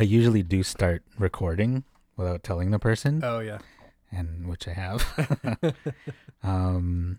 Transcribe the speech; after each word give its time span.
I 0.00 0.04
usually 0.04 0.42
do 0.42 0.62
start 0.62 1.02
recording 1.18 1.84
without 2.16 2.42
telling 2.42 2.70
the 2.70 2.78
person, 2.78 3.20
Oh 3.22 3.40
yeah. 3.40 3.58
and 4.10 4.48
which 4.48 4.66
I 4.66 4.72
have. 4.72 5.04
um, 6.42 7.18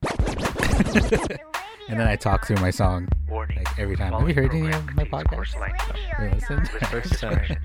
and 0.08 2.00
then 2.00 2.08
I 2.08 2.16
talk 2.16 2.46
through 2.46 2.56
my 2.62 2.70
song 2.70 3.08
Warning. 3.28 3.58
like 3.58 3.78
every 3.78 3.94
time. 3.94 4.14
Have 4.14 4.26
you 4.26 4.34
heard 4.34 4.54
any 4.54 4.72
of 4.72 4.94
my 4.94 5.04
podcasts? 5.04 5.54
You 6.18 6.30
listen? 6.30 6.62
The 6.80 6.86
First 6.86 7.20
time. 7.20 7.58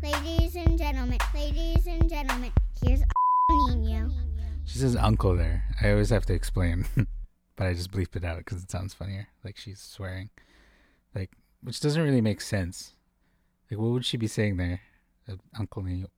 Ladies 0.00 0.54
and 0.54 0.78
gentlemen, 0.78 1.18
ladies 1.34 1.88
and 1.88 2.08
gentlemen, 2.08 2.52
here's 2.80 3.02
Nino. 3.74 4.08
She 4.66 4.78
says 4.78 4.94
uncle 4.94 5.36
there. 5.36 5.64
I 5.82 5.90
always 5.90 6.10
have 6.10 6.26
to 6.26 6.32
explain, 6.34 6.86
but 7.56 7.66
I 7.66 7.74
just 7.74 7.90
bleeped 7.90 8.14
it 8.14 8.24
out 8.24 8.38
because 8.38 8.62
it 8.62 8.70
sounds 8.70 8.94
funnier. 8.94 9.26
Like 9.42 9.56
she's 9.56 9.80
swearing, 9.80 10.30
like 11.12 11.32
which 11.62 11.80
doesn't 11.80 12.02
really 12.02 12.20
make 12.20 12.40
sense. 12.40 12.92
Like 13.70 13.80
what 13.80 13.90
would 13.90 14.04
she 14.04 14.16
be 14.16 14.26
saying 14.26 14.56
there? 14.56 14.80
Uh, 15.28 15.36
uncle 15.58 15.82
Nino, 15.82 16.08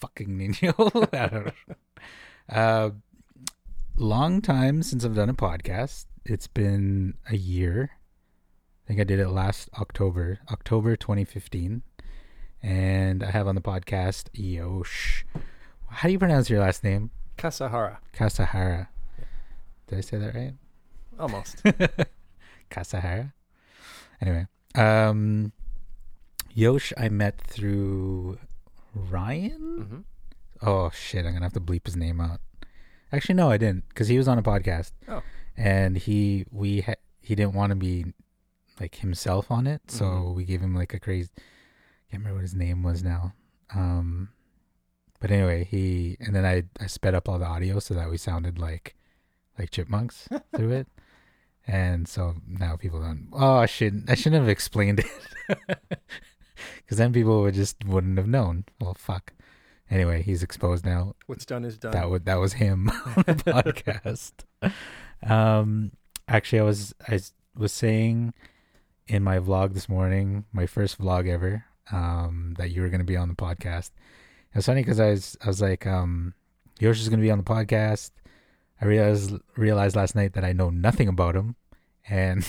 fucking 0.00 0.36
Nino. 0.38 0.74
I 1.12 1.26
don't 1.26 1.46
know. 1.46 1.52
Uh, 2.48 2.90
long 3.96 4.40
time 4.40 4.82
since 4.82 5.04
I've 5.04 5.14
done 5.14 5.28
a 5.28 5.34
podcast. 5.34 6.06
It's 6.24 6.46
been 6.46 7.14
a 7.30 7.36
year. 7.36 7.90
I 8.84 8.88
think 8.88 9.00
I 9.00 9.04
did 9.04 9.18
it 9.18 9.28
last 9.28 9.68
October, 9.78 10.38
October 10.50 10.94
2015, 10.96 11.82
and 12.62 13.22
I 13.24 13.30
have 13.30 13.48
on 13.48 13.56
the 13.56 13.60
podcast 13.60 14.28
Yosh. 14.32 15.24
How 15.88 16.08
do 16.08 16.12
you 16.12 16.18
pronounce 16.18 16.48
your 16.48 16.60
last 16.60 16.84
name? 16.84 17.10
Kasahara. 17.36 17.98
Kasahara. 18.14 18.88
Did 19.88 19.98
I 19.98 20.00
say 20.02 20.18
that 20.18 20.34
right? 20.34 20.54
Almost. 21.18 21.62
Kasahara. 22.70 23.32
Anyway, 24.20 24.46
um, 24.74 25.52
Yosh 26.54 26.92
I 26.96 27.08
met 27.08 27.38
through 27.40 28.38
Ryan. 28.94 29.86
hmm 29.88 30.66
Oh 30.66 30.88
shit! 30.90 31.26
I'm 31.26 31.32
gonna 31.34 31.44
have 31.44 31.52
to 31.52 31.60
bleep 31.60 31.84
his 31.86 31.96
name 31.96 32.20
out. 32.20 32.40
Actually, 33.12 33.34
no, 33.34 33.50
I 33.50 33.58
didn't, 33.58 33.88
because 33.90 34.08
he 34.08 34.16
was 34.16 34.26
on 34.26 34.38
a 34.38 34.42
podcast. 34.42 34.92
Oh. 35.06 35.22
And 35.56 35.96
he 35.98 36.46
we 36.50 36.80
ha- 36.80 36.94
he 37.20 37.34
didn't 37.34 37.54
want 37.54 37.70
to 37.70 37.76
be 37.76 38.06
like 38.80 38.96
himself 38.96 39.50
on 39.50 39.66
it, 39.66 39.90
so 39.90 40.04
Mhm. 40.06 40.34
we 40.34 40.44
gave 40.44 40.60
him 40.62 40.74
like 40.74 40.94
a 40.94 40.98
crazy. 41.00 41.28
I 41.36 42.10
can't 42.10 42.22
remember 42.22 42.36
what 42.36 42.42
his 42.42 42.54
name 42.54 42.82
was 42.82 43.02
now. 43.02 43.34
Um, 43.74 44.30
but 45.20 45.30
anyway, 45.30 45.64
he 45.64 46.16
and 46.20 46.34
then 46.34 46.46
I 46.46 46.64
I 46.80 46.86
sped 46.86 47.14
up 47.14 47.28
all 47.28 47.38
the 47.38 47.46
audio 47.46 47.78
so 47.78 47.92
that 47.94 48.08
we 48.10 48.16
sounded 48.16 48.58
like 48.58 48.94
like 49.58 49.70
chipmunks 49.70 50.26
through 50.56 50.72
it, 50.72 50.88
and 51.66 52.06
so 52.08 52.34
now 52.46 52.76
people 52.76 53.00
don't. 53.00 53.28
Oh, 53.32 53.56
I 53.56 53.66
should 53.66 54.04
I 54.08 54.14
shouldn't 54.14 54.40
have 54.40 54.48
explained 54.48 55.00
it, 55.00 55.58
because 56.78 56.98
then 56.98 57.12
people 57.12 57.42
would 57.42 57.54
just 57.54 57.84
wouldn't 57.84 58.18
have 58.18 58.28
known. 58.28 58.64
Well, 58.80 58.94
fuck. 58.94 59.32
Anyway, 59.88 60.20
he's 60.22 60.42
exposed 60.42 60.84
now 60.84 61.14
What's 61.26 61.46
done 61.46 61.64
is 61.64 61.78
done. 61.78 61.92
that 61.92 62.10
was 62.10 62.22
that 62.22 62.36
was 62.40 62.54
him 62.54 62.88
on 63.16 63.24
the 63.26 63.34
podcast. 63.46 64.32
Um, 65.28 65.92
actually, 66.28 66.60
I 66.60 66.64
was 66.64 66.94
I 67.08 67.20
was 67.56 67.72
saying 67.72 68.34
in 69.06 69.22
my 69.22 69.38
vlog 69.38 69.74
this 69.74 69.88
morning, 69.88 70.44
my 70.52 70.66
first 70.66 70.98
vlog 70.98 71.28
ever, 71.28 71.64
um, 71.92 72.54
that 72.58 72.72
you 72.72 72.82
were 72.82 72.88
going 72.88 73.00
to 73.00 73.04
be 73.04 73.16
on 73.16 73.28
the 73.28 73.34
podcast. 73.36 73.90
It's 74.54 74.66
funny 74.66 74.82
because 74.82 74.98
I 74.98 75.10
was 75.10 75.36
I 75.44 75.46
was 75.48 75.62
like, 75.62 75.86
um, 75.86 76.34
Yosh 76.80 77.00
is 77.00 77.08
going 77.08 77.20
to 77.20 77.24
be 77.24 77.30
on 77.30 77.38
the 77.38 77.44
podcast. 77.44 78.10
I 78.80 78.84
realized 78.84 79.34
realized 79.56 79.96
last 79.96 80.14
night 80.14 80.34
that 80.34 80.44
I 80.44 80.52
know 80.52 80.70
nothing 80.70 81.08
about 81.08 81.34
him, 81.34 81.56
and 82.08 82.46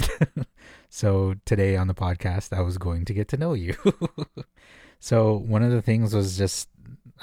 so 0.89 1.35
today 1.45 1.75
on 1.75 1.87
the 1.87 1.95
podcast, 1.95 2.55
I 2.55 2.61
was 2.61 2.77
going 2.77 3.05
to 3.05 3.13
get 3.13 3.27
to 3.29 3.37
know 3.37 3.53
you. 3.53 3.75
so 4.99 5.37
one 5.37 5.63
of 5.63 5.71
the 5.71 5.81
things 5.81 6.13
was 6.13 6.37
just 6.37 6.69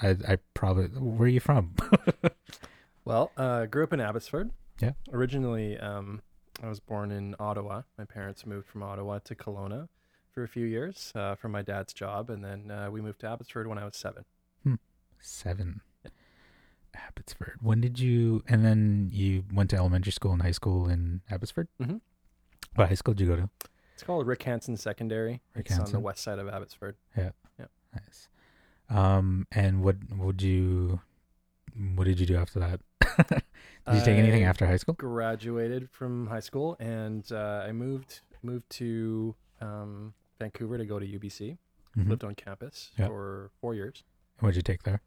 I 0.00 0.16
I 0.26 0.38
probably 0.54 0.86
where 0.86 1.26
are 1.26 1.28
you 1.28 1.40
from? 1.40 1.74
Well, 3.04 3.32
uh, 3.36 3.66
grew 3.66 3.84
up 3.84 3.92
in 3.92 4.00
Abbotsford. 4.00 4.50
Yeah. 4.80 4.92
Originally, 5.12 5.78
um, 5.78 6.22
I 6.62 6.68
was 6.68 6.80
born 6.80 7.10
in 7.10 7.36
Ottawa. 7.38 7.82
My 7.98 8.04
parents 8.04 8.46
moved 8.46 8.66
from 8.66 8.82
Ottawa 8.82 9.18
to 9.24 9.34
Kelowna 9.34 9.88
for 10.32 10.42
a 10.42 10.48
few 10.48 10.64
years 10.64 11.12
uh, 11.14 11.34
for 11.34 11.48
my 11.48 11.62
dad's 11.62 11.92
job, 11.92 12.30
and 12.30 12.42
then 12.42 12.70
uh, 12.70 12.90
we 12.90 13.00
moved 13.00 13.20
to 13.20 13.28
Abbotsford 13.28 13.66
when 13.66 13.78
I 13.78 13.84
was 13.84 13.96
seven. 13.96 14.24
Hmm. 14.62 14.74
Seven. 15.20 15.82
Abbotsford. 16.94 17.58
When 17.60 17.80
did 17.80 17.98
you? 17.98 18.42
And 18.48 18.64
then 18.64 19.08
you 19.12 19.44
went 19.52 19.70
to 19.70 19.76
elementary 19.76 20.12
school 20.12 20.32
and 20.32 20.42
high 20.42 20.50
school 20.52 20.88
in 20.88 21.20
Abbotsford. 21.30 21.68
Mhm. 21.80 22.00
What 22.74 22.88
high 22.88 22.94
school 22.94 23.14
did 23.14 23.24
you 23.26 23.30
go 23.30 23.36
to? 23.36 23.50
It's 23.94 24.02
called 24.02 24.26
Rick 24.26 24.42
Hansen 24.42 24.76
Secondary. 24.76 25.40
Rick 25.54 25.66
it's 25.66 25.72
on 25.72 25.78
the 25.78 25.82
Hansen. 25.84 26.02
west 26.02 26.22
side 26.22 26.38
of 26.38 26.48
Abbotsford. 26.48 26.96
Yeah. 27.16 27.30
Yeah. 27.58 27.66
Nice. 27.94 28.28
Um, 28.88 29.46
and 29.52 29.82
what 29.82 29.96
would 30.16 30.42
you? 30.42 31.00
What 31.94 32.04
did 32.04 32.20
you 32.20 32.26
do 32.26 32.36
after 32.36 32.58
that? 32.60 32.80
did 33.28 33.94
you 33.94 34.00
take 34.04 34.18
anything 34.18 34.44
after 34.44 34.66
high 34.66 34.76
school? 34.76 34.94
Graduated 34.94 35.90
from 35.90 36.26
high 36.28 36.40
school, 36.40 36.76
and 36.80 37.30
uh, 37.32 37.64
I 37.66 37.72
moved 37.72 38.20
moved 38.42 38.68
to 38.70 39.34
um, 39.60 40.14
Vancouver 40.38 40.76
to 40.78 40.84
go 40.84 40.98
to 40.98 41.06
UBC. 41.06 41.56
Mhm. 41.96 42.08
Lived 42.08 42.24
on 42.24 42.34
campus 42.34 42.90
Yeah. 42.98 43.06
for 43.06 43.50
four 43.60 43.74
years. 43.74 44.02
What 44.40 44.50
did 44.50 44.56
you 44.56 44.62
take 44.62 44.82
there? 44.82 45.00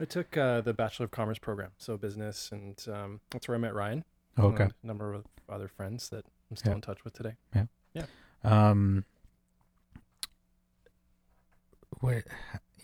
I 0.00 0.04
took 0.04 0.36
uh, 0.36 0.60
the 0.60 0.72
Bachelor 0.74 1.04
of 1.04 1.10
Commerce 1.10 1.38
program, 1.38 1.70
so 1.78 1.96
business, 1.96 2.50
and 2.52 2.82
um, 2.92 3.20
that's 3.30 3.48
where 3.48 3.56
I 3.56 3.58
met 3.58 3.74
Ryan. 3.74 4.04
Oh, 4.36 4.48
okay. 4.48 4.68
A 4.82 4.86
number 4.86 5.12
of 5.12 5.24
other 5.48 5.66
friends 5.68 6.08
that 6.10 6.24
I'm 6.50 6.56
still 6.56 6.70
Yeah. 6.72 6.76
in 6.76 6.80
touch 6.82 7.04
with 7.04 7.14
today. 7.14 7.34
Yeah. 7.54 7.64
Yeah. 7.94 8.06
Um, 8.44 9.04
what 12.00 12.24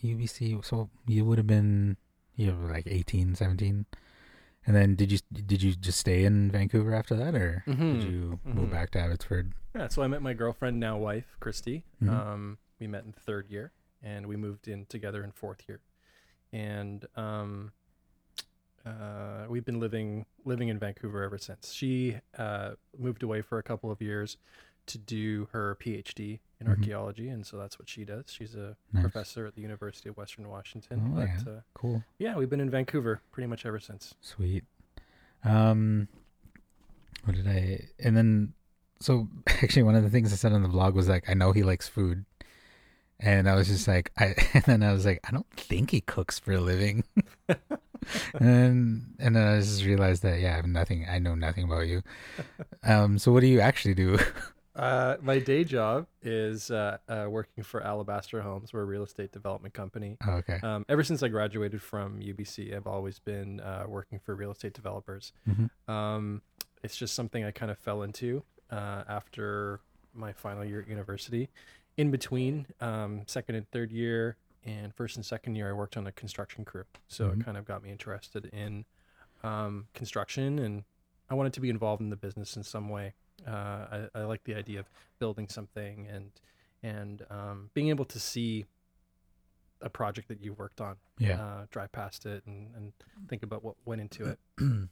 UBC? 0.03 0.65
So 0.65 0.91
you 1.07 1.25
would 1.25 1.39
have 1.39 1.47
been 1.47 1.97
you 2.37 2.53
were 2.55 2.71
like 2.73 2.87
18, 2.87 3.35
17. 3.37 3.87
and 4.67 4.75
then 4.75 4.95
did 4.97 5.13
you 5.13 5.19
did 5.33 5.63
you 5.63 5.75
just 5.75 6.01
stay 6.01 6.25
in 6.25 6.51
Vancouver 6.51 6.95
after 6.95 7.15
that, 7.15 7.35
or 7.35 7.63
did 7.67 7.77
Mhm. 7.79 8.03
you 8.11 8.41
move 8.45 8.69
Mhm. 8.69 8.73
back 8.73 8.91
to 8.93 8.99
Abbotsford? 8.99 9.53
Yeah, 9.75 9.89
so 9.89 10.03
I 10.03 10.07
met 10.09 10.23
my 10.23 10.33
girlfriend, 10.35 10.81
now 10.81 10.97
wife, 10.97 11.37
Christy. 11.39 11.85
Mhm. 12.03 12.09
Um, 12.09 12.59
we 12.81 12.87
met 12.87 13.05
in 13.05 13.13
third 13.13 13.49
year, 13.51 13.73
and 14.03 14.27
we 14.27 14.37
moved 14.37 14.67
in 14.67 14.87
together 14.87 15.23
in 15.23 15.33
fourth 15.33 15.69
year, 15.69 15.81
and 16.55 17.05
um, 17.17 17.73
uh, 18.87 19.45
we've 19.49 19.65
been 19.65 19.81
living 19.81 20.27
living 20.45 20.69
in 20.69 20.79
Vancouver 20.79 21.23
ever 21.23 21.39
since. 21.39 21.73
She 21.73 22.17
uh, 22.39 22.73
moved 22.99 23.23
away 23.23 23.43
for 23.43 23.59
a 23.59 23.63
couple 23.63 23.91
of 23.91 24.01
years 24.01 24.37
to 24.87 24.99
do 24.99 25.49
her 25.53 25.77
PhD 25.81 26.41
in 26.61 26.67
Mhm. 26.67 26.71
archaeology, 26.71 27.29
and 27.31 27.47
so 27.47 27.57
that's 27.57 27.79
what 27.79 27.89
she 27.89 28.05
does. 28.05 28.25
She's 28.29 28.55
a 28.55 28.77
Nice. 28.93 29.03
professor 29.03 29.47
at 29.47 29.55
the 29.55 29.63
University 29.63 30.11
of 30.11 30.17
Western 30.19 30.47
Washington. 30.49 31.03
Oh, 31.07 31.17
but 31.17 31.29
yeah. 31.47 31.53
uh, 31.53 31.61
Cool. 31.73 32.05
yeah, 32.19 32.37
we've 32.37 32.51
been 32.51 32.61
in 32.61 32.69
Vancouver 32.71 33.21
pretty 33.33 33.47
much 33.47 33.65
ever 33.65 33.81
since. 33.81 34.15
Sweet. 34.21 34.65
Um, 35.43 36.09
what 37.25 37.35
did 37.37 37.47
I? 37.49 37.89
And 37.99 38.15
then, 38.15 38.53
so 39.01 39.29
actually, 39.47 39.83
one 39.85 39.95
of 39.95 40.03
the 40.03 40.11
things 40.11 40.33
I 40.33 40.37
said 40.37 40.53
on 40.53 40.63
the 40.63 40.69
vlog 40.69 40.93
was 40.93 41.09
like, 41.09 41.29
I 41.31 41.35
know 41.35 41.53
he 41.53 41.63
likes 41.63 41.89
food, 41.89 42.27
and 43.21 43.49
I 43.49 43.55
was 43.55 43.69
just 43.69 43.89
like, 43.89 44.13
I. 44.19 44.35
And 44.55 44.65
then 44.65 44.83
I 44.83 44.93
was 44.93 45.05
like, 45.05 45.21
I 45.25 45.31
don't 45.31 45.51
think 45.57 45.91
he 45.91 46.01
cooks 46.01 46.39
for 46.39 46.53
a 46.53 46.61
living. 46.61 47.05
and 48.35 49.15
and 49.19 49.37
then 49.37 49.49
I 49.49 49.59
just 49.61 49.85
realized 49.85 50.23
that 50.23 50.41
yeah, 50.41 50.53
I 50.53 50.57
have 50.57 50.67
nothing. 50.67 51.07
I 51.09 51.19
know 51.19 51.35
nothing 51.35 51.65
about 51.65 51.87
you. 51.87 52.03
Um, 52.87 53.19
so 53.19 53.33
what 53.33 53.41
do 53.41 53.47
you 53.47 53.61
actually 53.61 53.95
do? 53.95 54.19
Uh, 54.77 55.17
my 55.23 55.39
day 55.39 55.65
job 55.65 56.07
is 56.21 56.71
uh, 56.71 56.99
uh, 57.09 57.27
working 57.31 57.65
for 57.65 57.81
Alabaster 57.83 58.43
Homes. 58.43 58.75
We're 58.75 58.83
a 58.83 58.85
real 58.85 59.05
estate 59.05 59.33
development 59.33 59.73
company. 59.73 60.19
Oh, 60.27 60.33
okay. 60.33 60.59
Um, 60.63 60.85
ever 60.89 61.03
since 61.03 61.23
I 61.23 61.29
graduated 61.29 61.81
from 61.81 62.21
UBC, 62.21 62.77
I've 62.77 62.87
always 62.87 63.21
been 63.21 63.61
uh, 63.61 63.85
working 63.89 64.19
for 64.19 64.35
real 64.35 64.51
estate 64.51 64.75
developers. 64.75 65.33
Mhm. 65.49 65.71
Um, 65.89 66.43
it's 66.83 66.97
just 66.97 67.15
something 67.15 67.43
I 67.43 67.53
kind 67.53 67.71
of 67.71 67.79
fell 67.79 68.03
into 68.03 68.43
uh, 68.71 69.05
after 69.09 69.81
my 70.13 70.33
final 70.33 70.63
year 70.65 70.83
at 70.83 70.89
university. 70.89 71.49
In 71.97 72.11
between 72.11 72.67
um, 72.81 73.23
second 73.27 73.55
and 73.55 73.71
third 73.71 73.93
year, 73.93 74.37
and 74.65 74.95
first 74.95 75.17
and 75.17 75.25
second 75.25 75.55
year, 75.57 75.69
I 75.71 75.73
worked 75.73 75.97
on 75.97 76.07
a 76.07 76.13
construction 76.13 76.65
crew. 76.65 76.85
So 77.07 77.29
Mhm. 77.31 77.41
it 77.41 77.45
kind 77.45 77.57
of 77.57 77.65
got 77.65 77.83
me 77.83 77.91
interested 77.91 78.47
in 78.47 78.85
um, 79.43 79.89
construction, 79.95 80.59
and 80.59 80.85
I 81.29 81.35
wanted 81.35 81.53
to 81.53 81.61
be 81.61 81.69
involved 81.71 82.01
in 82.01 82.09
the 82.11 82.17
business 82.17 82.57
in 82.57 82.63
some 82.63 82.89
way. 82.89 83.13
Uh, 83.47 83.51
I, 84.15 84.21
I 84.21 84.23
like 84.23 84.43
the 84.45 84.55
idea 84.55 84.81
of 84.81 84.89
building 85.19 85.49
something 85.49 86.07
and 86.07 86.31
and 86.83 87.25
um, 87.31 87.71
being 87.75 87.89
able 87.89 88.05
to 88.07 88.19
see 88.21 88.65
a 89.81 89.89
project 89.91 90.29
that 90.29 90.41
you 90.41 90.53
worked 90.55 90.81
on 90.81 90.97
Yeah, 91.19 91.41
uh, 91.43 91.67
drive 91.71 91.93
past 91.93 92.27
it 92.27 92.45
and, 92.47 92.75
and 92.75 92.93
think 93.29 93.43
about 93.43 93.63
what 93.65 93.77
went 93.85 94.01
into 94.01 94.27
it. 94.27 94.39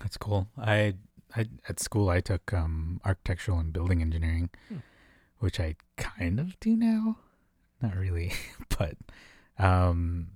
that's 0.00 0.16
cool. 0.16 0.48
I 0.56 0.94
I 1.36 1.46
at 1.68 1.78
school 1.80 2.08
I 2.08 2.20
took 2.20 2.52
um 2.54 3.00
architectural 3.04 3.58
and 3.58 3.72
building 3.72 4.00
engineering, 4.02 4.50
Hmm. 4.68 4.78
Which 5.42 5.58
I 5.58 5.74
kind 5.96 6.38
of 6.38 6.58
do 6.60 6.76
now. 6.76 7.16
Not 7.82 7.96
really, 7.96 8.32
but 8.78 8.96
um, 9.58 10.28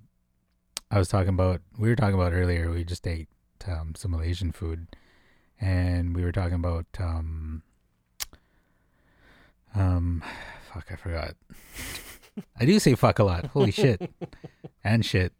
I 0.91 0.99
was 0.99 1.07
talking 1.07 1.29
about 1.29 1.61
we 1.79 1.87
were 1.87 1.95
talking 1.95 2.15
about 2.15 2.33
earlier. 2.33 2.69
We 2.69 2.83
just 2.83 3.07
ate 3.07 3.29
um, 3.65 3.93
some 3.95 4.11
Malaysian 4.11 4.51
food, 4.51 4.87
and 5.61 6.13
we 6.13 6.23
were 6.23 6.33
talking 6.33 6.55
about 6.55 6.87
um 6.99 7.63
um 9.73 10.23
fuck, 10.73 10.87
I 10.91 10.95
forgot. 10.97 11.35
I 12.59 12.65
do 12.65 12.77
say 12.77 12.93
fuck 12.95 13.17
a 13.19 13.23
lot. 13.23 13.45
Holy 13.45 13.71
shit. 13.71 14.11
and 14.83 15.05
shit. 15.05 15.31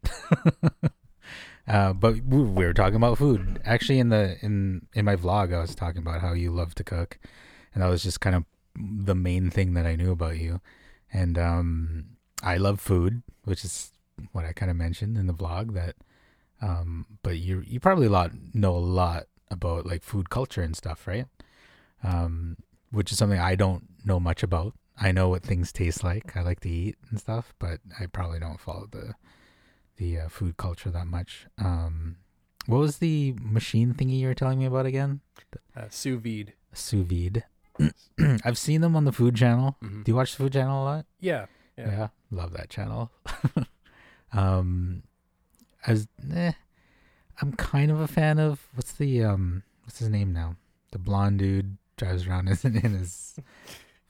uh, 1.67 1.91
but 1.91 2.21
we 2.23 2.41
we 2.41 2.65
were 2.65 2.73
talking 2.73 2.95
about 2.95 3.17
food. 3.17 3.59
Actually, 3.65 3.99
in 3.99 4.07
the 4.07 4.37
in 4.41 4.87
in 4.93 5.03
my 5.03 5.17
vlog, 5.17 5.53
I 5.53 5.59
was 5.59 5.75
talking 5.75 5.99
about 5.99 6.21
how 6.21 6.31
you 6.31 6.51
love 6.51 6.73
to 6.75 6.85
cook, 6.85 7.19
and 7.75 7.83
I 7.83 7.89
was 7.89 8.01
just 8.01 8.21
kind 8.21 8.33
of 8.33 8.45
the 8.77 9.15
main 9.15 9.49
thing 9.49 9.73
that 9.73 9.85
I 9.85 9.95
knew 9.95 10.11
about 10.11 10.37
you. 10.37 10.61
And 11.11 11.37
um, 11.37 12.05
I 12.43 12.57
love 12.57 12.79
food, 12.79 13.23
which 13.43 13.63
is 13.63 13.91
what 14.31 14.45
I 14.45 14.53
kind 14.53 14.69
of 14.69 14.77
mentioned 14.77 15.17
in 15.17 15.27
the 15.27 15.33
vlog. 15.33 15.73
That, 15.73 15.95
um, 16.61 17.05
but 17.23 17.37
you 17.37 17.63
you 17.65 17.79
probably 17.79 18.07
a 18.07 18.11
lot 18.11 18.31
know 18.53 18.75
a 18.75 18.79
lot 18.79 19.27
about 19.49 19.85
like 19.85 20.03
food 20.03 20.29
culture 20.29 20.61
and 20.61 20.75
stuff, 20.75 21.07
right? 21.07 21.25
Um, 22.03 22.57
which 22.91 23.11
is 23.11 23.17
something 23.17 23.39
I 23.39 23.55
don't 23.55 23.85
know 24.05 24.19
much 24.19 24.43
about. 24.43 24.73
I 24.99 25.11
know 25.11 25.29
what 25.29 25.43
things 25.43 25.71
taste 25.71 26.03
like. 26.03 26.35
I 26.35 26.41
like 26.41 26.59
to 26.61 26.69
eat 26.69 26.95
and 27.09 27.19
stuff, 27.19 27.53
but 27.59 27.79
I 27.99 28.07
probably 28.07 28.39
don't 28.39 28.59
follow 28.59 28.87
the 28.91 29.15
the 29.97 30.19
uh, 30.19 30.29
food 30.29 30.57
culture 30.57 30.91
that 30.91 31.07
much. 31.07 31.47
Um, 31.57 32.17
what 32.65 32.79
was 32.79 32.97
the 32.97 33.33
machine 33.39 33.93
thingy 33.93 34.19
you 34.19 34.27
were 34.27 34.33
telling 34.33 34.59
me 34.59 34.65
about 34.65 34.85
again? 34.85 35.21
Uh, 35.75 35.85
sous 35.89 36.19
vide. 36.19 36.53
Sous 36.73 37.03
vide. 37.03 37.45
I've 38.43 38.57
seen 38.57 38.81
them 38.81 38.95
on 38.95 39.05
the 39.05 39.11
Food 39.11 39.35
Channel. 39.35 39.75
Mhm. 39.83 40.03
Do 40.03 40.11
you 40.11 40.15
watch 40.15 40.31
the 40.31 40.37
Food 40.43 40.53
Channel 40.53 40.83
a 40.83 40.85
lot? 40.85 41.05
Yeah. 41.19 41.45
Yeah. 41.77 42.07
love 42.31 42.53
that 42.53 42.69
channel. 42.69 43.11
um, 44.33 45.03
as 45.85 46.07
eh, 46.33 46.51
I'm 47.41 47.53
kind 47.53 47.91
of 47.91 47.99
a 47.99 48.07
fan 48.07 48.39
of 48.39 48.67
what's 48.75 48.93
the 48.93 49.23
um 49.23 49.63
what's 49.83 49.99
his 49.99 50.09
name 50.09 50.33
now? 50.33 50.55
The 50.91 50.99
blonde 50.99 51.39
dude 51.39 51.77
drives 51.97 52.27
around 52.27 52.47
in, 52.63 52.77
in 52.77 52.93
his 52.93 53.37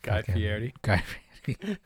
Guy 0.01 0.17
fucking- 0.21 0.35
Fieri. 0.35 0.73
Guy 0.81 1.03
Fieri. 1.43 1.77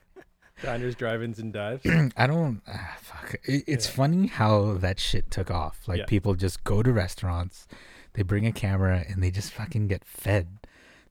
Diners, 0.61 0.93
drive-ins, 0.93 1.39
and 1.39 1.51
dives. 1.51 1.81
I 2.17 2.27
don't. 2.27 2.61
ah, 2.67 2.95
fuck. 3.01 3.33
It, 3.45 3.63
it's 3.65 3.87
Yeah. 3.87 3.93
funny 3.95 4.27
how 4.27 4.73
that 4.73 4.99
shit 4.99 5.31
took 5.31 5.49
off. 5.49 5.87
Like 5.87 5.99
Yeah. 5.99 6.05
people 6.05 6.35
just 6.35 6.63
go 6.63 6.83
to 6.83 6.91
restaurants, 6.93 7.67
they 8.13 8.21
bring 8.21 8.45
a 8.45 8.51
camera, 8.51 9.03
and 9.09 9.23
they 9.23 9.31
just 9.31 9.51
fucking 9.53 9.87
get 9.87 10.05
fed. 10.05 10.60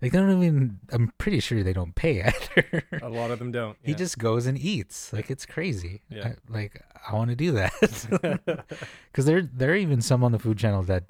Like 0.03 0.13
they 0.13 0.19
don't 0.19 0.43
even. 0.43 0.79
I'm 0.91 1.13
pretty 1.19 1.41
sure 1.41 1.63
they 1.63 1.73
don't 1.75 1.95
pay 1.95 2.23
either. 2.57 2.85
A 3.03 3.09
lot 3.09 3.31
of 3.31 3.39
them 3.39 3.53
don't. 3.53 3.77
He 3.83 3.95
just 3.95 4.19
goes 4.19 4.47
and 4.47 4.59
eats. 4.59 5.13
Like 5.13 5.31
it's 5.31 5.45
crazy. 5.45 6.03
Yeah. 6.09 6.29
I, 6.29 6.35
like 6.49 6.83
I 7.07 7.15
want 7.15 7.31
to 7.31 7.37
do 7.37 7.53
that 7.53 7.73
because 9.13 9.27
there 9.27 9.43
there 9.43 9.73
are 9.73 9.77
even 9.77 10.01
some 10.01 10.25
on 10.25 10.33
the 10.33 10.39
food 10.39 10.59
channel 10.59 10.83
that 10.85 11.05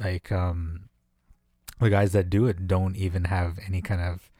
like 0.00 0.32
um 0.32 0.88
the 1.80 1.90
guys 1.90 2.12
that 2.12 2.28
do 2.28 2.46
it 2.46 2.66
don't 2.66 2.96
even 2.96 3.24
have 3.24 3.58
any 3.66 3.80
kind 3.80 4.00
of 4.00 4.30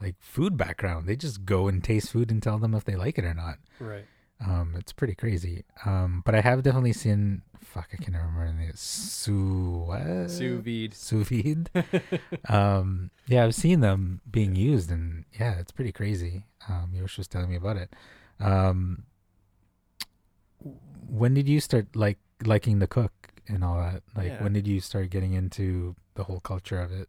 like 0.00 0.16
food 0.18 0.56
background. 0.56 1.06
They 1.06 1.16
just 1.16 1.44
go 1.44 1.68
and 1.68 1.82
taste 1.84 2.10
food 2.10 2.30
and 2.32 2.42
tell 2.42 2.58
them 2.58 2.74
if 2.74 2.84
they 2.84 2.96
like 2.96 3.16
it 3.16 3.24
or 3.24 3.34
not. 3.34 3.58
right. 3.78 4.06
Um, 4.46 4.74
it's 4.78 4.92
pretty 4.92 5.14
crazy. 5.14 5.64
Um, 5.86 6.22
but 6.24 6.34
I 6.34 6.40
have 6.40 6.62
definitely 6.62 6.92
seen. 6.92 7.42
Fuck, 7.62 7.88
I 7.92 7.96
can't 7.96 8.16
remember 8.16 8.46
the 8.46 8.52
name. 8.52 8.72
Sous 8.74 9.86
what? 9.88 10.30
Sous 10.30 10.60
vide. 10.62 10.94
Sous 10.94 11.26
vide. 11.28 11.70
um, 12.48 13.10
yeah, 13.26 13.44
I've 13.44 13.54
seen 13.54 13.80
them 13.80 14.20
being 14.30 14.54
used, 14.54 14.90
and 14.90 15.24
yeah, 15.40 15.58
it's 15.58 15.72
pretty 15.72 15.92
crazy. 15.92 16.44
Um, 16.68 16.90
Yosh 16.94 17.16
was 17.18 17.26
telling 17.26 17.50
me 17.50 17.56
about 17.56 17.76
it. 17.78 17.92
Um, 18.38 19.04
when 21.08 21.34
did 21.34 21.48
you 21.48 21.60
start 21.60 21.94
like 21.94 22.18
liking 22.44 22.80
to 22.80 22.86
cook 22.86 23.12
and 23.48 23.64
all 23.64 23.76
that? 23.78 24.02
Like, 24.16 24.28
Yeah. 24.28 24.42
when 24.42 24.52
did 24.52 24.66
you 24.66 24.80
start 24.80 25.10
getting 25.10 25.32
into 25.32 25.96
the 26.14 26.24
whole 26.24 26.40
culture 26.40 26.80
of 26.80 26.92
it? 26.92 27.08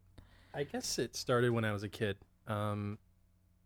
I 0.54 0.64
guess 0.64 0.98
it 0.98 1.16
started 1.16 1.50
when 1.50 1.64
I 1.64 1.72
was 1.72 1.82
a 1.82 1.88
kid. 1.88 2.16
Um, 2.46 2.98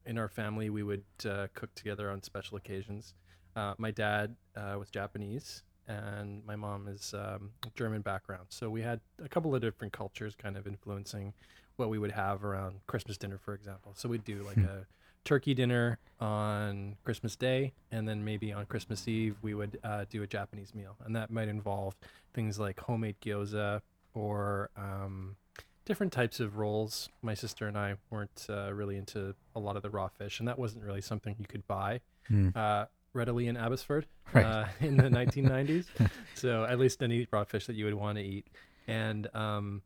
in 0.06 0.18
our 0.18 0.28
family, 0.28 0.70
we 0.70 0.82
would 0.82 1.04
uh, 1.24 1.48
cook 1.54 1.74
together 1.74 2.10
on 2.10 2.22
special 2.22 2.56
occasions. 2.56 3.14
Uh, 3.56 3.74
my 3.78 3.90
dad 3.90 4.36
uh, 4.56 4.76
was 4.78 4.90
Japanese, 4.90 5.62
and 5.88 6.44
my 6.46 6.56
mom 6.56 6.86
is 6.88 7.14
um, 7.14 7.50
German 7.74 8.00
background. 8.02 8.46
So 8.48 8.70
we 8.70 8.82
had 8.82 9.00
a 9.22 9.28
couple 9.28 9.54
of 9.54 9.60
different 9.60 9.92
cultures 9.92 10.34
kind 10.36 10.56
of 10.56 10.66
influencing 10.66 11.32
what 11.76 11.88
we 11.88 11.98
would 11.98 12.12
have 12.12 12.44
around 12.44 12.80
Christmas 12.86 13.16
dinner, 13.16 13.38
for 13.38 13.54
example. 13.54 13.92
So 13.96 14.08
we'd 14.08 14.24
do 14.24 14.42
like 14.42 14.56
Hmm. 14.56 14.64
a 14.66 14.86
turkey 15.24 15.52
dinner 15.54 15.98
on 16.20 16.96
Christmas 17.04 17.36
Day, 17.36 17.72
and 17.90 18.08
then 18.08 18.24
maybe 18.24 18.52
on 18.52 18.66
Christmas 18.66 19.06
Eve 19.08 19.36
we 19.42 19.54
would 19.54 19.78
uh, 19.82 20.04
do 20.08 20.22
a 20.22 20.26
Japanese 20.26 20.74
meal, 20.74 20.96
and 21.04 21.14
that 21.16 21.30
might 21.30 21.48
involve 21.48 21.94
things 22.34 22.58
like 22.58 22.78
homemade 22.80 23.16
gyoza 23.20 23.80
or 24.14 24.70
um, 24.76 25.36
different 25.84 26.12
types 26.12 26.40
of 26.40 26.56
rolls. 26.56 27.08
My 27.22 27.34
sister 27.34 27.66
and 27.66 27.76
I 27.76 27.96
weren't 28.10 28.46
uh, 28.48 28.72
really 28.72 28.96
into 28.96 29.34
a 29.54 29.60
lot 29.60 29.76
of 29.76 29.82
the 29.82 29.90
raw 29.90 30.08
fish, 30.08 30.38
and 30.38 30.48
that 30.48 30.58
wasn't 30.58 30.84
really 30.84 31.00
something 31.00 31.34
you 31.38 31.46
could 31.46 31.66
buy 31.66 32.00
Hmm. 32.28 32.50
uh, 32.54 32.84
readily 33.12 33.46
in 33.48 33.56
Abbotsford 33.56 34.06
Right. 34.32 34.44
uh, 34.44 34.66
in 34.80 34.96
the 34.96 35.08
1990s. 35.18 35.86
So 36.34 36.64
at 36.64 36.78
least 36.78 37.02
any 37.02 37.26
raw 37.32 37.44
fish 37.44 37.66
that 37.66 37.74
you 37.74 37.84
would 37.84 37.94
want 37.94 38.18
to 38.18 38.24
eat, 38.24 38.46
and 38.86 39.28
um, 39.34 39.82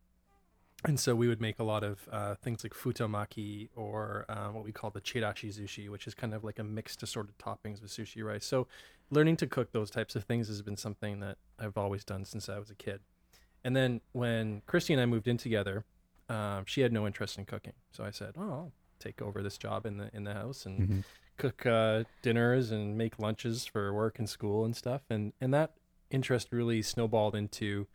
and 0.86 1.00
so 1.00 1.14
we 1.14 1.28
would 1.28 1.40
make 1.40 1.58
a 1.58 1.64
lot 1.64 1.82
of 1.82 2.06
uh, 2.12 2.34
things 2.34 2.62
like 2.62 2.74
futomaki 2.74 3.70
or 3.74 4.26
uh, 4.28 4.48
what 4.48 4.64
we 4.64 4.72
call 4.72 4.90
the 4.90 5.00
chirashi 5.00 5.48
sushi, 5.48 5.88
which 5.88 6.06
is 6.06 6.14
kind 6.14 6.34
of 6.34 6.44
like 6.44 6.58
a 6.58 6.64
mixed 6.64 7.02
assorted 7.02 7.38
toppings 7.38 7.80
with 7.80 7.90
sushi 7.90 8.22
rice. 8.22 8.44
So 8.44 8.66
learning 9.10 9.36
to 9.38 9.46
cook 9.46 9.72
those 9.72 9.90
types 9.90 10.14
of 10.14 10.24
things 10.24 10.48
has 10.48 10.60
been 10.60 10.76
something 10.76 11.20
that 11.20 11.38
I've 11.58 11.78
always 11.78 12.04
done 12.04 12.24
since 12.26 12.48
I 12.50 12.58
was 12.58 12.68
a 12.70 12.74
kid. 12.74 13.00
And 13.64 13.74
then 13.74 14.02
when 14.12 14.60
Christy 14.66 14.92
and 14.92 15.00
I 15.00 15.06
moved 15.06 15.26
in 15.26 15.38
together, 15.38 15.86
um, 16.28 16.64
she 16.66 16.82
had 16.82 16.92
no 16.92 17.06
interest 17.06 17.38
in 17.38 17.46
cooking. 17.46 17.72
So 17.92 18.04
I 18.04 18.10
said, 18.10 18.34
"Oh, 18.36 18.42
I'll 18.42 18.72
take 18.98 19.22
over 19.22 19.42
this 19.42 19.56
job 19.56 19.86
in 19.86 19.96
the 19.96 20.10
in 20.14 20.24
the 20.24 20.34
house 20.34 20.66
and 20.66 20.88
Mhm. 20.88 21.04
Cook 21.36 21.66
uh, 21.66 22.04
dinners 22.22 22.70
and 22.70 22.96
make 22.96 23.18
lunches 23.18 23.66
for 23.66 23.92
work 23.92 24.18
and 24.18 24.28
school 24.28 24.64
and 24.64 24.76
stuff." 24.76 25.02
And 25.10 25.32
and 25.40 25.52
that 25.54 25.72
interest 26.10 26.52
really 26.52 26.82
snowballed 26.82 27.34
into 27.34 27.86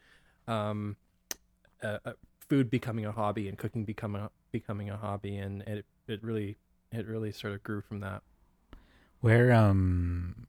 um, 0.48 0.98
uh, 1.82 2.00
food 2.40 2.70
becoming 2.70 3.06
a 3.06 3.12
hobby 3.12 3.48
and 3.48 3.58
cooking 3.58 3.86
becoming 3.86 4.22
a, 4.24 4.30
becoming 4.52 4.90
a 4.90 4.98
hobby, 4.98 5.38
and 5.38 5.62
it 5.64 5.86
it 6.08 6.24
really 6.24 6.58
it 6.92 7.08
really 7.08 7.32
sort 7.32 7.54
of 7.54 7.64
grew 7.64 7.82
from 7.82 8.00
that. 8.02 8.22
Where 9.22 9.52
um, 9.52 10.48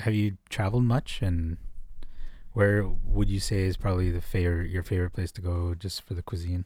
have 0.00 0.14
you 0.14 0.36
traveled 0.48 0.84
much, 0.84 1.22
and 1.22 1.56
where 2.52 2.86
would 2.86 3.30
you 3.30 3.40
say 3.40 3.62
is 3.62 3.76
probably 3.76 4.10
the 4.10 4.20
favorite 4.20 4.70
your 4.70 4.82
favorite 4.82 5.12
place 5.12 5.32
to 5.32 5.40
go 5.40 5.74
just 5.74 6.02
for 6.02 6.14
the 6.14 6.22
cuisine? 6.22 6.64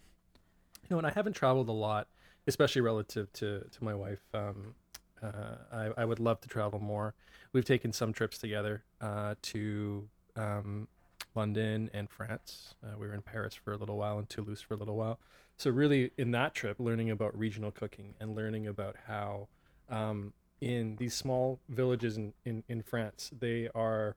You 0.82 0.94
know, 0.94 0.98
and 0.98 1.06
I 1.06 1.10
haven't 1.10 1.34
traveled 1.34 1.68
a 1.68 1.72
lot, 1.72 2.08
especially 2.46 2.82
relative 2.82 3.32
to 3.34 3.66
to 3.70 3.84
my 3.84 3.94
wife. 3.94 4.20
Um, 4.34 4.74
uh, 5.22 5.56
I, 5.72 6.02
I 6.02 6.04
would 6.04 6.20
love 6.20 6.40
to 6.42 6.48
travel 6.48 6.78
more. 6.78 7.14
We've 7.52 7.64
taken 7.64 7.92
some 7.92 8.12
trips 8.12 8.38
together 8.38 8.84
uh, 9.00 9.34
to 9.42 10.08
um, 10.36 10.88
London 11.34 11.90
and 11.92 12.10
France. 12.10 12.74
Uh, 12.84 12.98
we 12.98 13.06
were 13.06 13.14
in 13.14 13.22
Paris 13.22 13.54
for 13.54 13.72
a 13.72 13.76
little 13.76 13.96
while 13.96 14.18
and 14.18 14.28
Toulouse 14.28 14.60
for 14.60 14.74
a 14.74 14.76
little 14.76 14.96
while. 14.96 15.18
So 15.56 15.70
really, 15.70 16.10
in 16.18 16.32
that 16.32 16.54
trip, 16.54 16.78
learning 16.78 17.10
about 17.10 17.36
regional 17.38 17.70
cooking 17.70 18.14
and 18.20 18.34
learning 18.34 18.66
about 18.66 18.96
how 19.06 19.48
um, 19.88 20.32
in 20.60 20.96
these 20.96 21.14
small 21.14 21.60
villages 21.68 22.16
in, 22.16 22.32
in, 22.44 22.62
in 22.68 22.82
France, 22.82 23.30
they 23.38 23.68
are 23.74 24.16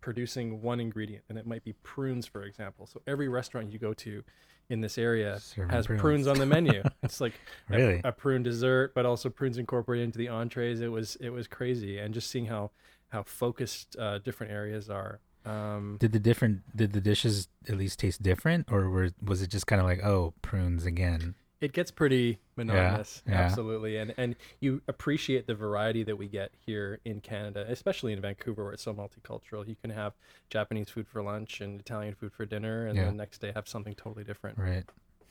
producing 0.00 0.62
one 0.62 0.80
ingredient, 0.80 1.24
and 1.28 1.38
it 1.38 1.46
might 1.46 1.64
be 1.64 1.74
prunes, 1.82 2.26
for 2.26 2.42
example. 2.42 2.86
So 2.86 3.02
every 3.06 3.28
restaurant 3.28 3.72
you 3.72 3.78
go 3.78 3.92
to 3.94 4.22
in 4.70 4.80
this 4.80 4.96
area 4.96 5.38
Serving 5.40 5.68
has 5.70 5.86
prunes. 5.86 6.00
prunes. 6.00 6.26
on 6.26 6.38
the 6.38 6.46
menu. 6.46 6.82
It's 7.02 7.20
like 7.20 7.34
a- 7.70 8.00
a, 8.04 8.12
prune 8.12 8.42
dessert, 8.42 8.94
but 8.94 9.04
also 9.04 9.28
prunes 9.28 9.58
incorporated 9.58 10.04
into 10.04 10.18
the 10.18 10.28
entrees. 10.28 10.80
It 10.80 10.88
was 10.88 11.16
it 11.20 11.30
was 11.30 11.46
crazy, 11.46 11.98
and 11.98 12.14
just 12.14 12.30
seeing 12.30 12.46
how 12.46 12.70
how 13.10 13.22
focused 13.24 13.96
uh, 13.98 14.18
different 14.20 14.52
areas 14.52 14.88
are. 14.88 15.20
Um, 15.44 15.96
Did 15.98 16.12
the 16.12 16.18
different 16.20 16.62
did 16.76 16.92
the 16.92 17.00
dishes 17.00 17.48
at 17.68 17.76
least 17.76 17.98
taste 17.98 18.22
different, 18.22 18.70
or 18.70 18.88
were 18.88 19.10
was 19.22 19.42
it 19.42 19.50
just 19.50 19.66
kind 19.66 19.80
of 19.80 19.86
like 19.86 20.02
oh 20.04 20.34
prunes 20.42 20.86
again? 20.86 21.34
It 21.60 21.72
gets 21.72 21.90
pretty 21.90 22.38
monotonous 22.56 23.22
yeah. 23.26 23.34
absolutely 23.40 23.96
and 23.96 24.14
and 24.16 24.34
you 24.60 24.80
appreciate 24.88 25.46
the 25.46 25.54
variety 25.54 26.02
that 26.02 26.16
we 26.16 26.26
get 26.26 26.50
here 26.66 26.98
in 27.04 27.20
canada 27.20 27.64
especially 27.68 28.12
in 28.12 28.20
vancouver 28.20 28.64
where 28.64 28.72
it's 28.72 28.82
so 28.82 28.94
multicultural 28.94 29.66
you 29.68 29.76
can 29.80 29.90
have 29.90 30.14
japanese 30.48 30.88
food 30.88 31.06
for 31.06 31.22
lunch 31.22 31.60
and 31.60 31.78
italian 31.80 32.14
food 32.14 32.32
for 32.32 32.44
dinner 32.46 32.86
and 32.86 32.96
Yeah. 32.96 33.06
the 33.06 33.12
next 33.12 33.40
day 33.40 33.52
have 33.54 33.68
something 33.68 33.94
totally 33.94 34.24
different 34.24 34.58
Right. 34.58 34.84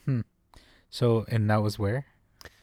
Hmm. 0.05 0.21
So 0.89 1.25
and 1.29 1.49
that 1.49 1.61
was 1.61 1.77
where? 1.79 2.05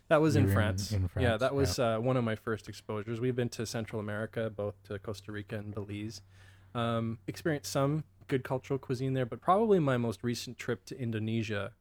that 0.09 0.21
was 0.21 0.37
in 0.37 0.45
were 0.45 0.51
in- 0.51 0.55
france. 0.55 0.95
yeah 1.19 1.37
that 1.37 1.53
was 1.55 1.79
uh, 1.81 1.99
one 1.99 2.17
of 2.17 2.23
my 2.23 2.37
first 2.37 2.69
exposures 2.69 3.19
we've 3.21 3.35
been 3.35 3.49
to 3.49 3.67
central 3.67 3.99
america 3.99 4.49
both 4.49 4.81
to 4.85 4.99
costa 5.01 5.33
rica 5.33 5.57
and 5.57 5.75
belize 5.75 6.23
um, 6.77 7.19
experienced 7.27 7.73
some 7.73 8.05
good 8.29 8.45
cultural 8.45 8.79
cuisine 8.79 9.15
there 9.15 9.27
but 9.27 9.41
probably 9.41 9.79
my 9.81 9.97
most 9.97 10.23
recent 10.23 10.57
trip 10.59 10.85
to 10.85 10.97
indonesia 11.01 11.73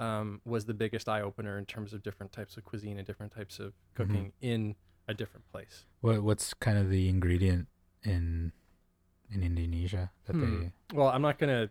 um, 0.00 0.40
was 0.44 0.64
the 0.64 0.74
biggest 0.74 1.08
eye 1.08 1.20
opener 1.20 1.58
in 1.58 1.66
terms 1.66 1.92
of 1.92 2.02
different 2.02 2.32
types 2.32 2.56
of 2.56 2.64
cuisine 2.64 2.98
and 2.98 3.06
different 3.06 3.32
types 3.32 3.58
of 3.60 3.72
Mm-hmm. 3.98 4.12
cooking 4.12 4.32
in 4.40 4.74
a 5.08 5.14
different 5.14 5.44
place. 5.52 5.84
What 6.00 6.22
what's 6.22 6.54
kind 6.54 6.78
of 6.78 6.88
the 6.90 7.08
ingredient 7.08 7.68
in 8.02 8.52
in 9.32 9.42
Indonesia 9.42 10.10
that 10.26 10.32
Hmm. 10.34 10.62
they 10.62 10.72
Well, 10.96 11.08
I'm 11.08 11.22
not 11.22 11.38
going 11.38 11.68
to 11.68 11.70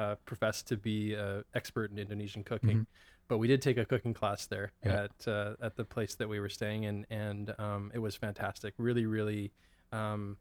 uh, 0.00 0.14
profess 0.24 0.62
to 0.64 0.76
be 0.76 1.14
an 1.14 1.44
expert 1.54 1.90
in 1.90 1.98
Indonesian 1.98 2.44
cooking, 2.44 2.78
Mhm. 2.78 2.86
but 3.28 3.38
we 3.38 3.46
did 3.48 3.60
take 3.62 3.76
a 3.78 3.84
cooking 3.84 4.14
class 4.14 4.46
there 4.46 4.72
Yeah. 4.84 5.08
at 5.08 5.28
uh, 5.28 5.54
at 5.60 5.76
the 5.76 5.84
place 5.84 6.14
that 6.16 6.28
we 6.28 6.40
were 6.40 6.48
staying 6.48 6.84
in, 6.84 7.06
and 7.10 7.54
um, 7.58 7.90
it 7.94 7.98
was 7.98 8.14
fantastic. 8.16 8.74
Really, 8.78 9.06
really, 9.06 9.52
um, 9.92 10.36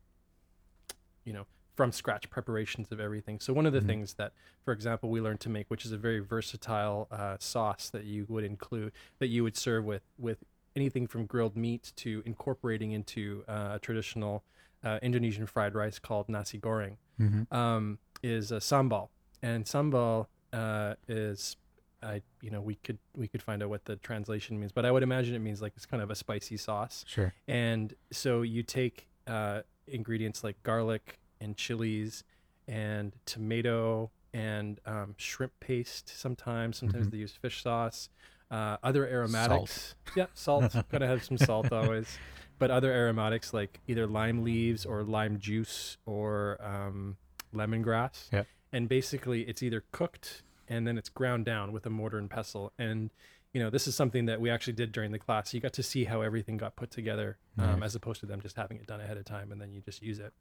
you 1.26 1.34
know, 1.34 1.46
from 1.76 1.92
scratch 1.92 2.30
preparations 2.30 2.92
of 2.92 3.00
everything. 3.00 3.40
So 3.40 3.54
one 3.54 3.66
of 3.66 3.74
the 3.74 3.80
Mhm. 3.82 3.88
things 3.88 4.14
that, 4.16 4.34
for 4.66 4.72
example, 4.74 5.10
we 5.10 5.22
learned 5.22 5.40
to 5.42 5.50
make, 5.50 5.70
which 5.70 5.86
is 5.86 5.92
a 5.92 5.98
very 5.98 6.20
versatile 6.20 7.08
uh, 7.12 7.38
sauce 7.40 7.90
that 7.90 8.04
you 8.04 8.26
would 8.28 8.44
include 8.44 8.92
that 9.20 9.28
you 9.28 9.44
would 9.44 9.56
serve 9.58 9.86
with 9.86 10.04
with 10.18 10.44
anything 10.76 11.08
from 11.08 11.26
grilled 11.26 11.56
meat 11.58 11.92
to 11.98 12.22
incorporating 12.26 12.92
into 12.92 13.44
uh, 13.48 13.72
a 13.74 13.80
traditional 13.80 14.44
uh, 14.84 15.00
Indonesian 15.02 15.46
fried 15.46 15.76
rice 15.76 16.00
called 16.00 16.28
nasi 16.30 16.58
goreng 16.60 16.98
Mm-hmm. 17.20 17.54
um, 17.54 18.00
is 18.24 18.52
a 18.52 18.58
sambal, 18.58 19.10
and 19.44 19.66
sambal 19.66 20.28
uh, 20.54 20.96
is 21.08 21.56
I 22.04 22.22
you 22.42 22.50
know 22.50 22.62
we 22.62 22.76
could 22.76 22.98
we 23.16 23.28
could 23.28 23.42
find 23.44 23.62
out 23.64 23.70
what 23.70 23.86
the 23.86 23.96
translation 23.98 24.60
means, 24.60 24.72
but 24.72 24.86
I 24.86 24.92
would 24.92 25.04
imagine 25.04 25.36
it 25.36 25.40
means 25.40 25.62
like 25.62 25.74
it's 25.76 25.86
kind 25.86 26.02
of 26.02 26.10
a 26.10 26.16
spicy 26.16 26.58
sauce, 26.58 27.06
Sure. 27.08 27.34
and 27.48 27.94
so 28.12 28.42
you 28.42 28.64
take 28.64 29.08
uh, 29.28 29.62
ingredients 29.88 30.44
like 30.44 30.62
garlic 30.64 31.20
and 31.42 31.58
chilies 31.58 32.24
and 32.68 33.12
tomato 33.26 34.10
and 34.34 34.80
um, 34.86 35.16
shrimp 35.18 35.52
paste. 35.60 36.14
Sometimes 36.18 36.78
sometimes 36.78 37.08
Mhm. 37.08 37.12
they 37.12 37.18
use 37.18 37.34
fish 37.34 37.62
sauce. 37.62 38.08
Uh, 38.50 38.78
other 38.84 39.06
aromatics, 39.08 39.96
yeah, 40.16 40.28
salt. 40.34 40.74
Gotta 40.92 41.08
have 41.08 41.24
some 41.24 41.38
salt 41.38 41.72
always 41.72 42.18
but 42.60 42.70
other 42.70 42.92
aromatics 42.94 43.56
like 43.56 43.80
either 43.88 44.06
lime 44.06 44.44
leaves 44.44 44.86
or 44.86 45.02
lime 45.04 45.40
juice 45.40 45.98
or 46.06 46.60
um, 46.64 47.18
lemongrass. 47.56 48.32
Yep. 48.32 48.46
And 48.72 48.88
basically, 48.88 49.42
it's 49.44 49.64
either 49.64 49.84
cooked 49.92 50.44
and 50.68 50.86
then 50.86 50.96
it's 50.98 51.10
ground 51.10 51.44
down 51.46 51.72
with 51.72 51.88
a 51.88 51.90
mortar 51.90 52.20
and 52.20 52.30
pestle. 52.30 52.72
And 52.78 53.10
you 53.54 53.60
know, 53.62 53.70
this 53.72 53.88
is 53.88 53.96
something 53.96 54.28
that 54.28 54.40
we 54.40 54.50
actually 54.52 54.74
did 54.74 54.92
during 54.92 55.12
the 55.12 55.18
class. 55.20 55.54
You 55.56 55.60
got 55.60 55.74
to 55.74 55.84
see 55.84 56.04
how 56.06 56.22
everything 56.22 56.56
got 56.58 56.76
put 56.78 56.92
together, 56.92 57.38
um, 57.58 57.82
as 57.84 57.96
opposed 57.96 58.20
to 58.22 58.26
them 58.28 58.40
just 58.42 58.56
having 58.56 58.78
it 58.78 58.86
done 58.88 59.02
ahead 59.02 59.18
of 59.18 59.26
time 59.26 59.52
and 59.52 59.60
then 59.60 59.74
you 59.74 59.82
just 59.82 60.02
use 60.04 60.20
it. 60.20 60.32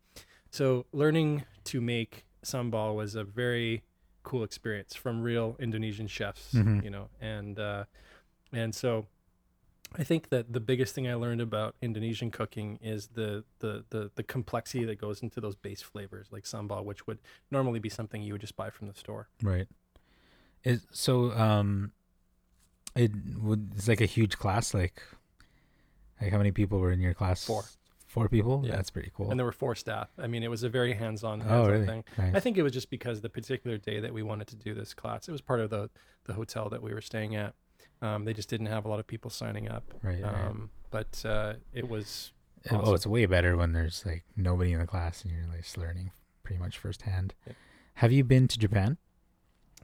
So 0.51 0.87
learning 0.93 1.45
to 1.65 1.81
make 1.81 2.25
sambal 2.45 2.95
was 2.97 3.15
a 3.15 3.25
very 3.25 3.83
cool 4.23 4.43
experience 4.45 4.95
from 4.95 5.23
real 5.23 5.57
Indonesian 5.59 6.07
chefs, 6.07 6.53
Mhm. 6.55 6.83
you 6.85 6.91
know, 6.91 7.09
and 7.21 7.59
uh, 7.59 7.85
and 8.53 8.75
so 8.75 9.07
I 9.97 10.05
think 10.05 10.29
that 10.29 10.53
the 10.53 10.61
biggest 10.61 10.95
thing 10.95 11.09
I 11.09 11.15
learned 11.15 11.41
about 11.41 11.75
Indonesian 11.83 12.31
cooking 12.31 12.79
is 12.83 13.09
the, 13.09 13.45
the 13.61 13.85
the 13.91 14.11
the 14.15 14.23
complexity 14.23 14.85
that 14.85 14.99
goes 15.01 15.23
into 15.23 15.41
those 15.41 15.57
base 15.57 15.83
flavors 15.83 16.29
like 16.31 16.45
sambal, 16.45 16.85
which 16.85 17.07
would 17.07 17.19
normally 17.51 17.79
be 17.81 17.89
something 17.89 18.23
you 18.23 18.33
would 18.35 18.41
just 18.41 18.57
buy 18.57 18.71
from 18.71 18.87
the 18.89 18.95
store. 18.95 19.29
Right. 19.43 19.67
Is 20.65 20.87
so 20.93 21.33
um, 21.33 21.93
it 22.95 23.13
would 23.41 23.73
it's 23.77 23.89
like 23.89 24.01
a 24.01 24.07
huge 24.07 24.37
class. 24.39 24.75
Like, 24.75 25.03
like 26.21 26.31
how 26.31 26.39
many 26.39 26.51
people 26.53 26.79
were 26.79 26.93
in 26.93 27.01
your 27.01 27.15
class? 27.15 27.45
Four. 27.45 27.65
Four 28.11 28.29
people. 28.29 28.63
Yeah. 28.65 28.75
That's 28.75 28.91
pretty 28.91 29.13
cool. 29.15 29.31
And 29.31 29.39
there 29.39 29.47
were 29.47 29.53
four 29.53 29.77
staff. 29.77 30.09
I 30.19 30.27
mean, 30.27 30.43
it 30.43 30.51
was 30.51 30.65
a 30.65 30.69
very 30.69 30.95
hands-on, 30.95 31.43
oh, 31.43 31.45
hands-on 31.45 31.71
really? 31.71 31.87
thing. 31.87 32.05
Nice. 32.19 32.35
I 32.35 32.41
think 32.41 32.59
it 32.59 32.65
was 32.65 32.73
just 32.73 32.91
because 32.91 33.21
the 33.21 33.29
particular 33.29 33.79
day 33.79 34.01
that 34.01 34.13
we 34.13 34.25
wanted 34.25 34.49
to 34.49 34.57
do 34.57 34.75
this 34.75 34.95
class, 34.95 35.29
it 35.29 35.33
was 35.33 35.41
part 35.41 35.61
of 35.61 35.71
the 35.71 35.91
the 36.25 36.33
hotel 36.33 36.69
that 36.71 36.83
we 36.83 36.93
were 36.93 37.01
staying 37.01 37.37
at. 37.37 37.55
Um, 38.03 38.25
they 38.25 38.33
just 38.33 38.49
didn't 38.49 38.67
have 38.67 38.85
a 38.85 38.89
lot 38.89 38.99
of 38.99 39.07
people 39.07 39.31
signing 39.31 39.69
up. 39.69 39.95
right. 40.03 40.21
right. 40.21 40.35
Um, 40.45 40.71
but 40.91 41.25
uh, 41.25 41.55
it 41.73 41.89
was 41.89 42.33
Oh, 42.69 42.95
it's 42.95 43.07
way 43.07 43.27
better 43.27 43.57
when 43.57 43.73
there's 43.73 44.05
like 44.05 44.25
nobody 44.37 44.73
in 44.73 44.81
the 44.81 44.87
class 44.87 45.23
and 45.23 45.33
you're 45.33 45.47
just 45.57 45.79
learning 45.79 46.11
pretty 46.43 46.61
much 46.61 46.79
firsthand. 46.79 47.35
Yeah. 47.47 47.53
Have 47.95 48.11
you 48.11 48.25
been 48.25 48.49
to 48.49 48.59
Japan? 48.59 48.99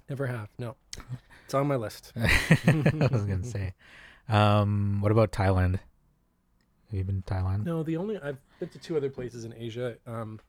never 0.09 0.27
have. 0.27 0.49
No, 0.59 0.77
it's 1.45 1.55
on 1.55 1.67
my 1.67 1.77
list. 1.77 2.13
I 2.17 3.09
was 3.11 3.25
gonna 3.25 3.45
say. 3.45 3.75
Um, 4.29 4.99
what 5.01 5.13
about 5.13 5.33
Thailand? 5.33 5.79
Have 6.91 6.99
you 6.99 7.05
been 7.05 7.23
to 7.23 7.35
Thailand? 7.35 7.65
No, 7.65 7.83
the 7.83 7.97
only 7.97 8.19
I've 8.19 8.39
been 8.61 8.69
to 8.71 8.79
two 8.79 8.97
other 8.97 9.11
places 9.11 9.45
in 9.45 9.53
Asia. 9.55 9.97
Um, 10.07 10.41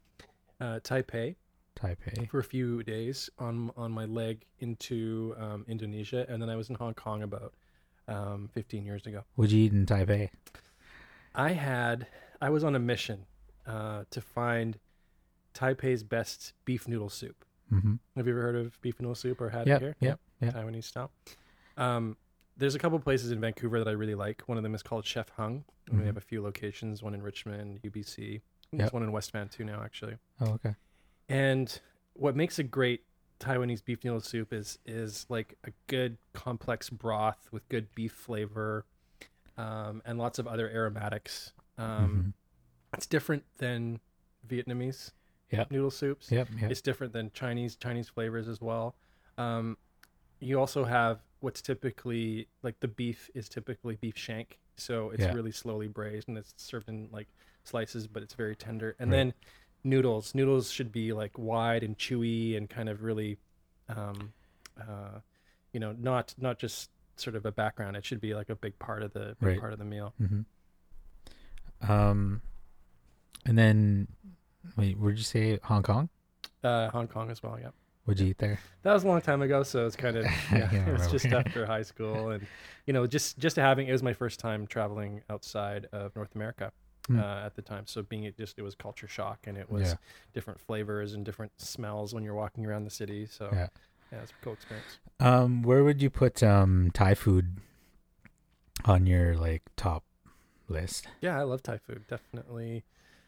uh, 0.59 0.79
Taipei 0.83 1.35
Taipei. 1.75 2.29
for 2.29 2.39
a 2.39 2.43
few 2.43 2.83
days 2.83 3.29
on 3.39 3.71
on 3.77 3.91
my 3.91 4.05
leg 4.05 4.45
into 4.59 5.35
um, 5.37 5.65
Indonesia, 5.67 6.25
and 6.29 6.41
then 6.41 6.49
I 6.49 6.55
was 6.55 6.69
in 6.69 6.75
Hong 6.75 6.93
Kong 6.93 7.23
about 7.23 7.53
um, 8.07 8.49
15 8.53 8.85
years 8.85 9.05
ago. 9.05 9.23
What'd 9.35 9.51
you 9.51 9.65
eat 9.65 9.73
in 9.73 9.85
Taipei? 9.85 10.29
I 11.35 11.51
had 11.51 12.07
I 12.41 12.49
was 12.49 12.63
on 12.63 12.75
a 12.75 12.79
mission 12.79 13.25
uh, 13.65 14.03
to 14.11 14.21
find 14.21 14.77
Taipei's 15.53 16.03
best 16.03 16.53
beef 16.65 16.87
noodle 16.87 17.09
soup. 17.09 17.43
Mm-hmm. 17.73 17.95
Have 18.15 18.27
you 18.27 18.33
ever 18.33 18.41
heard 18.41 18.55
of 18.55 18.79
beef 18.81 18.99
noodle 18.99 19.15
soup 19.15 19.41
or 19.41 19.49
had 19.49 19.67
Yep, 19.67 19.81
it 19.81 19.83
here? 19.83 19.95
yep, 19.99 20.19
yep. 20.41 20.53
Taiwanese 20.55 20.85
style. 20.85 21.11
Um, 21.77 22.15
there's 22.57 22.75
a 22.75 22.79
couple 22.79 22.99
places 22.99 23.31
in 23.31 23.39
Vancouver 23.39 23.79
that 23.79 23.87
I 23.87 23.91
really 23.93 24.15
like. 24.15 24.41
One 24.47 24.57
of 24.57 24.63
them 24.63 24.73
is 24.75 24.81
called 24.83 25.05
Chef 25.05 25.29
Hung. 25.29 25.63
and 25.89 25.97
We 25.99 26.03
Mhm. 26.03 26.07
have 26.07 26.17
a 26.17 26.21
few 26.21 26.41
locations, 26.41 27.01
one 27.01 27.13
in 27.13 27.21
Richmond, 27.21 27.79
UBC. 27.83 28.33
Yep. 28.33 28.41
There's 28.73 28.91
one 28.93 29.03
in 29.03 29.11
West 29.13 29.31
Van 29.31 29.47
too 29.47 29.63
now, 29.63 29.81
actually. 29.81 30.17
Oh, 30.41 30.53
okay. 30.53 30.75
And 31.29 31.79
what 32.13 32.35
makes 32.35 32.59
a 32.59 32.63
great 32.63 33.05
Taiwanese 33.39 33.85
beef 33.85 34.03
noodle 34.03 34.19
soup 34.19 34.51
is 34.51 34.79
is 34.85 35.25
like 35.29 35.57
a 35.63 35.71
good 35.87 36.17
complex 36.33 36.89
broth 36.89 37.47
with 37.51 37.67
good 37.69 37.93
beef 37.95 38.11
flavor, 38.11 38.85
um, 39.57 40.01
and 40.05 40.17
lots 40.17 40.39
of 40.39 40.47
other 40.47 40.69
aromatics. 40.69 41.53
Um, 41.77 42.33
It's 42.93 43.05
different 43.05 43.43
than 43.57 43.99
Vietnamese 44.47 45.11
Yep. 45.51 45.71
noodle 45.71 45.91
soups. 45.91 46.31
Yep. 46.31 46.49
Yep. 46.59 46.71
It's 46.71 46.81
different 46.81 47.13
than 47.13 47.31
Chinese 47.31 47.75
Chinese 47.75 48.09
flavors 48.09 48.47
as 48.47 48.59
well. 48.61 48.95
Um, 49.37 49.77
you 50.39 50.59
also 50.59 50.83
have 50.85 51.21
what's 51.39 51.61
typically 51.61 52.47
like 52.63 52.79
the 52.79 52.87
beef 52.87 53.29
is 53.35 53.47
typically 53.49 53.95
beef 53.97 54.17
shank, 54.17 54.59
so 54.77 55.09
it's 55.11 55.23
Yeah. 55.23 55.33
really 55.33 55.51
slowly 55.51 55.87
braised 55.87 56.27
and 56.27 56.37
it's 56.37 56.53
served 56.57 56.89
in 56.89 57.09
like 57.11 57.27
slices, 57.63 58.07
but 58.07 58.23
it's 58.23 58.33
very 58.33 58.55
tender. 58.55 58.95
And 58.99 59.11
Right. 59.11 59.17
then 59.17 59.33
noodles, 59.83 60.33
noodles 60.35 60.71
should 60.71 60.91
be 60.91 61.13
like 61.13 61.37
wide 61.37 61.83
and 61.83 61.97
chewy 61.97 62.57
and 62.57 62.69
kind 62.69 62.89
of 62.89 63.03
really, 63.03 63.37
um, 63.89 64.33
uh, 64.79 65.19
you 65.73 65.79
know, 65.79 65.93
not 65.93 66.33
not 66.37 66.59
just 66.59 66.89
sort 67.17 67.35
of 67.35 67.45
a 67.45 67.51
background. 67.51 67.95
It 67.97 68.05
should 68.05 68.21
be 68.21 68.33
like 68.33 68.49
a 68.49 68.55
big 68.55 68.77
part 68.79 69.03
of 69.03 69.13
the 69.13 69.35
Right. 69.41 69.59
part 69.59 69.73
of 69.73 69.79
the 69.79 69.85
meal. 69.85 70.13
hmm 70.17 70.41
Um, 71.81 72.41
and 73.45 73.57
then 73.57 74.07
wait, 74.75 74.97
where'd 74.97 75.17
you 75.17 75.23
say 75.23 75.59
Hong 75.63 75.83
Kong? 75.83 76.09
Uh, 76.63 76.89
Hong 76.89 77.07
Kong 77.07 77.29
as 77.31 77.41
well, 77.43 77.57
yeah. 77.59 77.69
What'd 78.07 78.21
you 78.21 78.29
eat 78.29 78.37
there? 78.37 78.59
That 78.83 78.93
was 78.93 79.03
a 79.03 79.07
long 79.07 79.19
time 79.21 79.41
ago, 79.41 79.63
so 79.63 79.85
it's 79.85 79.97
kind 79.97 80.15
of 80.15 80.25
yeah. 80.51 80.87
It 80.87 80.91
was 80.93 81.11
just 81.11 81.25
after 81.33 81.65
high 81.65 81.81
school, 81.81 82.29
and 82.29 82.47
you 82.85 82.93
know, 82.93 83.05
just 83.05 83.37
just 83.37 83.57
having 83.57 83.87
it 83.87 83.91
was 83.91 84.01
my 84.01 84.13
first 84.13 84.39
time 84.39 84.65
traveling 84.65 85.21
outside 85.29 85.87
of 85.91 86.15
North 86.15 86.33
America 86.35 86.71
Hmm. 87.07 87.19
uh, 87.19 87.45
at 87.45 87.55
the 87.55 87.61
time. 87.61 87.85
So 87.85 88.01
being 88.03 88.23
it 88.23 88.37
just 88.37 88.57
it 88.57 88.61
was 88.61 88.75
culture 88.75 89.07
shock, 89.07 89.39
and 89.45 89.57
it 89.57 89.69
was 89.69 89.83
Yeah. 89.83 89.95
different 90.33 90.59
flavors 90.59 91.13
and 91.13 91.25
different 91.25 91.51
smells 91.57 92.13
when 92.13 92.23
you're 92.23 92.33
walking 92.35 92.65
around 92.65 92.85
the 92.85 92.89
city. 92.91 93.25
So 93.25 93.49
Yeah. 93.53 93.67
yeah, 94.11 94.21
it's 94.21 94.31
a 94.31 94.35
cool 94.43 94.53
experience. 94.53 94.99
Um, 95.19 95.63
where 95.63 95.83
would 95.83 96.01
you 96.01 96.09
put 96.09 96.41
um 96.41 96.91
Thai 96.93 97.13
food 97.13 97.57
on 98.85 99.05
your 99.05 99.35
like 99.35 99.63
top 99.75 100.03
list? 100.69 101.07
Yeah, 101.21 101.37
I 101.39 101.43
love 101.43 101.61
Thai 101.63 101.77
food. 101.77 102.07
Definitely, 102.07 102.83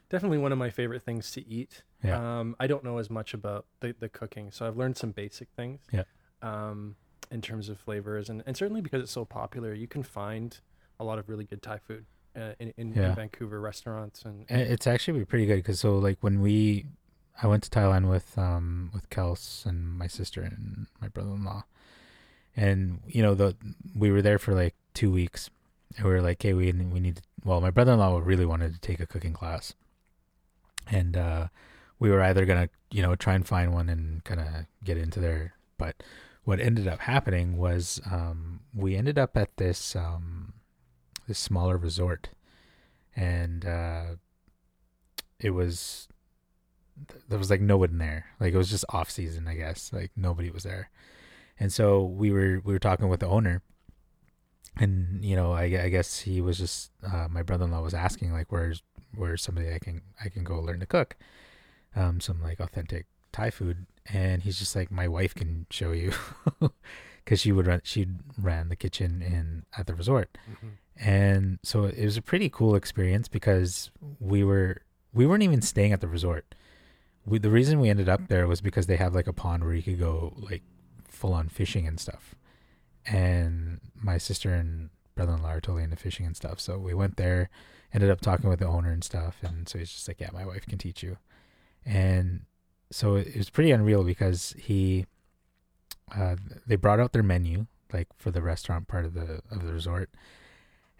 definitely 0.09 0.37
one 0.39 0.51
of 0.51 0.57
my 0.57 0.69
favorite 0.69 1.03
things 1.03 1.31
to 1.31 1.47
eat. 1.47 1.83
Yeah. 2.03 2.39
Um, 2.39 2.55
I 2.59 2.67
don't 2.67 2.83
know 2.83 2.97
as 2.97 3.09
much 3.09 3.33
about 3.33 3.65
the, 3.79 3.95
the 3.99 4.09
cooking, 4.09 4.51
so 4.51 4.67
I've 4.67 4.77
learned 4.77 4.97
some 4.97 5.11
basic 5.11 5.49
things. 5.55 5.79
Yeah. 5.91 6.03
Um, 6.41 6.95
in 7.31 7.41
terms 7.41 7.69
of 7.69 7.79
flavors, 7.79 8.29
and, 8.29 8.41
and 8.47 8.57
certainly 8.57 8.81
because 8.81 9.03
it's 9.03 9.11
so 9.11 9.23
popular, 9.23 9.73
you 9.73 9.87
can 9.87 10.01
find 10.01 10.57
a 10.99 11.03
lot 11.03 11.19
of 11.19 11.29
really 11.29 11.43
good 11.45 11.61
Thai 11.61 11.77
food 11.77 12.05
uh, 12.35 12.53
in, 12.59 12.73
in, 12.75 12.93
Yeah. 12.93 13.09
in 13.09 13.15
Vancouver 13.15 13.61
restaurants. 13.61 14.23
And, 14.23 14.45
I- 14.49 14.53
It's 14.55 14.87
actually 14.87 15.23
pretty 15.25 15.45
good 15.45 15.57
because 15.57 15.79
so 15.79 15.97
like 15.99 16.17
when 16.21 16.41
we, 16.41 16.85
I 17.43 17.45
went 17.47 17.61
to 17.63 17.69
Thailand 17.69 18.09
with 18.09 18.37
um 18.37 18.89
with 18.93 19.09
Kels 19.09 19.65
and 19.65 19.97
my 19.97 20.07
sister 20.07 20.41
and 20.41 20.87
my 20.99 21.07
brother-in-law, 21.07 21.63
and 22.57 22.99
you 23.07 23.21
know 23.21 23.33
the 23.35 23.55
we 23.95 24.11
were 24.11 24.21
there 24.21 24.39
for 24.39 24.53
like 24.53 24.75
two 24.93 25.11
weeks, 25.11 25.49
and 25.95 26.05
we 26.05 26.11
were 26.11 26.21
like, 26.21 26.41
hey, 26.41 26.53
we 26.53 26.71
we 26.71 26.99
need 26.99 27.17
to, 27.17 27.21
well, 27.45 27.61
my 27.61 27.69
brother-in-law 27.71 28.19
really 28.23 28.45
wanted 28.45 28.73
to 28.73 28.79
take 28.79 28.99
a 28.99 29.05
cooking 29.05 29.33
class, 29.33 29.73
and 30.89 31.15
uh, 31.15 31.47
we 31.99 32.09
were 32.09 32.21
either 32.21 32.45
gonna 32.45 32.69
you 32.91 33.01
know 33.01 33.15
try 33.15 33.33
and 33.35 33.47
find 33.47 33.73
one 33.73 33.89
and 33.89 34.23
kind 34.23 34.39
of 34.39 34.47
get 34.83 34.97
into 34.97 35.19
there, 35.19 35.53
but 35.77 36.01
what 36.43 36.59
ended 36.59 36.87
up 36.87 36.99
happening 37.01 37.57
was 37.57 38.01
um 38.09 38.61
we 38.73 38.95
ended 38.95 39.17
up 39.19 39.37
at 39.37 39.55
this 39.57 39.95
um 39.95 40.53
this 41.27 41.39
smaller 41.39 41.77
resort, 41.77 42.29
and 43.15 43.65
uh 43.65 44.15
it 45.39 45.51
was 45.51 46.07
there 47.27 47.39
was 47.39 47.49
like 47.49 47.61
no 47.61 47.77
one 47.77 47.97
there. 47.97 48.25
Like 48.39 48.53
it 48.53 48.57
was 48.57 48.69
just 48.69 48.85
off 48.89 49.09
season 49.09 49.47
i 49.47 49.55
guess. 49.55 49.91
Like 49.93 50.11
nobody 50.15 50.49
was 50.49 50.63
there. 50.63 50.89
And 51.59 51.71
so 51.71 52.03
we 52.03 52.31
were 52.31 52.61
we 52.63 52.73
were 52.73 52.79
talking 52.79 53.09
with 53.09 53.19
the 53.21 53.27
owner. 53.27 53.61
And 54.77 55.23
you 55.23 55.35
know 55.35 55.51
i, 55.51 55.63
I 55.63 55.89
guess 55.89 56.19
he 56.19 56.41
was 56.41 56.57
just 56.57 56.91
uh, 57.05 57.27
my 57.29 57.43
brother-in-law 57.43 57.81
was 57.81 57.93
asking 57.93 58.31
like 58.31 58.51
where's 58.51 58.81
where's 59.15 59.41
somebody 59.41 59.73
i 59.73 59.79
can 59.79 60.01
i 60.23 60.29
can 60.29 60.43
go 60.43 60.59
learn 60.59 60.79
to 60.79 60.85
cook 60.85 61.15
um 61.95 62.19
some 62.19 62.41
like 62.41 62.59
authentic 62.59 63.05
Thai 63.31 63.51
food, 63.51 63.85
and 64.11 64.41
he's 64.41 64.57
just 64.57 64.75
like, 64.75 64.89
my 64.89 65.07
wife 65.07 65.35
can 65.35 65.67
show 65.69 65.91
you, 65.91 66.11
because 67.23 67.39
she 67.39 67.51
would 67.51 67.67
run, 67.67 67.79
she 67.83 68.07
ran 68.41 68.69
the 68.69 68.75
kitchen 68.75 69.21
in 69.21 69.65
at 69.77 69.85
the 69.85 69.93
resort, 69.93 70.35
Mhm. 70.49 70.69
and 70.97 71.59
so 71.61 71.83
it 71.85 72.03
was 72.03 72.17
a 72.17 72.21
pretty 72.23 72.49
cool 72.49 72.73
experience 72.73 73.27
because 73.27 73.91
we 74.19 74.43
were 74.43 74.81
we 75.13 75.27
weren't 75.27 75.43
even 75.43 75.61
staying 75.61 75.93
at 75.93 76.01
the 76.01 76.07
resort. 76.07 76.55
We, 77.23 77.37
the 77.37 77.51
reason 77.51 77.79
we 77.79 77.89
ended 77.89 78.09
up 78.09 78.29
there 78.29 78.47
was 78.47 78.61
because 78.61 78.87
they 78.87 78.97
have 78.97 79.13
like 79.13 79.27
a 79.27 79.33
pond 79.33 79.63
where 79.63 79.75
you 79.75 79.83
could 79.83 79.99
go 79.99 80.33
like 80.37 80.63
full 81.07 81.33
on 81.33 81.47
fishing 81.49 81.85
and 81.87 81.99
stuff. 81.99 82.33
And 83.05 83.79
my 83.95 84.17
sister 84.17 84.53
and 84.53 84.89
brother 85.15 85.33
in 85.33 85.41
law 85.43 85.49
are 85.53 85.61
totally 85.61 85.83
into 85.83 85.95
fishing 85.97 86.25
and 86.25 86.35
stuff. 86.35 86.59
So 86.59 86.77
we 86.79 86.93
went 86.95 87.17
there, 87.17 87.49
ended 87.93 88.09
up 88.09 88.21
talking 88.21 88.49
with 88.49 88.59
the 88.59 88.67
owner 88.67 88.91
and 88.91 89.03
stuff. 89.03 89.37
And 89.41 89.67
so 89.67 89.79
he's 89.79 89.91
just 89.91 90.07
like, 90.07 90.19
Yeah, 90.19 90.29
my 90.33 90.45
wife 90.45 90.65
can 90.65 90.77
teach 90.77 91.03
you. 91.03 91.17
And 91.85 92.41
so 92.91 93.15
it 93.15 93.35
was 93.35 93.49
pretty 93.49 93.71
unreal 93.71 94.03
because 94.03 94.53
he 94.57 95.05
uh 96.15 96.35
they 96.65 96.75
brought 96.75 96.99
out 96.99 97.13
their 97.13 97.23
menu, 97.23 97.67
like 97.93 98.07
for 98.17 98.31
the 98.31 98.41
restaurant 98.41 98.87
part 98.87 99.05
of 99.05 99.13
the 99.13 99.41
of 99.51 99.65
the 99.65 99.73
resort. 99.73 100.09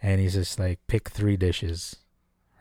And 0.02 0.22
he's 0.22 0.34
just 0.34 0.60
like, 0.60 0.80
pick 0.88 1.10
three 1.10 1.36
dishes 1.36 1.98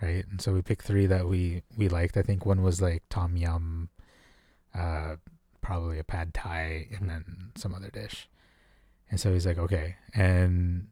right? 0.02 0.24
And 0.30 0.40
so 0.40 0.52
we 0.52 0.62
picked 0.62 0.84
three 0.84 1.06
that 1.06 1.26
we 1.26 1.62
we 1.76 1.88
liked. 1.88 2.16
I 2.16 2.22
think 2.22 2.46
one 2.46 2.62
was 2.62 2.80
like 2.80 3.02
tom 3.08 3.36
yum, 3.36 3.90
uh, 4.74 5.16
probably 5.60 5.98
a 5.98 6.04
pad 6.04 6.34
thai, 6.34 6.88
and 6.98 7.08
then 7.08 7.52
some 7.56 7.74
other 7.74 7.90
dish. 7.90 8.28
And 9.10 9.18
so 9.18 9.32
he's 9.32 9.46
like, 9.46 9.58
okay. 9.58 9.96
And 10.14 10.88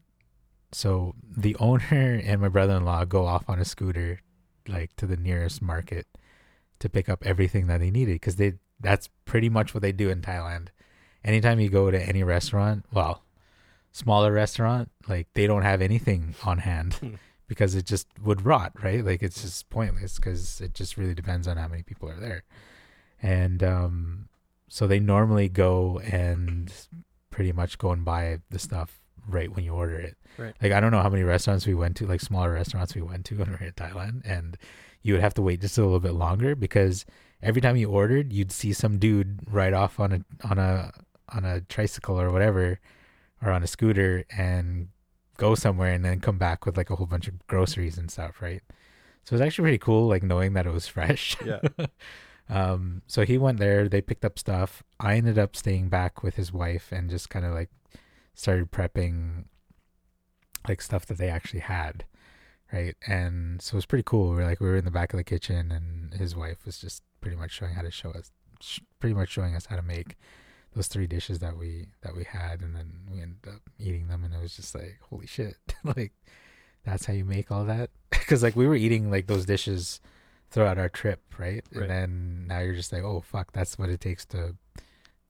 so 0.71 1.15
the 1.25 1.55
owner 1.59 2.21
and 2.23 2.41
my 2.41 2.49
brother-in-law 2.49 3.05
go 3.05 3.25
off 3.25 3.43
on 3.47 3.59
a 3.59 3.65
scooter, 3.65 4.21
like 4.67 4.95
to 4.97 5.05
the 5.05 5.17
nearest 5.17 5.61
market, 5.61 6.07
to 6.79 6.89
pick 6.89 7.09
up 7.09 7.25
everything 7.25 7.67
that 7.67 7.79
they 7.79 7.91
needed 7.91 8.15
because 8.15 8.35
they 8.35 8.53
that's 8.79 9.09
pretty 9.25 9.49
much 9.49 9.73
what 9.73 9.81
they 9.81 9.91
do 9.91 10.09
in 10.09 10.21
Thailand. 10.21 10.67
Anytime 11.23 11.59
you 11.59 11.69
go 11.69 11.89
to 11.89 11.99
any 11.99 12.23
restaurant, 12.23 12.85
well, 12.93 13.23
smaller 13.91 14.31
restaurant, 14.31 14.91
like 15.07 15.27
they 15.33 15.47
don't 15.47 15.63
have 15.63 15.81
anything 15.81 16.35
on 16.43 16.59
hand 16.59 17.19
because 17.47 17.73
it 17.73 17.85
just 17.85 18.07
would 18.23 18.45
rot, 18.45 18.71
right? 18.83 19.03
Like 19.03 19.23
it's 19.23 19.41
just 19.41 19.69
pointless 19.69 20.17
because 20.17 20.61
it 20.61 20.73
just 20.73 20.97
really 20.97 21.15
depends 21.15 21.47
on 21.47 21.57
how 21.57 21.67
many 21.67 21.81
people 21.81 22.09
are 22.09 22.19
there. 22.19 22.43
And 23.21 23.63
um, 23.63 24.29
so 24.69 24.85
they 24.85 24.99
normally 24.99 25.49
go 25.49 25.99
and 25.99 26.71
pretty 27.31 27.51
much 27.51 27.77
go 27.77 27.91
and 27.91 28.05
buy 28.05 28.39
the 28.49 28.59
stuff 28.59 28.99
right 29.27 29.53
when 29.53 29.63
you 29.63 29.73
order 29.73 29.99
it. 29.99 30.17
Right. 30.37 30.53
Like 30.61 30.71
I 30.71 30.79
don't 30.79 30.91
know 30.91 31.01
how 31.01 31.09
many 31.09 31.23
restaurants 31.23 31.65
we 31.67 31.73
went 31.73 31.97
to, 31.97 32.07
like 32.07 32.21
smaller 32.21 32.53
restaurants 32.53 32.95
we 32.95 33.01
went 33.01 33.25
to 33.25 33.37
when 33.37 33.49
we 33.49 33.55
were 33.55 33.65
in 33.65 33.73
Thailand, 33.73 34.21
and 34.25 34.57
you 35.01 35.13
would 35.13 35.21
have 35.21 35.33
to 35.35 35.41
wait 35.41 35.61
just 35.61 35.77
a 35.77 35.83
little 35.83 35.99
bit 35.99 36.13
longer 36.13 36.55
because 36.55 37.05
every 37.41 37.61
time 37.61 37.75
you 37.75 37.89
ordered, 37.89 38.33
you'd 38.33 38.51
see 38.51 38.73
some 38.73 38.97
dude 38.97 39.39
ride 39.49 39.73
off 39.73 39.99
on 39.99 40.11
a 40.11 40.47
on 40.47 40.57
a 40.57 40.91
on 41.29 41.45
a 41.45 41.61
tricycle 41.61 42.19
or 42.19 42.31
whatever, 42.31 42.79
or 43.41 43.51
on 43.51 43.63
a 43.63 43.67
scooter 43.67 44.25
and 44.35 44.89
go 45.37 45.55
somewhere 45.55 45.93
and 45.93 46.03
then 46.03 46.19
come 46.19 46.37
back 46.37 46.65
with 46.65 46.77
like 46.77 46.89
a 46.89 46.95
whole 46.95 47.05
bunch 47.05 47.27
of 47.27 47.47
groceries 47.47 47.97
and 47.97 48.11
stuff, 48.11 48.41
right? 48.41 48.61
So 49.23 49.33
it 49.33 49.39
was 49.39 49.41
actually 49.41 49.63
pretty 49.63 49.77
cool, 49.77 50.07
like 50.07 50.23
knowing 50.23 50.53
that 50.53 50.65
it 50.65 50.71
was 50.71 50.87
fresh. 50.87 51.37
Yeah. 51.45 51.59
um, 52.49 53.01
so 53.07 53.23
he 53.23 53.37
went 53.37 53.59
there, 53.59 53.87
they 53.87 54.01
picked 54.01 54.25
up 54.25 54.39
stuff. 54.39 54.83
I 54.99 55.15
ended 55.15 55.37
up 55.37 55.55
staying 55.55 55.89
back 55.89 56.23
with 56.23 56.35
his 56.35 56.51
wife 56.51 56.91
and 56.91 57.09
just 57.09 57.29
kind 57.29 57.45
of 57.45 57.53
like 57.53 57.69
started 58.37 58.71
prepping 58.71 59.45
like 60.67 60.81
stuff 60.81 61.05
that 61.07 61.17
they 61.17 61.29
actually 61.29 61.61
had, 61.61 62.05
right? 62.71 62.95
And 63.05 63.61
so 63.61 63.75
it 63.75 63.79
was 63.79 63.85
pretty 63.85 64.03
cool. 64.05 64.33
We 64.33 64.43
are 64.43 64.45
like 64.45 64.61
we 64.61 64.67
were 64.67 64.77
in 64.77 64.85
the 64.85 64.91
back 64.91 65.11
of 65.11 65.17
the 65.17 65.23
kitchen, 65.23 65.71
and 65.71 66.13
his 66.13 66.35
wife 66.35 66.65
was 66.65 66.77
just 66.77 67.03
pretty 67.19 67.35
much 67.35 67.51
showing 67.51 67.73
how 67.73 67.81
to 67.81 67.91
show 67.91 68.11
us, 68.11 68.31
sh- 68.61 68.79
pretty 68.99 69.15
much 69.15 69.29
showing 69.29 69.55
us 69.55 69.65
how 69.65 69.75
to 69.75 69.81
make 69.81 70.15
those 70.75 70.87
three 70.87 71.07
dishes 71.07 71.39
that 71.39 71.57
we 71.57 71.87
that 72.01 72.15
we 72.15 72.23
had, 72.23 72.61
and 72.61 72.75
then 72.75 73.07
we 73.11 73.21
ended 73.21 73.47
up 73.47 73.61
eating 73.79 74.07
them, 74.07 74.23
and 74.23 74.33
it 74.33 74.41
was 74.41 74.55
just 74.55 74.75
like 74.75 74.99
holy 75.09 75.27
shit, 75.27 75.57
like 75.83 76.13
that's 76.85 77.05
how 77.05 77.13
you 77.13 77.25
make 77.25 77.51
all 77.51 77.65
that 77.65 77.89
because 78.11 78.43
like 78.43 78.55
we 78.55 78.67
were 78.67 78.75
eating 78.75 79.09
like 79.09 79.27
those 79.27 79.45
dishes 79.45 79.99
throughout 80.51 80.77
our 80.77 80.89
trip, 80.89 81.21
right? 81.39 81.65
Right. 81.73 81.81
And 81.81 81.89
then 81.89 82.47
now 82.47 82.59
you're 82.59 82.75
just 82.75 82.93
like, 82.93 83.03
oh 83.03 83.21
fuck, 83.21 83.51
that's 83.51 83.79
what 83.79 83.89
it 83.89 83.99
takes 83.99 84.25
to 84.27 84.55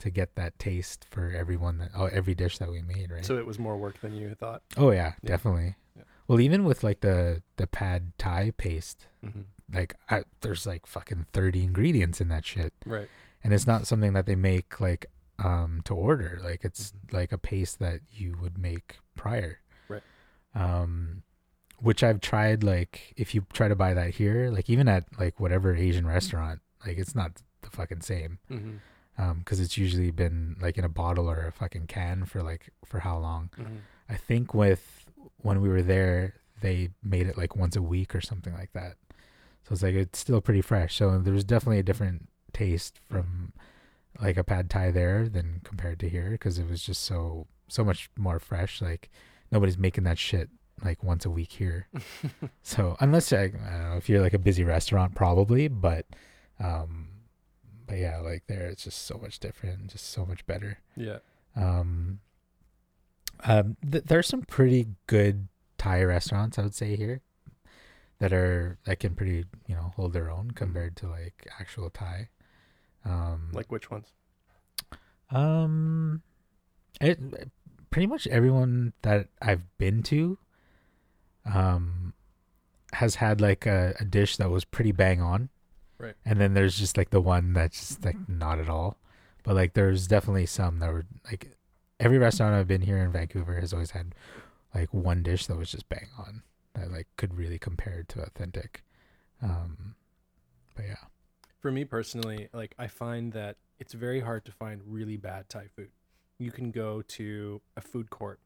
to 0.00 0.10
get 0.10 0.34
that 0.36 0.58
taste 0.58 1.06
for 1.10 1.30
everyone 1.30 1.78
that 1.78 1.90
oh 1.96 2.06
every 2.06 2.34
dish 2.34 2.58
that 2.58 2.70
we 2.70 2.82
made, 2.82 3.10
right? 3.10 3.24
So 3.24 3.36
it 3.38 3.46
was 3.46 3.58
more 3.58 3.76
work 3.76 4.00
than 4.00 4.14
you 4.14 4.34
thought. 4.34 4.62
oh 4.76 4.90
yeah, 4.90 5.14
Yeah. 5.22 5.28
definitely. 5.28 5.74
Yeah. 5.96 6.04
Well, 6.26 6.40
even 6.40 6.64
with 6.64 6.82
like 6.84 7.00
the 7.00 7.42
the 7.56 7.66
pad 7.66 8.12
thai 8.18 8.52
paste, 8.56 9.06
Mm-hmm. 9.24 9.40
like 9.76 9.94
I, 10.08 10.22
there's 10.40 10.66
like 10.66 10.86
fucking 10.86 11.26
thirty 11.32 11.64
ingredients 11.64 12.20
in 12.20 12.28
that 12.28 12.44
shit, 12.46 12.72
Right. 12.86 13.08
and 13.42 13.52
it's 13.52 13.66
not 13.66 13.86
something 13.86 14.12
that 14.12 14.26
they 14.26 14.36
make 14.36 14.80
like 14.80 15.06
um 15.38 15.82
to 15.84 15.94
order. 15.94 16.40
Like 16.42 16.64
it's 16.64 16.92
Mhm. 16.92 17.12
like 17.12 17.32
a 17.32 17.38
paste 17.38 17.78
that 17.80 18.00
you 18.12 18.36
would 18.40 18.58
make 18.58 18.98
prior. 19.16 19.58
Right. 19.88 20.02
Um, 20.54 21.22
which 21.80 22.02
I've 22.02 22.20
tried. 22.20 22.62
Like 22.62 23.14
if 23.16 23.34
you 23.34 23.46
try 23.52 23.68
to 23.68 23.76
buy 23.76 23.94
that 23.94 24.10
here, 24.14 24.50
like 24.50 24.68
even 24.70 24.88
at 24.88 25.04
like 25.18 25.38
whatever 25.40 25.74
Asian 25.74 26.06
restaurant, 26.06 26.60
like 26.86 26.98
it's 26.98 27.14
not 27.14 27.42
the 27.62 27.70
fucking 27.70 28.00
same. 28.02 28.38
Mm-hmm. 28.50 28.76
Um, 29.20 29.40
because 29.40 29.58
it's 29.58 29.76
usually 29.76 30.12
been 30.12 30.56
like 30.60 30.78
in 30.78 30.84
a 30.84 30.88
bottle 30.88 31.28
or 31.28 31.46
a 31.46 31.52
fucking 31.52 31.88
can 31.88 32.24
for 32.24 32.42
like 32.42 32.70
for 32.84 33.00
how 33.00 33.18
long? 33.18 33.50
Mm-hmm. 33.58 33.76
I 34.08 34.14
think 34.14 34.54
with 34.54 35.06
when 35.38 35.60
we 35.60 35.68
were 35.68 35.82
there, 35.82 36.34
they 36.60 36.90
made 37.02 37.26
it 37.26 37.36
like 37.36 37.56
once 37.56 37.76
a 37.76 37.82
week 37.82 38.14
or 38.14 38.20
something 38.20 38.52
like 38.54 38.72
that. 38.74 38.94
So 39.64 39.72
it's 39.72 39.82
like 39.82 39.94
it's 39.94 40.18
still 40.18 40.40
pretty 40.40 40.62
fresh. 40.62 40.96
So 40.96 41.18
there 41.18 41.34
was 41.34 41.44
definitely 41.44 41.80
a 41.80 41.84
different 41.84 42.28
taste 42.52 43.00
from 43.10 43.52
like 44.20 44.36
a 44.36 44.44
pad 44.44 44.70
thai 44.70 44.90
there 44.90 45.28
than 45.28 45.60
compared 45.64 46.00
to 46.00 46.08
here 46.08 46.30
because 46.30 46.58
it 46.58 46.68
was 46.68 46.82
just 46.82 47.02
so 47.02 47.46
so 47.68 47.84
much 47.84 48.10
more 48.16 48.38
fresh. 48.38 48.80
Like 48.80 49.10
nobody's 49.50 49.78
making 49.78 50.04
that 50.04 50.18
shit 50.18 50.48
like 50.84 51.02
once 51.02 51.24
a 51.24 51.30
week 51.30 51.52
here. 51.52 51.88
so 52.62 52.96
unless 53.00 53.32
I, 53.32 53.44
I 53.44 53.48
don't 53.48 53.90
know 53.90 53.96
if 53.96 54.08
you're 54.08 54.22
like 54.22 54.34
a 54.34 54.38
busy 54.38 54.64
restaurant, 54.64 55.14
probably, 55.14 55.68
but 55.68 56.06
um, 56.60 57.08
but 57.88 57.98
yeah, 57.98 58.18
like 58.18 58.44
there 58.46 58.66
it's 58.66 58.84
just 58.84 59.04
so 59.06 59.18
much 59.18 59.40
different, 59.40 59.88
just 59.88 60.08
so 60.10 60.24
much 60.24 60.46
better. 60.46 60.78
Yeah. 60.96 61.18
Um, 61.56 62.20
um, 63.44 63.76
th- 63.90 64.04
there's 64.04 64.28
some 64.28 64.42
pretty 64.42 64.86
good 65.06 65.48
Thai 65.78 66.02
restaurants 66.04 66.58
I 66.58 66.62
would 66.62 66.74
say 66.74 66.94
here 66.96 67.20
that 68.18 68.32
are 68.32 68.78
that 68.84 69.00
can 69.00 69.14
pretty 69.14 69.44
you 69.66 69.74
know 69.74 69.92
hold 69.96 70.12
their 70.12 70.30
own 70.30 70.50
compared 70.52 70.94
to 70.96 71.08
like 71.08 71.46
actual 71.58 71.90
Thai. 71.90 72.28
Um, 73.04 73.50
Like 73.52 73.72
which 73.72 73.90
ones? 73.90 74.12
um, 75.30 76.22
it 77.00 77.18
pretty 77.90 78.06
much 78.06 78.26
everyone 78.26 78.92
that 79.02 79.28
I've 79.40 79.64
been 79.78 80.02
to, 80.04 80.38
um, 81.44 82.12
has 82.92 83.16
had 83.16 83.40
like 83.40 83.66
a, 83.66 83.94
a 84.00 84.04
dish 84.04 84.36
that 84.38 84.50
was 84.50 84.64
pretty 84.64 84.92
bang 84.92 85.20
on, 85.20 85.48
Right. 85.98 86.14
And 86.24 86.40
then 86.40 86.54
there's 86.54 86.78
just 86.78 86.96
like 86.96 87.10
the 87.10 87.20
one 87.20 87.52
that's 87.52 87.78
just 87.88 88.04
like 88.04 88.16
not 88.28 88.58
at 88.58 88.68
all, 88.68 88.96
but 89.42 89.54
like 89.54 89.74
there's 89.74 90.06
definitely 90.06 90.46
some 90.46 90.78
that 90.78 90.92
were 90.92 91.06
like 91.24 91.56
every 92.00 92.18
restaurant 92.18 92.54
I've 92.54 92.68
been 92.68 92.82
here 92.82 92.98
in 92.98 93.10
Vancouver 93.10 93.60
has 93.60 93.72
always 93.72 93.90
had 93.92 94.14
like 94.74 94.92
one 94.94 95.22
dish 95.22 95.46
that 95.46 95.56
was 95.56 95.70
just 95.72 95.88
bang 95.88 96.08
on 96.18 96.42
that 96.74 96.92
like 96.92 97.08
could 97.16 97.36
really 97.36 97.58
compare 97.58 98.04
to 98.08 98.22
authentic. 98.22 98.84
Um, 99.42 99.94
but 100.76 100.84
yeah, 100.86 100.96
For 101.60 101.70
me 101.72 101.84
personally, 101.84 102.48
like 102.52 102.74
I 102.78 102.86
find 102.86 103.32
that 103.32 103.56
it's 103.78 103.92
very 103.92 104.20
hard 104.20 104.44
to 104.44 104.52
find 104.52 104.80
really 104.86 105.16
bad 105.16 105.48
Thai 105.48 105.66
food. 105.74 105.90
You 106.38 106.52
can 106.52 106.70
go 106.70 107.02
to 107.02 107.60
a 107.76 107.80
food 107.80 108.10
court 108.10 108.38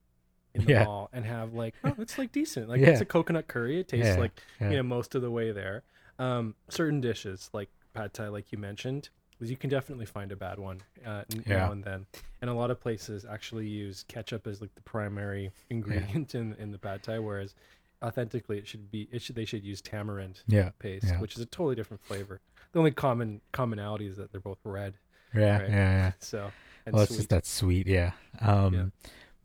in 0.54 0.64
the 0.64 0.70
Yeah. 0.72 0.84
mall 0.84 1.10
and 1.12 1.24
have 1.26 1.52
like, 1.54 1.74
oh, 1.84 1.94
it's 1.98 2.16
like 2.18 2.32
decent. 2.32 2.68
Like 2.68 2.80
Yeah. 2.80 2.88
it's 2.90 3.00
a 3.00 3.04
coconut 3.06 3.48
curry. 3.48 3.80
It 3.80 3.88
tastes 3.88 4.16
Yeah, 4.16 4.20
like 4.20 4.40
you 4.60 4.76
know 4.76 4.82
most 4.82 5.14
of 5.14 5.22
the 5.22 5.30
way 5.30 5.52
there. 5.52 5.82
Um, 6.18 6.54
certain 6.68 7.00
dishes 7.00 7.50
like 7.52 7.68
pad 7.94 8.12
thai, 8.14 8.28
like 8.28 8.52
you 8.52 8.58
mentioned, 8.58 9.08
you 9.40 9.56
can 9.56 9.68
definitely 9.70 10.06
find 10.06 10.30
a 10.30 10.36
bad 10.36 10.58
one 10.58 10.80
uh, 11.04 11.24
Yeah. 11.46 11.56
now 11.66 11.72
and 11.72 11.82
then. 11.82 12.06
And 12.40 12.48
a 12.50 12.54
lot 12.54 12.70
of 12.70 12.80
places 12.80 13.24
actually 13.24 13.66
use 13.66 14.04
ketchup 14.08 14.46
as 14.46 14.60
like 14.60 14.74
the 14.74 14.82
primary 14.82 15.50
ingredient 15.70 16.34
in 16.34 16.54
in 16.54 16.70
the 16.70 16.78
pad 16.78 17.02
thai, 17.02 17.18
whereas 17.18 17.54
authentically 18.02 18.58
it 18.58 18.66
should 18.66 18.90
be 18.90 19.08
it 19.12 19.22
should 19.22 19.36
they 19.36 19.44
should 19.44 19.64
use 19.64 19.80
tamarind 19.80 20.42
yeah, 20.46 20.70
paste, 20.78 21.06
Yeah. 21.08 21.20
which 21.20 21.34
is 21.36 21.40
a 21.42 21.46
totally 21.46 21.74
different 21.74 22.02
flavor. 22.04 22.40
The 22.72 22.78
only 22.78 22.90
common 22.92 23.40
commonality 23.52 24.06
is 24.06 24.16
that 24.16 24.32
they're 24.32 24.40
both 24.40 24.58
red. 24.64 24.94
yeah, 25.34 25.58
Right. 25.58 25.70
yeah, 25.70 25.76
yeah. 25.96 26.12
So 26.20 26.50
and 26.86 26.94
well, 26.94 27.02
it's 27.04 27.10
sweet. 27.10 27.16
just 27.18 27.28
that 27.30 27.46
sweet, 27.46 27.86
yeah. 27.86 28.12
Um, 28.40 28.74
Yeah. 28.74 28.84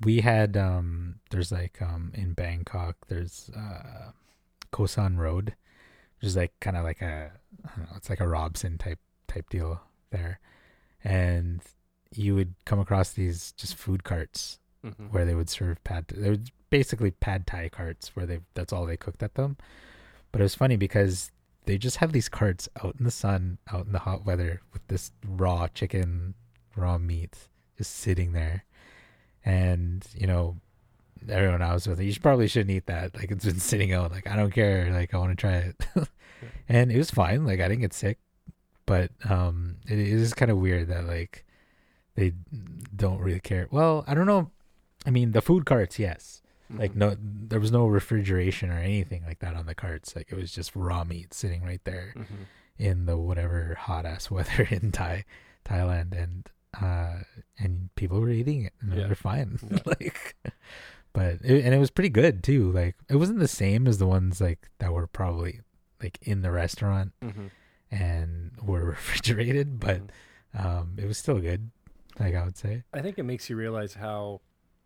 we 0.03 0.21
had 0.21 0.58
um, 0.58 1.19
there's 1.32 1.51
like 1.51 1.82
um 1.82 2.12
in 2.13 2.34
Bangkok, 2.34 2.95
there's 3.08 3.49
uh, 3.56 4.12
Khao 4.71 4.88
San 4.89 5.17
Road, 5.17 5.56
which 6.19 6.27
is 6.27 6.36
like 6.36 6.53
kind 6.60 6.77
of 6.77 6.84
like 6.84 7.01
a 7.01 7.32
I 7.65 7.69
don't 7.77 7.89
know, 7.89 7.95
it's 7.95 8.10
like 8.10 8.19
a 8.19 8.27
Robson 8.27 8.77
type 8.77 8.99
type 9.27 9.49
deal 9.49 9.82
there, 10.12 10.39
and 11.03 11.62
you 12.15 12.36
would 12.36 12.53
come 12.65 12.80
across 12.80 13.12
these 13.12 13.51
just 13.53 13.75
food 13.75 14.03
carts 14.03 14.60
Mhm. 14.86 15.12
where 15.12 15.25
they 15.25 15.36
would 15.36 15.49
serve 15.49 15.84
pad. 15.84 16.08
They 16.08 16.30
were 16.30 16.38
basically 16.69 17.12
pad 17.12 17.47
thai 17.47 17.69
carts 17.69 18.15
where 18.15 18.25
they 18.25 18.39
that's 18.53 18.71
all 18.71 18.86
they 18.86 18.97
cooked 18.97 19.23
at 19.23 19.36
them. 19.36 19.58
But 20.32 20.41
it 20.41 20.43
was 20.45 20.56
funny 20.56 20.77
because 20.77 21.32
they 21.65 21.77
just 21.77 21.97
have 21.97 22.13
these 22.13 22.30
carts 22.30 22.69
out 22.84 22.95
in 22.97 23.03
the 23.03 23.12
sun, 23.12 23.58
out 23.71 23.86
in 23.88 23.91
the 23.91 23.99
hot 23.99 24.25
weather 24.25 24.62
with 24.71 24.86
this 24.88 25.12
raw 25.25 25.67
chicken, 25.67 26.34
raw 26.75 26.97
meat 26.97 27.49
just 27.77 27.93
sitting 27.95 28.32
there. 28.32 28.63
And, 29.43 30.06
you 30.15 30.27
know, 30.27 30.58
everyone 31.30 31.62
I 31.62 31.73
was 31.73 31.88
with, 31.88 31.99
you 31.99 32.12
should 32.12 32.21
probably 32.23 32.47
shouldn't 32.47 32.71
eat 32.71 32.86
that. 32.88 33.15
Like 33.15 33.32
it's 33.32 33.45
been 33.45 33.60
sitting 33.60 33.93
out. 33.93 34.12
Like 34.12 34.27
I 34.27 34.36
don't 34.36 34.51
care. 34.51 34.91
Like 34.91 35.13
I 35.13 35.17
want 35.17 35.32
to 35.32 35.36
try 35.36 35.53
it. 35.58 35.86
and 36.69 36.91
it 36.91 36.97
was 36.97 37.12
fine. 37.12 37.45
Like 37.45 37.60
I 37.60 37.67
didn't 37.67 37.82
get 37.82 37.93
sick. 37.93 38.19
But 38.86 39.12
um 39.30 39.77
it 39.88 39.99
is 39.99 40.34
kind 40.34 40.51
of 40.51 40.58
weird 40.58 40.88
that 40.89 41.06
like 41.06 41.45
they 42.15 42.34
don't 42.95 43.19
really 43.19 43.39
care. 43.39 43.67
Well, 43.71 44.03
I 44.08 44.13
don't 44.13 44.25
know. 44.27 44.49
I 45.06 45.10
mean, 45.12 45.32
the 45.32 45.41
food 45.41 45.65
carts, 45.65 45.99
yes. 45.99 46.41
Like 46.69 46.93
Mhm. 46.93 46.95
no, 46.97 47.15
there 47.19 47.60
was 47.60 47.71
no 47.71 47.88
refrigeration 47.88 48.69
or 48.71 48.77
anything 48.80 49.23
like 49.25 49.39
that 49.39 49.56
on 49.56 49.65
the 49.67 49.75
carts. 49.75 50.15
Like 50.15 50.32
it 50.32 50.36
was 50.36 50.51
just 50.51 50.75
raw 50.75 51.03
meat 51.03 51.34
sitting 51.34 51.63
right 51.63 51.82
there 51.86 52.13
Mhm. 52.17 52.25
in 52.77 53.06
the 53.06 53.17
whatever 53.17 53.75
hot 53.80 54.06
ass 54.06 54.30
weather 54.32 54.67
in 54.69 54.91
Thai, 54.91 55.25
Thailand, 55.65 56.12
and 56.21 56.49
uh, 56.82 57.23
and 57.58 57.89
people 57.95 58.19
were 58.19 58.30
eating 58.30 58.63
it 58.65 58.73
and 58.82 58.93
Yeah. 58.93 59.08
they're 59.08 59.15
fine. 59.15 59.58
Yeah. 59.71 59.80
like, 59.86 60.36
but 61.17 61.34
it, 61.43 61.65
and 61.65 61.73
it 61.73 61.80
was 61.80 61.89
pretty 61.89 62.10
good 62.10 62.43
too. 62.43 62.71
Like 62.71 62.95
it 63.10 63.15
wasn't 63.15 63.39
the 63.39 63.47
same 63.47 63.88
as 63.88 63.97
the 63.97 64.06
ones 64.08 64.39
like 64.39 64.69
that 64.80 64.93
were 64.93 65.08
probably 65.08 65.62
like 66.01 66.19
in 66.21 66.43
the 66.43 66.51
restaurant 66.51 67.13
Mhm. 67.23 67.49
and 67.91 68.51
were 68.62 68.86
refrigerated, 68.95 69.80
but 69.80 70.01
Mhm. 70.56 70.65
um, 70.65 70.93
it 70.97 71.06
was 71.06 71.17
still 71.17 71.39
good. 71.39 71.71
Like 72.19 72.36
I 72.36 72.43
would 72.45 72.58
say, 72.58 72.84
I 72.93 73.01
think 73.01 73.17
it 73.17 73.23
makes 73.23 73.49
you 73.49 73.56
realize 73.56 73.93
how 73.95 74.41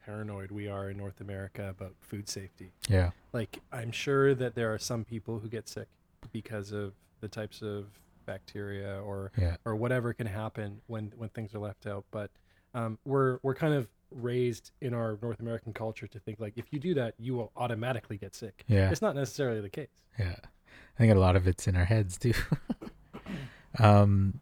paranoid 0.05 0.51
we 0.51 0.67
are 0.67 0.89
in 0.89 0.97
North 0.97 1.21
America 1.21 1.69
about 1.69 1.95
food 1.99 2.27
safety. 2.27 2.71
yeah, 2.89 3.11
Like, 3.33 3.59
I'm 3.71 3.91
sure 3.91 4.33
that 4.35 4.55
there 4.55 4.73
are 4.73 4.79
some 4.79 5.05
people 5.05 5.39
who 5.39 5.47
get 5.47 5.69
sick 5.69 5.87
because 6.31 6.71
of 6.71 6.93
the 7.21 7.27
types 7.27 7.61
of 7.61 7.85
bacteria 8.25 9.01
or 9.01 9.31
yeah, 9.37 9.57
or 9.65 9.75
whatever 9.75 10.13
can 10.13 10.27
happen 10.27 10.81
when 10.87 11.11
when 11.17 11.29
things 11.29 11.53
are 11.55 11.59
left 11.59 11.85
out. 11.85 12.05
But 12.11 12.31
um, 12.73 12.97
we're 13.05 13.39
we're 13.43 13.55
kind 13.55 13.73
of 13.73 13.87
raised 14.11 14.71
in 14.81 14.93
our 14.93 15.17
North 15.21 15.39
American 15.39 15.73
culture 15.73 16.07
to 16.07 16.19
think 16.19 16.39
like 16.39 16.53
if 16.55 16.65
you 16.71 16.79
do 16.79 16.93
that, 16.95 17.15
you 17.17 17.33
will 17.33 17.51
automatically 17.55 18.17
get 18.17 18.35
sick. 18.35 18.63
yeah. 18.67 18.89
It's 18.91 19.01
not 19.01 19.15
necessarily 19.15 19.61
the 19.61 19.69
case. 19.69 19.89
Yeah. 20.19 20.35
I 20.35 20.97
think 20.97 21.13
a 21.13 21.19
lot 21.19 21.35
of 21.35 21.47
it's 21.47 21.67
in 21.67 21.75
our 21.75 21.85
heads 21.85 22.17
too. 22.17 22.33
um 23.79 24.39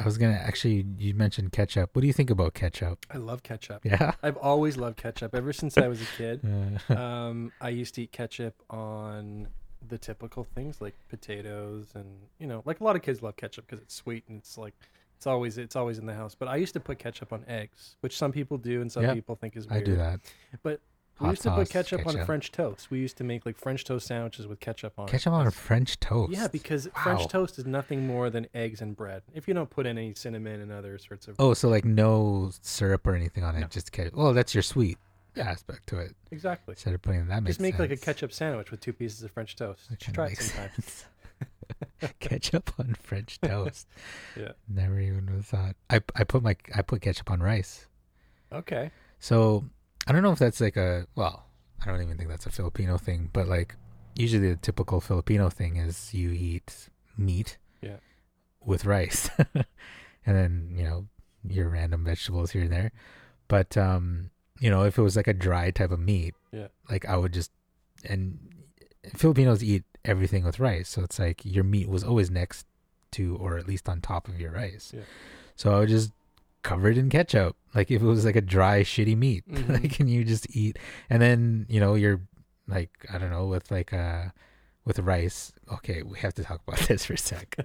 I 0.00 0.04
was 0.04 0.16
gonna 0.16 0.34
actually 0.34 0.86
you 0.98 1.14
mentioned 1.14 1.52
ketchup. 1.52 1.90
What 1.94 2.02
do 2.02 2.06
you 2.06 2.12
think 2.12 2.30
about 2.30 2.54
ketchup? 2.54 3.04
I 3.10 3.18
love 3.18 3.42
ketchup. 3.42 3.84
Yeah. 3.84 4.12
I've 4.22 4.36
always 4.36 4.76
loved 4.76 4.96
ketchup 4.96 5.34
ever 5.34 5.52
since 5.52 5.76
I 5.76 5.88
was 5.88 6.00
a 6.00 6.06
kid. 6.16 6.40
Um, 6.88 7.52
I 7.60 7.70
used 7.70 7.94
to 7.96 8.02
eat 8.02 8.12
ketchup 8.12 8.54
on 8.70 9.48
the 9.86 9.98
typical 9.98 10.44
things 10.44 10.80
like 10.80 10.94
potatoes 11.08 11.88
and 11.94 12.06
you 12.38 12.46
know, 12.46 12.62
like 12.64 12.80
a 12.80 12.84
lot 12.84 12.96
of 12.96 13.02
kids 13.02 13.22
love 13.22 13.36
ketchup 13.36 13.66
because 13.66 13.82
it's 13.82 13.94
sweet 13.94 14.24
and 14.28 14.38
it's 14.38 14.56
like 14.58 14.74
it's 15.18 15.26
always 15.26 15.58
it's 15.58 15.74
always 15.74 15.98
in 15.98 16.06
the 16.06 16.14
house. 16.14 16.36
But 16.36 16.46
I 16.46 16.56
used 16.56 16.74
to 16.74 16.80
put 16.80 17.00
ketchup 17.00 17.32
on 17.32 17.44
eggs, 17.48 17.96
which 18.02 18.16
some 18.16 18.30
people 18.30 18.56
do 18.56 18.80
and 18.80 18.90
some 18.90 19.02
Yeah, 19.02 19.14
people 19.14 19.34
think 19.34 19.56
is 19.56 19.66
weird. 19.66 19.82
I 19.82 19.84
do 19.84 19.96
that. 19.96 20.20
But 20.62 20.80
we 21.18 21.24
Hot 21.24 21.30
used 21.30 21.42
to 21.42 21.50
put 21.50 21.66
sauce, 21.66 21.72
ketchup, 21.72 22.06
on. 22.06 22.24
French 22.24 22.52
toast. 22.52 22.92
We 22.92 23.00
used 23.00 23.16
to 23.16 23.24
make 23.24 23.44
like 23.44 23.58
French 23.58 23.82
toast 23.84 24.06
sandwiches 24.06 24.46
with 24.46 24.60
ketchup 24.60 24.92
on. 24.96 25.08
it. 25.08 25.10
Ketchup 25.10 25.32
on 25.32 25.50
French 25.50 25.98
toast. 25.98 26.30
Yeah, 26.32 26.46
because 26.46 26.86
Wow. 26.94 27.02
French 27.02 27.26
toast 27.26 27.58
is 27.58 27.66
nothing 27.66 28.06
more 28.06 28.30
than 28.30 28.46
eggs 28.54 28.80
and 28.80 28.94
bread. 28.96 29.22
If 29.34 29.48
you 29.48 29.54
don't 29.54 29.68
put 29.68 29.86
any 29.86 30.14
cinnamon 30.14 30.60
and 30.60 30.70
other 30.70 30.96
sorts 30.98 31.26
of 31.26 31.34
Oh, 31.40 31.52
so 31.54 31.68
like 31.68 31.84
no 31.84 32.52
syrup 32.62 33.04
or 33.08 33.16
anything 33.16 33.42
on 33.42 33.56
it, 33.56 33.60
No. 33.62 33.66
just 33.66 33.90
ketchup. 33.90 34.14
Oh, 34.16 34.32
that's 34.32 34.54
your 34.54 34.62
sweet 34.62 34.98
Yeah. 35.34 35.50
aspect 35.50 35.88
to 35.88 35.98
it. 35.98 36.14
exactly, 36.30 36.74
Instead 36.74 36.94
of 36.94 37.02
putting 37.02 37.26
that 37.26 37.42
makes 37.42 37.56
just 37.56 37.60
make 37.60 37.80
like 37.80 37.90
a 37.90 37.96
ketchup 37.96 38.32
sandwich 38.32 38.70
with 38.70 38.78
two 38.80 38.92
pieces 38.92 39.24
of 39.24 39.32
French 39.32 39.56
toast. 39.56 39.88
That 39.88 39.98
Just 39.98 40.14
kinda 40.14 40.14
try 40.14 40.26
it 40.26 40.30
makes 40.30 40.50
sometime. 40.52 40.70
sense. 40.76 41.04
ketchup 42.20 42.72
on 42.78 42.94
French 42.94 43.40
toast. 43.42 43.86
Yeah. 44.36 44.52
Never 44.68 45.00
even 45.00 45.42
thought. 45.42 45.76
I 45.90 46.00
I 46.14 46.24
put 46.24 46.42
my 46.42 46.56
I 46.74 46.82
put 46.82 47.02
ketchup 47.02 47.30
on 47.30 47.40
rice. 47.40 47.86
Okay. 48.52 48.90
So 49.18 49.64
I 50.06 50.12
don't 50.12 50.22
know 50.22 50.32
if 50.32 50.38
that's 50.38 50.60
like 50.60 50.76
a 50.76 51.06
well, 51.14 51.46
I 51.84 51.86
don't 51.90 52.02
even 52.02 52.16
think 52.16 52.30
that's 52.30 52.46
a 52.46 52.50
Filipino 52.50 52.96
thing, 52.98 53.30
but 53.32 53.46
like 53.48 53.76
usually 54.14 54.48
the 54.48 54.56
typical 54.56 55.00
Filipino 55.00 55.48
thing 55.50 55.76
is 55.76 56.12
you 56.14 56.30
eat 56.30 56.88
meat 57.16 57.58
Yeah. 57.82 57.98
with 58.64 58.84
rice. 58.84 59.28
and 59.54 60.36
then, 60.36 60.72
you 60.76 60.84
know, 60.84 61.06
your 61.46 61.68
random 61.68 62.04
vegetables 62.04 62.50
here 62.50 62.62
and 62.62 62.72
there. 62.72 62.92
But 63.48 63.76
um, 63.76 64.30
you 64.60 64.70
know, 64.70 64.82
if 64.84 64.98
it 64.98 65.02
was 65.02 65.16
like 65.16 65.28
a 65.28 65.34
dry 65.34 65.70
type 65.70 65.90
of 65.90 66.00
meat, 66.00 66.34
Yeah. 66.52 66.68
like 66.90 67.04
I 67.06 67.16
would 67.16 67.32
just 67.32 67.50
and 68.04 68.38
Filipinos 69.16 69.62
eat 69.62 69.84
everything 70.08 70.42
with 70.44 70.58
rice, 70.58 70.88
so 70.88 71.02
it's 71.02 71.18
like 71.18 71.44
your 71.44 71.64
meat 71.64 71.88
was 71.88 72.02
always 72.02 72.30
next 72.30 72.66
to 73.12 73.36
or 73.36 73.58
at 73.58 73.66
least 73.68 73.88
on 73.88 74.00
top 74.00 74.26
of 74.28 74.40
your 74.40 74.50
rice. 74.52 74.92
Yeah. 74.94 75.02
So 75.56 75.74
I 75.74 75.78
would 75.80 75.88
just 75.88 76.12
cover 76.62 76.88
it 76.90 76.98
in 76.98 77.08
ketchup. 77.10 77.56
Like 77.74 77.90
if 77.90 78.02
it 78.02 78.06
was 78.06 78.24
like 78.24 78.36
a 78.36 78.40
dry, 78.40 78.82
shitty 78.82 79.16
meat. 79.16 79.44
Mhm. 79.50 79.82
like 79.82 80.00
and 80.00 80.10
you 80.10 80.24
just 80.24 80.46
eat 80.56 80.78
and 81.08 81.22
then, 81.22 81.66
you 81.68 81.80
know, 81.80 81.94
you're 81.94 82.20
like 82.66 82.90
I 83.12 83.18
don't 83.18 83.30
know, 83.30 83.46
with 83.46 83.70
like 83.70 83.92
uh 83.92 84.26
with 84.84 84.98
rice. 85.00 85.52
Okay, 85.72 86.02
we 86.02 86.18
have 86.18 86.34
to 86.34 86.42
talk 86.44 86.60
about 86.66 86.80
this 86.88 87.04
for 87.06 87.14
a 87.14 87.18
sec. 87.18 87.56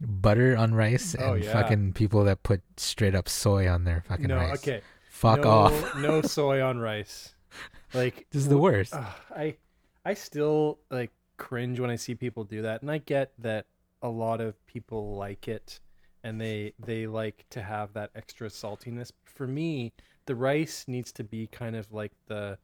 Butter 0.00 0.56
on 0.56 0.74
rice 0.74 1.14
and 1.14 1.22
Oh, 1.24 1.34
yeah. 1.34 1.52
fucking 1.52 1.92
people 1.92 2.24
that 2.24 2.42
put 2.42 2.62
straight 2.78 3.14
up 3.14 3.28
soy 3.28 3.68
on 3.68 3.84
their 3.84 4.02
fucking 4.08 4.28
no, 4.28 4.36
rice. 4.36 4.58
okay. 4.62 4.80
Fuck 5.10 5.42
no, 5.42 5.50
off. 5.50 5.94
no 5.96 6.22
soy 6.22 6.62
on 6.62 6.78
rice. 6.78 7.34
Like 7.92 8.26
This 8.30 8.42
is 8.42 8.48
the 8.48 8.56
worst. 8.58 8.94
Ugh, 8.94 9.04
I 9.36 9.56
I 10.04 10.14
still 10.14 10.78
like 10.90 11.10
cringe 11.40 11.80
when 11.80 11.90
I 11.90 11.96
see 11.96 12.14
people 12.14 12.44
do 12.44 12.62
that, 12.62 12.82
and 12.82 12.90
I 12.90 12.98
get 12.98 13.32
that 13.38 13.66
a 14.02 14.08
lot 14.08 14.40
of 14.40 14.54
people 14.66 15.16
like 15.16 15.48
it, 15.48 15.80
and 16.22 16.40
they 16.40 16.74
they 16.78 17.06
like 17.06 17.46
to 17.50 17.62
have 17.62 17.92
that 17.94 18.10
extra 18.14 18.48
saltiness. 18.48 19.10
For 19.24 19.46
me, 19.46 19.92
the 20.26 20.34
rice 20.36 20.84
needs 20.86 21.10
to 21.12 21.24
be 21.24 21.46
kind 21.48 21.74
of 21.76 21.90
like 21.92 22.12
the 22.26 22.58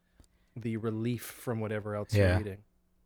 the 0.55 0.77
relief 0.77 1.23
from 1.23 1.59
whatever 1.59 1.95
else 1.95 2.13
Yeah. 2.13 2.31
you're 2.33 2.41
eating, 2.41 2.57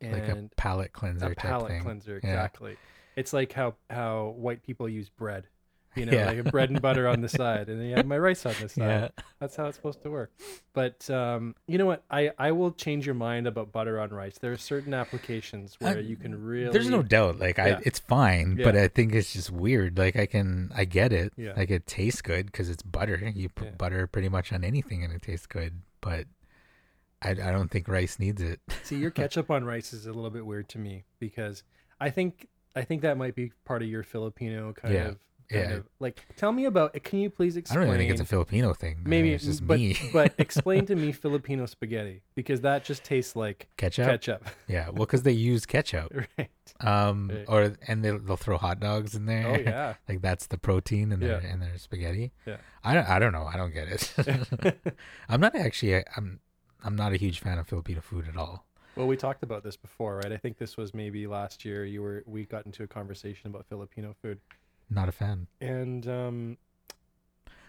and 0.01 0.13
like 0.13 0.29
a 0.29 0.49
palate 0.57 0.93
cleanser 0.93 1.31
a 1.31 1.35
palate 1.35 1.81
cleanser. 1.81 2.19
Yeah. 2.23 2.29
Exactly. 2.29 2.77
It's 3.15 3.33
like 3.33 3.51
how 3.53 3.75
how 3.89 4.35
white 4.37 4.61
people 4.63 4.87
use 4.87 5.09
bread. 5.09 5.47
You 5.95 6.05
know, 6.05 6.13
Yeah. 6.13 6.31
like 6.31 6.51
bread 6.51 6.69
and 6.69 6.81
butter 6.81 7.07
on 7.07 7.19
the 7.21 7.27
side, 7.41 7.67
and 7.67 7.79
then 7.79 7.87
you 7.87 7.95
have 7.95 8.05
my 8.05 8.17
rice 8.17 8.45
on 8.45 8.53
the 8.61 8.69
side. 8.69 8.77
Yeah. 8.77 9.23
That's 9.39 9.55
how 9.57 9.65
it's 9.65 9.75
supposed 9.75 10.01
to 10.03 10.09
work. 10.09 10.31
But 10.73 11.09
um, 11.09 11.53
you 11.67 11.77
know 11.77 11.85
what? 11.85 12.03
I, 12.09 12.31
I 12.39 12.51
will 12.53 12.71
change 12.71 13.05
your 13.05 13.15
mind 13.15 13.45
about 13.45 13.71
butter 13.73 13.99
on 13.99 14.09
rice. 14.11 14.37
There 14.37 14.53
are 14.53 14.57
certain 14.57 14.93
applications 14.93 15.75
where 15.79 15.97
I- 15.97 15.99
you 15.99 16.15
can 16.15 16.41
really. 16.43 16.71
There's 16.71 16.87
no 16.89 17.03
doubt. 17.03 17.39
Like 17.39 17.59
I, 17.59 17.81
it's 17.83 17.99
fine, 17.99 18.55
but 18.55 18.75
I 18.77 18.87
think 18.87 19.13
it's 19.13 19.33
just 19.33 19.51
weird. 19.51 19.97
Like 19.97 20.15
I 20.15 20.25
can, 20.27 20.71
I 20.73 20.85
get 20.85 21.11
it. 21.11 21.33
Yeah. 21.35 21.53
Like 21.57 21.69
it 21.71 21.87
tastes 21.87 22.21
good 22.21 22.45
because 22.45 22.69
it's 22.69 22.83
butter. 22.83 23.29
You 23.35 23.49
put 23.49 23.67
Yeah. 23.67 23.73
butter 23.77 24.07
pretty 24.07 24.29
much 24.29 24.53
on 24.53 24.63
anything 24.63 25.03
and 25.03 25.11
it 25.13 25.21
tastes 25.23 25.45
good. 25.47 25.81
But 25.99 26.25
I, 27.21 27.31
I 27.31 27.51
don't 27.51 27.69
think 27.69 27.87
rice 27.87 28.17
needs 28.17 28.41
it. 28.41 28.59
See, 28.83 28.95
your 28.95 29.11
ketchup 29.11 29.51
on 29.51 29.65
rice 29.65 29.91
is 29.93 30.05
a 30.05 30.13
little 30.13 30.31
bit 30.31 30.45
weird 30.45 30.69
to 30.69 30.79
me 30.79 31.03
because 31.19 31.63
I 31.99 32.09
think 32.11 32.47
I 32.75 32.83
think 32.83 33.01
that 33.01 33.17
might 33.17 33.35
be 33.35 33.51
part 33.65 33.81
of 33.81 33.89
your 33.89 34.03
Filipino 34.03 34.71
kind 34.73 34.93
Yeah. 34.93 35.07
of. 35.09 35.19
Kind 35.51 35.69
Yeah. 35.69 35.75
of, 35.77 35.85
like, 35.99 36.21
tell 36.37 36.51
me 36.51 36.65
about. 36.65 36.93
Can 37.03 37.19
you 37.19 37.29
please 37.29 37.57
explain? 37.57 37.79
I 37.79 37.81
don't 37.85 37.93
even 37.95 37.99
think 38.07 38.11
it's 38.11 38.21
a 38.21 38.25
Filipino 38.25 38.73
thing. 38.73 39.01
I 39.05 39.09
Maybe 39.09 39.33
it's 39.33 39.43
just 39.43 39.65
but, 39.67 39.79
me. 39.79 39.97
but 40.13 40.33
explain 40.39 40.85
to 40.85 40.95
me 40.95 41.11
Filipino 41.11 41.65
spaghetti 41.65 42.21
because 42.35 42.61
that 42.61 42.83
just 42.85 43.03
tastes 43.03 43.35
like 43.35 43.67
ketchup. 43.77 44.05
ketchup, 44.07 44.45
Yeah. 44.67 44.85
Well, 44.85 45.05
because 45.05 45.23
they 45.23 45.31
use 45.33 45.65
ketchup. 45.65 46.11
right? 46.37 46.49
Um, 46.79 47.29
Right. 47.33 47.45
or 47.47 47.73
and 47.87 48.03
they'll, 48.03 48.19
they'll 48.19 48.37
throw 48.37 48.57
hot 48.57 48.79
dogs 48.79 49.13
in 49.15 49.25
there. 49.25 49.47
Oh 49.47 49.59
yeah, 49.59 49.95
like 50.09 50.21
that's 50.21 50.47
the 50.47 50.57
protein 50.57 51.11
in 51.11 51.19
their 51.19 51.41
Yeah. 51.41 51.51
in 51.53 51.59
their 51.59 51.77
spaghetti. 51.77 52.31
Yeah. 52.45 52.57
I 52.83 52.93
don't 52.93 53.07
I 53.09 53.19
don't 53.19 53.33
know. 53.33 53.45
I 53.45 53.57
don't 53.57 53.73
get 53.73 53.87
it. 53.89 54.93
I'm 55.29 55.41
not 55.41 55.55
actually 55.55 56.03
I'm 56.15 56.39
I'm 56.83 56.95
not 56.95 57.13
a 57.13 57.17
huge 57.17 57.39
fan 57.39 57.57
of 57.59 57.67
Filipino 57.67 58.01
food 58.01 58.25
at 58.27 58.37
all. 58.37 58.65
Well, 58.95 59.07
we 59.07 59.15
talked 59.15 59.41
about 59.43 59.63
this 59.63 59.77
before, 59.77 60.17
right? 60.17 60.33
I 60.33 60.37
think 60.37 60.57
this 60.57 60.75
was 60.75 60.93
maybe 60.93 61.25
last 61.25 61.63
year. 61.63 61.85
You 61.85 62.01
were 62.01 62.23
we 62.25 62.45
got 62.45 62.65
into 62.65 62.83
a 62.83 62.87
conversation 62.87 63.49
about 63.49 63.65
Filipino 63.67 64.15
food, 64.21 64.39
Not 64.91 65.09
a 65.09 65.11
fan. 65.11 65.47
and 65.61 66.05
um, 66.07 66.57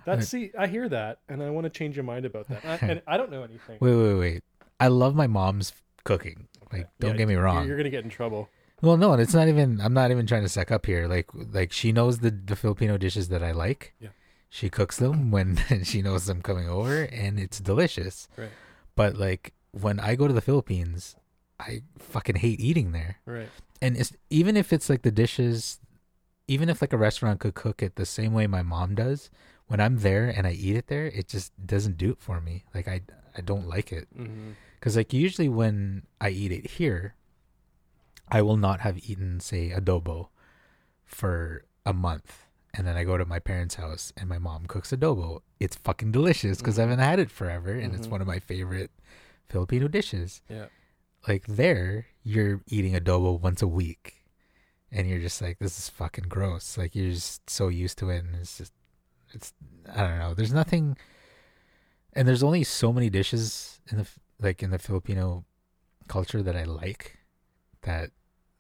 that's 0.05 0.29
see, 0.29 0.51
I 0.59 0.67
hear 0.67 0.89
that, 0.89 1.21
and 1.29 1.43
I 1.43 1.51
want 1.51 1.65
to 1.65 1.71
change 1.71 1.97
your 1.97 2.03
mind 2.05 2.27
about 2.27 2.49
that. 2.49 2.65
I, 2.65 2.75
and 2.85 3.03
I 3.07 3.17
don't 3.17 3.31
know 3.31 3.45
anything. 3.45 3.79
Wait, 3.81 3.95
wait, 3.95 4.15
wait. 4.15 4.43
I 4.81 4.89
love 4.89 5.15
my 5.15 5.29
mom's 5.29 5.73
cooking. 6.03 6.49
Like, 6.73 6.89
don't 6.99 7.13
Yeah, 7.13 7.17
get 7.19 7.29
me 7.29 7.37
wrong. 7.37 7.67
You're, 7.69 7.77
gonna 7.77 7.91
get 7.91 8.03
in 8.03 8.11
trouble. 8.11 8.49
Well, 8.81 8.97
no, 8.97 9.13
it's 9.13 9.35
not 9.35 9.47
even. 9.47 9.81
I'm 9.81 9.95
not 9.95 10.11
even 10.11 10.27
trying 10.27 10.43
to 10.43 10.49
suck 10.49 10.73
up 10.73 10.87
here. 10.87 11.07
Like, 11.07 11.29
like 11.33 11.71
she 11.73 11.93
knows 11.93 12.19
the 12.19 12.31
the 12.33 12.57
Filipino 12.57 12.97
dishes 12.99 13.29
that 13.29 13.43
I 13.43 13.53
like. 13.53 13.95
Yeah. 14.01 14.09
She 14.51 14.69
cooks 14.69 14.97
them 14.97 15.31
when 15.31 15.57
she 15.85 16.03
knows 16.03 16.29
I'm 16.29 16.43
coming 16.43 16.69
over, 16.69 17.03
and 17.05 17.39
it's 17.39 17.61
delicious. 17.61 18.27
Right. 18.37 18.51
But 18.97 19.17
like 19.17 19.53
when 19.71 20.01
I 20.01 20.17
go 20.17 20.27
to 20.27 20.35
the 20.35 20.41
Philippines, 20.41 21.15
I 21.61 21.83
fucking 21.99 22.37
hate 22.37 22.59
eating 22.59 22.91
there. 22.91 23.19
Right. 23.25 23.49
And 23.81 23.97
it's 23.97 24.13
even 24.31 24.57
if 24.57 24.73
it's 24.73 24.91
like 24.91 25.03
the 25.03 25.13
dishes, 25.13 25.79
even 26.49 26.69
if 26.69 26.81
like 26.81 26.93
a 26.93 26.99
restaurant 26.99 27.41
could 27.41 27.55
cook 27.55 27.83
it 27.83 27.97
the 27.97 28.07
same 28.07 28.33
way 28.33 28.47
my 28.47 28.63
mom 28.63 28.95
does, 28.95 29.31
when 29.69 29.81
I'm 29.81 29.99
there 29.99 30.29
and 30.29 30.47
I 30.47 30.53
eat 30.53 30.77
it 30.77 30.89
there, 30.89 31.07
it 31.07 31.29
just 31.29 31.53
doesn't 31.67 31.97
do 31.97 32.11
it 32.11 32.19
for 32.21 32.41
me. 32.41 32.65
Like 32.75 32.89
I 32.89 33.03
I 33.37 33.41
don't 33.41 33.67
like 33.67 33.93
it. 33.93 34.09
hmm 34.15 34.53
Because 34.79 34.97
like 34.97 35.13
usually 35.13 35.49
when 35.49 36.03
I 36.21 36.31
eat 36.31 36.53
it 36.53 36.73
here, 36.73 37.15
I 38.29 38.43
will 38.43 38.57
not 38.57 38.81
have 38.81 38.99
eaten, 39.09 39.41
say, 39.41 39.71
adobo 39.71 40.29
for 41.05 41.65
a 41.87 41.93
month. 41.93 42.47
And 42.75 42.87
then 42.87 42.97
I 42.97 43.05
go 43.05 43.19
to 43.19 43.25
my 43.27 43.39
parents' 43.39 43.75
house 43.77 44.13
and 44.17 44.29
my 44.29 44.39
mom 44.39 44.67
cooks 44.67 44.93
adobo. 44.93 45.43
It's 45.61 45.77
fucking 45.77 46.13
delicious 46.13 46.59
because 46.59 46.79
I 46.79 46.83
Mhm. 46.85 46.89
haven't 46.89 47.05
had 47.05 47.19
it 47.19 47.31
forever 47.31 47.73
and 47.73 47.95
it's 47.95 48.07
Mhm. 48.07 48.11
one 48.13 48.21
of 48.23 48.27
my 48.27 48.39
favorite 48.39 48.91
Filipino 49.49 49.89
dishes. 49.89 50.41
Yeah. 50.49 50.67
Like 51.29 51.47
there, 51.47 52.07
you're 52.23 52.63
eating 52.67 52.95
adobo 52.95 53.39
once 53.39 53.61
a 53.63 53.69
week 53.69 54.22
and 54.93 55.09
you're 55.09 55.19
just 55.21 55.41
like, 55.41 55.59
this 55.59 55.79
is 55.79 55.89
fucking 55.89 56.27
gross. 56.29 56.77
Like 56.79 56.95
you're 56.95 57.11
just 57.13 57.49
so 57.51 57.69
used 57.69 57.99
to 57.99 58.11
it 58.11 58.25
and 58.25 58.37
it's 58.37 58.59
just, 58.59 58.73
it's, 59.33 59.53
I 59.93 60.03
don't 60.07 60.19
know. 60.19 60.35
There's 60.35 60.53
nothing, 60.53 60.97
and 62.13 62.29
there's 62.29 62.43
only 62.43 62.63
so 62.65 62.93
many 62.93 63.09
dishes 63.11 63.81
in 63.91 63.99
the, 63.99 64.07
like 64.41 64.63
in 64.63 64.71
the 64.71 64.79
Filipino 64.79 65.45
culture 66.09 66.43
that 66.43 66.55
I 66.57 66.65
like 66.65 67.19
that 67.83 68.11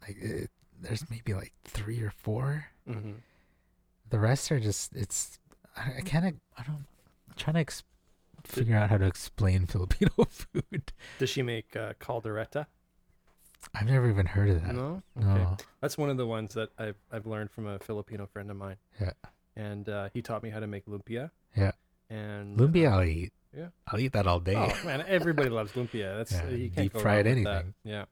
like 0.00 0.16
it, 0.20 0.50
there's 0.80 1.08
maybe 1.10 1.34
like 1.34 1.52
three 1.64 2.00
or 2.00 2.10
four. 2.10 2.66
hmm 2.86 3.12
The 4.08 4.18
rest 4.18 4.50
are 4.50 4.58
just 4.60 4.94
it's 4.96 5.38
I, 5.76 5.98
I 5.98 6.00
can't 6.00 6.40
I 6.56 6.62
don't 6.62 6.86
I'm 7.28 7.34
trying 7.36 7.54
to 7.54 7.60
ex- 7.60 7.82
figure 8.44 8.76
out 8.76 8.90
how 8.90 8.96
to 8.98 9.06
explain 9.06 9.66
Filipino 9.74 10.10
food. 10.30 10.92
Does 11.18 11.30
she 11.30 11.42
make 11.42 11.76
uh, 11.76 11.92
caldereta? 12.00 12.66
I've 13.74 13.86
never 13.86 14.08
even 14.08 14.26
heard 14.26 14.50
of 14.50 14.62
that. 14.62 14.74
No. 14.74 15.02
No. 15.16 15.56
That's 15.80 15.96
one 15.96 16.10
of 16.10 16.16
the 16.16 16.26
ones 16.26 16.54
that 16.54 16.70
I've 16.78 16.96
I've 17.10 17.26
learned 17.26 17.50
from 17.50 17.66
a 17.66 17.78
Filipino 17.78 18.26
friend 18.26 18.50
of 18.50 18.56
mine. 18.56 18.76
Yeah. 19.00 19.12
And 19.56 19.88
uh, 19.88 20.08
he 20.14 20.22
taught 20.22 20.42
me 20.42 20.50
how 20.50 20.60
to 20.60 20.66
make 20.66 20.86
lumpia. 20.86 21.30
Yeah. 21.56 21.72
And 22.10 22.58
Lumpia 22.58 22.90
uh, 22.90 22.96
I'll 22.96 23.04
eat. 23.04 23.32
yeah. 23.56 23.68
I'll 23.86 23.98
eat 24.00 24.12
that 24.12 24.26
all 24.26 24.40
day. 24.40 24.54
Oh 24.56 24.86
man, 24.86 25.04
everybody 25.06 25.48
loves 25.48 25.72
lumpia. 25.72 26.16
That's 26.18 26.32
Yeah, 26.32 26.48
you 26.50 26.70
can't 26.70 26.92
deep 26.92 27.00
fried 27.00 27.26
wrong 27.26 27.34
with 27.36 27.44
that. 27.44 27.50
anything. 27.56 27.74
Yeah, 27.84 28.04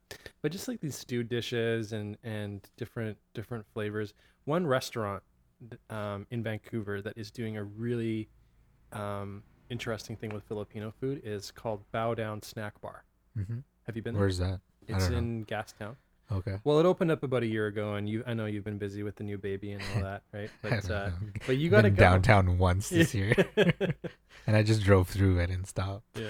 but 0.42 0.52
just 0.52 0.68
like 0.68 0.80
these 0.80 0.96
stew 0.96 1.22
dishes 1.22 1.92
and 1.92 2.16
and 2.24 2.66
different 2.76 3.18
different 3.34 3.66
flavors. 3.74 4.14
One 4.44 4.66
restaurant 4.66 5.22
um, 5.90 6.26
in 6.30 6.42
Vancouver 6.42 7.02
that 7.02 7.12
is 7.16 7.30
doing 7.30 7.56
a 7.58 7.64
really 7.64 8.28
um, 8.92 9.42
interesting 9.68 10.16
thing 10.16 10.30
with 10.30 10.44
Filipino 10.44 10.92
food 11.00 11.20
is 11.24 11.50
called 11.50 11.84
Bao 11.92 12.16
Down 12.16 12.42
Snack 12.42 12.80
Bar. 12.80 13.04
hmm 13.36 13.58
Have 13.84 13.96
you 13.96 14.02
been 14.02 14.14
there? 14.14 14.20
Where's 14.20 14.38
that? 14.38 14.60
I 14.92 14.96
It's 14.96 15.08
know. 15.10 15.18
in 15.18 15.44
Gastown. 15.44 15.96
Okay. 16.32 16.58
Well, 16.62 16.78
it 16.78 16.86
opened 16.86 17.10
up 17.10 17.24
about 17.24 17.42
a 17.42 17.46
year 17.46 17.66
ago, 17.66 17.94
and 17.94 18.08
you 18.08 18.22
I 18.26 18.34
know 18.34 18.46
you've 18.46 18.64
been 18.64 18.78
busy 18.78 19.02
with 19.02 19.16
the 19.16 19.24
new 19.24 19.36
baby 19.38 19.72
and 19.72 19.82
all 19.96 20.02
that, 20.10 20.22
right? 20.32 20.50
But 20.62 20.88
uh, 20.90 21.10
but 21.46 21.56
you 21.58 21.70
got 21.70 21.82
to 21.82 21.90
go 21.90 21.96
downtown 21.96 22.56
once 22.58 22.88
this 22.88 23.12
year, 23.20 23.34
and 24.46 24.56
I 24.56 24.62
just 24.62 24.82
drove 24.82 25.08
through 25.08 25.38
it 25.38 25.50
and 25.50 25.66
stopped. 25.66 26.04
yeah. 26.18 26.28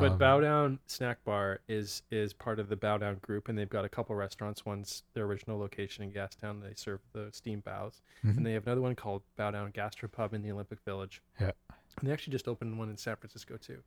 But 0.00 0.12
Um, 0.12 0.18
Bao 0.18 0.40
Down 0.40 0.78
Snack 0.86 1.22
Bar 1.24 1.60
is 1.68 2.02
is 2.10 2.32
part 2.32 2.58
of 2.58 2.68
the 2.68 2.76
Bao 2.76 2.98
Down 2.98 3.16
group, 3.22 3.48
and 3.48 3.56
they've 3.56 3.68
got 3.68 3.84
a 3.84 3.88
couple 3.88 4.16
restaurants. 4.16 4.64
One's 4.66 5.04
their 5.14 5.24
original 5.26 5.58
location 5.58 6.02
in 6.02 6.10
Gastown. 6.10 6.60
They 6.62 6.72
serve 6.74 7.00
the 7.12 7.28
steam 7.32 7.60
baos, 7.60 8.00
mhm. 8.24 8.38
and 8.38 8.44
they 8.46 8.52
have 8.54 8.66
another 8.66 8.80
one 8.80 8.96
called 8.96 9.22
Bao 9.38 9.52
Down 9.52 9.70
Gastropub 9.70 10.32
in 10.32 10.42
the 10.42 10.50
Olympic 10.50 10.80
Village. 10.84 11.22
Yeah. 11.40 11.52
And 12.00 12.08
they 12.08 12.12
actually 12.12 12.32
just 12.32 12.48
opened 12.48 12.76
one 12.78 12.88
in 12.90 12.96
San 12.96 13.14
Francisco 13.16 13.56
too. 13.58 13.78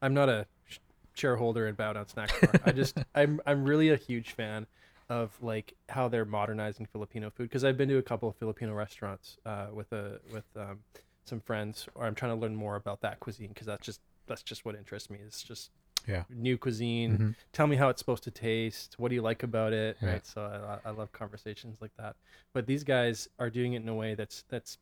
I'm 0.00 0.14
not 0.14 0.28
a 0.28 0.46
sh- 1.18 1.20
shareholder 1.20 1.66
in 1.66 1.74
Bao 1.76 1.94
Down 1.94 2.06
Snack 2.08 2.40
Bar. 2.40 2.52
I 2.64 2.72
just 2.72 2.96
I'm 3.14 3.40
I'm 3.46 3.64
really 3.64 3.90
a 3.90 3.96
huge 3.96 4.32
fan 4.32 4.66
of 5.10 5.30
like 5.42 5.74
how 5.88 6.08
they're 6.08 6.24
modernizing 6.24 6.86
Filipino 6.86 7.30
food 7.30 7.44
because 7.44 7.64
I've 7.64 7.76
been 7.78 7.88
to 7.88 7.96
a 7.98 8.02
couple 8.02 8.28
of 8.28 8.36
Filipino 8.36 8.74
restaurants 8.74 9.38
uh, 9.46 9.66
with 9.72 9.92
a 9.92 10.20
with 10.32 10.44
um, 10.56 10.80
some 11.24 11.40
friends, 11.40 11.86
or 11.94 12.04
I'm 12.06 12.14
trying 12.14 12.32
to 12.34 12.40
learn 12.40 12.54
more 12.54 12.76
about 12.76 13.00
that 13.02 13.20
cuisine 13.20 13.48
because 13.48 13.66
that's 13.66 13.84
just 13.84 14.00
that's 14.26 14.42
just 14.42 14.64
what 14.64 14.74
interests 14.74 15.08
me. 15.10 15.18
It's 15.26 15.42
just 15.42 15.70
Yeah. 16.06 16.24
new 16.30 16.56
cuisine. 16.58 17.18
Mhm. 17.18 17.34
Tell 17.52 17.66
me 17.66 17.76
how 17.76 17.88
it's 17.88 17.98
supposed 18.00 18.24
to 18.24 18.30
taste. 18.30 18.94
What 18.98 19.08
do 19.08 19.14
you 19.14 19.22
like 19.22 19.42
about 19.42 19.72
it? 19.72 19.96
Yeah. 20.02 20.10
Right. 20.12 20.26
So 20.26 20.42
I, 20.84 20.88
I 20.88 20.92
love 20.92 21.10
conversations 21.12 21.78
like 21.80 21.92
that. 21.98 22.14
But 22.52 22.66
these 22.66 22.84
guys 22.84 23.28
are 23.38 23.48
doing 23.50 23.72
it 23.74 23.82
in 23.82 23.88
a 23.88 23.94
way 23.94 24.14
that's 24.14 24.44
that's 24.50 24.76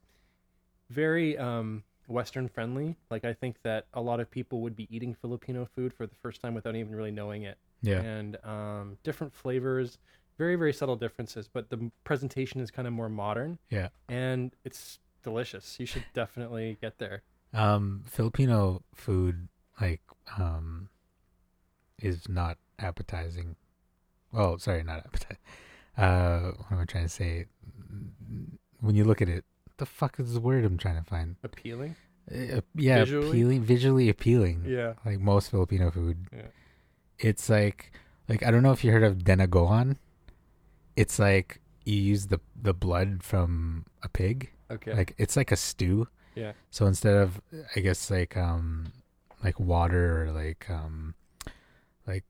very 0.89 1.37
um, 1.37 1.83
Western 2.07 2.47
friendly. 2.47 2.95
Like 3.11 3.25
I 3.25 3.33
think 3.33 3.57
that 3.63 3.85
a 3.93 4.01
lot 4.01 4.19
of 4.19 4.31
people 4.31 4.61
would 4.61 4.75
be 4.75 4.87
eating 4.95 5.13
Filipino 5.13 5.67
food 5.75 5.93
for 5.93 6.07
the 6.07 6.15
first 6.15 6.41
time 6.41 6.53
without 6.53 6.75
even 6.75 6.95
really 6.95 7.11
knowing 7.11 7.43
it. 7.43 7.57
Yeah. 7.81 7.99
And 7.99 8.37
um, 8.43 8.97
different 9.03 9.33
flavors, 9.33 9.97
very 10.37 10.55
very 10.55 10.73
subtle 10.73 10.95
differences. 10.95 11.47
But 11.51 11.69
the 11.69 11.91
presentation 12.03 12.61
is 12.61 12.71
kind 12.71 12.87
of 12.87 12.93
more 12.93 13.09
modern. 13.09 13.59
Yeah. 13.69 13.89
And 14.09 14.51
it's 14.63 14.99
delicious. 15.23 15.77
You 15.79 15.85
should 15.85 16.05
definitely 16.13 16.77
get 16.81 16.97
there. 16.97 17.23
Um, 17.53 18.03
Filipino 18.05 18.83
food 18.93 19.47
like 19.79 20.01
um 20.37 20.89
is 22.01 22.27
not 22.29 22.57
appetizing. 22.79 23.55
Well, 24.31 24.57
sorry, 24.59 24.83
not 24.83 24.99
appetizing. 25.05 25.37
Uh, 25.97 26.51
what 26.57 26.71
am 26.71 26.79
I 26.81 26.85
trying 26.85 27.05
to 27.05 27.09
say? 27.09 27.45
When 28.79 28.95
you 28.95 29.03
look 29.03 29.21
at 29.21 29.29
it, 29.29 29.45
the 29.77 29.85
fuck 29.85 30.19
is 30.19 30.33
the 30.33 30.39
word 30.39 30.65
I'm 30.65 30.77
trying 30.77 30.97
to 30.97 31.03
find? 31.09 31.35
Appealing. 31.43 31.95
Uh, 32.31 32.61
yeah, 32.75 32.99
Visually? 32.99 33.27
appealing, 33.29 33.61
visually 33.63 34.09
appealing. 34.09 34.63
Yeah. 34.67 34.93
Like 35.05 35.19
most 35.19 35.49
Filipino 35.51 35.91
food, 35.91 36.27
Yeah. 36.35 36.47
it's 37.19 37.49
like 37.49 37.91
like 38.27 38.43
I 38.43 38.51
don't 38.51 38.63
know 38.63 38.71
if 38.73 38.83
you 38.83 38.91
heard 38.91 39.03
of 39.03 39.19
dinuguan. 39.19 39.97
It's 40.95 41.19
like 41.19 41.61
you 41.85 41.95
use 41.95 42.27
the 42.27 42.39
the 42.61 42.73
blood 42.73 43.23
from 43.23 43.85
a 44.03 44.09
pig. 44.09 44.51
Okay. 44.69 44.93
Like 44.93 45.15
it's 45.17 45.37
like 45.37 45.51
a 45.51 45.55
stew. 45.55 46.07
Yeah. 46.35 46.51
So 46.69 46.85
instead 46.85 47.15
of 47.15 47.39
I 47.75 47.79
guess 47.79 48.11
like 48.11 48.35
um 48.35 48.91
like 49.43 49.59
water 49.59 50.23
or 50.27 50.31
like 50.31 50.69
um 50.69 51.15
like 52.05 52.25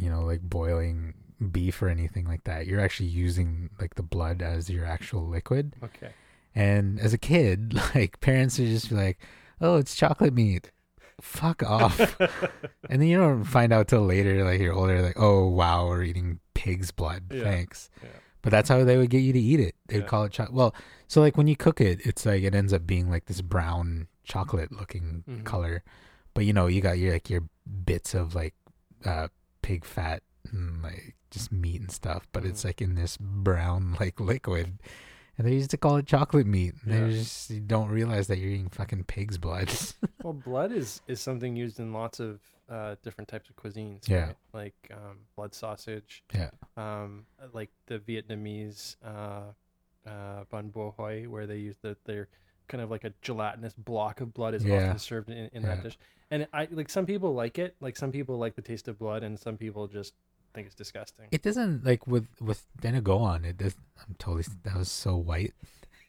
you 0.00 0.08
know 0.08 0.22
like 0.22 0.40
boiling 0.42 1.12
beef 1.52 1.82
or 1.82 1.88
anything 1.90 2.24
like 2.26 2.44
that, 2.44 2.66
you're 2.66 2.80
actually 2.80 3.10
using 3.10 3.68
like 3.78 3.96
the 3.96 4.02
blood 4.02 4.40
as 4.40 4.70
your 4.70 4.86
actual 4.86 5.26
liquid. 5.26 5.74
okay. 5.82 6.12
And 6.56 6.98
as 6.98 7.12
a 7.12 7.18
kid, 7.18 7.78
like 7.94 8.18
parents 8.20 8.58
would 8.58 8.68
just 8.68 8.88
be 8.88 8.96
like, 8.96 9.18
"Oh, 9.60 9.76
it's 9.76 9.94
chocolate 9.94 10.34
meat." 10.34 10.72
Fuck 11.20 11.62
off. 11.62 11.98
and 12.90 13.00
then 13.00 13.08
you 13.08 13.16
don't 13.18 13.44
find 13.44 13.72
out 13.72 13.88
till 13.88 14.04
later, 14.04 14.42
like 14.44 14.60
you're 14.60 14.72
older, 14.74 15.00
like, 15.02 15.18
"Oh 15.20 15.46
wow, 15.46 15.86
we're 15.86 16.02
eating 16.02 16.40
pig's 16.54 16.90
blood." 16.90 17.24
Yeah. 17.30 17.44
Thanks. 17.44 17.90
Yeah. 18.02 18.08
But 18.42 18.50
that's 18.52 18.68
how 18.68 18.84
they 18.84 18.96
would 18.96 19.10
get 19.10 19.18
you 19.20 19.32
to 19.32 19.38
eat 19.40 19.60
it. 19.60 19.74
They'd 19.88 19.98
Yeah. 20.00 20.06
call 20.06 20.24
it 20.24 20.32
chocolate. 20.32 20.54
Well, 20.54 20.74
so 21.08 21.20
like 21.20 21.36
when 21.36 21.46
you 21.48 21.56
cook 21.56 21.80
it, 21.80 22.00
it's 22.06 22.24
like 22.24 22.42
it 22.42 22.54
ends 22.54 22.72
up 22.72 22.86
being 22.86 23.10
like 23.10 23.26
this 23.26 23.40
brown 23.42 24.08
chocolate 24.24 24.72
looking 24.72 25.24
Mhm. 25.28 25.44
color. 25.44 25.82
But 26.32 26.44
you 26.46 26.52
know, 26.52 26.66
you 26.68 26.80
got 26.80 26.98
your 26.98 27.12
like 27.12 27.28
your 27.28 27.42
bits 27.84 28.14
of 28.14 28.34
like 28.34 28.54
uh 29.04 29.28
pig 29.62 29.84
fat 29.84 30.22
and 30.52 30.82
like 30.82 31.16
just 31.30 31.50
meat 31.52 31.80
and 31.80 31.90
stuff, 31.90 32.28
but 32.32 32.44
it's 32.46 32.62
Mhm. 32.62 32.64
like 32.66 32.80
in 32.82 32.94
this 32.94 33.16
brown 33.18 33.96
like 34.00 34.20
liquid. 34.20 34.78
And 35.38 35.46
they 35.46 35.52
used 35.52 35.70
to 35.70 35.76
call 35.76 35.96
it 35.96 36.06
chocolate 36.06 36.46
meat. 36.46 36.74
Yeah. 36.86 37.00
They 37.06 37.10
just 37.12 37.50
you 37.50 37.60
don't 37.60 37.88
realize 37.90 38.26
that 38.28 38.38
you're 38.38 38.50
eating 38.50 38.70
fucking 38.70 39.04
pig's 39.04 39.38
blood. 39.38 39.70
Well, 40.22 40.32
blood 40.32 40.72
is 40.72 41.02
is 41.06 41.20
something 41.20 41.54
used 41.54 41.78
in 41.78 41.92
lots 41.92 42.18
of 42.18 42.40
uh, 42.68 42.96
different 43.04 43.28
types 43.28 43.48
of 43.48 43.54
cuisines. 43.54 44.08
Yeah. 44.08 44.26
right? 44.26 44.36
Like 44.52 44.90
um, 44.92 45.18
blood 45.36 45.54
sausage. 45.54 46.24
Yeah. 46.34 46.50
Um, 46.76 47.26
like 47.52 47.70
the 47.86 48.00
Vietnamese 48.00 48.96
uh, 49.04 49.52
uh, 50.08 50.44
bun 50.50 50.70
bo 50.70 50.92
Hue, 50.98 51.30
where 51.30 51.46
they 51.46 51.58
use 51.58 51.76
the 51.80 51.96
their 52.06 52.26
kind 52.66 52.82
of 52.82 52.90
like 52.90 53.04
a 53.04 53.12
gelatinous 53.22 53.74
block 53.74 54.20
of 54.20 54.34
blood 54.34 54.54
is 54.54 54.64
Yeah. 54.64 54.86
often 54.86 54.98
served 54.98 55.30
in, 55.30 55.48
in 55.52 55.62
Yeah. 55.62 55.74
that 55.76 55.82
dish. 55.84 55.98
And 56.32 56.48
I 56.52 56.66
like 56.72 56.88
some 56.88 57.06
people 57.06 57.32
like 57.34 57.58
it. 57.60 57.76
Like 57.80 57.96
some 57.96 58.10
people 58.10 58.36
like 58.36 58.56
the 58.56 58.62
taste 58.62 58.88
of 58.88 58.98
blood, 58.98 59.22
and 59.22 59.38
some 59.38 59.56
people 59.56 59.86
just 59.86 60.14
think 60.56 60.66
it's 60.66 60.74
disgusting. 60.74 61.26
It 61.30 61.42
doesn't 61.42 61.84
like 61.84 62.06
with 62.06 62.26
with 62.40 62.66
Dinuguan. 62.82 63.44
It 63.44 63.58
does. 63.58 63.76
I'm 64.00 64.16
totally. 64.18 64.44
That 64.64 64.76
was 64.76 64.90
so 64.90 65.16
white. 65.16 65.54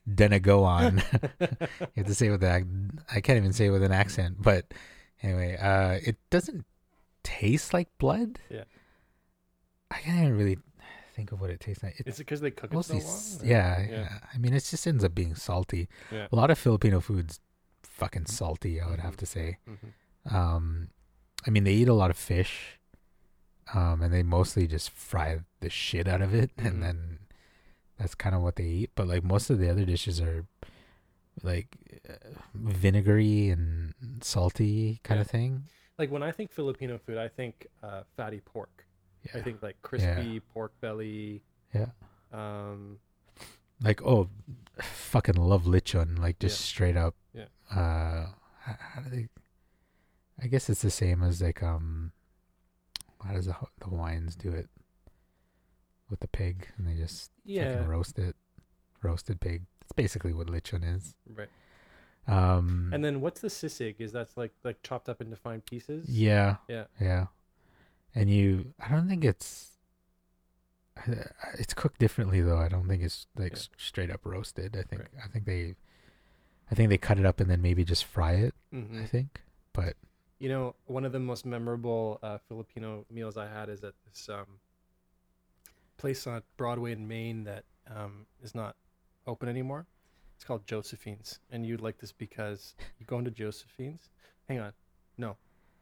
Dinuguan. 0.10 1.04
you 1.40 1.98
have 1.98 2.06
to 2.08 2.16
say 2.16 2.28
it 2.28 2.32
with 2.32 2.42
that. 2.42 2.64
I 3.14 3.22
can't 3.22 3.38
even 3.38 3.54
say 3.54 3.68
it 3.68 3.72
with 3.72 3.84
an 3.84 3.92
accent. 3.92 4.42
But 4.42 4.74
anyway, 5.22 5.58
uh, 5.58 6.00
it 6.04 6.18
doesn't 6.30 6.66
taste 7.24 7.74
like 7.74 7.90
blood. 7.98 8.40
Yeah. 8.50 8.64
I 9.92 9.98
can't 10.00 10.20
even 10.20 10.38
really 10.38 10.58
think 11.16 11.32
of 11.32 11.42
what 11.42 11.50
it 11.50 11.60
tastes 11.60 11.84
like. 11.84 12.00
It 12.00 12.08
Is 12.08 12.16
it 12.16 12.20
because 12.20 12.42
they 12.42 12.52
cook 12.52 12.74
it 12.74 12.84
so 12.84 12.94
long? 12.96 13.40
yeah, 13.44 13.80
yeah. 13.82 13.90
yeah. 13.90 14.20
I 14.34 14.38
mean, 14.38 14.54
it 14.54 14.64
just 14.64 14.86
ends 14.88 15.04
up 15.04 15.14
being 15.16 15.36
salty. 15.36 15.88
Yeah. 16.12 16.28
A 16.32 16.36
lot 16.36 16.50
of 16.52 16.58
Filipino 16.58 17.00
food's 17.00 17.40
fucking 17.84 18.26
salty. 18.28 18.80
I 18.80 18.90
would 18.90 19.00
have 19.00 19.16
Mhm. 19.16 19.20
to 19.20 19.26
say. 19.26 19.58
Mhm. 19.70 20.34
Um, 20.34 20.90
I 21.46 21.50
mean, 21.50 21.64
they 21.64 21.74
eat 21.74 21.88
a 21.88 21.94
lot 21.94 22.10
of 22.12 22.18
fish, 22.18 22.77
um, 23.74 24.02
and 24.02 24.14
they 24.14 24.24
mostly 24.24 24.68
just 24.68 24.90
fry 24.90 25.40
the 25.60 25.70
shit 25.70 26.08
out 26.08 26.22
of 26.22 26.34
it, 26.34 26.56
Mhm. 26.58 26.66
and 26.68 26.84
then 26.84 27.20
that's 27.98 28.16
kind 28.16 28.36
of 28.36 28.42
what 28.42 28.56
they 28.56 28.64
eat. 28.66 28.92
But 28.96 29.08
like 29.08 29.24
most 29.24 29.50
of 29.50 29.60
the 29.60 29.70
other 29.70 29.86
dishes 29.86 30.20
are 30.22 30.46
like 31.44 31.68
uh, 32.10 32.14
vinegary 32.54 33.50
and 33.50 33.94
salty 34.22 35.00
kind 35.04 35.18
Yeah. 35.18 35.22
of 35.22 35.28
thing. 35.30 35.64
Like 35.98 36.12
when 36.12 36.24
I 36.24 36.32
think 36.32 36.52
Filipino 36.52 36.98
food, 36.98 37.18
I 37.18 37.28
think 37.28 37.68
uh, 37.84 38.04
fatty 38.16 38.40
pork. 38.42 38.86
Yeah, 39.24 39.40
I 39.40 39.42
think 39.44 39.62
like 39.64 39.82
crispy 39.82 40.40
pork 40.40 40.72
belly. 40.80 41.42
Yeah. 41.74 41.88
Um, 42.32 43.00
like 43.82 44.02
oh, 44.04 44.30
fucking 44.80 45.36
love 45.36 45.64
lechon, 45.66 46.20
like 46.20 46.40
just 46.40 46.60
Yeah. 46.62 46.66
straight 46.66 46.98
up. 46.98 47.16
Yeah. 47.34 47.46
Uh, 47.70 48.34
how, 48.62 48.76
how 48.80 49.02
do 49.02 49.10
they? 49.10 49.28
I 50.42 50.48
guess 50.48 50.70
it's 50.70 50.84
the 50.84 50.92
same 50.92 51.24
as 51.24 51.42
like 51.42 51.64
um, 51.64 52.12
how 53.26 53.34
does 53.34 53.46
the 53.48 53.56
the 53.80 53.86
Hawaiians 53.86 54.36
do 54.36 54.52
it? 54.52 54.70
with 56.10 56.22
the 56.22 56.28
pig, 56.30 56.70
and 56.78 56.88
they 56.88 56.94
just 56.96 57.32
Yeah. 57.44 57.84
roast 57.86 58.18
it. 58.18 58.34
Roasted 59.02 59.42
pig. 59.42 59.64
It's 59.82 59.92
basically 59.92 60.32
what 60.32 60.48
lechon 60.48 60.82
is. 60.96 61.16
Right. 61.30 61.50
Um, 62.28 62.92
And 62.94 63.04
then 63.04 63.20
what's 63.20 63.42
the 63.42 63.50
sisig? 63.50 63.96
Is 64.00 64.14
that's 64.14 64.38
like 64.38 64.54
like 64.64 64.82
chopped 64.84 65.10
up 65.10 65.20
into 65.20 65.36
fine 65.36 65.60
pieces? 65.60 66.08
yeah, 66.10 66.58
Yeah. 66.70 66.86
yeah. 67.02 67.28
And 68.16 68.30
you, 68.30 68.74
I 68.80 68.88
don't 68.90 69.10
think 69.10 69.26
it's. 69.26 69.72
It's 71.60 71.74
cooked 71.74 72.00
differently 72.00 72.42
though. 72.42 72.58
I 72.58 72.70
don't 72.70 72.88
think 72.88 73.04
it's 73.04 73.28
like 73.36 73.54
Yeah. 73.56 73.62
straight 73.78 74.10
up 74.10 74.22
roasted. 74.26 74.76
I 74.78 74.84
think 74.84 75.02
Right. 75.04 75.12
I 75.26 75.28
think 75.28 75.44
they, 75.46 75.76
I 76.72 76.76
think 76.76 76.90
they 76.90 76.98
cut 76.98 77.20
it 77.20 77.26
up 77.26 77.40
and 77.40 77.50
then 77.52 77.62
maybe 77.62 77.84
just 77.84 78.06
fry 78.06 78.34
it. 78.34 78.56
hmm 78.72 79.02
I 79.02 79.06
think, 79.06 79.42
but 79.74 79.96
You 80.40 80.50
know, 80.50 80.76
one 80.86 81.04
of 81.04 81.12
the 81.12 81.20
most 81.20 81.46
memorable 81.46 82.20
uh, 82.22 82.38
Filipino 82.48 83.06
meals 83.10 83.38
I 83.38 83.48
had 83.48 83.70
is 83.70 83.84
at 83.84 83.94
this 84.06 84.30
um, 84.30 84.46
place 85.98 86.28
on 86.28 86.42
Broadway 86.58 86.92
in 86.92 87.08
Main 87.08 87.44
that 87.46 87.64
um, 87.94 88.26
is 88.44 88.54
not 88.56 88.76
open 89.26 89.50
anymore. 89.50 89.86
It's 90.36 90.44
called 90.44 90.66
Josephine's, 90.68 91.40
and 91.52 91.66
you'd 91.66 91.82
like 91.82 91.98
this 91.98 92.12
because 92.12 92.76
you 93.00 93.06
go 93.08 93.18
into 93.18 93.32
Josephine's. 93.32 94.10
Hang 94.48 94.60
on, 94.60 94.72
no, 95.18 95.36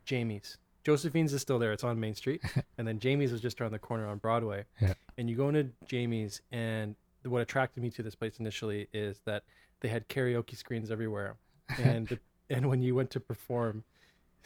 Jamie's. 0.05 0.57
Josephine's 0.85 1.33
is 1.33 1.41
still 1.41 1.59
there. 1.59 1.73
It's 1.73 1.83
on 1.83 1.99
Main 1.99 2.15
Street, 2.15 2.41
and 2.77 2.87
then 2.87 2.99
Jamie's 2.99 3.31
was 3.31 3.41
just 3.41 3.59
around 3.59 3.71
the 3.71 3.79
corner 3.79 4.07
on 4.07 4.17
Broadway. 4.17 4.63
Yeah. 4.79 4.93
And 5.17 5.29
you 5.29 5.35
go 5.35 5.49
into 5.49 5.69
Jamie's, 5.87 6.41
and 6.51 6.95
what 7.23 7.41
attracted 7.41 7.83
me 7.83 7.89
to 7.91 8.03
this 8.03 8.15
place 8.15 8.39
initially 8.39 8.87
is 8.93 9.19
that 9.25 9.43
they 9.81 9.89
had 9.89 10.07
karaoke 10.07 10.55
screens 10.55 10.89
everywhere, 10.89 11.35
and 11.83 12.07
the, 12.07 12.19
and 12.49 12.69
when 12.69 12.81
you 12.81 12.95
went 12.95 13.09
to 13.11 13.19
perform, 13.19 13.83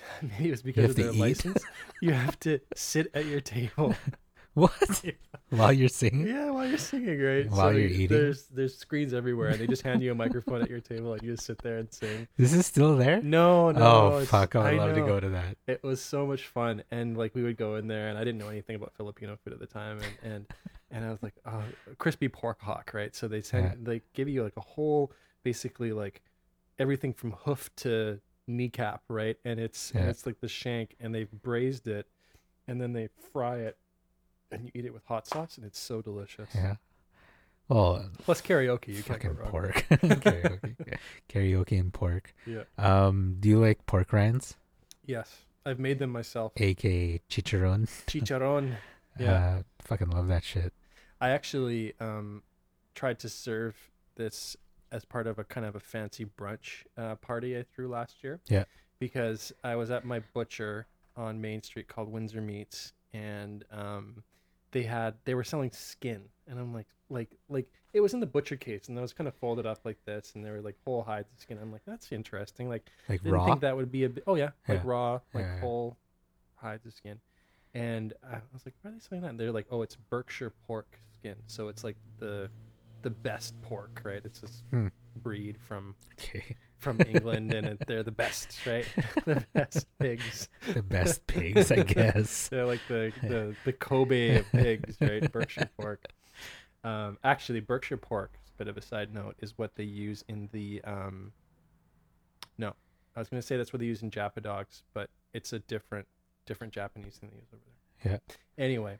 maybe 0.22 0.48
it 0.48 0.52
was 0.52 0.62
because 0.62 0.92
of 0.92 0.96
their 0.96 1.12
license, 1.12 1.64
you 2.02 2.12
have 2.12 2.40
to 2.42 2.60
sit 2.76 3.10
at 3.14 3.26
your 3.26 3.42
table. 3.42 3.96
what? 4.54 5.04
While 5.50 5.74
you're 5.74 5.90
singing? 5.90 6.28
Yeah, 6.28 6.52
while 6.52 6.68
you're 6.68 6.78
singing, 6.78 7.20
right? 7.22 7.50
While 7.50 7.74
you're 7.74 7.88
eating? 7.88 8.08
there's 8.18 8.46
there's 8.48 8.78
screens 8.78 9.14
everywhere, 9.14 9.50
and 9.50 9.60
they 9.60 9.68
just 9.68 9.82
hand 9.82 10.02
you 10.02 10.12
a 10.12 10.16
microphone 10.16 10.62
at 10.62 10.70
your 10.70 10.80
table, 10.80 11.14
and 11.14 11.22
you 11.24 11.32
just 11.34 11.46
sit 11.46 11.62
there 11.62 11.78
and 11.78 11.92
sing. 11.92 12.28
This 12.38 12.54
is 12.54 12.66
still 12.66 12.96
there? 12.96 13.22
No, 13.22 13.72
no. 13.72 14.14
oh 14.14 14.26
fuck! 14.26 14.56
I 14.56 14.72
would 14.72 14.78
love 14.80 14.96
to 14.96 15.02
go 15.02 15.20
to 15.20 15.30
that. 15.30 15.58
It 15.68 15.84
was 15.84 16.02
so 16.02 16.26
much 16.26 16.48
fun, 16.48 16.84
and 16.92 17.18
like 17.18 17.36
we 17.36 17.44
would 17.44 17.58
go 17.58 17.76
in 17.76 17.88
there, 17.88 18.10
and 18.10 18.18
I 18.18 18.24
didn't 18.24 18.40
know 18.40 18.50
anything 18.50 18.76
about 18.76 18.94
Filipino 18.96 19.38
food 19.44 19.54
at 19.54 19.60
the 19.60 19.68
time, 19.68 20.00
and 20.24 20.34
and, 20.34 20.46
and 20.92 21.06
I 21.06 21.10
was 21.12 21.22
like, 21.24 21.36
oh, 21.46 21.64
crispy 21.98 22.28
pork 22.28 22.62
hock, 22.62 22.92
right? 22.94 23.16
So 23.16 23.28
they 23.28 23.42
send 23.42 23.66
Yeah. 23.66 23.74
they 23.82 24.02
give 24.14 24.28
you 24.30 24.44
like 24.44 24.58
a 24.58 24.62
whole, 24.62 25.12
basically 25.44 25.94
like 25.94 26.22
everything 26.78 27.14
from 27.14 27.32
hoof 27.32 27.70
to 27.78 28.20
kneecap, 28.50 29.04
right? 29.08 29.38
And 29.46 29.60
it's 29.60 29.92
and 29.92 30.10
it's 30.10 30.26
like 30.26 30.40
the 30.42 30.48
shank, 30.50 30.96
and 31.00 31.14
they've 31.16 31.32
braised 31.32 31.88
it, 31.88 32.08
and 32.68 32.82
then 32.82 32.94
they 32.94 33.10
fry 33.32 33.58
it, 33.60 33.78
and 34.52 34.66
you 34.66 34.72
eat 34.74 34.86
it 34.86 34.94
with 34.94 35.06
hot 35.06 35.28
sauce, 35.28 35.58
and 35.58 35.66
it's 35.66 35.80
so 35.80 36.02
delicious. 36.02 36.50
Yeah. 36.54 36.76
Well, 37.68 38.10
Plus 38.24 38.42
karaoke, 38.42 38.88
you 38.96 39.04
can't 39.04 39.22
go 39.22 39.30
fucking 39.30 39.52
pork. 39.52 39.76
karaoke. 39.92 40.98
karaoke 41.30 41.80
and 41.80 41.94
pork. 41.94 42.34
Yeah. 42.48 42.64
Um, 42.80 43.38
do 43.40 43.48
you 43.48 43.60
like 43.60 43.86
pork 43.86 44.12
rinds, 44.12 44.56
Yes, 45.06 45.38
I've 45.66 45.78
made 45.80 46.00
them 46.00 46.10
myself. 46.12 46.52
aka 46.58 47.22
chicharron? 47.30 47.88
Chicharron. 48.08 48.76
Yeah. 49.20 49.34
Uh, 49.60 49.62
fucking 49.82 50.12
love 50.12 50.30
that 50.30 50.46
shit. 50.46 50.72
I 51.20 51.32
actually 51.32 51.94
um, 52.00 52.42
tried 52.96 53.20
to 53.20 53.28
serve 53.28 53.76
this 54.16 54.56
as 54.92 55.06
part 55.06 55.28
of 55.28 55.40
a 55.40 55.44
kind 55.44 55.66
of 55.66 55.76
a 55.76 55.80
fancy 55.80 56.26
brunch 56.26 56.84
uh, 56.98 57.16
party 57.16 57.58
I 57.58 57.64
threw 57.64 57.88
last 57.88 58.24
year. 58.24 58.40
Yeah. 58.48 58.64
Because 59.00 59.54
I 59.64 59.76
was 59.76 59.92
at 59.92 60.04
my 60.06 60.20
butcher 60.34 60.88
on 61.16 61.40
Main 61.40 61.62
Street 61.64 61.88
called 61.88 62.10
Windsor 62.12 62.42
Meats, 62.42 62.94
and 63.14 63.64
um, 63.72 64.24
they 64.72 64.84
had 64.84 65.14
they 65.26 65.34
were 65.36 65.44
selling 65.44 65.72
skin, 65.72 66.22
and 66.48 66.60
I'm 66.60 66.74
like, 66.74 66.88
like, 67.10 67.30
like 67.50 67.68
it 67.94 68.02
was 68.02 68.14
in 68.14 68.20
the 68.20 68.26
butcher 68.26 68.56
case, 68.58 68.90
and 68.90 68.98
it 68.98 69.02
was 69.02 69.14
kind 69.14 69.28
of 69.28 69.34
folded 69.36 69.66
up 69.66 69.80
like 69.86 69.98
this, 70.06 70.34
and 70.36 70.44
they 70.46 70.52
were 70.52 70.62
like 70.62 70.76
whole 70.86 71.02
hides 71.02 71.32
of 71.34 71.40
skin. 71.40 71.58
I'm 71.62 71.72
like, 71.72 71.82
that's 71.88 72.12
interesting. 72.12 72.68
Like, 72.70 72.90
Like 73.08 73.24
didn't 73.24 73.34
raw. 73.36 73.46
think 73.46 73.62
that 73.62 73.76
would 73.76 73.92
be 73.92 74.04
a 74.04 74.10
bit. 74.10 74.24
Oh 74.28 74.36
yeah, 74.36 74.52
like 74.68 74.80
Yeah. 74.80 74.90
raw, 74.90 75.12
like 75.34 75.46
Yeah, 75.46 75.56
yeah. 75.56 75.60
whole 75.62 75.98
hides 76.56 76.86
of 76.86 76.94
skin. 76.94 77.20
And 77.74 78.14
I 78.24 78.36
was 78.52 78.66
like, 78.66 78.74
why 78.82 78.90
are 78.90 78.94
they 78.94 79.00
selling 79.00 79.22
that? 79.22 79.30
And 79.30 79.40
they're 79.40 79.52
like, 79.52 79.68
oh, 79.72 79.82
it's 79.84 79.96
Berkshire 79.96 80.52
pork 80.68 81.00
skin, 81.14 81.36
so 81.48 81.68
it's 81.70 81.84
like 81.84 81.96
the 82.20 82.50
the 83.02 83.10
best 83.10 83.60
pork, 83.62 84.02
right? 84.04 84.22
It's 84.24 84.40
this 84.42 84.64
Hmm. 84.72 84.88
breed 85.16 85.58
from 85.60 85.96
okay. 86.20 86.56
from 86.78 87.00
England, 87.08 87.54
and 87.54 87.68
it, 87.68 87.84
they're 87.88 88.04
the 88.04 88.12
best, 88.12 88.66
right? 88.66 88.86
the 89.26 89.46
best 89.54 89.88
pigs. 90.00 90.50
The 90.74 90.84
best 90.84 91.26
pigs, 91.28 91.72
I 91.72 91.84
guess. 91.84 92.48
They're 92.50 92.66
like 92.66 92.82
the 92.88 93.12
the, 93.22 93.56
the 93.66 93.74
Kobe 93.74 94.38
of 94.40 94.52
pigs, 94.52 94.98
right? 95.02 95.30
Berkshire 95.32 95.70
pork. 95.80 96.06
Um, 96.84 97.18
actually, 97.24 97.60
Berkshire 97.60 97.98
pork. 97.98 98.32
A 98.56 98.58
bit 98.58 98.68
of 98.68 98.78
a 98.78 98.82
side 98.82 99.14
note 99.14 99.36
is 99.40 99.58
what 99.58 99.76
they 99.76 99.84
use 99.86 100.24
in 100.28 100.50
the. 100.52 100.82
Um, 100.84 101.32
no, 102.58 102.74
I 103.16 103.20
was 103.20 103.30
going 103.30 103.42
to 103.42 103.46
say 103.48 103.56
that's 103.58 103.72
what 103.74 103.80
they 103.80 103.86
use 103.86 104.02
in 104.04 104.12
Japadogs, 104.12 104.84
but 104.94 105.10
it's 105.34 105.54
a 105.54 105.60
different 105.60 106.08
different 106.46 106.74
Japanese 106.74 107.16
thing 107.18 107.30
they 107.32 107.38
use 107.38 107.48
over 107.54 107.62
there. 108.04 108.12
Yeah. 108.58 108.64
Anyway, 108.64 108.98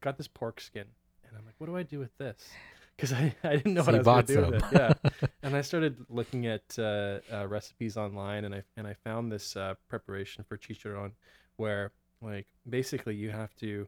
got 0.00 0.16
this 0.16 0.28
pork 0.28 0.60
skin, 0.60 0.86
and 1.26 1.36
I'm 1.36 1.44
like, 1.44 1.54
what 1.58 1.66
do 1.66 1.76
I 1.76 1.82
do 1.82 1.98
with 1.98 2.16
this? 2.18 2.48
Because 2.96 3.12
I, 3.12 3.34
I 3.44 3.56
didn't 3.56 3.74
know 3.74 3.82
So 3.82 3.92
what 3.92 4.06
I 4.06 4.12
was 4.20 4.26
going 4.26 4.26
to 4.26 4.34
do 4.34 4.54
with 4.56 4.72
it. 4.72 4.98
Yeah 5.22 5.28
and 5.42 5.56
I 5.56 5.60
started 5.62 5.96
looking 6.08 6.46
at 6.46 6.78
uh, 6.78 7.18
uh, 7.32 7.46
recipes 7.46 7.96
online, 7.96 8.44
and 8.44 8.54
I 8.54 8.62
and 8.76 8.86
I 8.86 8.94
found 8.94 9.30
this 9.32 9.56
uh, 9.56 9.74
preparation 9.88 10.44
for 10.48 10.56
chicharron, 10.56 11.12
where 11.56 11.92
like 12.22 12.46
basically 12.68 13.14
you 13.16 13.30
have 13.30 13.54
to 13.56 13.86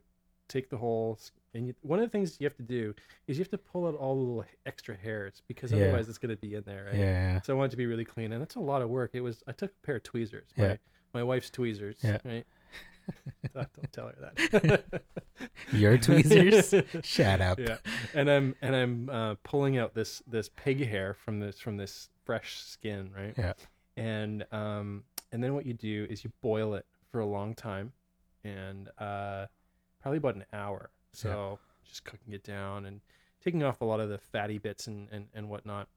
take 0.48 0.68
the 0.70 0.76
whole 0.76 1.18
and 1.54 1.66
you, 1.68 1.74
one 1.82 1.98
of 1.98 2.04
the 2.04 2.10
things 2.10 2.36
you 2.38 2.44
have 2.44 2.56
to 2.56 2.62
do 2.62 2.94
is 3.26 3.36
you 3.38 3.42
have 3.42 3.50
to 3.50 3.58
pull 3.58 3.86
out 3.86 3.94
all 3.96 4.14
the 4.14 4.20
little 4.20 4.44
extra 4.66 4.94
hairs 4.94 5.42
because 5.48 5.72
Yeah. 5.72 5.78
otherwise 5.84 6.08
it's 6.08 6.18
going 6.18 6.30
to 6.36 6.40
be 6.40 6.54
in 6.54 6.62
there, 6.64 6.84
right? 6.84 6.94
Yeah. 7.00 7.40
So 7.40 7.52
I 7.54 7.56
wanted 7.56 7.70
to 7.72 7.76
be 7.78 7.86
really 7.86 8.04
clean, 8.04 8.32
and 8.32 8.42
it's 8.42 8.54
a 8.56 8.60
lot 8.60 8.82
of 8.82 8.88
work. 8.90 9.10
It 9.14 9.22
was 9.22 9.42
I 9.48 9.52
took 9.52 9.70
a 9.72 9.86
pair 9.86 9.96
of 9.96 10.02
tweezers, 10.02 10.48
Yeah. 10.56 10.68
my, 10.68 10.78
my 11.14 11.22
wife's 11.24 11.50
tweezers, 11.50 11.96
Yeah. 12.02 12.18
right? 12.24 12.46
don't 13.54 13.92
tell 13.92 14.08
her 14.08 14.32
that. 14.36 15.02
Your 15.72 15.96
tweezers? 15.98 16.74
Shut 17.02 17.40
up. 17.40 17.58
yeah 17.58 17.76
and 18.14 18.28
i'm 18.30 18.54
and 18.62 18.74
i'm 18.76 19.08
uh, 19.10 19.34
pulling 19.44 19.78
out 19.78 19.94
this 19.94 20.22
this 20.26 20.48
pig 20.56 20.86
hair 20.86 21.14
from 21.14 21.38
this 21.40 21.58
from 21.58 21.76
this 21.76 22.08
fresh 22.24 22.58
skin 22.62 23.10
right 23.16 23.34
Yeah. 23.36 23.52
and 23.96 24.44
um 24.52 25.04
and 25.32 25.42
then 25.42 25.54
what 25.54 25.66
you 25.66 25.74
do 25.74 26.06
is 26.10 26.24
you 26.24 26.32
boil 26.42 26.74
it 26.74 26.86
for 27.10 27.20
a 27.20 27.26
long 27.26 27.54
time 27.54 27.92
and 28.44 28.88
uh 28.98 29.46
probably 30.00 30.18
about 30.18 30.34
an 30.36 30.44
hour 30.52 30.90
so 31.12 31.58
just 31.84 32.04
cooking 32.04 32.32
it 32.32 32.42
down 32.44 32.86
and 32.86 33.00
taking 33.42 33.62
off 33.62 33.80
a 33.80 33.84
lot 33.84 34.00
of 34.00 34.08
the 34.08 34.18
fatty 34.18 34.58
bits 34.58 34.86
and 34.86 35.08
and, 35.12 35.26
and 35.34 35.48
whatnot 35.48 35.88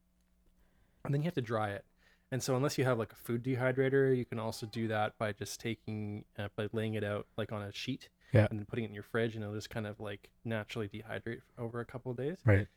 and 1.06 1.14
then 1.14 1.22
you 1.22 1.26
have 1.26 1.34
to 1.34 1.42
dry 1.42 1.70
it 1.72 1.86
and 2.32 2.42
so 2.44 2.56
unless 2.56 2.78
you 2.78 2.84
have 2.86 3.00
like 3.00 3.12
a 3.12 3.16
food 3.16 3.44
dehydrator 3.44 4.16
you 4.16 4.26
can 4.26 4.40
also 4.40 4.66
do 4.68 4.88
that 4.88 5.18
by 5.18 5.32
just 5.32 5.60
taking 5.60 6.24
uh, 6.38 6.48
by 6.56 6.68
laying 6.74 6.94
it 6.94 7.04
out 7.04 7.26
like 7.38 7.52
on 7.52 7.62
a 7.62 7.72
sheet 7.72 8.10
Yeah. 8.34 8.48
and 8.52 8.68
putting 8.68 8.86
it 8.86 8.90
in 8.90 8.94
your 8.94 9.04
fridge 9.04 9.36
and 9.36 9.44
it'll 9.44 9.56
just 9.56 9.70
kind 9.70 9.88
of 9.88 10.00
like 10.00 10.30
naturally 10.46 10.88
dehydrate 10.88 11.42
over 11.58 11.80
a 11.80 11.86
couple 11.86 12.12
of 12.12 12.18
days 12.18 12.38
Right. 12.46 12.68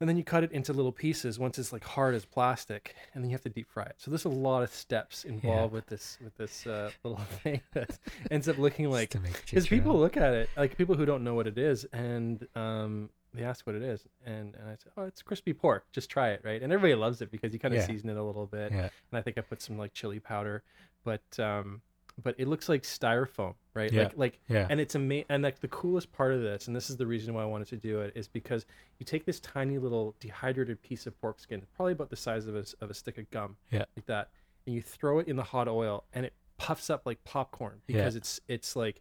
and 0.00 0.08
then 0.08 0.16
you 0.16 0.24
cut 0.24 0.44
it 0.44 0.52
into 0.52 0.72
little 0.72 0.92
pieces 0.92 1.38
once 1.38 1.58
it's 1.58 1.72
like 1.72 1.84
hard 1.84 2.14
as 2.14 2.24
plastic 2.24 2.94
and 3.14 3.22
then 3.22 3.30
you 3.30 3.34
have 3.34 3.42
to 3.42 3.48
deep 3.50 3.68
fry 3.70 3.84
it 3.84 3.94
so 3.98 4.10
there's 4.10 4.24
a 4.24 4.28
lot 4.28 4.62
of 4.62 4.72
steps 4.72 5.24
involved 5.24 5.72
with 5.72 5.86
this 5.86 6.18
with 6.22 6.36
this 6.36 6.66
uh, 6.66 6.90
little 7.04 7.18
thing 7.42 7.60
that 7.74 7.98
ends 8.30 8.48
up 8.48 8.58
looking 8.58 8.90
like 8.90 9.14
because 9.46 9.66
people 9.68 9.98
look 9.98 10.16
at 10.16 10.34
it 10.34 10.50
like 10.56 10.76
people 10.76 10.94
who 10.96 11.06
don't 11.06 11.22
know 11.24 11.34
what 11.34 11.46
it 11.46 11.58
is 11.58 11.84
and 11.92 12.46
um 12.56 13.10
they 13.34 13.44
ask 13.44 13.66
what 13.66 13.76
it 13.76 13.82
is 13.82 14.06
and, 14.24 14.54
and 14.54 14.68
i 14.68 14.74
said 14.82 14.92
oh 14.96 15.04
it's 15.04 15.22
crispy 15.22 15.52
pork 15.52 15.84
just 15.92 16.08
try 16.10 16.30
it 16.30 16.40
right 16.44 16.62
and 16.62 16.72
everybody 16.72 16.94
loves 16.94 17.20
it 17.20 17.30
because 17.30 17.52
you 17.52 17.58
kind 17.58 17.74
of 17.74 17.80
Yeah. 17.80 17.86
season 17.86 18.08
it 18.10 18.16
a 18.16 18.22
little 18.22 18.46
bit 18.46 18.72
Yeah. 18.72 18.88
and 19.10 19.18
i 19.18 19.20
think 19.20 19.38
i 19.38 19.40
put 19.42 19.60
some 19.62 19.76
like 19.78 19.92
chili 19.92 20.18
powder 20.20 20.62
but 21.04 21.22
um 21.38 21.80
but 22.20 22.34
it 22.38 22.48
looks 22.48 22.68
like 22.68 22.82
styrofoam 22.82 23.54
right 23.74 23.92
Yeah. 23.92 24.04
like 24.04 24.12
like 24.16 24.40
Yeah. 24.48 24.66
and 24.70 24.80
it's 24.80 24.94
amazing 24.94 25.26
and 25.28 25.42
like 25.42 25.60
the 25.60 25.68
coolest 25.68 26.10
part 26.12 26.32
of 26.32 26.40
this 26.40 26.66
and 26.66 26.74
this 26.74 26.90
is 26.90 26.96
the 26.96 27.06
reason 27.06 27.34
why 27.34 27.42
i 27.42 27.46
wanted 27.46 27.68
to 27.68 27.76
do 27.76 28.00
it 28.00 28.12
is 28.16 28.26
because 28.28 28.66
you 28.98 29.06
take 29.06 29.24
this 29.24 29.38
tiny 29.40 29.78
little 29.78 30.14
dehydrated 30.20 30.82
piece 30.82 31.06
of 31.06 31.20
pork 31.20 31.38
skin 31.38 31.62
probably 31.76 31.92
about 31.92 32.10
the 32.10 32.16
size 32.16 32.46
of 32.46 32.56
a, 32.56 32.64
of 32.80 32.90
a 32.90 32.94
stick 32.94 33.18
of 33.18 33.30
gum 33.30 33.56
Yeah. 33.70 33.84
like 33.96 34.06
that 34.06 34.30
and 34.66 34.74
you 34.74 34.82
throw 34.82 35.18
it 35.18 35.28
in 35.28 35.36
the 35.36 35.44
hot 35.44 35.68
oil 35.68 36.04
and 36.12 36.26
it 36.26 36.32
puffs 36.56 36.90
up 36.90 37.02
like 37.06 37.22
popcorn 37.24 37.80
Yeah. 37.86 37.98
because 37.98 38.16
it's 38.16 38.40
it's 38.48 38.74
like 38.74 39.00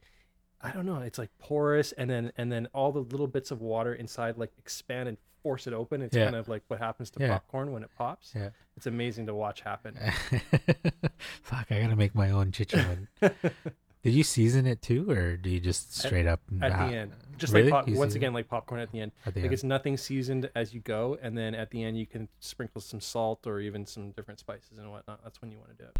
i 0.61 0.71
don't 0.71 0.85
know 0.85 0.97
it's 0.99 1.17
like 1.19 1.29
porous 1.39 1.91
and 1.93 2.09
then 2.09 2.31
and 2.37 2.51
then 2.51 2.67
all 2.73 2.91
the 2.91 2.99
little 3.01 3.27
bits 3.27 3.51
of 3.51 3.61
water 3.61 3.93
inside 3.93 4.37
like 4.37 4.51
expand 4.57 5.07
and 5.09 5.17
force 5.43 5.67
it 5.67 5.73
open 5.73 6.01
it's 6.01 6.15
Yeah. 6.15 6.25
kind 6.25 6.35
of 6.35 6.47
like 6.49 6.63
what 6.67 6.79
happens 6.79 7.09
to 7.11 7.19
Yeah. 7.19 7.33
popcorn 7.33 7.71
when 7.71 7.83
it 7.83 7.89
pops 7.97 8.33
Yeah. 8.35 8.49
it's 8.75 8.87
amazing 8.87 9.27
to 9.27 9.35
watch 9.35 9.61
happen 9.61 9.95
Fuck, 11.43 11.71
I 11.71 11.81
gotta 11.81 11.95
make 11.95 12.13
my 12.15 12.31
own 12.31 12.51
chicharron. 12.51 13.07
Did 14.03 14.13
you 14.13 14.23
season 14.23 14.65
it 14.67 14.81
too, 14.81 15.09
or 15.09 15.35
do 15.35 15.49
you 15.49 15.59
just 15.59 15.97
straight 15.97 16.27
up 16.27 16.39
at 16.61 16.71
ah, 16.71 16.87
the 16.87 16.95
end 16.95 17.11
just 17.37 17.51
really? 17.53 17.69
like 17.71 17.85
pop, 17.85 17.93
once 17.95 18.15
again 18.15 18.31
like 18.33 18.47
popcorn 18.47 18.79
at 18.79 18.91
the 18.91 19.01
end 19.01 19.11
At 19.25 19.33
the 19.33 19.41
like 19.41 19.45
end? 19.45 19.53
it's 19.53 19.63
nothing 19.63 19.97
seasoned 19.97 20.49
as 20.55 20.73
you 20.73 20.79
go 20.81 21.17
and 21.21 21.37
then 21.37 21.53
at 21.55 21.71
the 21.71 21.83
end 21.83 21.97
you 21.97 22.05
can 22.05 22.29
sprinkle 22.39 22.79
some 22.79 23.01
salt 23.01 23.45
or 23.45 23.59
even 23.59 23.85
some 23.85 24.11
different 24.11 24.39
spices 24.39 24.77
and 24.77 24.89
whatnot 24.91 25.19
that's 25.23 25.41
when 25.41 25.51
you 25.51 25.57
want 25.57 25.71
to 25.77 25.83
do 25.83 25.89
it 25.89 25.97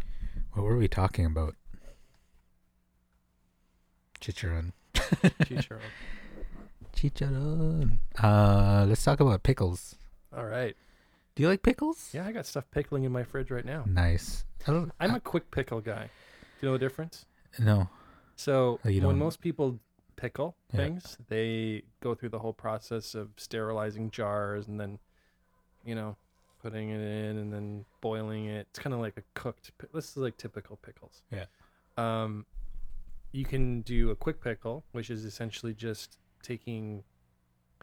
What 0.54 0.62
were 0.64 0.76
we 0.76 0.88
talking 0.88 1.26
about? 1.26 1.54
Chicharron. 4.20 4.72
chicharron 4.94 5.80
Chicharron. 6.96 7.98
Uh, 8.22 8.84
let's 8.88 9.04
talk 9.04 9.20
about 9.20 9.42
pickles. 9.42 9.96
All 10.36 10.44
right. 10.44 10.76
Do 11.34 11.42
you 11.42 11.48
like 11.48 11.62
pickles? 11.62 12.10
Yeah, 12.12 12.26
I 12.26 12.32
got 12.32 12.46
stuff 12.46 12.64
pickling 12.72 13.04
in 13.04 13.12
my 13.12 13.22
fridge 13.22 13.50
right 13.50 13.64
now. 13.64 13.84
Nice. 13.86 14.44
I 14.66 14.72
don't. 14.72 14.90
I'm 14.98 15.14
a 15.14 15.20
quick 15.20 15.50
pickle 15.50 15.80
guy. 15.80 16.10
Do 16.60 16.66
you 16.66 16.68
know 16.68 16.72
the 16.72 16.78
difference? 16.80 17.26
no. 17.58 17.88
So 18.34 18.78
Oh, 18.84 18.90
when 18.90 19.18
most 19.18 19.40
people 19.40 19.78
pickle 20.16 20.54
Yeah. 20.72 20.76
things, 20.78 21.16
they 21.28 21.82
go 22.00 22.14
through 22.14 22.28
the 22.30 22.38
whole 22.38 22.52
process 22.52 23.14
of 23.16 23.30
sterilizing 23.36 24.10
jars 24.12 24.68
and 24.68 24.78
then, 24.80 24.98
you 25.84 25.94
know, 25.96 26.16
putting 26.62 26.90
it 26.90 27.00
in 27.00 27.36
and 27.38 27.52
then 27.52 27.84
boiling 28.00 28.46
it. 28.46 28.66
It's 28.70 28.78
kind 28.78 28.94
of 28.94 29.00
like 29.00 29.16
a 29.16 29.22
cooked. 29.34 29.72
This 29.92 30.10
is 30.10 30.16
like 30.16 30.36
typical 30.36 30.76
pickles. 30.82 31.22
Yeah. 31.32 31.44
Um, 31.96 32.46
you 33.32 33.44
can 33.44 33.82
do 33.82 34.10
a 34.10 34.16
quick 34.16 34.40
pickle, 34.40 34.84
which 34.92 35.10
is 35.10 35.24
essentially 35.24 35.74
just 35.74 36.18
taking 36.42 37.02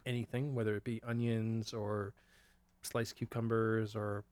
anything, 0.06 0.56
whether 0.56 0.76
it 0.76 0.84
be 0.84 1.02
onions 1.08 1.74
or 1.74 2.14
sliced 2.84 3.16
cucumbers 3.16 3.96
or 3.96 4.24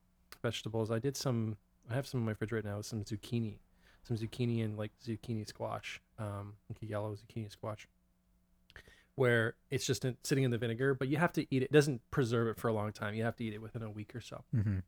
vegetables. 0.42 0.90
I 0.90 0.98
did 0.98 1.16
some. 1.16 1.56
I 1.90 1.94
have 1.94 2.06
some 2.06 2.20
in 2.20 2.26
my 2.26 2.34
fridge 2.34 2.52
right 2.52 2.64
now. 2.64 2.80
Some 2.80 3.04
zucchini, 3.04 3.58
some 4.02 4.16
zucchini 4.16 4.64
and 4.64 4.76
like 4.76 4.92
zucchini 5.04 5.46
squash, 5.46 6.00
um, 6.18 6.54
like 6.68 6.82
a 6.82 6.86
yellow 6.86 7.14
zucchini 7.14 7.50
squash, 7.50 7.86
where 9.14 9.54
it's 9.70 9.86
just 9.86 10.04
sitting 10.22 10.44
in 10.44 10.50
the 10.50 10.58
vinegar, 10.58 10.94
but 10.94 11.08
you 11.08 11.16
have 11.16 11.32
to 11.34 11.42
eat 11.54 11.62
it. 11.62 11.66
It 11.66 11.72
doesn't 11.72 12.00
preserve 12.10 12.48
it 12.48 12.58
for 12.58 12.68
a 12.68 12.72
long 12.72 12.92
time. 12.92 13.14
You 13.14 13.24
have 13.24 13.36
to 13.36 13.44
eat 13.44 13.54
it 13.54 13.62
within 13.62 13.82
a 13.82 13.90
week 13.90 14.14
or 14.14 14.20
so. 14.20 14.44
Mm-hmm. 14.54 14.78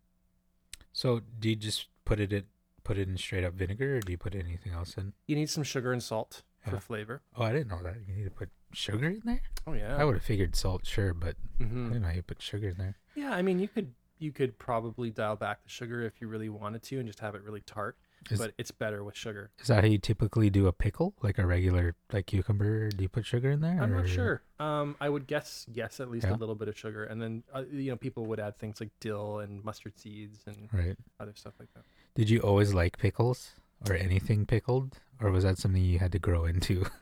So 0.93 1.21
do 1.39 1.51
you 1.51 1.57
just 1.57 1.89
put 2.05 2.19
it 2.19 2.33
in, 2.33 2.45
put 2.87 2.99
it 2.99 3.09
in 3.09 3.17
straight 3.17 3.45
up 3.45 3.55
vinegar, 3.55 3.97
or 3.97 4.01
do 4.01 4.13
you 4.13 4.19
put 4.19 4.35
anything 4.35 4.73
else 4.73 4.97
in? 4.97 5.13
You 5.27 5.37
need 5.37 5.51
some 5.51 5.63
sugar 5.65 5.93
and 5.93 6.03
salt 6.03 6.43
Yeah. 6.65 6.71
for 6.71 6.81
flavor. 6.81 7.23
Oh, 7.37 7.43
I 7.43 7.53
didn't 7.53 7.69
know 7.69 7.83
that. 7.83 7.97
You 8.07 8.15
need 8.15 8.25
to 8.25 8.31
put 8.31 8.51
sugar 8.73 9.09
in 9.09 9.23
there. 9.25 9.43
Oh 9.67 9.73
yeah. 9.73 9.97
I 9.97 10.05
would 10.05 10.15
have 10.15 10.23
figured 10.25 10.55
salt, 10.55 10.87
sure, 10.87 11.13
but 11.13 11.37
I 11.61 11.65
Mhm. 11.65 11.89
didn't 11.89 12.03
know 12.03 12.11
you 12.11 12.23
put 12.23 12.41
sugar 12.41 12.69
in 12.69 12.77
there. 12.77 12.97
Yeah, 13.15 13.33
I 13.35 13.43
mean, 13.43 13.59
you 13.59 13.69
could 13.69 13.93
you 14.19 14.33
could 14.33 14.59
probably 14.59 15.11
dial 15.11 15.37
back 15.37 15.63
the 15.63 15.69
sugar 15.69 16.01
if 16.03 16.23
you 16.23 16.27
really 16.29 16.49
wanted 16.49 16.83
to 16.83 16.99
and 16.99 17.07
just 17.07 17.21
have 17.21 17.35
it 17.35 17.43
really 17.43 17.61
tart. 17.61 17.99
Is, 18.31 18.39
but 18.41 18.55
it's 18.59 18.71
better 18.73 19.05
with 19.05 19.15
sugar. 19.15 19.51
is 19.61 19.67
that 19.69 19.85
how 19.85 19.89
you 19.91 19.99
typically 19.99 20.49
do 20.51 20.67
a 20.67 20.73
pickle, 20.73 21.15
like 21.23 21.37
a 21.39 21.47
regular 21.47 21.95
like 22.13 22.27
cucumber? 22.27 22.89
Do 22.89 23.03
you 23.03 23.09
put 23.11 23.25
sugar 23.27 23.51
in 23.51 23.61
there? 23.61 23.79
I'm 23.81 23.93
or- 23.93 23.99
not 24.01 24.09
sure. 24.09 24.43
Um, 24.59 24.97
I 25.01 25.09
would 25.11 25.27
guess 25.27 25.67
yes, 25.73 26.01
at 26.01 26.11
least 26.11 26.27
Yeah. 26.27 26.35
a 26.35 26.39
little 26.39 26.55
bit 26.57 26.67
of 26.67 26.77
sugar, 26.79 27.05
and 27.05 27.21
then 27.23 27.45
uh, 27.55 27.65
you 27.71 27.91
know 27.91 27.97
people 27.97 28.25
would 28.27 28.41
add 28.41 28.59
things 28.59 28.81
like 28.81 28.91
dill 29.01 29.41
and 29.41 29.63
mustard 29.63 29.97
seeds 29.99 30.45
and 30.47 30.69
Right. 30.73 30.97
other 31.21 31.35
stuff 31.35 31.55
like 31.61 31.73
that. 31.75 31.85
Did 32.17 32.29
you 32.31 32.41
always 32.41 32.75
like 32.75 32.99
pickles 32.99 33.53
or 33.89 33.95
anything 33.95 34.47
pickled, 34.47 34.99
or 35.21 35.31
was 35.31 35.45
that 35.45 35.59
something 35.59 35.83
you 35.83 35.99
had 35.99 36.13
to 36.13 36.19
grow 36.19 36.45
into? 36.45 36.87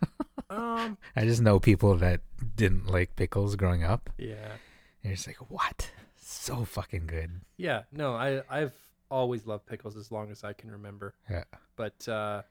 Um, 0.51 0.99
I 1.17 1.25
just 1.25 1.41
know 1.43 1.59
people 1.59 1.97
that 1.97 2.21
didn't 2.55 2.87
like 2.87 3.17
pickles 3.17 3.57
growing 3.57 3.83
up. 3.83 4.11
yeah, 4.19 4.35
And 5.03 5.05
you're 5.05 5.15
just 5.15 5.27
like, 5.27 5.39
what? 5.51 5.91
So 6.21 6.65
fucking 6.65 7.07
good. 7.09 7.41
yeah. 7.57 7.83
No, 7.91 8.15
I 8.15 8.43
I've 8.49 8.75
always 9.11 9.47
loved 9.47 9.67
pickles 9.67 9.97
as 9.97 10.13
long 10.13 10.31
as 10.31 10.45
I 10.45 10.53
can 10.53 10.71
remember. 10.71 11.15
Yeah. 11.29 11.45
But 11.75 12.07
uh, 12.09 12.43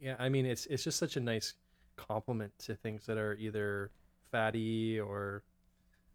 yeah, 0.00 0.14
I 0.20 0.28
mean 0.28 0.46
it's 0.46 0.66
it's 0.66 0.84
just 0.84 0.98
such 0.98 1.16
a 1.16 1.20
nice 1.20 1.54
compliment 1.96 2.52
to 2.60 2.76
things 2.76 3.06
that 3.06 3.16
are 3.18 3.34
either 3.40 3.90
fatty 4.30 5.00
or 5.00 5.42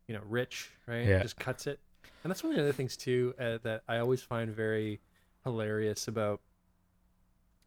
you 0.08 0.14
know 0.14 0.22
rich, 0.30 0.70
right? 0.88 1.06
Yeah. 1.06 1.18
It 1.18 1.24
just 1.24 1.38
cuts 1.40 1.68
it. 1.68 1.80
And 2.24 2.30
that's 2.32 2.44
one 2.44 2.52
of 2.54 2.58
the 2.58 2.64
other 2.64 2.74
things 2.74 2.96
too 2.96 3.34
uh, 3.40 3.58
that 3.64 3.82
I 3.88 3.98
always 3.98 4.22
find 4.22 4.50
very 4.52 5.02
hilarious 5.44 6.08
about 6.08 6.42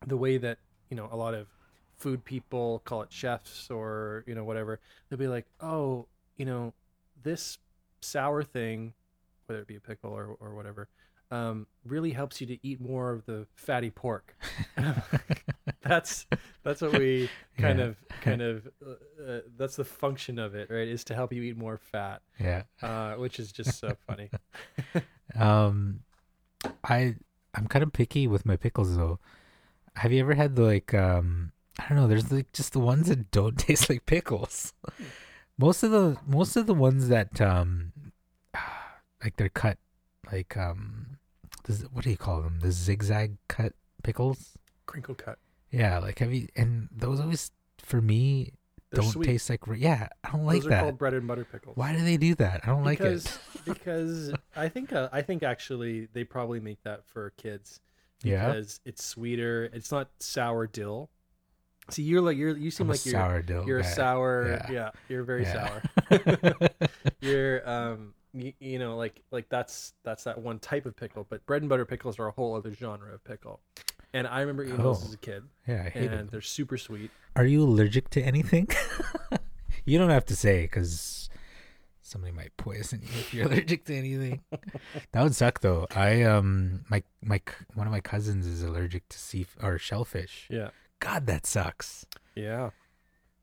the 0.07 0.17
way 0.17 0.37
that 0.39 0.59
you 0.91 0.97
know 0.97 1.09
a 1.13 1.17
lot 1.17 1.35
of 1.35 1.47
food 1.97 2.25
people 2.25 2.81
call 2.85 3.03
it 3.03 3.13
chefs 3.13 3.71
or 3.71 4.25
you 4.27 4.35
know 4.35 4.45
whatever 4.45 4.81
they'll 5.09 5.19
be 5.19 5.29
like 5.29 5.47
oh 5.61 6.07
you 6.37 6.45
know 6.45 6.73
this 7.23 7.59
sour 8.01 8.43
thing 8.43 8.93
whether 9.47 9.61
it 9.61 9.67
be 9.69 9.77
a 9.77 9.81
pickle 9.81 10.11
or, 10.11 10.37
or 10.41 10.55
whatever 10.55 10.89
um, 11.31 11.67
really 11.85 12.11
helps 12.11 12.41
you 12.41 12.47
to 12.47 12.59
eat 12.67 12.81
more 12.81 13.11
of 13.13 13.25
the 13.27 13.47
fatty 13.55 13.91
pork 13.91 14.37
that's 15.83 16.27
that's 16.65 16.83
what 16.83 16.93
we 16.93 17.29
kind 17.59 17.79
Yeah. 17.79 17.85
of 17.87 17.97
kind 18.21 18.43
of 18.43 18.69
uh, 18.85 18.91
uh, 19.33 19.41
that's 19.57 19.77
the 19.77 19.85
function 19.85 20.39
of 20.39 20.55
it 20.55 20.69
right 20.71 20.89
is 20.89 21.05
to 21.05 21.15
help 21.15 21.33
you 21.33 21.43
eat 21.43 21.57
more 21.57 21.79
fat 21.79 22.23
Yeah. 22.39 22.63
uh, 22.83 23.15
which 23.15 23.39
is 23.41 23.53
just 23.53 23.79
so 23.79 23.97
funny 24.07 24.31
Um, 25.35 26.01
I 26.85 27.15
I'm 27.55 27.67
kind 27.67 27.83
of 27.83 27.93
picky 27.93 28.27
with 28.27 28.47
my 28.47 28.57
pickles 28.57 28.97
though. 28.97 29.19
Have 29.97 30.13
you 30.13 30.21
ever 30.21 30.35
had 30.35 30.57
the 30.57 30.63
like 30.63 30.95
um 30.95 31.53
I 31.79 31.89
don't 31.89 31.97
know, 31.99 32.07
there's 32.09 32.31
like 32.33 32.53
just 32.53 32.73
the 32.73 32.81
ones 32.81 33.09
that 33.09 33.31
don't 33.31 33.59
taste 33.67 33.89
like 33.91 34.07
pickles. 34.07 34.73
most 35.59 35.83
of 35.83 35.91
the 35.91 36.17
most 36.27 36.57
of 36.57 36.67
the 36.67 36.75
ones 36.75 37.09
that 37.09 37.41
um 37.41 37.93
like 39.25 39.37
they're 39.37 39.49
cut 39.49 39.79
like 40.31 40.57
um 40.57 41.19
this, 41.65 41.83
what 41.93 42.05
do 42.05 42.11
you 42.11 42.17
call 42.17 42.43
them? 42.43 42.59
The 42.61 42.73
zigzag 42.73 43.37
cut 43.49 43.73
pickles? 44.03 44.57
crinkle 44.87 45.15
cut 45.15 45.39
Yeah, 45.71 45.99
like 45.99 46.19
have 46.19 46.33
you 46.33 46.49
and 46.57 46.89
those 46.91 47.21
always 47.21 47.51
for 47.79 48.01
me 48.01 48.53
They're 48.91 49.01
don't 49.03 49.13
sweet. 49.13 49.27
taste 49.27 49.49
like 49.51 49.61
yeah, 49.77 50.09
I 50.25 50.33
don't 50.33 50.45
like 50.45 50.57
those 50.63 50.67
are 50.67 50.71
that. 50.71 50.81
called 50.83 50.99
bread 50.99 51.15
and 51.15 51.27
butter 51.29 51.45
pickles 51.45 51.77
Why 51.77 51.93
do 51.95 52.03
they 52.05 52.17
do 52.17 52.35
that? 52.37 52.61
I 52.65 52.67
don't 52.69 52.83
because 52.85 53.25
like 53.27 53.35
it. 53.35 53.41
because 53.75 54.33
I 54.57 54.69
think 54.69 54.93
uh, 54.93 55.09
I 55.13 55.23
think 55.23 55.43
actually 55.43 56.09
they 56.13 56.25
probably 56.25 56.61
make 56.61 56.83
that 56.85 57.05
for 57.07 57.31
kids 57.37 57.81
Yeah. 58.23 58.47
because 58.49 58.81
it's 58.85 59.05
sweeter. 59.05 59.71
It's 59.73 59.91
not 59.93 60.09
sour 60.21 60.67
dill. 60.67 61.11
See, 61.91 62.03
you're 62.03 62.21
like 62.21 62.37
you're 62.37 62.57
you 62.57 62.71
seem 62.71 62.87
I'm 62.87 62.91
like 62.93 63.05
you're 63.05 63.13
sourdough 63.15 63.65
you're 63.67 63.79
a 63.81 63.85
sour. 63.85 64.49
Yeah. 64.69 64.71
Yeah, 64.73 64.91
you're 65.09 65.25
very 65.25 65.43
Yeah. 65.43 65.81
sour. 66.11 66.59
you're 67.21 67.69
um 67.69 68.15
you, 68.33 68.53
you 68.61 68.79
know 68.79 68.97
like 68.97 69.21
like 69.31 69.49
that's 69.49 69.93
that's 70.05 70.25
that 70.25 70.39
one 70.41 70.59
type 70.59 70.87
of 70.87 70.97
pickle, 70.97 71.27
but 71.29 71.45
bread 71.47 71.63
and 71.63 71.69
butter 71.69 71.85
pickles 71.85 72.19
are 72.19 72.29
a 72.29 72.31
whole 72.33 72.55
other 72.55 72.73
genre 72.73 73.13
of 73.13 73.23
pickle. 73.25 73.61
And 74.15 74.27
I 74.27 74.41
remember 74.41 74.63
eating 74.65 74.77
those 74.77 75.03
Oh. 75.03 75.07
as 75.09 75.15
a 75.15 75.19
kid, 75.19 75.43
yeah, 75.67 75.85
I 75.87 75.89
hate 75.89 76.13
and 76.13 76.29
they're 76.31 76.41
super 76.43 76.77
sweet. 76.79 77.11
Are 77.35 77.47
you 77.47 77.63
allergic 77.63 78.11
to 78.11 78.23
anything? 78.23 78.69
you 79.87 79.99
don't 79.99 80.11
have 80.11 80.27
to 80.27 80.37
say 80.37 80.63
because 80.63 81.29
somebody 82.13 82.33
might 82.33 82.57
poison 82.57 83.01
you 83.03 83.09
if 83.09 83.35
you're 83.35 83.47
allergic 83.51 83.85
to 83.87 83.97
anything. 83.97 84.43
that 85.13 85.23
would 85.23 85.35
suck 85.35 85.61
though. 85.61 85.87
I 85.95 86.23
um 86.23 86.85
my 86.89 87.03
my 87.23 87.41
one 87.75 87.87
of 87.87 87.93
my 87.93 88.01
cousins 88.01 88.47
is 88.47 88.63
allergic 88.63 89.09
to 89.09 89.19
sea 89.19 89.47
or 89.63 89.79
shellfish. 89.79 90.47
Yeah, 90.51 90.71
God, 91.01 91.27
that 91.27 91.47
sucks. 91.47 92.07
yeah. 92.35 92.71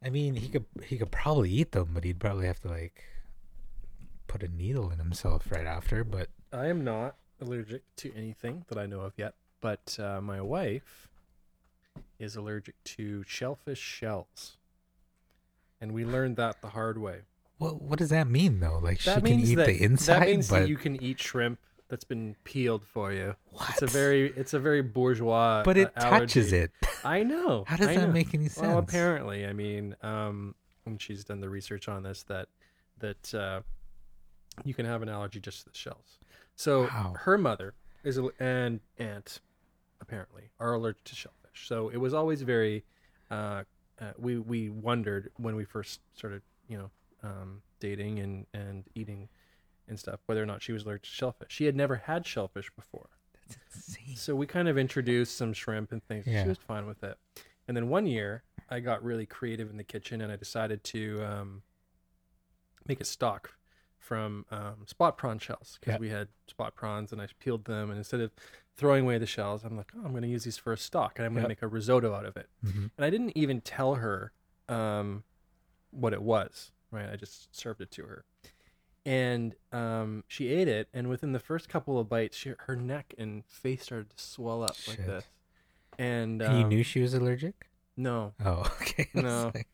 I 0.02 0.10
mean, 0.10 0.36
he 0.36 0.48
could 0.48 0.66
he 0.86 0.98
could 0.98 1.12
probably 1.12 1.52
eat 1.52 1.74
them, 1.74 1.90
but 1.94 2.06
he'd 2.06 2.20
probably 2.20 2.48
have 2.48 2.62
to 2.62 2.70
like 2.70 3.04
put 4.28 4.44
a 4.44 4.48
needle 4.48 4.92
in 4.92 4.98
himself 4.98 5.52
right 5.52 5.66
after. 5.66 6.06
But 6.06 6.30
I 6.54 6.68
am 6.68 6.86
not 6.86 7.16
allergic 7.42 7.82
to 7.98 8.14
anything 8.16 8.64
that 8.70 8.78
I 8.78 8.86
know 8.86 9.02
of 9.02 9.14
yet, 9.18 9.34
but 9.60 9.98
uh, 10.00 10.22
my 10.22 10.40
wife 10.42 11.10
is 12.18 12.38
allergic 12.38 12.76
to 12.84 13.24
shellfish 13.28 13.80
shells, 13.80 14.56
and 15.82 15.92
we 15.92 16.06
learned 16.06 16.38
that 16.38 16.62
the 16.62 16.70
hard 16.70 16.98
way. 16.98 17.24
What 17.60 17.82
what 17.82 17.99
does 17.99 18.10
that 18.10 18.28
mean 18.28 18.60
though? 18.60 18.80
Like 18.82 18.99
she 18.99 19.10
That 19.12 19.24
can 19.24 19.39
eat 19.39 19.55
that 19.55 19.68
the 19.68 19.84
inside, 19.84 20.22
that 20.22 20.28
means 20.28 20.49
but 20.49 20.62
that 20.62 20.70
you 20.70 20.76
can 20.78 21.01
eat 21.03 21.20
shrimp 21.22 21.60
that's 21.89 22.03
been 22.03 22.36
peeled 22.43 22.84
for 22.86 23.12
you. 23.14 23.36
what? 23.51 23.70
It's 23.70 23.82
a 23.84 23.88
very 23.88 24.32
it's 24.36 24.53
a 24.53 24.60
very 24.60 24.82
bourgeois. 24.82 25.62
but 25.64 25.78
it 25.78 25.91
uh, 25.95 26.10
touches 26.10 26.51
it. 26.53 26.72
I 27.03 27.24
know. 27.24 27.64
How 27.68 27.76
does 27.78 27.88
I 27.88 27.95
that 27.95 28.07
know. 28.07 28.14
make 28.14 28.34
any 28.34 28.47
sense? 28.49 28.68
Well, 28.68 28.78
apparently, 28.80 29.45
I 29.45 29.53
mean, 29.53 29.95
um, 30.01 30.55
and 30.86 30.99
she's 31.01 31.24
done 31.24 31.39
the 31.41 31.49
research 31.49 31.88
on 31.88 32.01
this 32.03 32.24
that 32.24 32.47
that 32.99 33.34
uh, 33.36 33.62
you 34.66 34.74
can 34.74 34.86
have 34.86 35.01
an 35.01 35.10
allergy 35.10 35.39
just 35.39 35.60
to 35.64 35.70
the 35.70 35.76
shells. 35.76 36.20
So 36.55 36.84
Wow. 36.84 37.14
her 37.20 37.38
mother 37.38 37.74
is 38.03 38.18
a, 38.18 38.28
and 38.39 38.80
aunt 38.97 39.39
apparently 40.01 40.49
are 40.60 40.74
allergic 40.74 41.03
to 41.05 41.16
shellfish. 41.16 41.68
So 41.68 41.89
it 41.89 41.97
was 41.97 42.14
always 42.14 42.41
very. 42.41 42.84
Uh, 43.32 43.64
uh, 44.01 44.12
we 44.18 44.38
we 44.38 44.70
wondered 44.70 45.30
when 45.38 45.55
we 45.57 45.66
first 45.66 45.99
started, 46.16 46.41
you 46.70 46.78
know, 46.78 46.89
um, 47.24 47.62
dating 47.80 48.20
and 48.20 48.46
and 48.54 48.84
eating 48.96 49.30
and 49.88 49.98
stuff 50.00 50.20
whether 50.28 50.42
or 50.42 50.46
not 50.46 50.62
she 50.62 50.72
was 50.72 50.84
allergic 50.84 51.04
to 51.04 51.10
shellfish. 51.10 51.52
She 51.52 51.66
had 51.66 51.76
never 51.76 51.96
had 51.96 52.26
shellfish 52.26 52.70
before. 52.76 53.10
That's 53.48 53.88
Insane. 53.98 54.16
So 54.16 54.36
we 54.36 54.46
kind 54.46 54.68
of 54.68 54.78
introduced 54.78 55.36
some 55.36 55.54
shrimp 55.54 55.92
and 55.92 56.04
things. 56.04 56.28
Yeah. 56.28 56.44
She 56.44 56.50
was 56.50 56.60
fine 56.60 56.86
with 56.86 57.04
it. 57.04 57.18
And 57.68 57.76
then 57.76 57.90
one 57.90 58.06
year, 58.06 58.44
I 58.70 58.80
got 58.82 59.04
really 59.04 59.26
creative 59.26 59.70
in 59.70 59.78
the 59.78 59.84
kitchen 59.84 60.22
and 60.22 60.32
I 60.32 60.36
decided 60.36 60.84
to 60.86 61.24
um, 61.24 61.62
make 62.88 63.02
a 63.02 63.06
stock 63.06 63.52
from 63.98 64.46
um, 64.52 64.86
spot 64.86 65.18
prawn 65.18 65.40
shells 65.40 65.78
because 65.80 65.94
Yeah. 65.96 66.00
we 66.00 66.10
had 66.10 66.28
spot 66.48 66.76
prawns 66.76 67.12
and 67.12 67.22
I 67.22 67.28
peeled 67.40 67.66
them. 67.66 67.90
And 67.90 67.98
instead 67.98 68.20
of 68.22 68.32
throwing 68.78 69.04
away 69.04 69.18
the 69.18 69.26
shells, 69.26 69.64
I'm 69.64 69.76
like, 69.78 69.92
oh, 69.98 70.02
I'm 70.06 70.12
going 70.12 70.22
to 70.24 70.28
use 70.30 70.44
these 70.44 70.58
for 70.58 70.72
a 70.74 70.78
stock 70.78 71.14
and 71.18 71.26
I'm 71.26 71.34
going 71.34 71.42
Yeah. 71.42 71.48
to 71.48 71.50
make 71.50 71.62
a 71.64 71.68
risotto 71.68 72.14
out 72.14 72.26
of 72.26 72.38
it. 72.38 72.48
Mhm. 72.66 72.92
And 72.98 73.06
I 73.06 73.10
didn't 73.10 73.36
even 73.36 73.62
tell 73.62 73.96
her 73.96 74.32
um, 74.68 75.24
what 75.92 76.14
it 76.14 76.22
was, 76.22 76.72
right? 76.92 77.10
I 77.12 77.16
just 77.16 77.56
served 77.56 77.82
it 77.82 77.92
to 77.92 78.04
her. 78.04 78.24
And 79.06 79.56
um, 79.72 80.24
she 80.28 80.50
ate 80.50 80.68
it, 80.68 80.88
and 80.94 81.08
within 81.10 81.32
the 81.32 81.40
first 81.40 81.70
couple 81.70 81.98
of 82.00 82.10
bites, 82.10 82.38
she, 82.38 82.54
her 82.68 82.76
neck 82.76 83.14
and 83.18 83.46
face 83.46 83.84
started 83.84 84.10
to 84.16 84.22
swell 84.24 84.62
up 84.64 84.76
like 84.88 84.98
Shit. 84.98 85.08
this. 85.08 85.24
And, 85.98 86.42
And 86.42 86.58
you 86.58 86.64
um, 86.66 86.70
knew 86.70 86.84
she 86.84 87.02
was 87.02 87.14
allergic? 87.14 87.68
no, 87.98 88.34
Oh, 88.46 88.62
okay. 88.82 89.10
I 89.16 89.22
No. 89.22 89.52
like- 89.54 89.68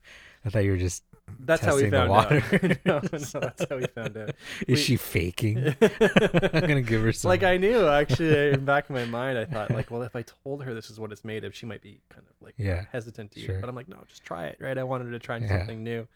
I 0.45 0.49
thought 0.49 0.63
you 0.63 0.71
were 0.71 0.77
just. 0.77 1.03
That's 1.39 1.65
how 1.65 1.75
we 1.75 1.89
found 1.89 2.11
out. 2.11 2.31
no, 2.85 2.99
no, 2.99 2.99
that's 3.09 3.33
how 3.33 3.77
we 3.77 3.87
found 3.87 4.15
out. 4.15 4.29
Is 4.67 4.67
We- 4.67 4.75
she 4.75 4.95
faking? 4.95 5.57
I'm 5.81 6.61
gonna 6.61 6.83
give 6.83 7.01
her 7.01 7.11
some. 7.11 7.29
like 7.29 7.41
I 7.41 7.57
knew 7.57 7.87
actually 7.87 8.51
in 8.51 8.63
back 8.63 8.87
of 8.87 8.95
my 8.95 9.05
mind 9.05 9.39
I 9.39 9.45
thought 9.45 9.71
like 9.71 9.89
well 9.89 10.03
if 10.03 10.15
I 10.15 10.21
told 10.21 10.63
her 10.63 10.75
this 10.75 10.91
is 10.91 10.99
what 10.99 11.11
it's 11.11 11.25
made 11.25 11.43
of 11.43 11.55
she 11.55 11.65
might 11.65 11.81
be 11.81 11.99
kind 12.09 12.23
of 12.29 12.35
like 12.45 12.53
Yeah, 12.57 12.85
hesitant 12.91 13.31
to 13.31 13.39
eat 13.39 13.45
sure. 13.47 13.55
it 13.55 13.61
but 13.61 13.69
I'm 13.69 13.75
like 13.75 13.87
no 13.89 13.97
just 14.07 14.23
try 14.23 14.45
it 14.45 14.57
right 14.61 14.77
I 14.77 14.83
wanted 14.83 15.05
her 15.05 15.11
to 15.13 15.19
try 15.19 15.37
Yeah. 15.37 15.57
something 15.57 15.83
new 15.83 16.07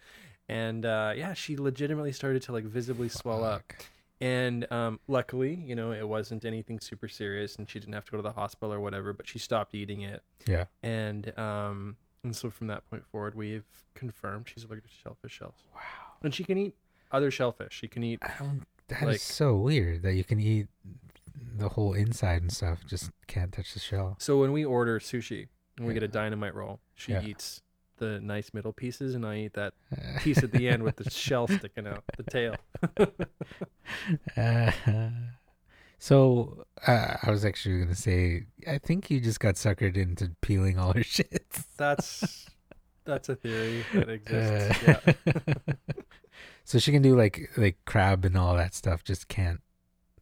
and 0.50 0.86
uh, 0.86 1.14
yeah 1.16 1.34
she 1.34 1.56
legitimately 1.56 2.12
started 2.12 2.42
to 2.42 2.52
like 2.52 2.66
visibly 2.66 3.08
swell 3.08 3.44
up 3.44 3.72
and 4.20 4.70
um, 4.72 5.00
luckily 5.08 5.54
you 5.54 5.76
know 5.76 5.92
it 5.94 6.08
wasn't 6.08 6.44
anything 6.44 6.80
super 6.80 7.08
serious 7.08 7.56
and 7.56 7.70
she 7.70 7.80
didn't 7.80 7.94
have 7.94 8.04
to 8.06 8.12
go 8.12 8.18
to 8.18 8.24
the 8.24 8.32
hospital 8.34 8.74
or 8.74 8.80
whatever 8.80 9.14
but 9.14 9.28
she 9.28 9.40
stopped 9.40 9.74
eating 9.74 10.02
it 10.02 10.22
Yeah. 10.48 10.66
and 10.84 11.38
um 11.40 11.96
and 12.24 12.36
so 12.36 12.50
from 12.50 12.68
that 12.68 12.90
point 12.90 13.06
forward 13.06 13.36
we've 13.36 13.64
confirmed 13.96 14.50
she's 14.50 14.64
allergic 14.66 14.86
to 14.86 14.90
shellfish 15.04 15.32
shells 15.32 15.64
Wow. 15.74 15.82
and 16.24 16.34
she 16.34 16.44
can 16.44 16.58
eat 16.58 16.76
other 17.12 17.32
shellfish 17.32 17.74
she 17.74 17.88
can 17.88 18.04
eat. 18.04 18.20
That 18.90 19.08
is 19.10 19.22
so 19.22 19.56
weird 19.56 20.02
that 20.02 20.14
you 20.14 20.24
can 20.24 20.40
eat 20.40 20.68
the 21.58 21.70
whole 21.70 21.94
inside 21.94 22.42
and 22.42 22.52
stuff, 22.52 22.80
just 22.88 23.12
can't 23.28 23.52
touch 23.52 23.74
the 23.74 23.80
shell. 23.80 24.16
So 24.20 24.40
when 24.40 24.52
we 24.52 24.66
order 24.66 25.00
sushi 25.00 25.48
and 25.78 25.86
we 25.86 25.94
Yeah. 25.94 26.00
get 26.00 26.04
a 26.04 26.08
dynamite 26.08 26.56
roll, 26.56 26.80
she 26.96 27.12
Yeah. 27.12 27.22
eats 27.22 27.62
the 28.00 28.20
nice 28.20 28.54
middle 28.54 28.74
pieces, 28.74 29.16
and 29.16 29.26
I 29.26 29.38
eat 29.38 29.54
that 29.54 29.74
piece 30.20 30.42
at 30.44 30.52
the 30.52 30.68
end 30.68 30.84
with 30.84 30.98
the 30.98 31.10
shell 31.10 31.48
sticking 31.48 31.88
out, 31.88 32.04
the 32.18 32.24
tail. 32.24 32.56
Uh, 34.36 34.72
so 36.00 36.66
uh, 36.88 37.18
I 37.22 37.32
was 37.32 37.46
actually 37.46 37.80
gonna 37.80 37.96
say, 37.96 38.46
I 38.68 38.78
think 38.78 39.10
you 39.12 39.20
just 39.20 39.40
got 39.40 39.56
suckered 39.56 39.98
into 39.98 40.32
peeling 40.42 40.78
all 40.80 40.94
her 40.94 41.04
shit. 41.16 41.46
That's 41.78 42.48
that's 43.06 43.30
a 43.30 43.36
theory 43.36 43.84
that 43.94 44.10
exists. 44.10 44.88
Uh, 44.88 45.14
yeah. 45.26 45.74
so 46.64 46.80
she 46.80 46.92
can 46.92 47.02
do 47.02 47.16
like 47.16 47.50
like 47.58 47.78
crab 47.86 48.26
and 48.26 48.38
all 48.38 48.56
that 48.56 48.74
stuff, 48.74 49.04
just 49.04 49.28
can't 49.28 49.62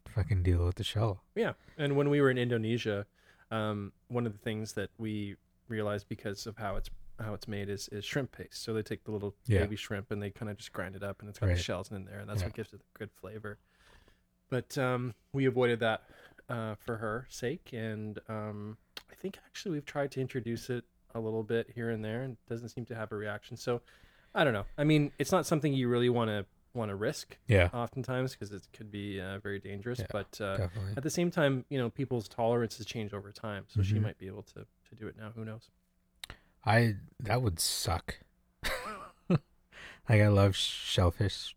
fucking 0.10 0.44
deal 0.44 0.66
with 0.66 0.76
the 0.76 0.84
shell. 0.84 1.24
yeah. 1.36 1.54
And 1.78 1.96
when 1.96 2.10
we 2.10 2.22
were 2.22 2.32
in 2.32 2.40
Indonesia, 2.40 3.06
um, 3.52 3.92
one 4.08 4.26
of 4.26 4.34
the 4.34 4.40
things 4.40 4.74
that 4.74 4.90
we 4.98 5.36
realized 5.68 6.08
because 6.10 6.48
of 6.48 6.58
how 6.58 6.76
it's 6.76 6.90
how 7.20 7.34
it's 7.34 7.48
made 7.48 7.70
is, 7.70 7.88
is 7.92 8.06
shrimp 8.06 8.32
paste. 8.32 8.62
So 8.64 8.74
they 8.74 8.82
take 8.84 9.04
the 9.04 9.12
little 9.12 9.36
Yeah. 9.48 9.62
baby 9.62 9.76
shrimp 9.76 10.12
and 10.12 10.22
they 10.22 10.30
kind 10.30 10.50
of 10.52 10.58
just 10.58 10.72
grind 10.74 10.96
it 10.96 11.04
up, 11.04 11.20
and 11.22 11.30
it's 11.30 11.40
got 11.40 11.48
Right. 11.48 11.58
the 11.58 11.62
shells 11.64 11.92
in 11.92 12.06
there, 12.06 12.20
and 12.20 12.30
that's 12.30 12.42
Yeah. 12.42 12.48
what 12.48 12.54
gives 12.56 12.74
it 12.74 12.80
the 12.80 13.00
good 13.00 13.12
flavor. 13.12 13.58
But 14.50 14.78
um, 14.78 15.14
we 15.34 15.46
avoided 15.46 15.80
that 15.82 16.04
uh, 16.50 16.76
for 16.76 16.98
her 16.98 17.26
sake, 17.30 17.72
and 17.74 18.20
um, 18.30 18.78
I 19.12 19.16
think 19.16 19.38
actually 19.46 19.72
we've 19.72 19.86
tried 19.86 20.12
to 20.12 20.22
introduce 20.22 20.70
it 20.70 20.86
a 21.14 21.20
little 21.20 21.44
bit 21.44 21.72
here 21.76 21.90
and 21.90 22.04
there, 22.06 22.22
and 22.22 22.34
it 22.34 22.50
doesn't 22.50 22.70
seem 22.70 22.86
to 22.86 22.96
have 22.96 23.12
a 23.12 23.16
reaction. 23.16 23.58
So 23.58 23.82
I 24.34 24.44
don't 24.46 24.54
know. 24.54 24.66
I 24.78 24.84
mean, 24.86 25.12
it's 25.20 25.32
not 25.32 25.46
something 25.46 25.74
you 25.74 25.90
really 25.90 26.10
want 26.10 26.30
to 26.30 26.46
want 26.74 26.90
to 26.92 26.96
risk 26.96 27.38
Yeah, 27.48 27.70
oftentimes 27.74 28.34
because 28.34 28.52
it 28.52 28.68
could 28.72 28.92
be 28.92 29.20
uh, 29.20 29.40
very 29.40 29.60
dangerous. 29.60 30.00
Yeah, 30.00 30.06
but 30.12 30.40
uh, 30.40 30.68
at 30.96 31.02
the 31.04 31.10
same 31.10 31.32
time, 31.32 31.66
you 31.70 31.78
know, 31.80 31.90
people's 31.90 32.28
tolerances 32.28 32.86
change 32.86 33.14
over 33.14 33.32
time, 33.32 33.66
so 33.68 33.82
she 33.82 33.96
Mhm. 33.96 34.04
might 34.04 34.18
be 34.20 34.28
able 34.28 34.44
to 34.44 34.66
to 34.90 34.96
do 34.96 35.08
it 35.08 35.18
now. 35.18 35.32
Who 35.36 35.44
knows? 35.44 35.70
I 36.66 36.96
that 37.20 37.42
would 37.42 37.60
suck. 37.60 38.20
like 39.30 39.42
I 40.22 40.28
love 40.28 40.56
shellfish 40.56 41.56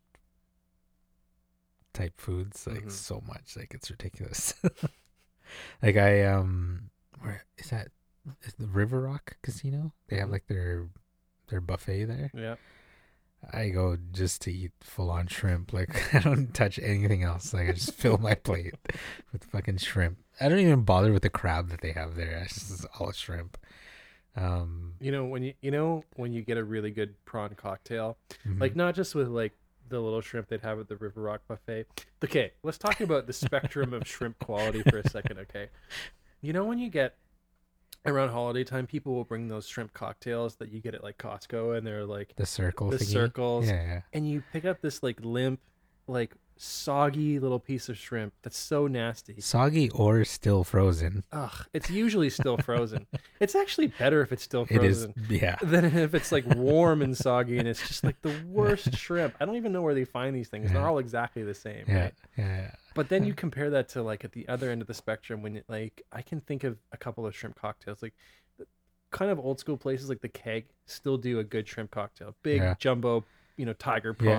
type 1.93 2.21
foods 2.21 2.67
like 2.67 2.85
Mhm. 2.87 2.91
so 2.91 3.23
much. 3.27 3.57
Like 3.57 3.75
it's 3.75 3.91
ridiculous. 3.91 4.55
like 5.83 5.97
I 5.97 6.25
um 6.25 6.91
where 7.21 7.45
is 7.59 7.71
that 7.71 7.89
is 8.43 8.55
the 8.55 8.67
River 8.67 9.01
Rock 9.03 9.37
Casino? 9.43 9.93
They 10.09 10.17
have 10.19 10.29
Mhm. 10.29 10.33
like 10.33 10.47
their 10.47 10.89
their 11.49 11.61
buffet 11.61 12.05
there. 12.05 12.31
Yeah. 12.35 12.57
I 13.53 13.71
go 13.71 13.97
just 14.13 14.43
to 14.43 14.53
eat 14.53 14.73
full 14.83 15.11
on 15.11 15.27
shrimp. 15.27 15.73
Like 15.73 16.15
I 16.15 16.21
don't 16.21 16.55
touch 16.55 16.79
anything 16.79 17.23
else. 17.25 17.53
Like 17.53 17.69
I 17.69 17.73
just 17.73 17.95
fill 17.95 18.19
my 18.19 18.35
plate 18.35 18.75
with 19.33 19.45
fucking 19.45 19.79
shrimp. 19.79 20.19
I 20.41 20.49
don't 20.49 20.59
even 20.61 20.83
bother 20.85 21.13
with 21.13 21.23
the 21.23 21.31
crab 21.31 21.69
that 21.71 21.81
they 21.81 21.93
have 21.93 22.15
there. 22.17 22.43
It's 22.45 22.69
just 22.69 22.87
all 22.99 23.13
shrimp. 23.13 23.59
Um, 24.37 24.95
You 25.01 25.12
know 25.12 25.24
when 25.26 25.43
you 25.43 25.55
you 25.61 25.70
know 25.70 26.05
when 26.16 26.33
you 26.33 26.43
get 26.43 26.57
a 26.57 26.64
really 26.64 26.91
good 26.91 27.14
prawn 27.24 27.55
cocktail, 27.55 28.16
mhm. 28.47 28.61
like 28.61 28.76
not 28.76 28.95
just 28.95 29.14
with 29.14 29.28
like 29.28 29.53
the 29.89 29.99
little 30.01 30.20
shrimp 30.20 30.49
they'd 30.49 30.61
have 30.61 30.78
at 30.78 30.89
the 30.89 30.97
River 30.97 31.20
Rock 31.20 31.43
buffet. 31.49 31.87
Okay, 32.22 32.53
let's 32.62 32.78
talk 32.78 33.01
about 33.01 33.26
the 33.26 33.33
spectrum 33.33 33.93
of 33.93 34.07
shrimp 34.07 34.39
quality 34.39 34.83
for 34.83 34.99
a 34.99 35.09
second. 35.09 35.39
Okay, 35.41 35.68
you 36.41 36.53
know 36.53 36.64
when 36.64 36.78
you 36.78 36.89
get 36.91 37.16
around 38.07 38.31
holiday 38.31 38.64
time, 38.64 38.87
people 38.87 39.14
will 39.14 39.24
bring 39.24 39.49
those 39.49 39.66
shrimp 39.68 39.93
cocktails 39.93 40.57
that 40.57 40.70
you 40.70 40.81
get 40.81 40.95
at 40.95 41.03
like 41.03 41.18
Costco, 41.18 41.76
and 41.76 41.87
they're 41.87 42.05
like 42.07 42.35
the 42.37 42.47
circle 42.47 42.89
the 42.91 42.99
thingy. 42.99 43.05
circles, 43.12 43.68
Yeah, 43.68 43.83
yeah. 43.83 44.01
and 44.12 44.28
you 44.28 44.43
pick 44.53 44.64
up 44.64 44.81
this 44.81 45.03
like 45.03 45.18
limp, 45.22 45.61
like 46.07 46.35
soggy 46.63 47.39
little 47.39 47.59
piece 47.59 47.89
of 47.89 47.97
shrimp 47.97 48.35
that's 48.43 48.59
so 48.59 48.87
nasty. 48.87 49.41
Soggy 49.41 49.89
or 49.91 50.25
still 50.27 50.63
frozen. 50.63 51.25
Ugh, 51.33 51.67
it's 51.73 51.89
usually 51.89 52.29
still 52.29 52.57
frozen. 52.65 53.07
it's 53.41 53.55
actually 53.55 53.87
better 53.87 54.21
if 54.21 54.31
it's 54.31 54.43
still 54.43 54.67
frozen. 54.67 54.85
It 54.85 55.31
is. 55.31 55.41
Yeah. 55.43 55.57
than 55.63 55.87
if 55.87 56.15
it's 56.15 56.31
like 56.31 56.45
warm 56.55 57.01
and 57.01 57.17
soggy 57.27 57.57
and 57.59 57.67
it's 57.67 57.87
just 57.89 58.05
like 58.05 58.21
the 58.21 58.35
worst 58.47 58.95
shrimp. 58.99 59.35
I 59.41 59.47
don't 59.47 59.57
even 59.57 59.73
know 59.73 59.81
where 59.81 59.95
they 59.95 60.05
find 60.05 60.37
these 60.37 60.49
things. 60.49 60.71
They're 60.71 60.87
all 60.87 60.99
exactly 60.99 61.43
the 61.43 61.55
same, 61.55 61.85
Yeah. 61.89 62.01
right? 62.03 62.15
Yeah. 62.37 62.45
yeah. 62.47 62.71
But 62.95 63.09
then 63.09 63.25
you 63.25 63.33
compare 63.33 63.71
that 63.71 63.89
to 63.91 64.03
like 64.03 64.25
at 64.25 64.33
the 64.33 64.47
other 64.49 64.71
end 64.71 64.83
of 64.83 64.87
the 64.87 64.95
spectrum 64.95 65.43
when 65.43 65.57
it, 65.57 65.65
like 65.69 66.03
I 66.13 66.21
can 66.21 66.43
think 66.43 66.65
of 66.65 66.77
a 66.93 66.99
couple 66.99 67.25
of 67.25 67.35
shrimp 67.35 67.59
cocktails 67.59 68.03
like 68.03 68.13
kind 69.13 69.31
of 69.31 69.41
old 69.41 69.59
school 69.59 69.77
places 69.79 70.09
like 70.09 70.21
the 70.21 70.29
keg 70.29 70.67
still 70.87 71.17
do 71.17 71.39
a 71.39 71.45
good 71.45 71.67
shrimp 71.67 71.91
cocktail. 71.91 72.35
Big 72.43 72.61
Yeah. 72.61 72.75
jumbo, 72.79 73.25
you 73.57 73.65
know, 73.65 73.73
tiger 73.73 74.15
Yeah. 74.21 74.37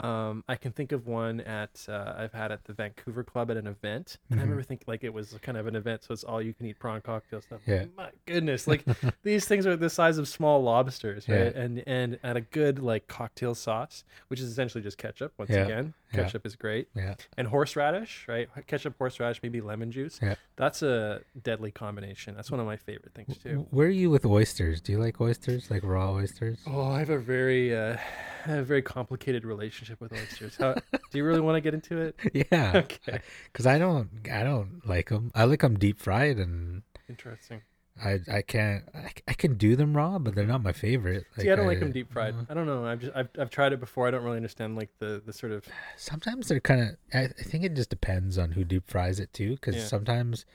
Um, 0.00 0.44
I 0.48 0.56
can 0.56 0.72
think 0.72 0.92
of 0.92 1.06
one 1.06 1.40
at 1.40 1.84
uh, 1.88 2.14
I've 2.16 2.32
had 2.32 2.52
at 2.52 2.64
the 2.64 2.72
Vancouver 2.72 3.24
Club 3.24 3.50
at 3.50 3.56
an 3.56 3.66
event, 3.66 4.18
and 4.30 4.38
I 4.38 4.42
Mhm. 4.42 4.46
remember 4.46 4.62
thinking 4.62 4.84
like 4.86 5.02
it 5.04 5.12
was 5.12 5.36
kind 5.42 5.58
of 5.58 5.66
an 5.66 5.74
event, 5.76 6.04
so 6.04 6.12
it's 6.12 6.24
all 6.24 6.40
you 6.40 6.54
can 6.54 6.66
eat 6.66 6.78
prawn 6.78 7.00
cocktails. 7.00 7.46
And 7.50 7.60
I'm 7.66 7.72
Yeah. 7.74 7.84
my 7.96 8.10
goodness, 8.26 8.66
like 8.68 8.84
these 9.24 9.46
things 9.46 9.66
are 9.66 9.76
the 9.76 9.90
size 9.90 10.18
of 10.18 10.28
small 10.28 10.62
lobsters, 10.62 11.26
Yeah. 11.26 11.50
And 11.54 11.82
and 11.86 12.18
and 12.22 12.38
a 12.38 12.40
good 12.42 12.78
like 12.78 13.08
cocktail 13.08 13.54
sauce, 13.54 14.04
which 14.28 14.40
is 14.40 14.48
essentially 14.50 14.82
just 14.82 14.98
ketchup. 14.98 15.32
Once 15.38 15.50
Yeah. 15.50 15.64
again, 15.64 15.94
Yeah. 16.12 16.22
ketchup 16.24 16.46
is 16.46 16.54
great, 16.56 16.88
Yeah. 16.94 17.14
and 17.36 17.48
horseradish, 17.48 18.26
right? 18.28 18.48
Ketchup, 18.66 18.94
horseradish, 18.98 19.42
maybe 19.42 19.60
lemon 19.60 19.90
juice. 19.90 20.20
Yeah. 20.22 20.36
That's 20.56 20.82
a 20.82 21.22
deadly 21.42 21.70
combination. 21.72 22.34
That's 22.36 22.50
one 22.50 22.60
of 22.60 22.66
my 22.66 22.76
favorite 22.76 23.14
things 23.14 23.36
too. 23.38 23.66
Where 23.70 23.88
are 23.88 23.90
you 23.90 24.10
with 24.10 24.24
oysters? 24.24 24.80
Do 24.80 24.92
you 24.92 24.98
like 24.98 25.20
oysters? 25.20 25.70
Like 25.70 25.82
raw 25.82 26.12
oysters? 26.12 26.62
Oh, 26.66 26.82
I 26.92 27.00
have 27.00 27.10
a 27.10 27.18
very 27.18 27.74
uh, 27.76 27.96
I 28.37 28.37
have 28.48 28.58
a 28.60 28.64
very 28.64 28.82
complicated 28.82 29.44
relationship 29.44 30.00
with 30.00 30.12
oysters. 30.12 30.56
How, 30.56 30.74
do 30.74 30.80
you 31.18 31.24
really 31.24 31.40
want 31.40 31.56
to 31.56 31.60
get 31.60 31.74
into 31.74 31.98
it? 32.00 32.16
Yeah. 32.52 32.72
Okay, 32.84 33.20
Because 33.52 33.66
I 33.66 33.78
don't, 33.78 34.08
I 34.32 34.42
don't 34.42 34.80
like 34.86 35.08
them. 35.10 35.30
I 35.34 35.44
like 35.44 35.60
them 35.60 35.78
deep 35.78 35.98
fried, 36.00 36.38
and 36.38 36.82
interesting. 37.08 37.62
I, 38.04 38.20
I 38.32 38.42
can't, 38.42 38.84
I, 38.94 39.10
I 39.26 39.32
can 39.34 39.54
do 39.56 39.74
them 39.74 39.96
raw, 39.96 40.20
but 40.20 40.34
they're 40.36 40.46
not 40.46 40.62
my 40.62 40.70
favorite. 40.72 41.24
See, 41.36 41.50
I 41.50 41.56
don't 41.56 41.66
like 41.66 41.80
them 41.80 41.90
deep 41.90 42.12
fried. 42.12 42.32
uh, 42.34 42.44
I 42.48 42.54
don't 42.54 42.66
know. 42.66 42.86
I've 42.86 43.00
just 43.00 43.12
I've, 43.16 43.28
I've 43.38 43.50
tried 43.50 43.72
it 43.72 43.80
before. 43.80 44.06
I 44.06 44.12
don't 44.12 44.22
really 44.22 44.36
understand 44.36 44.76
like 44.76 44.90
the 45.00 45.20
the 45.26 45.32
sort 45.32 45.50
of 45.50 45.64
sometimes 45.96 46.46
they're 46.46 46.60
kind 46.60 46.80
of. 46.82 46.88
I, 47.12 47.24
I 47.24 47.26
think 47.42 47.64
it 47.64 47.74
just 47.74 47.90
depends 47.90 48.38
on 48.38 48.52
who 48.52 48.62
deep 48.62 48.88
fries 48.88 49.18
it 49.18 49.32
too. 49.32 49.52
Because 49.56 49.74
Yeah. 49.74 49.84
sometimes, 49.86 50.46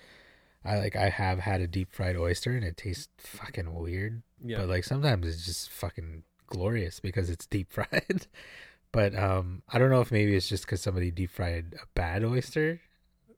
I 0.64 0.78
like 0.78 0.96
I 0.96 1.10
have 1.10 1.40
had 1.40 1.60
a 1.60 1.68
deep 1.68 1.92
fried 1.92 2.16
oyster 2.16 2.52
and 2.52 2.64
it 2.64 2.78
tastes 2.78 3.10
fucking 3.18 3.74
weird. 3.74 4.24
yeah. 4.42 4.60
But 4.60 4.70
like 4.70 4.86
sometimes 4.86 5.28
it's 5.28 5.46
just 5.46 5.70
fucking 5.70 6.24
glorious 6.54 7.00
because 7.00 7.30
it's 7.30 7.46
deep 7.48 7.72
fried. 7.72 8.28
but 8.92 9.16
um, 9.18 9.64
I 9.70 9.80
don't 9.80 9.90
know 9.90 10.02
if 10.02 10.12
maybe 10.12 10.36
it's 10.36 10.48
just 10.48 10.66
because 10.66 10.82
somebody 10.82 11.12
deep 11.12 11.32
fried 11.32 11.76
a 11.82 11.86
bad 11.96 12.24
oyster, 12.24 12.80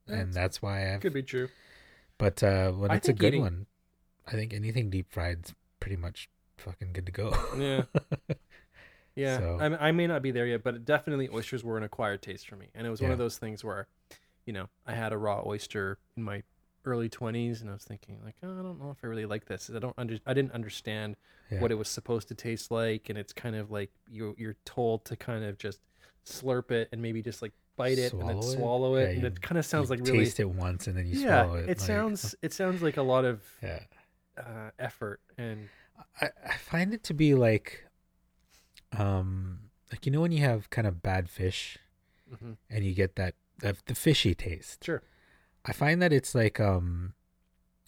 and 0.08 0.18
That's- 0.34 0.34
that's 0.36 0.62
why 0.62 0.94
I've. 0.94 1.02
could 1.02 1.14
be 1.14 1.24
true. 1.24 1.48
But 2.18 2.44
uh, 2.44 2.72
when 2.72 2.92
I 2.92 2.96
it's 2.96 3.10
a 3.10 3.14
good 3.14 3.28
eating- 3.30 3.42
one, 3.42 3.66
I 4.28 4.32
think 4.32 4.54
anything 4.54 4.90
deep 4.90 5.12
fried's 5.12 5.54
pretty 5.80 5.98
much 5.98 6.30
fucking 6.58 6.94
good 6.94 7.06
to 7.08 7.12
go. 7.12 7.34
Yeah. 7.58 7.84
Yeah, 9.18 9.38
So- 9.38 9.58
I, 9.62 9.88
I 9.88 9.92
may 9.94 10.08
not 10.08 10.22
be 10.22 10.32
there 10.32 10.46
yet, 10.46 10.62
but 10.62 10.84
definitely 10.84 11.30
oysters 11.30 11.64
were 11.64 11.78
an 11.78 11.84
acquired 11.84 12.22
taste 12.22 12.50
for 12.50 12.58
me, 12.58 12.68
and 12.76 12.86
it 12.86 12.90
was 12.90 13.02
one 13.02 13.12
of 13.12 13.18
those 13.18 13.38
things 13.38 13.64
where, 13.64 13.88
you 14.46 14.52
know, 14.52 14.68
I 14.86 14.94
had 14.94 15.14
a 15.14 15.18
raw 15.18 15.42
oyster 15.46 15.98
in 16.18 16.24
my 16.24 16.44
early 16.86 17.10
twenties, 17.10 17.62
and 17.62 17.70
I 17.70 17.74
was 17.74 17.84
thinking 17.84 18.20
like, 18.24 18.36
oh, 18.44 18.60
I 18.60 18.62
don't 18.64 18.80
know 18.80 18.92
if 18.92 18.98
I 19.04 19.08
really 19.08 19.26
like 19.26 19.46
this. 19.46 19.70
I 19.74 19.80
don't 19.80 19.94
under, 19.98 20.18
I 20.26 20.34
didn't 20.34 20.52
understand 20.54 21.16
Yeah. 21.52 21.62
what 21.62 21.72
it 21.72 21.76
was 21.76 21.88
supposed 21.90 22.28
to 22.30 22.36
taste 22.36 22.72
like, 22.72 23.10
and 23.10 23.18
it's 23.18 23.34
kind 23.34 23.56
of 23.56 23.72
like 23.72 23.92
you 24.10 24.36
you're 24.38 24.56
told 24.66 25.06
to 25.06 25.16
kind 25.16 25.44
of 25.44 25.58
just 25.58 25.80
slurp 26.26 26.72
it 26.72 26.90
and 26.92 27.02
maybe 27.02 27.22
just 27.22 27.42
like 27.42 27.54
bite 27.78 27.98
it 28.00 28.14
and 28.14 28.28
then 28.30 28.42
Swallow 28.42 28.96
it? 28.96 29.00
it, 29.00 29.04
Yeah, 29.04 29.10
and 29.14 29.22
you- 29.22 29.28
it 29.28 29.42
kind 29.42 29.58
of 29.60 29.66
sounds 29.66 29.90
like 29.90 30.00
really 30.00 30.20
taste 30.26 30.40
it 30.40 30.50
once 30.50 30.88
and 30.88 30.96
then 30.98 31.06
you 31.06 31.20
yeah. 31.20 31.44
swallow 31.44 31.60
it. 31.60 31.64
it 31.64 31.68
like- 31.68 31.80
sounds 31.80 32.36
it 32.42 32.54
sounds 32.54 32.82
like 32.82 32.98
a 32.98 33.02
lot 33.04 33.26
of 33.26 33.42
Yeah. 33.62 33.80
uh, 34.38 34.70
effort 34.80 35.20
and 35.38 35.68
I, 36.22 36.30
I 36.46 36.58
find 36.58 36.94
it 36.94 37.04
to 37.06 37.14
be 37.14 37.36
like, 37.36 37.86
um, 38.98 39.60
like 39.92 40.06
you 40.06 40.12
know 40.12 40.22
when 40.22 40.32
you 40.32 40.40
have 40.40 40.70
kind 40.70 40.88
of 40.88 41.02
bad 41.02 41.30
fish 41.30 41.78
mhm. 42.32 42.58
and 42.70 42.84
you 42.86 42.94
get 42.94 43.16
that 43.16 43.36
the, 43.60 43.76
the 43.86 43.96
fishy 43.96 44.34
taste. 44.36 44.84
sure 44.84 45.04
I 45.66 45.72
find 45.74 46.02
that 46.02 46.14
it's 46.14 46.34
like 46.36 46.60
um, 46.60 47.14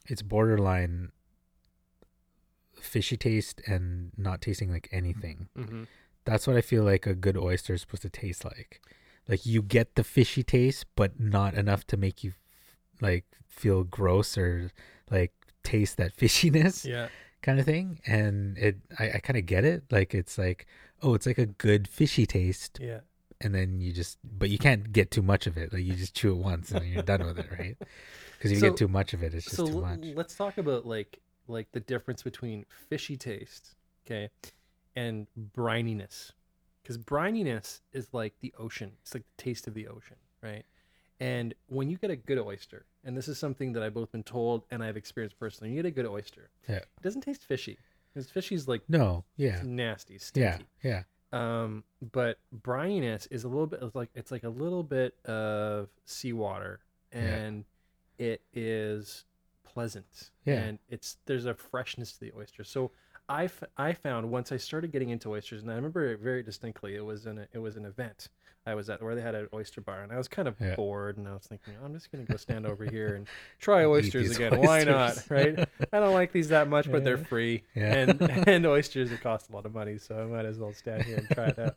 it's 0.07 0.21
borderline. 0.21 1.11
fishy 2.81 3.17
taste 3.17 3.61
and 3.67 4.11
not 4.17 4.41
tasting 4.41 4.71
like 4.71 4.87
anything. 4.91 5.49
Mm-hmm. 5.57 5.83
That's 6.25 6.45
what 6.47 6.55
I 6.55 6.61
feel 6.61 6.83
like 6.83 7.05
a 7.07 7.15
good 7.15 7.37
oyster 7.37 7.73
is 7.73 7.81
supposed 7.81 8.03
to 8.03 8.09
taste 8.09 8.45
like. 8.45 8.81
Like 9.27 9.45
you 9.45 9.61
get 9.61 9.95
the 9.95 10.03
fishy 10.03 10.43
taste, 10.43 10.85
but 10.95 11.19
not 11.19 11.53
enough 11.55 11.85
to 11.87 11.97
make 11.97 12.23
you 12.23 12.33
like 13.01 13.25
feel 13.47 13.83
gross 13.83 14.37
or 14.37 14.71
like 15.09 15.33
taste 15.63 15.97
that 15.97 16.15
fishiness 16.21 16.85
Yeah. 16.85 17.09
kind 17.41 17.59
of 17.59 17.65
thing. 17.65 17.99
And 18.05 18.57
it, 18.57 18.77
I, 18.99 19.11
I 19.15 19.19
kind 19.19 19.37
of 19.37 19.45
get 19.45 19.65
it. 19.65 19.83
Like 19.91 20.13
it's 20.13 20.37
like, 20.37 20.65
oh, 21.01 21.13
it's 21.13 21.25
like 21.25 21.37
a 21.37 21.45
good 21.45 21.87
fishy 21.87 22.25
taste, 22.25 22.79
Yeah. 22.81 22.99
And 23.41 23.53
then 23.53 23.79
you 23.81 23.91
just, 23.93 24.17
but 24.23 24.49
you 24.49 24.57
can't 24.57 24.91
get 24.91 25.11
too 25.11 25.21
much 25.21 25.47
of 25.47 25.57
it. 25.57 25.71
Like 25.73 25.83
you 25.83 25.93
just 25.93 26.15
chew 26.15 26.31
it 26.31 26.37
once 26.37 26.71
and 26.71 26.81
then 26.81 26.87
you're 26.91 27.03
done 27.03 27.25
with 27.25 27.39
it, 27.39 27.47
right? 27.51 27.77
Because 28.37 28.51
if 28.51 28.57
you 28.57 28.59
So- 28.61 28.69
get 28.69 28.77
too 28.77 28.87
much 28.87 29.13
of 29.13 29.23
it, 29.23 29.33
it's 29.33 29.45
just 29.45 29.55
so 29.57 29.67
too 29.67 29.81
much. 29.81 30.03
let's 30.15 30.35
talk 30.35 30.57
about 30.57 30.85
like 30.85 31.19
like 31.47 31.71
the 31.71 31.79
difference 31.79 32.23
between 32.23 32.65
fishy 32.89 33.15
taste, 33.15 33.75
okay, 34.05 34.29
and 34.95 35.27
brininess. 35.53 36.31
Because 36.83 36.97
brininess 36.97 37.81
is 37.93 38.13
like 38.13 38.33
the 38.41 38.53
ocean. 38.57 38.93
It's 39.01 39.13
like 39.13 39.23
the 39.37 39.43
taste 39.43 39.67
of 39.67 39.73
the 39.73 39.87
ocean, 39.87 40.17
right? 40.41 40.65
And 41.19 41.53
when 41.67 41.89
you 41.89 41.97
get 41.97 42.11
a 42.11 42.15
good 42.15 42.37
oyster, 42.37 42.85
and 43.03 43.17
this 43.17 43.27
is 43.27 43.37
something 43.39 43.73
that 43.73 43.81
I've 43.83 43.93
both 43.93 44.11
been 44.11 44.23
told 44.23 44.63
and 44.69 44.83
I've 44.83 44.97
experienced 44.97 45.39
personally, 45.39 45.71
you 45.73 45.77
get 45.81 45.87
a 45.87 45.91
good 45.91 46.05
oyster. 46.05 46.49
Yeah. 46.69 46.75
It 46.77 47.01
doesn't 47.01 47.21
taste 47.21 47.43
fishy. 47.43 47.77
Because 48.13 48.29
fishy's 48.29 48.67
like 48.67 48.81
No, 48.89 49.23
yeah, 49.35 49.61
nasty, 49.63 50.17
stinky. 50.17 50.65
yeah, 50.83 50.89
yeah, 50.89 51.03
Um, 51.33 51.83
but 52.13 52.37
brininess 52.63 53.27
is 53.31 53.43
a 53.43 53.47
little 53.49 53.67
bit 53.67 53.79
it's 53.81 53.95
like 53.95 54.09
it's 54.15 54.31
like 54.31 54.43
a 54.43 54.49
little 54.49 54.83
bit 54.83 55.15
of 55.25 55.89
seawater, 56.05 56.79
Yeah. 57.13 57.19
and 57.19 57.65
it 58.17 58.41
is 58.53 59.25
pleasant. 59.63 60.31
Yeah. 60.45 60.59
and 60.61 60.79
it's 60.89 61.17
there's 61.25 61.45
a 61.45 61.53
freshness 61.53 62.13
to 62.13 62.19
the 62.21 62.31
oyster. 62.37 62.63
So 62.63 62.91
I, 63.29 63.45
f- 63.45 63.63
I 63.77 63.93
found 63.93 64.29
once 64.31 64.51
I 64.51 64.57
started 64.57 64.91
getting 64.91 65.09
into 65.09 65.29
oysters, 65.31 65.61
and 65.61 65.71
I 65.71 65.75
remember 65.75 66.05
it 66.13 66.19
very 66.19 66.43
distinctly. 66.43 66.95
It 66.95 67.03
was 67.05 67.25
an 67.25 67.45
it 67.53 67.59
was 67.59 67.75
an 67.75 67.85
event 67.85 68.29
I 68.65 68.73
was 68.75 68.89
at 68.89 69.01
where 69.01 69.15
they 69.15 69.21
had 69.21 69.35
an 69.35 69.47
oyster 69.53 69.81
bar, 69.81 70.01
and 70.01 70.11
I 70.11 70.17
was 70.17 70.27
kind 70.27 70.47
of 70.47 70.55
Yeah. 70.59 70.75
bored, 70.75 71.17
and 71.17 71.27
I 71.27 71.33
was 71.33 71.43
thinking, 71.43 71.73
I'm 71.83 71.93
just 71.93 72.11
gonna 72.11 72.23
go 72.25 72.37
stand 72.37 72.65
over 72.65 72.85
here 72.89 73.15
and 73.15 73.27
try 73.59 73.85
oysters 73.85 74.35
again. 74.35 74.59
Why 74.61 74.83
not? 74.83 75.23
Right? 75.29 75.57
I 75.93 75.99
don't 75.99 76.13
like 76.13 76.31
these 76.31 76.49
that 76.49 76.67
much, 76.69 76.89
but 76.91 77.03
they're 77.03 77.17
free, 77.17 77.63
Yeah. 77.75 77.93
and 77.95 78.21
and 78.47 78.65
oysters 78.65 79.11
it 79.11 79.21
cost 79.21 79.49
a 79.49 79.53
lot 79.53 79.65
of 79.65 79.73
money, 79.73 79.97
so 79.97 80.19
I 80.21 80.25
might 80.25 80.45
as 80.45 80.57
well 80.57 80.73
stand 80.73 81.03
here 81.03 81.17
and 81.17 81.29
try 81.29 81.47
it 81.47 81.59
out. 81.59 81.75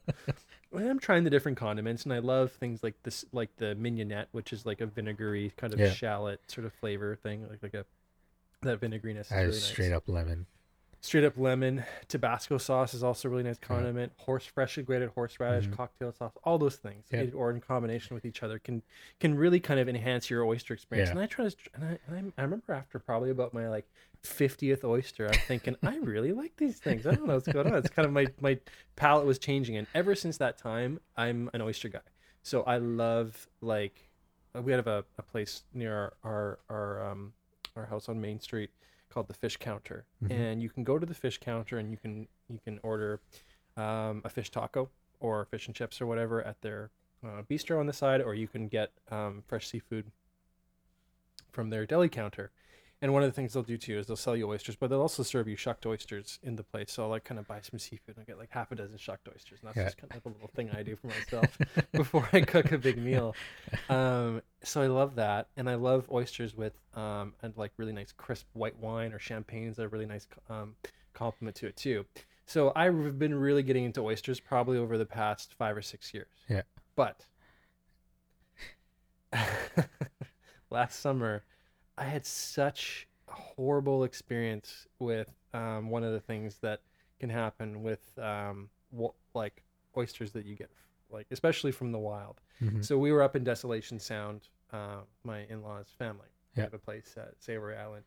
I'm 0.73 1.01
trying 1.01 1.25
the 1.25 1.31
different 1.31 1.59
condiments, 1.59 2.05
and 2.05 2.13
I 2.13 2.21
love 2.21 2.53
things 2.53 2.85
like 2.85 2.95
this, 3.03 3.25
like 3.33 3.51
the 3.57 3.75
mignonette, 3.75 4.29
which 4.31 4.53
is 4.53 4.65
like 4.65 4.81
a 4.81 4.87
vinegary 4.87 5.53
kind 5.57 5.73
of 5.73 5.81
Yeah. 5.81 5.91
shallot 5.91 6.41
sort 6.49 6.65
of 6.65 6.73
flavor 6.75 7.17
thing, 7.17 7.49
like 7.49 7.61
like 7.63 7.75
a 7.75 7.85
that 8.63 8.81
vinegariness. 8.81 9.23
Is 9.23 9.31
really 9.33 9.45
is 9.49 9.55
nice. 9.57 9.65
straight 9.65 9.93
up 9.93 10.05
lemon. 10.09 10.47
Straight 11.03 11.25
up 11.25 11.39
lemon. 11.39 11.83
Tabasco 12.09 12.59
sauce 12.59 12.93
is 12.93 13.03
also 13.03 13.29
a 13.29 13.31
really 13.31 13.43
nice 13.43 13.57
condiment. 13.59 14.13
Horse 14.19 14.45
freshly 14.45 14.83
grated 14.83 15.09
horseradish, 15.11 15.67
Mhm. 15.69 15.77
cocktail 15.77 16.13
sauce, 16.13 16.33
all 16.45 16.59
those 16.59 16.77
things, 16.77 17.07
or 17.35 17.51
in 17.51 17.61
combination 17.61 18.15
with 18.15 18.27
each 18.27 18.43
other, 18.43 18.59
can 18.59 18.83
can 19.19 19.35
really 19.35 19.61
kind 19.61 19.81
of 19.81 19.89
enhance 19.89 20.29
your 20.29 20.45
oyster 20.45 20.75
experience. 20.75 21.09
Yeah. 21.09 21.13
And 21.13 21.21
I 21.21 21.27
try 21.27 21.49
to, 21.49 21.57
and 21.75 21.85
I, 21.85 21.99
and 22.07 22.33
I, 22.37 22.41
I 22.41 22.45
remember 22.45 22.75
after 22.75 22.99
probably 22.99 23.31
about 23.31 23.55
my 23.55 23.69
like 23.69 23.87
fiftieth 24.23 24.85
oyster, 24.85 25.27
I'm 25.27 25.41
thinking 25.49 25.75
I 25.83 25.97
really 25.97 26.33
like 26.33 26.57
these 26.57 26.79
things. 26.79 27.07
I 27.07 27.15
don't 27.15 27.27
know 27.27 27.35
what's 27.35 27.49
going 27.49 27.67
on. 27.69 27.75
It's 27.79 27.89
kind 27.89 28.05
of 28.05 28.13
my 28.13 28.27
my 28.41 28.59
palate 28.97 29.25
was 29.27 29.39
changing, 29.39 29.79
and 29.79 29.87
ever 29.95 30.15
since 30.15 30.37
that 30.37 30.59
time, 30.59 31.01
I'm 31.17 31.49
an 31.55 31.63
oyster 31.63 31.89
guy. 31.89 32.01
So 32.43 32.63
I 32.65 32.77
love 32.77 33.49
like 33.63 34.11
uh, 34.55 34.61
we 34.61 34.73
have 34.73 34.87
a, 34.87 35.05
a 35.17 35.23
place 35.23 35.63
near 35.73 35.95
our 35.95 36.13
our 36.25 36.59
our, 36.69 37.11
um, 37.11 37.33
our 37.75 37.87
house 37.87 38.07
on 38.11 38.21
Main 38.21 38.39
Street 38.41 38.69
called 39.11 39.29
the 39.29 39.35
Fish 39.35 39.57
Counter, 39.59 40.07
Mhm. 40.23 40.31
and 40.31 40.63
you 40.63 40.71
can 40.71 40.85
go 40.85 40.99
to 40.99 41.05
the 41.05 41.15
fish 41.15 41.39
counter 41.39 41.79
and 41.79 41.91
you 41.91 41.97
can 41.97 42.29
you 42.49 42.59
can 42.65 42.79
order 42.83 43.21
um, 43.77 44.23
a 44.25 44.29
fish 44.29 44.51
taco 44.51 44.89
or 45.21 45.45
fish 45.45 45.67
and 45.67 45.75
chips 45.77 46.01
or 46.01 46.07
whatever 46.07 46.43
at 46.43 46.61
their 46.63 46.91
uh, 47.23 47.43
bistro 47.43 47.79
on 47.79 47.87
the 47.87 47.93
side, 47.93 48.21
or 48.23 48.35
you 48.35 48.49
can 48.49 48.69
get 48.69 48.93
um, 49.11 49.43
fresh 49.47 49.69
seafood 49.69 50.11
from 51.53 51.71
their 51.71 51.85
deli 51.87 52.09
counter. 52.09 52.51
And 53.03 53.15
one 53.15 53.23
of 53.23 53.29
the 53.31 53.33
things 53.33 53.55
they'll 53.55 53.63
do 53.63 53.79
too 53.79 53.99
is 53.99 54.07
they'll 54.07 54.17
sell 54.17 54.37
you 54.37 54.47
oysters, 54.51 54.77
but 54.77 54.91
they'll 54.91 55.01
also 55.01 55.23
serve 55.23 55.49
you 55.49 55.57
shucked 55.57 55.87
oysters 55.87 56.39
in 56.43 56.57
the 56.57 56.63
place. 56.63 56.93
So 56.93 57.05
I'll 57.05 57.09
like 57.09 57.25
kind 57.25 57.39
of 57.39 57.49
buy 57.49 57.61
some 57.63 57.79
seafood 57.79 58.19
and 58.19 58.27
get 58.27 58.37
like 58.37 58.51
half 58.51 58.71
a 58.73 58.75
dozen 58.75 58.99
shucked 58.99 59.27
oysters. 59.27 59.61
And 59.63 59.69
that's 59.69 59.77
Yeah. 59.79 59.85
just 59.85 59.97
kind 59.97 60.11
of 60.11 60.17
like 60.17 60.25
a 60.27 60.29
little 60.29 60.51
thing 60.55 60.71
I 60.71 60.83
do 60.83 60.97
for 60.97 61.07
myself 61.07 61.57
before 61.93 62.29
I 62.33 62.43
cook 62.43 62.73
a 62.73 62.79
big 62.79 62.99
meal. 62.99 63.35
Um, 63.89 64.43
so 64.63 64.83
I 64.83 64.87
love 64.89 65.15
that, 65.17 65.49
and 65.57 65.69
I 65.69 65.75
love 65.75 66.07
oysters 66.13 66.55
with 66.57 66.75
um, 66.95 67.35
and 67.43 67.57
like 67.57 67.73
really 67.79 67.93
nice 67.93 68.13
crisp 68.13 68.47
white 68.53 68.77
wine 68.79 69.13
or 69.13 69.19
champagnes 69.19 69.79
are 69.81 69.89
really 69.89 70.07
nice 70.07 70.27
um, 70.49 70.75
complement 71.15 71.57
to 71.57 71.67
it 71.67 71.77
too. 71.77 72.05
So 72.47 72.73
I've 72.77 73.19
been 73.19 73.35
really 73.35 73.63
getting 73.63 73.85
into 73.85 74.01
oysters 74.03 74.39
probably 74.41 74.77
over 74.79 74.99
the 74.99 75.07
past 75.07 75.55
five 75.55 75.77
or 75.77 75.83
six 75.83 76.13
years. 76.13 76.29
Yeah. 76.49 76.63
But 76.97 77.25
last 80.71 81.01
summer, 81.01 81.43
I 82.01 82.05
had 82.05 82.25
such 82.27 83.07
a 83.29 83.33
horrible 83.33 84.05
experience 84.05 84.87
with 84.99 85.33
um, 85.55 85.91
one 85.91 86.03
of 86.03 86.13
the 86.13 86.21
things 86.21 86.57
that 86.63 86.81
can 87.21 87.31
happen 87.31 87.83
with 87.83 88.01
um, 88.19 88.69
like 89.35 89.63
oysters 89.97 90.33
that 90.33 90.47
you 90.47 90.57
get, 90.57 90.71
like 91.11 91.27
especially 91.31 91.71
from 91.73 91.93
the 91.93 91.99
wild. 91.99 92.41
Mhm. 92.63 92.85
So 92.85 92.99
we 92.99 93.13
were 93.13 93.23
up 93.23 93.37
in 93.37 93.45
Desolation 93.45 93.99
Sound, 93.99 94.49
uh, 94.73 95.01
my 95.25 95.41
in-laws' 95.51 95.93
family. 95.99 96.27
Yeah. 96.57 96.65
have 96.65 96.75
a 96.75 96.79
place 96.79 97.15
at 97.17 97.35
Savary 97.39 97.77
Island. 97.77 98.03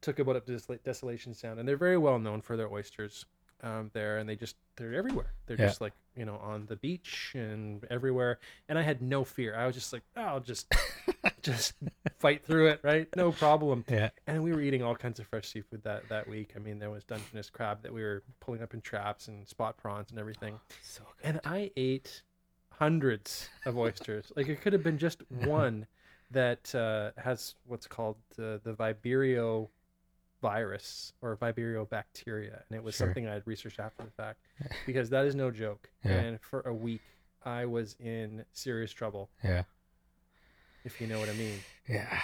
Took 0.00 0.18
a 0.18 0.24
boat 0.24 0.34
up 0.34 0.44
to 0.46 0.52
Desol- 0.52 0.82
Desolation 0.82 1.32
Sound, 1.32 1.60
and 1.60 1.68
they're 1.68 1.76
very 1.76 1.96
well 1.96 2.18
known 2.18 2.40
for 2.42 2.56
their 2.56 2.68
oysters 2.68 3.24
um, 3.62 3.88
there, 3.94 4.18
and 4.18 4.28
they 4.28 4.34
just 4.34 4.56
they're 4.76 4.94
everywhere. 4.94 5.32
They're 5.46 5.56
Yeah. 5.56 5.66
just 5.68 5.80
like 5.80 5.92
you 6.16 6.24
know 6.24 6.36
on 6.36 6.66
the 6.66 6.76
beach 6.76 7.32
and 7.34 7.84
everywhere. 7.90 8.38
And 8.68 8.78
I 8.78 8.82
had 8.82 9.02
no 9.02 9.24
fear. 9.24 9.54
I 9.56 9.66
was 9.66 9.74
just 9.74 9.92
like, 9.92 10.02
oh, 10.16 10.22
I'll 10.22 10.40
just 10.40 10.72
just 11.42 11.74
fight 12.18 12.44
through 12.44 12.68
it, 12.68 12.80
right? 12.82 13.08
No 13.16 13.32
problem. 13.32 13.84
Yeah, 13.90 14.10
And 14.26 14.42
we 14.42 14.52
were 14.52 14.60
eating 14.60 14.82
all 14.82 14.94
kinds 14.96 15.20
of 15.20 15.26
fresh 15.26 15.48
seafood 15.48 15.82
that 15.84 16.08
that 16.08 16.28
week. 16.28 16.52
I 16.56 16.58
mean, 16.58 16.78
there 16.78 16.90
was 16.90 17.04
Dungeness 17.04 17.50
crab 17.50 17.82
that 17.82 17.92
we 17.92 18.02
were 18.02 18.22
pulling 18.40 18.62
up 18.62 18.74
in 18.74 18.80
traps 18.80 19.28
and 19.28 19.46
spot 19.48 19.76
prawns 19.76 20.10
and 20.10 20.18
everything. 20.18 20.58
so 20.82 21.02
And 21.22 21.40
I 21.44 21.70
ate 21.76 22.22
hundreds 22.70 23.48
of 23.66 23.78
oysters. 23.78 24.32
like 24.36 24.48
it 24.48 24.60
could 24.60 24.72
have 24.72 24.82
been 24.82 24.98
just 24.98 25.22
one 25.44 25.86
that 26.30 26.74
uh, 26.74 27.10
has 27.20 27.54
what's 27.66 27.86
called 27.86 28.16
uh, 28.38 28.58
the 28.64 28.74
Vibrio 28.78 29.68
virus 30.48 31.12
or 31.22 31.36
Vibrio 31.36 31.88
bacteria, 31.88 32.62
and 32.68 32.76
it 32.78 32.82
was 32.84 32.94
Sure. 32.94 33.06
something 33.06 33.26
I 33.26 33.32
had 33.34 33.46
researched 33.46 33.80
after 33.80 34.02
the 34.04 34.10
fact 34.10 34.38
because 34.86 35.08
that 35.10 35.24
is 35.24 35.34
no 35.34 35.50
joke. 35.50 35.88
Yeah. 36.04 36.12
And 36.20 36.40
for 36.40 36.60
a 36.60 36.74
week, 36.74 37.00
I 37.44 37.64
was 37.64 37.96
in 37.98 38.44
serious 38.52 38.92
trouble, 38.92 39.30
yeah, 39.42 39.62
if 40.84 41.00
you 41.00 41.06
know 41.06 41.18
what 41.18 41.28
I 41.30 41.32
mean. 41.32 41.58
yeah. 41.88 42.20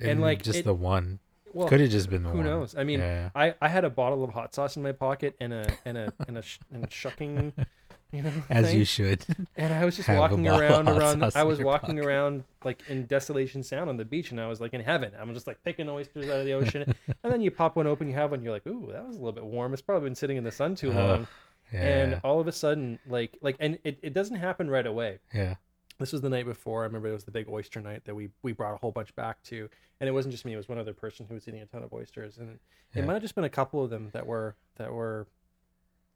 And, 0.00 0.20
like, 0.20 0.42
just 0.42 0.60
it- 0.60 0.64
the 0.64 0.74
one 0.74 1.18
Well, 1.52 1.68
could 1.68 1.80
have 1.80 1.90
just 1.90 2.08
been 2.10 2.22
the 2.22 2.28
one. 2.30 2.38
who 2.38 2.42
one. 2.48 2.50
knows? 2.60 2.74
I 2.76 2.84
mean, 2.84 3.00
yeah, 3.00 3.30
I, 3.34 3.54
I 3.60 3.68
had 3.68 3.84
a 3.84 3.90
bottle 3.90 4.22
of 4.24 4.30
hot 4.30 4.54
sauce 4.54 4.76
in 4.76 4.82
my 4.82 4.92
pocket 4.92 5.34
and 5.40 5.52
a 5.52 5.66
and 5.84 5.96
a 5.98 6.12
and 6.28 6.38
a, 6.38 6.42
sh- 6.42 6.58
and 6.72 6.84
a 6.84 6.90
shucking, 6.90 7.52
you 8.12 8.22
know, 8.22 8.32
as 8.50 8.66
thing. 8.66 8.78
you 8.78 8.84
should. 8.84 9.24
And 9.56 9.72
I 9.74 9.84
was 9.84 9.96
just 9.96 10.06
Have 10.08 10.18
walking 10.18 10.46
around 10.46 10.88
around. 10.88 11.24
I 11.34 11.42
was 11.42 11.60
walking 11.60 11.96
pocket. 11.96 12.04
around 12.06 12.44
like 12.64 12.82
in 12.88 13.06
Desolation 13.06 13.62
Sound 13.62 13.90
on 13.90 13.96
the 13.96 14.04
beach, 14.04 14.30
and 14.30 14.40
I 14.40 14.46
was 14.46 14.60
like 14.60 14.72
in 14.74 14.80
heaven. 14.80 15.12
I'm 15.18 15.34
just 15.34 15.46
like 15.46 15.62
picking 15.64 15.88
oysters 15.88 16.28
out 16.28 16.38
of 16.40 16.44
the 16.46 16.52
ocean, 16.52 16.82
and 17.22 17.32
then 17.32 17.40
you 17.40 17.50
pop 17.50 17.76
one 17.76 17.86
open, 17.86 18.08
you 18.08 18.14
have 18.14 18.30
one, 18.30 18.42
you're 18.42 18.52
like, 18.52 18.66
ooh, 18.66 18.88
that 18.92 19.06
was 19.06 19.16
a 19.16 19.18
little 19.18 19.32
bit 19.32 19.44
warm. 19.44 19.72
It's 19.72 19.82
probably 19.82 20.06
been 20.08 20.14
sitting 20.14 20.36
in 20.36 20.44
the 20.44 20.52
sun 20.52 20.74
too 20.74 20.92
long. 20.92 21.26
yeah, 21.72 21.80
And 21.80 22.20
all 22.22 22.40
of 22.40 22.46
a 22.46 22.52
sudden, 22.52 22.98
like 23.08 23.36
like, 23.42 23.56
and 23.60 23.78
it, 23.84 23.98
it 24.02 24.14
doesn't 24.14 24.36
happen 24.36 24.70
right 24.70 24.86
away. 24.86 25.18
yeah, 25.34 25.54
This 25.98 26.12
was 26.12 26.20
the 26.20 26.28
night 26.30 26.46
before. 26.46 26.82
I 26.82 26.86
remember 26.86 27.08
it 27.08 27.12
was 27.12 27.24
the 27.24 27.30
big 27.32 27.48
oyster 27.48 27.80
night 27.80 28.04
that 28.04 28.14
we 28.14 28.30
we 28.42 28.52
brought 28.52 28.74
a 28.74 28.76
whole 28.78 28.92
bunch 28.92 29.14
back 29.16 29.42
to, 29.44 29.68
and 30.00 30.08
it 30.08 30.12
wasn't 30.12 30.32
just 30.32 30.44
me. 30.44 30.52
It 30.52 30.56
was 30.56 30.68
one 30.68 30.78
other 30.78 30.92
person 30.94 31.26
who 31.28 31.34
was 31.34 31.48
eating 31.48 31.60
a 31.62 31.66
ton 31.66 31.82
of 31.82 31.92
oysters, 31.92 32.38
and 32.38 32.58
Yeah. 32.94 33.02
it 33.02 33.06
might 33.06 33.14
have 33.14 33.22
just 33.22 33.34
been 33.34 33.44
a 33.44 33.48
couple 33.50 33.82
of 33.82 33.90
them 33.90 34.10
that 34.12 34.26
were 34.26 34.54
that 34.76 34.92
were, 34.92 35.26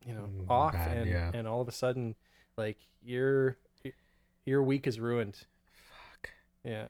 you 0.05 0.15
know, 0.15 0.29
Mm, 0.29 0.51
off, 0.51 0.73
bad, 0.73 0.97
and 0.99 1.11
yeah. 1.11 1.31
and 1.33 1.47
all 1.49 1.61
of 1.61 1.69
a 1.69 1.73
sudden, 1.73 2.15
like 2.57 2.79
your 3.03 3.59
your 4.45 4.63
week 4.63 4.87
is 4.87 4.99
ruined. 5.01 5.47
Fuck. 5.73 6.31
Yeah. 6.65 6.89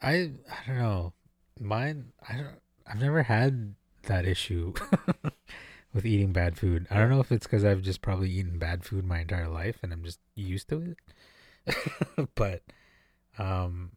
I 0.00 0.32
I 0.50 0.66
don't 0.66 0.78
know. 0.78 1.12
Mine 1.60 2.12
I 2.28 2.36
don't 2.36 2.60
I've 2.86 3.00
never 3.00 3.22
had 3.22 3.74
that 4.04 4.26
issue 4.26 4.72
with 5.94 6.04
eating 6.06 6.32
bad 6.32 6.56
food. 6.58 6.86
I 6.90 6.96
don't 6.98 7.10
know 7.10 7.20
if 7.20 7.30
it's 7.32 7.46
cuz 7.46 7.64
I've 7.64 7.82
just 7.82 8.02
probably 8.02 8.30
eaten 8.30 8.58
bad 8.58 8.84
food 8.84 9.04
my 9.04 9.20
entire 9.20 9.48
life 9.48 9.78
and 9.82 9.92
I'm 9.92 10.02
just 10.04 10.20
used 10.34 10.68
to 10.70 10.96
it. 11.66 12.28
but 12.34 12.62
um 13.38 13.92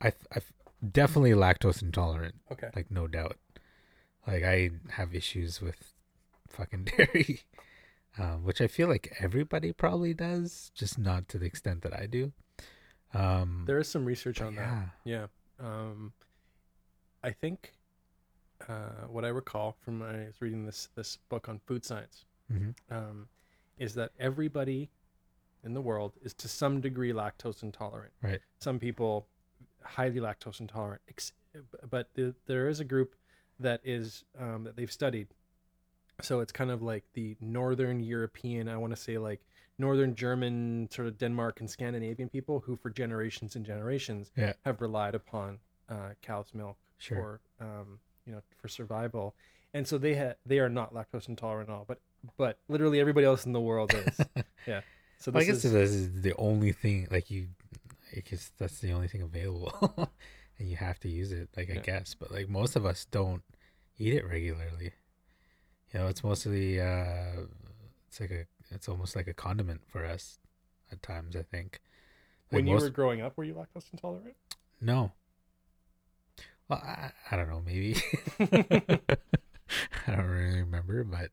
I 0.00 0.12
I 0.34 0.40
definitely 0.92 1.32
lactose 1.32 1.82
intolerant, 1.82 2.36
Okay. 2.52 2.70
like 2.74 2.90
no 2.90 3.06
doubt. 3.06 3.38
Like 4.26 4.42
I 4.44 4.70
have 4.90 5.14
issues 5.14 5.60
with 5.60 5.93
fucking 6.54 6.84
dairy. 6.96 7.40
Um, 8.16 8.44
which 8.44 8.60
I 8.60 8.68
feel 8.68 8.86
like 8.88 9.12
everybody 9.18 9.72
probably 9.72 10.14
does, 10.14 10.70
just 10.74 10.98
not 10.98 11.28
to 11.30 11.38
the 11.38 11.46
extent 11.46 11.82
that 11.82 11.92
I 11.92 12.06
do. 12.06 12.32
Um, 13.12 13.64
There 13.66 13.78
is 13.78 13.88
some 13.88 14.04
research 14.04 14.40
on 14.40 14.54
that. 14.56 14.88
yeah. 15.04 15.26
Yeah. 15.60 15.66
Um, 15.66 16.12
I 17.24 17.30
think 17.32 17.72
uh, 18.68 19.06
what 19.08 19.24
I 19.24 19.28
recall 19.28 19.76
from 19.84 19.98
when 20.00 20.08
I 20.14 20.26
was 20.26 20.40
reading 20.40 20.64
this 20.64 20.88
this 20.94 21.18
book 21.28 21.48
on 21.48 21.60
food 21.66 21.84
science 21.84 22.24
hmm 22.50 22.70
um, 22.90 23.28
is 23.78 23.94
that 23.94 24.10
everybody 24.20 24.90
in 25.64 25.74
the 25.74 25.80
world 25.80 26.12
is 26.22 26.34
to 26.34 26.46
some 26.48 26.80
degree 26.80 27.12
lactose 27.12 27.62
intolerant. 27.64 28.12
Right. 28.22 28.40
Some 28.60 28.78
people 28.78 29.26
highly 29.82 30.20
lactose 30.20 30.60
intolerant, 30.60 31.02
ex- 31.08 31.32
but 31.90 32.10
the, 32.14 32.34
there 32.46 32.68
is 32.68 32.78
a 32.80 32.84
group 32.84 33.14
that 33.58 33.80
is 33.84 34.24
um, 34.38 34.64
that 34.64 34.76
they've 34.76 34.92
studied. 34.92 35.28
So 36.22 36.40
it's 36.40 36.52
kind 36.52 36.70
of 36.70 36.82
like 36.82 37.04
the 37.14 37.36
northern 37.40 38.00
European, 38.00 38.68
I 38.68 38.76
want 38.76 38.94
to 38.94 39.00
say 39.00 39.18
like 39.18 39.40
northern 39.78 40.14
German, 40.14 40.88
sort 40.90 41.08
of 41.08 41.18
Denmark 41.18 41.60
and 41.60 41.68
Scandinavian 41.68 42.28
people 42.28 42.60
who, 42.60 42.76
for 42.76 42.90
generations 42.90 43.56
and 43.56 43.66
generations, 43.66 44.30
Yeah. 44.36 44.52
have 44.64 44.80
relied 44.80 45.14
upon 45.14 45.58
uh, 45.88 46.10
cow's 46.22 46.54
milk 46.54 46.76
Sure. 46.98 47.40
for 47.58 47.64
um, 47.66 47.98
you 48.26 48.32
know 48.32 48.40
for 48.56 48.68
survival, 48.68 49.34
and 49.74 49.86
so 49.86 49.98
they 49.98 50.14
ha- 50.14 50.34
they 50.46 50.58
are 50.60 50.68
not 50.70 50.94
lactose 50.94 51.28
intolerant 51.28 51.68
at 51.68 51.74
all. 51.74 51.84
But 51.86 52.00
but 52.38 52.58
literally 52.68 53.00
everybody 53.00 53.26
else 53.26 53.44
in 53.44 53.52
the 53.52 53.60
world 53.60 53.92
is. 53.92 54.20
yeah. 54.66 54.80
So 55.18 55.30
Well, 55.32 55.42
I 55.42 55.46
guess 55.46 55.64
is 55.64 55.72
this 55.72 55.90
is 55.90 56.22
the 56.22 56.34
only 56.38 56.72
thing 56.72 57.08
like 57.10 57.30
you. 57.30 57.48
I 58.16 58.20
guess 58.20 58.52
that's 58.58 58.78
the 58.78 58.92
only 58.92 59.08
thing 59.08 59.22
available, 59.22 59.72
and 60.58 60.68
you 60.70 60.76
have 60.76 60.98
to 61.00 61.08
use 61.08 61.32
it. 61.32 61.48
Like 61.56 61.68
I 61.70 61.76
guess, 61.78 62.14
but 62.14 62.30
like 62.30 62.48
most 62.48 62.76
of 62.76 62.86
us 62.86 63.04
don't 63.10 63.42
eat 63.98 64.14
it 64.14 64.24
regularly. 64.26 64.92
You 65.94 66.00
know, 66.00 66.08
it's 66.08 66.22
mostly 66.24 66.80
uh, 66.80 67.46
it's 68.08 68.20
like 68.20 68.32
a 68.32 68.46
it's 68.70 68.88
almost 68.88 69.14
like 69.14 69.28
a 69.28 69.32
condiment 69.32 69.80
for 69.86 70.04
us 70.04 70.40
at 70.90 71.00
times. 71.02 71.36
I 71.36 71.42
think. 71.42 71.80
Like 72.50 72.58
when 72.58 72.66
you 72.66 72.74
most- 72.74 72.82
were 72.82 72.90
growing 72.90 73.22
up, 73.22 73.36
were 73.36 73.44
you 73.44 73.54
lactose 73.54 73.84
intolerant? 73.92 74.34
no. 74.80 75.12
Well, 76.68 76.80
I, 76.82 77.10
I 77.30 77.36
don't 77.36 77.50
know. 77.50 77.60
Maybe 77.64 77.94
I 78.40 80.16
don't 80.16 80.26
really 80.26 80.60
remember, 80.62 81.04
but 81.04 81.30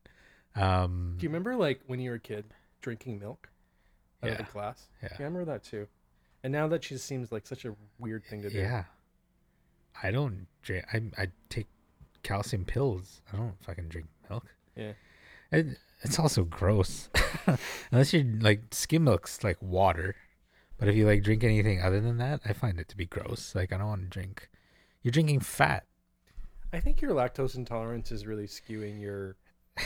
um, 0.61 1.15
Do 1.17 1.23
you 1.23 1.29
remember 1.29 1.55
like 1.55 1.79
when 1.87 1.99
you 2.01 2.09
were 2.09 2.17
a 2.17 2.19
kid 2.19 2.45
drinking 2.81 3.17
milk 3.19 3.49
out 4.21 4.29
of 4.29 4.35
Yeah. 4.39 4.45
the 4.45 4.51
glass? 4.51 4.89
Yeah. 5.01 5.09
I 5.17 5.23
remember 5.23 5.45
that 5.45 5.63
too. 5.63 5.87
And 6.43 6.51
now 6.51 6.67
that 6.67 6.81
just 6.81 7.05
seems 7.05 7.31
like 7.31 7.47
such 7.47 7.63
a 7.63 7.73
weird 7.97 8.25
thing 8.25 8.41
to 8.41 8.49
do. 8.49 8.57
Yeah. 8.57 8.83
I 10.03 10.11
don't 10.11 10.47
drink. 10.63 10.83
I 10.93 11.01
I 11.17 11.27
take 11.49 11.67
calcium 12.23 12.65
pills. 12.65 13.21
I 13.31 13.37
don't 13.37 13.53
fucking 13.63 13.87
drink 13.87 14.07
milk. 14.31 14.45
Yeah. 14.75 14.93
It, 15.51 15.77
it's 16.01 16.19
also 16.19 16.43
gross. 16.43 17.09
Unless 17.91 18.13
you're 18.13 18.25
like 18.39 18.61
skim 18.71 19.03
milk's 19.03 19.43
like 19.43 19.61
water, 19.61 20.15
but 20.77 20.87
if 20.87 20.95
you 20.95 21.05
like 21.05 21.23
drink 21.23 21.43
anything 21.43 21.81
other 21.81 21.99
than 21.99 22.17
that, 22.17 22.41
I 22.45 22.53
find 22.53 22.79
it 22.79 22.89
to 22.89 22.97
be 22.97 23.05
gross. 23.05 23.53
Like 23.53 23.71
I 23.71 23.77
don't 23.77 23.87
want 23.87 24.01
to 24.01 24.07
drink. 24.07 24.49
You're 25.03 25.11
drinking 25.11 25.41
fat. 25.41 25.85
I 26.73 26.79
think 26.79 27.01
your 27.01 27.11
lactose 27.11 27.55
intolerance 27.55 28.11
is 28.11 28.25
really 28.25 28.47
skewing 28.47 28.99
your 28.99 29.35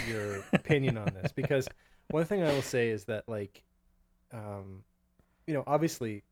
your 0.07 0.43
opinion 0.53 0.97
on 0.97 1.11
this 1.21 1.31
because 1.31 1.67
one 2.09 2.25
thing 2.25 2.43
I 2.43 2.53
will 2.53 2.61
say 2.61 2.89
is 2.89 3.05
that 3.05 3.23
like 3.27 3.63
um 4.33 4.83
you 5.47 5.53
know 5.53 5.63
obviously 5.67 6.23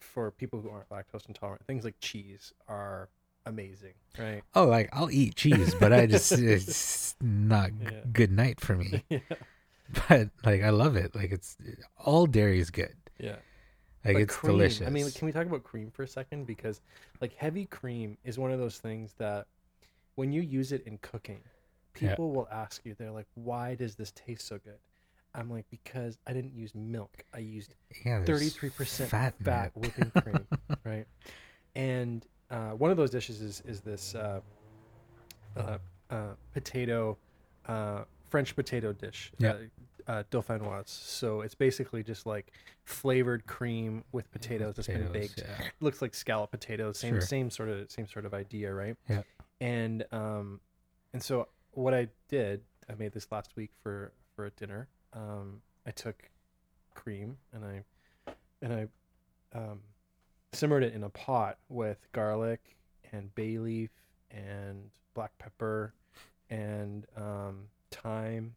for 0.00 0.30
people 0.30 0.60
who 0.60 0.70
aren't 0.70 0.88
lactose 0.88 1.28
intolerant 1.28 1.64
things 1.66 1.84
like 1.84 1.94
cheese 2.00 2.52
are 2.68 3.08
amazing 3.46 3.94
right 4.16 4.44
Oh, 4.54 4.66
like 4.66 4.88
I'll 4.92 5.10
eat 5.10 5.36
cheese, 5.36 5.74
but 5.74 5.92
I 5.92 6.06
just 6.06 6.36
it's 6.38 7.16
not 7.20 7.70
Yeah. 7.80 8.04
good 8.12 8.30
night 8.30 8.60
for 8.60 8.76
me. 8.76 9.04
yeah 9.10 9.18
But 10.08 10.30
like 10.44 10.62
I 10.62 10.70
love 10.70 10.96
it. 10.96 11.14
Like 11.14 11.32
it's 11.32 11.56
all 11.98 12.26
dairy 12.26 12.60
is 12.60 12.70
good. 12.70 12.96
yeah 13.18 13.36
Like 14.04 14.16
But 14.16 14.18
it's 14.18 14.38
cream, 14.38 14.38
delicious. 14.38 14.86
I 14.86 14.90
mean, 14.90 15.10
can 15.12 15.26
we 15.26 15.32
talk 15.32 15.46
about 15.46 15.64
cream 15.64 15.90
for 15.90 16.02
a 16.02 16.08
second? 16.08 16.46
Because 16.46 16.80
like 17.20 17.34
heavy 17.34 17.66
cream 17.66 18.18
is 18.24 18.38
one 18.38 18.52
of 18.52 18.58
those 18.58 18.78
things 18.78 19.14
that 19.18 19.46
when 20.16 20.32
you 20.32 20.42
use 20.42 20.72
it 20.72 20.84
in 20.86 20.98
cooking, 20.98 21.42
Yeah. 22.00 22.16
people 22.16 22.32
will 22.32 22.48
ask 22.52 22.84
you, 22.84 22.94
they're 22.94 23.10
like, 23.12 23.28
why 23.34 23.74
does 23.74 23.96
this 23.96 24.12
taste 24.12 24.46
so 24.46 24.58
good? 24.58 24.78
I'm 25.34 25.50
like, 25.50 25.66
because 25.70 26.18
I 26.26 26.32
didn't 26.34 26.54
use 26.54 26.74
milk. 26.74 27.24
I 27.34 27.38
used 27.40 27.74
yeah, 28.04 28.20
33% 28.26 29.10
fat 29.10 29.34
fat, 29.42 29.72
whipping 29.74 30.10
cream, 30.10 30.46
right? 30.84 31.06
And 31.76 32.26
uh, 32.52 32.70
one 32.70 32.90
of 32.92 32.96
those 32.96 33.10
dishes 33.10 33.40
is, 33.40 33.62
is 33.66 33.80
this 33.80 34.14
uh, 34.14 34.40
uh, 35.56 35.78
uh, 36.10 36.16
potato, 36.52 37.16
uh, 37.66 38.04
French 38.30 38.54
potato 38.54 38.92
dish, 38.92 39.32
Yeah. 39.38 39.56
dauphinoise. 40.30 40.88
So 40.88 41.40
it's 41.42 41.54
basically 41.54 42.02
just 42.02 42.26
like 42.26 42.52
flavored 42.84 43.46
cream 43.46 44.04
with 44.12 44.30
potatoes 44.32 44.76
that's 44.76 44.88
been 44.88 45.10
baked. 45.12 45.38
yeah. 45.44 45.68
Looks 45.80 46.00
like 46.02 46.14
scallop 46.14 46.50
potatoes. 46.50 46.98
Same 46.98 47.14
Sure. 47.14 47.20
same 47.20 47.50
sort 47.50 47.68
of 47.68 47.90
same 47.90 48.06
sort 48.06 48.24
of 48.26 48.34
idea, 48.34 48.72
right? 48.72 48.96
Yeah. 49.08 49.22
And 49.60 50.04
um, 50.12 50.60
and 51.12 51.22
so 51.22 51.48
what 51.72 51.94
I 51.94 52.08
did, 52.28 52.62
I 52.90 52.94
made 52.94 53.12
this 53.12 53.30
last 53.30 53.54
week 53.56 53.70
for 53.82 54.12
for 54.34 54.46
a 54.46 54.50
dinner. 54.50 54.88
Um, 55.12 55.62
I 55.86 55.90
took 55.92 56.30
cream 56.94 57.36
and 57.52 57.64
I 57.64 57.84
and 58.60 58.72
I 58.72 58.88
um, 59.58 59.80
simmered 60.52 60.82
it 60.84 60.94
in 60.94 61.02
a 61.04 61.08
pot 61.10 61.58
with 61.68 61.98
garlic 62.12 62.76
and 63.12 63.34
bay 63.34 63.58
leaf 63.58 63.90
and 64.30 64.90
black 65.14 65.36
pepper 65.38 65.92
and 66.50 67.06
um, 67.16 67.64
thyme 67.90 68.54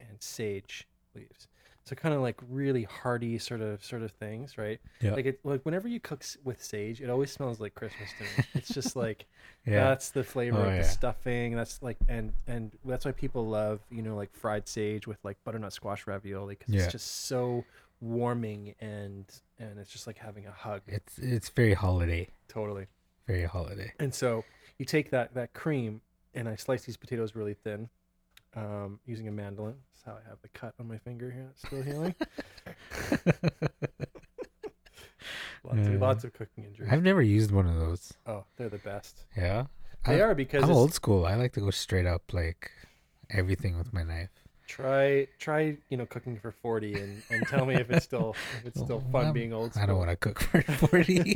and 0.00 0.20
sage 0.20 0.86
leaves. 1.14 1.48
So 1.84 1.96
kind 1.96 2.14
of 2.14 2.20
like 2.20 2.36
really 2.50 2.82
hearty 2.84 3.38
sort 3.38 3.62
of 3.62 3.82
sort 3.82 4.02
of 4.02 4.10
things, 4.12 4.58
right? 4.58 4.78
Yeah. 5.00 5.14
Like 5.14 5.24
it 5.24 5.40
like 5.42 5.62
whenever 5.64 5.88
you 5.88 6.00
cook 6.00 6.22
with 6.44 6.62
sage, 6.62 7.00
it 7.00 7.08
always 7.08 7.32
smells 7.32 7.60
like 7.60 7.74
Christmas 7.74 8.12
to 8.18 8.24
me. 8.24 8.44
It's 8.56 8.68
just 8.68 8.94
like 9.04 9.24
Yeah. 9.66 9.84
that's 9.84 10.10
the 10.10 10.22
flavor 10.22 10.58
Oh, 10.58 10.62
of 10.64 10.74
yeah. 10.74 10.78
the 10.82 10.84
stuffing. 10.84 11.56
That's 11.56 11.82
like 11.82 11.96
and 12.06 12.34
and 12.46 12.72
that's 12.84 13.06
why 13.06 13.12
people 13.12 13.46
love 13.46 13.80
you 13.90 14.02
know 14.02 14.16
like 14.16 14.30
fried 14.34 14.68
sage 14.68 15.06
with 15.06 15.16
like 15.24 15.38
butternut 15.44 15.72
squash 15.72 16.06
ravioli 16.06 16.56
because 16.58 16.74
Yeah. 16.74 16.82
it's 16.82 16.92
just 16.92 17.24
so 17.24 17.64
warming 18.00 18.74
and 18.80 19.24
and 19.58 19.78
it's 19.78 19.90
just 19.90 20.06
like 20.06 20.18
having 20.18 20.46
a 20.46 20.52
hug. 20.52 20.82
It's 20.86 21.18
it's 21.18 21.48
very 21.48 21.74
holiday. 21.74 22.28
Totally. 22.48 22.86
Very 23.26 23.44
holiday. 23.44 23.92
And 23.98 24.14
so 24.14 24.44
you 24.78 24.84
take 24.84 25.10
that 25.10 25.34
that 25.34 25.52
cream 25.52 26.00
and 26.34 26.48
I 26.48 26.56
slice 26.56 26.84
these 26.84 26.96
potatoes 26.96 27.34
really 27.34 27.54
thin, 27.54 27.88
um, 28.54 29.00
using 29.06 29.28
a 29.28 29.32
mandolin. 29.32 29.74
That's 29.92 30.04
how 30.04 30.12
I 30.12 30.28
have 30.28 30.40
the 30.42 30.48
cut 30.48 30.74
on 30.78 30.86
my 30.88 30.98
finger 30.98 31.30
here. 31.30 31.48
It's 31.50 31.66
still 31.66 31.82
healing. 31.82 32.14
lots, 35.64 35.88
of, 35.88 36.00
lots 36.00 36.24
of 36.24 36.32
cooking 36.32 36.64
injuries. 36.64 36.88
I've 36.92 37.02
never 37.02 37.22
used 37.22 37.50
one 37.50 37.66
of 37.66 37.74
those. 37.76 38.12
Oh, 38.26 38.44
they're 38.56 38.68
the 38.68 38.78
best. 38.78 39.24
Yeah. 39.36 39.66
They 40.06 40.22
I, 40.22 40.26
are 40.26 40.34
because 40.34 40.62
I'm 40.62 40.70
old 40.70 40.94
school. 40.94 41.26
I 41.26 41.34
like 41.34 41.52
to 41.54 41.60
go 41.60 41.70
straight 41.70 42.06
up 42.06 42.32
like 42.32 42.70
everything 43.30 43.76
with 43.76 43.92
my 43.92 44.04
knife. 44.04 44.47
Try 44.68 45.26
try 45.38 45.76
you 45.88 45.96
know 45.96 46.06
cooking 46.06 46.38
for 46.38 46.52
40 46.52 46.94
and, 47.00 47.22
and 47.30 47.46
tell 47.48 47.64
me 47.66 47.74
if 47.74 47.90
it's 47.90 48.04
still 48.04 48.36
if 48.60 48.66
it's 48.66 48.80
still 48.80 48.98
Well, 48.98 49.10
fun 49.10 49.24
I'm- 49.24 49.32
being 49.34 49.52
old 49.52 49.72
school. 49.72 49.82
I 49.82 49.86
don't 49.86 49.96
want 49.98 50.10
to 50.10 50.16
cook 50.16 50.40
for 50.40 50.60
40. 50.88 51.34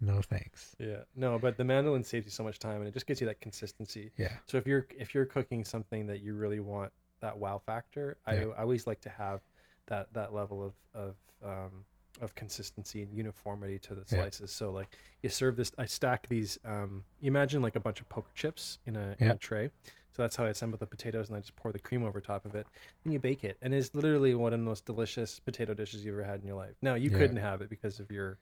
no 0.00 0.20
thanks. 0.22 0.74
yeah 0.78 1.00
no 1.14 1.38
but 1.38 1.56
the 1.56 1.64
mandolin 1.64 2.02
saves 2.02 2.24
you 2.24 2.30
so 2.30 2.42
much 2.42 2.58
time 2.58 2.78
and 2.78 2.88
it 2.88 2.94
just 2.94 3.06
gives 3.06 3.20
you 3.20 3.26
that 3.26 3.40
consistency 3.40 4.10
Yeah. 4.16 4.32
so 4.46 4.56
if 4.56 4.66
you're 4.66 4.86
if 4.98 5.14
you're 5.14 5.26
cooking 5.26 5.64
something 5.64 6.06
that 6.06 6.22
you 6.22 6.34
really 6.34 6.60
want 6.60 6.92
that 7.20 7.36
wow 7.38 7.60
factor 7.64 8.16
I, 8.26 8.36
I 8.38 8.62
always 8.62 8.86
like 8.86 9.00
to 9.02 9.10
have 9.10 9.40
that 9.86 10.12
that 10.14 10.32
level 10.34 10.64
of 10.64 10.72
of 10.94 11.14
um 11.44 11.84
of 12.20 12.34
consistency 12.34 13.02
and 13.02 13.12
uniformity 13.12 13.78
to 13.78 13.94
the 13.94 14.02
Yeah. 14.10 14.22
slices 14.22 14.50
so 14.50 14.70
like 14.70 14.88
you 15.22 15.28
serve 15.28 15.56
this 15.56 15.70
i 15.78 15.84
stack 15.86 16.28
these 16.28 16.58
um 16.64 17.04
you 17.20 17.28
imagine 17.28 17.62
like 17.62 17.76
a 17.76 17.80
bunch 17.80 18.00
of 18.00 18.08
poker 18.08 18.30
chips 18.34 18.78
in 18.86 18.96
a, 18.96 19.14
in 19.18 19.28
a 19.28 19.36
tray 19.36 19.70
so 20.12 20.22
that's 20.22 20.36
how 20.36 20.44
i 20.44 20.48
assemble 20.48 20.78
the 20.78 20.86
potatoes 20.86 21.28
and 21.28 21.36
i 21.36 21.40
just 21.40 21.54
pour 21.56 21.72
the 21.72 21.78
cream 21.78 22.02
over 22.04 22.20
top 22.20 22.44
of 22.46 22.54
it 22.54 22.66
and 23.04 23.12
you 23.12 23.18
bake 23.18 23.44
it 23.44 23.56
and 23.62 23.74
it's 23.74 23.94
literally 23.94 24.34
one 24.34 24.52
of 24.52 24.58
the 24.58 24.64
most 24.64 24.84
delicious 24.86 25.38
potato 25.40 25.74
dishes 25.74 26.04
you've 26.04 26.14
ever 26.14 26.24
had 26.24 26.40
in 26.40 26.46
your 26.46 26.56
life 26.56 26.74
now 26.82 26.94
you 26.94 27.10
Yeah. 27.10 27.18
couldn't 27.18 27.36
have 27.36 27.60
it 27.60 27.68
because 27.68 28.00
of 28.00 28.10
your 28.10 28.38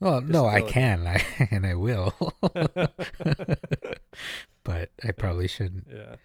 Well, 0.00 0.20
no, 0.20 0.46
I 0.46 0.60
can, 0.62 1.06
I, 1.08 1.24
and 1.50 1.66
I 1.66 1.74
will, 1.74 2.14
but 4.64 4.90
I 5.04 5.10
probably 5.16 5.48
shouldn't. 5.48 5.86
yeah 5.92 6.16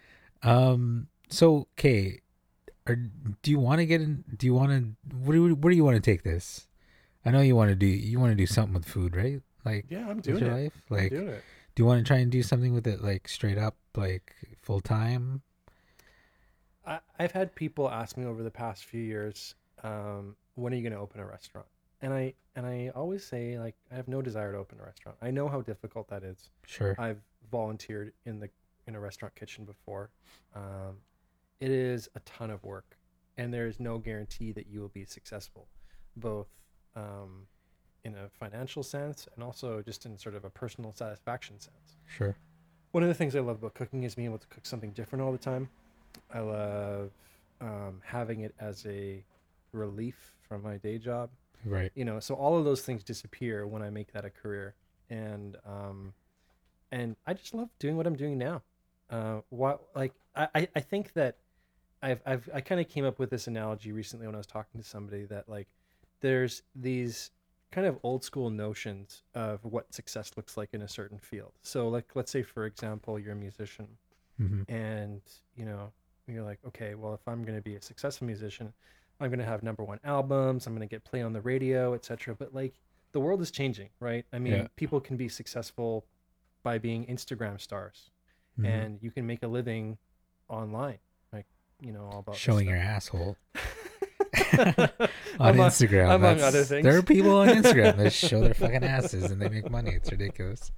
Um. 0.43 1.07
So, 1.29 1.67
okay, 1.79 2.19
are 2.85 2.95
do 2.95 3.49
you 3.49 3.57
want 3.59 3.79
to 3.79 3.85
get 3.87 4.01
in? 4.01 4.23
Do 4.37 4.45
you 4.45 4.53
want 4.53 4.71
to? 4.71 5.15
Where 5.17 5.35
do 5.37 5.47
you, 5.47 5.55
where 5.55 5.71
do 5.71 5.75
you 5.77 5.83
want 5.83 5.95
to 5.95 6.01
take 6.01 6.23
this? 6.23 6.67
I 7.25 7.31
know 7.31 7.41
you 7.41 7.55
want 7.55 7.69
to 7.69 7.75
do 7.75 7.85
you 7.85 8.19
want 8.19 8.31
to 8.31 8.35
do 8.35 8.45
something 8.45 8.73
with 8.73 8.85
food, 8.85 9.15
right? 9.15 9.41
Like 9.65 9.85
yeah 9.89 10.09
i'm 10.09 10.19
doing 10.19 10.43
your 10.43 10.51
it 10.51 10.63
life. 10.63 10.73
i'm 10.91 10.97
Like, 10.97 11.09
doing 11.11 11.27
it 11.29 11.43
do 11.75 11.81
you 11.81 11.87
want 11.87 12.05
to 12.05 12.07
try 12.07 12.17
and 12.17 12.31
do 12.31 12.43
something 12.43 12.73
with 12.73 12.85
it, 12.85 13.01
like 13.03 13.27
straight 13.27 13.57
up, 13.57 13.75
like 13.95 14.35
full 14.61 14.79
time? 14.79 15.41
I, 16.85 16.99
I've 17.17 17.31
had 17.31 17.55
people 17.55 17.89
ask 17.89 18.15
me 18.17 18.25
over 18.25 18.43
the 18.43 18.51
past 18.51 18.85
few 18.85 19.01
years, 19.01 19.55
um, 19.83 20.35
when 20.55 20.73
are 20.73 20.75
you 20.75 20.83
going 20.83 20.93
to 20.93 20.99
open 20.99 21.19
a 21.19 21.25
restaurant? 21.25 21.67
And 22.01 22.13
I 22.13 22.33
and 22.55 22.65
I 22.65 22.91
always 22.93 23.23
say 23.25 23.57
like 23.57 23.75
I 23.91 23.95
have 23.95 24.07
no 24.07 24.21
desire 24.21 24.51
to 24.51 24.57
open 24.57 24.77
a 24.79 24.83
restaurant. 24.83 25.17
I 25.21 25.31
know 25.31 25.47
how 25.47 25.61
difficult 25.61 26.09
that 26.09 26.23
is. 26.23 26.49
Sure. 26.67 26.95
I've 26.99 27.21
volunteered 27.49 28.13
in 28.25 28.39
the 28.39 28.49
in 28.87 28.95
a 28.95 28.99
restaurant 28.99 29.33
kitchen 29.35 29.63
before. 29.63 30.09
Um, 30.53 30.97
it 31.61 31.71
is 31.71 32.09
a 32.15 32.19
ton 32.21 32.51
of 32.51 32.61
work, 32.65 32.97
and 33.37 33.53
there 33.53 33.67
is 33.67 33.79
no 33.79 33.97
guarantee 33.97 34.51
that 34.51 34.67
you 34.67 34.81
will 34.81 34.89
be 34.89 35.05
successful, 35.05 35.69
both 36.17 36.47
um, 36.95 37.47
in 38.03 38.15
a 38.15 38.29
financial 38.29 38.83
sense 38.83 39.27
and 39.35 39.43
also 39.43 39.81
just 39.81 40.05
in 40.05 40.17
sort 40.17 40.35
of 40.35 40.43
a 40.45 40.49
personal 40.49 40.93
satisfaction 40.93 41.59
sense. 41.59 41.97
Sure. 42.05 42.35
one 42.91 43.01
of 43.03 43.09
the 43.09 43.15
things 43.15 43.35
I 43.35 43.39
love 43.39 43.57
about 43.57 43.73
cooking 43.73 44.03
is 44.03 44.15
being 44.15 44.27
able 44.27 44.37
to 44.39 44.47
cook 44.47 44.65
something 44.65 44.91
different 44.91 45.23
all 45.23 45.31
the 45.31 45.37
time. 45.37 45.69
I 46.33 46.39
love 46.39 47.11
um, 47.61 48.01
having 48.05 48.41
it 48.41 48.53
as 48.59 48.85
a 48.85 49.23
relief 49.71 50.33
from 50.47 50.61
my 50.61 50.77
day 50.77 50.97
job. 50.97 51.29
Right. 51.65 51.91
You 51.95 52.05
know, 52.05 52.19
so 52.19 52.35
all 52.35 52.57
of 52.57 52.65
those 52.65 52.81
things 52.81 53.03
disappear 53.03 53.65
when 53.65 53.81
I 53.81 53.89
make 53.89 54.11
that 54.11 54.25
a 54.25 54.29
career, 54.29 54.75
and 55.09 55.55
um, 55.65 56.13
and 56.91 57.15
I 57.25 57.33
just 57.33 57.53
love 57.53 57.69
doing 57.79 57.95
what 57.97 58.05
I'm 58.05 58.15
doing 58.17 58.37
now. 58.37 58.61
Uh, 59.09 59.39
what 59.49 59.81
like 59.95 60.13
I 60.35 60.47
I- 60.53 60.67
I 60.75 60.79
think 60.81 61.13
that 61.13 61.37
I've 62.01 62.21
I've 62.25 62.49
I 62.53 62.59
kind 62.61 62.81
of 62.81 62.89
came 62.89 63.05
up 63.05 63.17
with 63.17 63.29
this 63.29 63.47
analogy 63.47 63.91
recently 63.93 64.25
when 64.27 64.35
I 64.35 64.39
was 64.39 64.45
talking 64.47 64.81
to 64.81 64.85
somebody 64.87 65.23
that 65.25 65.47
like 65.47 65.67
there's 66.23 66.63
these 66.73 67.29
kind 67.71 67.85
of 67.85 67.99
old 68.03 68.23
school 68.23 68.49
notions 68.49 69.21
of 69.35 69.63
what 69.63 69.93
success 69.93 70.31
looks 70.37 70.57
like 70.57 70.69
in 70.73 70.81
a 70.81 70.87
certain 70.87 71.19
field. 71.19 71.51
So 71.61 71.87
like 71.89 72.15
let's 72.15 72.31
say 72.31 72.41
for 72.41 72.65
example 72.65 73.19
you're 73.19 73.33
a 73.33 73.35
musician 73.35 73.87
hmm 74.37 74.63
and 74.67 75.21
you 75.55 75.65
know 75.65 75.91
you're 76.27 76.43
like 76.43 76.57
okay 76.65 76.95
well 76.95 77.13
if 77.13 77.19
i'm 77.27 77.43
going 77.43 77.55
to 77.57 77.61
be 77.61 77.75
a 77.75 77.81
successful 77.81 78.25
musician 78.25 78.71
i'm 79.19 79.29
going 79.29 79.37
to 79.39 79.45
have 79.45 79.61
number 79.61 79.83
one 79.83 79.99
albums 80.05 80.65
i'm 80.65 80.73
going 80.73 80.87
to 80.87 80.91
get 80.95 81.03
play 81.03 81.21
on 81.21 81.33
the 81.33 81.41
radio 81.41 81.93
etc 81.93 82.33
but 82.33 82.53
like 82.53 82.73
the 83.11 83.19
world 83.19 83.41
is 83.41 83.51
changing 83.51 83.89
right 83.99 84.25
i 84.33 84.39
mean 84.39 84.53
Yeah. 84.53 84.67
people 84.77 84.99
can 85.01 85.17
be 85.17 85.27
successful 85.29 86.05
by 86.63 86.77
being 86.79 87.05
instagram 87.07 87.59
stars 87.59 88.09
Mm-hmm. 88.59 88.65
and 88.65 88.99
you 89.01 89.11
can 89.11 89.25
make 89.27 89.43
a 89.43 89.47
living 89.47 89.97
online 90.47 90.99
like 91.33 91.45
you 91.81 91.91
know 91.91 92.05
all 92.11 92.19
about 92.19 92.35
showing 92.35 92.67
your 92.69 92.77
asshole 92.77 93.35
on 95.39 95.49
Among- 95.55 95.69
Instagram. 95.69 96.05
among 96.15 96.21
That's- 96.37 96.43
other 96.43 96.63
things. 96.63 96.83
There 96.85 96.97
are 96.97 97.01
people 97.03 97.35
on 97.37 97.47
Instagram 97.49 97.97
that 97.97 98.13
show 98.13 98.41
their 98.41 98.53
fucking 98.63 98.83
asses 98.83 99.31
and 99.31 99.41
they 99.41 99.49
make 99.49 99.69
money. 99.69 99.91
It's 99.91 100.11
ridiculous. 100.11 100.71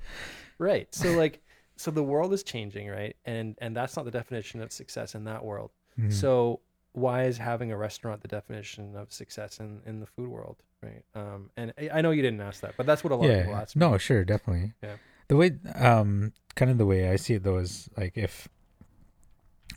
right 0.58 0.88
so 0.96 1.12
like 1.14 1.42
so 1.76 1.92
the 1.92 2.04
world 2.04 2.32
is 2.34 2.42
changing 2.44 2.88
right 2.90 3.16
and 3.26 3.56
and 3.60 3.76
that's 3.76 3.96
not 3.98 4.06
the 4.06 4.12
definition 4.12 4.62
of 4.62 4.72
success 4.72 5.16
in 5.16 5.26
that 5.26 5.44
world 5.44 5.72
Mhm. 6.00 6.12
So 6.14 6.60
why 6.94 7.24
is 7.24 7.38
having 7.38 7.72
a 7.72 7.78
restaurant 7.78 8.22
the 8.22 8.28
definition 8.30 8.96
of 8.96 9.12
success 9.12 9.60
in, 9.60 9.82
in 9.86 10.00
the 10.00 10.06
food 10.06 10.30
world, 10.30 10.58
right? 10.82 11.04
Um, 11.14 11.50
and 11.58 11.74
I, 11.94 12.00
know 12.02 12.12
you 12.12 12.22
didn't 12.22 12.40
ask 12.40 12.62
that, 12.62 12.76
but 12.78 12.86
that's 12.86 13.04
what 13.04 13.12
a 13.12 13.16
lot 13.18 13.30
of 13.30 13.36
people 13.36 13.52
yeah, 13.52 13.62
ask. 13.62 13.76
me. 13.76 13.80
no, 13.82 13.98
sure, 13.98 14.24
definitely. 14.24 14.72
Yeah. 14.82 14.96
The 15.28 15.36
way, 15.36 15.52
um, 15.76 16.32
kind 16.56 16.72
of 16.72 16.78
the 16.78 16.86
way 16.86 17.10
I 17.10 17.18
see 17.18 17.34
it 17.34 17.44
though 17.44 17.58
is 17.58 17.90
like 17.98 18.14
if, 18.18 18.48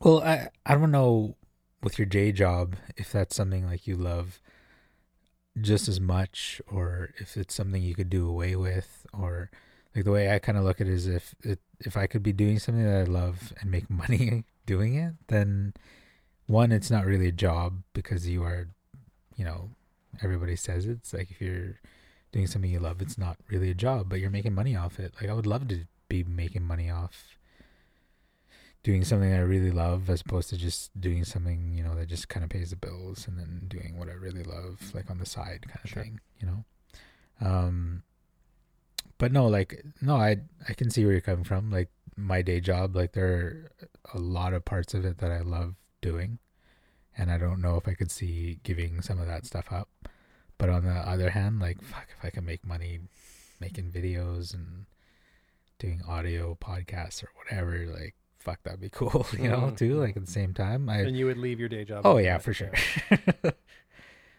well, 0.00 0.22
I 0.22 0.48
I 0.64 0.74
don't 0.74 0.90
know 0.92 1.36
with 1.82 1.98
your 1.98 2.06
day 2.06 2.32
job 2.32 2.76
if 2.96 3.12
that's 3.12 3.36
something 3.36 3.66
like 3.66 3.86
you 3.86 3.96
love 3.96 4.40
just 5.60 5.88
as 5.88 6.00
much 6.00 6.60
or 6.70 7.10
if 7.18 7.36
it's 7.36 7.54
something 7.54 7.82
you 7.82 7.94
could 7.94 8.10
do 8.10 8.28
away 8.28 8.56
with 8.56 9.06
or 9.12 9.50
like 9.94 10.04
the 10.04 10.10
way 10.10 10.32
I 10.32 10.38
kind 10.38 10.58
of 10.58 10.64
look 10.64 10.80
at 10.80 10.86
it 10.86 10.92
is 10.92 11.06
if 11.06 11.34
it 11.42 11.60
if 11.80 11.96
I 11.96 12.06
could 12.06 12.22
be 12.22 12.32
doing 12.32 12.58
something 12.58 12.84
that 12.84 13.00
I 13.00 13.04
love 13.04 13.52
and 13.60 13.70
make 13.70 13.88
money 13.90 14.44
doing 14.66 14.94
it 14.94 15.14
then 15.28 15.74
one 16.46 16.72
it's 16.72 16.90
not 16.90 17.06
really 17.06 17.28
a 17.28 17.32
job 17.32 17.82
because 17.92 18.28
you 18.28 18.42
are 18.42 18.68
you 19.36 19.44
know 19.44 19.70
everybody 20.22 20.56
says 20.56 20.86
it. 20.86 20.92
it's 20.92 21.12
like 21.12 21.30
if 21.30 21.40
you're 21.40 21.80
doing 22.32 22.46
something 22.46 22.70
you 22.70 22.80
love 22.80 23.00
it's 23.00 23.18
not 23.18 23.38
really 23.48 23.70
a 23.70 23.74
job 23.74 24.08
but 24.08 24.20
you're 24.20 24.30
making 24.30 24.54
money 24.54 24.76
off 24.76 24.98
it 24.98 25.14
like 25.20 25.30
I 25.30 25.34
would 25.34 25.46
love 25.46 25.68
to 25.68 25.84
be 26.08 26.24
making 26.24 26.62
money 26.62 26.90
off 26.90 27.37
doing 28.82 29.04
something 29.04 29.32
I 29.32 29.40
really 29.40 29.70
love 29.70 30.08
as 30.08 30.20
opposed 30.20 30.50
to 30.50 30.56
just 30.56 30.98
doing 31.00 31.24
something, 31.24 31.72
you 31.74 31.82
know, 31.82 31.94
that 31.96 32.08
just 32.08 32.28
kind 32.28 32.44
of 32.44 32.50
pays 32.50 32.70
the 32.70 32.76
bills 32.76 33.26
and 33.26 33.38
then 33.38 33.64
doing 33.68 33.98
what 33.98 34.08
I 34.08 34.12
really 34.12 34.44
love, 34.44 34.80
like 34.94 35.10
on 35.10 35.18
the 35.18 35.26
side 35.26 35.66
kind 35.68 35.80
of 35.84 35.90
Sure. 35.90 36.02
thing, 36.02 36.20
you 36.40 36.46
know? 36.46 36.64
Um, 37.40 38.02
but 39.18 39.32
no, 39.32 39.46
like, 39.46 39.84
no, 40.00 40.16
I, 40.16 40.38
I 40.68 40.74
can 40.74 40.90
see 40.90 41.04
where 41.04 41.12
you're 41.12 41.20
coming 41.20 41.44
from. 41.44 41.70
Like 41.70 41.90
my 42.16 42.40
day 42.42 42.60
job, 42.60 42.94
like 42.94 43.12
there 43.12 43.26
are 43.28 43.70
a 44.14 44.18
lot 44.18 44.54
of 44.54 44.64
parts 44.64 44.94
of 44.94 45.04
it 45.04 45.18
that 45.18 45.30
I 45.32 45.40
love 45.40 45.74
doing. 46.00 46.38
And 47.16 47.32
I 47.32 47.38
don't 47.38 47.60
know 47.60 47.76
if 47.76 47.88
I 47.88 47.94
could 47.94 48.12
see 48.12 48.60
giving 48.62 49.02
some 49.02 49.18
of 49.20 49.26
that 49.26 49.44
stuff 49.44 49.72
up. 49.72 49.88
But 50.56 50.68
on 50.68 50.84
the 50.84 50.92
other 50.92 51.30
hand, 51.30 51.58
like, 51.60 51.82
fuck, 51.82 52.06
if 52.16 52.24
I 52.24 52.30
can 52.30 52.44
make 52.44 52.64
money 52.64 53.00
making 53.60 53.90
videos 53.90 54.54
and 54.54 54.86
doing 55.80 56.00
audio 56.06 56.56
podcasts 56.60 57.24
or 57.24 57.30
whatever, 57.36 57.86
like, 57.86 58.14
fuck, 58.38 58.62
that'd 58.62 58.80
be 58.80 58.88
cool, 58.92 59.26
you 59.38 59.48
know, 59.48 59.58
Mhm. 59.72 59.76
too. 59.76 60.00
Like 60.00 60.16
at 60.16 60.24
the 60.26 60.30
same 60.32 60.54
time, 60.54 60.88
I 60.88 60.98
and 61.00 61.16
you 61.16 61.26
would 61.26 61.38
leave 61.38 61.58
your 61.60 61.68
day 61.68 61.84
job. 61.84 62.02
oh 62.04 62.18
yeah, 62.18 62.38
for 62.38 62.52
sure. 62.54 62.72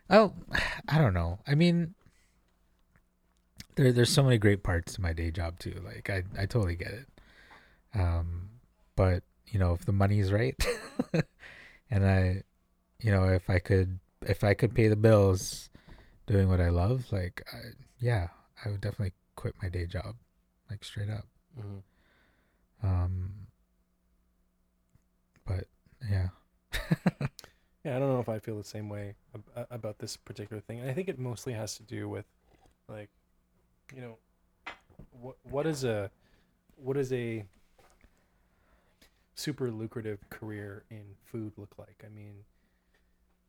oh, 0.10 0.34
I 0.88 0.98
don't 0.98 1.14
know. 1.14 1.40
I 1.48 1.56
mean, 1.56 1.94
there 3.76 3.92
there's 3.92 4.10
so 4.12 4.24
many 4.24 4.38
great 4.38 4.64
parts 4.64 4.94
to 4.94 5.02
my 5.02 5.14
day 5.14 5.32
job 5.32 5.60
too. 5.60 5.82
Like 5.84 6.10
I 6.10 6.24
I 6.38 6.46
totally 6.46 6.76
get 6.76 6.92
it. 6.92 7.08
Um, 7.94 8.50
but 8.96 9.24
you 9.48 9.60
know, 9.60 9.74
if 9.74 9.86
the 9.86 9.92
money's 9.94 10.32
right, 10.32 10.56
and 11.90 12.06
I, 12.06 12.44
you 13.00 13.12
know, 13.12 13.24
if 13.26 13.50
I 13.50 13.60
could 13.60 14.00
if 14.22 14.44
I 14.44 14.54
could 14.54 14.76
pay 14.76 14.88
the 14.88 14.96
bills, 14.96 15.70
doing 16.28 16.50
what 16.50 16.62
I 16.62 16.70
love, 16.70 17.12
like 17.12 17.44
I, 17.54 17.58
yeah, 18.00 18.28
I 18.64 18.70
would 18.70 18.82
definitely 18.82 19.14
quit 19.36 19.56
my 19.62 19.70
day 19.70 19.86
job, 19.86 20.16
like 20.70 20.84
straight 20.84 21.10
up. 21.10 21.26
Mhm. 21.60 21.82
Um, 22.84 23.34
but 25.50 25.68
yeah. 26.10 26.30
Yeah, 27.86 27.96
I 27.96 28.00
don't 28.00 28.10
know 28.10 28.20
if 28.20 28.28
I 28.28 28.40
feel 28.40 28.58
the 28.58 28.64
same 28.66 28.90
way 28.90 29.16
ab- 29.34 29.44
uh, 29.56 29.64
about 29.72 30.00
this 30.00 30.18
particular 30.18 30.62
thing. 30.62 30.82
I 30.82 30.94
think 30.94 31.08
it 31.08 31.18
mostly 31.18 31.54
has 31.54 31.78
to 31.78 31.84
do 31.84 32.10
with, 32.10 32.26
like, 32.90 33.10
you 33.96 34.02
know, 34.02 34.18
what 35.12 35.38
what 35.44 35.66
is 35.66 35.86
a 35.86 36.12
what 36.76 36.98
is 36.98 37.14
a 37.14 37.46
super 39.36 39.72
lucrative 39.72 40.20
career 40.30 40.84
in 40.92 41.04
food 41.24 41.54
look 41.56 41.76
like? 41.78 42.04
I 42.06 42.10
mean, 42.10 42.44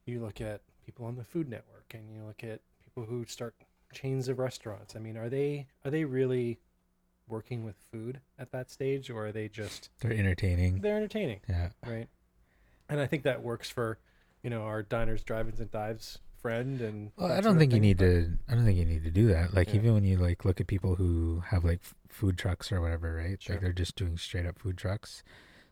you 0.07 0.20
look 0.20 0.40
at 0.40 0.61
people 0.86 1.07
on 1.07 1.16
the 1.16 1.24
Food 1.24 1.48
Network, 1.48 1.92
and 1.92 2.09
you 2.09 2.22
look 2.24 2.44
at 2.44 2.61
people 2.84 3.05
who 3.05 3.24
start 3.26 3.57
chains 3.92 4.28
of 4.28 4.38
restaurants. 4.38 4.94
I 4.94 5.01
mean, 5.01 5.16
are 5.16 5.28
they 5.28 5.66
are 5.84 5.90
they 5.90 6.05
really 6.05 6.61
working 7.31 7.64
with 7.64 7.76
food 7.93 8.20
at 8.39 8.53
that 8.53 8.70
stage, 8.70 9.11
or 9.11 9.26
are 9.26 9.33
they 9.33 9.49
just 9.49 9.91
They're 10.01 10.12
entertaining. 10.12 10.81
they're 10.81 10.97
entertaining? 10.97 11.41
Yeah. 11.49 11.70
right? 11.87 12.09
And 12.89 13.01
I 13.01 13.07
think 13.07 13.22
that 13.22 13.43
works 13.43 13.70
for, 13.70 13.99
you 14.43 14.51
know, 14.51 14.62
our 14.62 14.83
diners, 14.83 15.22
drive-ins, 15.22 15.61
and 15.61 15.70
dives 15.70 16.18
friend. 16.41 16.81
And 16.81 17.12
Well, 17.16 17.31
I 17.31 17.41
don't 17.41 17.59
think 17.59 17.72
you 17.72 17.81
need 17.81 17.99
to. 17.99 18.33
I 18.49 18.55
don't 18.55 18.64
think 18.64 18.78
you 18.78 18.85
need 18.85 19.05
to 19.05 19.11
do 19.11 19.28
that. 19.28 19.55
Like 19.55 19.68
Yeah. 19.68 19.76
even 19.76 19.95
when 19.95 20.05
you 20.05 20.16
like 20.16 20.45
look 20.45 20.61
at 20.61 20.66
people 20.66 20.97
who 20.97 21.43
have 21.47 21.64
like 21.64 21.81
food 22.09 22.39
trucks 22.39 22.72
or 22.72 22.81
whatever, 22.81 23.14
right? 23.14 23.41
Sure. 23.41 23.55
Like 23.55 23.62
they're 23.62 23.72
just 23.72 23.97
doing 23.97 24.16
straight 24.16 24.47
up 24.47 24.59
food 24.59 24.76
trucks, 24.76 25.22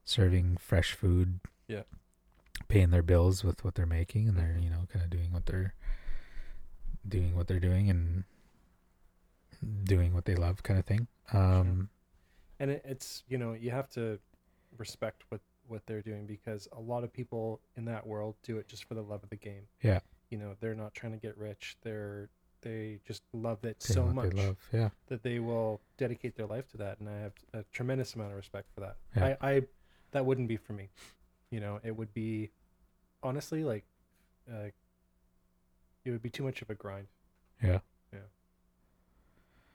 serving 0.04 0.58
fresh 0.58 0.92
food. 0.92 1.40
Yeah. 1.66 1.82
Paying 2.68 2.90
their 2.90 3.02
bills 3.02 3.44
with 3.44 3.64
what 3.64 3.76
they're 3.76 3.86
making, 3.86 4.28
and 4.28 4.36
mm-hmm. 4.36 4.46
they're 4.46 4.58
you 4.58 4.70
know 4.70 4.86
kind 4.92 5.04
of 5.04 5.10
doing 5.10 5.32
what 5.32 5.46
they're 5.46 5.74
doing 7.08 7.34
what 7.34 7.46
they're 7.46 7.60
doing 7.60 7.88
and 7.88 8.24
doing 9.84 10.14
what 10.14 10.24
they 10.24 10.34
love, 10.34 10.62
kind 10.62 10.78
of 10.78 10.86
thing. 10.86 11.06
Um, 11.32 11.90
And 12.60 12.70
it, 12.72 12.82
it's 12.84 13.22
you 13.28 13.38
know 13.38 13.52
you 13.52 13.70
have 13.70 13.88
to 13.90 14.18
respect 14.76 15.24
what 15.28 15.40
what 15.66 15.86
they're 15.86 16.02
doing 16.02 16.26
because 16.26 16.66
a 16.72 16.80
lot 16.80 17.04
of 17.04 17.12
people 17.12 17.60
in 17.76 17.84
that 17.84 18.06
world 18.06 18.34
do 18.42 18.56
it 18.56 18.66
just 18.68 18.84
for 18.84 18.94
the 18.94 19.02
love 19.02 19.22
of 19.22 19.30
the 19.30 19.36
game. 19.36 19.64
Yeah. 19.82 20.00
You 20.30 20.38
know, 20.38 20.54
they're 20.60 20.74
not 20.74 20.94
trying 20.94 21.12
to 21.12 21.18
get 21.18 21.36
rich. 21.36 21.76
They're 21.82 22.30
they 22.62 22.98
just 23.06 23.22
love 23.32 23.64
it 23.64 23.80
so 23.82 24.06
much 24.06 24.32
love. 24.32 24.56
Yeah. 24.72 24.88
that 25.06 25.22
they 25.22 25.38
will 25.38 25.80
dedicate 25.96 26.34
their 26.36 26.46
life 26.46 26.68
to 26.70 26.76
that, 26.78 26.98
and 26.98 27.08
I 27.08 27.18
have 27.20 27.32
a 27.54 27.62
tremendous 27.72 28.14
amount 28.14 28.32
of 28.32 28.36
respect 28.36 28.66
for 28.74 28.80
that. 28.80 28.96
Yeah. 29.16 29.36
I, 29.40 29.50
I 29.50 29.62
that 30.10 30.26
wouldn't 30.26 30.48
be 30.48 30.56
for 30.56 30.72
me. 30.72 30.88
You 31.50 31.60
know, 31.60 31.80
it 31.84 31.96
would 31.96 32.12
be 32.12 32.50
honestly 33.22 33.62
like 33.62 33.84
uh, 34.50 34.70
it 36.04 36.10
would 36.10 36.22
be 36.22 36.30
too 36.30 36.42
much 36.42 36.62
of 36.62 36.70
a 36.70 36.74
grind. 36.74 37.06
Yeah. 37.62 37.78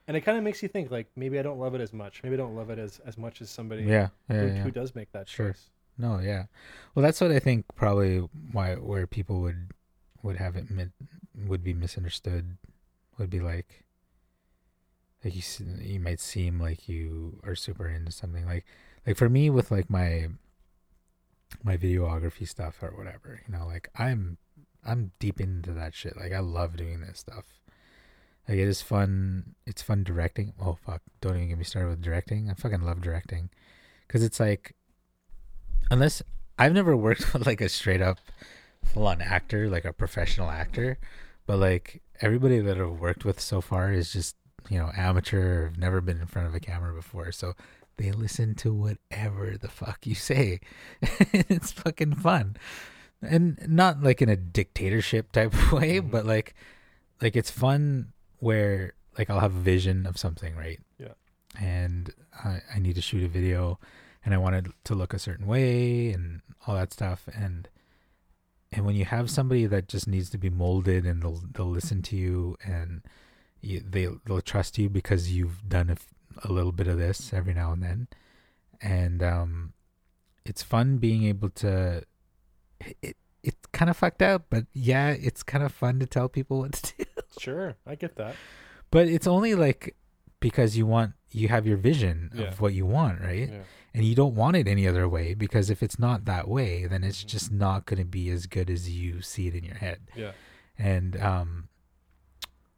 And 0.07 0.17
it 0.17 0.21
kind 0.21 0.37
of 0.37 0.43
makes 0.43 0.61
you 0.61 0.67
think 0.69 0.91
like 0.91 1.07
maybe 1.15 1.39
I 1.39 1.41
don't 1.41 1.59
love 1.59 1.75
it 1.75 1.81
as 1.81 1.93
much. 1.93 2.21
Maybe 2.23 2.33
I 2.35 2.37
don't 2.37 2.55
love 2.55 2.69
it 2.69 2.79
as 2.79 2.99
as 3.05 3.17
much 3.17 3.41
as 3.41 3.49
somebody 3.49 3.83
Yeah. 3.83 4.09
Yeah. 4.29 4.39
who, 4.41 4.47
yeah. 4.47 4.63
who 4.63 4.71
does 4.71 4.93
make 4.95 5.11
that 5.13 5.27
Sure. 5.29 5.51
choice. 5.51 5.69
No, 5.97 6.19
yeah. 6.19 6.45
Well, 6.93 7.03
that's 7.03 7.21
what 7.21 7.31
I 7.31 7.39
think 7.39 7.65
probably 7.75 8.17
why 8.51 8.75
where 8.75 9.07
people 9.07 9.41
would 9.41 9.71
would 10.23 10.37
have 10.37 10.55
it 10.55 10.69
mi- 10.71 10.91
would 11.47 11.63
be 11.63 11.73
misunderstood 11.73 12.57
would 13.17 13.29
be 13.29 13.39
like 13.39 13.83
like 15.23 15.35
you 15.35 15.41
you 15.79 15.99
might 15.99 16.19
seem 16.19 16.59
like 16.59 16.89
you 16.89 17.39
are 17.43 17.55
super 17.55 17.87
into 17.87 18.11
something 18.11 18.45
like 18.45 18.65
like 19.07 19.15
for 19.17 19.29
me 19.29 19.49
with 19.49 19.71
like 19.71 19.89
my 19.89 20.27
my 21.63 21.77
videography 21.77 22.47
stuff 22.47 22.81
or 22.81 22.89
whatever, 22.97 23.39
you 23.47 23.53
know, 23.57 23.65
like 23.65 23.89
I'm 23.95 24.37
I'm 24.85 25.11
deep 25.19 25.39
into 25.39 25.71
that 25.73 25.93
shit. 25.93 26.17
Like 26.17 26.33
I 26.33 26.39
love 26.39 26.75
doing 26.75 26.99
this 27.01 27.19
stuff. 27.19 27.45
Like 28.47 28.57
it 28.57 28.67
is 28.67 28.81
fun. 28.81 29.55
It's 29.65 29.81
fun 29.81 30.03
directing. 30.03 30.53
Oh 30.59 30.77
fuck! 30.85 31.01
Don't 31.21 31.35
even 31.37 31.49
get 31.49 31.57
me 31.57 31.63
started 31.63 31.89
with 31.89 32.01
directing. 32.01 32.49
I 32.49 32.53
fucking 32.53 32.81
love 32.81 33.01
directing, 33.01 33.49
because 34.07 34.21
it's 34.23 34.39
like 34.39 34.75
unless 35.91 36.21
I've 36.57 36.73
never 36.73 36.95
worked 36.95 37.33
with 37.33 37.45
like 37.45 37.61
a 37.61 37.69
straight 37.69 38.01
up 38.01 38.19
full 38.83 39.07
on 39.07 39.21
actor, 39.21 39.69
like 39.69 39.85
a 39.85 39.93
professional 39.93 40.49
actor, 40.49 40.97
but 41.45 41.57
like 41.57 42.01
everybody 42.21 42.59
that 42.59 42.77
I've 42.77 42.99
worked 42.99 43.23
with 43.25 43.39
so 43.39 43.61
far 43.61 43.91
is 43.93 44.11
just, 44.11 44.35
you 44.69 44.77
know, 44.77 44.91
amateur 44.95 45.65
have 45.65 45.77
never 45.77 46.01
been 46.01 46.19
in 46.19 46.27
front 46.27 46.47
of 46.47 46.55
a 46.55 46.59
camera 46.59 46.93
before. 46.93 47.31
So 47.31 47.53
they 47.97 48.11
listen 48.11 48.55
to 48.55 48.73
whatever 48.73 49.55
the 49.57 49.69
fuck 49.69 50.05
you 50.05 50.15
say. 50.15 50.59
it's 51.01 51.71
fucking 51.71 52.15
fun. 52.15 52.57
And 53.21 53.57
not 53.67 54.03
like 54.03 54.21
in 54.21 54.27
a 54.29 54.35
dictatorship 54.35 55.31
type 55.31 55.53
of 55.53 55.71
way, 55.71 56.01
Mhm. 56.01 56.11
but 56.11 56.25
like 56.25 56.53
like 57.21 57.37
it's 57.37 57.51
fun 57.51 58.11
where 58.43 58.93
like 59.17 59.29
I'll 59.29 59.39
have 59.39 59.55
a 59.55 59.59
vision 59.59 60.05
of 60.05 60.17
something, 60.17 60.55
right? 60.55 60.79
Yeah. 60.97 61.13
And 61.59 62.13
I, 62.43 62.61
I 62.75 62.79
need 62.79 62.95
to 62.95 63.01
shoot 63.01 63.23
a 63.23 63.27
video 63.27 63.79
and 64.25 64.33
I 64.33 64.37
wanted 64.37 64.71
to 64.85 64.95
look 64.95 65.13
a 65.13 65.19
certain 65.19 65.47
way 65.47 66.11
and 66.11 66.41
all 66.65 66.75
that 66.75 66.93
stuff 66.93 67.27
and 67.33 67.67
and 68.71 68.85
when 68.85 68.95
you 68.95 69.05
have 69.05 69.29
somebody 69.29 69.67
that 69.67 69.87
just 69.87 70.07
needs 70.07 70.29
to 70.31 70.37
be 70.37 70.49
molded 70.49 71.05
and 71.05 71.21
they'll 71.21 71.41
they'll 71.53 71.69
listen 71.69 72.01
to 72.03 72.15
you 72.15 72.57
and 72.65 73.01
you, 73.61 73.81
they 73.87 74.07
they'll 74.25 74.41
trust 74.41 74.77
you 74.77 74.89
because 74.89 75.31
you've 75.31 75.67
done 75.67 75.89
a, 75.89 76.47
a 76.47 76.51
little 76.51 76.71
bit 76.71 76.87
of 76.87 76.97
this 76.97 77.33
every 77.33 77.53
now 77.53 77.71
and 77.71 77.83
then 77.83 78.07
and 78.81 79.21
um 79.21 79.73
it's 80.45 80.63
fun 80.63 80.97
being 80.97 81.23
able 81.23 81.49
to 81.49 82.03
it, 82.79 82.97
it 83.01 83.17
it's 83.43 83.67
kind 83.73 83.89
of 83.89 83.97
fucked 83.97 84.21
up 84.21 84.45
but 84.49 84.65
yeah 84.73 85.09
it's 85.09 85.43
kind 85.43 85.63
of 85.63 85.71
fun 85.71 85.99
to 85.99 86.05
tell 86.05 86.27
people 86.29 86.59
what 86.59 86.73
to 86.73 86.93
do 86.97 87.05
Sure, 87.39 87.75
I 87.85 87.95
get 87.95 88.15
that. 88.15 88.35
but 88.91 89.07
it's 89.07 89.27
only 89.27 89.55
like 89.55 89.95
because 90.39 90.77
you 90.77 90.85
want 90.85 91.13
you 91.31 91.47
have 91.47 91.65
your 91.65 91.77
vision 91.77 92.29
Yeah. 92.33 92.43
of 92.49 92.61
what 92.61 92.73
you 92.73 92.85
want 92.85 93.21
right 93.21 93.49
Yeah. 93.49 93.63
and 93.93 94.03
you 94.05 94.13
don't 94.13 94.35
want 94.35 94.55
it 94.55 94.67
any 94.67 94.87
other 94.87 95.07
way 95.09 95.33
because 95.33 95.69
if 95.71 95.81
it's 95.81 95.97
not 95.97 96.25
that 96.25 96.47
way 96.47 96.85
then 96.85 97.03
it's 97.03 97.23
Mhm. 97.23 97.27
just 97.27 97.51
not 97.51 97.85
going 97.85 97.97
to 97.99 98.05
be 98.05 98.29
as 98.29 98.45
good 98.45 98.69
as 98.69 98.89
you 98.89 99.21
see 99.21 99.47
it 99.47 99.55
in 99.55 99.63
your 99.63 99.77
head 99.77 100.01
Yeah. 100.15 100.33
and 100.77 101.17
um 101.17 101.69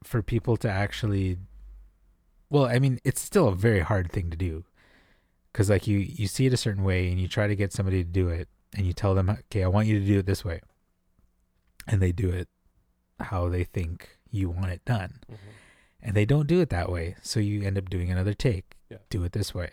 for 0.03 0.22
people 0.22 0.56
to 0.58 0.70
actually 0.70 1.38
well 2.49 2.66
i 2.66 2.78
mean 2.80 2.99
it's 3.03 3.20
still 3.22 3.47
a 3.49 3.56
very 3.56 3.80
hard 3.82 4.12
thing 4.12 4.30
to 4.30 4.38
do 4.38 4.64
because 5.51 5.70
like 5.70 5.88
you 5.88 5.97
you 5.97 6.28
see 6.28 6.45
it 6.45 6.53
a 6.53 6.58
certain 6.58 6.84
way 6.84 7.10
and 7.10 7.20
you 7.20 7.28
try 7.28 7.47
to 7.47 7.56
get 7.56 7.74
somebody 7.74 8.03
to 8.03 8.10
do 8.10 8.30
it 8.30 8.47
and 8.78 8.86
you 8.86 8.93
tell 8.93 9.16
them 9.16 9.30
okay 9.30 9.64
i 9.64 9.68
want 9.68 9.88
you 9.88 9.99
to 9.99 10.06
do 10.06 10.20
it 10.20 10.26
this 10.28 10.45
way 10.45 10.62
and 11.88 12.01
they 12.01 12.12
do 12.12 12.30
it 12.30 12.47
how 13.20 13.49
they 13.49 13.64
think 13.64 14.14
you 14.36 14.49
want 14.49 14.71
it 14.71 14.83
done. 14.86 15.19
Mhm. 15.31 15.38
and 16.01 16.15
they 16.15 16.25
don't 16.25 16.45
do 16.45 16.61
it 16.61 16.69
that 16.69 16.91
way 16.91 17.15
so 17.23 17.39
you 17.39 17.63
end 17.63 17.77
up 17.79 17.89
doing 17.89 18.11
another 18.11 18.33
take. 18.36 18.75
Yeah. 18.89 18.97
do 19.09 19.23
it 19.23 19.31
this 19.31 19.55
way. 19.55 19.71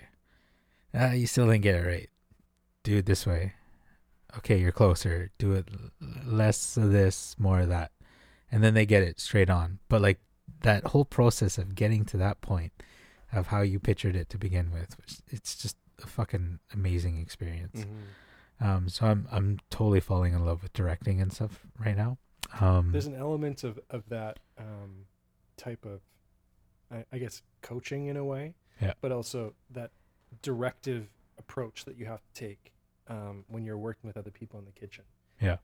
Uh, 0.98 1.10
you 1.10 1.26
still 1.26 1.46
didn't 1.46 1.62
get 1.62 1.74
it 1.74 1.86
right. 1.86 2.10
Do 2.84 2.96
it 2.96 3.04
this 3.06 3.26
way. 3.26 3.52
Okay 4.38 4.58
you're 4.58 4.72
closer. 4.72 5.30
Do 5.36 5.52
it 5.52 5.68
less 6.24 6.76
of 6.78 6.90
this 6.90 7.36
more 7.38 7.60
of 7.60 7.68
that. 7.68 7.92
And 8.50 8.62
then 8.64 8.72
they 8.74 8.86
get 8.86 9.02
it 9.02 9.20
straight 9.20 9.50
on. 9.50 9.78
But 9.90 10.00
like 10.00 10.20
that 10.62 10.84
whole 10.88 11.04
process 11.04 11.58
of 11.58 11.74
getting 11.74 12.04
to 12.06 12.16
that 12.18 12.40
point 12.40 12.72
of 13.32 13.48
how 13.48 13.60
you 13.62 13.78
pictured 13.78 14.16
it 14.16 14.28
to 14.30 14.38
begin 14.38 14.70
with, 14.70 14.96
it's 15.28 15.54
just 15.56 15.76
a 16.02 16.06
fucking 16.06 16.60
amazing 16.72 17.18
experience. 17.18 17.80
Mhm. 17.84 18.64
um 18.66 18.88
so 18.88 19.06
i'm 19.06 19.26
i'm 19.32 19.58
totally 19.70 20.00
falling 20.00 20.32
in 20.34 20.44
love 20.46 20.62
with 20.62 20.72
directing 20.72 21.20
and 21.20 21.32
stuff 21.32 21.66
right 21.78 21.96
now 21.96 22.16
um 22.61 22.93
There's 22.93 23.07
an 23.07 23.14
element 23.14 23.64
of 23.64 23.78
of 23.90 24.09
that 24.09 24.38
um, 24.59 25.07
type 25.57 25.84
of, 25.84 26.01
I, 26.90 27.05
I 27.12 27.18
guess, 27.18 27.43
coaching 27.61 28.07
in 28.07 28.16
a 28.16 28.24
way. 28.24 28.55
Yeah. 28.80 28.95
But 29.01 29.12
also 29.12 29.55
that 29.70 29.90
directive 30.43 31.09
approach 31.38 31.84
that 31.84 31.97
you 31.97 32.07
have 32.07 32.20
to 32.20 32.32
take 32.32 32.72
um, 33.09 33.45
when 33.49 33.64
you're 33.64 33.78
working 33.78 34.09
with 34.09 34.16
other 34.16 34.30
people 34.30 34.59
in 34.59 34.64
the 34.64 34.72
kitchen. 34.72 35.05
Yeah. 35.40 35.59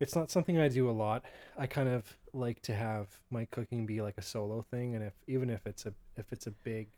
It's 0.00 0.16
not 0.16 0.30
something 0.30 0.58
I 0.58 0.68
do 0.68 0.90
a 0.90 0.92
lot. 0.92 1.24
I 1.56 1.66
kind 1.66 1.88
of 1.88 2.16
like 2.32 2.60
to 2.62 2.74
have 2.74 3.06
my 3.30 3.44
cooking 3.46 3.86
be 3.86 4.00
like 4.02 4.18
a 4.18 4.22
solo 4.22 4.62
thing, 4.62 4.94
and 4.96 5.04
if 5.04 5.12
even 5.28 5.48
if 5.48 5.66
it's 5.66 5.86
a 5.86 5.94
if 6.16 6.32
it's 6.32 6.46
a 6.46 6.50
big 6.50 6.88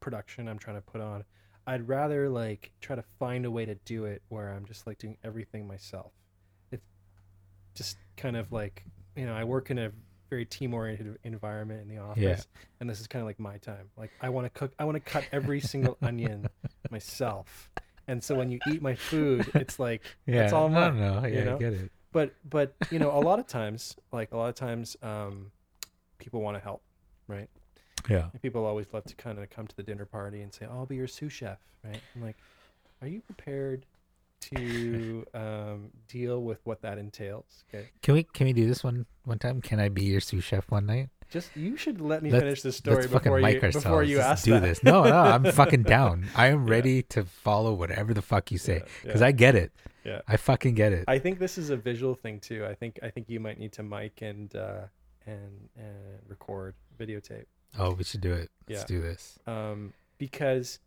production 0.00 0.48
I'm 0.48 0.58
trying 0.58 0.76
to 0.76 0.82
put 0.82 1.00
on, 1.00 1.24
I'd 1.66 1.88
rather 1.88 2.28
like 2.28 2.72
try 2.80 2.94
to 2.94 3.04
find 3.18 3.46
a 3.46 3.50
way 3.50 3.64
to 3.64 3.74
do 3.86 4.04
it 4.04 4.22
where 4.28 4.50
I'm 4.50 4.66
just 4.66 4.86
like 4.86 4.98
doing 4.98 5.16
everything 5.24 5.66
myself. 5.66 6.12
Just 7.74 7.96
kind 8.16 8.36
of 8.36 8.52
like 8.52 8.84
you 9.16 9.26
know 9.26 9.34
I 9.34 9.44
work 9.44 9.70
in 9.70 9.78
a 9.78 9.90
very 10.30 10.44
team 10.46 10.74
oriented 10.74 11.18
environment 11.24 11.82
in 11.82 11.88
the 11.88 12.00
office, 12.02 12.46
and 12.80 12.88
this 12.90 13.00
is 13.00 13.06
kind 13.06 13.20
of 13.22 13.26
like 13.26 13.38
my 13.38 13.58
time. 13.58 13.90
Like 13.96 14.10
I 14.20 14.28
want 14.30 14.46
to 14.46 14.50
cook, 14.50 14.72
I 14.78 14.84
want 14.84 14.96
to 14.96 15.00
cut 15.00 15.24
every 15.32 15.60
single 15.60 15.96
onion 16.02 16.48
myself, 16.90 17.70
and 18.08 18.22
so 18.22 18.34
when 18.34 18.50
you 18.50 18.58
eat 18.70 18.80
my 18.82 18.94
food, 18.94 19.50
it's 19.54 19.78
like 19.78 20.02
yeah 20.26 20.44
it's 20.44 20.52
all 20.52 20.66
i 20.66 20.70
mine. 20.70 20.96
don't 20.96 21.00
know 21.00 21.28
you 21.28 21.34
yeah 21.34 21.44
know? 21.44 21.56
i 21.56 21.58
get 21.58 21.72
it 21.72 21.90
but 22.12 22.32
but 22.48 22.74
you 22.90 22.98
know 22.98 23.10
a 23.10 23.20
lot 23.20 23.38
of 23.38 23.46
times 23.46 23.96
like 24.12 24.32
a 24.32 24.36
lot 24.36 24.48
of 24.48 24.54
times 24.54 24.96
um 25.02 25.50
people 26.18 26.40
want 26.40 26.56
to 26.56 26.62
help 26.62 26.80
right 27.28 27.48
yeah 28.08 28.28
and 28.32 28.40
people 28.40 28.64
always 28.64 28.86
love 28.92 29.04
to 29.04 29.14
kind 29.16 29.38
of 29.38 29.50
come 29.50 29.66
to 29.66 29.74
the 29.76 29.82
dinner 29.82 30.04
party 30.04 30.40
and 30.42 30.52
say 30.54 30.66
oh, 30.70 30.78
i'll 30.78 30.86
be 30.86 30.96
your 30.96 31.06
sous 31.08 31.32
chef 31.32 31.58
right 31.84 32.00
i'm 32.14 32.22
like 32.22 32.36
are 33.02 33.08
you 33.08 33.20
prepared 33.22 33.84
to 34.54 35.24
um 35.34 35.90
deal 36.08 36.42
with 36.42 36.60
what 36.64 36.82
that 36.82 36.98
entails 36.98 37.64
okay 37.68 37.88
Can 38.02 38.14
we 38.14 38.22
can 38.24 38.46
we 38.46 38.52
do 38.52 38.66
this 38.66 38.82
one 38.84 39.06
one 39.24 39.38
time? 39.38 39.60
Can 39.60 39.80
I 39.80 39.88
be 39.88 40.04
your 40.04 40.20
sous 40.20 40.44
chef 40.44 40.70
one 40.70 40.86
night? 40.86 41.08
just 41.30 41.56
you 41.56 41.76
should 41.76 42.00
let 42.00 42.22
me 42.22 42.30
Let's- 42.30 42.42
finish 42.42 42.62
this 42.62 42.76
story 42.76 42.96
Let's 42.96 43.06
fucking 43.12 43.24
before 43.32 43.40
you 43.40 43.46
mic 43.46 43.62
ourselves. 43.64 43.84
before 43.84 44.02
you 44.04 44.20
ask 44.20 44.44
do 44.44 44.52
that. 44.52 44.60
this. 44.62 44.82
No, 44.84 45.04
no, 45.04 45.16
I'm 45.16 45.44
fucking 45.60 45.82
down. 45.84 46.26
I 46.36 46.46
am 46.48 46.66
Yeah. 46.66 46.70
ready 46.74 47.02
to 47.14 47.24
follow 47.24 47.72
whatever 47.72 48.12
the 48.14 48.22
fuck 48.22 48.52
you 48.52 48.58
say 48.58 48.76
Yeah, 48.84 48.88
because 49.02 49.20
yeah. 49.22 49.26
I 49.28 49.32
get 49.32 49.54
it. 49.56 49.72
Yeah. 50.04 50.20
I 50.28 50.36
fucking 50.36 50.74
get 50.74 50.92
it. 50.92 51.04
I 51.08 51.18
think 51.18 51.38
this 51.38 51.56
is 51.58 51.70
a 51.70 51.76
visual 51.76 52.14
thing 52.14 52.38
too. 52.40 52.64
I 52.66 52.74
think 52.74 52.98
I 53.02 53.08
think 53.10 53.28
you 53.30 53.40
might 53.40 53.58
need 53.58 53.72
to 53.72 53.82
mic 53.82 54.20
and 54.22 54.54
uh, 54.54 54.82
and 55.26 55.68
and 55.76 56.20
record 56.28 56.74
videotape. 57.00 57.46
oh, 57.78 57.94
we 57.94 58.04
should 58.04 58.20
do 58.20 58.32
it. 58.32 58.50
Let's 58.68 58.82
Yeah. 58.82 58.86
do 58.86 59.00
this. 59.00 59.38
um, 59.46 59.92
because 60.18 60.78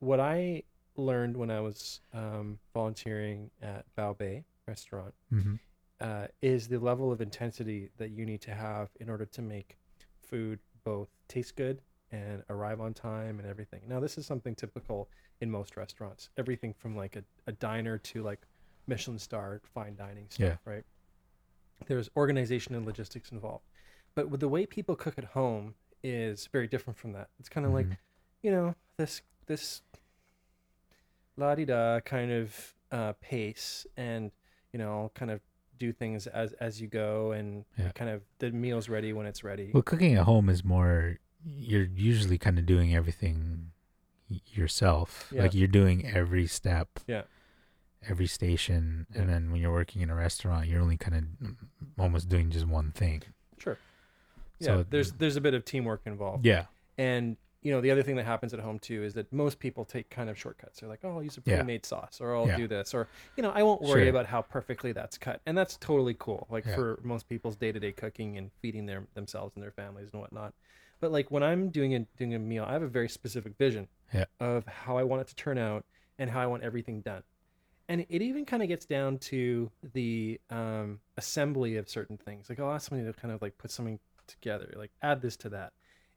what 0.00 0.18
I 0.18 0.62
learned 0.98 1.36
when 1.36 1.50
I 1.50 1.60
was 1.60 2.00
um, 2.12 2.58
volunteering 2.74 3.50
at 3.62 3.84
Bao 3.96 4.16
Bei 4.18 4.44
restaurant 4.66 5.14
hmm 5.30 5.54
uh, 6.00 6.26
is 6.42 6.68
the 6.68 6.78
level 6.78 7.10
of 7.10 7.20
intensity 7.20 7.90
that 7.96 8.10
you 8.10 8.24
need 8.24 8.40
to 8.42 8.52
have 8.52 8.88
in 9.00 9.08
order 9.10 9.24
to 9.26 9.42
make 9.42 9.76
food 10.22 10.60
both 10.84 11.08
taste 11.26 11.56
good 11.56 11.80
and 12.12 12.42
arrive 12.50 12.80
on 12.80 12.94
time 12.94 13.40
and 13.40 13.48
everything. 13.48 13.80
Now, 13.88 13.98
this 13.98 14.16
is 14.16 14.24
something 14.24 14.54
typical 14.54 15.08
in 15.40 15.50
most 15.50 15.76
restaurants. 15.76 16.30
Everything 16.36 16.72
from 16.72 16.94
like 16.96 17.16
a, 17.16 17.24
a 17.48 17.52
diner 17.52 17.98
to 17.98 18.22
like 18.22 18.40
Michelin 18.86 19.18
star 19.18 19.60
fine 19.74 19.96
dining 19.96 20.26
stuff, 20.30 20.58
Yeah. 20.64 20.72
right? 20.72 20.84
There's 21.86 22.08
organization 22.16 22.74
and 22.76 22.86
logistics 22.86 23.32
involved. 23.32 23.64
But 24.14 24.30
with 24.30 24.38
the 24.40 24.48
way 24.48 24.66
people 24.66 24.94
cook 24.94 25.14
at 25.18 25.24
home 25.24 25.74
is 26.04 26.48
very 26.52 26.68
different 26.68 26.96
from 26.96 27.12
that. 27.12 27.28
It's 27.40 27.48
kind 27.48 27.66
of 27.66 27.72
like 27.72 27.86
Mhm. 27.86 27.96
you 28.42 28.50
know 28.52 28.74
this 28.98 29.22
this 29.46 29.82
la 31.38 31.54
di 31.54 31.64
da 31.64 32.00
kind 32.00 32.30
of 32.32 32.74
uh, 32.92 33.12
pace, 33.20 33.86
and 33.96 34.30
you 34.72 34.78
know 34.78 35.10
kind 35.14 35.30
of 35.30 35.40
do 35.78 35.92
things 35.92 36.26
as 36.26 36.52
as 36.54 36.80
you 36.80 36.88
go, 36.88 37.32
and 37.32 37.64
Yeah. 37.78 37.92
kind 37.92 38.10
of 38.10 38.22
the 38.40 38.50
meal's 38.50 38.88
ready 38.88 39.12
when 39.12 39.26
it's 39.26 39.42
ready. 39.44 39.70
Well, 39.72 39.82
cooking 39.82 40.14
at 40.14 40.24
home 40.24 40.48
is 40.50 40.64
more. 40.64 41.18
You're 41.44 41.84
usually 41.94 42.36
kind 42.36 42.58
of 42.58 42.66
doing 42.66 42.94
everything 42.94 43.70
yourself. 44.52 45.30
Yeah. 45.32 45.42
Like 45.42 45.54
you're 45.54 45.68
doing 45.68 46.04
every 46.06 46.46
step. 46.46 47.00
Yeah. 47.06 47.22
Every 48.08 48.26
station, 48.26 49.06
and 49.14 49.28
then 49.28 49.50
when 49.50 49.60
you're 49.60 49.72
working 49.72 50.02
in 50.02 50.10
a 50.10 50.14
restaurant, 50.14 50.66
you're 50.68 50.80
only 50.80 50.96
kind 50.96 51.16
of 51.16 51.54
almost 51.98 52.28
doing 52.28 52.48
just 52.50 52.66
one 52.66 52.92
thing. 52.92 53.22
Sure. 53.58 53.76
Yeah, 54.60 54.66
So- 54.66 54.86
there's 54.88 55.12
there's 55.12 55.36
a 55.36 55.40
bit 55.40 55.54
of 55.54 55.64
teamwork 55.64 56.02
involved, 56.06 56.46
Yeah. 56.46 56.66
and 56.96 57.36
you 57.62 57.72
know 57.72 57.80
the 57.80 57.90
other 57.90 58.02
thing 58.02 58.16
that 58.16 58.24
happens 58.26 58.54
at 58.54 58.60
home 58.60 58.78
too 58.78 59.02
is 59.02 59.14
that 59.14 59.32
most 59.32 59.58
people 59.58 59.84
take 59.84 60.10
kind 60.10 60.30
of 60.30 60.38
shortcuts. 60.38 60.80
They're 60.80 60.88
like, 60.88 61.00
oh, 61.04 61.16
I'll 61.16 61.22
use 61.22 61.36
a 61.36 61.40
Yeah. 61.42 61.56
pre-made 61.56 61.84
sauce, 61.84 62.20
or 62.20 62.34
I'll 62.36 62.46
Yeah. 62.46 62.56
do 62.56 62.68
this, 62.68 62.94
or 62.94 63.08
you 63.36 63.42
know, 63.42 63.50
I 63.50 63.62
won't 63.62 63.82
worry 63.82 64.02
Sure. 64.02 64.10
about 64.10 64.26
how 64.26 64.42
perfectly 64.42 64.92
that's 64.92 65.18
cut, 65.18 65.40
and 65.46 65.56
that's 65.58 65.76
totally 65.76 66.14
cool. 66.18 66.46
Like 66.50 66.66
Yeah. 66.66 66.74
for 66.74 67.00
most 67.02 67.28
people's 67.28 67.56
day-to-day 67.56 67.92
cooking 67.92 68.36
and 68.38 68.50
feeding 68.60 68.86
their 68.86 69.06
themselves 69.14 69.54
and 69.56 69.62
their 69.62 69.72
families 69.72 70.10
and 70.12 70.20
whatnot. 70.20 70.54
But 71.00 71.12
like 71.12 71.30
when 71.30 71.42
I'm 71.42 71.70
doing 71.70 71.94
a 71.94 72.00
doing 72.16 72.34
a 72.34 72.38
meal, 72.38 72.64
I 72.66 72.72
have 72.72 72.82
a 72.82 72.88
very 72.88 73.08
specific 73.08 73.56
vision 73.58 73.88
Yeah. 74.14 74.24
of 74.40 74.66
how 74.66 74.96
I 74.96 75.02
want 75.04 75.22
it 75.22 75.28
to 75.28 75.34
turn 75.34 75.58
out 75.58 75.84
and 76.18 76.30
how 76.30 76.40
I 76.40 76.46
want 76.46 76.62
everything 76.62 77.00
done. 77.00 77.22
And 77.88 78.04
it 78.08 78.20
even 78.22 78.44
kind 78.44 78.62
of 78.62 78.68
gets 78.68 78.84
down 78.84 79.18
to 79.18 79.70
the 79.94 80.38
um, 80.50 81.00
assembly 81.16 81.76
of 81.76 81.88
certain 81.88 82.18
things. 82.18 82.48
Like 82.50 82.60
I'll 82.60 82.72
ask 82.72 82.88
somebody 82.88 83.10
to 83.10 83.18
kind 83.18 83.32
of 83.32 83.40
like 83.40 83.56
put 83.58 83.70
something 83.70 83.98
together, 84.26 84.72
like 84.76 84.90
add 85.02 85.22
this 85.22 85.36
to 85.38 85.48
that. 85.50 85.72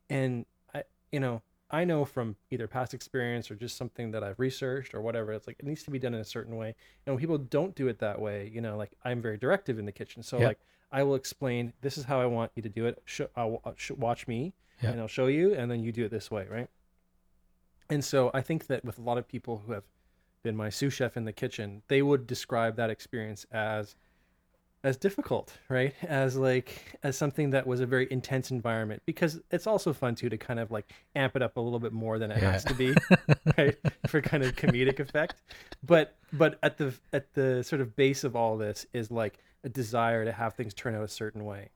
And 0.10 0.46
you 1.12 1.20
know, 1.20 1.42
I 1.70 1.86
know 1.86 2.04
from 2.04 2.36
either 2.50 2.68
past 2.68 2.94
experience 2.94 3.50
or 3.50 3.56
just 3.56 3.78
something 3.78 4.12
that 4.12 4.24
I've 4.24 4.40
researched 4.40 4.94
or 4.94 5.02
whatever, 5.02 5.32
it's 5.32 5.48
like 5.48 5.58
it 5.60 5.66
needs 5.66 5.84
to 5.84 5.92
be 5.92 6.00
done 6.00 6.14
in 6.14 6.20
a 6.20 6.26
certain 6.26 6.58
way. 6.58 6.76
And 7.06 7.16
when 7.16 7.20
people 7.22 7.38
don't 7.38 7.76
do 7.76 7.88
it 7.88 8.00
that 8.00 8.20
way, 8.20 8.50
you 8.54 8.60
know, 8.62 8.76
like 8.78 8.92
I'm 9.06 9.22
very 9.22 9.38
directive 9.38 9.80
in 9.80 9.86
the 9.86 9.92
kitchen. 9.92 10.22
So 10.24 10.40
Yeah. 10.40 10.48
like 10.48 10.60
I 10.92 11.04
will 11.04 11.16
explain, 11.16 11.72
this 11.82 11.98
is 11.98 12.04
how 12.06 12.20
I 12.20 12.26
want 12.26 12.52
you 12.56 12.62
to 12.64 12.70
do 12.70 12.86
it. 12.86 13.02
Sh- 13.06 13.22
I'll, 13.36 13.62
uh, 13.64 13.72
sh- 13.78 13.92
watch 13.92 14.28
me 14.28 14.54
Yeah. 14.82 14.92
and 14.92 15.00
I'll 15.00 15.08
show 15.08 15.28
you, 15.28 15.54
and 15.54 15.72
then 15.72 15.82
you 15.82 15.94
do 15.94 16.04
it 16.04 16.12
this 16.12 16.30
way, 16.30 16.46
right? 16.48 16.68
And 17.90 18.04
so 18.04 18.32
I 18.34 18.42
think 18.42 18.68
that 18.68 18.84
with 18.84 18.98
a 18.98 19.02
lot 19.02 19.18
of 19.18 19.28
people 19.28 19.64
who 19.66 19.72
have 19.72 19.86
been 20.44 20.56
my 20.58 20.70
sous 20.70 20.94
chef 20.94 21.16
in 21.16 21.24
the 21.24 21.34
kitchen, 21.34 21.84
they 21.88 22.02
would 22.02 22.28
describe 22.28 22.76
that 22.76 22.90
experience 22.90 23.46
as 23.52 23.96
as 24.84 24.98
difficult, 24.98 25.54
right? 25.70 25.94
As 26.02 26.36
like 26.38 26.98
as 27.04 27.16
something 27.18 27.52
that 27.52 27.68
was 27.68 27.80
a 27.82 27.86
very 27.86 28.08
intense 28.10 28.50
environment 28.52 29.04
because 29.06 29.40
it's 29.52 29.68
also 29.68 29.94
fun 29.94 30.16
too 30.16 30.30
to 30.30 30.38
kind 30.38 30.60
of 30.60 30.72
like 30.72 30.92
amp 31.16 31.36
it 31.36 31.42
up 31.42 31.58
a 31.58 31.62
little 31.62 31.80
bit 31.80 31.94
more 31.94 32.18
than 32.18 32.32
it 32.32 32.42
Yeah. 32.42 32.52
has 32.52 32.64
to 32.66 32.74
be, 32.74 32.96
right? 33.58 33.78
For 34.08 34.22
kind 34.22 34.44
of 34.44 34.56
comedic 34.56 35.00
effect. 35.00 35.36
But 35.84 36.16
but 36.34 36.58
at 36.64 36.78
the 36.78 36.94
at 37.14 37.34
the 37.34 37.64
sort 37.64 37.82
of 37.82 37.96
base 37.96 38.24
of 38.24 38.36
all 38.36 38.58
this 38.58 38.86
is 38.94 39.12
like 39.12 39.38
a 39.64 39.70
desire 39.70 40.26
to 40.26 40.32
have 40.32 40.56
things 40.56 40.74
turn 40.74 40.96
out 40.96 41.04
a 41.04 41.08
certain 41.08 41.46
way. 41.46 41.70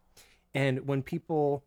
And 0.54 0.88
when 0.88 1.04
people 1.04 1.64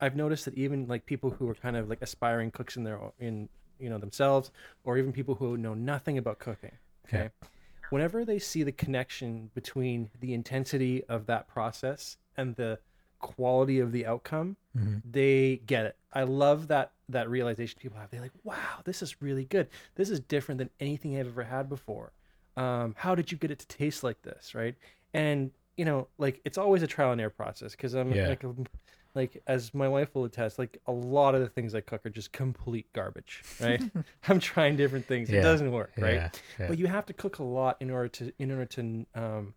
I've 0.00 0.14
noticed 0.14 0.44
that 0.44 0.54
even 0.54 0.86
like 0.86 1.06
people 1.06 1.30
who 1.30 1.48
are 1.48 1.54
kind 1.54 1.76
of 1.76 1.88
like 1.88 2.02
aspiring 2.02 2.50
cooks 2.50 2.76
in 2.76 2.84
their 2.84 3.00
in 3.18 3.48
you 3.80 3.90
know 3.90 3.98
themselves 3.98 4.50
or 4.84 4.98
even 4.98 5.12
people 5.12 5.34
who 5.34 5.56
know 5.56 5.74
nothing 5.74 6.16
about 6.18 6.38
cooking, 6.38 6.72
okay? 7.06 7.30
Whenever 7.90 8.24
they 8.24 8.38
see 8.38 8.62
the 8.62 8.72
connection 8.72 9.50
between 9.54 10.10
the 10.20 10.34
intensity 10.34 11.04
of 11.04 11.26
that 11.26 11.46
process 11.48 12.16
and 12.36 12.56
the 12.56 12.78
quality 13.18 13.78
of 13.80 13.92
the 13.92 14.04
outcome 14.06 14.56
Mhm. 14.76 15.00
they 15.10 15.56
get 15.66 15.86
it. 15.86 15.96
I 16.12 16.24
love 16.24 16.68
that 16.68 16.92
that 17.08 17.30
realization 17.30 17.78
people 17.80 17.98
have. 17.98 18.10
They're 18.10 18.20
like 18.20 18.32
wow 18.44 18.80
this 18.84 19.00
is 19.02 19.22
really 19.22 19.44
good. 19.44 19.68
This 19.94 20.10
is 20.10 20.20
different 20.20 20.58
than 20.58 20.70
anything 20.80 21.16
i've 21.18 21.26
ever 21.28 21.44
had 21.44 21.68
before. 21.68 22.12
Um, 22.56 22.94
how 22.98 23.14
did 23.14 23.30
you 23.32 23.38
get 23.38 23.50
it 23.50 23.58
to 23.60 23.66
taste 23.66 24.02
like 24.04 24.20
this? 24.22 24.54
Right? 24.54 24.74
And 25.14 25.50
you 25.76 25.84
know 25.84 26.08
like 26.18 26.40
it's 26.44 26.58
always 26.58 26.82
a 26.82 26.86
trial 26.86 27.12
and 27.12 27.20
error 27.20 27.30
process 27.30 27.72
because 27.72 27.94
i'm 27.94 28.12
Yeah. 28.12 28.28
like 28.28 28.42
um, 28.44 28.66
like 29.16 29.42
as 29.46 29.74
my 29.74 29.88
wife 29.88 30.14
will 30.14 30.24
attest 30.24 30.58
like 30.58 30.78
a 30.86 30.92
lot 30.92 31.34
of 31.34 31.40
the 31.40 31.48
things 31.48 31.74
i 31.74 31.80
cook 31.80 32.04
are 32.06 32.10
just 32.10 32.32
complete 32.32 32.92
garbage 32.92 33.42
right? 33.60 33.82
I'm 34.28 34.38
trying 34.38 34.76
different 34.76 35.06
things. 35.06 35.30
Yeah. 35.30 35.40
it 35.40 35.42
doesn't 35.42 35.72
work 35.72 35.92
right? 35.96 36.14
Yeah, 36.14 36.30
yeah. 36.60 36.68
but 36.68 36.78
you 36.78 36.86
have 36.86 37.06
to 37.06 37.12
cook 37.12 37.38
a 37.38 37.42
lot 37.42 37.76
in 37.80 37.90
order 37.90 38.08
to 38.08 38.32
in 38.38 38.50
order 38.50 38.66
to 38.66 39.06
um 39.14 39.54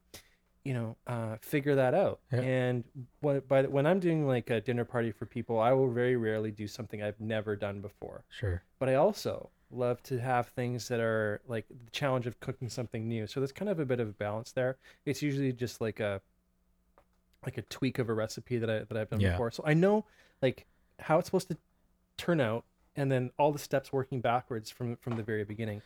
you 0.64 0.74
know 0.74 0.95
uh 1.07 1.36
figure 1.41 1.76
that 1.76 1.93
out. 1.93 2.20
And 2.32 2.84
when 3.22 3.41
by 3.41 3.64
the, 3.64 3.70
when 3.70 3.86
i'm 3.86 3.99
doing 3.99 4.28
like 4.28 4.49
a 4.49 4.62
dinner 4.62 4.86
party 4.86 5.12
for 5.12 5.26
people 5.26 5.60
i 5.60 5.74
will 5.74 5.91
very 5.91 6.16
rarely 6.16 6.51
do 6.51 6.68
something 6.68 7.03
i've 7.03 7.20
never 7.20 7.55
done 7.55 7.82
before. 7.82 8.24
Sure. 8.30 8.64
but 8.80 8.89
i 8.89 8.95
also 8.95 9.49
love 9.72 10.01
to 10.03 10.20
have 10.20 10.47
things 10.49 10.88
that 10.88 10.99
are 10.99 11.41
like 11.47 11.68
the 11.70 11.91
challenge 11.91 12.26
of 12.26 12.39
cooking 12.39 12.70
something 12.70 13.07
new. 13.07 13.28
So 13.28 13.39
there's 13.39 13.51
kind 13.51 13.70
of 13.70 13.80
a 13.80 13.86
bit 13.86 13.99
of 13.99 14.07
a 14.07 14.14
balance 14.14 14.51
there. 14.51 14.78
It's 15.05 15.22
usually 15.22 15.53
just 15.53 15.80
like 15.80 15.99
a 15.99 16.22
like 17.45 17.57
a 17.57 17.61
tweak 17.63 17.99
of 17.99 18.09
a 18.09 18.13
recipe 18.13 18.57
that 18.57 18.69
i 18.69 18.79
that 18.79 18.97
i've 18.97 19.09
done 19.09 19.19
Yeah. 19.19 19.31
before 19.31 19.51
so 19.51 19.63
i 19.65 19.73
know 19.73 20.05
like 20.41 20.65
how 20.99 21.19
it's 21.19 21.27
supposed 21.27 21.49
to 21.49 21.57
turn 22.17 22.41
out 22.41 22.65
and 22.95 23.11
then 23.11 23.31
all 23.37 23.51
the 23.51 23.59
steps 23.59 23.93
working 23.93 24.21
backwards 24.21 24.69
from 24.69 24.97
from 24.97 25.15
the 25.15 25.23
very 25.23 25.43
beginning 25.45 25.81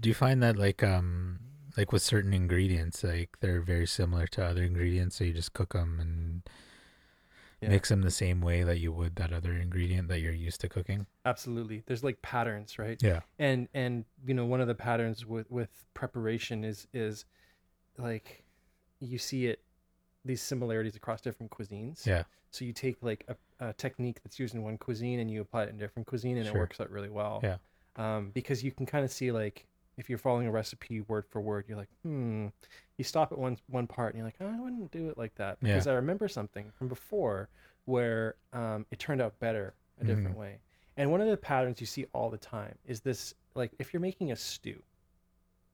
Do 0.00 0.08
you 0.08 0.14
find 0.14 0.42
that 0.42 0.56
like 0.56 0.82
um 0.82 1.38
like 1.76 1.92
with 1.92 2.02
certain 2.02 2.34
ingredients 2.34 3.04
like 3.04 3.36
they're 3.40 3.60
very 3.62 3.86
similar 3.86 4.26
to 4.28 4.44
other 4.44 4.62
ingredients 4.62 5.16
so 5.16 5.24
you 5.24 5.32
just 5.32 5.52
cook 5.52 5.72
them 5.74 5.98
and 6.00 6.42
Yeah. 7.60 7.68
mix 7.68 7.90
them 7.90 8.02
the 8.02 8.10
same 8.10 8.40
way 8.40 8.64
that 8.64 8.80
you 8.80 8.90
would 8.92 9.14
that 9.16 9.32
other 9.32 9.52
ingredient 9.52 10.08
that 10.08 10.18
you're 10.20 10.32
used 10.32 10.60
to 10.62 10.68
cooking? 10.68 11.06
absolutely 11.24 11.84
there's 11.86 12.02
like 12.02 12.20
patterns 12.22 12.76
right 12.76 13.00
Yeah. 13.00 13.20
and 13.38 13.68
and 13.72 14.04
you 14.26 14.34
know 14.34 14.44
one 14.46 14.60
of 14.60 14.66
the 14.66 14.74
patterns 14.74 15.24
with 15.24 15.48
with 15.48 15.84
preparation 15.94 16.64
is 16.64 16.88
is 16.92 17.24
like 17.98 18.42
you 18.98 19.18
see 19.18 19.46
it 19.46 19.60
these 20.24 20.42
similarities 20.42 20.96
across 20.96 21.20
different 21.20 21.50
cuisines. 21.50 22.06
Yeah. 22.06 22.24
so 22.50 22.64
you 22.64 22.72
take 22.72 22.96
like 23.02 23.24
a, 23.28 23.68
a 23.68 23.72
technique 23.74 24.20
that's 24.22 24.38
used 24.38 24.54
in 24.54 24.62
one 24.62 24.78
cuisine 24.78 25.20
and 25.20 25.30
you 25.30 25.40
apply 25.40 25.64
it 25.64 25.70
in 25.70 25.78
different 25.78 26.06
cuisine 26.06 26.36
and 26.36 26.46
it 26.46 26.54
works 26.54 26.80
out 26.80 26.90
really 26.90 27.10
well. 27.10 27.40
Yeah. 27.42 27.56
um, 27.96 28.30
because 28.32 28.62
you 28.62 28.72
can 28.72 28.86
kind 28.86 29.04
of 29.04 29.10
see 29.10 29.32
like 29.32 29.66
if 29.96 30.08
you're 30.08 30.18
following 30.18 30.46
a 30.46 30.50
recipe 30.50 31.02
word 31.02 31.24
for 31.28 31.40
word 31.40 31.64
you're 31.68 31.78
like 31.78 31.90
hmm. 32.02 32.48
You 32.98 33.04
stop 33.04 33.32
at 33.32 33.38
one 33.38 33.58
one 33.68 33.88
part 33.88 34.14
and 34.14 34.18
you're 34.18 34.26
like 34.26 34.36
oh, 34.40 34.46
i 34.46 34.60
wouldn't 34.60 34.92
do 34.92 35.08
it 35.08 35.18
like 35.18 35.34
that. 35.36 35.58
Yeah. 35.60 35.72
because 35.72 35.86
i 35.86 35.92
remember 35.94 36.28
something 36.28 36.70
from 36.78 36.88
before 36.88 37.48
where 37.84 38.36
um, 38.52 38.86
it 38.92 38.98
turned 38.98 39.20
out 39.20 39.38
better 39.40 39.74
a 40.00 40.04
different 40.04 40.36
way. 40.36 40.58
And 40.96 41.10
one 41.10 41.20
of 41.20 41.28
the 41.28 41.36
patterns 41.36 41.80
you 41.80 41.86
see 41.86 42.06
all 42.12 42.30
the 42.30 42.38
time 42.38 42.76
is 42.84 43.00
this 43.00 43.34
like 43.54 43.72
if 43.78 43.92
you're 43.92 44.00
making 44.00 44.32
a 44.32 44.36
stew 44.36 44.80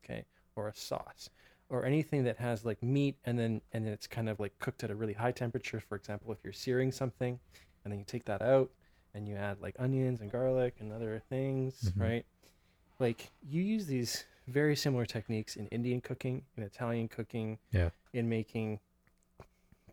okay 0.04 0.24
or 0.56 0.68
a 0.68 0.74
sauce 0.74 1.30
or 1.70 1.84
anything 1.84 2.24
that 2.24 2.38
has 2.38 2.64
like 2.64 2.82
meat 2.82 3.16
and 3.24 3.38
then 3.38 3.60
and 3.72 3.84
then 3.86 3.92
it's 3.92 4.06
kind 4.06 4.28
of 4.28 4.40
like 4.40 4.58
cooked 4.58 4.82
at 4.84 4.90
a 4.90 4.94
really 4.94 5.12
high 5.12 5.32
temperature 5.32 5.80
for 5.80 5.96
example 5.96 6.32
if 6.32 6.38
you're 6.42 6.52
searing 6.52 6.90
something 6.90 7.38
and 7.84 7.92
then 7.92 7.98
you 7.98 8.04
take 8.06 8.24
that 8.24 8.40
out 8.42 8.70
and 9.14 9.28
you 9.28 9.34
add 9.36 9.60
like 9.60 9.74
onions 9.78 10.20
and 10.20 10.30
garlic 10.30 10.76
and 10.80 10.92
other 10.92 11.22
things 11.28 11.92
Mhm. 11.96 12.00
right 12.02 12.26
like 12.98 13.30
you 13.42 13.62
use 13.62 13.86
these 13.86 14.24
very 14.46 14.74
similar 14.76 15.04
techniques 15.06 15.56
in 15.56 15.66
indian 15.68 16.00
cooking 16.00 16.42
in 16.56 16.62
italian 16.62 17.06
cooking 17.08 17.58
Yeah. 17.70 17.90
in 18.14 18.28
making 18.28 18.80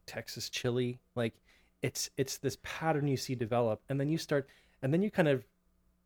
texas 0.06 0.50
chili 0.50 1.00
like 1.16 1.34
it's 1.82 2.10
it's 2.18 2.38
this 2.38 2.58
pattern 2.64 3.08
you 3.08 3.18
see 3.18 3.36
develop 3.36 3.82
and 3.90 4.00
then 4.00 4.08
you 4.10 4.18
start 4.18 4.48
and 4.82 4.94
then 4.94 5.02
you 5.02 5.10
kind 5.12 5.28
of 5.28 5.44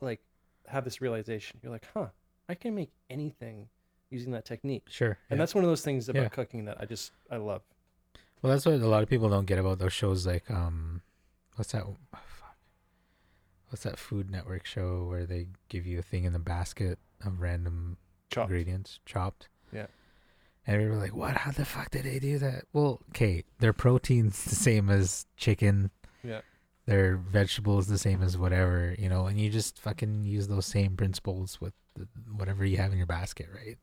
like 0.02 0.22
have 0.68 0.84
this 0.84 1.02
realization 1.02 1.60
you're 1.62 1.72
like 1.72 1.86
huh 1.94 2.08
i 2.48 2.56
can 2.56 2.74
make 2.74 2.92
anything 3.10 3.68
using 4.10 4.32
that 4.34 4.46
technique 4.46 4.84
Sure. 4.90 5.18
and 5.30 5.38
yeah. 5.38 5.38
that's 5.38 5.54
one 5.56 5.64
of 5.64 5.70
those 5.70 5.82
things 5.82 6.10
about 6.10 6.24
Yeah. 6.24 6.30
cooking 6.30 6.66
that 6.66 6.78
i 6.80 6.86
just 6.86 7.12
i 7.32 7.38
love 7.38 7.62
Well, 8.42 8.52
that's 8.54 8.66
what 8.66 8.76
a 8.76 8.88
lot 8.88 9.04
of 9.04 9.10
people 9.10 9.30
don't 9.30 9.46
get 9.46 9.60
about 9.60 9.80
those 9.80 9.92
shows. 9.94 10.26
Like, 10.26 10.50
um, 10.50 11.02
what's 11.58 11.74
that? 11.74 11.84
oh, 11.84 11.98
fuck. 12.14 12.56
What's 13.70 13.84
that 13.84 14.00
Food 14.00 14.32
Network 14.32 14.66
show 14.66 15.06
where 15.10 15.26
they 15.26 15.48
give 15.68 15.86
you 15.86 16.00
a 16.00 16.02
thing 16.02 16.24
in 16.24 16.32
the 16.34 16.40
basket 16.40 16.98
of 17.26 17.42
random 17.42 17.98
Chopped. 18.32 18.50
ingredients, 18.50 19.00
chopped? 19.06 19.50
Yeah. 19.74 19.88
And 20.66 20.76
everybody 20.78 21.02
like, 21.02 21.16
what? 21.16 21.36
How 21.38 21.52
the 21.52 21.66
fuck 21.66 21.92
did 21.92 22.04
they 22.06 22.18
do 22.20 22.40
that? 22.40 22.64
Well, 22.72 23.02
okay, 23.10 23.44
their 23.60 23.74
protein's 23.74 24.42
the 24.50 24.56
same 24.56 24.90
as 24.90 25.26
chicken. 25.36 25.92
Yeah. 26.24 26.42
Their 26.90 27.18
vegetables 27.18 27.88
the 27.88 27.98
same 27.98 28.24
as 28.24 28.38
whatever, 28.38 28.96
you 28.98 29.10
know, 29.10 29.28
and 29.28 29.40
you 29.40 29.50
just 29.50 29.80
fucking 29.80 30.24
use 30.24 30.48
those 30.48 30.66
same 30.66 30.96
principles 30.98 31.62
with 31.62 31.74
the, 31.96 32.08
whatever 32.36 32.66
you 32.66 32.78
have 32.78 32.92
in 32.92 32.98
your 32.98 33.08
basket, 33.08 33.48
right? 33.54 33.78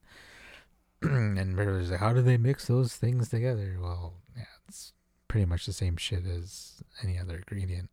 and 1.01 1.39
everybody's 1.39 1.91
like, 1.91 1.99
how 1.99 2.11
do 2.11 2.21
they 2.21 2.37
mix 2.37 2.67
those 2.67 2.95
things 2.95 3.29
together? 3.29 3.77
Well, 3.81 4.15
yeah, 4.35 4.43
it's 4.67 4.93
pretty 5.27 5.45
much 5.45 5.65
the 5.65 5.73
same 5.73 5.95
shit 5.95 6.25
as 6.25 6.83
any 7.03 7.17
other 7.17 7.35
ingredient. 7.37 7.89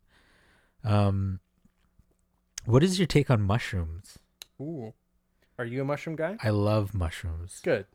Um, 0.83 1.41
what 2.65 2.83
is 2.83 2.99
your 2.99 3.07
take 3.07 3.31
on 3.31 3.41
mushrooms? 3.43 4.19
Ooh. 4.61 4.95
are 5.59 5.65
you 5.65 5.83
a 5.83 5.85
mushroom 5.85 6.17
guy 6.17 6.37
I 6.43 6.51
love 6.51 6.95
mushrooms. 6.95 7.61
good 7.62 7.87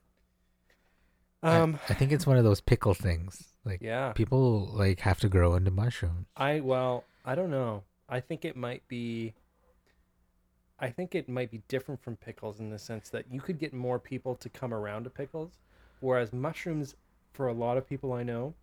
I- 1.41 1.57
um 1.57 1.79
I, 1.87 1.93
think 1.93 2.11
it's 2.11 2.27
one 2.27 2.37
of 2.37 2.43
those 2.43 2.61
pickle 2.61 2.93
things. 2.93 3.45
Like 3.65 3.81
yeah 3.81 4.11
people 4.13 4.69
like 4.73 4.99
have 5.01 5.19
to 5.21 5.29
grow 5.29 5.55
into 5.55 5.71
mushrooms. 5.71 6.27
I 6.35 6.59
well, 6.59 7.05
I 7.29 7.35
don't 7.35 7.51
know. 7.51 7.83
I 8.09 8.19
think 8.21 8.43
it 8.43 8.55
might 8.55 8.87
be 8.87 9.35
I 10.79 10.89
think 10.89 11.13
it 11.13 11.29
might 11.29 11.51
be 11.51 11.61
different 11.67 12.01
from 12.01 12.15
pickles 12.15 12.59
in 12.59 12.71
the 12.71 12.79
sense 12.79 13.09
that 13.09 13.25
you 13.31 13.39
could 13.39 13.59
get 13.59 13.71
more 13.71 13.99
people 13.99 14.33
to 14.37 14.49
come 14.49 14.73
around 14.73 15.03
to 15.03 15.11
pickles, 15.11 15.59
whereas 15.99 16.33
mushrooms 16.33 16.95
for 17.33 17.49
a 17.49 17.53
lot 17.53 17.77
of 17.77 17.87
people 17.87 18.13
I 18.13 18.23
know 18.23 18.55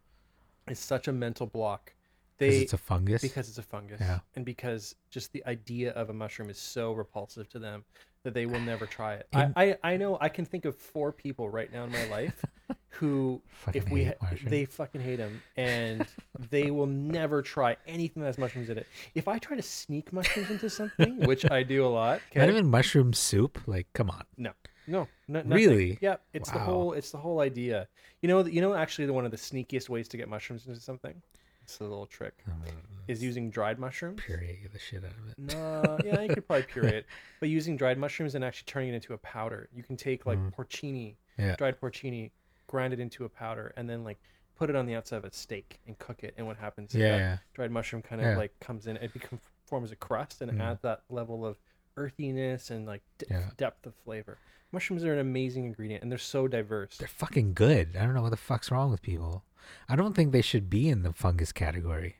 is 0.68 0.80
such 0.80 1.06
a 1.06 1.12
mental 1.12 1.46
block. 1.46 1.92
Because 2.38 2.54
They 2.56 2.62
it's 2.62 2.72
a 2.72 2.78
fungus. 2.78 3.22
because 3.22 3.48
it's 3.48 3.58
a 3.58 3.62
fungus 3.62 4.00
Yeah. 4.00 4.18
and 4.34 4.44
because 4.44 4.96
just 5.10 5.32
the 5.32 5.46
idea 5.46 5.92
of 5.92 6.10
a 6.10 6.12
mushroom 6.12 6.50
is 6.50 6.58
so 6.58 6.92
repulsive 6.92 7.48
to 7.50 7.60
them 7.60 7.84
that 8.24 8.34
they 8.34 8.46
will 8.46 8.60
never 8.60 8.84
try 8.86 9.14
it. 9.14 9.28
In- 9.32 9.52
I, 9.54 9.64
I 9.84 9.92
I 9.92 9.96
know 9.96 10.18
I 10.20 10.28
can 10.28 10.44
think 10.44 10.64
of 10.64 10.74
four 10.74 11.12
people 11.12 11.48
right 11.48 11.72
now 11.72 11.84
in 11.84 11.92
my 11.92 12.08
life 12.08 12.44
who 12.98 13.40
Fucking 13.48 13.82
if 13.82 13.88
we 13.90 14.12
they 14.44 14.64
fucking 14.64 15.00
hate 15.00 15.16
them 15.16 15.42
and 15.56 16.06
they 16.50 16.70
will 16.70 16.86
never 16.86 17.42
try 17.42 17.76
anything 17.86 18.22
that 18.22 18.26
has 18.28 18.38
mushrooms 18.38 18.70
in 18.70 18.78
it. 18.78 18.86
If 19.14 19.28
I 19.28 19.38
try 19.38 19.56
to 19.56 19.62
sneak 19.62 20.12
mushrooms 20.12 20.50
into 20.50 20.70
something, 20.70 21.20
which 21.26 21.50
I 21.50 21.62
do 21.62 21.84
a 21.84 21.88
lot, 21.88 22.20
Not 22.34 22.48
even 22.48 22.66
mushroom 22.66 23.12
soup. 23.12 23.58
Like, 23.66 23.86
come 23.92 24.10
on. 24.10 24.24
no, 24.36 24.52
no, 24.86 25.08
no. 25.28 25.42
Really? 25.44 25.98
Yeah, 26.00 26.16
it's 26.32 26.50
the 26.50 26.58
whole 26.58 26.92
it's 26.92 27.10
the 27.10 27.18
whole 27.18 27.40
idea. 27.40 27.88
You 28.22 28.28
know, 28.28 28.44
you 28.46 28.60
know, 28.60 28.74
actually, 28.74 29.06
the 29.06 29.12
one 29.12 29.24
of 29.24 29.30
the 29.30 29.36
sneakiest 29.36 29.88
ways 29.88 30.08
to 30.08 30.16
get 30.16 30.28
mushrooms 30.28 30.66
into 30.66 30.80
something. 30.80 31.14
It's 31.62 31.80
a 31.80 31.82
little 31.82 32.06
trick. 32.06 32.34
Um, 32.46 32.62
Is 33.08 33.22
using 33.24 33.50
dried 33.50 33.80
mushrooms. 33.80 34.20
puree 34.24 34.68
the 34.72 34.78
shit 34.78 35.02
out 35.04 35.10
of 35.10 35.28
it. 35.30 35.38
No, 35.54 35.98
yeah, 36.04 36.22
you 36.22 36.28
could 36.32 36.46
probably 36.46 36.62
puree 36.72 36.90
it, 36.90 37.06
but 37.40 37.48
using 37.48 37.76
dried 37.76 37.98
mushrooms 37.98 38.36
and 38.36 38.44
actually 38.44 38.66
turning 38.66 38.90
it 38.90 38.94
into 38.94 39.14
a 39.14 39.18
powder. 39.18 39.68
You 39.74 39.82
can 39.82 39.96
take 39.96 40.26
like 40.26 40.38
Mhm. 40.38 40.54
porcini, 40.54 41.16
Yeah. 41.36 41.56
dried 41.56 41.80
porcini, 41.80 42.30
grind 42.66 42.92
it 42.92 43.00
into 43.00 43.24
a 43.24 43.28
powder, 43.28 43.72
and 43.76 43.88
then 43.88 44.04
like 44.04 44.18
put 44.56 44.70
it 44.70 44.76
on 44.76 44.86
the 44.86 44.94
outside 44.94 45.18
of 45.18 45.24
a 45.24 45.32
steak 45.32 45.80
and 45.86 45.98
cook 45.98 46.22
it. 46.24 46.34
And 46.36 46.46
what 46.46 46.56
happens? 46.56 46.94
is 46.94 47.00
Yeah, 47.00 47.08
that 47.10 47.18
yeah. 47.18 47.38
dried 47.54 47.70
mushroom 47.70 48.02
kind 48.02 48.20
of 48.22 48.26
Yeah. 48.28 48.36
like 48.36 48.58
comes 48.60 48.86
in, 48.86 48.96
it 48.96 49.12
becomes 49.12 49.42
forms 49.66 49.90
a 49.92 49.96
crust 49.96 50.40
and 50.42 50.50
it 50.50 50.56
Mhm. 50.56 50.62
adds 50.62 50.80
that 50.82 51.02
level 51.10 51.44
of 51.44 51.58
earthiness 51.96 52.70
and 52.70 52.86
like 52.86 53.02
de- 53.18 53.26
Yeah. 53.30 53.50
depth 53.56 53.84
of 53.86 53.94
flavor. 53.96 54.38
Mushrooms 54.72 55.04
are 55.04 55.12
an 55.12 55.18
amazing 55.18 55.64
ingredient, 55.64 56.02
and 56.02 56.10
they're 56.10 56.18
so 56.18 56.46
diverse. 56.48 56.98
They're 56.98 57.08
fucking 57.08 57.54
good. 57.54 57.96
I 57.96 58.04
don't 58.04 58.14
know 58.14 58.22
what 58.22 58.30
the 58.30 58.36
fuck's 58.36 58.70
wrong 58.70 58.90
with 58.90 59.02
people. 59.02 59.44
I 59.88 59.96
don't 59.96 60.14
think 60.14 60.32
they 60.32 60.42
should 60.42 60.70
be 60.70 60.88
in 60.88 61.02
the 61.02 61.12
fungus 61.12 61.52
category. 61.52 62.16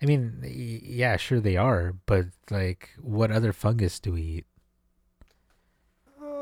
I 0.00 0.06
mean, 0.06 0.40
y- 0.42 0.48
yeah, 0.82 1.16
sure 1.16 1.40
they 1.40 1.56
are, 1.56 1.92
but 2.06 2.26
like, 2.50 2.90
what 3.00 3.30
other 3.30 3.52
fungus 3.52 4.00
do 4.00 4.12
we 4.12 4.22
eat? 4.22 4.46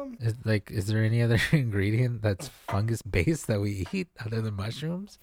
Um, 0.01 0.17
Is 0.21 0.35
like, 0.45 0.71
is 0.71 0.87
there 0.87 1.05
any 1.05 1.23
other 1.23 1.39
ingredient 1.53 2.23
that's 2.23 2.49
fungus 2.49 3.03
based 3.03 3.47
that 3.47 3.61
we 3.61 3.87
eat 3.93 4.09
other 4.25 4.41
than 4.41 4.55
mushrooms? 4.55 5.19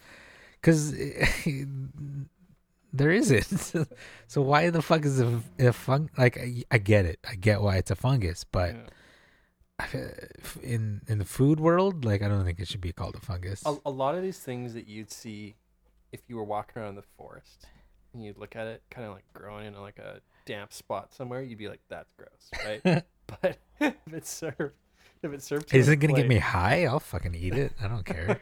Because 0.60 0.92
there 2.94 3.12
isn't. 3.12 3.88
so 4.28 4.42
why 4.42 4.70
the 4.70 4.82
fuck 4.82 5.06
is 5.06 5.20
a, 5.20 5.42
a 5.60 5.74
fung? 5.74 6.10
Like, 6.18 6.38
I, 6.38 6.64
I 6.72 6.78
get 6.78 7.06
it. 7.06 7.20
I 7.28 7.36
get 7.36 7.62
why 7.62 7.78
it's 7.78 7.92
a 7.92 7.96
fungus, 7.96 8.44
but 8.44 8.76
yeah. 9.94 10.10
in 10.64 11.02
in 11.08 11.20
the 11.20 11.26
food 11.26 11.60
world, 11.60 12.06
like, 12.06 12.22
I 12.22 12.28
don't 12.28 12.46
think 12.46 12.60
it 12.60 12.68
should 12.68 12.82
be 12.82 12.94
called 12.94 13.16
a 13.16 13.20
fungus. 13.20 13.64
a, 13.66 13.76
a 13.86 13.92
lot 13.92 14.16
of 14.16 14.24
these 14.24 14.40
things 14.40 14.74
that 14.74 14.88
you'd 14.88 15.12
see 15.12 15.56
if 16.12 16.22
you 16.28 16.38
were 16.38 16.44
walking 16.44 16.82
around 16.82 16.96
the 16.96 17.04
forest 17.18 17.68
and 18.14 18.24
you'd 18.24 18.38
look 18.38 18.56
at 18.56 18.68
it 18.68 18.82
kind 18.90 19.06
of 19.06 19.14
like 19.14 19.26
growing 19.34 19.68
in 19.68 19.74
like 19.76 20.00
a 20.00 20.22
damp 20.46 20.74
spot 20.74 21.14
somewhere, 21.14 21.42
you'd 21.42 21.58
be 21.58 21.68
like, 21.68 21.82
"That's 21.90 22.12
gross," 22.18 22.50
right? 22.66 23.04
But 23.28 23.58
if 23.80 23.96
it's 24.14 24.30
served, 24.30 24.74
if 25.22 25.32
it's 25.34 25.46
served, 25.46 25.74
Is 25.74 25.90
it 25.90 25.98
gonna 25.98 26.14
get 26.14 26.28
me 26.28 26.38
high? 26.38 26.86
I'll 26.86 27.00
fucking 27.00 27.36
eat 27.36 27.54
it. 27.54 27.74
I 27.82 27.88
don't 27.88 28.06
care. 28.06 28.40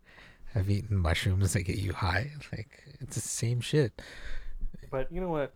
I've 0.54 0.68
eaten 0.68 0.96
mushrooms 0.98 1.52
that 1.54 1.62
get 1.62 1.76
you 1.76 1.92
high. 1.92 2.30
Like 2.52 2.82
it's 3.00 3.14
the 3.16 3.22
same 3.22 3.60
shit. 3.60 4.00
But 4.90 5.10
you 5.10 5.20
know 5.20 5.30
what? 5.30 5.54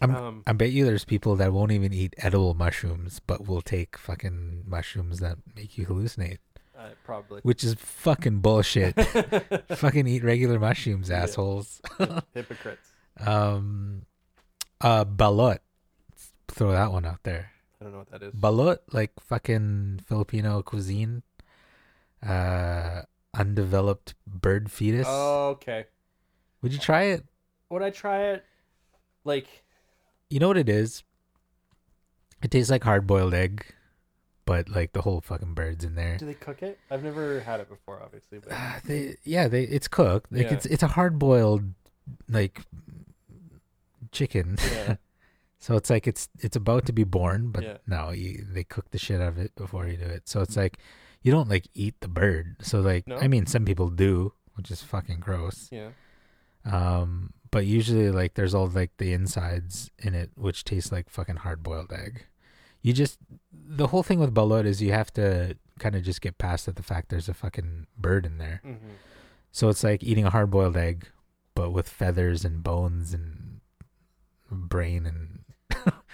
I'm- 0.00 0.14
um, 0.14 0.42
I 0.46 0.52
bet 0.52 0.70
you 0.70 0.84
there's 0.84 1.04
people 1.04 1.34
that 1.36 1.52
won't 1.52 1.72
even 1.72 1.92
eat 1.92 2.14
edible 2.18 2.54
mushrooms, 2.54 3.20
but 3.26 3.46
will 3.48 3.62
take 3.62 3.96
fucking 3.96 4.64
mushrooms 4.66 5.18
that 5.20 5.38
make 5.56 5.76
you 5.76 5.86
hallucinate, 5.86 6.38
uh, 6.78 6.90
probably 7.04 7.40
which 7.42 7.64
is 7.64 7.74
fucking 7.74 8.38
bullshit. 8.40 8.94
fucking 9.76 10.06
eat 10.06 10.22
regular 10.22 10.60
mushrooms, 10.60 11.08
Yeah. 11.08 11.22
assholes. 11.22 11.80
hypocrites. 12.34 12.92
Um, 13.18 14.02
uh, 14.80 15.04
balut. 15.04 15.58
Throw 16.48 16.72
that 16.72 16.90
one 16.92 17.04
out 17.04 17.22
there. 17.22 17.52
I 17.80 17.84
don't 17.84 17.92
know 17.92 17.98
what 18.00 18.10
that 18.10 18.22
is. 18.22 18.34
Balut, 18.34 18.78
like 18.92 19.12
fucking 19.20 20.00
Filipino 20.06 20.62
cuisine. 20.62 21.22
Uh, 22.26 23.02
undeveloped 23.34 24.14
bird 24.26 24.70
fetus. 24.70 25.06
Oh, 25.08 25.50
okay. 25.50 25.84
Would 26.62 26.72
you 26.72 26.78
try 26.78 27.02
it? 27.04 27.24
Would 27.70 27.82
I 27.82 27.90
try 27.90 28.30
it? 28.32 28.44
Like, 29.24 29.46
You 30.30 30.40
know 30.40 30.48
what 30.48 30.56
it 30.56 30.68
is? 30.68 31.04
It 32.42 32.50
tastes 32.50 32.70
like 32.70 32.82
hard 32.84 33.06
boiled 33.06 33.34
egg, 33.34 33.64
but 34.44 34.68
like 34.68 34.92
the 34.92 35.02
whole 35.02 35.20
fucking 35.20 35.54
bird's 35.54 35.84
in 35.84 35.94
there. 35.94 36.16
do 36.18 36.26
they 36.26 36.34
cook 36.34 36.62
it? 36.62 36.78
I've 36.90 37.02
never 37.04 37.40
had 37.40 37.60
it 37.60 37.68
before, 37.68 38.00
obviously. 38.02 38.38
But 38.38 38.52
Uh, 38.52 38.72
they 38.84 39.16
yeah, 39.24 39.46
they 39.48 39.64
it's 39.64 39.86
cooked. 39.88 40.32
Like 40.32 40.46
Yeah. 40.46 40.54
it's 40.54 40.66
it's 40.66 40.82
a 40.82 40.88
hard 40.88 41.18
boiled 41.18 41.74
like 42.28 42.62
chicken. 44.12 44.56
yeah, 44.72 44.96
So 45.58 45.74
it's 45.76 45.90
like 45.90 46.06
it's 46.06 46.28
it's 46.38 46.56
about 46.56 46.86
to 46.86 46.92
be 46.92 47.04
born, 47.04 47.50
but 47.50 47.64
Yeah. 47.64 47.78
no, 47.86 48.10
you, 48.10 48.44
they 48.48 48.62
cook 48.64 48.90
the 48.90 48.98
shit 48.98 49.20
out 49.20 49.28
of 49.28 49.38
it 49.38 49.54
before 49.56 49.86
you 49.88 49.96
do 49.96 50.04
it. 50.04 50.28
So 50.28 50.40
it's 50.40 50.56
like 50.56 50.78
you 51.22 51.32
don't 51.32 51.48
like 51.48 51.66
eat 51.74 51.96
the 52.00 52.08
bird. 52.08 52.56
So 52.62 52.80
like 52.80 53.06
No? 53.08 53.16
I 53.18 53.26
mean, 53.28 53.46
some 53.46 53.64
people 53.64 53.90
do, 53.90 54.32
which 54.54 54.70
is 54.70 54.82
fucking 54.82 55.20
gross. 55.20 55.68
yeah. 55.72 55.90
Um, 56.64 57.32
but 57.50 57.64
usually 57.66 58.10
like 58.10 58.34
there's 58.34 58.54
all 58.54 58.68
like 58.68 58.92
the 58.98 59.12
insides 59.12 59.90
in 59.98 60.14
it, 60.14 60.30
which 60.36 60.64
tastes 60.64 60.92
like 60.92 61.08
fucking 61.10 61.36
hard 61.36 61.62
boiled 61.62 61.92
egg. 61.92 62.26
You 62.82 62.92
just 62.92 63.18
the 63.52 63.88
whole 63.88 64.02
thing 64.04 64.20
with 64.20 64.34
balut 64.34 64.64
is 64.64 64.80
you 64.82 64.92
have 64.92 65.12
to 65.14 65.56
kind 65.78 65.94
of 65.96 66.02
just 66.02 66.20
get 66.20 66.38
past 66.38 66.66
that 66.66 66.76
the 66.76 66.82
fact 66.82 67.08
there's 67.08 67.28
a 67.28 67.34
fucking 67.34 67.86
bird 67.96 68.26
in 68.26 68.38
there. 68.38 68.60
hmm 68.62 68.94
So 69.50 69.68
it's 69.70 69.82
like 69.82 70.02
eating 70.04 70.24
a 70.26 70.30
hard 70.30 70.50
boiled 70.50 70.76
egg, 70.76 71.08
but 71.54 71.70
with 71.72 71.88
feathers 71.88 72.44
and 72.44 72.62
bones 72.62 73.12
and 73.12 73.60
brain 74.50 75.06
and 75.06 75.37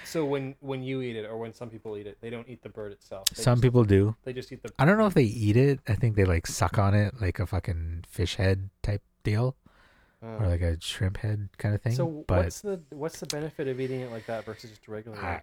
So 0.04 0.24
when 0.24 0.54
when 0.60 0.82
you 0.82 1.00
eat 1.02 1.16
it, 1.16 1.24
or 1.26 1.36
when 1.38 1.52
some 1.52 1.70
people 1.70 1.96
eat 1.96 2.06
it, 2.06 2.18
they 2.20 2.30
don't 2.30 2.48
eat 2.48 2.62
the 2.62 2.68
bird 2.68 2.92
itself. 2.92 3.26
They 3.30 3.42
some 3.42 3.56
just, 3.56 3.62
people 3.62 3.84
do. 3.84 4.14
they 4.24 4.32
just 4.32 4.50
eat 4.52 4.62
the. 4.62 4.72
I 4.78 4.84
don't 4.84 4.98
know 4.98 5.06
if 5.06 5.14
they 5.14 5.24
eat 5.24 5.56
it. 5.56 5.80
I 5.88 5.94
think 5.94 6.16
they 6.16 6.24
like 6.24 6.46
suck 6.46 6.78
on 6.78 6.94
it 6.94 7.20
like 7.20 7.38
a 7.38 7.46
fucking 7.46 8.04
fish 8.08 8.36
head 8.36 8.70
type 8.82 9.02
deal 9.22 9.56
Uh, 10.22 10.36
or 10.40 10.46
like 10.48 10.60
a 10.62 10.80
shrimp 10.80 11.16
head 11.18 11.48
kind 11.58 11.74
of 11.74 11.82
thing. 11.82 11.92
so 11.94 12.24
but 12.26 12.44
what's 12.44 12.60
the 12.60 12.80
what's 12.90 13.20
the 13.20 13.26
benefit 13.26 13.68
of 13.68 13.80
eating 13.80 14.00
it 14.00 14.10
like 14.10 14.26
that 14.26 14.44
versus 14.44 14.70
just 14.70 14.86
a 14.88 14.90
regular 14.90 15.16
egg? 15.24 15.42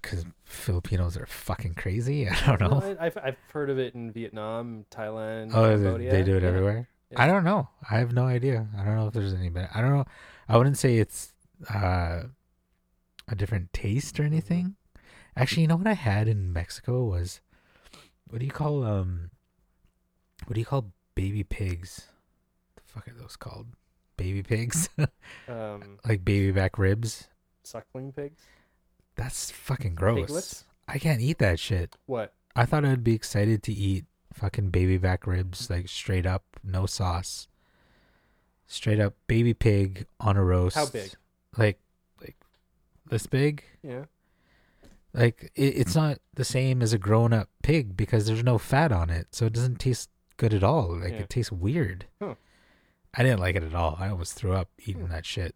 because 0.00 0.24
Filipinos 0.44 1.16
are 1.16 1.26
fucking 1.26 1.74
crazy. 1.74 2.28
I 2.30 2.46
don't 2.46 2.60
know. 2.60 2.78
No, 2.80 2.96
I, 3.00 3.06
I've 3.06 3.18
I've 3.18 3.36
heard 3.52 3.70
of 3.70 3.78
it 3.78 3.94
in 3.94 4.12
Vietnam, 4.12 4.84
Thailand, 4.90 5.50
oh, 5.54 5.68
Cambodia. 5.70 6.10
they, 6.10 6.18
they 6.18 6.24
do 6.24 6.36
it 6.36 6.42
Yeah. 6.42 6.48
everywhere. 6.48 6.88
Yeah. 7.10 7.22
I 7.22 7.26
don't 7.26 7.44
know. 7.44 7.68
I 7.90 7.98
have 7.98 8.12
no 8.12 8.24
idea. 8.24 8.66
I 8.78 8.84
don't 8.84 8.96
know 8.96 9.06
if 9.08 9.14
there's 9.14 9.34
any. 9.34 9.48
ben- 9.50 9.68
I 9.74 9.80
don't 9.80 9.90
know. 9.92 10.04
I 10.48 10.56
wouldn't 10.58 10.78
say 10.78 10.96
it's 10.98 11.32
uh, 11.72 12.24
a 13.28 13.34
different 13.34 13.72
taste 13.72 14.18
or 14.20 14.24
anything. 14.24 14.76
Actually, 15.36 15.62
you 15.62 15.68
know 15.68 15.76
what 15.76 15.86
I 15.86 15.94
had 15.94 16.28
in 16.28 16.52
Mexico 16.52 17.04
was 17.04 17.40
what 18.28 18.38
do 18.40 18.46
you 18.46 18.52
call 18.52 18.84
um 18.84 19.30
what 20.46 20.54
do 20.54 20.60
you 20.60 20.66
call 20.66 20.92
baby 21.14 21.42
pigs? 21.44 22.08
The 22.76 22.82
fuck 22.84 23.08
are 23.08 23.14
those 23.14 23.36
called? 23.36 23.68
Baby 24.16 24.42
pigs? 24.42 24.88
Um, 25.48 25.98
like 26.06 26.24
baby 26.24 26.52
back 26.52 26.78
ribs? 26.78 27.28
suckling 27.64 28.12
pigs. 28.12 28.42
That's 29.16 29.50
fucking 29.50 29.94
gross. 29.94 30.26
Piglets? 30.26 30.64
I 30.88 30.98
can't 30.98 31.20
eat 31.20 31.38
that 31.38 31.58
shit. 31.58 31.96
What? 32.06 32.34
I 32.56 32.64
thought 32.66 32.84
I'd 32.84 33.04
be 33.04 33.14
excited 33.14 33.62
to 33.64 33.72
eat 33.72 34.04
fucking 34.32 34.70
baby 34.70 34.98
back 34.98 35.26
ribs, 35.26 35.70
like 35.70 35.88
straight 35.88 36.26
up, 36.26 36.44
no 36.62 36.86
sauce. 36.86 37.48
Straight 38.66 39.00
up 39.00 39.14
baby 39.26 39.54
pig 39.54 40.06
on 40.20 40.36
a 40.36 40.44
roast. 40.44 40.76
How 40.76 40.86
big? 40.86 41.12
Like, 41.56 41.58
like 41.58 41.78
this 43.08 43.26
big? 43.26 43.64
Yeah. 43.82 44.04
Like 45.12 45.52
it, 45.54 45.76
it's 45.76 45.94
not 45.94 46.18
the 46.34 46.44
same 46.44 46.82
as 46.82 46.92
a 46.92 46.98
grown 46.98 47.32
up 47.32 47.48
pig 47.62 47.96
because 47.96 48.26
there's 48.26 48.42
no 48.44 48.58
fat 48.58 48.90
on 48.92 49.10
it, 49.10 49.28
so 49.32 49.46
it 49.46 49.52
doesn't 49.52 49.78
taste 49.78 50.10
good 50.36 50.52
at 50.52 50.64
all. 50.64 50.96
Like 50.98 51.12
Yeah. 51.12 51.18
it 51.20 51.30
tastes 51.30 51.52
weird. 51.52 52.06
Huh. 52.20 52.34
I 53.16 53.22
didn't 53.22 53.40
like 53.40 53.54
it 53.54 53.62
at 53.62 53.74
all. 53.74 53.96
I 54.00 54.08
almost 54.08 54.34
threw 54.34 54.52
up 54.52 54.70
eating 54.84 55.06
that 55.08 55.24
shit. 55.24 55.54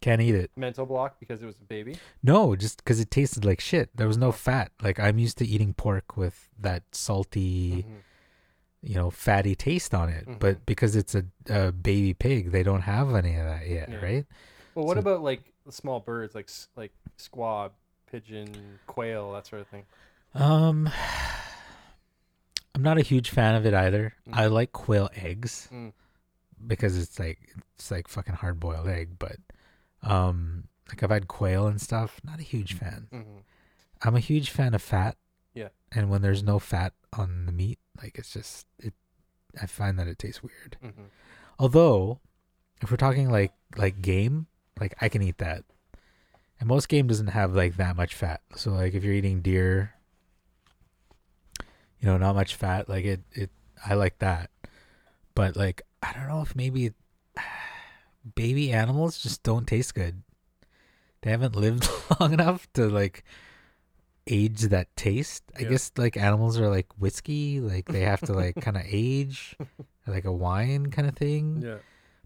Can't 0.00 0.22
eat 0.22 0.34
it. 0.34 0.50
Mental 0.56 0.86
block 0.86 1.18
because 1.20 1.42
it 1.42 1.46
was 1.46 1.56
a 1.60 1.64
baby. 1.64 1.96
No, 2.22 2.56
just 2.56 2.78
because 2.78 2.98
it 3.00 3.10
tasted 3.10 3.44
like 3.44 3.60
shit. 3.60 3.90
There 3.94 4.06
was 4.06 4.16
no 4.16 4.32
fat. 4.32 4.70
Like 4.80 4.98
I'm 4.98 5.18
used 5.18 5.36
to 5.38 5.46
eating 5.46 5.74
pork 5.74 6.16
with 6.16 6.48
that 6.58 6.84
salty. 6.92 7.82
Mhm. 7.88 8.02
you 8.80 8.94
know, 8.94 9.10
fatty 9.10 9.56
taste 9.56 9.92
on 9.92 10.08
it. 10.08 10.24
Mhm. 10.24 10.38
But 10.38 10.64
because 10.64 10.94
it's 10.94 11.12
a, 11.16 11.24
a 11.50 11.72
baby 11.72 12.14
pig, 12.14 12.52
they 12.52 12.62
don't 12.62 12.82
have 12.82 13.12
any 13.12 13.34
of 13.34 13.44
that 13.44 13.66
yet, 13.66 13.88
Yeah. 13.90 13.96
right? 13.96 14.26
Well, 14.76 14.86
what 14.86 14.94
So- 14.94 15.00
about 15.00 15.20
like 15.22 15.52
the 15.68 15.72
small 15.72 16.00
birds, 16.00 16.34
like 16.34 16.48
like 16.76 16.92
squab, 17.16 17.72
pigeon, 18.10 18.50
quail, 18.86 19.32
that 19.32 19.46
sort 19.46 19.60
of 19.62 19.68
thing? 19.68 19.84
Um, 20.34 20.88
I'm 22.74 22.82
not 22.82 22.98
a 22.98 23.02
huge 23.02 23.30
fan 23.30 23.54
of 23.54 23.66
it 23.66 23.74
either. 23.74 24.14
Mm. 24.28 24.34
I 24.36 24.46
like 24.46 24.72
quail 24.72 25.10
eggs 25.14 25.68
Mm. 25.72 25.92
because 26.66 26.96
it's 26.96 27.18
like 27.18 27.38
it's 27.74 27.90
like 27.90 28.08
fucking 28.08 28.34
hard 28.36 28.60
boiled 28.60 28.88
egg. 28.88 29.18
But 29.18 29.36
um, 30.02 30.64
like 30.88 31.02
I've 31.02 31.10
had 31.10 31.28
quail 31.28 31.66
and 31.66 31.80
stuff. 31.80 32.20
Not 32.24 32.38
a 32.40 32.42
huge 32.44 32.74
fan. 32.74 33.08
hmm 33.10 33.38
I'm 34.00 34.14
a 34.14 34.20
huge 34.20 34.50
fan 34.50 34.74
of 34.74 34.82
fat. 34.82 35.16
Yeah. 35.54 35.68
And 35.90 36.08
when 36.08 36.22
there's 36.22 36.42
no 36.44 36.60
fat 36.60 36.92
on 37.12 37.46
the 37.46 37.52
meat, 37.52 37.80
like 38.00 38.16
it's 38.18 38.32
just 38.32 38.66
it. 38.78 38.94
I 39.60 39.66
find 39.66 39.98
that 39.98 40.06
it 40.06 40.18
tastes 40.18 40.42
weird. 40.42 40.76
hmm 40.80 41.04
Although, 41.58 42.20
if 42.80 42.90
we're 42.92 42.96
talking 42.96 43.28
like 43.28 43.52
like 43.76 44.00
game, 44.00 44.46
like 44.80 44.94
I 45.00 45.08
can 45.08 45.22
eat 45.22 45.38
that. 45.38 45.64
And 46.60 46.68
most 46.68 46.88
game 46.88 47.06
doesn't 47.06 47.28
have 47.28 47.54
like 47.54 47.76
that 47.76 47.96
much 47.96 48.14
fat. 48.14 48.40
So 48.56 48.72
like 48.72 48.94
if 48.94 49.04
you're 49.04 49.14
eating 49.14 49.42
deer, 49.42 49.94
you 52.00 52.06
know, 52.06 52.16
not 52.18 52.34
much 52.34 52.54
fat, 52.54 52.88
like 52.88 53.04
it 53.04 53.20
it 53.32 53.50
I 53.86 53.94
like 53.94 54.18
that. 54.18 54.50
But 55.34 55.56
like 55.56 55.82
I 56.02 56.12
don't 56.12 56.28
know 56.28 56.42
if 56.42 56.54
maybe 56.56 56.92
baby 58.34 58.72
animals 58.72 59.18
just 59.22 59.42
don't 59.42 59.66
taste 59.66 59.94
good. 59.94 60.22
They 61.22 61.30
haven't 61.30 61.56
lived 61.56 61.88
long 62.20 62.32
enough 62.32 62.66
to 62.74 62.88
like 62.88 63.24
age 64.26 64.62
that 64.62 64.94
taste. 64.96 65.42
I 65.58 65.62
Yeah. 65.62 65.70
guess 65.70 65.92
like 65.96 66.16
animals 66.16 66.58
are 66.60 66.68
like 66.68 66.86
whiskey, 66.98 67.60
like 67.60 67.86
they 67.86 68.00
have 68.00 68.20
to 68.22 68.32
like 68.32 68.56
kind 68.60 68.76
of 68.76 68.82
age 68.86 69.56
like 70.06 70.24
a 70.24 70.32
wine 70.32 70.90
kind 70.90 71.08
of 71.08 71.16
thing. 71.16 71.62
Yeah. 71.64 71.78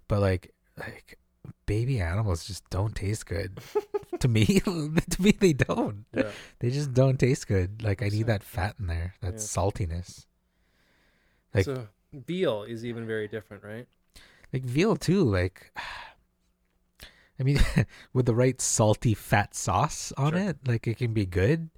But 0.09 0.21
like 0.21 0.53
like 0.79 1.19
baby 1.67 2.01
animals 2.01 2.45
just 2.47 2.69
don't 2.71 2.95
taste 2.95 3.27
good. 3.27 3.61
to 4.21 4.29
me 4.29 4.45
to 4.61 5.17
me 5.23 5.33
they 5.33 5.53
don't. 5.53 6.05
Yeah. 6.15 6.31
They 6.61 6.71
just 6.71 6.93
don't 6.95 7.19
taste 7.19 7.47
good. 7.49 7.83
Like 7.83 8.03
I 8.03 8.09
need 8.09 8.27
that 8.27 8.43
fat 8.45 8.77
in 8.79 8.87
there, 8.87 9.15
that 9.21 9.35
Yeah. 9.35 9.39
saltiness. 9.39 10.27
Like- 11.55 11.65
so 11.65 11.89
veal 12.13 12.63
is 12.65 12.85
even 12.85 13.07
very 13.07 13.27
different, 13.29 13.65
right? 13.65 13.87
Like 14.53 14.65
veal 14.65 14.97
too, 14.97 15.25
like 15.25 15.73
I 17.41 17.43
mean 17.43 17.59
with 18.13 18.27
the 18.27 18.35
right 18.35 18.61
salty 18.61 19.15
fat 19.15 19.55
sauce 19.55 20.13
on 20.17 20.33
Sure. 20.33 20.41
it, 20.51 20.59
like 20.67 20.87
it 20.87 20.99
can 20.99 21.13
be 21.15 21.27
good, 21.27 21.71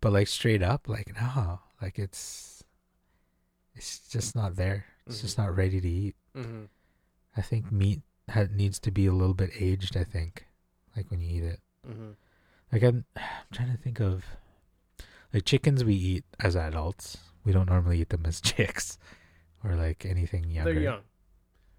but 0.00 0.12
like 0.12 0.28
straight 0.28 0.62
up 0.62 0.88
like 0.88 1.12
no, 1.20 1.60
like 1.82 1.98
it's 1.98 2.62
it's 3.74 4.00
just 4.08 4.34
not 4.36 4.56
there. 4.56 4.86
It's 5.06 5.18
Mhm. 5.18 5.22
just 5.22 5.38
not 5.38 5.56
ready 5.56 5.80
to 5.80 5.88
eat. 5.88 6.16
Mm-hmm. 6.36 6.64
I 7.36 7.40
think 7.42 7.70
meat 7.72 8.02
ha- 8.30 8.46
needs 8.52 8.78
to 8.80 8.90
be 8.90 9.06
a 9.06 9.12
little 9.12 9.34
bit 9.34 9.50
aged. 9.58 9.96
I 9.96 10.04
think, 10.04 10.46
like 10.96 11.10
when 11.10 11.20
you 11.20 11.36
eat 11.36 11.44
it. 11.44 11.60
Mm-hmm. 11.88 12.10
Like 12.72 12.82
I'm, 12.82 13.04
I'm 13.16 13.22
trying 13.52 13.72
to 13.72 13.78
think 13.82 14.00
of, 14.00 14.24
Like 15.32 15.44
chickens, 15.44 15.84
we 15.84 15.94
eat 15.94 16.24
as 16.40 16.56
adults. 16.56 17.18
We 17.44 17.52
don't 17.52 17.68
normally 17.68 18.00
eat 18.00 18.10
them 18.10 18.24
as 18.26 18.40
chicks 18.42 18.98
or 19.64 19.74
like 19.74 20.04
anything 20.04 20.44
younger. 20.50 20.72
They're 20.74 20.82
young. 20.82 21.00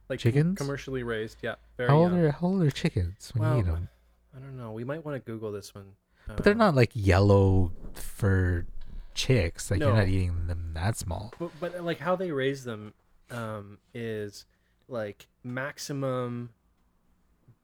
Like 0.09 0.19
Chickens? 0.19 0.57
commercially 0.57 1.03
raised, 1.03 1.37
yeah. 1.43 1.55
Very 1.77 1.89
How 1.89 1.97
old 1.97 2.11
young. 2.11 2.21
are 2.21 2.31
how 2.31 2.47
old 2.47 2.63
are 2.63 2.71
chickens 2.71 3.31
when 3.35 3.53
you 3.53 3.59
eat 3.59 3.65
them? 3.65 3.89
I 4.35 4.39
don't 4.39 4.57
know. 4.57 4.71
We 4.71 4.83
might 4.83 5.05
want 5.05 5.23
to 5.23 5.31
Google 5.31 5.51
this 5.51 5.75
one. 5.75 5.91
But 6.27 6.43
they're 6.43 6.55
not 6.55 6.73
like 6.73 6.89
yellow 6.95 7.71
fur 7.93 8.65
chicks. 9.13 9.69
Like 9.69 9.79
you're 9.81 9.93
not 9.93 10.07
eating 10.07 10.47
them 10.47 10.71
that 10.73 10.97
small. 10.97 11.31
But, 11.39 11.51
but 11.59 11.83
like 11.83 11.99
how 11.99 12.15
they 12.15 12.31
raise 12.31 12.63
them 12.63 12.93
um, 13.29 13.77
is 13.93 14.45
like 14.89 15.27
maximum 15.43 16.49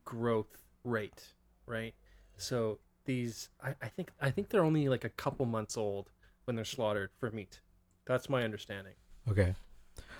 growth 0.03 0.57
rate, 0.84 1.34
right? 1.65 1.93
So 2.38 2.80
these, 3.06 3.49
I, 3.64 3.76
I 3.81 3.88
think, 3.88 4.11
I 4.22 4.30
think 4.31 4.49
they're 4.49 4.64
only 4.64 4.88
like 4.89 5.03
a 5.03 5.10
couple 5.10 5.45
months 5.45 5.77
old 5.77 6.10
when 6.45 6.56
they're 6.56 6.65
slaughtered 6.65 7.10
for 7.19 7.31
meat. 7.31 7.60
That's 8.06 8.30
my 8.30 8.43
understanding. 8.43 8.93
Okay. 9.30 9.56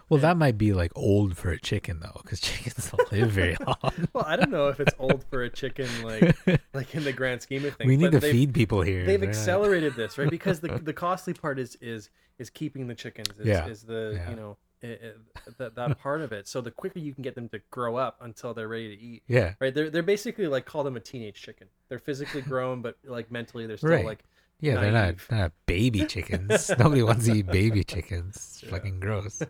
Well, 0.08 0.20
that 0.20 0.38
might 0.38 0.58
be 0.58 0.72
like 0.72 0.92
old 0.96 1.36
for 1.36 1.50
a 1.52 1.60
chicken 1.60 2.00
though, 2.00 2.20
because 2.24 2.40
chickens 2.42 2.92
don't 2.92 3.12
live 3.12 3.32
very 3.32 3.58
long. 3.68 4.08
Well, 4.14 4.24
I 4.26 4.36
don't 4.36 4.52
know 4.52 4.68
if 4.68 4.80
it's 4.80 4.94
old 5.00 5.24
for 5.30 5.44
a 5.44 5.50
chicken, 5.50 5.88
like 6.04 6.36
like 6.74 6.94
in 6.96 7.04
the 7.04 7.12
grand 7.14 7.42
scheme 7.42 7.66
of 7.66 7.76
things. 7.76 7.88
we 7.88 7.98
need 7.98 8.12
to 8.12 8.22
feed 8.22 8.54
people 8.54 8.82
here. 8.82 9.04
They've 9.06 9.20
They're 9.20 9.28
not- 9.30 9.36
accelerated 9.36 9.96
this, 9.96 10.18
right? 10.18 10.30
Because 10.30 10.60
the 10.60 10.78
the 10.80 10.94
costly 10.94 11.34
part 11.34 11.58
is 11.60 11.76
is 11.82 12.10
is 12.38 12.50
keeping 12.52 12.88
the 12.88 12.94
chickens. 12.96 13.30
Is, 13.40 13.48
Yeah. 13.48 13.66
is 13.68 13.82
the 13.84 14.14
Yeah. 14.16 14.30
you 14.30 14.36
know 14.36 14.58
i 14.86 15.08
i 15.08 15.52
that 15.58 15.76
that 15.76 16.00
part 16.06 16.22
of 16.22 16.32
it. 16.32 16.48
So 16.48 16.62
the 16.62 16.72
quicker 16.72 17.00
you 17.00 17.14
can 17.14 17.24
get 17.24 17.36
them 17.36 17.50
to 17.50 17.60
grow 17.72 17.96
up 17.98 18.18
until 18.22 18.54
they're 18.54 18.68
ready 18.68 18.96
to 18.96 19.02
eat, 19.02 19.24
Yeah. 19.28 19.54
right? 19.60 19.74
They're 19.74 19.90
they're 19.90 20.04
basically 20.04 20.48
like 20.48 20.66
call 20.66 20.84
them 20.84 20.96
a 20.96 21.00
teenage 21.00 21.42
chicken. 21.42 21.68
They're 21.90 22.00
physically 22.00 22.42
grown, 22.54 22.82
but 22.82 22.98
like 23.04 23.32
mentally 23.32 23.66
they're 23.68 23.78
still 23.78 23.90
Right. 23.92 24.06
like 24.06 24.24
Yeah, 24.62 24.80
they're 24.80 24.92
not, 24.92 25.16
they're 25.30 25.40
not 25.40 25.52
baby 25.66 26.06
chickens. 26.06 26.70
Nobody 26.80 27.04
wants 27.04 27.26
to 27.26 27.34
eat 27.34 27.48
baby 27.48 27.84
chickens. 27.84 28.36
It's 28.38 28.64
Yeah. 28.64 28.70
fucking 28.72 29.00
gross. 29.02 29.42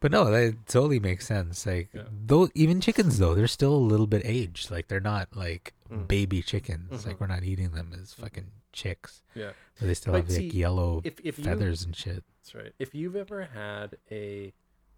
But 0.00 0.10
no, 0.12 0.24
that 0.30 0.56
totally 0.66 0.98
makes 1.00 1.26
sense. 1.26 1.64
Like 1.66 1.88
Yeah. 1.94 2.02
though 2.26 2.48
even 2.54 2.80
chickens 2.80 3.18
though, 3.18 3.34
they're 3.34 3.46
still 3.46 3.74
a 3.74 3.86
little 3.92 4.06
bit 4.08 4.22
aged. 4.24 4.70
Like 4.70 4.88
they're 4.88 5.00
not 5.00 5.36
like 5.36 5.74
Mm. 5.90 6.06
baby 6.06 6.42
chickens. 6.42 7.06
Like 7.06 7.16
Mhm. 7.16 7.20
we're 7.20 7.26
not 7.28 7.44
eating 7.44 7.70
them 7.70 7.94
as 7.98 8.12
fucking 8.12 8.50
chicks. 8.72 9.22
yeah. 9.34 9.52
But 9.78 9.86
they 9.86 9.94
still 9.94 10.12
But 10.12 10.26
have 10.26 10.36
like 10.36 10.52
yellow 10.52 11.00
If 11.04 11.20
if 11.24 11.38
you 11.38 11.44
feathers 11.44 11.82
and 11.84 11.96
shit. 11.96 12.24
That's 12.48 12.64
right. 12.64 12.72
If 12.78 12.94
you've 12.94 13.14
ever 13.16 13.44
had 13.44 13.98
a 14.10 14.54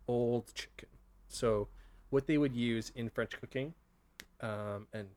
old 0.07 0.55
chicken, 0.55 0.89
so 1.27 1.67
what 2.11 2.29
they 2.29 2.39
would 2.39 2.55
use 2.55 2.93
in 2.95 3.11
French 3.11 3.41
cooking, 3.41 3.75
um, 4.41 4.87
and 4.93 5.09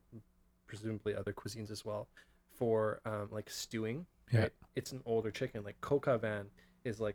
presumably 0.66 1.14
other 1.14 1.32
cuisines 1.32 1.70
as 1.70 1.84
well, 1.84 2.08
for 2.50 3.00
um, 3.04 3.28
like 3.30 3.48
stewing, 3.48 4.06
Yeah. 4.32 4.40
right? 4.40 4.52
It's 4.74 4.90
an 4.90 5.00
older 5.06 5.30
chicken. 5.30 5.62
Like 5.62 5.80
coq 5.80 6.08
au 6.08 6.18
vin 6.18 6.46
is 6.84 6.98
like 6.98 7.14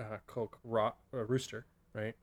uh, 0.00 0.16
coq 0.26 0.58
raw 0.64 0.92
uh, 1.14 1.18
rooster, 1.18 1.66
right? 1.94 2.16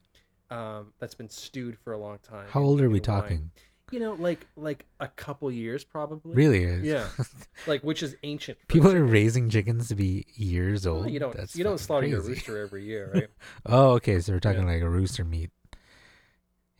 Um, 0.49 0.91
that's 0.99 1.15
been 1.15 1.29
stewed 1.29 1.77
for 1.77 1.93
a 1.93 1.97
long 1.97 2.19
time. 2.23 2.47
How 2.49 2.61
old 2.61 2.81
are 2.81 2.89
we 2.89 2.95
wine. 2.95 3.01
talking? 3.03 3.51
You 3.91 3.99
know, 4.01 4.14
like 4.14 4.45
like 4.55 4.85
a 4.99 5.07
couple 5.07 5.49
years 5.51 5.84
probably. 5.84 6.35
Really? 6.35 6.64
Is. 6.64 6.84
Yeah. 6.84 7.07
Like 7.65 7.81
which 7.84 8.03
is 8.03 8.15
ancient. 8.23 8.57
People 8.68 8.91
are 8.91 9.03
raising 9.03 9.49
chickens 9.49 9.88
to 9.89 9.95
be 9.95 10.26
years 10.35 10.85
old. 10.85 11.01
Well, 11.05 11.09
you 11.09 11.19
don't 11.19 11.35
That's 11.35 11.55
you 11.55 11.64
don't 11.64 11.80
slaughter 11.80 12.05
your 12.07 12.22
rooster 12.22 12.57
every 12.59 12.84
year, 12.85 13.09
right? 13.14 13.27
Oh, 13.65 13.91
okay. 13.93 14.19
So 14.19 14.34
we're 14.34 14.39
talking 14.39 14.61
Yeah. 14.68 14.73
like 14.73 14.81
a 14.84 14.89
rooster 14.89 15.23
meat. 15.26 15.49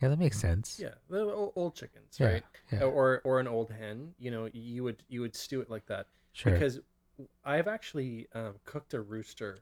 Yeah, 0.00 0.08
that 0.10 0.18
makes 0.18 0.38
sense. 0.38 0.78
Yeah, 0.80 0.94
the 1.10 1.24
old 1.24 1.74
chickens, 1.74 2.16
Yeah, 2.20 2.26
right? 2.26 2.42
yeah. 2.72 2.82
Or 2.84 3.20
or 3.24 3.40
an 3.40 3.48
old 3.48 3.70
hen. 3.70 4.14
You 4.18 4.30
know, 4.30 4.48
you 4.52 4.84
would 4.84 5.02
you 5.08 5.20
would 5.22 5.34
stew 5.34 5.60
it 5.60 5.68
like 5.68 5.86
that 5.86 6.06
Sure. 6.32 6.52
because 6.52 6.78
I've 7.44 7.66
actually 7.66 8.28
um, 8.34 8.54
cooked 8.64 8.94
a 8.94 9.00
rooster 9.00 9.58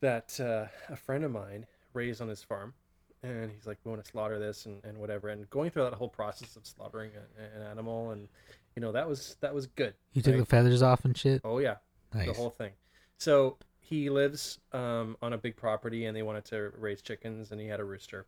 that 0.00 0.38
uh, 0.40 0.66
a 0.92 0.96
friend 0.96 1.24
of 1.24 1.30
mine 1.30 1.66
raised 1.92 2.20
on 2.20 2.28
his 2.28 2.42
farm, 2.42 2.74
and 3.22 3.50
he's 3.50 3.66
like, 3.66 3.78
"We 3.84 3.90
want 3.90 4.04
to 4.04 4.10
slaughter 4.10 4.38
this 4.38 4.66
and, 4.66 4.82
and 4.84 4.98
whatever." 4.98 5.28
And 5.28 5.48
going 5.50 5.70
through 5.70 5.84
that 5.84 5.94
whole 5.94 6.08
process 6.08 6.56
of 6.56 6.66
slaughtering 6.66 7.10
a, 7.14 7.60
an 7.60 7.66
animal, 7.66 8.10
and 8.10 8.28
you 8.76 8.82
know, 8.82 8.92
that 8.92 9.08
was 9.08 9.36
that 9.40 9.54
was 9.54 9.66
good. 9.66 9.94
you 10.12 10.22
took 10.22 10.34
right? 10.34 10.40
the 10.40 10.46
feathers 10.46 10.82
off 10.82 11.04
and 11.04 11.16
shit. 11.16 11.40
Oh 11.44 11.58
yeah, 11.58 11.76
nice. 12.14 12.26
the 12.26 12.32
whole 12.32 12.50
thing. 12.50 12.72
So 13.18 13.56
he 13.80 14.10
lives 14.10 14.58
um, 14.72 15.16
on 15.22 15.32
a 15.32 15.38
big 15.38 15.56
property, 15.56 16.06
and 16.06 16.16
they 16.16 16.22
wanted 16.22 16.44
to 16.46 16.72
raise 16.78 17.02
chickens, 17.02 17.50
and 17.52 17.60
he 17.60 17.66
had 17.66 17.80
a 17.80 17.84
rooster, 17.84 18.26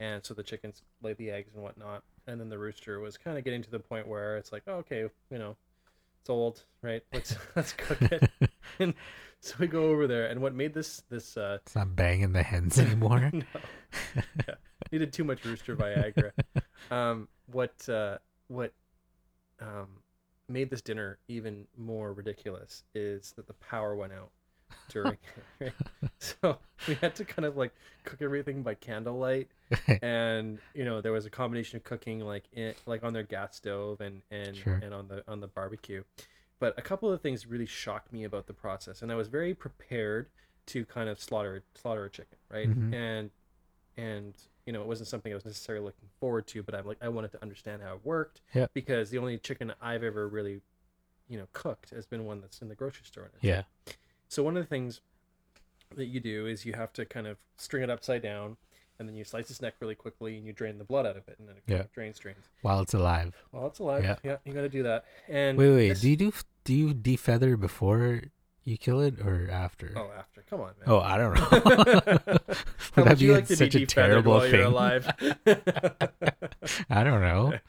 and 0.00 0.24
so 0.24 0.34
the 0.34 0.42
chickens 0.42 0.82
laid 1.02 1.16
the 1.18 1.30
eggs 1.30 1.50
and 1.54 1.62
whatnot, 1.62 2.02
and 2.26 2.40
then 2.40 2.48
the 2.48 2.58
rooster 2.58 3.00
was 3.00 3.16
kind 3.16 3.38
of 3.38 3.44
getting 3.44 3.62
to 3.62 3.70
the 3.70 3.78
point 3.78 4.08
where 4.08 4.36
it's 4.36 4.50
like, 4.50 4.62
oh, 4.66 4.74
okay, 4.74 5.04
you 5.30 5.38
know, 5.38 5.56
it's 6.20 6.30
old, 6.30 6.64
right? 6.82 7.02
Let's 7.12 7.36
let's 7.56 7.72
cook 7.74 8.00
it. 8.00 8.30
and 8.78 8.94
so 9.48 9.54
we 9.58 9.66
go 9.66 9.84
over 9.90 10.06
there, 10.06 10.26
and 10.26 10.40
what 10.40 10.54
made 10.54 10.72
this 10.74 11.02
this 11.10 11.36
uh, 11.36 11.58
it's 11.62 11.74
not 11.74 11.94
banging 11.94 12.32
the 12.32 12.42
hens 12.42 12.78
anymore. 12.78 13.30
no, 13.32 13.42
yeah, 14.48 14.54
needed 14.90 15.12
too 15.12 15.24
much 15.24 15.44
rooster 15.44 15.76
Viagra. 15.76 16.32
Um, 16.90 17.28
what 17.52 17.88
uh, 17.88 18.18
what 18.48 18.72
um, 19.60 19.88
made 20.48 20.70
this 20.70 20.80
dinner 20.80 21.18
even 21.28 21.66
more 21.76 22.12
ridiculous 22.12 22.84
is 22.94 23.32
that 23.36 23.46
the 23.46 23.52
power 23.54 23.94
went 23.94 24.12
out 24.12 24.30
during 24.88 25.18
it. 25.60 25.72
Right? 26.00 26.10
So 26.18 26.58
we 26.88 26.94
had 26.94 27.14
to 27.16 27.24
kind 27.24 27.44
of 27.44 27.56
like 27.56 27.72
cook 28.04 28.22
everything 28.22 28.62
by 28.62 28.74
candlelight, 28.74 29.48
and 30.02 30.58
you 30.74 30.84
know 30.86 31.00
there 31.02 31.12
was 31.12 31.26
a 31.26 31.30
combination 31.30 31.76
of 31.76 31.84
cooking 31.84 32.20
like 32.20 32.44
in, 32.54 32.74
like 32.86 33.04
on 33.04 33.12
their 33.12 33.22
gas 33.24 33.56
stove 33.56 34.00
and 34.00 34.22
and 34.30 34.56
Sure. 34.56 34.80
and 34.82 34.94
on 34.94 35.08
the 35.08 35.22
on 35.28 35.40
the 35.40 35.48
barbecue. 35.48 36.02
But 36.64 36.78
a 36.78 36.82
couple 36.82 37.12
of 37.12 37.20
things 37.20 37.46
really 37.46 37.66
shocked 37.66 38.10
me 38.10 38.24
about 38.24 38.46
the 38.46 38.54
process, 38.54 39.02
and 39.02 39.12
I 39.12 39.16
was 39.16 39.28
very 39.28 39.52
prepared 39.54 40.30
to 40.64 40.86
kind 40.86 41.10
of 41.10 41.20
slaughter 41.20 41.62
slaughter 41.74 42.06
a 42.06 42.10
chicken, 42.10 42.38
right? 42.50 42.66
Mhm. 42.70 42.94
And 42.94 43.30
and 43.98 44.34
you 44.64 44.72
know 44.72 44.80
it 44.80 44.86
wasn't 44.86 45.08
something 45.08 45.30
I 45.30 45.34
was 45.34 45.44
necessarily 45.44 45.84
looking 45.84 46.08
forward 46.20 46.46
to, 46.46 46.62
but 46.62 46.74
I'm 46.74 46.86
like 46.86 46.96
I 47.02 47.08
wanted 47.10 47.32
to 47.32 47.42
understand 47.42 47.82
how 47.82 47.96
it 47.96 48.00
worked 48.02 48.40
Yep. 48.54 48.70
because 48.72 49.10
the 49.10 49.18
only 49.18 49.36
chicken 49.36 49.74
I've 49.82 50.02
ever 50.02 50.26
really 50.26 50.62
you 51.28 51.36
know 51.36 51.48
cooked 51.52 51.90
has 51.90 52.06
been 52.06 52.24
one 52.24 52.40
that's 52.40 52.62
in 52.62 52.68
the 52.70 52.74
grocery 52.74 53.04
store. 53.04 53.24
And 53.24 53.34
it's 53.34 53.44
yeah. 53.44 53.62
so 54.28 54.42
one 54.42 54.56
of 54.56 54.62
the 54.62 54.66
things 54.70 55.02
that 55.96 56.06
you 56.06 56.18
do 56.18 56.46
is 56.46 56.64
you 56.64 56.72
have 56.72 56.94
to 56.94 57.04
kind 57.04 57.26
of 57.26 57.36
string 57.58 57.82
it 57.82 57.90
upside 57.90 58.22
down, 58.22 58.56
and 58.98 59.06
then 59.06 59.14
you 59.16 59.24
slice 59.24 59.50
its 59.50 59.60
neck 59.60 59.74
really 59.80 59.94
quickly, 59.94 60.38
and 60.38 60.46
you 60.46 60.54
drain 60.54 60.78
the 60.78 60.84
blood 60.84 61.04
out 61.04 61.18
of 61.18 61.28
it, 61.28 61.38
and 61.38 61.46
then 61.46 61.56
it 61.58 61.62
Yeah. 61.66 61.82
drains, 61.92 62.18
drains. 62.18 62.48
While 62.62 62.80
it's 62.80 62.94
alive. 62.94 63.34
While 63.50 63.66
it's 63.66 63.80
alive, 63.80 64.02
Yeah. 64.02 64.16
yeah, 64.24 64.36
you 64.46 64.54
got 64.54 64.62
to 64.62 64.70
do 64.70 64.82
that. 64.84 65.04
And 65.28 65.58
Wait, 65.58 65.70
wait. 65.70 65.88
this- 65.90 66.00
Do 66.00 66.08
you 66.08 66.16
do 66.16 66.32
do 66.64 66.74
you 66.74 66.94
defeather 66.94 67.58
before 67.60 68.22
you 68.64 68.78
kill 68.78 69.00
it 69.00 69.20
or 69.20 69.48
after? 69.50 69.92
oh, 69.96 70.10
after, 70.18 70.42
come 70.48 70.60
on, 70.62 70.72
man. 70.80 70.86
Oh, 70.88 70.98
I 71.00 71.18
don't 71.18 71.34
know. 71.34 71.48
Would 72.96 73.06
that 73.06 73.18
be 73.18 73.30
like 73.32 73.46
such 73.46 73.74
a 73.74 73.84
terrible 73.86 74.40
thing? 74.40 74.54
you're 74.54 74.62
alive? 74.64 75.06
I 76.90 77.04
don't 77.04 77.20
know. 77.20 77.52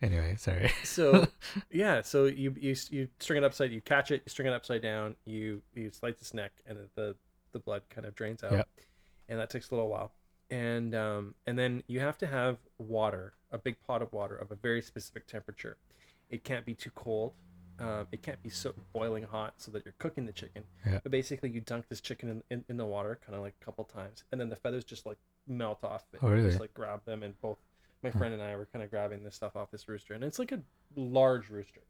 Anyway, 0.00 0.36
sorry. 0.38 0.70
so 0.84 1.26
yeah, 1.72 2.02
so 2.02 2.26
you 2.26 2.54
you 2.56 2.76
you 2.90 3.08
string 3.18 3.42
it 3.42 3.44
upside, 3.44 3.72
you 3.72 3.80
catch 3.80 4.12
it, 4.12 4.22
you 4.24 4.30
string 4.30 4.46
it 4.46 4.54
upside 4.54 4.80
down, 4.80 5.16
you 5.24 5.60
you 5.74 5.90
slice 5.90 6.14
its 6.20 6.32
neck, 6.32 6.52
and 6.68 6.78
the 6.94 7.16
the 7.50 7.58
blood 7.58 7.82
kind 7.90 8.06
of 8.06 8.14
drains 8.14 8.44
out, 8.44 8.52
Yep. 8.52 8.68
and 9.28 9.40
that 9.40 9.50
takes 9.50 9.70
a 9.70 9.74
little 9.74 9.88
while, 9.90 10.12
and 10.50 10.94
um 10.94 11.34
and 11.48 11.58
then 11.58 11.82
you 11.88 11.98
have 11.98 12.16
to 12.18 12.28
have 12.28 12.58
water, 12.78 13.32
a 13.50 13.58
big 13.58 13.80
pot 13.80 14.02
of 14.02 14.12
water 14.12 14.36
of 14.36 14.52
a 14.52 14.54
very 14.54 14.80
specific 14.80 15.26
temperature. 15.26 15.76
It 16.30 16.44
can't 16.44 16.64
be 16.64 16.74
too 16.74 16.90
cold. 16.94 17.32
Um, 17.80 18.06
it 18.10 18.22
can't 18.22 18.42
be 18.42 18.50
so 18.50 18.74
boiling 18.92 19.22
hot 19.22 19.54
so 19.58 19.70
that 19.70 19.84
you're 19.84 19.94
cooking 19.98 20.26
the 20.26 20.32
chicken. 20.32 20.64
Yeah. 20.84 20.98
But 21.02 21.12
basically, 21.12 21.50
you 21.50 21.60
dunk 21.60 21.88
this 21.88 22.00
chicken 22.00 22.28
in, 22.28 22.42
in, 22.50 22.64
in 22.68 22.76
the 22.76 22.86
water, 22.86 23.18
kind 23.24 23.36
of 23.36 23.42
like 23.42 23.54
a 23.60 23.64
couple 23.64 23.84
times, 23.84 24.24
and 24.32 24.40
then 24.40 24.48
the 24.48 24.56
feathers 24.56 24.84
just 24.84 25.06
like 25.06 25.18
melt 25.46 25.84
off. 25.84 26.04
It. 26.12 26.20
Oh, 26.22 26.28
You 26.28 26.34
really? 26.34 26.48
Just 26.48 26.60
like 26.60 26.74
grab 26.74 27.04
them, 27.04 27.22
and 27.22 27.40
both 27.40 27.58
my 28.02 28.10
friend 28.10 28.32
and 28.34 28.42
I 28.42 28.56
were 28.56 28.66
kind 28.66 28.82
of 28.84 28.90
grabbing 28.90 29.22
this 29.24 29.34
stuff 29.36 29.54
off 29.56 29.70
this 29.70 29.88
rooster, 29.88 30.14
and 30.14 30.24
it's 30.24 30.38
like 30.38 30.52
a 30.52 30.60
large 30.96 31.50
rooster. 31.50 31.80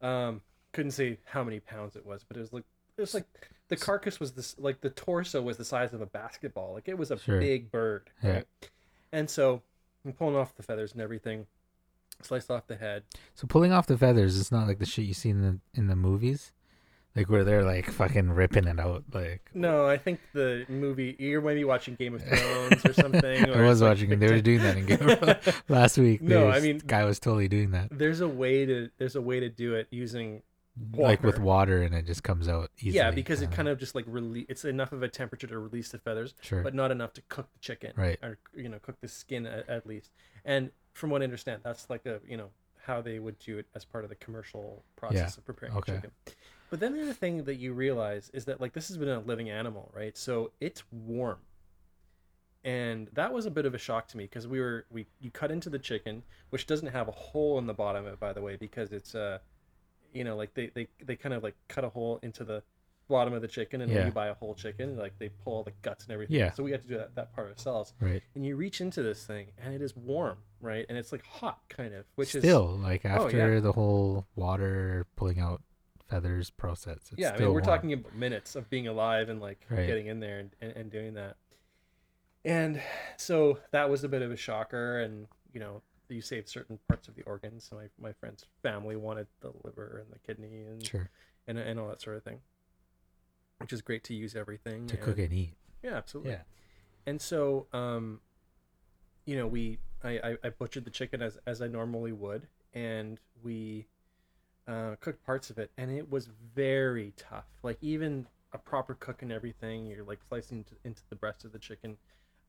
Um, 0.00 0.40
couldn't 0.72 0.92
say 0.92 1.18
how 1.24 1.44
many 1.44 1.60
pounds 1.60 1.96
it 1.96 2.04
was, 2.04 2.24
but 2.24 2.36
it 2.36 2.40
was 2.40 2.52
like 2.52 2.64
it 2.96 3.00
was 3.00 3.14
like 3.14 3.26
the 3.68 3.76
carcass 3.76 4.20
was 4.20 4.32
this 4.32 4.54
like 4.58 4.80
the 4.80 4.90
torso 4.90 5.40
was 5.40 5.56
the 5.56 5.64
size 5.64 5.92
of 5.94 6.00
a 6.00 6.06
basketball. 6.06 6.74
Like 6.74 6.88
it 6.88 6.98
was 6.98 7.10
a 7.10 7.18
Sure. 7.18 7.40
big 7.40 7.70
bird, 7.70 8.10
Yeah. 8.22 8.30
right? 8.32 8.46
And 9.12 9.28
so 9.30 9.62
I'm 10.04 10.12
pulling 10.12 10.36
off 10.36 10.54
the 10.56 10.62
feathers 10.62 10.92
and 10.92 11.00
everything, 11.00 11.46
sliced 12.24 12.50
off 12.50 12.66
the 12.66 12.76
head. 12.76 13.02
So 13.34 13.46
pulling 13.46 13.72
off 13.72 13.86
the 13.86 13.98
feathers, 13.98 14.38
it's 14.38 14.52
not 14.52 14.66
like 14.66 14.78
the 14.78 14.86
shit 14.86 15.04
you 15.06 15.14
see 15.14 15.30
in 15.30 15.42
the 15.42 15.58
in 15.74 15.86
the 15.88 15.96
movies, 15.96 16.52
like 17.16 17.28
where 17.28 17.44
they're 17.44 17.64
like 17.64 17.90
fucking 17.90 18.30
ripping 18.30 18.66
it 18.66 18.78
out. 18.80 19.04
Like 19.12 19.50
No, 19.54 19.86
I 19.86 19.96
think 19.98 20.20
the 20.32 20.64
movie 20.68 21.16
you're 21.18 21.40
maybe 21.40 21.64
watching 21.64 21.94
Game 21.94 22.14
of 22.14 22.22
Thrones 22.26 22.84
or 22.84 22.92
something. 22.92 23.50
I 23.50 23.60
was 23.62 23.80
it's 23.80 23.80
like 23.82 23.88
watching. 23.90 24.18
They 24.18 24.30
were 24.30 24.40
doing 24.40 24.58
that 24.62 24.76
in 24.76 24.86
Game 24.86 25.08
of 25.08 25.18
Thrones 25.18 25.62
last 25.68 25.98
week. 25.98 26.22
No, 26.22 26.48
I 26.48 26.60
mean- 26.60 26.78
guy 26.86 27.04
was 27.04 27.18
totally 27.20 27.48
doing 27.48 27.70
that, 27.72 27.88
There's 27.90 28.20
a 28.20 28.28
way 28.28 28.64
to 28.66 28.90
there's 28.98 29.16
a 29.16 29.22
way 29.22 29.40
to 29.40 29.48
do 29.48 29.74
it 29.74 29.88
using 29.90 30.42
like 30.96 31.22
with 31.22 31.38
water. 31.38 31.80
water, 31.80 31.82
and 31.82 31.94
it 31.94 32.06
just 32.06 32.22
comes 32.22 32.48
out 32.48 32.70
easily. 32.78 32.94
yeah 32.96 33.10
because 33.10 33.42
it 33.42 33.48
uh-huh. 33.48 33.56
kind 33.56 33.68
of 33.68 33.78
just 33.78 33.94
like 33.94 34.06
release 34.08 34.46
it's 34.48 34.64
enough 34.64 34.90
of 34.92 35.02
a 35.02 35.08
temperature 35.08 35.46
to 35.46 35.58
release 35.58 35.90
the 35.90 35.98
feathers 35.98 36.32
sure. 36.40 36.62
but 36.62 36.74
not 36.74 36.90
enough 36.90 37.12
to 37.12 37.20
cook 37.28 37.52
the 37.52 37.58
chicken 37.58 37.92
Right. 37.94 38.18
or 38.22 38.38
you 38.56 38.70
know 38.70 38.78
cook 38.80 38.98
the 39.02 39.08
skin 39.08 39.44
at, 39.44 39.68
at 39.68 39.86
least 39.86 40.10
and 40.46 40.70
from 40.92 41.10
what 41.10 41.22
i 41.22 41.24
understand 41.24 41.60
that's 41.64 41.88
like 41.90 42.06
a 42.06 42.20
you 42.26 42.36
know 42.36 42.50
how 42.84 43.00
they 43.00 43.18
would 43.20 43.38
do 43.38 43.58
it 43.58 43.66
as 43.74 43.84
part 43.84 44.02
of 44.04 44.10
the 44.10 44.16
commercial 44.16 44.84
process 44.96 45.36
Yeah, 45.36 45.38
of 45.38 45.44
preparing 45.44 45.76
okay. 45.78 46.00
chicken. 46.00 46.10
But 46.68 46.80
then 46.80 46.94
the 46.94 47.02
other 47.02 47.12
thing 47.12 47.44
that 47.44 47.54
you 47.56 47.74
realize 47.74 48.30
is 48.34 48.44
that 48.46 48.60
like 48.60 48.72
this 48.72 48.88
has 48.88 48.96
been 48.96 49.08
a 49.08 49.20
living 49.20 49.50
animal, 49.50 49.92
right? 49.94 50.16
So 50.18 50.52
it's 50.60 50.82
warm. 50.90 51.38
And 52.64 53.08
that 53.12 53.32
was 53.32 53.44
a 53.46 53.50
bit 53.50 53.66
of 53.66 53.74
a 53.74 53.78
shock 53.78 54.06
to 54.08 54.16
me 54.16 54.24
because 54.24 54.46
we 54.46 54.60
were 54.60 54.86
we 54.90 55.06
you 55.20 55.30
cut 55.30 55.50
into 55.50 55.68
the 55.68 55.78
chicken, 55.78 56.22
which 56.50 56.66
doesn't 56.66 56.88
have 56.88 57.08
a 57.08 57.12
hole 57.12 57.58
in 57.58 57.66
the 57.66 57.74
bottom 57.74 58.06
of 58.06 58.12
it, 58.14 58.20
by 58.20 58.32
the 58.32 58.40
way, 58.40 58.56
because 58.56 58.92
it's 58.92 59.14
uh 59.14 59.38
you 60.12 60.24
know, 60.24 60.36
like 60.36 60.54
they, 60.54 60.68
they, 60.74 60.88
they 61.04 61.16
kind 61.16 61.34
of 61.34 61.42
like 61.42 61.56
cut 61.68 61.84
a 61.84 61.90
hole 61.90 62.20
into 62.22 62.44
the 62.44 62.62
bottom 63.08 63.34
of 63.34 63.42
the 63.42 63.48
chicken 63.48 63.80
and 63.82 63.90
when 63.90 64.00
Yeah. 64.00 64.06
you 64.06 64.12
buy 64.12 64.28
a 64.28 64.34
whole 64.34 64.54
chicken, 64.54 64.96
like 64.96 65.18
they 65.18 65.28
pull 65.28 65.52
all 65.54 65.62
the 65.64 65.72
guts 65.82 66.04
and 66.04 66.12
everything. 66.12 66.36
Yeah. 66.36 66.52
So 66.52 66.62
we 66.62 66.70
had 66.70 66.82
to 66.82 66.88
do 66.88 66.96
that, 66.96 67.14
that 67.16 67.34
part 67.34 67.48
ourselves 67.50 67.92
Right. 68.00 68.22
and 68.34 68.46
you 68.46 68.56
reach 68.56 68.80
into 68.80 69.02
this 69.02 69.26
thing 69.26 69.48
and 69.58 69.74
it 69.74 69.82
is 69.82 69.94
warm 69.96 70.38
right 70.60 70.86
and 70.88 70.96
it's 70.96 71.10
like 71.12 71.24
hot 71.26 71.60
kind 71.68 71.92
of 71.94 72.04
which 72.14 72.34
is 72.34 72.42
still 72.42 72.78
like 72.78 73.04
Oh, 73.04 73.26
after 73.26 73.54
yeah. 73.54 73.60
the 73.60 73.72
whole 73.72 74.26
water 74.36 75.06
pulling 75.16 75.40
out 75.40 75.60
feathers 76.08 76.50
process. 76.50 76.98
It's 77.10 77.14
yeah 77.18 77.30
i 77.30 77.38
mean 77.38 77.48
we're 77.48 77.52
warm. 77.54 77.64
talking 77.64 77.92
about 77.92 78.14
minutes 78.14 78.54
of 78.54 78.68
being 78.70 78.86
alive 78.86 79.28
and 79.28 79.40
like 79.40 79.66
Right. 79.68 79.86
getting 79.86 80.06
in 80.06 80.20
there 80.20 80.38
and, 80.38 80.50
and, 80.60 80.72
and 80.72 80.90
doing 80.90 81.14
that 81.14 81.36
and 82.44 82.80
so 83.16 83.58
that 83.70 83.88
was 83.90 84.04
a 84.04 84.08
bit 84.08 84.22
of 84.22 84.30
a 84.30 84.36
shocker 84.36 85.00
and 85.00 85.26
you 85.52 85.60
know 85.60 85.82
you 86.08 86.20
save 86.20 86.48
certain 86.48 86.78
parts 86.88 87.08
of 87.08 87.14
the 87.14 87.22
organs 87.22 87.64
so 87.64 87.76
my, 87.76 87.86
my 87.98 88.12
friend's 88.12 88.44
family 88.62 88.96
wanted 88.96 89.26
the 89.40 89.50
liver 89.64 90.02
and 90.04 90.12
the 90.12 90.18
kidney 90.26 90.62
and, 90.62 90.84
sure 90.86 91.08
and 91.46 91.58
and 91.58 91.80
all 91.80 91.88
that 91.88 92.00
sort 92.00 92.16
of 92.16 92.22
thing 92.22 92.38
which 93.62 93.72
is 93.72 93.80
great 93.82 94.04
to 94.04 94.14
use 94.14 94.34
everything 94.36 94.86
to 94.86 94.96
and- 94.96 95.04
cook 95.04 95.18
and 95.18 95.32
eat. 95.32 95.54
yeah 95.82 95.94
absolutely 95.96 96.32
Yeah. 96.32 96.42
and 97.06 97.20
so 97.20 97.66
um 97.72 98.20
you 99.24 99.36
know 99.36 99.46
we 99.46 99.78
I, 100.04 100.10
I 100.18 100.36
i 100.44 100.48
butchered 100.50 100.84
the 100.84 100.90
chicken 100.90 101.22
as 101.22 101.38
as 101.46 101.62
i 101.62 101.66
normally 101.68 102.12
would 102.12 102.46
and 102.74 103.18
we 103.42 103.86
uh 104.68 104.96
cooked 105.00 105.24
parts 105.24 105.50
of 105.50 105.58
it 105.58 105.70
and 105.76 105.90
it 105.90 106.10
was 106.10 106.28
very 106.54 107.12
tough 107.16 107.46
like 107.62 107.78
even 107.80 108.26
a 108.52 108.58
proper 108.58 108.94
cook 108.94 109.22
and 109.22 109.32
everything 109.32 109.86
you're 109.86 110.04
like 110.04 110.20
slicing 110.28 110.58
into, 110.58 110.74
into 110.84 111.02
the 111.08 111.16
breast 111.16 111.44
of 111.44 111.52
the 111.52 111.58
chicken 111.58 111.96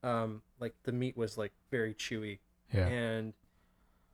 um 0.04 0.42
like 0.60 0.74
the 0.84 0.92
meat 0.92 1.16
was 1.16 1.38
like 1.38 1.54
very 1.72 1.94
chewy 1.94 2.40
Yeah. 2.74 2.88
and 2.88 3.34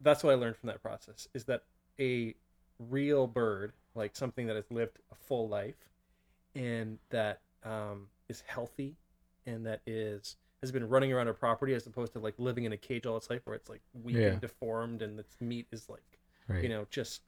that's 0.01 0.23
what 0.23 0.31
i 0.31 0.35
learned 0.35 0.55
from 0.57 0.67
that 0.67 0.81
process 0.81 1.27
is 1.33 1.45
that 1.45 1.63
a 1.99 2.35
real 2.77 3.27
bird 3.27 3.73
like 3.95 4.15
something 4.15 4.47
that 4.47 4.55
has 4.55 4.69
lived 4.71 4.99
a 5.11 5.15
full 5.15 5.49
life 5.49 5.75
and 6.55 6.97
that 7.09 7.41
um, 7.63 8.07
is 8.29 8.43
healthy 8.47 8.95
and 9.45 9.65
that 9.65 9.81
is 9.85 10.35
has 10.61 10.71
been 10.71 10.87
running 10.89 11.13
around 11.13 11.27
a 11.29 11.33
property 11.33 11.73
as 11.73 11.87
opposed 11.87 12.11
to 12.13 12.19
like 12.19 12.33
living 12.37 12.65
in 12.65 12.73
a 12.73 12.77
cage 12.77 13.05
all 13.05 13.15
its 13.17 13.29
life 13.29 13.41
where 13.45 13.55
it's 13.55 13.69
like 13.69 13.81
weak 14.03 14.15
Yeah. 14.17 14.27
and 14.27 14.41
deformed 14.41 15.01
and 15.01 15.19
its 15.19 15.39
meat 15.39 15.67
is 15.71 15.87
like 15.89 16.19
right. 16.47 16.61
you 16.63 16.69
know 16.69 16.85
just 16.89 17.21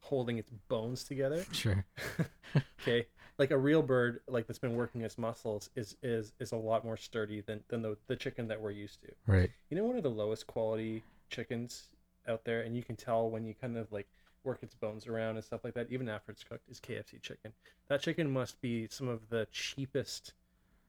holding 0.00 0.38
its 0.38 0.50
bones 0.68 1.04
together 1.04 1.44
Sure. 1.52 1.84
okay 2.82 3.06
like 3.38 3.50
a 3.50 3.58
real 3.58 3.82
bird 3.82 4.20
like 4.28 4.46
that's 4.46 4.58
been 4.58 4.74
working 4.74 5.02
its 5.02 5.18
muscles 5.18 5.70
is 5.76 5.96
is 6.02 6.32
is 6.40 6.52
a 6.52 6.56
lot 6.56 6.84
more 6.84 6.96
sturdy 6.96 7.40
than 7.42 7.60
than 7.68 7.82
the, 7.82 7.96
the 8.06 8.16
chicken 8.16 8.48
that 8.48 8.60
we're 8.60 8.70
used 8.70 9.00
to 9.02 9.08
Right. 9.26 9.50
you 9.70 9.76
know 9.76 9.84
one 9.84 9.96
of 9.96 10.02
the 10.02 10.10
lowest 10.10 10.46
quality 10.46 11.02
chickens 11.30 11.84
out 12.26 12.44
there 12.44 12.62
and 12.62 12.76
you 12.76 12.82
can 12.82 12.96
tell 12.96 13.28
when 13.30 13.44
you 13.44 13.54
kind 13.54 13.76
of 13.76 13.90
like 13.92 14.08
work 14.44 14.58
its 14.62 14.74
bones 14.74 15.06
around 15.06 15.36
and 15.36 15.44
stuff 15.44 15.62
like 15.64 15.74
that 15.74 15.86
even 15.90 16.08
after 16.08 16.32
it's 16.32 16.44
cooked 16.44 16.68
is 16.70 16.80
kfc 16.80 17.20
chicken 17.20 17.52
that 17.88 18.00
chicken 18.00 18.30
must 18.30 18.60
be 18.60 18.86
some 18.88 19.08
of 19.08 19.28
the 19.30 19.46
cheapest 19.52 20.32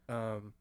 um 0.07 0.53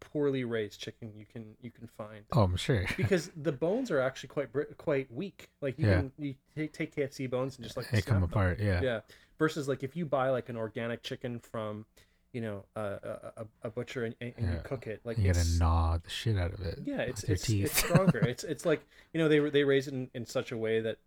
poorly 0.00 0.44
raised 0.44 0.80
chicken 0.80 1.12
you 1.16 1.26
can 1.30 1.54
you 1.60 1.70
can 1.70 1.86
find 1.86 2.24
Oh, 2.32 2.42
I'm 2.42 2.56
sure. 2.56 2.86
because 2.96 3.30
the 3.36 3.52
bones 3.52 3.90
are 3.90 4.00
actually 4.00 4.28
quite 4.28 4.48
quite 4.78 5.12
weak 5.12 5.48
like 5.60 5.78
you 5.78 5.86
Yeah. 5.88 5.94
can 6.00 6.12
you 6.18 6.34
take, 6.56 6.72
take 6.72 6.94
kfc 6.96 7.28
bones 7.28 7.56
and 7.56 7.64
just 7.64 7.76
like 7.76 7.90
they 7.90 8.00
come 8.02 8.20
them. 8.20 8.24
apart. 8.24 8.60
Yeah. 8.60 8.80
yeah 8.82 9.00
versus 9.38 9.68
like 9.68 9.82
if 9.82 9.96
you 9.96 10.06
buy 10.06 10.30
like 10.30 10.48
an 10.48 10.56
organic 10.56 11.02
chicken 11.02 11.38
from 11.38 11.84
you 12.32 12.40
know 12.40 12.64
a 12.76 12.80
a, 12.80 13.32
a, 13.36 13.46
a 13.64 13.70
butcher 13.70 14.04
and, 14.04 14.14
and 14.20 14.32
and 14.38 14.52
you 14.52 14.58
cook 14.64 14.86
it 14.86 15.00
like 15.04 15.18
You 15.18 15.32
gotta 15.32 15.46
gnaw 15.58 15.98
the 16.02 16.10
shit 16.10 16.38
out 16.38 16.52
of 16.54 16.60
it. 16.60 16.80
yeah 16.84 17.00
it's 17.02 17.24
it's, 17.24 17.48
it's 17.50 17.76
stronger 17.84 18.18
it's 18.20 18.44
it's 18.44 18.64
like 18.66 18.84
you 19.12 19.20
know 19.20 19.28
they 19.28 19.38
they 19.50 19.64
raise 19.64 19.86
it 19.86 19.94
in, 19.94 20.10
in 20.14 20.26
such 20.26 20.50
a 20.50 20.56
way 20.56 20.80
that 20.80 20.98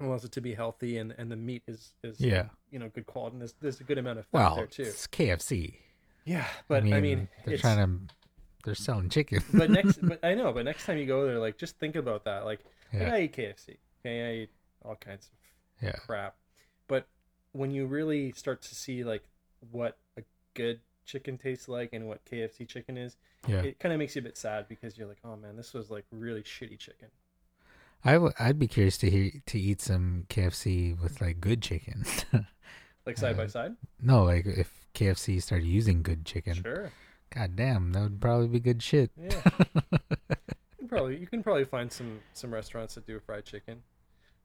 allows 0.00 0.24
it 0.24 0.32
to 0.32 0.40
be 0.40 0.54
healthy 0.54 0.98
and 0.98 1.14
and 1.18 1.30
the 1.30 1.36
meat 1.36 1.62
is 1.68 1.94
is 2.02 2.20
Yeah. 2.20 2.46
you 2.70 2.78
know 2.78 2.88
good 2.88 3.06
quality 3.06 3.34
and 3.34 3.40
there's, 3.42 3.54
there's 3.60 3.80
a 3.80 3.84
good 3.84 3.98
amount 3.98 4.18
of 4.18 4.26
fat 4.26 4.38
Well, 4.38 4.56
there 4.56 4.66
too 4.66 4.82
it's 4.82 5.06
KFC. 5.06 5.74
yeah 6.24 6.46
but 6.68 6.82
i 6.84 7.00
mean, 7.00 7.28
they're 7.44 7.58
trying 7.58 7.78
to, 8.08 8.14
they're 8.64 8.74
selling 8.74 9.08
chicken. 9.08 9.42
but 9.54 9.70
next 9.70 9.98
but 10.02 10.18
i 10.24 10.34
know 10.34 10.52
but 10.52 10.64
next 10.64 10.84
time 10.86 10.98
you 10.98 11.06
go 11.06 11.24
there 11.26 11.38
like 11.38 11.56
just 11.58 11.78
think 11.78 11.94
about 11.96 12.24
that 12.24 12.44
like 12.44 12.60
yeah. 12.92 13.14
i 13.14 13.20
eat 13.20 13.36
kfc 13.36 13.76
okay 14.00 14.28
i 14.28 14.32
eat 14.42 14.50
all 14.84 14.96
kinds 14.96 15.26
of 15.26 15.86
Yeah. 15.86 15.92
crap. 16.06 16.34
But 16.88 17.06
when 17.52 17.70
you 17.70 17.86
really 17.86 18.32
start 18.32 18.60
to 18.62 18.74
see 18.74 19.02
like 19.04 19.22
what 19.70 19.96
a 20.18 20.22
good 20.54 20.80
chicken 21.06 21.38
tastes 21.38 21.68
like 21.68 21.90
and 21.92 22.06
what 22.08 22.24
KFC 22.26 22.66
chicken 22.68 22.96
is, 22.98 23.16
Yeah. 23.46 23.62
it 23.62 23.78
kind 23.78 23.92
of 23.92 23.98
makes 23.98 24.14
you 24.16 24.20
a 24.20 24.22
bit 24.22 24.36
sad 24.36 24.68
because 24.68 24.96
you're 24.98 25.06
like, 25.08 25.18
oh 25.24 25.36
man, 25.36 25.56
this 25.56 25.72
was 25.72 25.90
like 25.90 26.04
really 26.10 26.42
shitty 26.42 26.78
chicken. 26.78 27.08
I 28.04 28.12
w- 28.14 28.32
I'd 28.38 28.58
be 28.58 28.66
curious 28.68 28.98
to 28.98 29.10
hear 29.10 29.30
to 29.46 29.58
eat 29.58 29.80
some 29.80 30.26
KFC 30.28 31.00
with 31.00 31.20
like 31.20 31.40
good 31.40 31.62
chicken. 31.62 32.04
Like 33.06 33.18
side 33.18 33.36
by 33.36 33.44
Uh, 33.44 33.48
side. 33.48 33.76
no, 34.00 34.24
like 34.24 34.46
if 34.46 34.72
KFC 34.94 35.42
started 35.42 35.66
using 35.66 36.02
good 36.02 36.24
chicken. 36.24 36.54
Sure. 36.54 36.90
God 37.28 37.54
damn, 37.54 37.92
that 37.92 38.00
would 38.02 38.18
probably 38.18 38.48
be 38.48 38.60
good 38.60 38.82
shit. 38.82 39.10
Yeah. 39.20 39.42
you 39.90 40.78
can 40.78 40.88
probably 40.88 41.16
you 41.18 41.26
can 41.26 41.42
probably 41.42 41.66
find 41.66 41.92
some 41.92 42.20
some 42.32 42.52
restaurants 42.54 42.94
that 42.94 43.06
do 43.06 43.20
fried 43.20 43.44
chicken, 43.44 43.82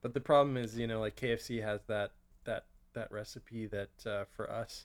but 0.02 0.12
the 0.12 0.20
problem 0.20 0.58
is 0.58 0.76
you 0.76 0.86
know 0.86 1.00
like 1.00 1.16
KFC 1.16 1.62
has 1.64 1.80
that 1.86 2.10
that 2.44 2.66
that 2.92 3.10
recipe 3.10 3.66
that 3.68 3.88
uh, 4.06 4.24
for 4.36 4.50
us 4.50 4.84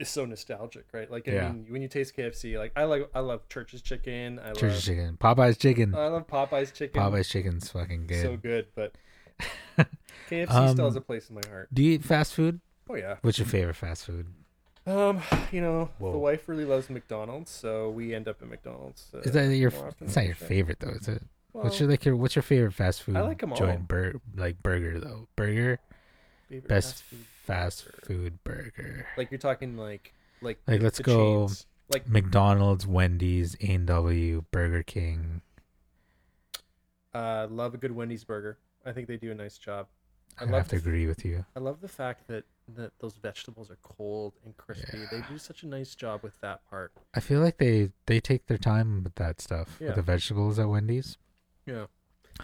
is 0.00 0.08
so 0.08 0.24
nostalgic, 0.24 0.86
right? 0.92 1.10
Like 1.10 1.28
I 1.28 1.32
Yeah. 1.32 1.52
mean, 1.52 1.66
when 1.68 1.82
you 1.82 1.88
taste 1.88 2.16
KFC, 2.16 2.58
like 2.58 2.72
I 2.76 2.84
like 2.84 3.08
I 3.14 3.20
love 3.20 3.48
Church's 3.48 3.80
chicken. 3.82 4.38
I 4.38 4.52
Church's 4.52 4.88
love 4.88 4.96
chicken, 4.96 5.16
Popeye's 5.20 5.56
chicken. 5.56 5.94
I 5.94 6.08
love 6.08 6.26
Popeye's 6.26 6.72
chicken. 6.72 7.00
Popeye's 7.00 7.28
chicken's 7.28 7.70
fucking 7.70 8.06
good. 8.06 8.22
so 8.22 8.36
good, 8.36 8.66
but 8.74 8.94
KFC 10.30 10.50
Um, 10.50 10.68
still 10.74 10.86
has 10.86 10.96
a 10.96 11.00
place 11.00 11.28
in 11.28 11.34
my 11.36 11.42
heart. 11.48 11.68
Do 11.72 11.82
you 11.82 11.92
eat 11.92 12.04
fast 12.04 12.34
food? 12.34 12.60
Oh 12.88 12.94
yeah. 12.96 13.16
What's 13.22 13.38
your 13.38 13.46
favorite 13.46 13.74
fast 13.74 14.06
food? 14.06 14.26
Um, 14.86 15.22
you 15.50 15.60
know, 15.62 15.88
Whoa. 15.98 16.12
the 16.12 16.18
wife 16.18 16.46
really 16.48 16.66
loves 16.66 16.90
McDonald's, 16.90 17.50
so 17.50 17.88
we 17.90 18.14
end 18.14 18.28
up 18.28 18.42
at 18.42 18.48
McDonald's. 18.48 19.08
Uh, 19.14 19.20
Is 19.20 19.32
that 19.32 19.54
your? 19.56 19.72
It's 20.02 20.14
not 20.16 20.26
your 20.26 20.34
sure. 20.34 20.46
favorite 20.46 20.80
though, 20.80 20.90
is 20.90 21.08
it? 21.08 21.22
Well, 21.54 21.64
what's 21.64 21.80
your 21.80 21.88
like 21.88 22.04
your 22.04 22.16
What's 22.16 22.36
your 22.36 22.42
favorite 22.42 22.72
fast 22.74 23.02
food? 23.02 23.16
I 23.16 23.22
like 23.22 23.42
'em 23.42 23.54
joint 23.54 23.70
all. 23.80 23.86
bur- 23.86 24.20
like 24.36 24.62
burger 24.62 24.98
though. 25.00 25.28
Burger, 25.36 25.78
favorite 26.50 26.68
best 26.68 26.88
fast 26.96 27.02
food 27.04 27.24
fast 27.44 27.84
food 28.04 28.42
burger. 28.44 29.06
Like 29.16 29.30
you're 29.30 29.38
talking 29.38 29.76
like 29.76 30.12
like 30.40 30.58
Like, 30.66 30.82
let's 30.82 30.98
go 31.00 31.46
chains. 31.48 31.66
Like 31.88 32.08
McDonald's, 32.08 32.86
Wendy's, 32.86 33.56
A 33.60 33.72
and 33.74 33.86
W, 33.86 34.44
Burger 34.50 34.82
King. 34.82 35.42
uh, 37.14 37.46
love 37.50 37.74
a 37.74 37.76
good 37.76 37.92
Wendy's 37.92 38.24
burger. 38.24 38.58
I 38.84 38.92
think 38.92 39.06
they 39.08 39.16
do 39.16 39.30
a 39.30 39.34
nice 39.34 39.58
job. 39.58 39.86
I 40.38 40.42
I 40.42 40.46
love 40.46 40.54
have 40.62 40.68
to 40.68 40.76
f- 40.76 40.82
agree 40.82 41.06
with 41.06 41.24
you. 41.24 41.44
I 41.54 41.60
love 41.60 41.80
the 41.80 41.88
fact 41.88 42.26
that 42.28 42.44
that 42.76 42.92
those 42.98 43.14
vegetables 43.16 43.70
are 43.70 43.78
cold 43.82 44.32
and 44.44 44.56
crispy. 44.56 45.04
They 45.10 45.20
do 45.28 45.36
such 45.38 45.62
a 45.62 45.66
nice 45.66 45.94
job 45.94 46.22
with 46.22 46.40
that 46.40 46.68
part. 46.68 46.92
I 47.14 47.20
feel 47.20 47.40
like 47.40 47.58
they 47.58 47.90
they 48.06 48.20
take 48.20 48.46
their 48.46 48.58
time 48.58 49.04
with 49.04 49.14
that 49.16 49.40
stuff 49.40 49.76
Yeah. 49.80 49.88
with 49.88 49.96
the 49.96 50.02
vegetables 50.02 50.58
at 50.58 50.68
Wendy's. 50.68 51.18
Yeah. 51.66 51.86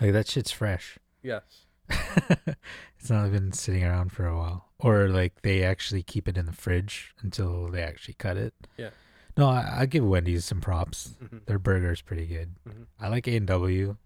Like 0.00 0.12
that 0.12 0.28
shit's 0.28 0.50
fresh. 0.52 0.98
Yes. 1.22 1.64
it's 2.98 3.10
not 3.10 3.30
been 3.32 3.52
sitting 3.52 3.84
around 3.84 4.12
for 4.12 4.26
a 4.26 4.36
while, 4.36 4.68
or 4.78 5.08
like 5.08 5.42
they 5.42 5.62
actually 5.64 6.02
keep 6.02 6.28
it 6.28 6.36
in 6.38 6.46
the 6.46 6.52
fridge 6.52 7.14
until 7.22 7.68
they 7.70 7.82
actually 7.82 8.14
cut 8.14 8.36
it. 8.36 8.54
Yeah. 8.76 8.90
No, 9.36 9.48
I, 9.48 9.80
I 9.80 9.86
give 9.86 10.04
Wendy's 10.04 10.44
some 10.44 10.60
props. 10.60 11.14
hmm 11.18 11.38
Their 11.46 11.58
burger's 11.58 12.02
pretty 12.02 12.26
good. 12.26 12.54
Mhm. 12.68 12.86
I 13.00 13.08
like 13.08 13.26
A 13.28 13.36
and 13.36 13.46
W. 13.46 13.96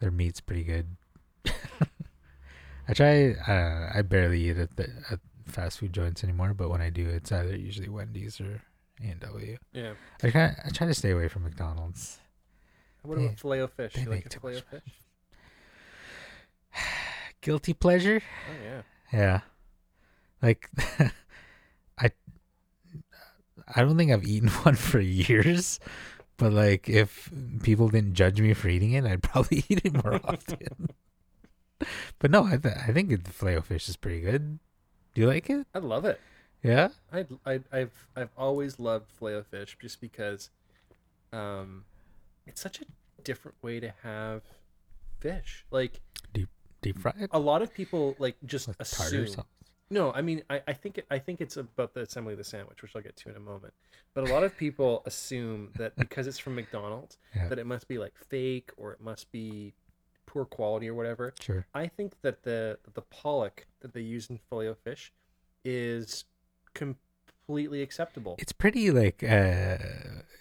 Their 0.00 0.10
meat's 0.10 0.40
pretty 0.40 0.64
good. 0.64 0.96
I 2.88 2.92
try. 2.92 3.32
Uh, 3.32 3.90
I 3.94 4.02
barely 4.02 4.42
eat 4.42 4.58
at 4.58 4.76
the 4.76 4.88
at 5.10 5.20
fast 5.46 5.78
food 5.78 5.92
joints 5.92 6.22
anymore, 6.24 6.52
but 6.54 6.68
when 6.68 6.80
I 6.82 6.90
do, 6.90 7.08
it's 7.08 7.32
either 7.32 7.56
usually 7.56 7.88
Wendy's 7.88 8.40
or 8.40 8.60
A 9.02 9.06
and 9.06 9.20
W. 9.20 9.56
Yeah. 9.72 9.94
I 10.22 10.30
try. 10.30 10.56
I 10.64 10.68
try 10.70 10.86
to 10.86 10.94
stay 10.94 11.10
away 11.10 11.28
from 11.28 11.44
McDonald's. 11.44 12.18
What 13.02 13.18
They- 13.18 13.26
about 13.26 13.38
filet 13.40 13.66
fish? 13.68 13.92
they 13.94 14.02
You 14.02 14.10
like 14.10 14.26
a 14.26 14.40
filet 14.40 14.60
fish? 14.70 14.82
Guilty 17.44 17.74
pleasure. 17.74 18.22
Oh 18.24 18.64
yeah. 18.64 18.82
Yeah. 19.12 19.40
Like 20.40 20.70
I 21.98 22.10
I 23.68 23.82
don't 23.82 23.98
think 23.98 24.10
I've 24.10 24.24
eaten 24.24 24.48
one 24.64 24.76
for 24.76 24.98
years, 24.98 25.78
but 26.38 26.54
like 26.54 26.88
if 26.88 27.30
people 27.62 27.88
didn't 27.90 28.14
judge 28.14 28.40
me 28.40 28.54
for 28.54 28.68
eating 28.68 28.92
it, 28.92 29.04
I'd 29.04 29.22
probably 29.22 29.58
eat 29.68 29.82
it 29.84 29.92
more 30.02 30.14
often. 30.24 30.88
but 32.18 32.30
no, 32.30 32.44
I 32.44 32.56
th- 32.56 32.74
I 32.88 32.92
think 32.92 33.10
the 33.10 33.30
filet 33.30 33.60
fish 33.60 33.90
is 33.90 33.96
pretty 33.96 34.22
good. 34.22 34.58
Do 35.14 35.20
you 35.20 35.26
like 35.26 35.50
it? 35.50 35.66
I 35.74 35.80
love 35.80 36.06
it. 36.06 36.18
Yeah. 36.62 36.88
I 37.12 37.26
I 37.44 37.60
I've 37.70 38.08
I've 38.16 38.32
always 38.38 38.78
loved 38.78 39.10
filet 39.12 39.42
fish 39.42 39.76
just 39.78 40.00
because, 40.00 40.48
um, 41.30 41.84
it's 42.46 42.62
such 42.62 42.80
a 42.80 42.86
different 43.22 43.56
way 43.60 43.80
to 43.80 43.92
have 44.02 44.42
fish. 45.20 45.66
Like 45.70 46.00
Deep 46.32 46.48
fried 46.92 47.28
a 47.32 47.38
lot 47.38 47.62
of 47.62 47.72
people 47.74 48.14
like 48.18 48.36
just 48.44 48.68
with 48.68 48.80
assume. 48.80 49.28
No, 49.90 50.12
I 50.12 50.22
mean, 50.22 50.42
I, 50.48 50.62
I 50.66 50.72
think 50.72 51.00
I 51.10 51.18
think 51.18 51.40
it's 51.40 51.56
about 51.58 51.92
the 51.94 52.00
assembly 52.00 52.32
of 52.32 52.38
the 52.38 52.44
sandwich, 52.44 52.80
which 52.82 52.92
I'll 52.96 53.02
get 53.02 53.16
to 53.16 53.28
in 53.28 53.36
a 53.36 53.40
moment. 53.40 53.74
But 54.14 54.28
a 54.28 54.32
lot 54.32 54.42
of 54.42 54.56
people 54.56 55.02
assume 55.06 55.70
that 55.76 55.94
because 55.96 56.26
it's 56.26 56.38
from 56.38 56.54
McDonald's, 56.54 57.18
Yeah. 57.36 57.48
that 57.48 57.58
it 57.58 57.66
must 57.66 57.86
be 57.86 57.98
like 57.98 58.14
fake 58.28 58.70
or 58.76 58.92
it 58.92 59.00
must 59.00 59.30
be 59.30 59.74
poor 60.26 60.46
quality 60.46 60.88
or 60.88 60.94
whatever. 60.94 61.34
Sure. 61.38 61.66
I 61.74 61.86
think 61.86 62.14
that 62.22 62.42
the 62.44 62.78
the 62.94 63.02
pollock 63.02 63.66
that 63.80 63.92
they 63.92 64.00
use 64.00 64.30
in 64.30 64.38
filet 64.48 64.72
fish 64.82 65.12
is 65.64 66.24
completely 66.72 67.82
acceptable. 67.82 68.36
It's 68.38 68.52
pretty 68.52 68.90
like 68.90 69.22
uh 69.22 69.76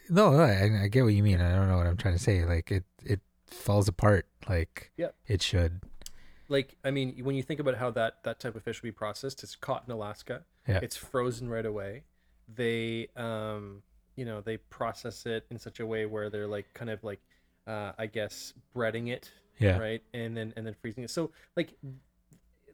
no, 0.09 0.31
no, 0.31 0.41
I, 0.43 0.83
I 0.83 0.87
get 0.87 1.03
what 1.03 1.13
you 1.13 1.23
mean. 1.23 1.41
I 1.41 1.53
don't 1.55 1.67
know 1.67 1.77
what 1.77 1.87
I'm 1.87 1.97
trying 1.97 2.15
to 2.15 2.23
say. 2.23 2.45
Like 2.45 2.71
it 2.71 2.85
it 3.03 3.19
falls 3.47 3.87
apart 3.87 4.25
like 4.49 4.91
Yep. 4.97 5.15
it 5.27 5.41
should. 5.41 5.81
Like 6.53 6.75
I 6.85 6.91
mean, 6.91 7.19
when 7.25 7.35
you 7.35 7.43
think 7.43 7.59
about 7.59 7.75
how 7.75 7.91
that 7.91 8.23
that 8.23 8.39
type 8.39 8.55
of 8.55 8.63
fish 8.63 8.81
would 8.81 8.87
be 8.87 8.91
processed, 8.93 9.43
it's 9.43 9.55
caught 9.55 9.83
in 9.85 9.91
Alaska. 9.91 10.43
Yeah. 10.67 10.79
It's 10.81 10.95
frozen 10.95 11.49
right 11.49 11.65
away. 11.65 12.03
They 12.53 13.09
um 13.17 13.83
you 14.15 14.25
know, 14.25 14.39
they 14.41 14.57
process 14.57 15.25
it 15.25 15.45
in 15.49 15.57
such 15.59 15.79
a 15.79 15.85
way 15.85 16.05
where 16.05 16.29
they're 16.29 16.47
like 16.47 16.73
kind 16.73 16.89
of 16.89 17.03
like 17.03 17.19
uh 17.67 17.91
I 17.97 18.05
guess 18.05 18.53
breading 18.75 19.09
it, 19.09 19.31
Yeah. 19.59 19.77
right? 19.79 20.01
And 20.13 20.37
then 20.37 20.53
and 20.55 20.65
then 20.65 20.75
freezing 20.81 21.03
it. 21.03 21.09
So 21.09 21.31
like 21.57 21.73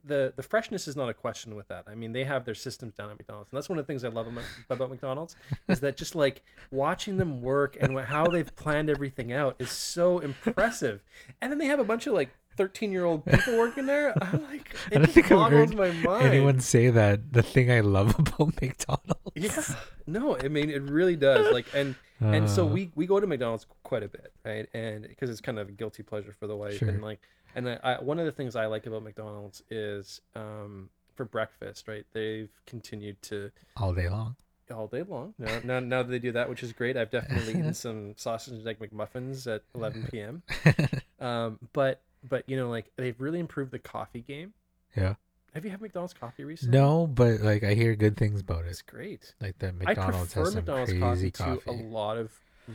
the 0.04 0.32
the 0.34 0.42
freshness 0.42 0.88
is 0.88 0.96
not 0.96 1.08
a 1.10 1.14
question 1.14 1.54
with 1.54 1.68
that. 1.68 1.84
I 1.86 1.94
mean, 1.94 2.12
they 2.12 2.24
have 2.24 2.44
their 2.46 2.54
systems 2.54 2.94
down 2.94 3.10
at 3.10 3.18
McDonald's, 3.18 3.50
and 3.52 3.56
that's 3.58 3.68
one 3.68 3.78
of 3.78 3.86
the 3.86 3.90
things 3.92 4.02
I 4.02 4.08
love 4.08 4.26
about, 4.26 4.44
about 4.70 4.88
McDonald's 4.90 5.36
is 5.68 5.80
that 5.80 5.96
just 5.98 6.14
like 6.14 6.42
watching 6.70 7.18
them 7.18 7.42
work 7.42 7.76
and 7.78 7.98
how 8.00 8.26
they've 8.26 8.54
planned 8.56 8.88
everything 8.88 9.30
out 9.32 9.56
is 9.58 9.70
so 9.70 10.18
impressive. 10.20 11.02
And 11.42 11.52
then 11.52 11.58
they 11.58 11.66
have 11.66 11.80
a 11.80 11.84
bunch 11.84 12.06
of 12.06 12.14
like 12.14 12.30
thirteen 12.60 12.92
year 12.92 13.04
old 13.04 13.24
people 13.24 13.56
working 13.58 13.86
there. 13.86 14.12
I'm 14.22 14.42
like, 14.52 14.74
I 14.92 14.96
don't 14.98 15.10
think 15.10 15.32
I've 15.32 15.50
heard 15.50 15.74
my 15.74 15.90
mind. 15.92 16.26
anyone 16.26 16.60
say 16.60 16.90
that 16.90 17.32
the 17.32 17.42
thing 17.42 17.70
I 17.70 17.80
love 17.80 18.08
about 18.18 18.60
McDonald's. 18.60 19.32
Yeah, 19.34 19.62
no, 20.06 20.36
I 20.36 20.48
mean 20.48 20.68
it 20.70 20.82
really 20.82 21.16
does. 21.16 21.52
Like, 21.52 21.66
and 21.74 21.94
and 22.20 22.48
so 22.50 22.64
Uh. 22.64 22.72
we 22.74 22.90
we 22.94 23.06
go 23.06 23.18
to 23.20 23.26
McDonald's 23.26 23.66
quite 23.82 24.02
a 24.02 24.08
bit, 24.08 24.32
right? 24.44 24.66
And 24.74 25.08
because 25.08 25.30
it's 25.30 25.40
kind 25.40 25.58
of 25.58 25.68
a 25.68 25.72
guilty 25.72 26.02
pleasure 26.02 26.34
for 26.38 26.46
the 26.46 26.56
wife, 26.56 26.78
Sure. 26.78 26.88
and 26.90 27.00
like, 27.02 27.20
and 27.54 27.68
I, 27.68 27.78
I, 27.82 27.92
one 28.02 28.18
of 28.18 28.26
the 28.26 28.32
things 28.32 28.54
I 28.56 28.66
like 28.66 28.86
about 28.86 29.02
McDonald's 29.02 29.62
is 29.70 30.20
um 30.36 30.90
for 31.16 31.24
breakfast, 31.24 31.88
right? 31.88 32.04
They've 32.12 32.50
continued 32.66 33.20
to 33.30 33.50
all 33.76 33.92
day 33.94 34.08
long. 34.08 34.36
all 34.70 34.86
day 34.86 35.02
long. 35.02 35.34
Now, 35.38 35.60
now, 35.64 35.80
now 35.80 36.02
that 36.04 36.10
they 36.10 36.18
do 36.20 36.32
that, 36.32 36.48
which 36.48 36.62
is 36.62 36.72
great. 36.72 36.96
I've 36.96 37.10
definitely 37.10 37.54
eaten 37.58 37.74
some 37.74 38.14
sausage 38.16 38.54
and 38.54 38.66
egg 38.68 38.78
McMuffins 38.80 39.46
at 39.52 39.62
11 39.74 40.08
p.m. 40.12 40.42
Um, 41.20 41.58
but 41.74 42.00
but 42.28 42.48
you 42.48 42.56
know, 42.56 42.68
like 42.68 42.90
they've 42.96 43.20
really 43.20 43.38
improved 43.40 43.70
the 43.72 43.78
coffee 43.78 44.20
game. 44.22 44.52
yeah. 44.96 45.14
Have 45.54 45.64
you 45.64 45.70
had 45.72 45.80
McDonald's 45.80 46.14
coffee 46.14 46.44
recently? 46.44 46.78
No, 46.78 47.08
but 47.08 47.40
like 47.40 47.64
I 47.64 47.74
hear 47.74 47.96
good 47.96 48.16
things 48.16 48.40
about 48.40 48.66
it. 48.66 48.68
it's 48.68 48.82
great. 48.82 49.34
Like 49.40 49.58
that 49.58 49.74
I 49.80 49.84
McDonald's 49.84 50.32
prefer 50.32 50.40
has 50.44 50.48
some 50.52 50.56
McDonald's 50.64 50.90
crazy 50.92 51.30
coffee, 51.32 51.60
coffee. 51.60 51.60
to 51.64 51.70
a 51.70 51.88
lot 51.88 52.16
of 52.18 52.32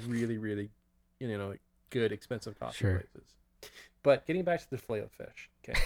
really, 0.07 0.37
really, 0.37 0.69
you 1.19 1.29
know, 1.29 1.53
good, 1.89 2.11
expensive 2.11 2.59
coffee 2.59 2.75
Sure. 2.75 2.99
places. 3.13 3.29
But 4.03 4.25
getting 4.25 4.43
back 4.43 4.59
to 4.59 4.69
the 4.69 4.77
filet 4.77 5.05
fish, 5.17 5.49
okay, 5.67 5.79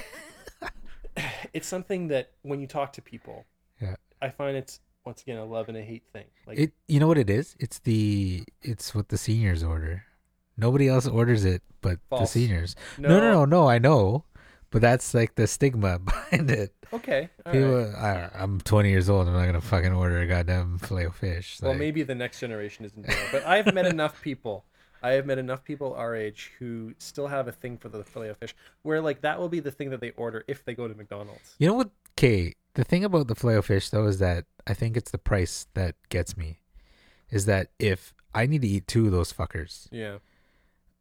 it's 1.53 1.67
something 1.67 2.07
that 2.07 2.31
when 2.41 2.59
you 2.59 2.65
talk 2.67 2.93
to 2.93 3.01
people, 3.03 3.45
Yeah. 3.79 3.95
I 4.21 4.29
find 4.29 4.57
it's 4.57 4.79
once 5.05 5.21
again 5.21 5.37
a 5.37 5.45
love 5.45 5.69
and 5.69 5.77
a 5.77 5.81
hate 5.83 6.03
thing. 6.11 6.25
Like, 6.47 6.57
It 6.57 6.73
you 6.87 6.99
know 6.99 7.07
what 7.07 7.17
it 7.19 7.29
is? 7.29 7.55
It's 7.59 7.79
the 7.79 8.43
it's 8.63 8.93
what 8.95 9.09
the 9.09 9.17
seniors 9.17 9.63
order. 9.63 10.05
Nobody 10.59 10.87
else 10.87 11.07
orders 11.07 11.45
it 11.45 11.61
but 11.81 11.99
the 12.09 12.25
seniors. 12.25 12.75
No, 12.97 13.09
no, 13.09 13.19
no, 13.19 13.45
no, 13.45 13.67
I 13.69 13.79
know. 13.79 14.25
But 14.71 14.81
that's 14.81 15.13
like 15.13 15.33
the 15.35 15.47
stigma 15.47 15.97
behind 16.05 16.51
it. 16.51 16.73
Okay, 16.93 17.29
People, 17.51 17.85
right. 17.85 17.95
I, 17.95 18.29
I'm 18.35 18.59
20 18.61 18.89
years 18.89 19.09
old. 19.09 19.27
I'm 19.27 19.33
not 19.33 19.45
gonna 19.45 19.61
fucking 19.61 19.93
order 19.93 20.19
a 20.19 20.27
goddamn 20.27 20.77
filet 20.79 21.05
of 21.05 21.15
fish. 21.15 21.59
Well, 21.61 21.71
Like, 21.71 21.79
maybe 21.79 22.03
the 22.03 22.15
next 22.15 22.39
generation 22.39 22.85
isn't 22.85 23.07
it, 23.07 23.15
but 23.31 23.45
I've 23.45 23.73
met 23.73 23.85
enough 23.95 24.21
people. 24.21 24.65
I 25.01 25.11
have 25.11 25.25
met 25.25 25.37
enough 25.37 25.63
people 25.63 25.93
our 25.93 26.15
age 26.15 26.51
who 26.59 26.93
still 26.97 27.27
have 27.27 27.47
a 27.47 27.51
thing 27.51 27.77
for 27.77 27.89
the 27.89 28.03
filet 28.03 28.29
of 28.29 28.37
fish, 28.37 28.53
where 28.81 29.01
like 29.01 29.21
that 29.21 29.39
will 29.39 29.49
be 29.49 29.59
the 29.59 29.71
thing 29.71 29.91
that 29.91 30.01
they 30.01 30.11
order 30.11 30.43
if 30.47 30.65
they 30.65 30.73
go 30.75 30.87
to 30.87 30.93
McDonald's. 30.95 31.55
You 31.57 31.67
know 31.67 31.75
what? 31.75 31.89
Okay, 32.17 32.53
the 32.73 32.83
thing 32.83 33.03
about 33.03 33.27
the 33.27 33.35
filet 33.35 33.55
of 33.55 33.65
fish 33.65 33.89
though 33.89 34.05
is 34.07 34.19
that 34.19 34.45
I 34.67 34.73
think 34.73 34.97
it's 34.97 35.11
the 35.11 35.17
price 35.17 35.67
that 35.75 35.95
gets 36.09 36.35
me. 36.35 36.59
Is 37.29 37.45
that 37.45 37.69
if 37.79 38.13
I 38.33 38.45
need 38.45 38.61
to 38.63 38.67
eat 38.67 38.87
two 38.87 39.05
of 39.05 39.11
those 39.11 39.31
fuckers, 39.31 39.87
Yeah, 39.91 40.17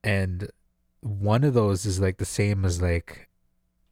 and 0.05 0.51
one 1.01 1.45
of 1.45 1.55
those 1.55 1.87
is 1.87 2.01
like 2.01 2.19
the 2.19 2.25
same 2.25 2.65
as 2.65 2.81
like 2.83 3.29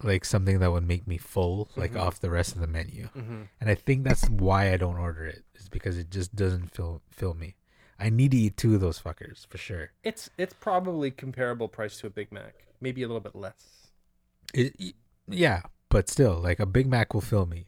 like 0.03 0.23
something 0.25 0.59
that 0.59 0.71
would 0.71 0.87
make 0.87 1.07
me 1.07 1.17
full 1.17 1.69
like 1.75 1.93
Mhm. 1.93 1.99
off 2.01 2.19
the 2.19 2.29
rest 2.29 2.53
of 2.53 2.61
the 2.61 2.67
menu. 2.67 3.07
Hmm 3.07 3.43
and 3.59 3.69
i 3.69 3.75
think 3.75 4.03
that's 4.03 4.29
why 4.29 4.71
i 4.71 4.77
don't 4.77 4.97
order 4.97 5.25
it 5.25 5.43
is 5.55 5.69
because 5.69 5.97
it 5.97 6.09
just 6.11 6.35
doesn't 6.35 6.67
fill 6.75 7.01
fill 7.09 7.33
me. 7.33 7.55
I 7.99 8.11
need 8.11 8.29
to 8.31 8.37
eat 8.37 8.57
two 8.57 8.75
of 8.75 8.81
those 8.81 8.99
fuckers 9.01 9.47
for 9.47 9.57
sure. 9.57 9.89
It's 10.03 10.29
it's 10.37 10.53
probably 10.53 11.09
comparable 11.09 11.67
price 11.67 11.97
to 12.01 12.07
a 12.07 12.09
Big 12.11 12.31
Mac, 12.31 12.53
maybe 12.79 13.01
a 13.01 13.07
little 13.07 13.21
bit 13.21 13.35
less. 13.35 13.87
it, 14.53 14.93
yeah 15.27 15.61
but 15.89 16.09
still 16.09 16.35
like 16.39 16.59
a 16.59 16.65
big 16.65 16.85
mac 16.87 17.13
will 17.13 17.21
fill 17.21 17.45
me 17.45 17.65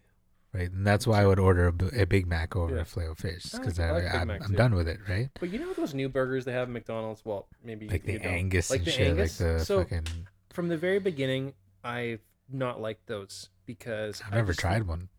right 0.53 0.71
and 0.71 0.85
that's 0.85 1.05
why 1.05 1.21
i 1.21 1.25
would 1.25 1.39
order 1.39 1.67
a 1.95 2.05
big 2.05 2.25
mac 2.27 2.55
over 2.55 2.75
Yeah. 2.75 2.81
a 2.81 2.85
filet 2.85 3.05
of 3.07 3.17
fish 3.17 3.43
because 3.51 3.77
like- 3.79 3.87
I 3.87 3.89
I, 3.89 3.91
like 3.93 4.03
Big 4.11 4.21
I'm, 4.21 4.27
Mac 4.27 4.41
I'm 4.45 4.55
done 4.55 4.73
with 4.75 4.87
it 4.87 4.99
right 5.07 5.29
But 5.39 5.49
you 5.51 5.59
know 5.59 5.73
those 5.73 5.93
new 5.93 6.09
burgers 6.09 6.45
they 6.45 6.51
have 6.53 6.63
at 6.67 6.69
McDonald's? 6.73 7.23
Well, 7.23 7.47
maybe 7.63 7.87
like 7.87 8.05
you 8.07 8.19
the 8.19 8.25
angus 8.25 8.69
like 8.69 8.79
and 8.79 8.87
the 8.87 8.91
shit 8.91 9.07
Angus. 9.09 9.39
like 9.39 9.57
the 9.59 9.65
so 9.65 9.83
fucking 9.83 10.05
from 10.53 10.67
the 10.67 10.77
very 10.77 10.99
beginning, 10.99 11.53
I've 11.83 12.21
not 12.51 12.81
liked 12.81 13.05
those 13.05 13.49
because 13.67 14.21
i've 14.25 14.33
I 14.33 14.35
never 14.37 14.53
tried 14.53 14.87
one 14.87 15.09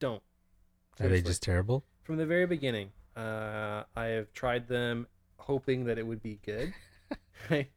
Don't. 0.00 0.22
are 1.00 1.08
they 1.08 1.22
just 1.22 1.42
terrible 1.42 1.84
from 2.02 2.16
the 2.16 2.26
very 2.26 2.46
beginning. 2.46 2.90
Uh, 3.16 3.84
I 3.94 4.06
have 4.06 4.32
tried 4.32 4.66
them 4.68 5.06
hoping 5.36 5.84
that 5.84 5.98
it 5.98 6.06
would 6.06 6.22
be 6.22 6.40
good. 6.44 6.72
Right? 7.50 7.70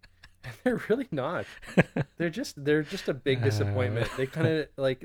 And 0.43 0.53
they're 0.63 0.81
really 0.89 1.07
not. 1.11 1.45
They're 2.17 2.29
just 2.29 2.63
they're 2.63 2.83
just 2.83 3.07
a 3.09 3.13
big 3.15 3.41
disappointment. 3.43 4.09
They 4.15 4.27
kind 4.27 4.47
of 4.47 4.67
like 4.77 5.03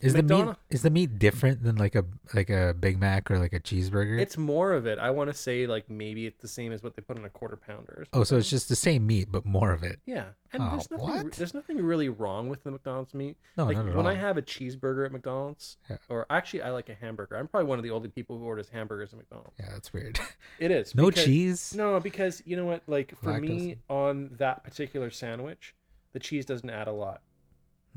Is 0.00 0.12
the 0.14 0.22
meat 0.22 0.54
is 0.70 0.82
the 0.82 0.90
meat 0.90 1.18
different 1.18 1.62
than 1.62 1.76
like 1.76 1.94
a 1.94 2.04
like 2.34 2.50
a 2.50 2.74
Big 2.78 2.98
Mac 3.00 3.30
or 3.30 3.38
like 3.38 3.52
a 3.52 3.60
cheeseburger? 3.60 4.20
it's 4.20 4.36
more 4.38 4.72
of 4.72 4.86
it. 4.86 4.98
I 4.98 5.10
want 5.10 5.28
to 5.30 5.34
say 5.34 5.66
like 5.66 5.88
maybe 5.90 6.26
it's 6.26 6.40
the 6.40 6.48
same 6.48 6.72
as 6.72 6.82
what 6.82 6.94
they 6.96 7.02
put 7.02 7.18
on 7.18 7.24
a 7.24 7.30
quarter 7.30 7.56
pounder. 7.56 8.06
oh, 8.12 8.24
so 8.24 8.36
it's 8.36 8.50
just 8.50 8.68
the 8.68 8.76
same 8.76 9.06
meat 9.06 9.28
but 9.30 9.44
more 9.44 9.72
of 9.72 9.82
it. 9.82 10.00
yeah. 10.06 10.24
And 10.50 10.62
Oh, 10.62 10.70
there's 10.70 10.90
nothing 10.90 11.06
what? 11.06 11.32
there's 11.32 11.52
nothing 11.52 11.76
really 11.82 12.08
wrong 12.08 12.48
with 12.48 12.64
the 12.64 12.70
McDonald's 12.70 13.12
meat. 13.12 13.36
No, 13.56 13.66
like 13.66 13.76
not 13.76 13.88
at 13.88 13.94
when 13.94 14.06
all. 14.06 14.12
I 14.12 14.14
have 14.14 14.36
a 14.38 14.42
cheeseburger 14.42 15.04
at 15.04 15.12
McDonald's, 15.12 15.76
Yeah. 15.90 15.96
or 16.08 16.24
actually 16.30 16.62
I 16.62 16.70
like 16.70 16.88
a 16.88 16.94
hamburger. 16.94 17.36
I'm 17.36 17.48
probably 17.48 17.68
one 17.68 17.78
of 17.78 17.82
the 17.82 17.90
only 17.90 18.08
people 18.08 18.38
who 18.38 18.44
orders 18.44 18.68
hamburgers 18.70 19.12
at 19.12 19.18
McDonald's. 19.18 19.56
yeah, 19.60 19.66
that's 19.72 19.92
weird. 19.92 20.18
It 20.58 20.70
is 20.70 20.94
no 20.94 21.06
because- 21.10 21.24
cheese. 21.24 21.74
No, 21.76 22.00
because 22.00 22.42
you 22.46 22.56
know 22.56 22.64
what? 22.64 22.82
Like 22.86 23.14
for 23.22 23.38
me, 23.40 23.76
on 23.90 24.30
that 24.38 24.64
particular 24.64 25.10
sandwich, 25.10 25.74
the 26.14 26.18
cheese 26.18 26.46
doesn't 26.46 26.70
add 26.70 26.88
a 26.88 26.92
lot. 26.92 27.20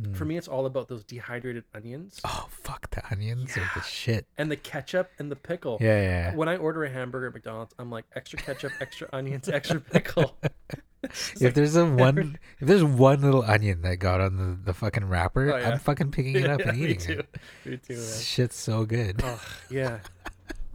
Hmm. 0.04 0.14
For 0.14 0.26
me, 0.26 0.38
it's 0.38 0.48
all 0.48 0.66
about 0.66 0.88
those 0.88 1.04
dehydrated 1.04 1.64
onions 1.76 2.20
Oh 2.26 2.48
fuck, 2.50 2.90
the 2.92 3.02
onions 3.12 3.56
are 3.58 3.70
the 3.76 3.82
shit. 3.82 4.26
and 4.38 4.50
the 4.52 4.56
ketchup 4.56 5.10
and 5.20 5.32
the 5.32 5.36
pickle. 5.36 5.78
Yeah, 5.82 6.02
yeah. 6.02 6.04
yeah. 6.32 6.36
When 6.36 6.50
I 6.50 6.58
order 6.58 6.84
a 6.84 6.90
hamburger 6.90 7.28
at 7.28 7.34
McDonald's, 7.34 7.74
I'm 7.78 7.90
like 7.92 8.06
extra 8.16 8.40
ketchup, 8.40 8.72
extra 8.80 9.08
onions, 9.14 9.48
extra 9.50 9.80
pickle. 9.80 10.36
If 11.04 11.42
like- 11.42 11.54
there's 11.56 11.76
a 11.76 11.84
one, 11.86 12.38
if 12.60 12.68
there's 12.68 12.84
one 12.84 13.22
little 13.24 13.42
onion 13.42 13.82
that 13.82 13.96
got 13.98 14.22
on 14.22 14.38
the, 14.38 14.66
the 14.66 14.74
fucking 14.74 15.06
wrapper, 15.06 15.52
Oh, 15.52 15.58
yeah. 15.58 15.72
I'm 15.72 15.80
fucking 15.80 16.12
picking 16.12 16.36
it 16.36 16.46
up 16.50 16.60
Yeah, 16.60 16.70
and 16.70 16.78
me 16.78 16.84
eating 16.86 17.00
too. 17.00 17.20
it. 17.20 17.36
Me 17.66 17.78
too. 17.78 17.96
Man. 17.98 18.20
Shit's 18.22 18.56
so 18.56 18.86
good. 18.86 19.20
Oh 19.24 19.42
yeah. 19.72 20.00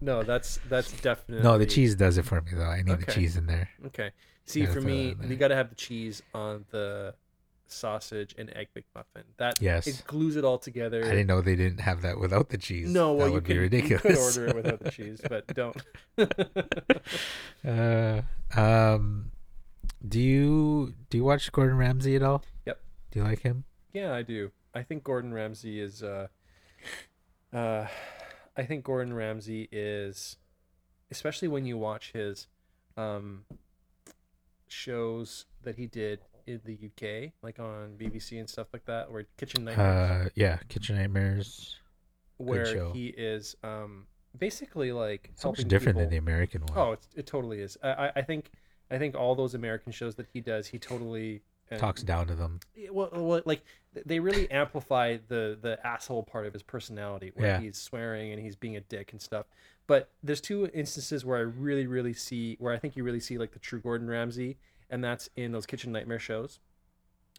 No, 0.00 0.24
that's 0.24 0.58
that's 0.68 0.90
definitely 1.00 1.44
No, 1.44 1.58
the 1.58 1.64
cheese 1.66 1.94
does 1.94 2.18
it 2.18 2.24
for 2.24 2.40
me 2.40 2.50
though. 2.54 2.64
I 2.64 2.82
need 2.82 2.98
the 3.00 3.12
cheese 3.12 3.36
in 3.36 3.46
there. 3.46 3.68
Okay. 3.86 4.10
See, 4.46 4.66
for 4.66 4.80
me, 4.80 5.14
you 5.28 5.36
got 5.36 5.48
to 5.48 5.54
have 5.56 5.68
the 5.70 5.74
cheese 5.76 6.22
on 6.34 6.64
the 6.70 7.14
sausage 7.68 8.34
and 8.38 8.54
egg 8.56 8.68
McMuffin. 8.76 9.24
That 9.38 9.60
Yes. 9.60 9.86
it 9.86 10.02
glues 10.06 10.36
it 10.36 10.44
all 10.44 10.58
together. 10.58 11.04
I 11.04 11.10
didn't 11.10 11.26
know 11.26 11.40
they 11.40 11.56
didn't 11.56 11.80
have 11.80 12.02
that 12.02 12.18
without 12.18 12.48
the 12.50 12.58
cheese. 12.58 12.88
No, 12.88 13.12
well, 13.14 13.26
that 13.26 13.32
would 13.32 13.44
could, 13.44 13.54
be 13.54 13.58
ridiculous. 13.58 14.04
you 14.04 14.10
could 14.10 14.18
order 14.18 14.46
it 14.48 14.56
without 14.56 14.80
the 14.80 14.90
cheese, 14.90 15.20
but 15.28 15.46
don't. 15.54 15.76
Uh, 17.66 18.22
um, 18.54 19.30
do 20.06 20.20
you 20.20 20.94
do 21.10 21.18
you 21.18 21.24
watch 21.24 21.50
Gordon 21.50 21.76
Ramsay 21.76 22.14
at 22.14 22.22
all? 22.22 22.44
Yep. 22.64 22.80
Do 23.10 23.18
you 23.18 23.24
like 23.24 23.40
him? 23.40 23.64
yeah, 23.92 24.12
I 24.14 24.22
do. 24.22 24.52
I 24.74 24.82
think 24.82 25.02
Gordon 25.02 25.32
Ramsay 25.34 25.80
is. 25.80 26.02
Uh, 26.02 26.28
uh, 27.52 27.86
I 28.56 28.62
think 28.64 28.84
Gordon 28.84 29.14
Ramsay 29.14 29.68
is, 29.72 30.36
especially 31.10 31.48
when 31.48 31.64
you 31.66 31.76
watch 31.76 32.12
his, 32.12 32.46
um, 32.96 33.44
shows 34.68 35.46
that 35.62 35.76
he 35.76 35.86
did 35.86 36.20
in 36.46 36.60
the 36.64 36.74
UK, 36.74 37.32
like 37.42 37.58
on 37.58 37.94
BBC 37.98 38.38
and 38.38 38.48
stuff 38.48 38.68
like 38.72 38.84
that, 38.86 39.08
or 39.10 39.24
Kitchen 39.36 39.64
Nightmares. 39.64 40.26
Uh, 40.26 40.28
yeah, 40.34 40.58
Kitchen 40.68 40.96
Nightmares. 40.96 41.76
where 42.38 42.92
he 42.92 43.06
is 43.08 43.56
um 43.64 44.06
basically 44.38 44.92
like 44.92 45.30
So 45.36 45.48
much 45.48 45.58
helping 45.58 45.68
different 45.68 45.98
than 45.98 46.10
the 46.10 46.18
American 46.18 46.62
one. 46.66 46.78
oh 46.78 46.92
it's, 46.92 47.08
it 47.16 47.26
totally 47.26 47.60
is 47.60 47.78
I, 47.82 47.88
I- 47.88 48.12
I 48.16 48.22
think 48.22 48.50
i 48.90 48.98
think 48.98 49.14
all 49.14 49.34
those 49.34 49.54
american 49.54 49.90
shows 49.90 50.14
that 50.16 50.26
he 50.32 50.40
does 50.42 50.66
he 50.66 50.78
totally 50.78 51.40
and- 51.70 51.80
talks 51.80 52.02
down 52.02 52.26
to 52.28 52.34
them. 52.36 52.60
Well, 52.92 53.08
well, 53.12 53.40
like 53.46 53.62
they 54.04 54.20
really 54.20 54.48
amplify 54.50 55.16
the 55.28 55.58
the 55.60 55.84
asshole 55.84 56.22
part 56.24 56.46
of 56.46 56.52
his 56.52 56.62
personality 56.62 57.32
where 57.34 57.46
Yeah. 57.48 57.60
he's 57.60 57.76
swearing 57.78 58.30
and 58.32 58.40
he's 58.40 58.54
being 58.54 58.76
a 58.76 58.80
dick 58.82 59.10
and 59.12 59.20
stuff. 59.20 59.46
But 59.88 60.10
there's 60.22 60.40
two 60.40 60.68
instances 60.74 61.24
where 61.24 61.38
I 61.38 61.40
really, 61.40 61.86
really 61.88 62.12
see 62.12 62.56
where 62.60 62.72
I 62.72 62.78
think 62.78 62.94
you 62.96 63.02
really 63.02 63.18
see 63.20 63.36
like 63.38 63.50
the 63.52 63.58
true 63.58 63.80
Gordon 63.80 64.06
Ramsay, 64.08 64.58
and 64.90 65.02
that's 65.02 65.28
in 65.36 65.52
those 65.52 65.66
kitchen 65.66 65.92
nightmare 65.92 66.18
shows 66.18 66.60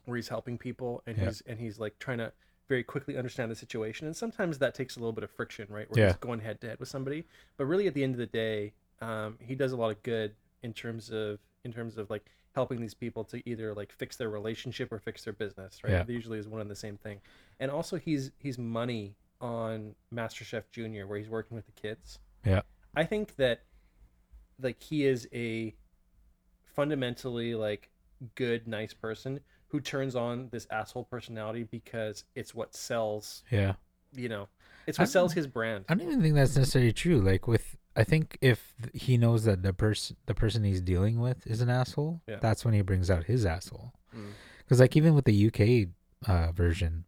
where 0.05 0.15
he's 0.15 0.29
helping 0.29 0.57
people 0.57 1.03
and 1.05 1.17
Yeah. 1.17 1.25
he's 1.25 1.41
and 1.41 1.59
he's 1.59 1.79
like 1.79 1.97
trying 1.99 2.17
to 2.19 2.31
very 2.67 2.83
quickly 2.83 3.17
understand 3.17 3.49
the 3.51 3.55
situation. 3.55 4.07
And 4.07 4.15
sometimes 4.15 4.57
that 4.59 4.73
takes 4.75 4.95
a 4.97 4.99
little 4.99 5.13
bit 5.13 5.23
of 5.23 5.31
friction, 5.31 5.67
right? 5.69 5.89
Where 5.89 5.99
Yeah. 6.03 6.07
he's 6.07 6.17
going 6.17 6.41
head 6.41 6.59
to 6.61 6.67
head 6.67 6.79
with 6.79 6.89
somebody. 6.89 7.25
But 7.55 7.65
really, 7.65 7.87
at 7.87 7.93
the 7.93 8.03
end 8.03 8.13
of 8.13 8.19
the 8.19 8.25
day, 8.25 8.73
um, 9.01 9.37
he 9.41 9.55
does 9.55 9.71
a 9.71 9.77
lot 9.77 9.89
of 9.91 10.01
good 10.03 10.35
in 10.63 10.73
terms 10.73 11.09
of 11.11 11.39
in 11.63 11.71
terms 11.73 11.97
of 11.97 12.09
like 12.09 12.29
helping 12.55 12.81
these 12.81 12.93
people 12.93 13.23
to 13.25 13.47
either 13.49 13.73
like 13.73 13.91
fix 13.91 14.15
their 14.17 14.29
relationship 14.29 14.91
or 14.91 14.99
fix 14.99 15.23
their 15.23 15.33
business, 15.33 15.83
right? 15.83 15.91
Yeah. 15.93 16.05
Usually 16.07 16.39
is 16.39 16.47
one 16.47 16.59
and 16.61 16.71
the 16.71 16.75
same 16.75 16.97
thing. 16.97 17.21
And 17.59 17.69
also, 17.71 17.97
he's 17.97 18.31
he's 18.39 18.57
money 18.57 19.15
on 19.39 19.95
MasterChef 20.13 20.63
Junior, 20.71 21.05
where 21.07 21.19
he's 21.19 21.29
working 21.29 21.55
with 21.55 21.65
the 21.67 21.71
kids. 21.73 22.19
Yeah. 22.45 22.61
I 22.95 23.03
think 23.03 23.35
that 23.35 23.61
like 24.59 24.81
he 24.81 25.05
is 25.05 25.27
a 25.33 25.75
fundamentally 26.77 27.55
like 27.55 27.89
good, 28.35 28.67
nice 28.67 28.93
person 28.93 29.41
who 29.69 29.81
turns 29.81 30.15
on 30.15 30.47
this 30.51 30.65
asshole 30.71 31.03
personality 31.05 31.63
because 31.69 32.23
it's 32.35 32.55
what 32.55 32.73
sells. 32.73 33.43
Yeah. 33.51 33.73
You 34.13 34.29
know, 34.29 34.47
it's 34.85 34.97
what 34.97 35.09
sells 35.09 35.33
his 35.33 35.47
brand. 35.47 35.83
I 35.89 35.95
don't 35.95 36.07
even 36.07 36.21
think 36.21 36.35
that's 36.35 36.55
necessarily 36.55 36.93
true. 36.93 37.19
Like 37.19 37.47
with, 37.47 37.75
I 37.97 38.05
think 38.05 38.37
if 38.41 38.73
he 38.93 39.17
knows 39.17 39.43
that 39.43 39.63
the 39.63 39.73
person 39.73 40.15
the 40.27 40.33
person 40.35 40.63
he's 40.63 40.79
dealing 40.81 41.19
with 41.19 41.45
is 41.45 41.59
an 41.61 41.69
asshole, 41.69 42.21
Yeah. 42.27 42.37
that's 42.39 42.63
when 42.63 42.73
he 42.73 42.81
brings 42.81 43.09
out 43.11 43.25
his 43.25 43.45
asshole. 43.45 43.91
Mm. 44.15 44.29
Because 44.59 44.79
like 44.79 44.95
even 44.95 45.15
with 45.15 45.25
the 45.25 45.47
UK 45.47 45.89
uh, 46.29 46.51
version, 46.53 47.03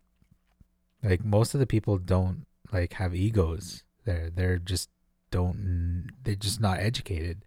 like 1.03 1.23
most 1.23 1.53
of 1.53 1.59
the 1.61 1.67
people 1.67 1.97
don't 1.97 2.45
like 2.73 2.93
have 2.93 3.15
egos. 3.15 3.83
They're 4.03 4.29
they're 4.29 4.57
just 4.57 4.89
don't 5.31 6.09
they're 6.23 6.35
just 6.35 6.59
not 6.59 6.79
educated, 6.79 7.45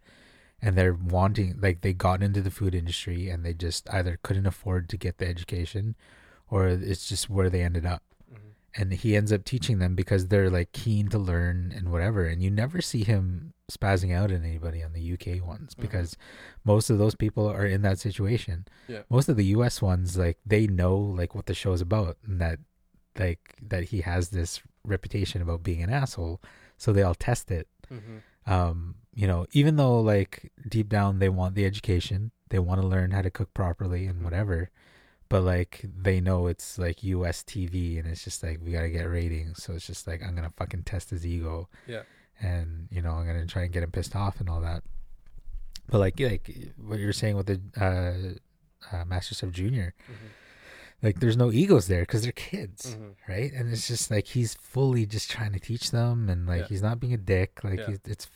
and 0.63 0.77
they're 0.77 0.93
wanting 0.93 1.59
like 1.59 1.81
they 1.81 1.93
got 1.93 2.23
into 2.23 2.41
the 2.41 2.51
food 2.59 2.73
industry 2.73 3.29
and 3.29 3.43
they 3.45 3.53
just 3.53 3.83
either 3.93 4.17
couldn't 4.23 4.45
afford 4.47 4.87
to 4.89 4.97
get 4.97 5.17
the 5.17 5.27
education, 5.27 5.95
or 6.49 6.67
it's 6.67 7.07
just 7.09 7.29
where 7.29 7.49
they 7.49 7.61
ended 7.61 7.85
up 7.85 8.01
Mhm. 8.33 8.37
and 8.79 8.93
he 8.93 9.15
ends 9.17 9.31
up 9.33 9.43
teaching 9.43 9.79
them 9.79 9.93
because 9.95 10.27
they're 10.27 10.49
like 10.49 10.71
keen 10.71 11.09
to 11.09 11.19
learn 11.19 11.73
and 11.75 11.91
whatever 11.91 12.25
and 12.25 12.41
you 12.41 12.49
never 12.49 12.79
see 12.81 13.03
him 13.03 13.53
spazzing 13.71 14.13
out 14.15 14.31
at 14.31 14.41
anybody 14.43 14.81
on 14.83 14.93
the 14.93 15.01
UK 15.13 15.41
ones 15.41 15.73
Mhm. 15.75 15.81
because 15.81 16.15
most 16.63 16.89
of 16.89 16.97
those 16.97 17.15
people 17.15 17.45
are 17.47 17.65
in 17.65 17.81
that 17.81 17.99
situation. 17.99 18.65
Yeah. 18.87 19.03
Most 19.09 19.27
of 19.29 19.35
the 19.37 19.45
US 19.57 19.81
ones 19.81 20.17
like 20.17 20.37
they 20.45 20.67
know 20.67 20.95
like 20.97 21.33
what 21.35 21.45
the 21.47 21.53
show's 21.53 21.81
about 21.81 22.17
and 22.25 22.39
that 22.39 22.59
like 23.17 23.55
that 23.61 23.83
he 23.91 24.01
has 24.01 24.29
this 24.29 24.61
reputation 24.85 25.41
about 25.41 25.61
being 25.63 25.81
an 25.83 25.89
asshole 25.89 26.41
so 26.77 26.91
they 26.93 27.03
all 27.03 27.15
test 27.15 27.51
it. 27.51 27.67
Mhm. 27.91 28.21
Um 28.45 28.95
you 29.13 29.27
know 29.27 29.45
even 29.51 29.75
though 29.75 29.99
like 30.01 30.51
deep 30.67 30.89
down 30.89 31.19
they 31.19 31.29
want 31.29 31.55
the 31.55 31.65
education, 31.65 32.31
they 32.49 32.59
want 32.59 32.81
to 32.81 32.87
learn 32.87 33.11
how 33.11 33.21
to 33.21 33.29
cook 33.31 33.53
properly 33.53 34.05
and 34.07 34.19
Mhm. 34.19 34.23
whatever 34.23 34.69
but 35.29 35.41
like 35.41 35.83
they 36.07 36.19
know 36.21 36.45
it's 36.45 36.77
like 36.77 37.01
US 37.03 37.41
TV 37.43 37.97
and 37.97 38.07
it's 38.07 38.23
just 38.23 38.43
like 38.43 38.59
we 38.61 38.71
gotta 38.71 38.89
get 38.89 39.05
ratings, 39.09 39.63
so 39.63 39.73
it's 39.73 39.87
just 39.87 40.05
like 40.05 40.21
I'm 40.21 40.35
gonna 40.35 40.51
fucking 40.51 40.83
test 40.83 41.09
his 41.09 41.25
ego. 41.25 41.69
Yeah. 41.87 42.03
And 42.39 42.87
you 42.91 43.01
know 43.01 43.13
I'm 43.13 43.25
gonna 43.25 43.47
try 43.47 43.63
and 43.63 43.73
get 43.73 43.81
him 43.83 43.89
pissed 43.91 44.15
off 44.15 44.39
and 44.39 44.47
all 44.49 44.61
that. 44.61 44.83
But 45.89 45.99
like 45.99 46.19
like 46.19 46.71
what 46.77 46.99
you're 46.99 47.13
saying 47.13 47.35
with 47.35 47.47
the 47.47 47.59
uh, 47.79 48.95
uh 48.95 49.05
MasterChef 49.05 49.51
Junior, 49.51 49.95
Mhm. 50.07 50.29
like 51.01 51.19
there's 51.19 51.37
no 51.37 51.51
egos 51.51 51.87
there 51.87 52.01
because 52.03 52.21
they're 52.23 52.31
kids, 52.31 52.95
Mhm. 52.95 53.15
right? 53.27 53.51
And 53.53 53.71
it's 53.71 53.87
just 53.87 54.11
like 54.11 54.27
he's 54.27 54.53
fully 54.53 55.05
just 55.07 55.31
trying 55.31 55.53
to 55.53 55.59
teach 55.59 55.89
them, 55.89 56.29
and 56.29 56.45
like 56.45 56.61
Yeah. 56.61 56.67
he's 56.67 56.81
not 56.83 56.99
being 56.99 57.13
a 57.13 57.17
dick. 57.17 57.63
Like 57.63 57.79
Yeah. 57.79 57.87
he's, 57.87 57.99
it's 58.05 58.27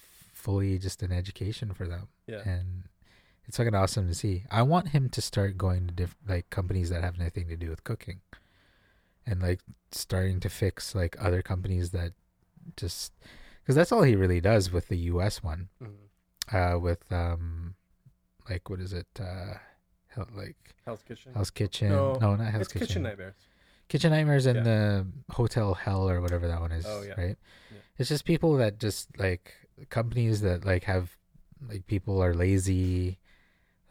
fully 0.47 0.77
just 0.79 1.03
an 1.03 1.11
education 1.11 1.73
for 1.73 1.85
them 1.87 2.07
Yeah. 2.25 2.41
and 2.45 2.83
it's 3.45 3.57
fucking 3.57 3.75
awesome 3.75 4.07
to 4.07 4.13
see. 4.13 4.43
I 4.49 4.61
want 4.61 4.89
him 4.89 5.09
to 5.09 5.21
start 5.21 5.57
going 5.57 5.87
to 5.87 5.93
different 5.93 6.29
like 6.29 6.49
companies 6.49 6.89
that 6.89 7.03
have 7.03 7.17
nothing 7.19 7.47
to 7.49 7.57
do 7.57 7.69
with 7.69 7.83
cooking, 7.83 8.21
and 9.25 9.41
like 9.41 9.59
starting 9.91 10.39
to 10.39 10.49
fix 10.49 10.95
like 10.95 11.15
other 11.19 11.41
companies 11.41 11.91
that 11.91 12.11
just 12.77 13.11
because 13.61 13.75
that's 13.75 13.91
all 13.91 14.03
he 14.03 14.15
really 14.15 14.39
does 14.41 14.71
with 14.71 14.87
the 14.87 14.97
U.S. 15.13 15.43
one. 15.43 15.67
Mhm. 15.83 15.95
Uh, 16.75 16.79
with 16.79 17.03
um, 17.11 17.75
like 18.49 18.69
what 18.69 18.79
is 18.79 18.93
it? 18.93 19.07
Uh, 19.19 19.55
Hell- 20.07 20.29
like 20.35 20.55
Hell's 20.85 21.03
Kitchen. 21.03 21.33
Hell's 21.33 21.51
Kitchen? 21.51 21.89
No, 21.89 22.13
No, 22.21 22.35
not 22.35 22.47
Hell's 22.51 22.61
it's 22.63 22.73
Kitchen. 22.73 22.87
Kitchen 22.87 23.03
Nightmares. 23.03 23.35
Kitchen 23.89 24.11
Nightmares 24.11 24.45
and 24.45 24.57
Yeah. 24.57 24.63
the 24.63 25.07
Hotel 25.31 25.73
Hell 25.73 26.09
or 26.09 26.19
whatever 26.21 26.47
that 26.47 26.59
one 26.59 26.71
is. 26.73 26.85
Oh, 26.85 27.01
yeah. 27.01 27.13
Right. 27.17 27.37
Yeah. 27.71 27.77
It's 27.97 28.09
just 28.09 28.25
people 28.25 28.57
that 28.57 28.79
just 28.79 29.17
like 29.17 29.53
companies 29.89 30.41
that 30.41 30.65
like 30.65 30.83
have 30.85 31.15
like 31.69 31.87
people 31.87 32.21
are 32.21 32.33
lazy, 32.33 33.17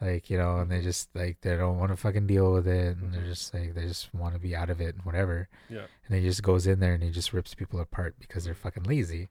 like 0.01 0.29
you 0.29 0.37
know, 0.37 0.57
and 0.57 0.71
they 0.71 0.81
just 0.81 1.09
like 1.15 1.37
they 1.41 1.55
don't 1.57 1.77
want 1.79 1.91
to 1.91 1.97
fucking 1.97 2.27
deal 2.27 2.53
with 2.53 2.67
it, 2.67 2.97
and 2.97 3.13
they're 3.13 3.21
Mhm. 3.23 3.27
just 3.27 3.53
like 3.53 3.73
they 3.73 3.87
just 3.87 4.13
want 4.13 4.33
to 4.33 4.39
be 4.39 4.55
out 4.55 4.69
of 4.69 4.79
it 4.81 4.95
and 4.95 5.03
whatever. 5.05 5.49
Yeah. 5.69 5.85
And 6.07 6.17
he 6.17 6.23
just 6.23 6.43
goes 6.43 6.67
in 6.67 6.79
there 6.79 6.93
and 6.93 7.03
he 7.03 7.09
just 7.11 7.33
rips 7.33 7.53
people 7.53 7.79
apart 7.79 8.15
because 8.19 8.43
they're 8.45 8.53
fucking 8.55 8.83
lazy. 8.83 9.29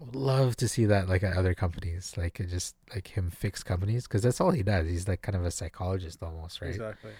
I 0.00 0.04
would 0.04 0.14
love 0.16 0.54
to 0.56 0.68
see 0.68 0.84
that 0.86 1.08
like 1.08 1.24
at 1.24 1.36
other 1.36 1.54
companies, 1.54 2.14
like 2.16 2.38
it 2.40 2.46
just 2.48 2.76
like 2.94 3.08
him 3.16 3.30
fix 3.30 3.62
companies 3.64 4.06
because 4.06 4.22
that's 4.22 4.40
all 4.40 4.52
he 4.52 4.62
does. 4.62 4.86
He's 4.88 5.08
like 5.08 5.22
kind 5.22 5.34
of 5.36 5.44
a 5.44 5.50
psychologist 5.50 6.22
almost, 6.22 6.60
right? 6.60 6.70
Exactly. 6.70 7.10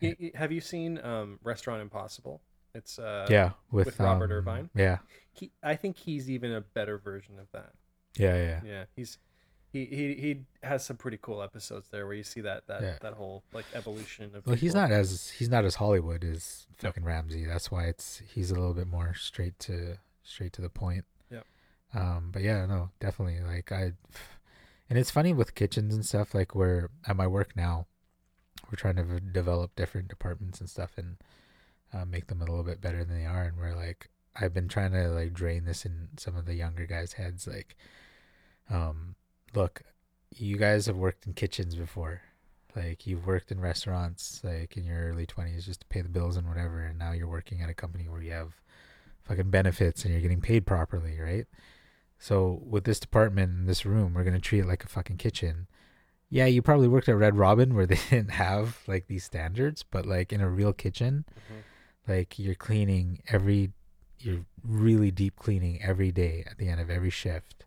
Yeah. 0.00 0.10
Y- 0.10 0.16
y- 0.20 0.32
have 0.34 0.50
you 0.52 0.60
seen 0.60 0.98
um, 1.04 1.38
Restaurant 1.42 1.80
Impossible? 1.80 2.42
It's 2.74 2.98
uh, 2.98 3.26
yeah, 3.30 3.52
with, 3.70 3.86
with 3.86 4.00
Robert 4.00 4.26
um, 4.26 4.32
Irvine? 4.32 4.70
Yeah, 4.74 4.98
He, 5.32 5.50
I 5.62 5.76
think 5.76 5.96
he's 5.96 6.28
even 6.28 6.52
a 6.52 6.60
better 6.60 6.98
version 6.98 7.38
of 7.38 7.46
that. 7.52 7.72
Yeah, 8.18 8.36
yeah. 8.36 8.60
Yeah, 8.64 8.84
he's 8.94 9.18
he 9.72 9.84
he 9.86 10.14
he 10.14 10.40
has 10.62 10.84
some 10.84 10.96
pretty 10.96 11.18
cool 11.20 11.42
episodes 11.42 11.88
there 11.90 12.06
where 12.06 12.14
you 12.14 12.22
see 12.22 12.40
that 12.42 12.66
that 12.68 12.82
Yeah. 12.82 12.98
that 13.02 13.14
whole 13.14 13.42
like 13.52 13.66
evolution 13.74 14.30
of. 14.34 14.46
Well, 14.46 14.56
he's 14.56 14.74
not 14.74 14.90
as 14.90 15.30
he's 15.30 15.48
not 15.50 15.64
as 15.64 15.74
Hollywood 15.76 16.24
as 16.24 16.66
No. 16.82 16.88
fucking 16.88 17.04
Ramsay. 17.04 17.44
That's 17.44 17.70
why 17.70 17.84
it's 17.86 18.22
he's 18.32 18.50
a 18.50 18.54
little 18.54 18.74
bit 18.74 18.86
more 18.86 19.14
straight 19.14 19.58
to 19.60 19.98
straight 20.22 20.52
to 20.54 20.62
the 20.62 20.70
point. 20.70 21.04
Yeah. 21.30 21.40
Um. 21.94 22.30
But 22.32 22.42
yeah, 22.42 22.64
no, 22.66 22.90
definitely. 23.00 23.40
Like 23.40 23.70
I, 23.72 23.92
and 24.88 24.98
it's 24.98 25.10
funny 25.10 25.32
with 25.32 25.54
kitchens 25.54 25.94
and 25.94 26.06
stuff. 26.06 26.34
Like 26.34 26.54
we're 26.54 26.88
at 27.06 27.16
my 27.16 27.26
work 27.26 27.56
now, 27.56 27.86
we're 28.70 28.76
trying 28.76 28.96
to 28.96 29.04
v- 29.04 29.20
develop 29.32 29.74
different 29.76 30.08
departments 30.08 30.60
and 30.60 30.70
stuff 30.70 30.92
and 30.96 31.16
uh, 31.92 32.04
make 32.04 32.28
them 32.28 32.40
a 32.40 32.44
little 32.44 32.64
bit 32.64 32.80
better 32.80 33.04
than 33.04 33.18
they 33.18 33.26
are. 33.26 33.42
And 33.44 33.58
we're 33.58 33.74
like, 33.74 34.10
I've 34.40 34.54
been 34.54 34.68
trying 34.68 34.92
to 34.92 35.08
like 35.08 35.32
drain 35.34 35.64
this 35.64 35.84
in 35.84 36.08
some 36.16 36.36
of 36.36 36.46
the 36.46 36.54
younger 36.54 36.86
guys' 36.86 37.14
heads. 37.14 37.46
Like, 37.46 37.76
um, 38.70 39.14
look, 39.54 39.82
you 40.34 40.56
guys 40.56 40.86
have 40.86 40.96
worked 40.96 41.26
in 41.26 41.32
kitchens 41.34 41.74
before. 41.74 42.22
Like 42.74 43.06
you've 43.06 43.26
worked 43.26 43.50
in 43.50 43.58
restaurants 43.60 44.40
like 44.44 44.76
in 44.76 44.84
your 44.84 45.08
early 45.08 45.24
20s 45.26 45.64
just 45.64 45.80
to 45.80 45.86
pay 45.86 46.02
the 46.02 46.08
bills 46.10 46.36
and 46.36 46.46
whatever 46.46 46.80
and 46.82 46.98
now 46.98 47.12
you're 47.12 47.26
working 47.28 47.62
at 47.62 47.70
a 47.70 47.74
company 47.74 48.06
where 48.06 48.20
you 48.20 48.32
have 48.32 48.52
fucking 49.22 49.48
benefits 49.50 50.04
and 50.04 50.12
you're 50.12 50.20
getting 50.20 50.42
paid 50.42 50.66
properly 50.66 51.18
right? 51.18 51.46
So 52.18 52.60
with 52.66 52.84
this 52.84 53.00
department 53.00 53.52
in 53.52 53.64
this 53.66 53.86
room 53.86 54.12
we're 54.12 54.24
going 54.24 54.34
to 54.34 54.40
treat 54.40 54.60
it 54.60 54.66
like 54.66 54.84
a 54.84 54.88
fucking 54.88 55.16
kitchen. 55.16 55.68
Yeah 56.28 56.44
you 56.46 56.60
probably 56.60 56.86
worked 56.88 57.08
at 57.08 57.16
red 57.16 57.36
robin 57.38 57.74
where 57.74 57.86
they 57.92 57.98
didn't 58.10 58.32
have 58.32 58.80
like 58.86 59.06
these 59.06 59.24
standards 59.24 59.82
but 59.90 60.04
like 60.04 60.30
in 60.32 60.42
a 60.42 60.48
real 60.50 60.74
kitchen 60.74 61.24
Mhm. 61.50 61.62
like 62.12 62.38
you're 62.38 62.54
cleaning 62.54 63.22
every 63.28 63.72
you're 64.18 64.44
really 64.62 65.10
deep 65.10 65.36
cleaning 65.36 65.80
every 65.82 66.12
day 66.12 66.44
at 66.50 66.58
the 66.58 66.68
end 66.68 66.80
of 66.80 66.90
every 66.90 67.10
shift 67.10 67.64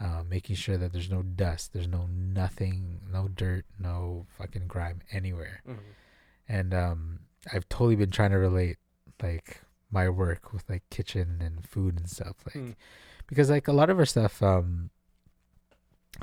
uh, 0.00 0.22
making 0.28 0.56
sure 0.56 0.76
that 0.78 0.92
there's 0.92 1.10
no 1.10 1.22
dust 1.22 1.72
there's 1.72 1.86
no 1.88 2.06
nothing 2.06 3.00
no 3.12 3.28
dirt 3.28 3.64
no 3.78 4.26
fucking 4.38 4.66
grime 4.66 5.00
anywhere 5.12 5.60
Mhm. 5.68 5.78
and 6.48 6.72
um 6.74 7.20
i've 7.52 7.68
totally 7.68 7.96
been 7.96 8.10
trying 8.10 8.30
to 8.30 8.38
relate 8.38 8.78
like 9.22 9.60
my 9.90 10.08
work 10.08 10.52
with 10.52 10.68
like 10.70 10.82
kitchen 10.90 11.38
and 11.42 11.64
food 11.68 11.98
and 11.98 12.08
stuff 12.08 12.36
like 12.46 12.54
Mm. 12.54 12.74
because 13.26 13.50
like 13.50 13.68
a 13.68 13.72
lot 13.72 13.90
of 13.90 13.98
our 13.98 14.06
stuff 14.06 14.42
um 14.42 14.90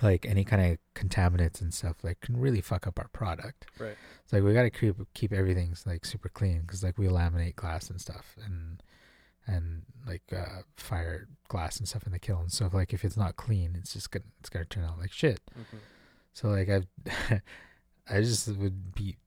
like 0.01 0.25
any 0.25 0.43
kind 0.43 0.61
of 0.73 0.77
contaminants 0.95 1.59
and 1.61 1.73
stuff 1.73 1.97
like 2.03 2.19
can 2.19 2.37
really 2.37 2.61
fuck 2.61 2.85
up 2.85 2.99
our 2.99 3.07
product 3.09 3.65
Right. 3.79 3.95
it's 4.23 4.33
like 4.33 4.43
we 4.43 4.53
got 4.53 4.63
to 4.63 4.69
keep 4.69 4.95
keep 5.13 5.33
everything 5.33 5.75
like 5.85 6.05
super 6.05 6.29
clean 6.29 6.61
because 6.61 6.83
like 6.83 6.97
we 6.97 7.07
laminate 7.07 7.55
glass 7.55 7.89
and 7.89 7.99
stuff 8.01 8.35
and 8.43 8.81
and 9.47 9.83
like 10.05 10.23
uh 10.35 10.61
fire 10.75 11.27
glass 11.47 11.77
and 11.79 11.87
stuff 11.87 12.05
in 12.05 12.11
the 12.11 12.19
kiln 12.19 12.49
so 12.49 12.65
if, 12.65 12.73
like 12.73 12.93
if 12.93 13.03
it's 13.05 13.17
not 13.17 13.35
clean 13.37 13.75
it's 13.77 13.93
just 13.93 14.11
gonna 14.11 14.25
it's 14.39 14.49
gonna 14.49 14.65
turn 14.65 14.83
out 14.83 14.99
like 14.99 15.11
shit 15.11 15.39
Mhm. 15.57 15.79
so 16.33 16.49
like 16.49 16.69
i 16.69 17.41
i 18.09 18.21
just 18.21 18.47
would 18.57 18.93
be 18.95 19.17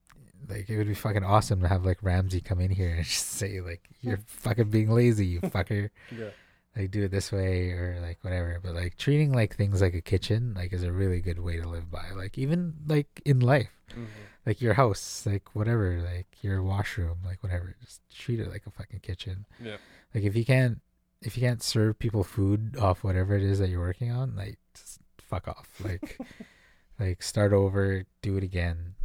like 0.48 0.68
it 0.70 0.76
would 0.78 0.86
be 0.88 0.94
fucking 0.94 1.24
awesome 1.24 1.60
to 1.60 1.68
have 1.68 1.84
like 1.84 2.02
ramsay 2.02 2.40
come 2.40 2.60
in 2.60 2.70
here 2.70 2.94
and 2.94 3.04
just 3.16 3.26
say 3.30 3.60
like 3.60 3.82
you're 4.00 4.18
fucking 4.26 4.70
being 4.70 4.90
lazy 4.90 5.26
you 5.26 5.40
fucker 5.40 5.90
Yeah. 6.16 6.30
like 6.76 6.90
do 6.90 7.04
it 7.04 7.10
this 7.10 7.30
way 7.32 7.70
or 7.72 7.98
like 8.02 8.18
whatever 8.22 8.58
but 8.62 8.74
like 8.74 8.96
treating 8.96 9.32
like 9.32 9.56
things 9.56 9.80
like 9.82 9.94
a 9.94 10.00
kitchen 10.00 10.54
like 10.54 10.72
is 10.72 10.82
a 10.82 10.92
really 10.92 11.20
good 11.20 11.38
way 11.40 11.56
to 11.58 11.68
live 11.68 11.90
by 11.90 12.10
like 12.16 12.36
even 12.38 12.74
like 12.86 13.08
in 13.24 13.40
life 13.40 13.70
Mhm. 13.90 14.06
Like 14.50 14.60
your 14.60 14.74
house, 14.74 15.22
like 15.26 15.54
whatever, 15.54 16.02
like 16.04 16.26
your 16.42 16.60
washroom, 16.60 17.18
like 17.24 17.40
whatever. 17.40 17.76
Just 17.84 18.00
treat 18.12 18.40
it 18.40 18.50
like 18.50 18.66
a 18.66 18.70
fucking 18.72 18.98
kitchen. 18.98 19.46
Yeah. 19.62 19.76
Like 20.12 20.24
if 20.24 20.34
you 20.34 20.44
can't 20.44 20.80
if 21.22 21.36
you 21.36 21.42
can't 21.46 21.62
serve 21.62 22.00
people 22.00 22.24
food 22.24 22.76
off 22.76 23.04
whatever 23.04 23.36
it 23.36 23.44
is 23.44 23.60
that 23.60 23.68
you're 23.68 23.78
working 23.78 24.10
on, 24.10 24.34
like 24.34 24.58
just 24.74 24.98
fuck 25.18 25.46
off. 25.46 25.68
Like 25.84 26.18
like 26.98 27.22
start 27.22 27.52
over, 27.52 28.02
do 28.22 28.36
it 28.36 28.42
again. 28.42 28.96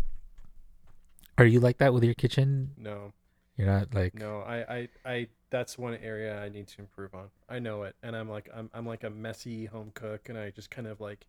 Are 1.38 1.46
you 1.46 1.60
like 1.60 1.78
that 1.78 1.94
with 1.94 2.04
your 2.04 2.16
kitchen? 2.16 2.72
No, 2.76 3.14
You're 3.56 3.68
not 3.68 3.94
like 3.94 4.16
no. 4.16 4.40
I, 4.40 4.58
I, 4.58 4.90
I. 5.06 5.28
That's 5.52 5.78
one 5.78 5.96
area 6.02 6.42
I 6.42 6.50
need 6.50 6.68
to 6.70 6.82
improve 6.82 7.14
on. 7.14 7.28
I 7.48 7.60
know 7.60 7.84
it, 7.84 7.96
and 8.02 8.16
I'm 8.16 8.28
like, 8.28 8.50
I'm, 8.54 8.72
I'm 8.74 8.88
like 8.88 9.04
a 9.04 9.12
messy 9.12 9.66
home 9.66 9.92
cook, 9.94 10.28
and 10.28 10.40
I 10.40 10.50
just 10.50 10.72
kind 10.72 10.88
of 10.88 11.00
like 11.00 11.28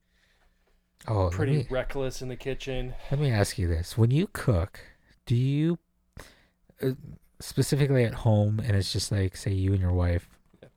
oh 1.09 1.31
pretty 1.31 1.59
me, 1.59 1.66
reckless 1.70 2.20
in 2.23 2.28
the 2.28 2.36
kitchen. 2.36 2.94
let 3.10 3.20
me 3.20 3.31
ask 3.31 3.59
you 3.59 3.68
this. 3.68 3.97
When 3.98 4.10
you 4.10 4.28
cook, 4.32 4.81
do 5.27 5.35
you 5.36 5.78
uh, 6.82 6.90
specifically 7.40 8.05
at 8.05 8.14
home 8.14 8.60
and 8.60 8.77
it's 8.77 8.93
just 8.93 9.12
like 9.12 9.36
say 9.36 9.52
you 9.52 9.73
and 9.73 9.81
your 9.81 9.93
wife 9.93 10.28
Yeah. 10.62 10.68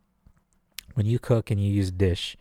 when 0.95 1.05
you 1.05 1.19
cook 1.19 1.49
and 1.51 1.59
you 1.61 1.71
use 1.71 1.87
a 1.89 1.91
dish 1.93 2.35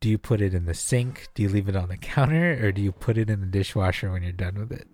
do 0.00 0.08
you 0.10 0.18
put 0.18 0.40
it 0.42 0.52
in 0.54 0.64
the 0.66 0.74
sink 0.74 1.28
do 1.34 1.42
you 1.42 1.48
leave 1.48 1.68
it 1.68 1.76
on 1.76 1.88
the 1.88 1.96
counter 1.96 2.58
or 2.62 2.70
do 2.72 2.82
you 2.82 2.92
put 2.92 3.16
it 3.16 3.30
in 3.30 3.40
the 3.40 3.46
dishwasher 3.46 4.10
when 4.12 4.22
you're 4.22 4.32
done 4.32 4.56
with 4.58 4.72
it 4.72 4.86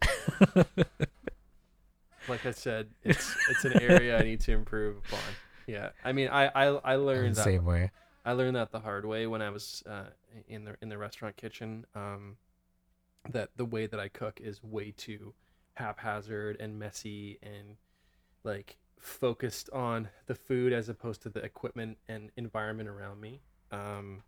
Like 2.28 2.44
I 2.44 2.50
said, 2.50 2.88
it's, 3.04 3.34
it's 3.50 3.64
an 3.64 3.80
area 3.80 4.18
I 4.18 4.22
need 4.22 4.40
to 4.40 4.52
improve 4.52 4.98
upon. 4.98 5.18
Yeah, 5.66 5.90
I 6.04 6.12
mean, 6.12 6.28
I, 6.28 6.46
I, 6.48 6.64
I 6.66 6.94
I'm 6.94 7.06
learned 7.06 7.30
the 7.36 7.36
that 7.36 7.44
same 7.44 7.64
way 7.64 7.90
I 8.28 8.32
learned 8.32 8.56
that 8.56 8.72
the 8.72 8.80
hard 8.80 9.06
way 9.06 9.26
when 9.26 9.40
I 9.40 9.48
was 9.48 9.82
uh, 9.88 10.10
in 10.48 10.64
the 10.64 10.76
in 10.82 10.90
the 10.90 10.98
restaurant 10.98 11.36
kitchen. 11.36 11.86
Um, 11.94 12.36
that 13.30 13.50
the 13.56 13.64
way 13.64 13.86
that 13.86 13.98
I 13.98 14.08
cook 14.08 14.38
is 14.42 14.62
way 14.62 14.92
too 14.96 15.32
haphazard 15.74 16.58
and 16.60 16.78
messy 16.78 17.38
and 17.42 17.76
like 18.44 18.76
focused 18.98 19.70
on 19.70 20.08
the 20.26 20.34
food 20.34 20.74
as 20.74 20.90
opposed 20.90 21.22
to 21.22 21.30
the 21.30 21.40
equipment 21.40 21.96
and 22.08 22.30
environment 22.36 22.88
around 22.88 23.18
me. 23.18 23.40
Um, 23.72 24.22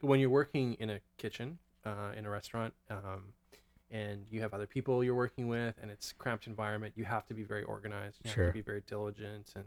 when 0.00 0.18
you're 0.18 0.30
working 0.30 0.74
in 0.74 0.90
a 0.90 1.00
kitchen 1.16 1.58
uh, 1.84 2.10
in 2.16 2.26
a 2.26 2.30
restaurant 2.30 2.74
um, 2.90 3.32
and 3.90 4.26
you 4.30 4.40
have 4.40 4.52
other 4.52 4.66
people 4.66 5.04
you're 5.04 5.14
working 5.14 5.46
with 5.46 5.74
and 5.80 5.90
it's 5.92 6.12
cramped 6.12 6.46
environment, 6.48 6.94
you 6.96 7.04
have 7.04 7.24
to 7.26 7.34
be 7.34 7.44
very 7.44 7.62
organized. 7.64 8.18
You 8.24 8.30
Sure. 8.32 8.44
have 8.46 8.52
to 8.52 8.58
be 8.58 8.62
very 8.62 8.82
diligent 8.86 9.52
and 9.54 9.64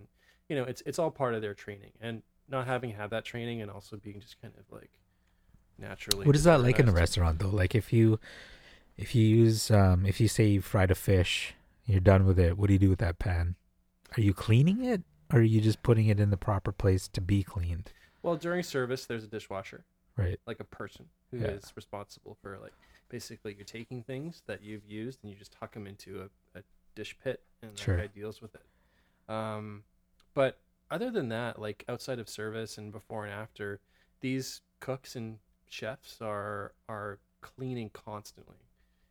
you 0.49 0.55
know 0.57 0.63
it's 0.63 0.81
it's 0.85 0.99
all 0.99 1.11
part 1.11 1.35
of 1.35 1.41
their 1.41 1.53
training 1.53 1.91
and 2.01 2.21
not 2.49 2.67
having 2.67 2.91
had 2.91 3.09
that 3.11 3.25
training 3.25 3.61
and 3.61 3.69
also 3.71 3.97
being 3.97 4.19
just 4.19 4.41
kind 4.41 4.53
of 4.57 4.65
like 4.75 4.91
naturally 5.77 6.25
what 6.25 6.35
is 6.35 6.43
that 6.43 6.61
like 6.61 6.79
in 6.79 6.89
a 6.89 6.91
restaurant 6.91 7.39
though? 7.39 7.47
Like 7.49 7.73
if 7.75 7.93
you 7.93 8.19
if 8.97 9.15
you 9.15 9.25
use 9.25 9.71
um 9.71 10.05
if 10.05 10.19
you 10.19 10.27
say 10.27 10.45
you 10.47 10.61
fried 10.61 10.91
a 10.91 10.95
fish 10.95 11.53
you're 11.85 11.99
done 12.01 12.25
with 12.25 12.37
it 12.37 12.57
what 12.57 12.67
do 12.67 12.73
you 12.73 12.79
do 12.79 12.89
with 12.89 12.99
that 12.99 13.19
pan? 13.19 13.55
Are 14.17 14.21
you 14.21 14.33
cleaning 14.33 14.83
it? 14.83 15.03
Or 15.31 15.39
are 15.39 15.43
you 15.43 15.61
just 15.61 15.83
putting 15.83 16.07
it 16.07 16.19
in 16.19 16.31
the 16.31 16.37
proper 16.37 16.71
place 16.71 17.07
to 17.09 17.21
be 17.21 17.43
cleaned? 17.43 17.91
Well 18.23 18.35
during 18.35 18.63
service 18.63 19.05
there's 19.05 19.23
a 19.23 19.27
dishwasher. 19.27 19.85
Right. 20.17 20.39
Like 20.45 20.59
a 20.59 20.65
person 20.65 21.05
who 21.31 21.37
is 21.37 21.43
Yeah. 21.65 21.71
responsible 21.75 22.37
for 22.41 22.57
like 22.61 22.73
basically 23.09 23.53
you're 23.53 23.63
taking 23.65 24.03
things 24.03 24.41
that 24.47 24.61
you've 24.61 24.85
used 24.85 25.19
and 25.23 25.31
you 25.31 25.37
just 25.37 25.51
tuck 25.53 25.73
them 25.73 25.87
into 25.87 26.21
a, 26.55 26.59
a 26.59 26.63
dish 26.95 27.15
pit 27.23 27.41
and 27.61 27.71
that 27.71 27.79
Sure. 27.79 27.97
guy 27.97 28.07
deals 28.07 28.41
with 28.41 28.53
it. 28.55 29.31
Um 29.33 29.83
but 30.33 30.57
other 30.91 31.11
than 31.11 31.29
that 31.29 31.59
like 31.59 31.83
outside 31.89 32.19
of 32.19 32.29
service 32.29 32.77
and 32.77 32.91
before 32.91 33.25
and 33.25 33.33
after 33.33 33.79
these 34.21 34.61
cooks 34.79 35.15
and 35.15 35.37
chefs 35.67 36.21
are 36.21 36.73
are 36.87 37.19
cleaning 37.41 37.89
constantly 37.93 38.57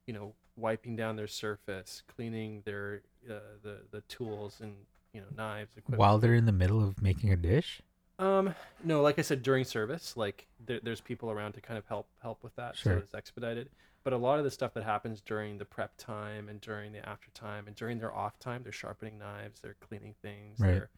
you 0.06 0.12
know 0.14 0.34
wiping 0.56 0.96
down 0.96 1.16
their 1.16 1.26
surface 1.26 2.02
cleaning 2.09 2.62
their 2.64 3.02
uh, 3.30 3.34
the 3.62 3.78
the 3.90 4.00
tools 4.02 4.60
and 4.60 4.74
you 5.12 5.20
know 5.20 5.26
knives 5.36 5.76
equipment 5.76 5.98
while 5.98 6.18
they're 6.18 6.34
in 6.34 6.46
the 6.46 6.52
middle 6.52 6.82
of 6.82 7.00
making 7.00 7.32
a 7.32 7.36
dish 7.36 7.80
um, 8.18 8.52
no, 8.82 9.00
like 9.00 9.18
I 9.20 9.22
said, 9.22 9.42
during 9.44 9.64
service, 9.64 10.16
like 10.16 10.48
there, 10.66 10.80
there's 10.82 11.00
people 11.00 11.30
around 11.30 11.52
to 11.52 11.60
kind 11.60 11.78
of 11.78 11.86
help 11.86 12.09
help 12.20 12.42
with 12.42 12.55
that, 12.56 12.76
Sure. 12.76 12.94
so 12.94 12.98
it's 12.98 13.14
expedited. 13.14 13.70
But 14.02 14.12
a 14.12 14.16
lot 14.16 14.38
of 14.38 14.44
the 14.44 14.50
stuff 14.50 14.74
that 14.74 14.82
happens 14.84 15.20
during 15.20 15.59
the 15.59 15.64
prep 15.64 15.96
time 15.98 16.48
and 16.48 16.60
during 16.60 16.92
the 16.92 17.06
after 17.09 17.30
time 17.30 17.66
and 17.68 17.76
during 17.76 17.98
their 17.98 18.12
off 18.14 18.38
time, 18.40 18.62
they're 18.64 18.72
sharpening 18.72 19.18
knives, 19.18 19.60
they're 19.60 19.76
cleaning 19.80 20.14
things, 20.20 20.59
Right. 20.59 20.72
they're 20.72 20.90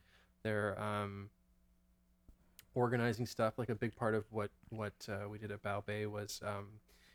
they're 0.43 0.81
um 0.81 1.31
organizing 2.75 3.27
stuff. 3.27 3.55
Like 3.59 3.69
a 3.69 3.75
big 3.75 3.95
part 3.95 4.15
of 4.15 4.25
what 4.31 4.51
what 4.71 4.95
uh, 5.09 5.29
we 5.29 5.39
did 5.39 5.51
at 5.51 5.63
Bao 5.63 5.85
Bei 5.85 6.07
was 6.07 6.41
um, 6.47 6.69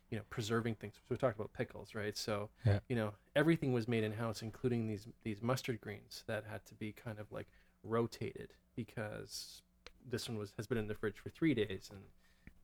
you 0.09 0.17
know 0.17 0.23
preserving 0.29 0.75
things. 0.75 0.95
So 0.95 1.01
we 1.09 1.17
talked 1.17 1.35
about 1.37 1.53
pickles, 1.53 1.95
right? 1.95 2.17
So 2.17 2.49
Yeah. 2.65 2.79
you 2.89 2.95
know 2.95 3.13
everything 3.35 3.73
was 3.73 3.87
made 3.87 4.03
in 4.03 4.11
house, 4.13 4.41
including 4.41 4.87
these 4.87 5.07
these 5.23 5.41
mustard 5.41 5.81
greens 5.81 6.23
that 6.27 6.43
had 6.49 6.65
to 6.65 6.75
be 6.75 6.91
kind 6.91 7.19
of 7.19 7.31
like 7.31 7.47
rotated 7.83 8.53
because 8.75 9.61
this 10.09 10.27
one 10.27 10.37
was 10.37 10.53
has 10.57 10.67
been 10.67 10.77
in 10.77 10.87
the 10.87 10.95
fridge 10.95 11.17
for 11.17 11.29
three 11.29 11.53
days 11.53 11.89
and 11.91 12.01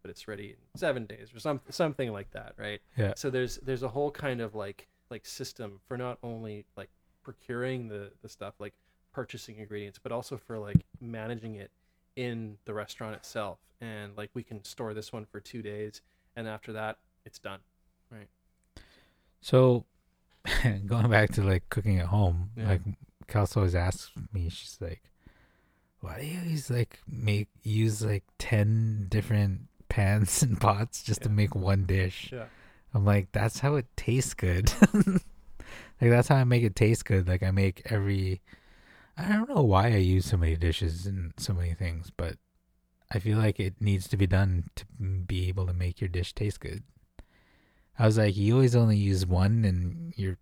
but 0.02 0.10
it's 0.10 0.28
ready 0.28 0.50
in 0.50 0.80
seven 0.80 1.06
days 1.06 1.34
or 1.34 1.40
some 1.40 1.62
something 1.70 2.12
like 2.12 2.32
that, 2.32 2.54
right? 2.58 2.82
Yeah. 2.98 3.14
So 3.16 3.30
there's 3.30 3.58
there's 3.58 3.84
a 3.84 3.88
whole 3.90 4.12
kind 4.12 4.42
of 4.42 4.56
like 4.56 4.88
like 5.10 5.26
system 5.26 5.80
for 5.88 5.98
not 5.98 6.18
only 6.24 6.66
like 6.76 6.90
procuring 7.24 7.88
the 7.88 8.12
the 8.24 8.30
stuff 8.30 8.56
like 8.60 8.74
purchasing 9.14 9.58
ingredients, 9.58 10.00
but 10.02 10.12
also 10.12 10.38
for 10.38 10.58
like 10.58 10.86
managing 11.00 11.56
it 11.56 11.72
in 12.16 12.58
the 12.66 12.74
restaurant 12.74 13.16
itself. 13.16 13.58
And 13.80 14.16
like 14.18 14.30
we 14.34 14.44
can 14.44 14.64
store 14.64 14.94
this 14.94 15.12
one 15.12 15.26
for 15.26 15.40
two 15.40 15.62
days, 15.62 16.02
and 16.36 16.48
after 16.48 16.74
that, 16.74 16.98
it's 17.26 17.40
done. 17.40 17.60
Right. 18.12 18.28
So 19.42 19.86
going 20.86 21.10
back 21.10 21.32
to 21.34 21.42
like 21.44 21.70
cooking 21.70 22.00
at 22.00 22.08
home 22.08 22.50
Yeah. 22.56 22.70
like 22.70 22.82
Kelsey 23.28 23.60
always 23.60 23.76
asks 23.76 24.12
me 24.34 24.50
she's 24.50 24.78
like 24.82 25.04
why 26.00 26.20
do 26.20 26.26
you 26.26 26.40
always 26.40 26.70
like 26.72 27.00
make 27.08 27.48
use 27.64 28.04
like 28.04 28.24
10 28.40 29.06
different 29.10 29.62
pans 29.88 30.42
and 30.42 30.60
pots 30.60 31.04
just 31.04 31.22
to 31.22 31.30
make 31.30 31.54
one 31.56 31.86
dish 31.86 32.30
Yeah. 32.34 32.46
I'm 32.94 33.06
like, 33.06 33.32
that's 33.32 33.60
how 33.60 33.76
it 33.76 33.86
tastes 33.96 34.34
good. 34.34 34.74
like 34.94 35.22
that's 36.12 36.28
how 36.28 36.36
I 36.36 36.44
make 36.44 36.64
it 36.64 36.76
taste 36.76 37.06
good. 37.06 37.26
Like 37.28 37.42
I 37.42 37.52
make 37.52 37.84
every 37.86 38.42
I 39.30 39.34
don't 39.34 39.50
know 39.50 39.62
why 39.64 39.88
I 39.88 39.98
use 39.98 40.26
so 40.26 40.38
many 40.38 40.56
dishes 40.56 41.06
and 41.06 41.34
so 41.38 41.54
many 41.54 41.74
things, 41.74 42.12
but 42.16 42.36
I 43.12 43.20
feel 43.20 43.38
like 43.38 43.60
it 43.60 43.76
needs 43.80 44.08
to 44.10 44.18
be 44.18 44.28
done 44.28 44.66
to 44.76 44.86
be 45.00 45.48
able 45.50 45.68
to 45.68 45.74
make 45.74 46.00
your 46.02 46.08
dish 46.08 46.34
taste 46.34 46.60
good. 46.60 46.84
I 48.00 48.06
was 48.06 48.18
like, 48.18 48.36
you 48.38 48.56
always 48.56 48.76
only 48.76 48.98
use 48.98 49.26
one 49.26 49.64
and 49.66 50.14
your 50.16 50.38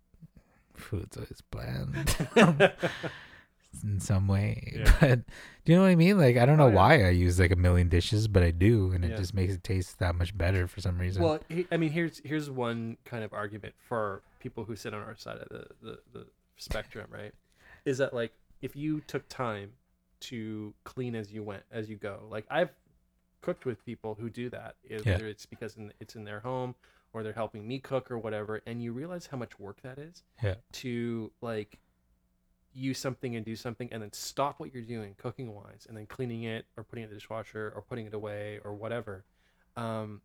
food's 0.74 1.16
always 1.16 1.42
bland 1.50 2.16
in 3.82 4.00
some 4.00 4.28
way. 4.28 4.72
Yeah. 4.76 4.92
But 5.00 5.20
do 5.64 5.72
you 5.72 5.76
know 5.76 5.82
what 5.82 5.90
I 5.90 5.94
mean? 5.96 6.18
Like 6.18 6.36
I 6.36 6.46
don't 6.46 6.60
oh, 6.60 6.64
know 6.64 6.68
Oh, 6.68 6.70
yeah. 6.70 6.74
why 6.76 7.04
I 7.06 7.10
use 7.10 7.38
like 7.38 7.50
a 7.52 7.56
million 7.56 7.88
dishes, 7.88 8.28
but 8.28 8.42
I 8.42 8.50
do 8.50 8.92
and 8.92 9.04
it 9.04 9.10
Yeah. 9.10 9.16
just 9.16 9.34
makes 9.34 9.54
it 9.54 9.64
taste 9.64 9.98
that 9.98 10.14
much 10.14 10.36
better 10.36 10.66
for 10.66 10.80
some 10.80 10.98
reason. 10.98 11.22
Well, 11.22 11.40
I 11.70 11.76
mean, 11.76 11.90
here's 11.90 12.20
here's 12.24 12.48
one 12.50 12.96
kind 13.04 13.24
of 13.24 13.32
argument 13.32 13.74
for 13.88 14.22
people 14.38 14.64
who 14.64 14.76
sit 14.76 14.94
on 14.94 15.02
our 15.02 15.16
side 15.16 15.38
of 15.38 15.48
the, 15.48 15.66
the, 15.82 15.98
the 16.12 16.26
spectrum, 16.56 17.08
right? 17.10 17.32
Is 17.84 17.98
that 17.98 18.14
like 18.14 18.32
if 18.60 18.76
you 18.76 19.00
took 19.02 19.28
time 19.28 19.72
to 20.20 20.74
clean 20.84 21.14
as 21.14 21.32
you 21.32 21.42
went 21.42 21.62
as 21.70 21.88
you 21.88 21.96
go, 21.96 22.26
like 22.30 22.46
I've 22.50 22.70
cooked 23.40 23.64
with 23.64 23.84
people 23.84 24.14
who 24.20 24.28
do 24.28 24.50
that, 24.50 24.76
Yeah. 24.84 24.98
it's 25.18 25.46
because 25.46 25.76
in, 25.76 25.92
it's 26.00 26.14
in 26.14 26.24
their 26.24 26.40
home 26.40 26.74
or 27.12 27.22
they're 27.22 27.32
helping 27.32 27.66
me 27.66 27.78
cook 27.78 28.10
or 28.10 28.18
whatever, 28.18 28.60
and 28.66 28.82
you 28.82 28.92
realize 28.92 29.26
how 29.26 29.36
much 29.38 29.58
work 29.58 29.80
that 29.82 29.98
is 29.98 30.22
Yeah. 30.42 30.56
to 30.72 31.32
like 31.40 31.78
use 32.72 32.98
something 32.98 33.34
and 33.34 33.44
do 33.44 33.56
something 33.56 33.88
and 33.92 34.00
then 34.02 34.12
stop 34.12 34.60
what 34.60 34.72
you're 34.72 34.82
doing 34.84 35.14
cooking 35.18 35.52
wise 35.54 35.86
and 35.88 35.96
then 35.96 36.06
cleaning 36.06 36.44
it 36.44 36.66
or 36.76 36.84
putting 36.84 37.02
it 37.02 37.06
in 37.06 37.10
the 37.10 37.16
dishwasher 37.16 37.72
or 37.74 37.82
putting 37.82 38.06
it 38.06 38.14
away 38.14 38.60
or 38.64 38.72
whatever 38.74 39.24
um 39.76 40.20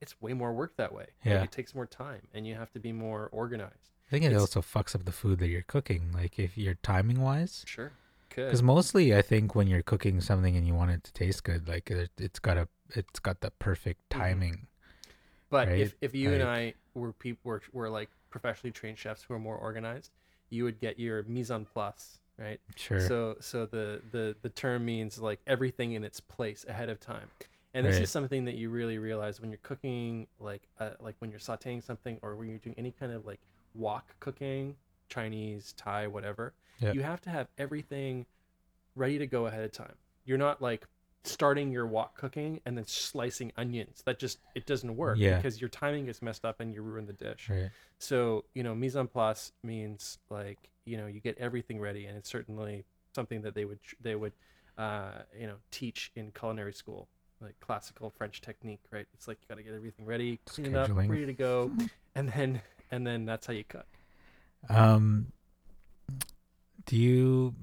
it's 0.00 0.20
way 0.20 0.32
more 0.32 0.52
work 0.52 0.76
that 0.76 0.92
way 0.92 1.06
Like, 1.24 1.34
Yeah. 1.34 1.42
it 1.44 1.52
takes 1.52 1.76
more 1.76 1.86
time 1.86 2.22
and 2.34 2.48
you 2.48 2.56
have 2.56 2.72
to 2.72 2.80
be 2.80 2.90
more 2.90 3.28
organized 3.30 3.92
I 4.08 4.10
think 4.10 4.24
it 4.24 4.28
It's- 4.28 4.40
also 4.40 4.62
fucks 4.62 4.94
up 4.94 5.04
the 5.04 5.12
food 5.12 5.38
that 5.40 5.48
you're 5.48 5.62
cooking. 5.62 6.12
Like 6.12 6.38
if 6.38 6.56
you're 6.58 6.74
timing 6.76 7.20
wise, 7.20 7.62
sure 7.66 7.92
because 8.30 8.62
mostly 8.62 9.14
I 9.14 9.20
think 9.22 9.54
when 9.54 9.66
you're 9.68 9.82
cooking 9.82 10.20
something 10.20 10.56
and 10.56 10.66
you 10.66 10.74
want 10.74 10.90
it 10.92 11.04
to 11.04 11.12
taste 11.12 11.44
good, 11.44 11.68
like 11.68 11.90
it, 11.90 12.10
it's 12.18 12.38
got 12.38 12.56
a 12.56 12.68
it's 12.90 13.20
got 13.20 13.40
the 13.40 13.50
perfect 13.52 14.00
Mhm. 14.08 14.18
timing. 14.18 14.66
but 15.50 15.68
right? 15.68 15.78
if, 15.78 15.94
if 16.00 16.14
you 16.14 16.32
and 16.32 16.42
i 16.42 16.74
were 16.94 17.12
people 17.12 17.40
were, 17.50 17.62
were 17.72 17.88
like 17.90 18.08
professionally 18.30 18.70
trained 18.72 18.98
chefs 18.98 19.22
who 19.22 19.32
are 19.34 19.38
more 19.38 19.56
organized 19.56 20.10
you 20.50 20.64
would 20.64 20.78
get 20.80 20.98
your 20.98 21.22
mise 21.24 21.50
en 21.50 21.64
place 21.66 22.18
right 22.38 22.60
Sure. 22.76 23.00
So 23.00 23.36
so 23.40 23.66
the 23.66 24.00
the 24.10 24.36
the 24.42 24.48
term 24.50 24.84
means 24.86 25.18
like 25.18 25.40
everything 25.46 25.92
in 25.92 26.02
its 26.04 26.20
place 26.20 26.64
ahead 26.68 26.88
of 26.88 26.98
time. 27.00 27.28
And 27.74 27.84
this 27.86 27.96
Right. 27.96 28.02
is 28.04 28.10
something 28.10 28.44
that 28.46 28.54
you 28.54 28.70
really 28.70 28.98
realize 28.98 29.40
when 29.40 29.50
you're 29.50 29.58
cooking 29.70 30.26
like 30.40 30.62
uh, 30.80 30.90
like 31.00 31.16
when 31.18 31.30
you're 31.30 31.40
sautéing 31.40 31.82
something 31.82 32.18
or 32.22 32.36
when 32.36 32.48
you're 32.48 32.58
doing 32.58 32.74
any 32.78 32.92
kind 32.92 33.12
of 33.12 33.26
like 33.26 33.40
wok 33.74 34.14
cooking, 34.20 34.76
Chinese, 35.08 35.74
Thai, 35.76 36.06
whatever. 36.06 36.52
Yeah. 36.80 36.92
You 36.92 37.02
have 37.02 37.20
to 37.22 37.30
have 37.30 37.48
everything 37.58 38.26
ready 38.94 39.18
to 39.18 39.26
go 39.26 39.46
ahead 39.46 39.64
of 39.64 39.72
time. 39.72 39.94
You're 40.24 40.38
not 40.38 40.60
like 40.62 40.86
starting 41.24 41.70
your 41.72 41.86
wok 41.86 42.16
cooking 42.16 42.60
and 42.64 42.76
then 42.76 42.84
slicing 42.86 43.52
onions. 43.56 44.02
That 44.06 44.18
just 44.18 44.38
it 44.54 44.66
doesn't 44.66 44.96
work 44.96 45.18
Yeah. 45.18 45.36
because 45.36 45.60
your 45.60 45.68
timing 45.68 46.06
gets 46.06 46.22
messed 46.22 46.44
up 46.44 46.60
and 46.60 46.72
you 46.72 46.82
ruin 46.82 47.06
the 47.06 47.12
dish. 47.12 47.48
Right. 47.50 47.70
So, 47.98 48.44
you 48.54 48.62
know, 48.62 48.74
mise 48.74 48.96
en 48.96 49.08
place 49.08 49.52
means 49.62 50.18
like, 50.30 50.58
you 50.84 50.96
know, 50.96 51.06
you 51.06 51.20
get 51.20 51.36
everything 51.38 51.80
ready 51.80 52.06
and 52.06 52.16
it's 52.16 52.30
certainly 52.30 52.84
something 53.14 53.42
that 53.42 53.54
they 53.54 53.64
would 53.64 53.80
they 54.00 54.14
would 54.14 54.32
uh, 54.78 55.22
you 55.38 55.46
know, 55.48 55.56
teach 55.72 56.12
in 56.14 56.30
culinary 56.30 56.72
school, 56.72 57.08
like 57.40 57.58
classical 57.58 58.10
French 58.10 58.40
technique, 58.40 58.78
right? 58.92 59.06
It's 59.12 59.26
like 59.26 59.38
you 59.42 59.48
got 59.48 59.56
to 59.58 59.64
get 59.64 59.74
everything 59.74 60.06
ready, 60.06 60.38
clean 60.46 60.66
it 60.66 60.74
up, 60.76 60.88
ready 60.94 61.26
to 61.26 61.32
go, 61.32 61.72
and 62.14 62.28
then 62.28 62.62
and 62.90 63.06
then 63.06 63.24
that's 63.24 63.46
how 63.46 63.52
you 63.52 63.64
cook. 63.64 63.86
Um, 64.68 65.32
do 66.86 66.96
you? 66.96 67.54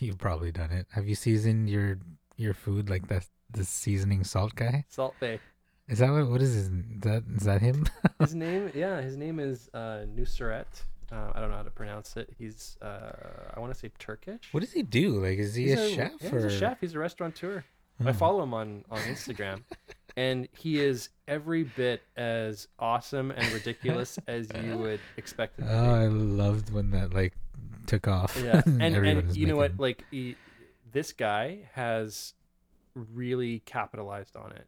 You've 0.00 0.18
probably 0.18 0.52
done 0.52 0.70
it. 0.70 0.86
Have 0.92 1.08
you 1.08 1.14
seasoned 1.14 1.70
your 1.70 1.98
your 2.36 2.54
food 2.54 2.88
like 2.90 3.08
that? 3.08 3.26
The 3.50 3.64
seasoning 3.64 4.24
salt 4.24 4.54
guy. 4.56 4.84
Salt 4.88 5.14
Bae. 5.20 5.38
Is 5.88 5.98
that 5.98 6.10
what? 6.10 6.28
What 6.28 6.42
is 6.42 6.54
his? 6.54 6.66
Is 6.68 6.72
that 7.00 7.22
is 7.36 7.42
that 7.44 7.60
him? 7.60 7.86
His 8.20 8.34
name, 8.34 8.70
yeah, 8.74 9.00
his 9.02 9.16
name 9.16 9.38
is 9.38 9.68
uh, 9.74 10.06
Nusret. 10.16 10.64
Uh, 11.12 11.30
I 11.34 11.40
don't 11.40 11.50
know 11.50 11.56
how 11.58 11.62
to 11.62 11.70
pronounce 11.70 12.16
it. 12.16 12.30
He's, 12.38 12.78
uh, 12.80 13.12
I 13.54 13.60
want 13.60 13.72
to 13.74 13.78
say 13.78 13.90
Turkish. 13.98 14.48
What 14.52 14.60
does 14.60 14.72
he 14.72 14.82
do? 14.82 15.22
Like, 15.22 15.38
is 15.38 15.54
he 15.54 15.64
he's 15.68 15.78
a, 15.78 15.90
chef? 15.94 16.12
yeah, 16.20 16.28
or? 16.30 16.34
he's 16.36 16.44
a 16.44 16.58
chef. 16.58 16.80
He's 16.80 16.94
a 16.94 16.98
restaurateur. 16.98 17.64
I 18.04 18.08
Oh. 18.08 18.12
follow 18.14 18.42
him 18.42 18.54
on 18.54 18.84
on 18.90 18.98
Instagram, 19.00 19.62
and 20.16 20.48
he 20.52 20.80
is 20.80 21.08
every 21.26 21.64
bit 21.64 22.02
as 22.16 22.68
awesome 22.78 23.30
and 23.30 23.52
ridiculous 23.52 24.18
as 24.26 24.48
you 24.62 24.76
would 24.78 25.00
expect 25.16 25.58
him 25.58 25.66
to 25.66 25.72
Oh, 25.72 25.94
I 25.94 26.06
loved 26.06 26.72
when 26.72 26.90
that 26.90 27.12
like 27.12 27.34
took 27.86 28.08
off. 28.08 28.40
Yeah, 28.42 28.62
and 28.64 28.82
and 28.82 29.36
you 29.36 29.46
know 29.46 29.56
what? 29.56 29.78
Like 29.78 30.04
he, 30.10 30.36
this 30.92 31.12
guy 31.12 31.68
has 31.72 32.34
really 32.94 33.60
capitalized 33.60 34.36
on 34.36 34.52
it. 34.52 34.66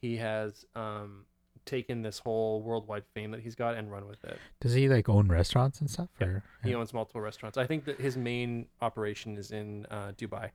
He 0.00 0.16
has 0.16 0.64
um, 0.74 1.26
taken 1.64 2.02
this 2.02 2.18
whole 2.20 2.62
worldwide 2.62 3.04
fame 3.14 3.30
that 3.32 3.40
he's 3.40 3.54
got 3.54 3.74
and 3.74 3.90
run 3.90 4.06
with 4.06 4.24
it. 4.24 4.38
Does 4.60 4.72
he 4.74 4.88
like 4.88 5.08
own 5.08 5.28
restaurants 5.28 5.80
and 5.80 5.90
stuff? 5.90 6.08
Yeah. 6.20 6.26
Or 6.26 6.44
He 6.64 6.74
owns 6.74 6.94
multiple 6.94 7.20
restaurants. 7.20 7.58
I 7.58 7.66
think 7.66 7.84
that 7.84 8.00
his 8.00 8.16
main 8.16 8.66
operation 8.80 9.36
is 9.36 9.50
in 9.50 9.86
uh, 9.90 10.12
Dubai. 10.16 10.50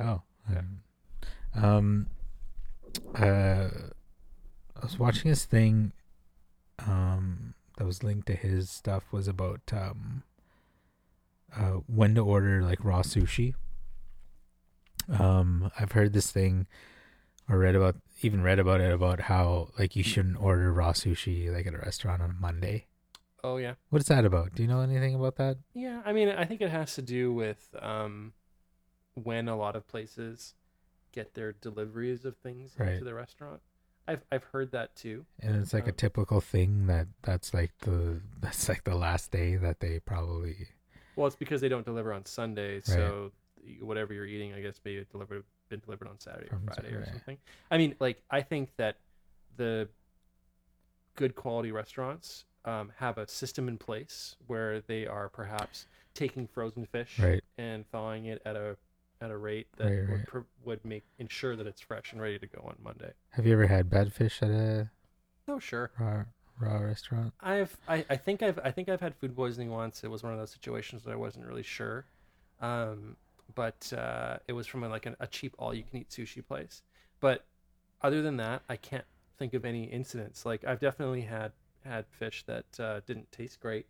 Oh. 0.00 0.22
Yeah. 0.50 0.62
Um, 1.54 1.64
um 1.64 2.06
uh 3.14 3.68
I 4.76 4.82
was 4.82 4.98
watching 4.98 5.30
this 5.30 5.44
thing 5.44 5.92
um 6.86 7.54
that 7.76 7.84
was 7.84 8.02
linked 8.02 8.26
to 8.28 8.34
his 8.34 8.70
stuff 8.70 9.12
was 9.12 9.28
about 9.28 9.60
um 9.72 10.22
uh 11.56 11.80
when 11.86 12.14
to 12.14 12.20
order 12.20 12.62
like 12.62 12.84
raw 12.84 13.02
sushi. 13.02 13.54
Um 15.18 15.70
I've 15.78 15.92
heard 15.92 16.12
this 16.12 16.30
thing 16.30 16.66
or 17.48 17.58
read 17.58 17.74
about 17.74 17.96
even 18.22 18.42
read 18.42 18.58
about 18.58 18.80
it 18.80 18.92
about 18.92 19.20
how 19.20 19.68
like 19.78 19.96
you 19.96 20.02
shouldn't 20.02 20.40
order 20.40 20.72
raw 20.72 20.92
sushi 20.92 21.52
like 21.52 21.66
at 21.66 21.74
a 21.74 21.78
restaurant 21.78 22.22
on 22.22 22.36
Monday. 22.40 22.86
Oh 23.44 23.58
yeah. 23.58 23.74
What 23.90 24.00
is 24.00 24.08
that 24.08 24.24
about? 24.24 24.54
Do 24.54 24.62
you 24.62 24.68
know 24.68 24.80
anything 24.80 25.14
about 25.14 25.36
that? 25.36 25.58
Yeah, 25.74 26.00
I 26.06 26.14
mean, 26.14 26.30
I 26.30 26.46
think 26.46 26.62
it 26.62 26.70
has 26.70 26.94
to 26.94 27.02
do 27.02 27.30
with 27.30 27.76
um, 27.78 28.32
when 29.12 29.48
a 29.48 29.56
lot 29.56 29.76
of 29.76 29.86
places 29.86 30.54
get 31.14 31.34
their 31.34 31.52
deliveries 31.52 32.24
of 32.24 32.36
things 32.38 32.74
Right. 32.78 32.90
into 32.94 33.04
the 33.04 33.14
restaurant. 33.14 33.60
I've 34.06 34.24
I've 34.32 34.44
heard 34.44 34.72
that 34.72 34.94
too. 34.96 35.24
And 35.40 35.56
it's 35.56 35.72
like 35.72 35.86
a 35.86 35.90
Um, 35.90 35.96
typical 35.96 36.40
thing 36.40 36.86
that 36.88 37.06
that's 37.22 37.54
like 37.54 37.72
the 37.78 38.20
that's 38.40 38.68
like 38.68 38.84
the 38.84 38.96
last 38.96 39.30
day 39.30 39.56
that 39.56 39.80
they 39.80 40.00
probably 40.00 40.68
Well, 41.16 41.26
it's 41.26 41.36
because 41.36 41.60
they 41.60 41.68
don't 41.68 41.86
deliver 41.86 42.12
on 42.12 42.26
Sunday, 42.26 42.80
so 42.82 43.30
y- 43.64 43.76
whatever 43.80 44.12
you're 44.12 44.26
eating, 44.26 44.52
I 44.52 44.60
guess 44.60 44.80
maybe 44.84 45.06
delivered 45.10 45.44
been 45.70 45.80
delivered 45.80 46.08
on 46.08 46.18
Saturday 46.20 46.48
or 46.52 46.60
Friday 46.66 46.88
or 46.92 47.04
something. 47.06 47.38
I 47.70 47.78
mean, 47.78 47.94
like 48.00 48.22
I 48.30 48.42
think 48.42 48.70
that 48.76 48.96
the 49.56 49.88
good 51.16 51.34
quality 51.34 51.70
restaurants 51.72 52.44
um, 52.66 52.92
have 52.96 53.18
a 53.18 53.26
system 53.28 53.68
in 53.68 53.78
place 53.78 54.36
where 54.46 54.80
they 54.80 55.06
are 55.06 55.28
perhaps 55.28 55.86
taking 56.14 56.46
frozen 56.46 56.84
fish 56.86 57.18
Right. 57.18 57.42
and 57.56 57.86
thawing 57.90 58.26
it 58.26 58.42
at 58.44 58.56
a 58.56 58.76
at 59.24 59.30
a 59.32 59.38
rate 59.38 59.68
that 59.78 59.94
Right, 59.94 60.00
would 60.06 60.24
right. 60.24 60.26
pr- 60.26 60.40
would 60.64 60.84
make 60.84 61.04
ensure 61.18 61.56
that 61.56 61.66
it's 61.66 61.80
fresh 61.80 62.12
and 62.12 62.20
ready 62.22 62.38
to 62.38 62.46
go 62.46 62.62
on 62.66 62.76
Monday. 62.82 63.14
Have 63.32 63.46
you 63.46 63.52
ever 63.52 63.66
had 63.66 63.90
bad 63.90 64.14
fish 64.14 64.40
at 64.42 64.48
a 64.48 64.90
Oh 65.48 65.58
sure. 65.58 65.90
raw 65.98 66.24
raw 66.60 66.78
restaurant? 66.78 67.34
I've 67.40 67.76
I, 67.86 68.04
I 68.08 68.16
think 68.16 68.42
I've 68.42 68.58
I 68.64 68.70
think 68.70 68.88
I've 68.88 69.00
had 69.00 69.14
food 69.16 69.36
poisoning 69.36 69.70
once. 69.70 70.02
It 70.04 70.08
was 70.10 70.22
one 70.22 70.32
of 70.32 70.38
those 70.38 70.50
situations 70.50 71.02
that 71.04 71.10
I 71.12 71.16
wasn't 71.16 71.46
really 71.46 71.62
sure, 71.62 72.06
um, 72.60 73.16
but 73.54 73.92
uh, 73.96 74.38
it 74.48 74.52
was 74.52 74.66
from 74.66 74.84
a, 74.84 74.88
like 74.88 75.06
an, 75.06 75.16
a 75.20 75.26
cheap 75.26 75.54
all 75.58 75.74
you 75.74 75.82
can 75.82 75.98
eat 76.00 76.10
sushi 76.10 76.46
place. 76.46 76.82
But 77.20 77.44
other 78.02 78.22
than 78.22 78.36
that, 78.38 78.62
I 78.68 78.76
can't 78.76 79.04
think 79.38 79.54
of 79.54 79.64
any 79.64 79.84
incidents. 79.84 80.46
Like 80.46 80.64
I've 80.64 80.80
definitely 80.80 81.22
had 81.22 81.52
had 81.84 82.06
fish 82.08 82.44
that 82.46 82.80
uh, 82.80 83.00
didn't 83.06 83.30
taste 83.32 83.60
great. 83.60 83.86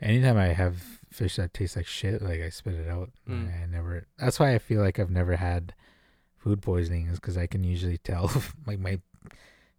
Anytime 0.00 0.36
I 0.36 0.48
have 0.48 0.82
fish 1.10 1.36
that 1.36 1.54
tastes 1.54 1.76
like 1.76 1.86
shit, 1.86 2.20
like 2.22 2.40
I 2.40 2.50
spit 2.50 2.74
it 2.74 2.88
out. 2.88 3.10
Mm. 3.28 3.62
I 3.62 3.66
never. 3.66 4.06
That's 4.18 4.38
why 4.38 4.54
I 4.54 4.58
feel 4.58 4.80
like 4.82 4.98
I've 4.98 5.10
never 5.10 5.36
had 5.36 5.74
food 6.36 6.60
poisoning, 6.62 7.06
is 7.08 7.18
because 7.18 7.36
I 7.38 7.46
can 7.46 7.64
usually 7.64 7.98
tell. 8.04 8.30
like 8.66 8.78
my 8.78 9.00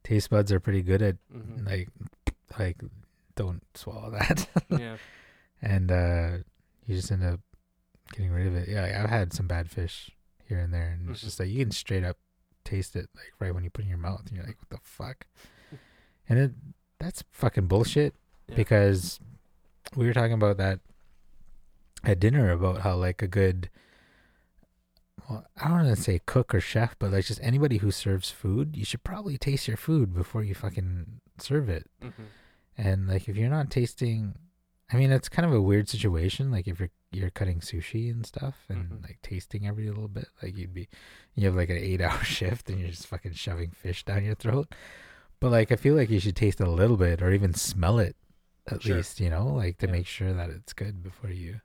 taste 0.04 0.30
buds 0.30 0.52
are 0.52 0.60
pretty 0.60 0.82
good 0.82 1.02
at 1.02 1.18
Mhm. 1.34 1.66
like 1.66 1.90
like 2.58 2.78
don't 3.36 3.62
swallow 3.76 4.10
that, 4.20 4.48
yeah, 4.70 4.98
and 5.62 5.92
uh 5.92 6.38
you 6.86 6.96
just 6.96 7.12
end 7.12 7.24
up 7.24 7.40
getting 8.14 8.32
rid 8.32 8.48
of 8.48 8.56
it. 8.56 8.68
Yeah, 8.68 8.82
like, 8.82 8.96
I've 8.96 9.10
had 9.10 9.34
some 9.34 9.48
bad 9.48 9.70
fish 9.70 10.10
here 10.46 10.58
and 10.60 10.74
there, 10.74 10.90
and 10.90 11.10
it's 11.12 11.20
Mhm. 11.22 11.24
just 11.26 11.40
like 11.40 11.50
you 11.50 11.64
can 11.64 11.72
straight 11.72 12.04
up 12.04 12.18
taste 12.64 12.96
it 12.96 13.10
like 13.16 13.32
right 13.40 13.54
when 13.54 13.64
you 13.64 13.70
put 13.70 13.82
it 13.82 13.86
in 13.86 13.90
your 13.90 13.98
mouth, 14.00 14.22
and 14.26 14.32
you're 14.36 14.46
like, 14.46 14.58
what 14.60 14.70
the 14.70 14.80
fuck? 14.84 15.28
And 16.28 16.40
it 16.40 16.52
that's 17.00 17.24
fucking 17.32 17.68
bullshit 17.68 18.14
Yeah. 18.48 18.56
because 18.56 19.20
we 19.96 20.06
were 20.06 20.14
talking 20.14 20.34
about 20.34 20.58
that 20.58 20.80
at 22.04 22.20
dinner 22.20 22.52
about 22.52 22.82
how 22.82 22.96
like 22.96 23.22
a 23.22 23.28
good 23.28 23.70
well, 25.30 25.46
I 25.62 25.68
don't 25.68 25.86
want 25.86 25.96
to 25.98 26.02
say 26.02 26.22
cook 26.26 26.56
or 26.56 26.62
chef, 26.62 26.96
but 26.98 27.12
like 27.12 27.26
just 27.26 27.42
anybody 27.44 27.78
who 27.78 27.92
serves 27.92 28.30
food, 28.32 28.76
you 28.76 28.86
should 28.86 29.04
probably 29.04 29.38
taste 29.38 29.68
your 29.68 29.78
food 29.78 30.14
before 30.14 30.44
you 30.44 30.56
fucking 30.56 31.20
serve 31.38 31.70
it. 31.70 31.88
hmm 32.02 32.10
And 32.78 33.08
like 33.08 33.28
if 33.28 33.36
you're 33.36 33.50
not 33.50 33.70
tasting 33.70 34.36
I 34.92 34.98
mean 34.98 35.12
it's 35.12 35.30
kind 35.30 35.46
of 35.46 35.54
a 35.54 35.62
weird 35.62 35.88
situation, 35.88 36.52
like 36.52 36.68
if 36.68 36.80
you're 36.80 36.90
you're 37.12 37.30
cutting 37.32 37.60
sushi 37.60 38.10
and 38.12 38.26
stuff 38.26 38.56
and 38.70 38.90
Mhm. 38.90 39.04
like 39.04 39.20
tasting 39.24 39.68
every 39.68 39.88
little 39.88 40.08
bit, 40.08 40.28
like 40.42 40.56
you'd 40.58 40.74
be 40.74 40.88
you 41.36 41.46
have 41.46 41.56
like 41.56 41.70
an 41.70 41.78
eight 41.78 42.02
hour 42.08 42.24
shift 42.24 42.70
and 42.70 42.80
you're 42.80 42.90
just 42.90 43.08
fucking 43.08 43.34
shoving 43.34 43.72
fish 43.72 44.04
down 44.06 44.24
your 44.26 44.36
throat. 44.36 44.74
But 45.40 45.52
like 45.52 45.72
I 45.72 45.76
feel 45.76 45.96
like 45.96 46.10
you 46.10 46.20
should 46.20 46.36
taste 46.36 46.60
a 46.60 46.70
little 46.70 46.98
bit 46.98 47.22
or 47.22 47.32
even 47.32 47.54
smell 47.54 48.00
it 48.00 48.16
at 48.72 48.84
Sure. 48.84 49.08
least, 49.08 49.20
you 49.20 49.30
know, 49.30 49.48
like 49.48 49.78
to 49.80 49.88
Yeah. 49.88 49.90
make 49.90 50.08
sure 50.08 50.34
that 50.34 50.50
it's 50.50 50.74
good 50.74 51.04
before 51.04 51.32
you 51.32 51.62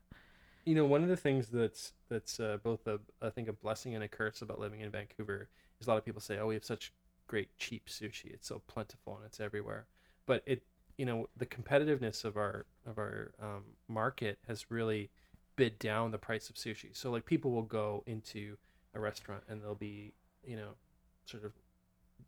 You 0.65 0.73
know, 0.73 0.85
one 0.85 1.03
of 1.03 1.09
the 1.09 1.17
things 1.17 1.47
that's 1.49 1.93
that's 2.09 2.39
uh, 2.39 2.57
both 2.63 2.87
a 2.87 2.99
I 3.21 3.29
think 3.29 3.47
a 3.47 3.53
blessing 3.53 3.93
and 3.93 4.03
a 4.03 4.07
curse 4.07 4.41
about 4.41 4.59
living 4.59 4.81
in 4.81 4.89
Vancouver 4.91 5.49
is 5.79 5.87
a 5.87 5.89
lot 5.91 5.97
of 5.97 6.05
people 6.05 6.21
say, 6.21 6.39
"Oh, 6.39 6.47
we 6.47 6.55
have 6.55 6.65
such 6.65 6.91
great 7.27 7.55
cheap 7.57 7.87
sushi. 7.87 8.33
It's 8.33 8.47
so 8.47 8.61
plentiful 8.67 9.15
and 9.17 9.25
it's 9.25 9.39
everywhere." 9.39 9.85
But 10.25 10.41
it, 10.47 10.63
you 10.97 11.05
know, 11.05 11.29
the 11.37 11.45
competitiveness 11.45 12.25
of 12.25 12.35
our 12.35 12.65
of 12.85 12.97
our 12.97 13.31
um, 13.39 13.63
market 13.87 14.39
has 14.47 14.71
really 14.71 15.11
bid 15.55 15.77
down 15.79 16.11
the 16.11 16.17
price 16.17 16.49
of 16.49 16.55
sushi. 16.55 16.95
So 16.97 17.11
like 17.11 17.25
people 17.25 17.51
will 17.51 17.61
go 17.63 18.03
into 18.07 18.57
a 18.95 18.99
restaurant 18.99 19.43
and 19.47 19.61
they'll 19.61 19.75
be, 19.75 20.13
you 20.43 20.55
know, 20.55 20.71
sort 21.25 21.43
of 21.45 21.53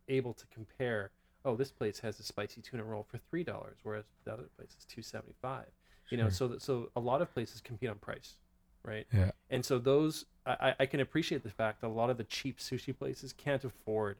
able 0.07 0.33
to 0.33 0.45
compare. 0.47 1.11
Oh, 1.47 1.55
this 1.55 1.71
place 1.71 1.99
has 2.01 2.19
a 2.19 2.23
spicy 2.23 2.61
tuna 2.61 2.83
roll 2.83 3.03
for 3.09 3.17
three 3.29 3.43
dollars, 3.43 3.77
whereas 3.83 4.05
the 4.25 4.33
other 4.33 4.49
place 4.57 4.75
is 4.77 4.85
two 4.85 5.01
seventy 5.01 5.33
five 5.41 5.67
you 6.09 6.17
know 6.17 6.29
so 6.29 6.47
that 6.47 6.61
so 6.61 6.89
a 6.95 6.99
lot 7.01 7.21
of 7.21 7.33
places 7.33 7.59
compete 7.59 7.89
on 7.89 7.97
price 7.97 8.35
right 8.83 9.05
Yeah. 9.13 9.31
and 9.49 9.65
so 9.65 9.77
those 9.77 10.25
I, 10.45 10.73
I 10.79 10.85
can 10.85 11.01
appreciate 11.01 11.43
the 11.43 11.49
fact 11.49 11.81
that 11.81 11.87
a 11.87 11.95
lot 12.01 12.09
of 12.09 12.17
the 12.17 12.23
cheap 12.23 12.59
sushi 12.59 12.97
places 12.97 13.33
can't 13.33 13.65
afford 13.65 14.15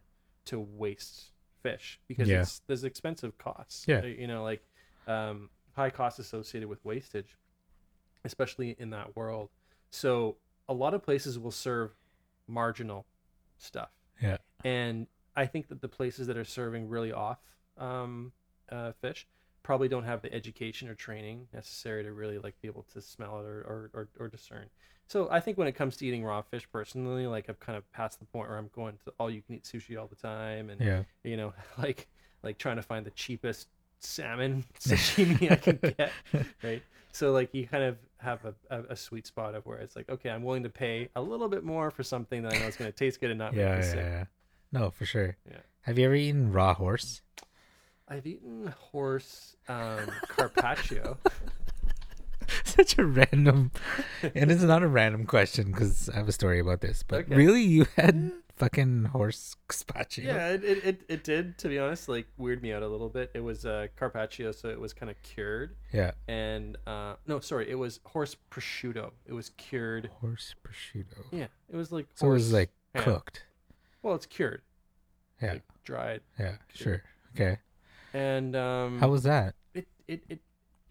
to 0.48 0.60
waste 0.60 1.32
fish 1.64 1.98
because 2.10 2.28
Yeah. 2.28 2.42
it's 2.42 2.62
there's 2.68 2.84
expensive 2.84 3.38
costs 3.38 3.86
Yeah. 3.88 4.04
You 4.04 4.28
know 4.28 4.44
like 4.44 4.62
um, 5.08 5.50
high 5.78 5.90
costs 5.90 6.20
associated 6.20 6.68
with 6.68 6.84
wastage 6.84 7.38
especially 8.26 8.76
in 8.80 8.90
that 8.90 9.16
world 9.16 9.50
so 9.90 10.36
a 10.68 10.74
lot 10.74 10.94
of 10.94 11.02
places 11.02 11.40
will 11.40 11.52
serve 11.52 11.92
marginal 12.48 13.06
stuff 13.58 13.92
Yeah. 14.22 14.38
and 14.66 15.08
i 15.38 15.46
think 15.46 15.70
that 15.70 15.82
the 15.82 15.88
places 15.90 16.28
that 16.28 16.38
are 16.38 16.46
serving 16.46 16.90
really 16.90 17.14
off 17.14 17.40
um, 17.78 18.34
uh, 18.72 18.92
fish 19.02 19.28
probably 19.64 19.88
don't 19.90 20.06
have 20.06 20.22
the 20.22 20.34
education 20.34 20.90
or 20.90 20.96
training 20.96 21.48
necessary 21.54 22.04
to 22.04 22.12
really 22.14 22.40
like 22.40 22.56
be 22.62 22.68
able 22.68 22.84
to 22.94 23.02
smell 23.02 23.40
it 23.40 23.46
or, 23.46 23.62
or, 23.62 23.92
or, 23.94 24.10
or 24.20 24.28
discern 24.30 24.68
so 25.08 25.30
i 25.32 25.40
think 25.40 25.58
when 25.58 25.68
it 25.68 25.74
comes 25.74 25.98
to 25.98 26.06
eating 26.06 26.24
raw 26.24 26.42
fish 26.42 26.68
personally 26.72 27.28
like 27.28 27.50
i've 27.50 27.60
kind 27.60 27.78
of 27.78 27.90
passed 27.92 28.20
the 28.20 28.26
point 28.26 28.50
where 28.50 28.58
i'm 28.58 28.70
going 28.74 28.98
to 29.06 29.14
all 29.20 29.30
you 29.30 29.42
can 29.42 29.56
eat 29.56 29.64
sushi 29.64 30.00
all 30.00 30.08
the 30.08 30.16
time 30.16 30.70
and 30.70 30.82
Yeah. 30.82 31.04
you 31.24 31.38
know 31.38 31.54
like 31.78 32.08
like 32.44 32.58
trying 32.58 32.78
to 32.78 32.82
find 32.82 33.06
the 33.06 33.12
cheapest 33.12 33.68
salmon 34.00 34.66
sashimi 34.80 35.52
i 35.52 35.56
can 35.58 35.80
get 35.98 36.18
right 36.64 36.84
so 37.12 37.32
like 37.32 37.54
you 37.54 37.68
kind 37.68 37.84
of 37.84 37.98
have 38.20 38.46
a, 38.46 38.54
a, 38.70 38.84
a 38.92 38.96
sweet 38.96 39.28
spot 39.28 39.56
of 39.56 39.66
where 39.66 39.78
it's 39.78 39.96
like, 39.96 40.10
okay, 40.10 40.30
I'm 40.30 40.44
willing 40.44 40.64
to 40.64 40.70
pay 40.70 41.10
a 41.16 41.22
little 41.22 41.48
bit 41.48 41.64
more 41.64 41.90
for 41.92 42.04
something 42.04 42.44
that 42.44 42.52
I 42.54 42.58
know 42.58 42.68
is 42.68 42.76
going 42.78 42.92
to 42.92 42.96
taste 42.96 43.20
good 43.22 43.30
and 43.32 43.38
not 43.40 43.56
Yeah, 43.56 43.58
make 43.58 43.74
me 43.74 43.82
yeah, 43.84 43.84
sick. 43.84 44.10
yeah. 44.10 44.26
No, 44.72 44.90
for 44.92 45.06
sure. 45.06 45.38
Yeah. 45.50 45.60
Have 45.82 45.98
you 45.98 46.06
ever 46.06 46.16
eaten 46.16 46.52
raw 46.52 46.74
horse? 46.74 47.22
I've 48.08 48.26
eaten 48.28 48.74
horse 48.92 49.56
um, 49.68 50.10
carpaccio. 50.30 51.18
Such 52.64 52.98
a 52.98 53.06
random, 53.06 53.72
and 54.36 54.50
it's 54.52 54.64
not 54.64 54.82
a 54.84 54.88
random 54.88 55.26
question 55.26 55.72
because 55.72 56.08
I 56.10 56.16
have 56.16 56.30
a 56.30 56.32
story 56.32 56.60
about 56.60 56.80
this. 56.82 57.04
But 57.06 57.26
Okay. 57.26 57.36
really, 57.36 57.62
you 57.64 57.86
had 57.98 58.32
fucking 58.56 59.06
horse 59.06 59.56
gazpacho? 59.68 60.24
yeah, 60.24 60.50
it, 60.50 60.64
it, 60.64 61.02
it, 61.10 61.24
did, 61.26 61.58
to 61.60 61.68
be 61.68 61.78
honest, 61.78 62.08
like 62.08 62.28
weird 62.38 62.62
me 62.62 62.72
out 62.72 62.84
a 62.84 62.88
little 62.88 63.10
bit. 63.10 63.32
It 63.34 63.42
was 63.42 63.66
uh, 63.66 63.88
carpaccio, 63.98 64.54
so 64.54 64.70
it 64.70 64.80
was 64.80 64.94
kind 64.94 65.10
of 65.10 65.22
cured. 65.24 65.76
yeah. 65.92 66.12
And 66.30 66.78
uh, 66.88 67.16
no, 67.26 67.42
sorry, 67.42 67.70
it 67.70 67.76
was 67.76 68.00
horse 68.06 68.36
prosciutto. 68.50 69.12
It 69.26 69.34
was 69.34 69.50
cured. 69.58 70.10
Horse 70.22 70.56
prosciutto. 70.66 71.26
Yeah, 71.32 71.48
it 71.70 71.76
was 71.76 71.92
like 71.92 72.08
So 72.16 72.28
it 72.28 72.30
was 72.30 72.54
like 72.54 72.70
ham. 72.96 73.04
cooked. 73.04 73.44
Well, 74.08 74.16
it's 74.16 74.26
cured, 74.26 74.62
Yeah, 75.42 75.52
like 75.54 75.64
dried. 75.84 76.22
yeah, 76.40 76.56
sure. 76.74 77.04
Okay. 77.36 77.58
And 78.14 78.56
um, 78.56 79.00
How 79.00 79.10
was 79.10 79.24
that? 79.24 79.54
it, 79.74 79.86
it 80.08 80.24
it 80.30 80.40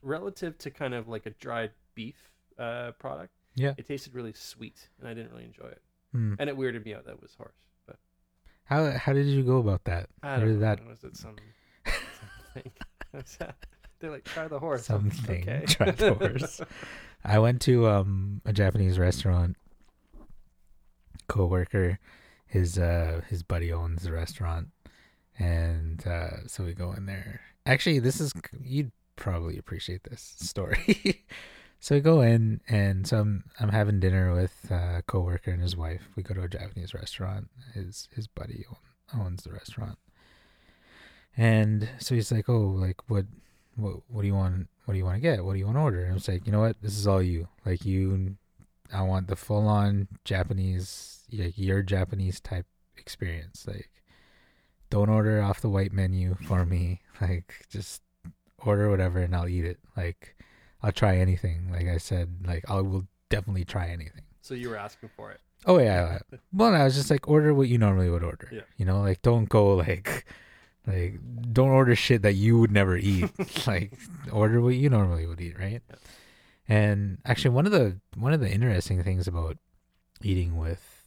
relative 0.02 0.58
to 0.58 0.70
kind 0.70 0.92
of 0.92 1.08
like 1.08 1.24
a 1.24 1.30
dried 1.30 1.70
beef 1.94 2.16
uh, 2.58 2.90
product. 2.98 3.32
Yeah. 3.54 3.72
it 3.78 3.86
tasted 3.88 4.14
really 4.14 4.34
sweet, 4.34 4.90
and 5.00 5.08
I 5.08 5.14
didn't 5.14 5.30
really 5.32 5.44
enjoy 5.46 5.68
it. 5.68 5.80
Hmm. 6.12 6.34
And 6.38 6.50
it 6.50 6.58
weirded 6.58 6.84
me 6.84 6.94
out 6.94 7.06
that 7.06 7.12
it 7.12 7.22
was 7.22 7.34
horse. 7.38 7.56
But 7.86 7.96
How 8.64 8.90
how 8.90 9.14
did 9.14 9.24
you 9.28 9.42
go 9.42 9.56
about 9.58 9.84
that? 9.84 10.10
I 10.22 10.36
don't 10.38 10.52
know. 10.52 10.58
that 10.58 10.86
Was 10.86 11.02
it 11.02 11.16
some 11.16 11.36
something? 12.54 12.70
They're 13.98 14.10
like 14.10 14.24
try 14.24 14.46
the 14.46 14.58
horse. 14.58 14.84
something? 14.84 15.40
Okay. 15.48 15.64
Try 15.68 15.90
the 15.92 16.12
horse. 16.12 16.60
I 17.24 17.38
went 17.38 17.62
to 17.62 17.88
um 17.88 18.42
a 18.44 18.52
Japanese 18.52 18.98
restaurant. 18.98 19.56
Coworker, 21.28 21.98
his 22.46 22.78
uh 22.78 23.22
his 23.28 23.42
buddy 23.42 23.72
owns 23.72 24.02
the 24.02 24.12
restaurant, 24.12 24.68
and 25.38 26.06
uh 26.06 26.46
so 26.46 26.64
we 26.64 26.74
go 26.74 26.92
in 26.92 27.06
there. 27.06 27.40
Actually, 27.64 27.98
this 27.98 28.20
is 28.20 28.32
you'd 28.60 28.92
probably 29.16 29.58
appreciate 29.58 30.04
this 30.04 30.34
story. 30.38 31.24
so 31.80 31.94
we 31.94 32.00
go 32.00 32.20
in, 32.20 32.60
and 32.68 33.06
so 33.06 33.18
I'm 33.18 33.44
I'm 33.58 33.70
having 33.70 34.00
dinner 34.00 34.34
with 34.34 34.54
uh, 34.70 34.98
a 34.98 35.02
coworker 35.06 35.50
and 35.50 35.62
his 35.62 35.76
wife. 35.76 36.08
We 36.16 36.22
go 36.22 36.34
to 36.34 36.42
a 36.42 36.48
Japanese 36.48 36.94
restaurant. 36.94 37.48
His 37.74 38.08
his 38.14 38.26
buddy 38.26 38.64
owns 39.18 39.42
the 39.42 39.52
restaurant, 39.52 39.98
and 41.36 41.88
so 41.98 42.14
he's 42.14 42.30
like, 42.30 42.48
"Oh, 42.48 42.68
like 42.68 43.08
what 43.08 43.26
what 43.76 43.96
what 44.08 44.22
do 44.22 44.26
you 44.26 44.34
want 44.34 44.68
what 44.84 44.92
do 44.92 44.98
you 44.98 45.04
want 45.04 45.16
to 45.16 45.20
get 45.20 45.44
what 45.44 45.52
do 45.52 45.58
you 45.58 45.66
want 45.66 45.76
to 45.76 45.82
order 45.82 46.02
and 46.02 46.12
i 46.12 46.14
was 46.14 46.28
like 46.28 46.46
you 46.46 46.52
know 46.52 46.60
what 46.60 46.76
this 46.82 46.96
is 46.96 47.06
all 47.06 47.22
you 47.22 47.46
like 47.64 47.84
you 47.84 48.36
i 48.92 49.02
want 49.02 49.28
the 49.28 49.36
full 49.36 49.66
on 49.68 50.08
japanese 50.24 51.24
like 51.32 51.56
your 51.56 51.82
japanese 51.82 52.40
type 52.40 52.66
experience 52.96 53.66
like 53.66 53.90
don't 54.90 55.08
order 55.08 55.42
off 55.42 55.60
the 55.60 55.68
white 55.68 55.92
menu 55.92 56.34
for 56.46 56.64
me 56.64 57.00
like 57.20 57.66
just 57.70 58.02
order 58.64 58.90
whatever 58.90 59.20
and 59.20 59.34
i'll 59.36 59.48
eat 59.48 59.64
it 59.64 59.78
like 59.96 60.36
i'll 60.82 60.92
try 60.92 61.16
anything 61.16 61.70
like 61.70 61.86
i 61.86 61.98
said 61.98 62.28
like 62.46 62.64
i 62.68 62.80
will 62.80 63.06
definitely 63.28 63.64
try 63.64 63.88
anything 63.88 64.22
So 64.40 64.54
you 64.54 64.70
were 64.70 64.76
asking 64.76 65.10
for 65.16 65.32
it. 65.32 65.40
Oh 65.66 65.78
yeah. 65.80 66.20
Well, 66.52 66.72
I 66.72 66.84
was 66.84 66.94
just 66.94 67.10
like 67.10 67.26
order 67.26 67.52
what 67.52 67.66
you 67.66 67.78
normally 67.78 68.08
would 68.08 68.22
order. 68.22 68.48
Yeah. 68.52 68.60
You 68.76 68.84
know, 68.86 69.00
like 69.00 69.20
don't 69.22 69.48
go 69.48 69.74
like 69.74 70.24
like 70.86 71.18
don't 71.52 71.70
order 71.70 71.96
shit 71.96 72.22
that 72.22 72.34
you 72.34 72.56
would 72.60 72.70
never 72.70 72.96
eat. 72.96 73.28
like 73.66 73.92
order 74.30 74.60
what 74.60 74.76
you 74.76 74.88
normally 74.88 75.26
would 75.26 75.40
eat, 75.40 75.58
right? 75.58 75.82
Yeah. 75.90 75.96
And 76.68 77.18
actually 77.24 77.50
one 77.50 77.66
of 77.66 77.72
the 77.72 78.00
one 78.16 78.32
of 78.32 78.40
the 78.40 78.50
interesting 78.50 79.02
things 79.02 79.28
about 79.28 79.56
eating 80.22 80.56
with 80.56 81.02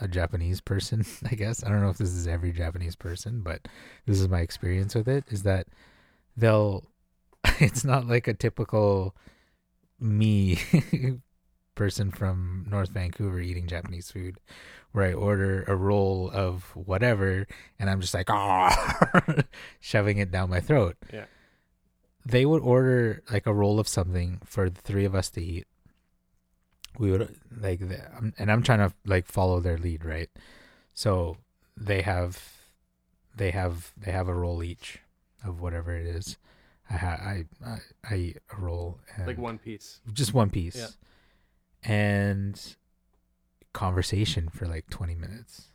a 0.00 0.08
Japanese 0.08 0.60
person, 0.60 1.04
I 1.30 1.34
guess, 1.34 1.64
I 1.64 1.68
don't 1.68 1.82
know 1.82 1.90
if 1.90 1.98
this 1.98 2.12
is 2.12 2.26
every 2.26 2.52
Japanese 2.52 2.96
person, 2.96 3.40
but 3.42 3.68
this 4.06 4.20
is 4.20 4.28
my 4.28 4.40
experience 4.40 4.94
with 4.94 5.08
it 5.08 5.24
is 5.28 5.42
that 5.44 5.66
they'll 6.36 6.84
it's 7.60 7.84
not 7.84 8.06
like 8.06 8.26
a 8.26 8.34
typical 8.34 9.14
me 10.00 10.58
person 11.74 12.10
from 12.10 12.66
North 12.68 12.90
Vancouver 12.90 13.40
eating 13.40 13.66
Japanese 13.66 14.10
food 14.10 14.38
where 14.92 15.06
I 15.06 15.12
order 15.12 15.64
a 15.64 15.74
roll 15.74 16.30
of 16.32 16.64
whatever 16.74 17.46
and 17.78 17.90
I'm 17.90 18.00
just 18.00 18.14
like 18.14 18.30
ah 18.30 19.42
shoving 19.80 20.18
it 20.18 20.30
down 20.30 20.50
my 20.50 20.60
throat. 20.60 20.96
Yeah. 21.12 21.24
They 22.26 22.46
would 22.46 22.62
order 22.62 23.22
like 23.30 23.46
a 23.46 23.52
roll 23.54 23.78
of 23.78 23.86
something 23.88 24.40
for 24.44 24.70
the 24.70 24.80
three 24.80 25.04
of 25.04 25.14
us 25.14 25.28
to 25.30 25.42
eat. 25.42 25.66
We 26.98 27.10
would 27.10 27.36
like 27.60 27.80
the, 27.80 28.00
um, 28.16 28.32
and 28.38 28.50
I'm 28.50 28.62
trying 28.62 28.78
to 28.78 28.94
like 29.04 29.26
follow 29.26 29.60
their 29.60 29.76
lead, 29.78 30.04
right? 30.04 30.30
So 30.94 31.36
they 31.76 32.02
have 32.02 32.42
they 33.36 33.50
have 33.50 33.92
they 33.96 34.12
have 34.12 34.28
a 34.28 34.34
roll 34.34 34.62
each 34.62 35.00
of 35.44 35.60
whatever 35.60 35.94
it 35.96 36.06
is. 36.06 36.36
I 36.88 36.94
ha- 36.96 37.20
I 37.20 37.44
I, 37.64 37.78
I 38.08 38.14
eat 38.16 38.38
a 38.56 38.60
roll 38.60 39.00
and 39.16 39.26
Like 39.26 39.38
one 39.38 39.58
piece. 39.58 40.00
just 40.12 40.32
one 40.32 40.50
piece 40.50 40.76
Yeah. 40.76 40.88
and 41.82 42.76
conversation 43.72 44.48
for 44.48 44.66
like 44.66 44.88
20 44.88 45.14
minutes 45.16 45.70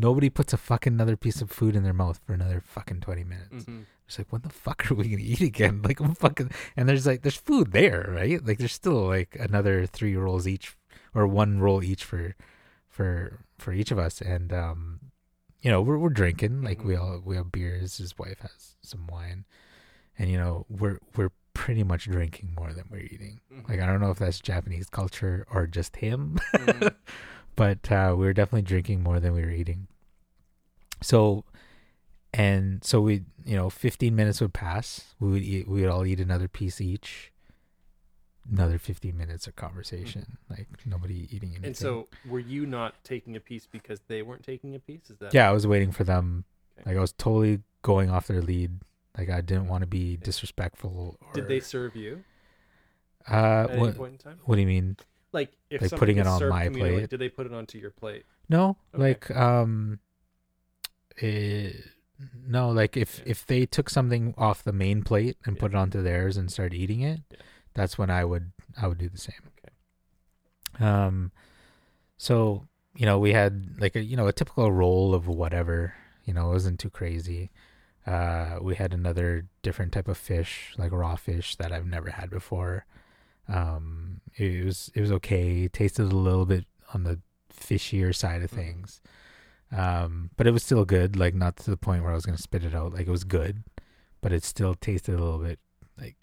nobody 0.00 0.30
puts 0.30 0.52
a 0.52 0.56
fucking 0.56 0.94
another 0.94 1.16
piece 1.16 1.40
of 1.42 1.50
food 1.50 1.76
in 1.76 1.82
their 1.82 1.92
mouth 1.92 2.20
for 2.24 2.32
another 2.32 2.60
fucking 2.64 3.00
20 3.00 3.24
minutes. 3.24 3.64
Hmm 3.64 3.80
it's 4.06 4.18
like 4.18 4.32
what 4.32 4.42
the 4.42 4.48
fuck 4.48 4.90
are 4.90 4.96
we 4.96 5.04
gonna 5.08 5.22
eat 5.22 5.40
again? 5.40 5.82
Like 5.84 6.00
i'm 6.00 6.16
fucking 6.16 6.50
and 6.76 6.88
there's 6.88 7.06
like 7.06 7.22
there's 7.22 7.36
food 7.36 7.70
there 7.70 8.10
right? 8.12 8.44
Like 8.44 8.58
there's 8.58 8.72
still 8.72 9.06
like 9.06 9.36
another 9.38 9.86
three 9.86 10.16
rolls 10.16 10.48
each 10.48 10.74
or 11.14 11.28
one 11.28 11.60
roll 11.60 11.80
each 11.80 12.02
for 12.02 12.34
for 12.88 13.38
for 13.56 13.72
each 13.72 13.92
of 13.92 14.00
us. 14.00 14.20
And 14.20 14.52
um 14.52 14.98
you 15.62 15.70
know 15.70 15.80
we're 15.80 15.96
we're 15.96 16.08
drinking 16.08 16.62
like 16.62 16.82
we 16.82 16.96
all 16.96 17.22
we 17.24 17.36
have 17.36 17.52
beers 17.52 17.98
his 17.98 18.18
wife 18.18 18.40
has 18.40 18.74
some 18.82 19.06
wine. 19.06 19.44
And 20.18 20.28
you 20.28 20.38
know 20.38 20.66
we're 20.68 20.98
we're 21.16 21.30
pretty 21.54 21.84
much 21.84 22.06
drinking 22.06 22.52
more 22.58 22.72
than 22.72 22.86
we're 22.90 22.98
eating. 23.14 23.38
Like 23.68 23.78
I 23.80 23.86
don't 23.86 24.00
know 24.00 24.10
if 24.10 24.18
that's 24.18 24.40
Japanese 24.40 24.88
culture 24.90 25.46
or 25.52 25.68
just 25.68 25.94
him, 25.96 26.40
Mhm. 26.54 26.94
but 27.60 27.92
uh, 27.92 28.14
we 28.16 28.24
were 28.24 28.32
definitely 28.32 28.62
drinking 28.62 29.02
more 29.02 29.20
than 29.20 29.34
we 29.34 29.42
were 29.42 29.50
eating. 29.50 29.86
So, 31.02 31.44
and 32.32 32.82
so 32.82 33.02
we, 33.02 33.24
you 33.44 33.54
know, 33.54 33.68
15 33.68 34.16
minutes 34.16 34.40
would 34.40 34.54
pass. 34.54 35.12
We 35.20 35.30
would 35.30 35.42
eat. 35.42 35.68
We 35.68 35.82
would 35.82 35.90
all 35.90 36.06
eat 36.06 36.20
another 36.20 36.48
piece 36.48 36.80
each. 36.80 37.32
Another 38.50 38.78
15 38.78 39.14
minutes 39.14 39.46
of 39.46 39.56
conversation, 39.56 40.38
like 40.48 40.68
nobody 40.86 41.28
eating 41.30 41.50
anything. 41.50 41.66
and 41.66 41.76
so, 41.76 42.08
were 42.26 42.40
you 42.40 42.64
not 42.64 42.94
taking 43.04 43.36
a 43.36 43.40
piece 43.40 43.66
because 43.66 44.00
they 44.08 44.22
weren't 44.22 44.42
taking 44.42 44.74
a 44.74 44.78
piece? 44.78 45.10
Is 45.10 45.18
that 45.18 45.34
yeah, 45.34 45.46
I 45.46 45.52
was 45.52 45.66
waiting 45.66 45.92
for 45.92 46.04
them. 46.04 46.46
Okay. 46.78 46.88
Like 46.88 46.96
I 46.96 47.00
was 47.00 47.12
totally 47.12 47.60
going 47.82 48.08
off 48.08 48.26
their 48.26 48.40
lead. 48.40 48.80
Like 49.18 49.28
I 49.28 49.42
didn't 49.42 49.68
want 49.68 49.82
to 49.82 49.86
be 49.86 50.16
disrespectful. 50.16 51.18
Or, 51.20 51.32
Did 51.34 51.46
they 51.46 51.60
serve 51.60 51.94
you 51.94 52.24
Uh, 53.30 53.34
at 53.34 53.70
any 53.72 53.80
what? 53.80 53.96
point 53.98 54.12
in 54.12 54.18
time? 54.18 54.38
What 54.46 54.54
do 54.54 54.62
you 54.62 54.66
mean? 54.66 54.96
Like, 55.32 55.52
if 55.70 55.82
Like 55.82 55.92
putting 55.92 56.18
it 56.18 56.26
on 56.26 56.48
my 56.48 56.68
plate? 56.68 57.08
did 57.10 57.20
they 57.20 57.28
put 57.28 57.46
it 57.46 57.52
onto 57.52 57.78
your 57.78 57.90
plate? 57.90 58.24
No, 58.48 58.76
Okay. 58.94 59.02
like 59.02 59.30
um, 59.36 60.00
eh, 61.20 61.70
no, 62.46 62.70
like 62.70 62.96
if 62.96 63.18
Yeah. 63.18 63.24
if 63.30 63.46
they 63.46 63.66
took 63.66 63.88
something 63.90 64.34
off 64.36 64.62
the 64.64 64.72
main 64.72 65.02
plate 65.02 65.36
and 65.44 65.56
Yeah. 65.56 65.60
put 65.60 65.72
it 65.72 65.76
onto 65.76 66.02
theirs 66.02 66.36
and 66.36 66.50
started 66.50 66.76
eating 66.76 67.00
it, 67.00 67.20
Yeah. 67.30 67.36
that's 67.74 67.96
when 67.96 68.10
I 68.10 68.24
would 68.24 68.52
I 68.76 68.86
would 68.88 68.98
do 68.98 69.08
the 69.08 69.18
same. 69.18 69.40
Okay. 69.58 70.84
Um, 70.84 71.32
so 72.16 72.66
you 72.96 73.06
know 73.06 73.18
we 73.18 73.32
had 73.32 73.80
like 73.80 73.94
a 73.96 74.02
you 74.02 74.16
know 74.16 74.26
a 74.26 74.32
typical 74.32 74.70
roll 74.72 75.14
of 75.14 75.26
whatever 75.28 75.94
you 76.24 76.34
know 76.34 76.48
it 76.50 76.54
wasn't 76.54 76.80
too 76.80 76.90
crazy. 76.90 77.50
Uh, 78.06 78.58
we 78.60 78.74
had 78.74 78.92
another 78.92 79.46
different 79.62 79.92
type 79.92 80.08
of 80.08 80.16
fish 80.18 80.74
like 80.76 80.90
raw 80.90 81.16
fish 81.16 81.54
that 81.56 81.70
I've 81.72 81.86
never 81.86 82.10
had 82.10 82.30
before. 82.30 82.84
Um, 83.50 84.20
it 84.36 84.64
was 84.64 84.90
it 84.94 85.00
was 85.00 85.12
okay. 85.12 85.64
It 85.64 85.72
tasted 85.72 86.02
a 86.04 86.16
little 86.16 86.46
bit 86.46 86.64
on 86.94 87.04
the 87.04 87.20
fishier 87.52 88.14
side 88.14 88.42
of 88.42 88.50
Mhm. 88.50 88.54
things. 88.54 89.00
Um, 89.72 90.30
but 90.36 90.46
it 90.46 90.50
was 90.52 90.62
still 90.64 90.84
good, 90.84 91.16
like 91.16 91.34
not 91.34 91.56
to 91.58 91.70
the 91.70 91.76
point 91.76 92.02
where 92.02 92.12
I 92.12 92.14
was 92.14 92.26
gonna 92.26 92.38
spit 92.38 92.64
it 92.64 92.74
out. 92.74 92.92
Like 92.94 93.06
it 93.06 93.10
was 93.10 93.24
good, 93.24 93.64
but 94.20 94.32
it 94.32 94.44
still 94.44 94.74
tasted 94.74 95.14
a 95.14 95.22
little 95.22 95.38
bit 95.38 95.58
like 95.98 96.16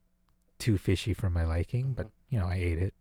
too 0.60 0.78
fishy 0.78 1.14
for 1.14 1.30
my 1.30 1.45
liking. 1.45 1.94
But 1.94 2.10
you 2.30 2.40
know, 2.40 2.48
I 2.48 2.56
ate 2.56 2.80
it. 2.80 2.94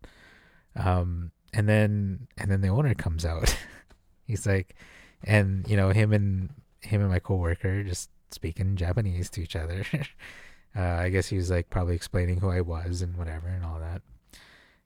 Um, 0.75 1.31
and 1.53 1.67
then 1.67 2.27
and 2.37 2.51
then 2.51 2.61
the 2.61 2.69
owner 2.69 2.93
comes 2.93 3.25
out. 3.25 3.57
He's 4.25 4.45
like, 4.45 4.75
and 5.23 5.67
you 5.69 5.75
know 5.77 5.89
him 5.89 6.11
and 6.13 6.49
him 6.81 7.01
and 7.01 7.09
my 7.09 7.19
coworker 7.19 7.83
just 7.83 8.09
speaking 8.31 8.75
Japanese 8.75 9.29
to 9.31 9.41
each 9.41 9.55
other. 9.55 9.83
uh, 10.75 10.81
I 10.81 11.09
guess 11.09 11.27
he 11.27 11.37
was 11.37 11.49
like 11.49 11.69
probably 11.69 11.95
explaining 11.95 12.39
who 12.39 12.49
I 12.49 12.61
was 12.61 13.01
and 13.01 13.15
whatever 13.17 13.47
and 13.47 13.63
all 13.65 13.79
that. 13.79 14.01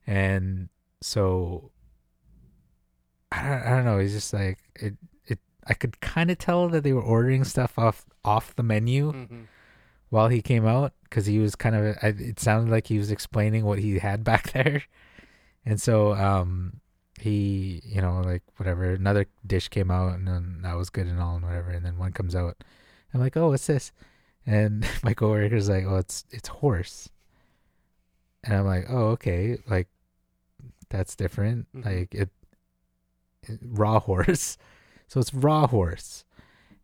And 0.08 0.70
so 1.02 1.72
I 3.32 3.44
don't, 3.44 3.62
I 3.64 3.70
don't 3.70 3.86
know. 3.86 3.98
It's 4.00 4.14
just 4.14 4.34
like 4.34 4.60
it. 4.76 4.96
It. 5.26 5.40
I 5.68 5.74
could 5.74 6.02
kind 6.02 6.30
of 6.32 6.38
tell 6.38 6.68
that 6.70 6.84
they 6.84 6.94
were 6.94 7.02
ordering 7.02 7.44
stuff 7.44 7.78
off 7.80 8.06
off 8.26 8.56
the 8.56 8.64
menu, 8.64 9.12
Mhm. 9.14 9.46
while 10.10 10.28
he 10.28 10.42
came 10.42 10.66
out 10.66 10.94
because 11.04 11.26
he 11.28 11.40
was 11.40 11.56
kind 11.56 11.76
of. 11.76 11.96
It 12.04 12.40
sounded 12.40 12.72
like 12.72 12.88
he 12.88 12.98
was 12.98 13.12
explaining 13.12 13.64
what 13.66 13.80
he 13.80 14.00
had 14.00 14.24
back 14.32 14.52
there, 14.52 14.84
and 15.66 15.80
so 15.82 16.14
um, 16.14 16.82
he, 17.20 17.82
you 17.86 18.02
know, 18.02 18.22
like 18.22 18.44
whatever. 18.58 18.92
Another 18.92 19.28
dish 19.46 19.70
came 19.70 19.92
out, 19.92 20.14
and 20.16 20.28
then 20.28 20.60
that 20.64 20.76
was 20.76 20.90
good 20.90 21.08
and 21.08 21.20
all, 21.22 21.36
and 21.36 21.46
whatever. 21.46 21.70
And 21.70 21.86
then 21.86 21.98
one 21.98 22.12
comes 22.12 22.36
out. 22.36 22.64
I'm 23.14 23.20
like, 23.22 23.36
oh, 23.38 23.50
what's 23.50 23.68
this? 23.68 23.92
And 24.46 24.86
my 25.04 25.14
coworker's 25.14 25.70
like, 25.70 25.86
oh, 25.86 25.98
it's 25.98 26.26
it's 26.32 26.50
horse. 26.50 27.08
And 28.44 28.56
I'm 28.56 28.66
like, 28.66 28.86
oh, 28.90 29.08
okay, 29.10 29.58
like 29.68 29.88
that's 30.90 31.16
different. 31.16 31.68
Mhm. 31.76 31.86
Like 31.86 32.14
it, 32.16 32.30
it- 33.44 33.60
raw 33.64 34.00
horse. 34.00 34.58
So 35.08 35.20
it's 35.20 35.34
raw 35.34 35.68
horse. 35.68 36.24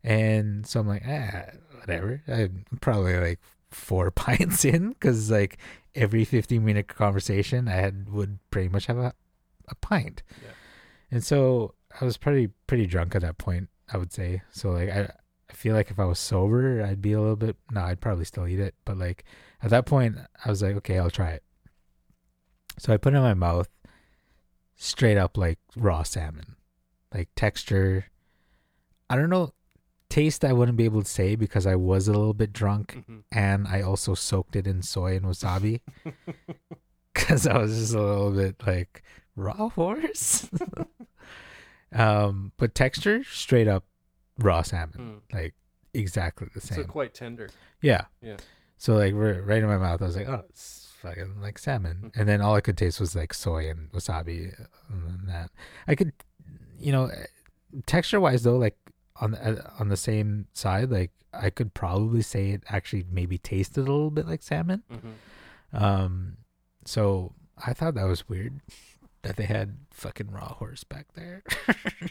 And 0.04 0.66
so 0.66 0.80
I'm 0.80 0.86
like, 0.86 1.02
ah, 1.08 1.44
whatever. 1.80 2.22
I'm 2.28 2.66
probably 2.82 3.16
like 3.18 3.40
four 3.70 4.10
pints 4.10 4.66
in 4.66 4.90
because 4.90 5.30
like 5.30 5.56
every 5.94 6.26
15 6.26 6.62
minute 6.62 6.88
conversation 6.88 7.68
I 7.68 7.76
had 7.76 8.10
would 8.10 8.38
pretty 8.50 8.68
much 8.68 8.84
have 8.84 8.98
a, 8.98 9.14
a 9.68 9.74
pint. 9.76 10.22
Yeah. 10.42 10.50
And 11.10 11.24
so 11.24 11.72
I 11.98 12.04
was 12.04 12.18
pretty 12.18 12.50
pretty 12.66 12.84
drunk 12.84 13.14
at 13.14 13.22
that 13.22 13.38
point, 13.38 13.70
I 13.90 13.96
would 13.96 14.12
say. 14.12 14.42
So 14.50 14.72
like 14.72 14.90
I 14.90 15.10
I 15.48 15.52
feel 15.54 15.74
like 15.74 15.90
if 15.90 15.98
I 15.98 16.04
was 16.04 16.18
sober, 16.18 16.84
I'd 16.84 17.00
be 17.00 17.14
a 17.14 17.20
little 17.20 17.34
bit 17.34 17.56
no, 17.70 17.80
I'd 17.80 18.02
probably 18.02 18.26
still 18.26 18.46
eat 18.46 18.60
it. 18.60 18.74
But 18.84 18.98
like 18.98 19.24
at 19.62 19.70
that 19.70 19.86
point 19.86 20.18
I 20.44 20.50
was 20.50 20.62
like, 20.62 20.76
okay, 20.76 20.98
I'll 20.98 21.08
try 21.08 21.30
it. 21.30 21.42
So 22.78 22.92
I 22.92 22.96
put 22.96 23.12
it 23.12 23.16
in 23.16 23.22
my 23.22 23.34
mouth 23.34 23.68
straight 24.76 25.18
up 25.18 25.36
like 25.36 25.58
raw 25.76 26.02
salmon. 26.02 26.56
Like 27.12 27.28
texture. 27.36 28.06
I 29.10 29.16
don't 29.16 29.30
know 29.30 29.52
taste 30.10 30.42
I 30.44 30.54
wouldn't 30.54 30.78
be 30.78 30.84
able 30.86 31.02
to 31.02 31.08
say 31.08 31.36
because 31.36 31.66
I 31.66 31.74
was 31.74 32.08
a 32.08 32.12
little 32.12 32.32
bit 32.32 32.50
drunk 32.52 33.04
Mhm. 33.08 33.24
and 33.30 33.68
I 33.68 33.82
also 33.82 34.14
soaked 34.14 34.56
it 34.56 34.66
in 34.66 34.80
soy 34.82 35.16
and 35.16 35.26
wasabi 35.26 35.80
because 37.12 37.46
I 37.46 37.58
was 37.58 37.78
just 37.78 37.92
a 37.94 38.00
little 38.02 38.30
bit 38.30 38.56
like 38.66 39.02
raw 39.36 39.68
horse. 39.68 40.48
um, 41.92 42.52
but 42.56 42.74
texture, 42.74 43.22
straight 43.24 43.68
up 43.68 43.84
raw 44.38 44.62
salmon, 44.62 45.20
Mm. 45.30 45.34
like 45.34 45.54
exactly 45.94 46.48
the 46.54 46.60
So 46.60 46.76
same. 46.76 46.84
quite 46.84 47.12
tender. 47.14 47.50
yeah, 47.82 48.06
Yeah. 48.22 48.36
So 48.76 48.94
like 48.94 49.12
right, 49.14 49.44
right 49.44 49.62
in 49.62 49.68
my 49.68 49.78
mouth, 49.78 50.00
I 50.00 50.06
was 50.06 50.16
like, 50.16 50.28
oh, 50.28 50.44
it's 50.48 50.87
fucking 51.08 51.40
like 51.40 51.58
salmon, 51.58 51.96
Mhm. 52.04 52.16
and 52.20 52.28
then 52.28 52.40
all 52.40 52.54
I 52.54 52.60
could 52.60 52.76
taste 52.78 53.00
was 53.00 53.14
like 53.16 53.32
soy 53.34 53.68
and 53.70 53.90
wasabi. 53.92 54.54
And 54.90 55.28
that 55.28 55.50
I 55.86 55.94
could, 55.94 56.12
you 56.78 56.92
know, 56.92 57.10
texture 57.86 58.20
wise 58.20 58.42
though, 58.42 58.56
like 58.58 58.76
on 59.16 59.32
the 59.32 59.40
uh, 59.64 59.70
on 59.78 59.88
the 59.88 59.96
same 59.96 60.46
side, 60.52 60.90
like 60.90 61.10
I 61.32 61.50
could 61.50 61.74
probably 61.74 62.22
say 62.22 62.50
it 62.50 62.62
actually 62.68 63.04
maybe 63.10 63.38
tasted 63.38 63.80
a 63.80 63.90
little 63.92 64.10
bit 64.10 64.26
like 64.26 64.42
salmon. 64.42 64.82
hmm 64.90 65.12
Um, 65.72 66.38
so 66.86 67.34
I 67.66 67.74
thought 67.74 67.94
that 67.94 68.04
was 68.04 68.28
weird 68.28 68.60
that 69.22 69.36
they 69.36 69.44
had 69.44 69.76
fucking 69.90 70.30
raw 70.30 70.54
horse 70.54 70.84
back 70.84 71.06
there. 71.14 71.42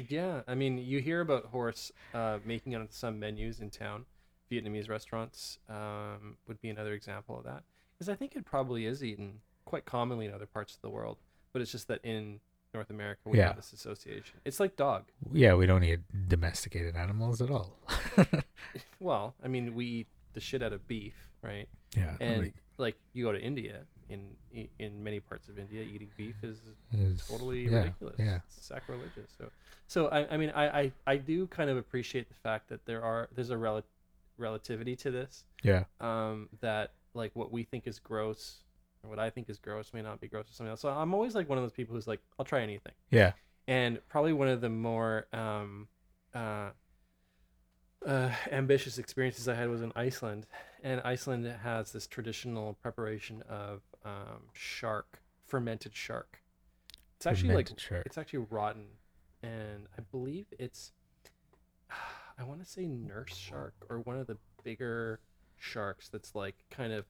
Yeah, 0.09 0.41
I 0.47 0.53
mean, 0.55 0.77
you 0.77 0.99
hear 1.01 1.21
about 1.21 1.45
horse 1.47 1.91
uh, 2.13 2.37
making 2.45 2.73
it 2.73 2.75
on 2.77 2.89
some 2.91 3.19
menus 3.19 3.59
in 3.59 3.69
town. 3.71 4.05
Vietnamese 4.51 4.89
restaurants 4.89 5.57
um, 5.67 6.37
would 6.47 6.61
be 6.61 6.69
another 6.69 6.93
example 6.93 7.37
of 7.39 7.43
that. 7.45 7.63
Because 7.97 8.09
I 8.09 8.15
think 8.15 8.35
it 8.35 8.45
probably 8.45 8.85
is 8.85 9.03
eaten 9.03 9.39
quite 9.65 9.85
commonly 9.85 10.25
in 10.25 10.33
other 10.33 10.45
parts 10.45 10.75
of 10.75 10.81
the 10.81 10.89
world, 10.89 11.17
but 11.53 11.61
it's 11.61 11.71
just 11.71 11.87
that 11.87 11.99
in 12.03 12.39
North 12.73 12.89
America 12.89 13.21
we 13.25 13.37
Yeah. 13.39 13.47
have 13.47 13.55
this 13.55 13.73
association. 13.73 14.39
It's 14.45 14.59
like 14.59 14.75
dog. 14.75 15.05
yeah, 15.33 15.55
we 15.55 15.65
don't 15.65 15.83
eat 15.83 15.99
domesticated 16.27 16.95
animals 16.95 17.41
at 17.41 17.49
all. 17.49 17.77
Well, 18.99 19.35
I 19.43 19.47
mean, 19.47 19.75
we 19.75 19.85
eat 19.85 20.07
the 20.33 20.39
shit 20.39 20.61
out 20.63 20.73
of 20.73 20.87
beef, 20.87 21.13
right? 21.43 21.67
yeah, 21.95 22.15
And 22.19 22.43
like, 22.43 22.53
like 22.77 22.95
you 23.13 23.25
go 23.25 23.31
to 23.31 23.39
India, 23.39 23.81
in 24.09 24.35
in 24.79 25.03
many 25.03 25.19
parts 25.19 25.49
of 25.49 25.59
India, 25.59 25.83
eating 25.83 26.09
beef 26.17 26.35
is 26.43 26.57
totally 27.27 27.67
yeah, 27.69 27.77
ridiculous. 27.77 28.15
Yeah, 28.17 28.39
It's 28.45 28.65
sacrilegious. 28.65 29.31
So, 29.37 29.49
so 29.87 30.07
I, 30.07 30.33
I 30.33 30.37
mean, 30.37 30.49
I, 30.55 30.79
I, 30.81 30.91
I 31.05 31.17
do 31.17 31.45
kind 31.47 31.69
of 31.69 31.77
appreciate 31.77 32.27
the 32.29 32.35
fact 32.35 32.69
that 32.69 32.85
there 32.85 33.03
are 33.03 33.29
there's 33.35 33.51
a 33.51 33.57
rel- 33.57 33.83
relativity 34.37 34.95
to 34.97 35.11
this. 35.11 35.45
yeah, 35.63 35.83
Um, 36.01 36.49
that 36.61 36.91
like 37.17 37.31
what 37.33 37.51
we 37.51 37.63
think 37.63 37.87
is 37.87 37.99
gross 37.99 38.59
or 39.03 39.09
what 39.09 39.19
I 39.19 39.29
think 39.29 39.49
is 39.49 39.57
gross 39.57 39.93
may 39.93 40.01
not 40.01 40.21
be 40.21 40.27
gross 40.27 40.47
to 40.47 40.53
somebody 40.53 40.71
else. 40.71 40.81
So 40.81 40.89
I'm 40.89 41.13
always 41.13 41.35
like 41.35 41.49
one 41.49 41.57
of 41.57 41.63
those 41.63 41.73
people 41.73 41.95
who's 41.95 42.07
like, 42.07 42.21
I'll 42.39 42.45
try 42.45 42.61
anything. 42.61 42.93
yeah. 43.11 43.33
And 43.69 43.99
probably 44.07 44.31
one 44.31 44.47
of 44.47 44.61
the 44.61 44.69
more 44.69 45.27
um, 45.33 45.89
uh, 46.33 46.69
uh, 48.05 48.31
ambitious 48.49 48.97
experiences 48.97 49.49
I 49.49 49.55
had 49.55 49.69
was 49.69 49.81
in 49.81 49.91
Iceland. 49.93 50.45
And 50.83 51.01
Iceland 51.03 51.45
has 51.63 51.91
this 51.91 52.07
traditional 52.07 52.75
preparation 52.75 53.43
of 53.49 53.81
um, 54.05 54.43
shark, 54.53 55.19
fermented 55.45 55.93
shark. 55.93 56.41
It's 57.17 57.25
actually 57.25 57.55
like 57.55 57.67
Fermented 57.67 57.81
shark. 57.81 58.03
it's 58.05 58.17
actually 58.17 58.45
rotten, 58.49 58.85
and 59.41 59.87
I 59.97 60.01
believe 60.11 60.45
it's 60.59 60.91
I 62.39 62.43
want 62.43 62.63
to 62.63 62.69
say 62.69 62.85
nurse 62.85 63.35
shark 63.35 63.73
or 63.89 64.01
one 64.01 64.17
of 64.17 64.27
the 64.27 64.37
bigger 64.63 65.19
sharks 65.59 66.09
that's 66.09 66.35
like 66.35 66.55
kind 66.69 66.93
of 66.93 67.05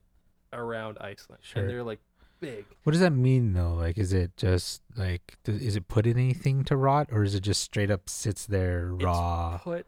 around 0.52 0.98
Iceland, 1.00 1.42
Sure. 1.42 1.62
and 1.62 1.70
they're 1.70 1.82
like 1.82 2.00
big. 2.40 2.64
What 2.84 2.92
does 2.92 3.00
that 3.00 3.12
mean 3.12 3.52
though? 3.52 3.74
Like, 3.74 3.98
is 3.98 4.12
it 4.12 4.36
just 4.36 4.82
like, 4.96 5.36
th- 5.44 5.60
is 5.60 5.76
it 5.76 5.88
put 5.88 6.06
in 6.06 6.16
anything 6.18 6.64
to 6.64 6.76
rot, 6.76 7.08
or 7.12 7.22
is 7.24 7.34
it 7.34 7.40
just 7.40 7.62
straight 7.62 7.90
up 7.90 8.08
sits 8.08 8.46
there 8.46 8.90
raw? 8.92 9.54
It's 9.56 9.64
put 9.64 9.86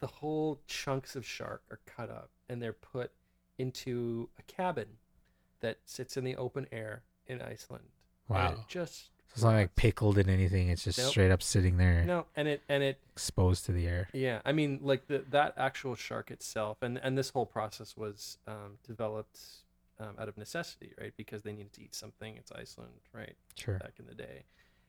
the 0.00 0.06
whole 0.08 0.60
chunks 0.66 1.14
of 1.14 1.24
shark 1.24 1.62
are 1.70 1.78
cut 1.86 2.10
up 2.10 2.30
and 2.48 2.60
they're 2.60 2.72
put 2.72 3.12
into 3.56 4.28
a 4.38 4.42
cabin 4.42 4.86
that 5.60 5.78
sits 5.84 6.16
in 6.16 6.24
the 6.24 6.34
open 6.34 6.66
air 6.72 7.02
in 7.28 7.40
Iceland. 7.40 7.84
And 8.28 8.36
Wow, 8.36 8.52
it 8.52 8.58
just 8.66 9.10
it's 9.34 9.42
not 9.42 9.54
like 9.54 9.74
pickled 9.76 10.18
in 10.18 10.28
anything. 10.28 10.68
It's 10.68 10.84
just 10.84 10.98
Nope. 10.98 11.10
straight 11.10 11.30
up 11.30 11.42
sitting 11.42 11.76
there, 11.78 12.04
No, 12.04 12.26
and 12.36 12.46
it 12.48 12.62
and 12.68 12.82
it 12.82 12.98
exposed 13.12 13.64
to 13.66 13.72
the 13.72 13.86
air. 13.86 14.08
Yeah, 14.12 14.40
I 14.44 14.52
mean, 14.52 14.80
like 14.82 15.06
the 15.06 15.24
that 15.30 15.54
actual 15.56 15.94
shark 15.94 16.30
itself, 16.30 16.78
and 16.82 16.98
and 16.98 17.16
this 17.16 17.30
whole 17.30 17.46
process 17.46 17.96
was 17.96 18.38
um, 18.46 18.78
developed 18.86 19.38
um, 20.00 20.16
out 20.18 20.28
of 20.28 20.36
necessity, 20.36 20.92
right? 21.00 21.12
Because 21.16 21.42
they 21.42 21.52
needed 21.52 21.72
to 21.74 21.82
eat 21.82 21.94
something. 21.94 22.36
It's 22.36 22.52
Iceland, 22.52 22.92
right? 23.14 23.34
Sure. 23.56 23.78
Back 23.78 23.94
in 23.98 24.06
the 24.06 24.14
day, 24.14 24.44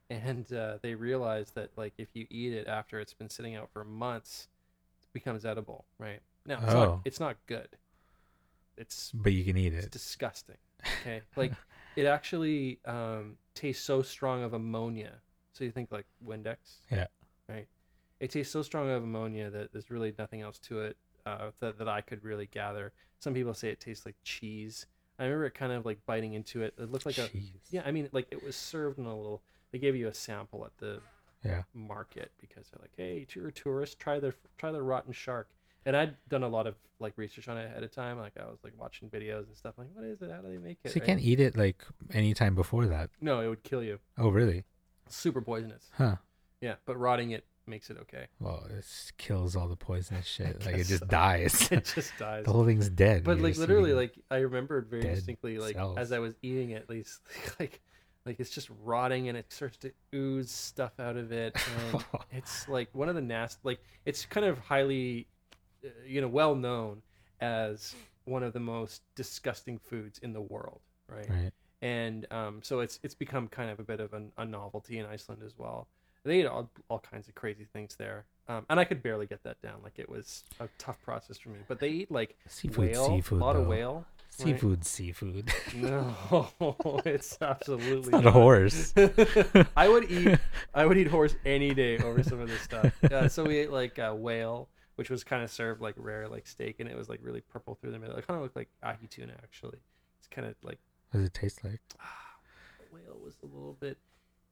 and 0.10 0.52
uh, 0.54 0.78
they 0.82 0.96
realized 0.96 1.56
that 1.56 1.70
like 1.78 1.94
if 1.98 2.10
you 2.14 2.26
eat 2.30 2.54
it 2.54 2.68
after 2.68 3.00
it's 3.00 3.14
been 3.14 3.30
sitting 3.30 3.56
out 3.56 3.70
for 3.72 3.84
months, 3.84 4.48
it 5.04 5.14
becomes 5.14 5.46
edible, 5.46 5.86
right? 5.98 6.20
Now 6.46 6.60
it's 6.64 6.74
Oh. 6.74 6.80
not 6.86 7.02
it's 7.06 7.20
not 7.20 7.38
good. 7.48 7.70
It's 8.78 9.12
But 9.14 9.34
you 9.34 9.44
can 9.46 9.56
eat 9.58 9.74
it's 9.74 9.86
it. 9.86 9.92
disgusting. 9.92 10.58
Okay, 11.02 11.22
like 11.36 11.54
it 11.96 12.06
actually 12.06 12.80
um, 12.86 13.38
tastes 13.54 13.84
so 13.84 14.02
strong 14.02 14.44
of 14.44 14.54
ammonia. 14.54 15.14
So 15.54 15.64
you 15.64 15.72
think 15.72 15.92
like 15.92 16.06
Windex, 16.26 16.58
Yeah. 16.92 17.08
right? 17.48 17.68
It 18.20 18.32
tastes 18.32 18.52
so 18.54 18.62
strong 18.62 18.90
of 18.90 19.04
ammonia 19.04 19.50
that 19.50 19.72
there's 19.72 19.92
really 19.92 20.14
nothing 20.18 20.42
else 20.42 20.58
to 20.60 20.82
it 20.82 20.98
uh, 21.26 21.52
that 21.60 21.78
that 21.78 21.88
I 21.88 22.02
could 22.02 22.24
really 22.24 22.48
gather. 22.48 22.94
Some 23.20 23.34
people 23.34 23.54
say 23.54 23.70
it 23.70 23.80
tastes 23.80 24.06
like 24.06 24.16
cheese. 24.24 24.86
I 25.20 25.26
remember 25.26 25.46
it 25.46 25.54
kind 25.54 25.72
of 25.72 25.86
like 25.86 26.00
biting 26.06 26.34
into 26.34 26.62
it. 26.64 26.74
It 26.78 26.92
looked 26.92 27.06
like 27.06 27.18
a 27.18 27.30
yeah. 27.70 27.84
I 27.86 27.92
mean, 27.92 28.10
like 28.12 28.28
it 28.32 28.42
was 28.42 28.56
served 28.56 28.98
in 28.98 29.06
a 29.06 29.16
little. 29.16 29.42
They 29.72 29.80
gave 29.80 29.96
you 29.96 30.08
a 30.08 30.14
sample 30.14 30.66
at 30.66 30.76
the 30.78 31.02
Yeah. 31.44 31.64
market 31.74 32.32
because 32.40 32.70
they're 32.70 32.82
like, 32.82 32.94
hey, 32.98 33.26
you're 33.34 33.48
a 33.48 33.52
tourist, 33.52 34.00
try 34.00 34.20
the 34.20 34.34
try 34.58 34.72
the 34.72 34.82
rotten 34.82 35.14
shark. 35.14 35.50
And 35.86 35.96
I'd 35.96 36.16
done 36.30 36.44
a 36.44 36.48
lot 36.48 36.68
of 36.68 36.76
like 37.00 37.14
research 37.18 37.48
on 37.48 37.58
it 37.58 37.66
ahead 37.66 37.84
of 37.84 37.92
time. 37.92 38.18
Like 38.18 38.34
I 38.40 38.46
was 38.46 38.60
like 38.64 38.74
watching 38.78 39.10
videos 39.10 39.48
and 39.48 39.56
stuff. 39.56 39.76
Like, 39.78 39.88
what 39.94 40.06
is 40.06 40.22
it? 40.22 40.32
How 40.32 40.42
do 40.42 40.50
they 40.50 40.58
make 40.58 40.80
it? 40.84 40.92
So 40.92 40.96
you 40.96 41.02
right? 41.02 41.08
can't 41.08 41.22
eat 41.22 41.40
it 41.40 41.58
like 41.58 41.84
anytime 42.14 42.56
before 42.56 42.86
that. 42.88 43.10
No, 43.22 43.42
it 43.42 43.48
would 43.48 43.64
kill 43.64 43.84
you. 43.84 44.00
Oh, 44.18 44.30
really? 44.30 44.64
Super 45.10 45.42
poisonous. 45.42 45.90
Huh. 45.98 46.16
Yeah, 46.62 46.76
but 46.86 46.98
rotting 46.98 47.32
it 47.32 47.46
makes 47.68 47.90
it 47.90 47.98
okay. 48.02 48.28
Well, 48.40 48.66
it 48.70 48.86
kills 49.18 49.56
all 49.56 49.68
the 49.68 49.76
poisonous 49.76 50.26
shit. 50.36 50.66
Like 50.66 50.76
it 50.76 50.88
just 50.88 51.02
so. 51.02 51.08
dies. 51.08 51.68
it 51.72 51.92
just 51.94 52.18
dies. 52.18 52.46
the 52.46 52.52
whole 52.52 52.66
thing's 52.66 52.90
dead. 52.90 53.24
but 53.24 53.38
You're 53.38 53.48
like 53.48 53.58
literally, 53.58 53.94
like 53.94 54.14
I 54.30 54.38
remembered 54.38 54.88
very 54.90 55.04
distinctly, 55.04 55.60
like 55.60 55.76
cells. 55.76 55.98
as 55.98 56.12
I 56.12 56.20
was 56.20 56.36
eating 56.42 56.72
it, 56.72 56.84
at 56.84 56.90
least 56.90 57.22
like 57.60 57.82
like 58.26 58.40
it's 58.40 58.50
just 58.50 58.70
rotting 58.84 59.28
and 59.28 59.38
it 59.38 59.52
starts 59.52 59.78
to 59.78 59.92
ooze 60.16 60.52
stuff 60.52 61.00
out 61.00 61.18
of 61.18 61.32
it, 61.32 61.56
and 61.92 62.04
it's 62.32 62.68
like 62.68 62.90
one 62.94 63.10
of 63.10 63.16
the 63.16 63.22
nasty. 63.22 63.60
Like 63.64 63.80
it's 64.06 64.26
kind 64.26 64.46
of 64.46 64.60
highly, 64.60 65.28
you 66.06 66.22
know, 66.22 66.28
well 66.28 66.56
known 66.56 67.02
as 67.42 67.96
one 68.26 68.44
of 68.44 68.54
the 68.54 68.60
most 68.60 69.02
disgusting 69.16 69.78
foods 69.78 70.20
in 70.20 70.34
the 70.34 70.42
world, 70.42 70.82
right? 71.08 71.30
right. 71.30 71.52
and 71.82 72.26
um, 72.32 72.60
so 72.64 72.80
it's 72.80 73.00
it's 73.04 73.16
become 73.16 73.48
kind 73.48 73.70
of 73.70 73.80
a 73.80 73.84
bit 73.84 74.00
of 74.00 74.14
an, 74.14 74.32
a 74.38 74.46
novelty 74.46 75.00
in 75.00 75.06
Iceland 75.06 75.42
as 75.46 75.54
well. 75.58 75.88
They 76.26 76.40
eat 76.40 76.46
all, 76.46 76.70
all 76.90 77.00
kinds 77.00 77.28
of 77.28 77.36
crazy 77.36 77.66
things 77.66 77.98
there, 77.98 78.26
um, 78.48 78.66
and 78.70 78.80
I 78.80 78.86
could 78.86 79.04
barely 79.04 79.26
get 79.26 79.44
that 79.44 79.62
down. 79.62 79.76
Like 79.84 80.00
it 80.00 80.08
was 80.10 80.44
a 80.60 80.70
tough 80.78 81.02
process 81.04 81.38
for 81.38 81.50
me. 81.50 81.60
But 81.68 81.80
they 81.80 81.90
eat 81.90 82.12
like 82.12 82.38
Seafood, 82.48 82.78
whale, 82.78 83.08
seafood. 83.08 83.42
a 83.42 83.44
lot 83.44 83.56
of 83.56 83.64
though. 83.64 83.70
whale. 83.70 83.96
right? 83.96 84.06
Seafood, 84.48 84.86
seafood. 84.86 85.54
No, 85.76 86.16
it's 87.06 87.38
absolutely 87.42 88.14
It's 88.14 88.24
not 88.24 88.26
a 88.26 88.32
horse. 88.32 88.94
I 89.78 89.88
would 89.88 90.10
eat 90.10 90.40
I 90.74 90.86
would 90.86 90.98
eat 90.98 91.08
horse 91.08 91.36
any 91.46 91.74
day 91.74 91.98
over 92.00 92.24
some 92.24 92.40
of 92.40 92.48
this 92.50 92.62
stuff. 92.62 92.92
Uh, 93.12 93.28
so 93.28 93.44
we 93.44 93.58
ate 93.58 93.72
like 93.72 94.00
uh, 94.00 94.14
whale, 94.16 94.70
which 94.96 95.10
was 95.10 95.24
kind 95.24 95.44
of 95.44 95.50
served 95.52 95.82
like 95.82 95.96
rare 95.98 96.28
like 96.28 96.46
steak, 96.48 96.80
and 96.80 96.90
it 96.90 96.96
was 96.98 97.10
like 97.10 97.20
really 97.24 97.42
purple 97.42 97.76
through 97.76 97.92
the 97.92 98.00
middle. 98.00 98.16
It 98.16 98.28
kind 98.28 98.38
of 98.38 98.44
looked 98.44 98.56
like 98.56 98.70
ahi 98.84 99.08
tuna 99.10 99.34
actually. 99.44 99.80
It's 100.20 100.28
kind 100.28 100.48
of 100.48 100.56
like 100.64 100.80
What 101.12 101.20
does 101.20 101.28
it 101.28 101.34
taste 101.34 101.64
like? 101.64 101.82
whale 102.92 103.18
was 103.24 103.36
a 103.44 103.46
little 103.46 103.76
bit. 103.80 103.98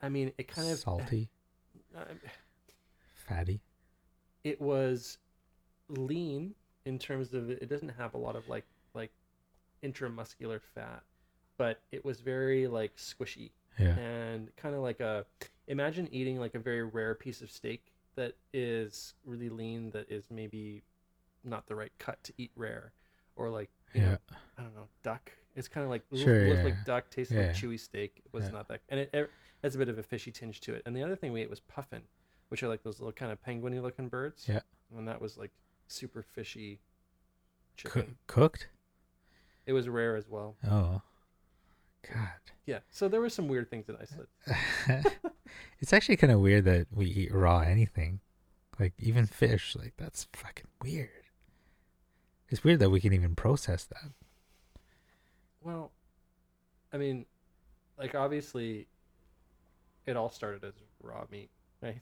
I 0.01 0.09
mean, 0.09 0.31
it 0.38 0.47
kind 0.47 0.69
of 0.69 0.80
salty, 0.80 1.30
uh, 1.97 2.01
fatty. 3.27 3.61
it 4.43 4.59
was 4.59 5.18
lean 5.89 6.55
in 6.85 6.97
terms 6.97 7.34
of 7.34 7.49
it 7.49 7.69
doesn't 7.69 7.89
have 7.89 8.13
a 8.13 8.18
lot 8.18 8.35
of 8.35 8.47
like 8.49 8.65
like 8.93 9.11
intramuscular 9.84 10.59
fat, 10.76 11.03
but 11.57 11.80
it 11.91 12.03
was 12.03 12.19
very 12.22 12.68
like 12.68 12.95
squishy 12.97 13.51
Yeah. 13.80 13.95
and 13.97 14.55
kind 14.55 14.76
of 14.76 14.81
like 14.81 14.99
a 14.99 15.26
imagine 15.68 16.07
eating 16.11 16.39
like 16.39 16.55
a 16.55 16.59
very 16.59 16.84
rare 16.84 17.15
piece 17.15 17.41
of 17.41 17.51
steak 17.51 17.90
that 18.15 18.33
is 18.53 19.13
really 19.25 19.49
lean 19.49 19.91
that 19.91 20.09
is 20.11 20.25
maybe 20.29 20.83
not 21.43 21.67
the 21.67 21.75
right 21.75 21.91
cut 21.99 22.23
to 22.23 22.33
eat 22.38 22.51
rare 22.55 22.93
or 23.35 23.49
like 23.49 23.69
you 23.93 24.01
Yeah. 24.01 24.09
know 24.11 24.17
I 24.57 24.61
don't 24.63 24.75
know 24.75 24.88
duck 25.03 25.31
it's 25.55 25.67
kind 25.67 25.83
of 25.83 25.89
like 25.89 26.03
Sure, 26.15 26.47
look 26.47 26.57
yeah. 26.57 26.63
like 26.63 26.85
duck 26.85 27.09
tastes 27.09 27.33
Yeah. 27.33 27.47
like 27.47 27.55
chewy 27.55 27.79
steak 27.79 28.21
it 28.25 28.33
was 28.33 28.45
Yeah. 28.45 28.51
not 28.51 28.67
that 28.67 28.81
and 28.89 28.99
it, 28.99 29.09
it 29.13 29.29
has 29.63 29.75
a 29.75 29.77
bit 29.77 29.89
of 29.89 29.97
a 29.97 30.03
fishy 30.03 30.31
tinge 30.31 30.59
to 30.61 30.73
it 30.73 30.81
and 30.85 30.95
the 30.95 31.03
other 31.03 31.15
thing 31.15 31.31
we 31.33 31.41
ate 31.41 31.49
was 31.49 31.59
puffin 31.61 32.01
which 32.49 32.61
are 32.63 32.67
like 32.67 32.83
those 32.83 32.99
little 32.99 33.13
kind 33.13 33.31
of 33.31 33.41
penguiny 33.43 33.81
looking 33.81 34.07
birds 34.09 34.45
Yeah. 34.47 34.59
and 34.95 35.07
that 35.07 35.21
was 35.21 35.38
like 35.38 35.51
super 35.88 36.21
fishy 36.21 36.79
chicken 37.77 38.17
cooked? 38.27 38.67
it 39.65 39.73
was 39.73 39.88
rare 39.89 40.15
as 40.15 40.27
well 40.27 40.55
Oh. 40.69 41.01
God. 42.13 42.27
yeah 42.65 42.79
so 42.89 43.07
there 43.07 43.21
were 43.21 43.29
some 43.29 43.47
weird 43.47 43.69
things 43.69 43.88
in 43.89 43.95
I 43.95 44.05
said 44.05 45.05
it's 45.80 45.94
actually 45.94 46.18
kind 46.18 46.32
of 46.32 46.40
weird 46.40 46.65
that 46.65 46.88
we 46.94 47.06
eat 47.06 47.34
raw 47.34 47.60
anything. 47.60 48.19
Like 48.80 48.94
even 48.99 49.26
fish, 49.26 49.76
like 49.76 49.94
that's 49.98 50.28
fucking 50.34 50.68
weird. 50.82 51.10
It's 52.49 52.64
weird 52.64 52.80
that 52.80 52.90
we 52.90 52.99
can 52.99 53.14
even 53.14 53.36
process 53.36 53.84
that. 53.86 54.11
Well, 55.61 55.91
I 56.91 56.98
mean, 56.98 57.26
like 57.98 58.15
obviously, 58.15 58.88
it 60.06 60.18
all 60.18 60.32
started 60.32 60.64
as 60.64 60.73
raw 61.02 61.26
meat, 61.32 61.49
right? 61.82 62.02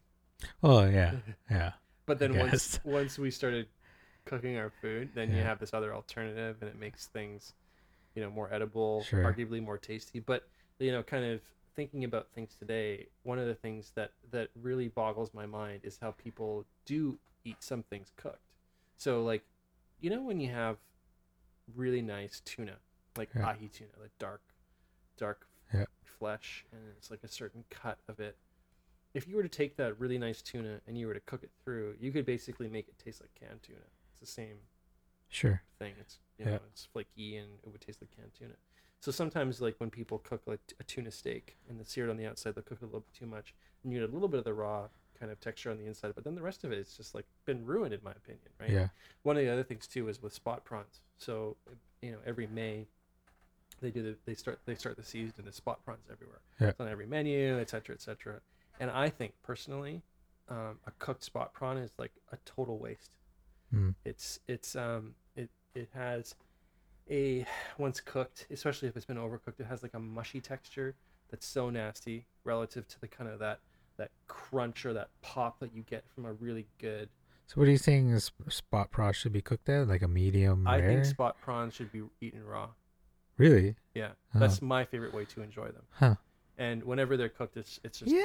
Oh 0.63 0.85
yeah. 0.85 1.13
Yeah. 1.51 1.71
But 2.05 2.19
then 2.19 2.37
once 2.37 2.79
once 2.85 3.19
we 3.19 3.29
started 3.31 3.67
cooking 4.25 4.57
our 4.57 4.71
food, 4.81 5.09
then 5.13 5.31
you 5.35 5.41
have 5.41 5.59
this 5.59 5.73
other 5.73 5.93
alternative, 5.93 6.57
and 6.61 6.69
it 6.69 6.79
makes 6.79 7.07
things, 7.07 7.53
you 8.15 8.21
know, 8.21 8.29
more 8.29 8.51
edible, 8.53 9.03
Sure. 9.03 9.23
arguably 9.23 9.61
more 9.63 9.77
tasty. 9.77 10.19
But 10.19 10.47
you 10.79 10.91
know, 10.91 11.03
kind 11.03 11.25
of 11.25 11.41
thinking 11.75 12.03
about 12.03 12.27
things 12.33 12.55
today, 12.55 13.07
one 13.23 13.39
of 13.39 13.47
the 13.47 13.55
things 13.55 13.91
that 13.95 14.11
that 14.31 14.49
really 14.61 14.87
boggles 14.87 15.33
my 15.33 15.45
mind 15.45 15.81
is 15.83 15.99
how 16.01 16.11
people 16.11 16.65
do 16.85 17.19
eat 17.45 17.57
some 17.63 17.83
things 17.83 18.11
cooked. 18.17 18.53
So 18.97 19.23
like, 19.23 19.43
you 19.99 20.09
know, 20.09 20.21
when 20.23 20.39
you 20.39 20.51
have 20.51 20.77
really 21.75 22.01
nice 22.01 22.41
tuna, 22.45 22.77
like 23.17 23.29
Yeah. 23.35 23.47
ahi 23.47 23.67
tuna, 23.69 23.91
like 24.01 24.11
dark, 24.19 24.41
dark 25.17 25.47
Yeah. 25.73 25.85
flesh, 26.03 26.65
and 26.71 26.81
it's 26.97 27.11
like 27.11 27.23
a 27.23 27.27
certain 27.27 27.63
cut 27.69 27.99
of 28.07 28.19
it. 28.19 28.37
If 29.13 29.27
you 29.27 29.35
were 29.35 29.43
to 29.43 29.49
take 29.49 29.77
that 29.77 29.99
really 29.99 30.17
nice 30.17 30.41
tuna 30.41 30.81
and 30.87 30.97
you 30.97 31.07
were 31.07 31.13
to 31.13 31.19
cook 31.21 31.43
it 31.43 31.51
through, 31.63 31.95
you 31.99 32.11
could 32.11 32.25
basically 32.25 32.67
make 32.67 32.87
it 32.87 32.97
taste 32.99 33.21
like 33.21 33.33
canned 33.35 33.63
tuna. 33.63 33.79
It's 34.11 34.19
the 34.21 34.27
same 34.27 34.57
Sure. 35.29 35.61
thing. 35.79 35.93
It's 35.99 36.19
you 36.37 36.45
Yeah. 36.45 36.51
know 36.51 36.59
it's 36.69 36.85
flaky 36.85 37.37
and 37.37 37.59
it 37.63 37.69
would 37.71 37.81
taste 37.81 38.01
like 38.01 38.11
canned 38.15 38.33
tuna. 38.37 38.55
So 39.01 39.11
sometimes 39.11 39.61
like 39.61 39.75
when 39.77 39.89
people 39.89 40.19
cook 40.19 40.41
like 40.45 40.59
a 40.79 40.83
tuna 40.83 41.11
steak 41.11 41.57
and 41.69 41.79
they 41.79 41.85
sear 41.85 42.07
it 42.07 42.09
on 42.09 42.17
the 42.17 42.25
outside, 42.25 42.55
they'll 42.55 42.63
cook 42.63 42.79
it 42.81 42.85
a 42.85 42.87
little 42.87 43.01
bit 43.01 43.13
too 43.17 43.25
much, 43.25 43.53
and 43.83 43.93
you 43.93 43.99
get 43.99 44.09
a 44.09 44.13
little 44.13 44.27
bit 44.27 44.39
of 44.39 44.43
the 44.45 44.53
raw 44.53 44.87
kind 45.19 45.31
of 45.31 45.39
texture 45.39 45.69
on 45.69 45.77
the 45.77 45.85
inside, 45.85 46.13
but 46.15 46.23
then 46.23 46.35
the 46.35 46.41
rest 46.41 46.63
of 46.63 46.71
it 46.71 46.77
is 46.77 46.95
just 46.95 47.13
like 47.13 47.25
been 47.45 47.65
ruined 47.65 47.93
in 47.93 47.99
my 48.03 48.11
opinion, 48.11 48.47
right? 48.59 48.69
Yeah. 48.69 48.87
One 49.23 49.35
of 49.35 49.43
the 49.43 49.51
other 49.51 49.63
things 49.63 49.85
too 49.87 50.07
is 50.07 50.21
with 50.21 50.33
spot 50.33 50.63
prawns. 50.63 51.01
So 51.17 51.57
you 52.01 52.11
know 52.11 52.19
every 52.25 52.47
May 52.47 52.87
they 53.81 53.91
do 53.91 54.03
the 54.03 54.15
they 54.25 54.35
start 54.35 54.59
they 54.65 54.75
start 54.75 54.97
the 54.97 55.03
season 55.03 55.33
and 55.37 55.45
there's 55.45 55.55
spot 55.55 55.83
prawns 55.83 56.07
everywhere. 56.11 56.39
Yeah. 56.59 56.69
It's 56.69 56.79
on 56.79 56.87
every 56.87 57.05
menu, 57.05 57.59
et 57.59 57.69
cetera, 57.69 57.95
et 57.95 58.01
cetera. 58.01 58.39
And 58.79 58.89
I 58.89 59.09
think 59.09 59.33
personally, 59.43 60.01
um, 60.47 60.79
a 60.87 60.91
cooked 60.99 61.23
spot 61.23 61.53
prawn 61.53 61.77
is 61.77 61.91
like 61.97 62.11
a 62.31 62.37
total 62.45 62.77
waste. 62.77 63.11
Mm. 63.73 63.95
It's 64.05 64.39
it's 64.47 64.75
um 64.75 65.15
it 65.35 65.49
it 65.75 65.89
has 65.93 66.35
a 67.09 67.45
once 67.77 67.99
cooked, 67.99 68.47
especially 68.51 68.87
if 68.87 68.95
it's 68.97 69.05
been 69.05 69.17
overcooked, 69.17 69.59
it 69.59 69.65
has 69.67 69.83
like 69.83 69.93
a 69.93 69.99
mushy 69.99 70.41
texture 70.41 70.95
that's 71.29 71.45
so 71.45 71.69
nasty 71.69 72.25
relative 72.43 72.87
to 72.87 72.99
the 73.01 73.07
kind 73.07 73.29
of 73.29 73.39
that 73.39 73.59
that 73.97 74.11
crunch 74.27 74.85
or 74.85 74.93
that 74.93 75.09
pop 75.21 75.59
that 75.59 75.73
you 75.75 75.83
get 75.83 76.03
from 76.15 76.25
a 76.25 76.31
really 76.33 76.65
good. 76.79 77.09
So 77.47 77.55
what 77.55 77.67
are 77.67 77.71
you 77.71 77.77
saying? 77.77 78.11
Is 78.11 78.31
spot 78.47 78.91
prawn 78.91 79.11
should 79.13 79.33
be 79.33 79.41
cooked 79.41 79.67
at 79.69 79.87
like 79.87 80.01
a 80.01 80.07
medium 80.07 80.67
I 80.67 80.79
rare? 80.79 80.87
think 80.93 81.05
spot 81.05 81.35
prawns 81.41 81.73
should 81.73 81.91
be 81.91 82.03
eaten 82.21 82.43
raw. 82.45 82.69
really? 83.37 83.75
Yeah, 83.95 84.09
Oh. 84.35 84.39
that's 84.39 84.61
my 84.61 84.85
favorite 84.85 85.13
way 85.13 85.25
to 85.25 85.41
enjoy 85.41 85.65
them. 85.67 85.83
Huh. 85.91 86.15
And 86.57 86.83
whenever 86.83 87.17
they're 87.17 87.29
cooked, 87.29 87.57
it's 87.57 87.79
it's 87.83 87.99
just 87.99 88.11
Yeah. 88.11 88.23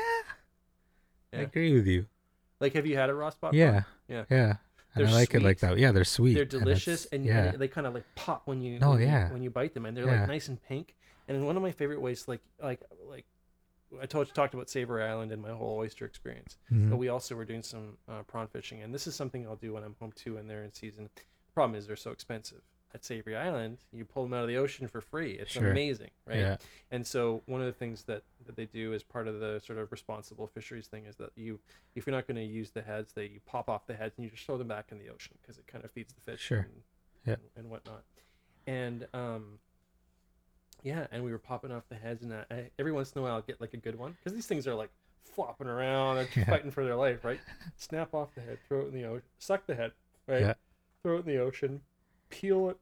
I 1.32 1.39
agree 1.39 1.73
with 1.74 1.86
you. 1.86 2.06
like 2.61 2.74
have 2.74 2.86
you 2.86 2.97
had 2.97 3.11
a 3.11 3.15
raw 3.15 3.31
spot? 3.31 3.52
prawn? 3.52 3.85
Yeah. 4.09 4.24
Yeah. 4.31 4.55
Yeah. 4.97 5.03
And 5.07 5.11
I 5.11 5.12
like 5.15 5.35
it 5.35 5.43
like 5.43 5.59
that. 5.61 5.77
Yeah, 5.79 5.93
they're 5.93 6.05
sweet. 6.05 6.35
they're 6.35 6.45
delicious 6.45 7.07
and, 7.07 7.25
yeah. 7.25 7.45
and 7.53 7.59
they 7.61 7.69
kind 7.69 7.87
of 7.87 7.95
like 7.95 8.05
pop 8.15 8.43
when 8.47 8.61
you 8.62 8.79
Oh, 8.83 8.91
when 8.91 9.01
you- 9.01 9.07
yeah. 9.07 9.33
when 9.33 9.43
you 9.43 9.51
bite 9.51 9.75
them 9.75 9.87
and 9.87 9.97
they're 9.97 10.07
Yeah. 10.07 10.21
like 10.21 10.29
nice 10.29 10.49
and 10.49 10.62
pink 10.62 10.95
and 11.29 11.45
one 11.47 11.57
of 11.57 11.62
my 11.62 11.73
favorite 11.73 12.01
ways 12.01 12.29
like 12.29 12.41
like 12.62 12.81
like 13.09 13.25
i 14.03 14.07
told 14.07 14.33
talked 14.35 14.55
about 14.55 14.69
savary 14.69 15.03
island 15.05 15.31
and 15.33 15.41
my 15.41 15.51
whole 15.51 15.77
oyster 15.79 16.05
experience 16.05 16.57
Mhm. 16.73 16.91
but 16.91 16.97
we 16.97 17.09
also 17.09 17.35
were 17.35 17.45
doing 17.45 17.62
some 17.62 17.97
uh, 18.09 18.23
prawn 18.25 18.47
fishing 18.49 18.83
and 18.83 18.93
this 18.95 19.07
is 19.07 19.15
something 19.15 19.47
i'll 19.47 19.57
do 19.57 19.73
when 19.73 19.83
i'm 19.85 19.95
home 20.01 20.12
too 20.12 20.37
and 20.37 20.49
they're 20.51 20.65
in 20.65 20.73
season 20.73 21.09
problem 21.55 21.79
is 21.79 21.87
they're 21.87 21.97
so 21.97 22.11
expensive 22.11 22.62
at 22.95 23.05
savary 23.05 23.37
island 23.37 23.79
you 23.93 24.05
pull 24.05 24.23
them 24.23 24.33
out 24.33 24.43
of 24.43 24.49
the 24.49 24.57
ocean 24.57 24.87
for 24.87 25.01
free 25.01 25.33
it's 25.33 25.53
Sure. 25.53 25.71
amazing 25.71 26.11
right 26.27 26.39
Yeah. 26.39 26.57
and 26.93 27.05
so 27.07 27.43
one 27.47 27.61
of 27.61 27.66
the 27.66 27.73
things 27.73 28.05
that, 28.05 28.23
that 28.47 28.55
they 28.57 28.66
do 28.66 28.95
as 28.95 29.03
part 29.03 29.27
of 29.29 29.41
the 29.41 29.61
sort 29.66 29.79
of 29.81 29.91
responsible 29.91 30.47
fisheries 30.47 30.87
thing 30.87 31.05
is 31.07 31.16
that 31.16 31.31
you, 31.35 31.59
if 31.97 32.07
you're 32.07 32.15
not 32.15 32.27
going 32.29 32.37
to 32.37 32.45
use 32.45 32.71
the 32.71 32.83
heads, 32.83 33.12
they 33.12 33.25
you 33.27 33.41
pop 33.47 33.69
off 33.69 33.87
the 33.87 33.95
heads 33.95 34.15
and 34.16 34.25
you 34.25 34.31
just 34.31 34.45
throw 34.47 34.57
them 34.57 34.69
back 34.69 34.87
in 34.93 34.99
the 34.99 35.09
ocean 35.09 35.35
because 35.43 35.59
it 35.59 35.66
kind 35.66 35.85
of 35.85 35.91
feeds 35.91 36.12
the 36.15 36.21
fish 36.21 36.41
Sure. 36.41 36.59
and, 36.61 36.71
Yeah. 37.27 37.35
and, 37.35 37.43
and 37.57 37.71
whatnot. 37.71 38.05
And 38.66 39.07
um, 39.12 39.59
yeah, 40.83 41.07
and 41.11 41.25
we 41.25 41.33
were 41.33 41.39
popping 41.39 41.73
off 41.73 41.85
the 41.89 41.95
heads, 41.97 42.23
and 42.23 42.33
I, 42.35 42.45
I, 42.51 42.71
every 42.79 42.93
once 42.93 43.12
in 43.12 43.19
a 43.19 43.23
while 43.23 43.35
I'll 43.35 43.43
get 43.43 43.61
like 43.61 43.75
a 43.75 43.79
good 43.79 43.99
one 43.99 44.12
because 44.12 44.35
these 44.35 44.47
things 44.47 44.66
are 44.66 44.75
like 44.75 44.91
flopping 45.25 45.66
around, 45.66 46.16
they're 46.16 46.29
Yeah. 46.37 46.45
fighting 46.45 46.71
for 46.71 46.85
their 46.85 46.97
life, 46.97 47.25
right? 47.25 47.41
Snap 47.77 48.15
off 48.15 48.35
the 48.35 48.41
head, 48.43 48.59
throw 48.69 48.83
it 48.83 48.89
in 48.89 48.95
the 48.95 49.05
ocean, 49.05 49.23
suck 49.39 49.66
the 49.66 49.75
head, 49.75 49.93
right? 50.29 50.41
Yeah. 50.41 50.55
Throw 51.03 51.16
it 51.16 51.27
in 51.27 51.35
the 51.35 51.39
ocean, 51.39 51.81
peel 52.31 52.71
it, 52.71 52.77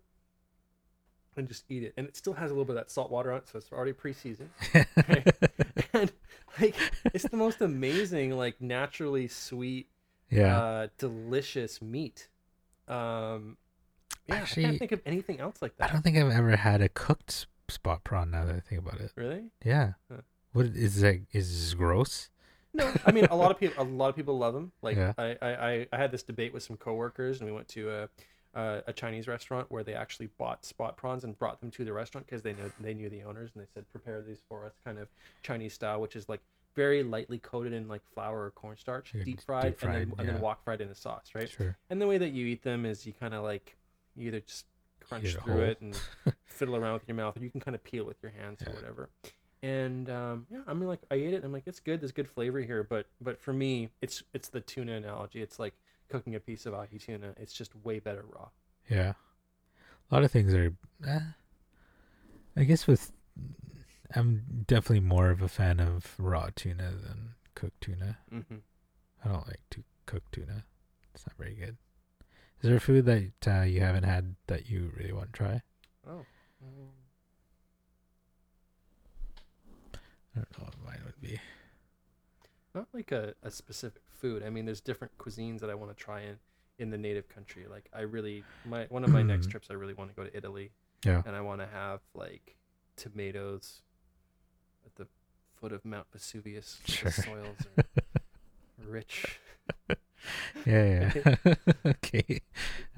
and 1.37 1.49
just 1.49 1.65
eat 1.69 1.83
it. 1.83 1.95
And 1.97 2.07
it 2.07 2.17
still 2.17 2.35
has 2.35 2.51
a 2.51 2.55
little 2.55 2.65
bit 2.65 2.77
of 2.77 2.83
that 2.83 2.91
salt 2.91 3.11
water 3.11 3.33
on 3.33 3.39
it, 3.39 3.49
so 3.49 3.59
it's 3.59 3.73
already 3.73 3.93
pre-seasoned. 3.93 4.51
Right? 5.09 5.27
and 5.95 6.13
like 6.61 6.75
it's 7.13 7.29
the 7.29 7.37
most 7.37 7.61
amazing, 7.61 8.33
like 8.33 8.61
naturally 8.61 9.29
sweet, 9.29 9.89
yeah. 10.31 10.59
uh, 10.59 10.87
delicious 10.99 11.81
meat. 11.83 12.29
Um, 12.89 13.57
yeah, 14.27 14.43
I 14.43 14.47
can't 14.47 14.79
think 14.79 14.93
of 14.93 15.01
anything 15.07 15.41
else 15.41 15.61
like 15.63 15.77
that. 15.77 15.91
I 15.91 15.93
don't 15.93 16.03
think 16.03 16.17
I've 16.17 16.31
ever 16.31 16.57
had 16.57 16.81
a 16.81 16.89
cooked 16.89 17.47
spot 17.69 18.05
prawn. 18.05 18.31
Now 18.31 18.45
that 18.45 18.55
I 18.57 18.61
think 18.61 18.81
about 18.81 19.01
it. 19.01 19.13
Really? 19.17 19.45
Yeah. 19.65 19.93
Huh. 20.11 20.23
What 20.53 20.67
is 20.67 21.01
that? 21.01 21.21
Is 21.33 21.51
this 21.51 21.75
gross? 21.75 22.29
No, 22.75 22.93
I 23.05 23.13
mean 23.13 23.27
a 23.27 23.37
lot 23.37 23.51
of 23.51 23.59
people. 23.59 23.83
A 23.83 23.85
lot 23.85 24.09
of 24.09 24.17
people 24.17 24.39
love 24.39 24.55
them. 24.55 24.73
Like 24.83 24.97
Yeah. 24.99 25.13
I, 25.19 25.37
I, 25.43 25.49
I- 25.51 25.87
I 25.93 25.97
had 25.97 26.11
this 26.13 26.23
debate 26.23 26.53
with 26.55 26.63
some 26.63 26.77
coworkers, 26.77 27.41
and 27.41 27.49
we 27.49 27.55
went 27.55 27.69
to 27.69 27.91
a, 27.91 28.09
a, 28.55 28.83
a 28.87 28.93
Chinese 28.93 29.27
restaurant 29.29 29.71
where 29.71 29.83
they 29.83 29.95
actually 29.95 30.29
bought 30.39 30.65
spot 30.65 30.97
prawns 30.97 31.25
and 31.25 31.39
brought 31.39 31.61
them 31.61 31.71
to 31.73 31.85
the 31.85 31.93
restaurant 31.93 32.27
because 32.27 32.43
they 32.43 32.53
know 32.53 32.71
they 32.81 32.95
knew 32.95 33.09
the 33.09 33.23
owners, 33.23 33.51
and 33.55 33.63
they 33.63 33.69
said 33.75 33.89
prepare 33.91 34.21
these 34.23 34.41
for 34.49 34.65
us, 34.67 34.73
kind 34.85 34.99
of 34.99 35.09
Chinese 35.43 35.73
style, 35.75 36.01
which 36.01 36.17
is 36.17 36.29
like 36.29 36.41
very 36.75 37.03
lightly 37.03 37.39
coated 37.39 37.73
in 37.73 37.89
like 37.89 38.03
flour 38.15 38.45
or 38.47 38.51
cornstarch, 38.51 39.13
Yeah, 39.15 39.25
deep 39.25 39.37
deep 39.39 39.41
fried, 39.45 39.65
and 39.67 39.77
fried, 39.77 39.95
then 39.95 40.15
and 40.19 40.27
yeah. 40.27 40.33
then 40.35 40.41
wok 40.41 40.65
fried 40.65 40.81
in 40.81 40.89
a 40.89 40.95
sauce, 40.95 41.31
right? 41.35 41.51
Sure. 41.51 41.77
And 41.91 42.01
the 42.01 42.07
way 42.07 42.19
that 42.19 42.31
you 42.31 42.47
eat 42.47 42.63
them 42.63 42.87
is 42.87 43.07
you 43.07 43.13
kind 43.13 43.35
of 43.35 43.43
like 43.43 43.77
you 44.17 44.29
either 44.29 44.41
just 44.41 44.67
crunch 45.01 45.33
through 45.35 45.53
whole. 45.55 45.63
it 45.63 45.81
and 45.81 45.99
fiddle 46.45 46.77
around 46.77 46.95
with 46.95 47.09
your 47.09 47.17
mouth, 47.17 47.37
or 47.37 47.41
you 47.45 47.51
can 47.51 47.61
kind 47.61 47.75
of 47.75 47.83
peel 47.85 48.05
with 48.05 48.17
your 48.23 48.33
hands 48.33 48.63
or 48.67 48.73
whatever. 48.73 49.09
And 49.63 50.11
um, 50.11 50.47
yeah, 50.51 50.61
I 50.67 50.75
mean, 50.75 50.89
like 50.89 51.01
I 51.11 51.15
ate 51.15 51.35
it. 51.35 51.45
I'm 51.45 51.53
like, 51.53 51.65
it's 51.67 51.79
good. 51.81 52.01
There's 52.01 52.11
good 52.13 52.29
flavor 52.29 52.61
here, 52.61 52.83
but 52.83 53.07
but 53.21 53.41
for 53.41 53.53
me, 53.53 53.91
it's 54.01 54.23
it's 54.35 54.49
the 54.49 54.61
tuna 54.61 54.95
analogy. 54.95 55.41
It's 55.41 55.59
like 55.59 55.75
cooking 56.13 56.35
a 56.35 56.41
piece 56.41 56.67
of 56.67 56.75
ahi 56.75 56.99
tuna. 56.99 57.35
It's 57.39 57.55
just 57.55 57.75
way 57.85 57.99
better 57.99 58.25
raw. 58.29 58.49
Yeah. 58.89 59.15
A 60.11 60.15
lot 60.15 60.25
of 60.25 60.31
things 60.31 60.53
are. 60.53 60.75
Eh, 61.07 61.21
I 62.57 62.65
guess 62.65 62.87
with. 62.87 63.13
I'm 64.15 64.65
definitely 64.67 65.01
more 65.01 65.31
of 65.31 65.41
a 65.41 65.49
fan 65.49 65.81
of 65.81 66.15
raw 66.19 66.51
tuna 66.55 66.93
than 67.03 67.31
cooked 67.55 67.81
tuna. 67.81 68.19
Mm-hmm. 68.31 68.57
I 69.25 69.29
don't 69.29 69.47
like 69.47 69.63
to 69.71 69.83
cook 70.05 70.23
tuna. 70.31 70.65
It's 71.15 71.27
not 71.27 71.37
very 71.39 71.55
good. 71.55 71.79
Is 72.61 72.69
there 72.69 72.77
a 72.77 72.81
food 72.81 73.07
that 73.07 73.33
uh, 73.47 73.63
you 73.63 73.81
haven't 73.81 74.05
had 74.05 74.37
that 74.49 74.69
you 74.69 74.93
really 74.97 75.13
want 75.13 75.33
to 75.33 75.39
try? 75.39 75.63
Oh. 76.07 76.27
I 80.35 80.41
don't 80.41 80.59
know 80.59 80.65
what 80.65 80.75
mine 80.85 81.01
would 81.07 81.21
be. 81.21 81.41
Not 82.75 82.89
like 82.95 83.13
a, 83.13 83.35
a 83.43 83.51
specific 83.51 84.03
food. 84.09 84.43
I 84.43 84.51
mean, 84.51 84.65
there's 84.65 84.81
different 84.81 85.17
cuisines 85.19 85.61
that 85.61 85.69
I 85.71 85.75
want 85.75 85.91
to 85.97 86.03
try 86.05 86.23
in 86.23 86.39
in 86.79 86.91
the 86.91 86.99
native 86.99 87.29
country. 87.29 87.67
Like 87.69 87.89
I 87.93 88.01
really 88.01 88.45
my 88.65 88.87
one 88.89 89.05
of 89.05 89.11
my 89.11 89.23
next 89.23 89.47
Mhm. 89.47 89.51
trips 89.51 89.69
I 89.71 89.75
really 89.75 89.95
want 89.95 90.11
to 90.11 90.17
go 90.17 90.25
to 90.25 90.35
Italy 90.37 90.73
Yeah. 91.05 91.23
and 91.27 91.37
I 91.37 91.41
want 91.43 91.61
to 91.61 91.67
have 91.67 92.01
like 92.15 92.57
tomatoes 92.97 93.83
at 94.87 94.95
the 94.97 95.07
foot 95.55 95.73
of 95.73 95.85
Mount 95.85 96.07
Vesuvius. 96.13 96.81
Sure. 96.87 97.11
The 97.11 97.23
soils 97.23 97.57
are 97.77 97.85
rich. 98.87 99.39
Yeah, 100.65 101.11
yeah. 101.25 101.55
okay. 101.87 102.41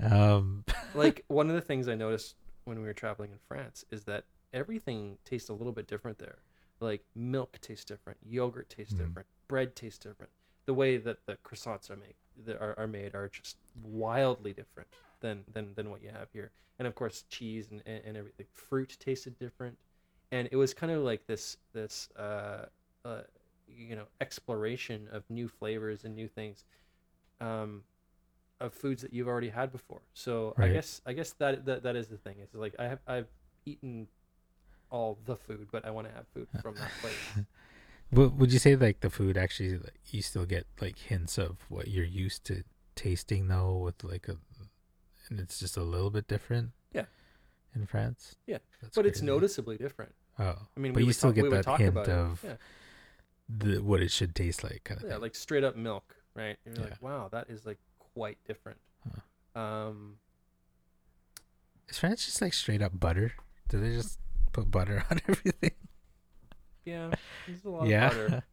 Um 0.00 0.64
like 0.94 1.24
one 1.28 1.48
of 1.48 1.54
the 1.56 1.60
things 1.60 1.88
I 1.88 1.94
noticed 1.96 2.36
when 2.64 2.78
we 2.78 2.84
were 2.84 2.92
traveling 2.94 3.32
in 3.32 3.38
France 3.48 3.84
is 3.90 4.04
that 4.04 4.24
everything 4.52 5.18
tastes 5.24 5.48
a 5.48 5.52
little 5.52 5.72
bit 5.72 5.86
different 5.88 6.18
there. 6.18 6.38
Like 6.80 7.04
milk 7.14 7.58
tastes 7.60 7.84
different, 7.84 8.18
yogurt 8.24 8.68
tastes 8.68 8.94
Mm. 8.94 8.98
different, 8.98 9.28
bread 9.48 9.74
tastes 9.74 9.98
different. 9.98 10.32
The 10.66 10.74
way 10.74 10.96
that 10.96 11.26
the 11.26 11.36
croissants 11.44 11.90
are 11.90 11.96
made 11.96 12.14
that 12.46 12.60
are, 12.60 12.74
are 12.78 12.86
made 12.86 13.14
are 13.14 13.28
just 13.28 13.56
wildly 13.82 14.52
different 14.52 14.88
than, 15.20 15.44
than 15.52 15.74
than 15.74 15.90
what 15.90 16.02
you 16.02 16.10
have 16.10 16.28
here. 16.32 16.50
And 16.78 16.88
of 16.88 16.94
course, 16.94 17.24
cheese 17.28 17.68
and, 17.70 17.82
and, 17.86 18.02
and 18.04 18.16
everything. 18.16 18.46
Fruit 18.52 18.96
tasted 18.98 19.38
different, 19.38 19.78
and 20.32 20.48
it 20.50 20.56
was 20.56 20.74
kind 20.74 20.92
of 20.92 21.02
like 21.02 21.26
this 21.26 21.56
this 21.72 22.08
uh, 22.18 22.66
uh, 23.04 23.22
you 23.68 23.94
know 23.96 24.06
exploration 24.20 25.08
of 25.12 25.22
new 25.28 25.48
flavors 25.48 26.04
and 26.04 26.14
new 26.14 26.28
things. 26.28 26.64
Um, 27.40 27.82
of 28.60 28.72
foods 28.72 29.02
that 29.02 29.12
you've 29.12 29.28
already 29.28 29.48
had 29.48 29.72
before. 29.72 30.00
So 30.14 30.54
I 30.56 30.68
guess 30.68 31.00
I 31.04 31.12
guess 31.12 31.32
that, 31.38 31.66
that 31.66 31.82
that 31.82 31.96
is 31.96 32.08
the 32.08 32.16
thing. 32.16 32.36
It's 32.40 32.54
like 32.54 32.74
I 32.78 32.84
have 32.84 33.00
I've 33.06 33.28
eaten 33.66 34.06
all 34.90 35.18
the 35.26 35.36
food, 35.36 35.68
but 35.72 35.84
I 35.84 35.90
want 35.90 36.08
to 36.08 36.14
have 36.14 36.26
food 36.28 36.48
from 36.62 36.74
that 36.76 36.90
place. 37.00 37.46
Would 38.12 38.38
would 38.38 38.52
you 38.52 38.58
say 38.58 38.76
like 38.76 39.00
the 39.00 39.10
food 39.10 39.36
actually 39.36 39.78
like, 39.78 39.98
you 40.10 40.22
still 40.22 40.44
get 40.46 40.66
like 40.80 40.98
hints 40.98 41.38
of 41.38 41.58
what 41.68 41.88
you're 41.88 42.04
used 42.04 42.44
to 42.44 42.62
tasting 42.94 43.48
though 43.48 43.76
with 43.78 44.04
like 44.04 44.28
a 44.28 44.36
and 45.28 45.40
it's 45.40 45.58
just 45.58 45.76
a 45.76 45.82
little 45.82 46.10
bit 46.10 46.28
different? 46.28 46.70
Yeah. 46.92 47.06
In 47.74 47.86
France? 47.86 48.36
Yeah. 48.46 48.58
That's 48.82 48.94
but 48.94 49.06
it's 49.06 49.20
noticeably 49.22 49.76
different. 49.78 50.14
Oh. 50.38 50.56
I 50.76 50.80
mean, 50.80 50.92
but 50.92 51.00
we 51.00 51.06
you 51.06 51.12
still 51.12 51.32
talk, 51.32 51.50
get 51.50 51.64
that 51.64 51.78
hint 51.78 51.96
of. 52.08 52.40
Yeah. 52.44 52.56
the 53.48 53.78
what 53.82 54.00
it 54.00 54.10
should 54.10 54.34
taste 54.34 54.62
like 54.64 54.82
kind 54.84 55.00
of 55.00 55.06
yeah, 55.06 55.12
thing. 55.14 55.22
like 55.22 55.34
straight 55.34 55.64
up 55.64 55.76
milk, 55.76 56.14
right? 56.34 56.56
And 56.64 56.76
you're 56.76 56.86
Yeah. 56.86 56.90
like, 56.92 57.02
wow, 57.02 57.28
that 57.32 57.50
is 57.50 57.66
like 57.66 57.78
quite 57.98 58.38
different. 58.46 58.78
Um, 59.56 60.16
Is 61.88 61.98
France 61.98 62.24
just 62.26 62.40
like 62.42 62.52
straight 62.54 62.82
up 62.82 62.98
butter? 62.98 63.32
Do 63.68 63.78
they 63.80 63.90
just 63.94 64.18
put 64.52 64.70
butter 64.70 65.04
on 65.10 65.20
everything? 65.28 65.72
Yeah, 66.84 67.10
there's 67.46 67.64
a 67.64 67.68
lot 67.70 67.86
yeah. 67.86 68.06
of 68.06 68.12
butter. 68.12 68.42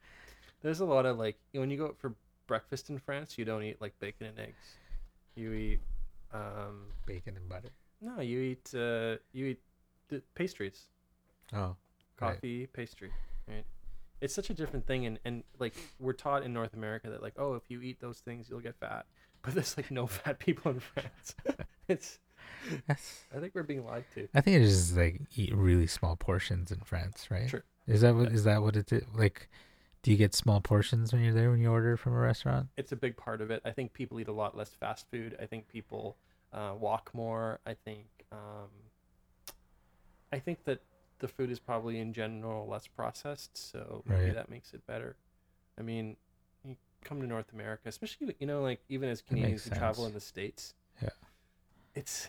There's 0.63 0.79
a 0.79 0.85
lot 0.85 1.07
of 1.07 1.17
like 1.17 1.39
when 1.53 1.71
you 1.71 1.77
go 1.77 1.85
out 1.85 1.97
for 1.97 2.13
breakfast 2.45 2.91
in 2.91 2.99
France, 2.99 3.35
you 3.35 3.45
don't 3.45 3.63
eat 3.63 3.81
like 3.81 3.97
bacon 3.99 4.27
and 4.27 4.39
eggs. 4.39 4.77
You 5.35 5.53
eat 5.53 5.79
um, 6.33 6.85
Bacon 7.07 7.35
and 7.35 7.49
butter. 7.49 7.69
no, 7.99 8.21
you 8.21 8.39
eat 8.41 8.71
uh, 8.75 9.15
you 9.33 9.47
eat 9.47 9.59
the 10.09 10.21
pastries. 10.35 10.85
Oh. 11.51 11.75
Right. 12.21 12.35
coffee 12.35 12.67
pastry 12.67 13.09
right 13.47 13.65
it's 14.21 14.35
such 14.35 14.51
a 14.51 14.53
different 14.53 14.85
thing 14.85 15.07
and 15.07 15.17
and 15.25 15.43
like 15.57 15.73
we're 15.99 16.13
taught 16.13 16.43
in 16.43 16.53
north 16.53 16.75
america 16.75 17.09
that 17.09 17.23
like 17.23 17.33
oh 17.39 17.55
if 17.55 17.63
you 17.67 17.81
eat 17.81 17.99
those 17.99 18.19
things 18.19 18.47
you'll 18.47 18.59
get 18.59 18.75
fat 18.75 19.07
but 19.41 19.55
there's 19.55 19.75
like 19.75 19.89
no 19.89 20.05
fat 20.17 20.37
people 20.37 20.69
in 20.71 20.79
france 20.79 21.35
it's 21.87 22.19
That's, 22.87 23.23
i 23.35 23.39
think 23.39 23.55
we're 23.55 23.63
being 23.63 23.83
lied 23.85 24.05
to 24.13 24.27
I 24.35 24.41
think 24.41 24.61
it's 24.61 24.71
just 24.71 24.95
like 24.97 25.21
eat 25.35 25.51
really 25.55 25.87
small 25.87 26.15
portions 26.15 26.71
in 26.71 26.79
France, 26.81 27.29
right? 27.31 27.49
Sure. 27.49 27.63
Is 27.87 28.01
that 28.01 28.15
what 28.15 28.31
is 28.31 28.43
that 28.43 28.61
what 28.61 28.75
it 28.75 28.91
is? 28.91 29.03
Like 29.13 29.49
do 30.03 30.09
you 30.11 30.17
get 30.17 30.33
small 30.33 30.59
portions 30.61 31.13
when 31.13 31.21
you're 31.23 31.33
there 31.33 31.51
when 31.51 31.59
you 31.61 31.69
order 31.71 31.95
from 31.97 32.13
a 32.13 32.19
restaurant? 32.19 32.67
it's 32.77 32.91
a 32.91 32.95
big 32.95 33.15
part 33.17 33.39
of 33.41 33.51
it 33.51 33.61
i 33.65 33.69
think 33.71 33.93
people 33.93 34.19
eat 34.19 34.27
a 34.27 34.31
lot 34.31 34.57
less 34.57 34.69
fast 34.69 35.05
food 35.11 35.35
i 35.39 35.45
think 35.45 35.67
people 35.67 36.17
uh, 36.53 36.73
walk 36.79 37.11
more 37.13 37.59
i 37.67 37.73
think 37.85 38.05
um, 38.31 38.69
i 40.31 40.39
think 40.39 40.63
that 40.63 40.81
the 41.19 41.27
food 41.27 41.51
is 41.51 41.59
probably 41.59 41.99
in 41.99 42.13
general 42.13 42.67
less 42.67 42.87
processed 42.87 43.55
so 43.71 44.03
maybe 44.07 44.25
Right. 44.25 44.33
that 44.35 44.49
makes 44.49 44.73
it 44.73 44.85
better 44.87 45.15
i 45.77 45.81
mean 45.83 46.15
you 46.63 46.75
come 47.03 47.21
to 47.21 47.27
north 47.27 47.51
america 47.53 47.83
especially 47.89 48.35
you 48.39 48.47
know 48.47 48.61
like 48.63 48.79
even 48.89 49.09
as 49.09 49.21
canadians 49.21 49.63
who 49.65 49.69
travel 49.71 50.05
in 50.07 50.13
the 50.13 50.19
states 50.21 50.73
Yeah. 51.01 51.09
it's 51.93 52.27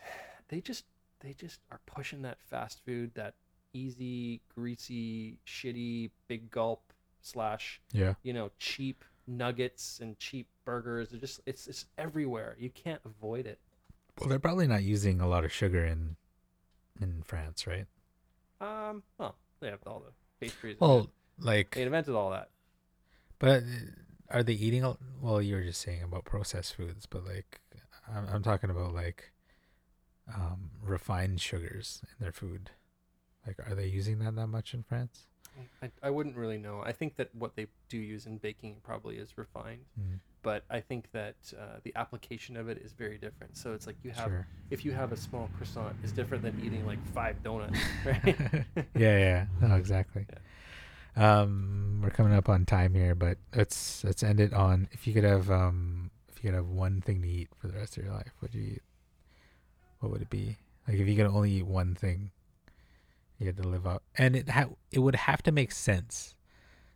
they 0.49 0.61
just 0.61 0.85
they 1.21 1.33
just 1.33 1.61
are 1.71 1.81
pushing 1.87 2.23
that 2.23 2.39
fast 2.43 2.85
food 2.85 3.13
that 3.15 3.35
easy 3.75 4.41
greasy 4.55 5.39
shitty 5.47 6.11
big 6.29 6.51
gulp 6.51 6.93
slash 7.21 7.81
Yeah. 7.93 8.15
you 8.23 8.33
know 8.33 8.51
cheap 8.59 9.05
nuggets 9.27 10.01
and 10.01 10.19
cheap 10.19 10.49
burgers 10.65 11.11
they're 11.11 11.21
just 11.21 11.41
it's 11.47 11.67
it's 11.67 11.87
everywhere 11.97 12.57
you 12.59 12.71
can't 12.71 13.01
avoid 13.05 13.47
it 13.47 13.59
Well, 14.19 14.29
they're 14.29 14.39
probably 14.39 14.67
not 14.67 14.83
using 14.83 15.21
a 15.21 15.29
lot 15.29 15.45
of 15.45 15.53
sugar 15.53 15.85
in 15.85 16.17
in 17.01 17.23
France, 17.23 17.67
right? 17.67 17.87
um 18.61 19.03
well 19.19 19.37
they 19.61 19.69
have 19.69 19.81
all 19.87 20.01
the 20.01 20.13
pastries 20.47 20.77
Well, 20.81 21.11
like 21.39 21.71
they 21.75 21.83
invented 21.83 22.15
all 22.15 22.31
that 22.31 22.51
But 23.39 23.63
uh, 23.63 23.67
are 24.31 24.43
they 24.43 24.55
eating? 24.55 24.83
Well, 25.21 25.43
you 25.43 25.55
were 25.57 25.63
just 25.63 25.81
saying 25.81 26.03
about 26.03 26.25
processed 26.25 26.75
foods, 26.75 27.07
but 27.07 27.25
like, 27.27 27.61
I'm, 28.09 28.27
I'm 28.33 28.43
talking 28.43 28.71
about 28.71 28.95
like, 28.95 29.31
um, 30.33 30.71
refined 30.83 31.41
sugars 31.41 32.01
in 32.03 32.23
their 32.25 32.33
food. 32.33 32.71
Like, 33.47 33.59
are 33.69 33.75
they 33.75 33.87
using 33.87 34.19
that 34.21 34.37
that 34.37 34.47
much 34.47 34.75
in 34.75 34.83
France? 34.83 35.27
I, 35.83 35.91
I 36.03 36.09
wouldn't 36.09 36.35
really 36.35 36.57
know 36.57 36.83
i 36.83 36.93
think 36.93 37.17
that 37.17 37.29
what 37.35 37.57
they 37.57 37.67
do 37.91 37.99
use 37.99 38.25
in 38.25 38.39
baking 38.39 38.77
probably 38.83 39.17
is 39.17 39.37
refined 39.37 39.85
Mm, 40.01 40.19
but 40.43 40.65
i 40.71 40.81
think 40.81 41.13
that 41.13 41.37
uh, 41.59 41.81
the 41.83 41.93
application 41.95 42.57
of 42.57 42.71
it 42.71 42.79
is 42.79 42.93
very 42.93 43.19
different 43.19 43.55
so 43.55 43.75
it's 43.75 43.87
like 43.87 43.97
you 44.03 44.13
have 44.13 44.31
sure. 44.31 44.47
if 44.71 44.83
you 44.83 44.93
have 44.93 45.13
a 45.13 45.17
small 45.17 45.51
croissant 45.59 45.95
is 46.03 46.11
different 46.11 46.43
than 46.43 46.59
eating 46.65 46.87
like 46.87 47.05
five 47.09 47.43
donuts 47.43 47.79
right 48.07 48.25
yeah, 48.95 49.19
yeah. 49.19 49.47
No, 49.61 49.75
exactly. 49.77 50.27
Um, 51.17 52.01
we're 52.03 52.11
coming 52.11 52.33
up 52.33 52.49
on 52.49 52.65
time 52.65 52.95
here, 52.95 53.15
but 53.15 53.39
let's 53.55 54.03
let's 54.05 54.23
end 54.23 54.41
it 54.41 54.53
on 54.53 54.89
if 54.93 55.07
you 55.07 55.13
could 55.13 55.25
have 55.25 55.51
um 55.51 56.11
if 56.29 56.43
you 56.43 56.51
could 56.51 56.57
have 56.57 56.69
one 56.69 57.01
thing 57.01 57.23
to 57.23 57.29
eat 57.29 57.49
for 57.59 57.69
the 57.69 57.75
rest 57.75 57.97
of 57.97 58.05
your 58.05 58.13
life, 58.13 58.33
what 58.39 58.53
would 58.53 58.61
you 58.61 58.73
eat? 58.75 58.83
What 60.01 60.13
would 60.13 60.23
it 60.23 60.31
be? 60.31 60.57
Like 60.89 60.99
if 60.99 61.07
you 61.07 61.17
could 61.17 61.27
only 61.27 61.53
eat 61.53 61.67
one 61.67 61.95
thing, 61.95 62.31
you 63.43 63.47
had 63.49 63.57
to 63.59 63.69
live 63.69 63.87
out, 63.87 64.03
and 64.17 64.35
it 64.37 64.49
ha- 64.51 64.71
it 64.91 65.01
would 65.01 65.15
have 65.17 65.43
to 65.45 65.53
make 65.53 65.73
sense. 65.73 66.35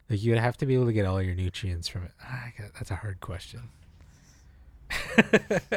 Like 0.09 0.23
you 0.23 0.31
would 0.32 0.40
have 0.40 0.56
to 0.59 0.66
be 0.66 0.74
able 0.74 0.86
to 0.86 0.93
get 0.93 1.05
all 1.06 1.20
your 1.20 1.35
nutrients 1.35 1.89
from 1.89 2.05
it. 2.05 2.12
Ah, 2.23 2.44
I 2.47 2.52
got- 2.60 2.74
that's 2.74 2.90
a 2.90 2.97
hard 2.97 3.20
question. 3.20 3.62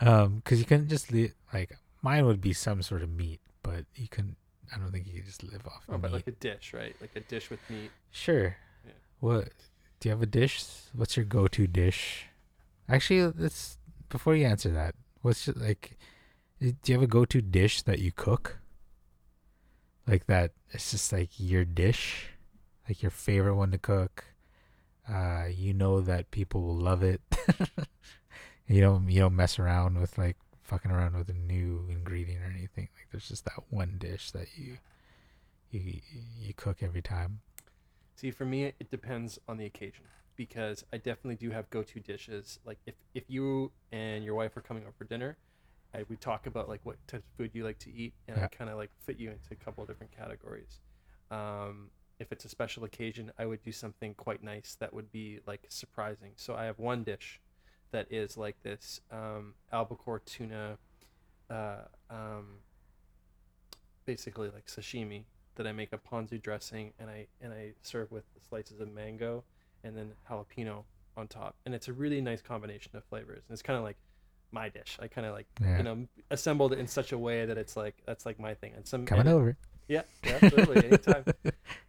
um, 0.00 0.36
because 0.36 0.58
you 0.58 0.64
couldn't 0.64 0.88
just 0.88 1.12
live 1.12 1.32
like 1.52 1.76
mine 2.02 2.26
would 2.26 2.40
be 2.40 2.52
some 2.52 2.82
sort 2.82 3.02
of 3.02 3.10
meat, 3.10 3.40
but 3.62 3.84
you 3.96 4.08
couldn't. 4.08 4.36
I 4.74 4.78
don't 4.78 4.92
think 4.92 5.06
you 5.08 5.14
could 5.14 5.26
just 5.26 5.42
live 5.42 5.66
off 5.66 5.82
oh, 5.88 5.98
but 5.98 6.12
meat. 6.12 6.16
like 6.18 6.26
a 6.28 6.30
dish 6.32 6.72
right 6.72 6.94
like 7.00 7.10
a 7.16 7.20
dish 7.20 7.50
with 7.50 7.58
meat 7.68 7.90
Sure. 8.12 8.56
Yeah. 8.86 8.92
What 9.18 9.48
do 9.98 10.08
you 10.08 10.10
have 10.12 10.22
a 10.22 10.26
dish? 10.26 10.62
What's 10.94 11.16
your 11.16 11.24
go-to 11.24 11.66
dish? 11.66 12.26
Actually, 12.88 13.32
let's 13.36 13.78
before 14.08 14.34
you 14.36 14.46
answer 14.46 14.70
that. 14.70 14.94
What's 15.22 15.46
your, 15.46 15.56
like? 15.56 15.98
Do 16.60 16.74
you 16.84 16.94
have 16.94 17.02
a 17.02 17.06
go-to 17.06 17.40
dish 17.40 17.82
that 17.82 18.00
you 18.00 18.12
cook? 18.12 18.58
Like 20.06 20.26
that? 20.26 20.52
It's 20.72 20.90
just 20.90 21.10
like 21.10 21.30
your 21.38 21.64
dish, 21.64 22.26
like 22.86 23.02
your 23.02 23.10
favorite 23.10 23.56
one 23.56 23.70
to 23.70 23.78
cook. 23.78 24.26
Uh, 25.08 25.44
you 25.50 25.72
know 25.72 26.02
that 26.02 26.30
people 26.30 26.60
will 26.62 26.76
love 26.76 27.02
it. 27.02 27.22
you 28.66 28.82
don't 28.82 29.08
you 29.08 29.20
don't 29.20 29.34
mess 29.34 29.58
around 29.58 29.98
with 29.98 30.18
like 30.18 30.36
fucking 30.62 30.90
around 30.90 31.16
with 31.16 31.30
a 31.30 31.34
new 31.34 31.86
ingredient 31.88 32.42
or 32.42 32.50
anything. 32.50 32.88
Like 32.94 33.08
there's 33.10 33.28
just 33.28 33.46
that 33.46 33.64
one 33.70 33.96
dish 33.98 34.30
that 34.32 34.48
you 34.54 34.76
you 35.70 36.00
you 36.38 36.52
cook 36.54 36.82
every 36.82 37.02
time. 37.02 37.40
See, 38.16 38.30
for 38.30 38.44
me, 38.44 38.64
it 38.64 38.90
depends 38.90 39.38
on 39.48 39.56
the 39.56 39.64
occasion 39.64 40.04
because 40.36 40.84
I 40.92 40.98
definitely 40.98 41.36
do 41.36 41.50
have 41.50 41.70
go-to 41.70 42.00
dishes. 42.00 42.58
Like 42.66 42.78
if 42.84 42.96
if 43.14 43.24
you 43.28 43.72
and 43.90 44.24
your 44.24 44.34
wife 44.34 44.56
are 44.58 44.60
coming 44.60 44.82
over 44.82 44.92
for 44.98 45.04
dinner, 45.04 45.38
I 45.94 46.04
we 46.08 46.16
talk 46.16 46.46
about 46.46 46.68
like 46.68 46.80
what 46.84 46.96
types 47.06 47.26
of 47.26 47.36
food 47.36 47.50
you 47.52 47.64
like 47.64 47.78
to 47.80 47.92
eat, 47.92 48.14
and 48.28 48.38
I 48.40 48.46
kind 48.48 48.70
of 48.70 48.76
like 48.76 48.90
fit 49.04 49.18
you 49.18 49.30
into 49.30 49.48
a 49.52 49.56
couple 49.56 49.82
of 49.82 49.88
different 49.88 50.16
categories. 50.16 50.78
Um, 51.30 51.90
if 52.18 52.32
it's 52.32 52.44
a 52.44 52.48
special 52.48 52.84
occasion, 52.84 53.32
I 53.38 53.46
would 53.46 53.62
do 53.62 53.72
something 53.72 54.14
quite 54.14 54.42
nice 54.42 54.76
that 54.80 54.92
would 54.92 55.10
be 55.10 55.40
like 55.46 55.64
surprising. 55.68 56.32
So 56.36 56.54
I 56.54 56.64
have 56.64 56.78
one 56.78 57.02
dish 57.02 57.40
that 57.92 58.06
is 58.10 58.36
like 58.36 58.62
this 58.62 59.00
um, 59.10 59.54
albacore 59.72 60.20
tuna, 60.20 60.78
uh, 61.48 61.82
um, 62.10 62.58
basically 64.04 64.50
like 64.50 64.66
sashimi 64.66 65.24
that 65.56 65.66
I 65.66 65.72
make 65.72 65.92
a 65.92 65.98
ponzu 65.98 66.40
dressing 66.40 66.92
and 66.98 67.10
I 67.10 67.26
and 67.40 67.52
I 67.52 67.72
serve 67.82 68.12
with 68.12 68.24
slices 68.48 68.80
of 68.80 68.92
mango 68.92 69.44
and 69.82 69.96
then 69.96 70.12
jalapeno 70.28 70.84
on 71.16 71.26
top. 71.26 71.56
And 71.66 71.74
it's 71.74 71.88
a 71.88 71.92
really 71.92 72.20
nice 72.20 72.42
combination 72.42 72.94
of 72.94 73.04
flavors. 73.04 73.42
And 73.48 73.54
it's 73.54 73.62
kind 73.62 73.76
of 73.76 73.82
like 73.82 73.96
my 74.52 74.68
dish. 74.68 74.98
I 75.00 75.08
kind 75.08 75.26
of 75.26 75.32
like 75.34 75.46
Yeah. 75.60 75.76
you 75.78 75.82
know 75.82 76.06
assembled 76.30 76.72
it 76.72 76.78
in 76.78 76.86
such 76.86 77.12
a 77.12 77.18
way 77.18 77.46
that 77.46 77.58
it's 77.58 77.76
like 77.76 77.96
that's 78.06 78.24
like 78.26 78.38
my 78.40 78.54
thing. 78.54 78.72
And 78.76 78.86
some 78.86 79.06
Coming 79.06 79.26
and- 79.26 79.34
over. 79.36 79.56
yeah, 79.88 80.02
yeah, 80.24 80.38
absolutely, 80.42 80.86
anytime. 80.86 81.24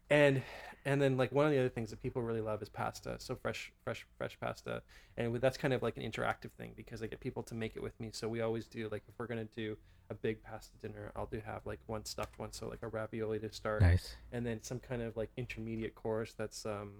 And 0.09 0.41
and 0.83 0.99
then 1.01 1.15
like 1.15 1.31
one 1.31 1.45
of 1.45 1.51
the 1.51 1.59
other 1.59 1.69
things 1.69 1.91
that 1.91 2.01
people 2.01 2.23
really 2.23 2.41
love 2.41 2.61
is 2.63 2.69
pasta. 2.69 3.15
So 3.19 3.35
fresh, 3.35 3.71
fresh, 3.83 4.05
fresh 4.17 4.35
pasta, 4.39 4.81
and 5.15 5.31
with, 5.31 5.41
that's 5.41 5.57
kind 5.57 5.73
of 5.75 5.83
like 5.83 5.95
an 5.97 6.03
interactive 6.03 6.51
thing 6.57 6.73
because 6.75 7.03
I 7.03 7.07
get 7.07 7.19
people 7.19 7.43
to 7.43 7.55
make 7.55 7.75
it 7.75 7.83
with 7.83 7.99
me. 7.99 8.09
So 8.11 8.27
we 8.27 8.41
always 8.41 8.65
do 8.65 8.89
like 8.91 9.03
if 9.07 9.13
we're 9.19 9.27
gonna 9.27 9.45
do 9.45 9.77
a 10.09 10.13
big 10.15 10.41
pasta 10.43 10.75
dinner, 10.81 11.11
I'll 11.15 11.27
do 11.27 11.39
have 11.45 11.65
like 11.65 11.79
one 11.85 12.03
stuffed 12.03 12.37
one, 12.39 12.51
so 12.51 12.67
like 12.67 12.79
a 12.81 12.87
ravioli 12.87 13.39
to 13.39 13.51
start, 13.53 13.81
Nice. 13.81 14.15
and 14.31 14.45
then 14.45 14.61
some 14.63 14.79
kind 14.79 15.01
of 15.03 15.15
like 15.15 15.29
intermediate 15.37 15.93
course 15.95 16.33
that's 16.33 16.65
um, 16.65 16.91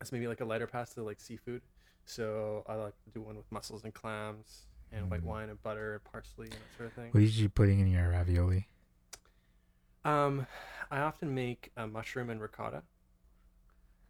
that's 0.00 0.10
maybe 0.10 0.26
like 0.26 0.40
a 0.40 0.44
lighter 0.44 0.66
pasta 0.66 1.02
like 1.02 1.20
seafood. 1.20 1.60
So 2.08 2.64
I 2.66 2.74
like 2.74 2.94
to 3.04 3.10
do 3.10 3.20
one 3.20 3.36
with 3.36 3.50
mussels 3.52 3.84
and 3.84 3.92
clams 3.92 4.66
and 4.90 5.10
white 5.10 5.22
Mm. 5.22 5.26
wine 5.26 5.50
and 5.50 5.62
butter 5.62 5.92
and 5.92 6.04
parsley 6.04 6.46
and 6.46 6.54
that 6.54 6.72
sort 6.74 6.88
of 6.88 6.94
thing. 6.94 7.12
What 7.12 7.20
are 7.20 7.26
you 7.26 7.48
putting 7.50 7.80
in 7.80 7.86
your 7.88 8.08
ravioli? 8.08 8.66
Um, 10.04 10.46
I 10.90 11.00
often 11.00 11.34
make 11.34 11.70
a 11.76 11.86
mushroom 11.86 12.30
and 12.30 12.40
ricotta, 12.40 12.82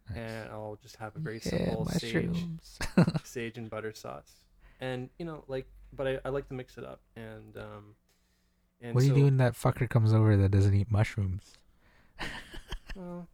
Nice. 0.09 0.17
and 0.17 0.49
I'll 0.49 0.77
just 0.81 0.95
have 0.97 1.15
a 1.15 1.19
very 1.19 1.35
yeah, 1.37 1.41
simple 1.41 1.85
sage, 1.85 2.25
mushrooms. 2.25 2.79
sage 3.23 3.57
and 3.57 3.69
butter 3.69 3.93
sauce, 3.93 4.43
and 4.79 5.09
you 5.19 5.25
know, 5.25 5.43
like, 5.47 5.67
but 5.93 6.07
I, 6.07 6.19
I 6.25 6.29
like 6.29 6.47
to 6.49 6.53
mix 6.53 6.77
it 6.77 6.85
up, 6.85 7.01
and 7.15 7.57
um, 7.57 7.95
and 8.81 8.95
what 8.95 9.01
do 9.01 9.07
you 9.07 9.13
so, 9.13 9.15
do 9.15 9.23
when 9.25 9.37
that 9.37 9.53
fucker 9.53 9.89
comes 9.89 10.13
over 10.13 10.35
that 10.37 10.51
doesn't 10.51 10.73
eat 10.73 10.91
mushrooms? 10.91 11.53
Well, 12.95 13.27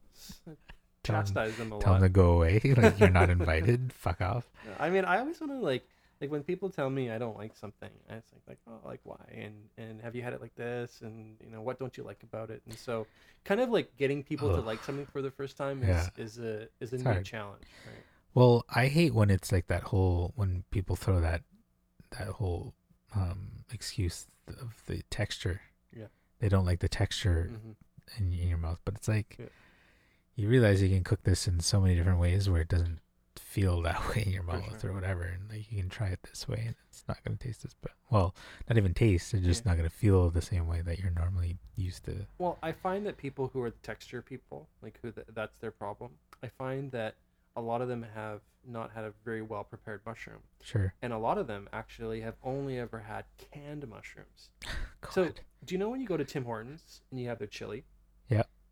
Tell 1.06 1.18
chastise 1.18 1.56
them 1.58 1.72
a 1.72 1.80
Tell 1.80 1.94
lot. 1.94 2.02
them 2.02 2.10
to 2.10 2.10
go 2.10 2.32
away. 2.34 2.60
like 2.78 3.00
you're 3.00 3.10
not 3.10 3.30
invited. 3.40 3.94
Fuck 3.94 4.22
off. 4.22 4.46
I 4.80 4.90
mean, 4.90 5.06
I 5.06 5.20
always 5.20 5.40
want 5.40 5.54
to 5.54 5.60
like, 5.60 5.84
like 6.22 6.32
when 6.32 6.44
people 6.44 6.70
tell 6.70 6.90
me 6.90 7.12
I 7.12 7.18
don't 7.18 7.38
like 7.38 7.56
something, 7.56 7.90
I 8.10 8.16
it's 8.16 8.32
like, 8.34 8.42
like, 8.48 8.58
oh, 8.68 8.88
like 8.88 9.02
why? 9.04 9.24
And 9.34 9.54
and 9.78 10.02
have 10.02 10.16
you 10.16 10.22
had 10.22 10.34
it 10.34 10.42
like 10.42 10.56
this? 10.56 11.02
And 11.02 11.36
you 11.44 11.52
know, 11.52 11.62
what 11.62 11.80
don't 11.80 11.96
you 11.98 12.04
like 12.04 12.24
about 12.24 12.50
it? 12.50 12.62
And 12.68 12.78
so, 12.78 13.08
kind 13.44 13.60
of 13.62 13.70
like 13.70 13.96
getting 13.98 14.24
people 14.24 14.50
to 14.50 14.62
like 14.62 14.84
something 14.84 15.06
for 15.12 15.22
the 15.22 15.32
first 15.32 15.58
time 15.58 15.84
is 15.84 15.90
Yeah. 15.90 16.10
is 16.18 16.40
a 16.40 16.68
is 16.80 16.92
a 16.94 16.96
It's 16.96 17.04
new 17.04 17.04
hard. 17.04 17.26
challenge, 17.26 17.68
right? 17.86 18.04
Well, 18.34 18.66
I 18.70 18.88
hate 18.88 19.14
when 19.14 19.30
it's 19.30 19.52
like 19.52 19.68
that 19.68 19.84
whole 19.84 20.34
when 20.36 20.64
people 20.72 20.96
throw 20.96 21.20
that 21.22 21.44
that 22.18 22.28
whole 22.28 22.74
um 23.16 23.64
excuse 23.72 24.28
of 24.48 24.82
the 24.88 25.04
texture. 25.10 25.62
Yeah. 25.96 26.08
They 26.40 26.50
don't 26.50 26.66
like 26.66 26.80
the 26.80 26.90
texture 26.90 27.52
hmm 27.64 27.72
in, 28.18 28.32
in 28.34 28.48
your 28.50 28.58
mouth, 28.58 28.80
but 28.86 28.96
it's 28.96 29.08
like 29.08 29.38
Yeah. 29.40 29.46
You 30.36 30.48
realize 30.48 30.82
you 30.82 30.90
can 30.90 31.04
cook 31.04 31.24
this 31.24 31.48
in 31.48 31.60
so 31.60 31.80
many 31.82 31.96
different 31.96 32.20
ways 32.20 32.50
where 32.50 32.62
it 32.62 32.68
doesn't 32.68 33.00
feel 33.38 33.82
that 33.82 34.08
way 34.16 34.24
in 34.26 34.32
your 34.32 34.44
mouth 34.44 34.82
sure. 34.82 34.92
or 34.92 34.94
whatever, 34.94 35.24
and 35.24 35.50
like 35.50 35.72
you 35.72 35.80
can 35.80 35.90
try 35.90 36.08
it 36.08 36.20
this 36.24 36.48
way 36.48 36.64
and 36.68 36.76
it's 36.90 37.04
not 37.08 37.24
going 37.24 37.38
to 37.38 37.44
taste 37.48 37.64
as 37.66 37.74
but 37.82 37.92
well, 38.10 38.36
not 38.70 38.78
even 38.78 38.94
taste. 38.94 39.34
It's 39.34 39.46
just 39.46 39.66
Yeah. 39.66 39.72
not 39.72 39.78
going 39.78 39.90
to 39.90 39.96
feel 39.96 40.30
the 40.30 40.42
same 40.42 40.68
way 40.68 40.82
that 40.82 41.00
you're 41.00 41.12
normally 41.12 41.58
used 41.76 42.04
to. 42.06 42.26
Well, 42.38 42.58
I 42.62 42.72
find 42.72 43.06
that 43.06 43.18
people 43.18 43.50
who 43.54 43.62
are 43.62 43.70
the 43.70 43.78
texture 43.78 44.22
people, 44.22 44.68
like 44.82 45.00
who 45.02 45.12
th- 45.12 45.28
that's 45.34 45.58
their 45.60 45.72
problem. 45.72 46.12
I 46.44 46.48
find 46.50 46.92
that 46.92 47.16
a 47.56 47.62
lot 47.62 47.82
of 47.82 47.88
them 47.88 48.06
have 48.14 48.42
not 48.68 48.92
had 48.92 49.04
a 49.06 49.14
very 49.24 49.42
well 49.42 49.64
prepared 49.64 50.02
mushroom, 50.06 50.40
Sure. 50.62 50.94
and 51.02 51.14
a 51.14 51.18
lot 51.18 51.38
of 51.38 51.48
them 51.48 51.70
actually 51.72 52.22
have 52.22 52.36
only 52.44 52.78
ever 52.80 53.00
had 53.00 53.26
canned 53.52 53.88
mushrooms. 53.88 54.50
God. 55.02 55.14
So, 55.14 55.26
do 55.64 55.74
you 55.76 55.78
know 55.78 55.90
when 55.90 56.02
you 56.02 56.08
go 56.08 56.18
to 56.18 56.26
Tim 56.26 56.44
Hortons 56.46 57.02
and 57.12 57.20
you 57.20 57.28
have 57.30 57.38
their 57.40 57.48
chili? 57.48 57.86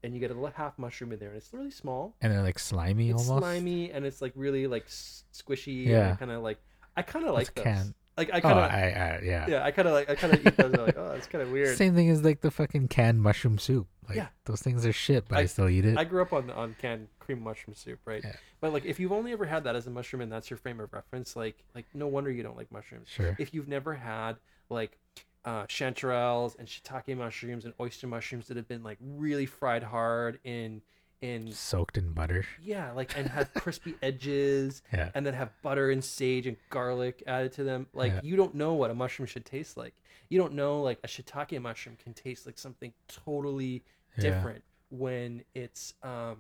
And 0.03 0.13
you 0.13 0.19
get 0.19 0.31
a 0.31 0.33
little 0.33 0.49
half 0.49 0.77
mushroom 0.77 1.13
in 1.13 1.19
there, 1.19 1.29
and 1.29 1.37
it's 1.37 1.53
really 1.53 1.71
small. 1.71 2.13
and 2.21 2.31
they're 2.33 2.41
like 2.41 2.59
slimy 2.59 3.09
It's 3.09 3.27
almost. 3.29 3.43
slimy 3.43 3.91
and 3.91 4.05
it's 4.05 4.21
like 4.21 4.33
really 4.35 4.67
like 4.67 4.85
squishy. 4.87 5.85
Yeah. 5.85 6.09
And 6.09 6.19
kind 6.19 6.31
of 6.31 6.43
like 6.43 6.57
I 6.97 7.01
kind 7.01 7.25
of 7.25 7.33
like 7.33 7.53
those. 7.53 7.63
canned. 7.63 7.93
Like 8.17 8.29
I 8.31 8.37
oh, 8.37 8.41
kind 8.41 8.59
of 8.59 8.65
I, 8.65 8.81
I 8.81 9.21
yeah. 9.23 9.45
yeah. 9.47 9.63
I 9.65 9.71
kind 9.71 9.87
of 9.87 9.93
like 9.93 10.09
I 10.09 10.15
kind 10.15 10.33
of 10.33 10.45
eat 10.45 10.55
those. 10.57 10.73
Like 10.73 10.97
oh, 10.97 11.13
it's 11.17 11.27
kind 11.27 11.41
of 11.41 11.51
weird. 11.51 11.77
Same 11.77 11.95
thing 11.95 12.09
as 12.09 12.21
like 12.23 12.41
the 12.41 12.51
fucking 12.51 12.89
canned 12.89 13.21
mushroom 13.21 13.57
soup. 13.57 13.87
Like 14.07 14.17
Yeah. 14.17 14.27
those 14.45 14.61
things 14.61 14.85
are 14.85 14.93
shit, 14.93 15.27
but 15.29 15.37
I, 15.37 15.41
I- 15.41 15.45
still 15.45 15.69
eat 15.69 15.85
it. 15.85 15.97
I 15.97 16.03
grew 16.03 16.21
up 16.21 16.33
on 16.33 16.49
on 16.51 16.75
canned 16.79 17.07
cream 17.19 17.41
mushroom 17.41 17.73
soup, 17.73 17.99
right? 18.05 18.21
Yeah. 18.23 18.35
But 18.59 18.73
like 18.73 18.85
if 18.85 18.99
you've 18.99 19.13
only 19.13 19.31
ever 19.31 19.45
had 19.45 19.63
that 19.63 19.75
as 19.75 19.87
a 19.87 19.89
mushroom 19.89 20.21
and 20.21 20.31
that's 20.31 20.49
your 20.49 20.57
frame 20.57 20.79
of 20.79 20.91
reference, 20.93 21.35
like 21.35 21.63
like 21.73 21.85
no 21.93 22.07
wonder 22.07 22.29
you 22.29 22.43
don't 22.43 22.57
like 22.57 22.71
mushrooms. 22.71 23.07
sure. 23.09 23.35
If 23.39 23.53
you've 23.53 23.67
never 23.69 23.93
had 23.95 24.33
like 24.69 24.99
uh, 25.45 25.63
chanterelles 25.65 26.57
and 26.57 26.67
shiitake 26.67 27.15
mushrooms 27.17 27.65
and 27.65 27.73
oyster 27.79 28.07
mushrooms 28.07 28.47
that 28.47 28.57
have 28.57 28.67
been 28.67 28.83
like 28.83 28.97
really 29.01 29.45
fried 29.45 29.83
hard 29.83 30.39
in 30.43 30.81
in 31.21 31.51
Soaked 31.51 31.97
in 31.97 32.11
butter. 32.13 32.45
yeah 32.61 32.91
like 32.91 33.17
and 33.17 33.27
have 33.29 33.53
crispy 33.55 33.95
edges 34.01 34.81
Yeah. 34.93 35.09
and 35.15 35.25
then 35.25 35.33
have 35.33 35.51
butter 35.61 35.89
and 35.91 36.03
sage 36.03 36.47
and 36.47 36.57
garlic 36.69 37.23
added 37.27 37.53
to 37.53 37.63
them 37.63 37.87
like 37.93 38.11
Yeah. 38.13 38.19
you 38.23 38.35
don't 38.35 38.55
know 38.55 38.73
what 38.73 38.91
a 38.91 38.93
mushroom 38.93 39.25
should 39.27 39.45
taste 39.45 39.77
like 39.77 39.93
you 40.29 40.37
don't 40.37 40.53
know 40.53 40.81
like 40.81 40.99
a 41.03 41.07
shiitake 41.07 41.61
mushroom 41.61 41.95
can 42.01 42.13
taste 42.13 42.45
like 42.45 42.57
something 42.57 42.93
totally 43.07 43.83
Yeah. 44.17 44.21
different 44.31 44.63
when 44.89 45.43
it's 45.55 45.93
um 46.03 46.37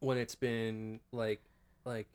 when 0.00 0.18
it's 0.18 0.34
been 0.34 1.00
like 1.12 1.40
like 1.86 2.08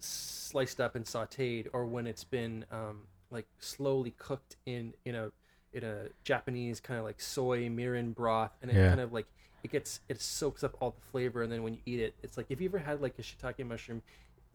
sliced 0.00 0.80
up 0.80 0.94
and 0.94 1.04
sautéed 1.04 1.66
or 1.72 1.84
when 1.86 2.06
it's 2.06 2.24
been 2.24 2.64
um 2.70 3.02
like 3.30 3.46
slowly 3.58 4.12
cooked 4.18 4.56
in 4.66 4.94
in 5.04 5.14
a 5.14 5.30
in 5.72 5.84
a 5.84 6.06
Japanese 6.24 6.80
kind 6.80 6.98
of 6.98 7.04
like 7.04 7.20
soy 7.20 7.68
mirin 7.68 8.14
broth 8.14 8.52
and 8.62 8.70
it 8.70 8.76
Yeah. 8.76 8.88
kind 8.88 9.00
of 9.00 9.12
like 9.12 9.26
it 9.62 9.70
gets 9.70 10.00
it 10.08 10.20
soaks 10.20 10.62
up 10.64 10.76
all 10.80 10.92
the 10.92 11.06
flavor 11.12 11.42
and 11.42 11.52
then 11.52 11.62
when 11.62 11.74
you 11.74 11.80
eat 11.84 12.00
it 12.00 12.14
it's 12.22 12.36
like 12.36 12.46
if 12.48 12.60
you 12.60 12.68
ever 12.68 12.78
had 12.78 13.00
like 13.02 13.18
a 13.18 13.22
shiitake 13.22 13.64
mushroom 13.66 14.02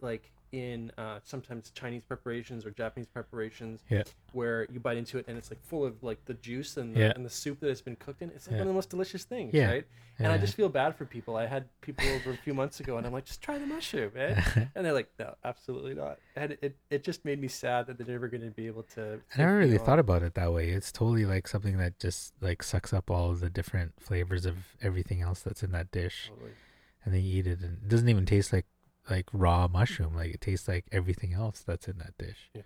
like 0.00 0.30
in 0.54 0.92
uh, 0.96 1.18
sometimes 1.24 1.70
Chinese 1.70 2.02
preparations 2.02 2.64
or 2.64 2.70
Japanese 2.70 3.06
preparations 3.08 3.82
Yeah. 3.90 4.04
where 4.32 4.66
you 4.70 4.78
bite 4.80 4.96
into 4.96 5.18
it 5.18 5.24
and 5.28 5.36
it's 5.36 5.50
like 5.50 5.62
full 5.62 5.84
of 5.84 6.02
like 6.02 6.24
the 6.26 6.34
juice 6.34 6.76
and 6.76 6.94
the, 6.94 7.00
Yeah. 7.00 7.12
and 7.16 7.24
the 7.24 7.30
soup 7.30 7.60
that 7.60 7.68
it's 7.70 7.80
been 7.80 7.96
cooked 7.96 8.22
in. 8.22 8.30
It's 8.30 8.46
like 8.46 8.52
Yeah. 8.52 8.58
one 8.60 8.68
of 8.68 8.72
the 8.74 8.74
most 8.74 8.90
delicious 8.90 9.24
things 9.24 9.52
right? 9.54 9.86
And 10.20 10.28
I 10.28 10.38
just 10.38 10.54
feel 10.54 10.68
bad 10.68 10.94
for 10.94 11.04
people. 11.04 11.36
I 11.36 11.46
had 11.46 11.64
people 11.80 12.06
over 12.08 12.30
a 12.30 12.36
few 12.36 12.54
months 12.54 12.78
ago 12.78 12.96
and 12.98 13.06
I'm 13.06 13.12
like 13.12 13.24
just 13.24 13.42
try 13.42 13.58
the 13.58 13.66
mushroom 13.66 14.12
man 14.14 14.42
and 14.74 14.84
they're 14.86 14.92
like 14.92 15.10
no 15.18 15.34
absolutely 15.44 15.94
not. 15.94 16.18
And 16.36 16.56
it, 16.62 16.76
it 16.90 17.02
just 17.04 17.24
made 17.24 17.40
me 17.40 17.48
sad 17.48 17.86
that 17.88 17.98
they're 17.98 18.06
never 18.06 18.28
going 18.28 18.42
to 18.42 18.50
be 18.50 18.66
able 18.68 18.84
to 18.94 19.20
I 19.34 19.38
never 19.38 19.58
really 19.58 19.78
thought 19.78 19.98
about 19.98 20.22
it 20.22 20.34
that 20.34 20.52
way. 20.52 20.70
It's 20.70 20.92
totally 20.92 21.24
like 21.26 21.48
something 21.48 21.76
that 21.78 21.98
just 21.98 22.32
like 22.40 22.62
sucks 22.62 22.92
up 22.92 23.10
all 23.10 23.30
of 23.30 23.40
the 23.40 23.50
different 23.50 23.92
flavors 24.00 24.46
of 24.46 24.56
everything 24.80 25.20
else 25.20 25.40
that's 25.40 25.62
in 25.62 25.72
that 25.72 25.90
dish, 25.90 26.30
and 27.04 27.12
then 27.12 27.22
you 27.22 27.38
eat 27.40 27.46
it, 27.46 27.60
and 27.60 27.78
it 27.82 27.88
doesn't 27.88 28.08
even 28.08 28.24
taste 28.26 28.52
like 28.52 28.66
like 29.10 29.26
raw 29.32 29.68
mushroom. 29.68 30.14
Like 30.14 30.34
it 30.34 30.40
tastes 30.40 30.68
like 30.68 30.86
everything 30.92 31.32
else 31.32 31.62
that's 31.66 31.88
in 31.88 31.98
that 31.98 32.16
dish. 32.18 32.50
Yeah. 32.54 32.62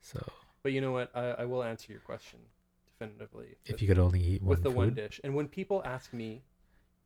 So 0.00 0.24
but 0.62 0.72
you 0.72 0.80
know 0.80 0.92
what 0.92 1.10
I, 1.14 1.30
I 1.30 1.44
will 1.44 1.62
answer 1.62 1.92
your 1.92 2.00
question 2.00 2.40
definitively 2.86 3.56
if 3.66 3.82
you 3.82 3.88
could 3.88 3.98
only 3.98 4.20
eat 4.20 4.42
one 4.42 4.50
with 4.50 4.62
the 4.62 4.70
food, 4.70 4.76
one 4.76 4.94
dish. 4.94 5.20
And 5.24 5.34
when 5.34 5.48
people 5.48 5.82
ask 5.84 6.12
me 6.12 6.42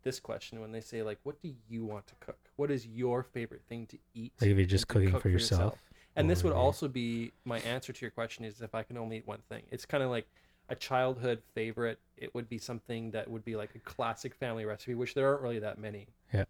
this 0.04 0.20
question, 0.20 0.60
when 0.60 0.72
they 0.72 0.80
say 0.80 1.02
like, 1.02 1.18
"What 1.24 1.40
do 1.42 1.52
you 1.68 1.84
want 1.84 2.06
to 2.06 2.14
cook? 2.20 2.38
What 2.56 2.70
is 2.70 2.86
your 2.86 3.22
favorite 3.22 3.62
thing 3.68 3.86
to 3.86 3.98
eat?" 4.14 4.32
like 4.40 4.50
if 4.50 4.56
you're 4.56 4.66
just 4.66 4.88
cooking 4.88 5.10
cook 5.10 5.22
for 5.22 5.28
yourself, 5.28 5.78
And 6.16 6.28
this 6.28 6.42
would 6.42 6.52
also 6.52 6.88
be 6.88 7.32
my 7.44 7.58
answer 7.60 7.92
to 7.92 8.00
your 8.00 8.10
question: 8.10 8.44
is 8.44 8.60
if 8.60 8.74
I 8.74 8.82
can 8.82 8.96
only 8.96 9.18
eat 9.18 9.26
one 9.26 9.42
thing. 9.48 9.62
It's 9.70 9.84
kind 9.84 10.02
of 10.02 10.10
like 10.10 10.28
a 10.68 10.74
childhood 10.74 11.42
favorite. 11.54 11.98
It 12.16 12.34
would 12.34 12.48
be 12.48 12.58
something 12.58 13.10
that 13.12 13.28
would 13.28 13.44
be 13.44 13.56
like 13.56 13.74
a 13.74 13.78
classic 13.80 14.34
family 14.34 14.64
recipe, 14.64 14.94
which 14.94 15.14
there 15.14 15.28
aren't 15.28 15.42
really 15.42 15.58
that 15.60 15.78
many. 15.78 16.08
Yeah. 16.32 16.44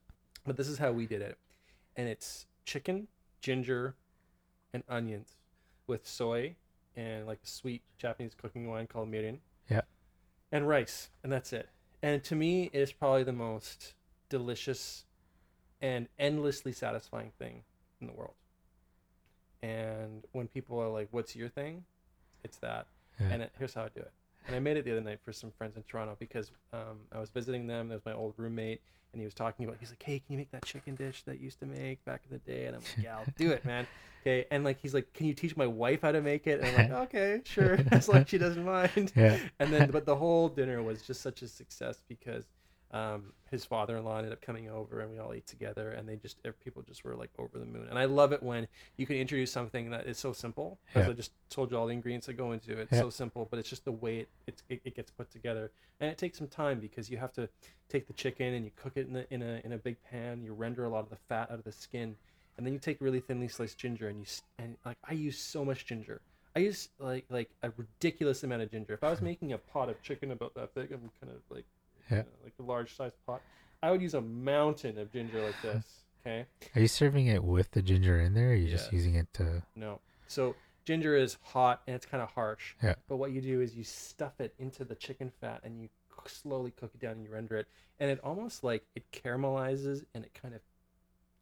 But 0.47 0.57
this 0.57 0.69
is 0.69 0.79
how 0.79 0.93
we 0.93 1.07
did 1.07 1.23
it, 1.23 1.39
and 1.99 2.09
it's 2.09 2.47
chicken, 2.65 3.09
ginger, 3.43 3.97
and 4.73 4.85
onions 4.89 5.37
with 5.87 6.07
soy 6.07 6.55
and 6.97 7.27
like 7.27 7.41
a 7.45 7.47
sweet 7.47 7.83
Japanese 7.99 8.35
cooking 8.35 8.69
wine 8.69 8.87
called 8.87 9.11
mirin. 9.11 9.39
Yeah. 9.69 9.83
And 10.53 10.67
rice, 10.67 11.11
and 11.23 11.31
that's 11.31 11.53
it. 11.53 11.69
And 12.03 12.23
to 12.25 12.37
me, 12.37 12.71
it 12.73 12.79
is 12.79 12.93
probably 12.93 13.25
the 13.25 13.33
most 13.33 13.95
delicious 14.29 15.05
and 15.83 16.09
endlessly 16.19 16.73
satisfying 16.73 17.33
thing 17.39 17.63
in 18.01 18.07
the 18.07 18.13
world. 18.13 18.35
And 19.63 20.25
when 20.33 20.47
people 20.47 20.79
are 20.79 20.89
like, 20.89 21.09
"What's 21.11 21.35
your 21.35 21.49
thing?" 21.49 21.85
It's 22.45 22.59
that. 22.59 22.87
Yeah. 23.21 23.29
And 23.31 23.43
it, 23.43 23.53
here's 23.59 23.75
how 23.75 23.83
I 23.83 23.89
do 23.89 24.01
it. 24.01 24.13
And 24.49 24.57
I 24.57 24.61
made 24.61 24.79
it 24.79 24.85
the 24.87 24.93
other 24.93 25.03
night 25.03 25.21
for 25.23 25.33
some 25.33 25.51
friends 25.51 25.77
in 25.77 25.83
Toronto 25.83 26.17
because 26.19 26.51
um, 26.73 27.01
I 27.13 27.21
was 27.21 27.29
visiting 27.29 27.67
them. 27.67 27.89
There 27.89 27.97
was 27.97 28.05
my 28.07 28.15
old 28.15 28.33
roommate, 28.39 28.81
and 29.13 29.21
he 29.21 29.27
was 29.27 29.35
talking 29.35 29.67
about. 29.67 29.77
He's 29.79 29.91
like, 29.91 30.03
"Hey, 30.03 30.21
can 30.21 30.33
you 30.33 30.39
make 30.39 30.51
that 30.53 30.65
chicken 30.65 30.95
dish 30.95 31.23
that 31.25 31.39
you 31.39 31.45
used 31.45 31.61
to 31.61 31.67
make 31.67 32.03
back 32.07 32.23
in 32.29 32.35
the 32.35 32.41
day?" 32.51 32.65
And 32.65 32.75
I'm 32.75 32.81
like, 32.83 33.05
"Yeah, 33.05 33.19
I'll 33.19 33.27
do 33.37 33.53
it, 33.53 33.65
man." 33.65 33.87
Okay. 34.27 34.47
And 34.51 34.65
like, 34.65 34.81
he's 34.81 34.95
like, 34.95 35.13
"Can 35.15 35.27
you 35.27 35.33
teach 35.33 35.57
my 35.57 35.69
wife 35.69 36.03
how 36.03 36.11
to 36.11 36.21
make 36.21 36.49
it?" 36.49 36.59
And 36.61 36.69
I'm 36.69 36.91
like, 36.91 36.91
"Okay, 37.15 37.41
sure, 37.45 37.79
as 37.93 38.09
long 38.09 38.23
as 38.23 38.29
she 38.29 38.37
doesn't 38.37 38.65
mind." 38.65 39.13
yeah, 39.15 39.39
and 39.61 39.73
then 39.73 39.93
but 39.93 40.07
the 40.07 40.17
whole 40.17 40.49
dinner 40.49 40.83
was 40.83 41.03
just 41.03 41.21
such 41.21 41.41
a 41.43 41.47
success 41.49 42.03
because 42.09 42.45
um, 42.93 43.33
his 43.51 43.65
father-in-law 43.65 44.17
ended 44.19 44.33
up 44.33 44.41
coming 44.41 44.69
over 44.71 45.01
and 45.01 45.11
we 45.11 45.19
all 45.19 45.33
ate 45.33 45.47
together 45.47 45.91
and 45.91 46.09
they 46.09 46.17
just 46.17 46.39
people 46.65 46.83
just 46.83 47.05
were 47.05 47.15
like 47.15 47.31
over 47.39 47.59
the 47.59 47.65
moon 47.67 47.87
and 47.91 47.99
i 47.99 48.05
love 48.07 48.33
it 48.33 48.43
when 48.43 48.67
you 48.97 49.07
can 49.07 49.17
introduce 49.17 49.53
something 49.53 49.91
that 49.91 50.07
is 50.07 50.19
so 50.19 50.33
simple 50.33 50.79
as 50.95 51.05
Yeah. 51.05 51.11
i 51.11 51.13
just 51.15 51.33
told 51.51 51.71
you 51.71 51.77
all 51.77 51.87
the 51.87 51.93
ingredients 51.93 52.27
that 52.29 52.35
go 52.35 52.53
into 52.53 52.73
it 52.73 52.79
it's 52.85 52.93
Yeah. 52.93 53.01
so 53.01 53.11
simple 53.11 53.47
but 53.51 53.59
it's 53.59 53.69
just 53.69 53.85
the 53.85 53.93
way 53.93 54.21
it, 54.21 54.29
it, 54.47 54.63
it, 54.69 54.81
it 54.87 54.97
gets 54.97 55.11
put 55.11 55.31
together 55.31 55.71
and 56.01 56.11
it 56.11 56.17
takes 56.19 56.39
some 56.39 56.49
time 56.49 56.81
because 56.81 57.11
you 57.11 57.19
have 57.19 57.33
to 57.35 57.49
take 57.89 58.07
the 58.07 58.13
chicken 58.15 58.55
and 58.55 58.65
you 58.65 58.71
cook 58.77 58.93
it 58.97 59.07
in 59.09 59.17
a, 59.17 59.27
in 59.31 59.43
a 59.43 59.61
in 59.65 59.73
a 59.73 59.79
big 59.79 59.97
pan 60.11 60.43
you 60.43 60.53
render 60.55 60.85
a 60.85 60.89
lot 60.89 61.01
of 61.01 61.11
the 61.11 61.17
fat 61.29 61.51
out 61.51 61.59
of 61.59 61.65
the 61.65 61.73
skin 61.73 62.17
and 62.57 62.67
then 62.67 62.73
you 62.73 62.79
take 62.79 63.01
really 63.01 63.21
thinly 63.21 63.49
sliced 63.49 63.77
ginger 63.79 64.09
and 64.09 64.19
you 64.19 64.27
and 64.59 64.77
like 64.87 64.97
i 65.09 65.13
use 65.13 65.39
so 65.39 65.65
much 65.65 65.85
ginger 65.87 66.21
I 66.57 66.61
use 66.61 66.89
like 66.99 67.25
like 67.31 67.51
a 67.63 67.71
ridiculous 67.77 68.43
amount 68.43 68.63
of 68.63 68.71
ginger. 68.73 68.95
If 68.95 69.05
I 69.05 69.11
was 69.11 69.21
making 69.31 69.53
a 69.53 69.59
pot 69.59 69.89
of 69.91 70.03
chicken 70.03 70.33
about 70.33 70.55
that 70.55 70.75
big, 70.75 70.91
I'm 70.91 71.11
kind 71.21 71.33
of 71.33 71.41
like 71.55 71.67
Yeah. 72.11 72.21
Uh, 72.21 72.23
like 72.45 72.55
a 72.59 72.63
large 72.63 72.97
sized 72.97 73.17
pot. 73.27 73.43
I 73.83 73.91
would 73.91 74.03
use 74.03 74.15
a 74.15 74.21
mountain 74.21 74.99
of 74.99 75.13
ginger 75.13 75.43
like 75.43 75.61
this. 75.63 75.85
Okay. 76.27 76.47
Are 76.75 76.81
you 76.81 76.89
serving 76.89 77.27
it 77.27 77.45
with 77.45 77.71
the 77.71 77.83
ginger 77.83 78.21
in 78.21 78.35
there? 78.35 78.49
Or 78.49 78.53
are 78.53 78.55
you 78.55 78.69
just 78.69 78.93
using 78.93 79.15
it 79.15 79.33
to? 79.35 79.63
No. 79.77 80.01
So 80.27 80.57
ginger 80.85 81.15
is 81.15 81.39
hot 81.43 81.83
and 81.87 81.95
it's 81.95 82.07
kind 82.07 82.23
of 82.23 82.31
harsh. 82.31 82.75
Yeah. 82.83 82.95
But 83.09 83.17
what 83.17 83.31
you 83.31 83.41
do 83.41 83.61
is 83.61 83.75
you 83.77 83.85
stuff 83.85 84.41
it 84.41 84.55
into 84.59 84.85
the 84.85 84.95
chicken 84.95 85.31
fat 85.41 85.61
and 85.63 85.81
you 85.81 85.89
slowly 86.27 86.71
cook 86.73 86.91
it 86.95 87.01
down 87.01 87.13
and 87.13 87.23
you 87.23 87.31
render 87.31 87.57
it, 87.57 87.67
and 88.01 88.11
it 88.11 88.21
almost 88.23 88.65
like 88.65 88.85
it 88.95 89.05
caramelizes 89.13 90.05
and 90.15 90.25
it 90.25 90.33
kind 90.35 90.55
of 90.55 90.61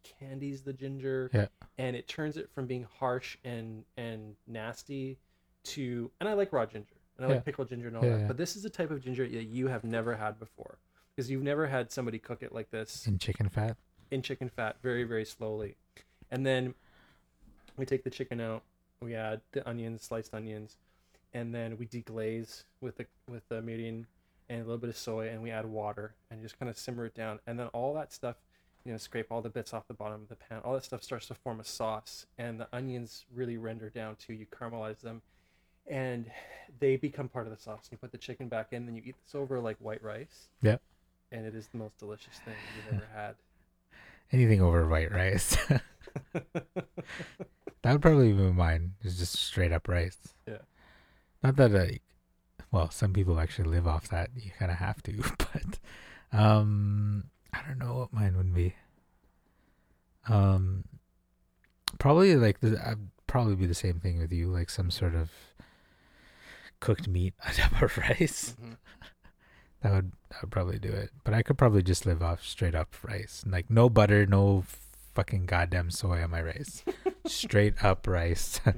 candies 0.02 0.62
the 0.62 0.72
ginger. 0.72 1.30
Yeah. 1.32 1.46
And 1.78 1.96
it 1.96 2.08
turns 2.08 2.36
it 2.36 2.50
from 2.50 2.66
being 2.66 2.86
harsh 2.98 3.36
and 3.44 3.84
and 3.96 4.36
nasty 4.46 5.18
to 5.64 6.10
and 6.20 6.28
I 6.28 6.34
like 6.34 6.52
raw 6.52 6.66
ginger 6.66 6.95
and 7.16 7.26
I 7.26 7.28
Yeah. 7.28 7.34
like 7.36 7.44
pickled 7.44 7.68
ginger 7.68 7.88
and 7.88 7.96
all 7.96 8.04
Yeah, 8.04 8.16
that. 8.18 8.28
But 8.28 8.36
this 8.36 8.56
is 8.56 8.62
the 8.62 8.70
type 8.70 8.90
of 8.90 9.02
ginger 9.02 9.26
that 9.28 9.44
you 9.44 9.68
have 9.68 9.84
never 9.84 10.16
had 10.16 10.38
before. 10.38 10.78
Because 11.14 11.30
you've 11.30 11.42
never 11.42 11.66
had 11.66 11.90
somebody 11.90 12.18
cook 12.18 12.42
it 12.42 12.52
like 12.52 12.70
this. 12.70 13.06
In 13.06 13.18
chicken 13.18 13.48
fat? 13.48 13.76
in 14.12 14.22
chicken 14.22 14.48
fat 14.48 14.76
very 14.82 15.02
very 15.02 15.24
slowly. 15.24 15.74
And 16.30 16.46
then 16.46 16.74
we 17.76 17.84
take 17.84 18.04
the 18.04 18.10
chicken 18.10 18.40
out 18.40 18.62
we 19.02 19.14
add 19.14 19.40
the 19.52 19.68
onions 19.68 20.02
sliced 20.02 20.32
onions 20.32 20.76
and 21.34 21.54
then 21.54 21.76
we 21.76 21.86
deglaze 21.86 22.64
with 22.80 22.96
the 22.96 23.06
with 23.28 23.46
the 23.48 23.60
mirin 23.60 24.04
and 24.48 24.60
a 24.60 24.64
little 24.64 24.78
bit 24.78 24.88
of 24.90 24.96
soy 24.96 25.28
and 25.28 25.42
we 25.42 25.50
add 25.50 25.66
water 25.66 26.14
and 26.30 26.40
just 26.40 26.58
kind 26.58 26.70
of 26.70 26.78
simmer 26.78 27.04
it 27.06 27.14
down. 27.14 27.40
And 27.46 27.58
then 27.58 27.66
all 27.68 27.92
that 27.94 28.12
stuff 28.12 28.36
you 28.84 28.92
know 28.92 28.98
scrape 28.98 29.26
all 29.32 29.42
the 29.42 29.50
bits 29.50 29.74
off 29.74 29.88
the 29.88 29.94
bottom 29.94 30.22
of 30.22 30.28
the 30.28 30.36
pan. 30.36 30.60
All 30.64 30.74
that 30.74 30.84
stuff 30.84 31.02
starts 31.02 31.26
to 31.26 31.34
form 31.34 31.58
a 31.58 31.64
sauce 31.64 32.26
and 32.38 32.60
the 32.60 32.68
onions 32.72 33.24
really 33.34 33.56
render 33.58 33.90
down 33.90 34.14
too. 34.16 34.34
You 34.34 34.46
caramelize 34.46 35.00
them 35.00 35.22
and 35.88 36.30
they 36.78 36.96
become 36.96 37.28
part 37.28 37.46
of 37.46 37.56
the 37.56 37.62
sauce 37.62 37.88
you 37.90 37.96
put 37.98 38.12
the 38.12 38.18
chicken 38.18 38.48
back 38.48 38.68
in 38.72 38.86
then 38.86 38.94
you 38.94 39.02
eat 39.04 39.14
this 39.24 39.34
over 39.34 39.60
like 39.60 39.76
white 39.78 40.02
rice 40.02 40.48
Yep. 40.62 40.80
and 41.32 41.46
it 41.46 41.54
is 41.54 41.68
the 41.68 41.78
most 41.78 41.96
delicious 41.98 42.34
thing 42.44 42.54
you've 42.76 42.94
ever 42.96 43.08
had 43.14 43.34
Anything 44.32 44.60
over 44.60 44.88
white 44.88 45.12
rice. 45.12 45.56
that 46.32 46.52
would 47.84 48.02
probably 48.02 48.32
be 48.32 48.42
mine. 48.50 48.94
Is 49.04 49.18
just 49.20 49.36
straight 49.36 49.70
up 49.70 49.86
rice. 49.86 50.34
Yeah. 50.48 50.58
Not 51.44 51.54
that 51.54 51.70
like, 51.70 52.02
well, 52.72 52.90
some 52.90 53.12
people 53.12 53.38
actually 53.38 53.68
live 53.68 53.86
off 53.86 54.08
that. 54.08 54.30
You 54.34 54.50
kind 54.58 54.72
of 54.72 54.78
have 54.78 55.00
to, 55.04 55.12
but 55.38 55.78
um, 56.36 57.30
I 57.52 57.60
don't 57.68 57.78
know 57.78 57.94
what 57.98 58.12
mine 58.12 58.36
would 58.36 58.52
be. 58.52 58.74
Um, 60.28 60.84
probably 62.00 62.34
like 62.36 62.58
the, 62.60 62.80
I'd 62.84 62.98
probably 63.28 63.54
be 63.54 63.66
the 63.66 63.74
same 63.74 64.00
thing 64.00 64.18
with 64.18 64.32
you, 64.32 64.48
like 64.48 64.70
some 64.70 64.90
sort 64.90 65.14
of 65.14 65.30
cooked 66.80 67.08
meat 67.08 67.34
on 67.46 67.52
top 67.54 67.82
of 67.82 67.96
rice. 67.98 68.56
Mhm. 68.62 68.76
That 69.82 69.92
would 69.92 70.12
that 70.30 70.42
would 70.42 70.50
probably 70.50 70.78
do 70.78 70.88
it. 70.88 71.10
But 71.22 71.34
I 71.34 71.42
could 71.42 71.58
probably 71.58 71.82
just 71.82 72.06
live 72.06 72.22
off 72.22 72.42
straight 72.44 72.74
up 72.74 72.94
rice. 73.04 73.44
Like 73.46 73.70
no 73.70 73.88
butter, 73.90 74.26
no 74.26 74.64
fucking 75.14 75.46
goddamn 75.46 75.90
soy 75.90 76.22
on 76.24 76.30
my 76.30 76.42
rice. 76.42 76.82
straight 77.26 77.84
up 77.84 78.06
rice. 78.08 78.58
Yeah. 78.66 78.72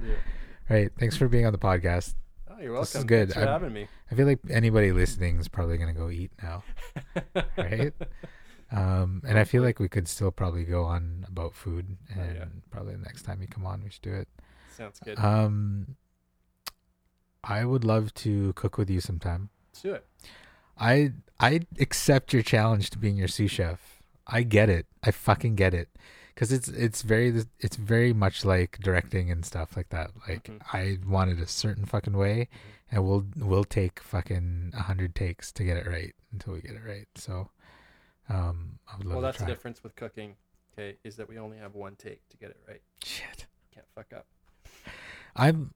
right. 0.69 0.91
Thanks 0.99 1.15
for 1.15 1.27
being 1.29 1.45
on 1.45 1.53
the 1.53 1.57
podcast. 1.57 2.15
Oh, 2.51 2.59
you're 2.61 2.73
welcome. 2.73 2.81
This 2.81 2.95
is 2.95 3.03
good. 3.05 3.29
Thanks 3.31 3.43
for 3.45 3.49
having 3.49 3.73
me. 3.73 3.87
I 4.11 4.15
feel 4.15 4.27
like 4.27 4.39
anybody 4.49 4.91
listening 4.91 5.39
is 5.39 5.47
probably 5.47 5.77
gonna 5.77 5.93
go 5.93 6.09
eat 6.09 6.31
now. 6.43 6.63
Right? 7.57 7.93
Um 8.71 9.23
and 9.25 9.39
I 9.39 9.45
feel 9.45 9.63
like 9.63 9.79
we 9.79 9.89
could 9.89 10.07
still 10.07 10.31
probably 10.31 10.65
go 10.65 10.83
on 10.83 11.25
about 11.27 11.55
food 11.55 11.97
Oh, 12.15 12.21
and 12.21 12.35
yeah. 12.35 12.45
probably 12.69 12.93
the 12.95 13.01
next 13.01 13.23
time 13.23 13.41
you 13.41 13.47
come 13.47 13.65
on 13.65 13.83
we 13.83 13.89
should 13.89 14.01
do 14.03 14.13
it. 14.13 14.27
Sounds 14.75 14.99
good. 14.99 15.17
Um 15.17 15.95
I 17.43 17.65
would 17.65 17.83
love 17.83 18.13
to 18.15 18.53
cook 18.53 18.77
with 18.77 18.89
you 18.89 18.99
sometime. 19.01 19.49
Let's 19.71 19.81
do 19.81 19.93
it. 19.93 20.05
I 20.77 21.13
I 21.39 21.61
accept 21.79 22.33
your 22.33 22.43
challenge 22.43 22.89
to 22.91 22.97
being 22.97 23.17
your 23.17 23.27
sous 23.27 23.51
chef. 23.51 24.01
I 24.27 24.43
get 24.43 24.69
it. 24.69 24.85
I 25.03 25.11
fucking 25.11 25.55
get 25.55 25.73
it. 25.73 25.89
Cuz 26.35 26.51
it's 26.51 26.67
it's 26.69 27.01
very 27.01 27.43
it's 27.59 27.75
very 27.75 28.13
much 28.13 28.45
like 28.45 28.77
directing 28.79 29.31
and 29.31 29.45
stuff 29.45 29.75
like 29.75 29.89
that. 29.89 30.11
Like 30.27 30.45
Mhm. 30.45 30.61
I 30.73 30.99
wanted 31.05 31.39
it 31.39 31.43
a 31.43 31.47
certain 31.47 31.85
fucking 31.85 32.13
way 32.13 32.47
and 32.91 33.05
we'll 33.05 33.25
we'll 33.35 33.65
take 33.65 33.99
fucking 33.99 34.71
100 34.73 35.15
takes 35.15 35.51
to 35.53 35.63
get 35.63 35.77
it 35.77 35.87
right 35.87 36.15
until 36.31 36.53
we 36.53 36.61
get 36.61 36.71
it 36.75 36.83
right. 36.85 37.07
So 37.15 37.49
um 38.29 38.79
I 38.87 38.97
would 38.97 39.05
love 39.07 39.15
Well, 39.15 39.21
that's 39.21 39.39
the 39.39 39.45
difference 39.45 39.83
with 39.83 39.95
cooking. 39.95 40.35
Okay, 40.73 40.97
is 41.03 41.15
that 41.17 41.27
we 41.27 41.37
only 41.37 41.57
have 41.57 41.75
one 41.75 41.95
take 41.95 42.27
to 42.29 42.37
get 42.37 42.51
it 42.51 42.61
right. 42.67 42.81
Shit. 43.03 43.47
Can't 43.73 43.87
fuck 43.93 44.13
up. 44.13 44.27
I'm 45.35 45.73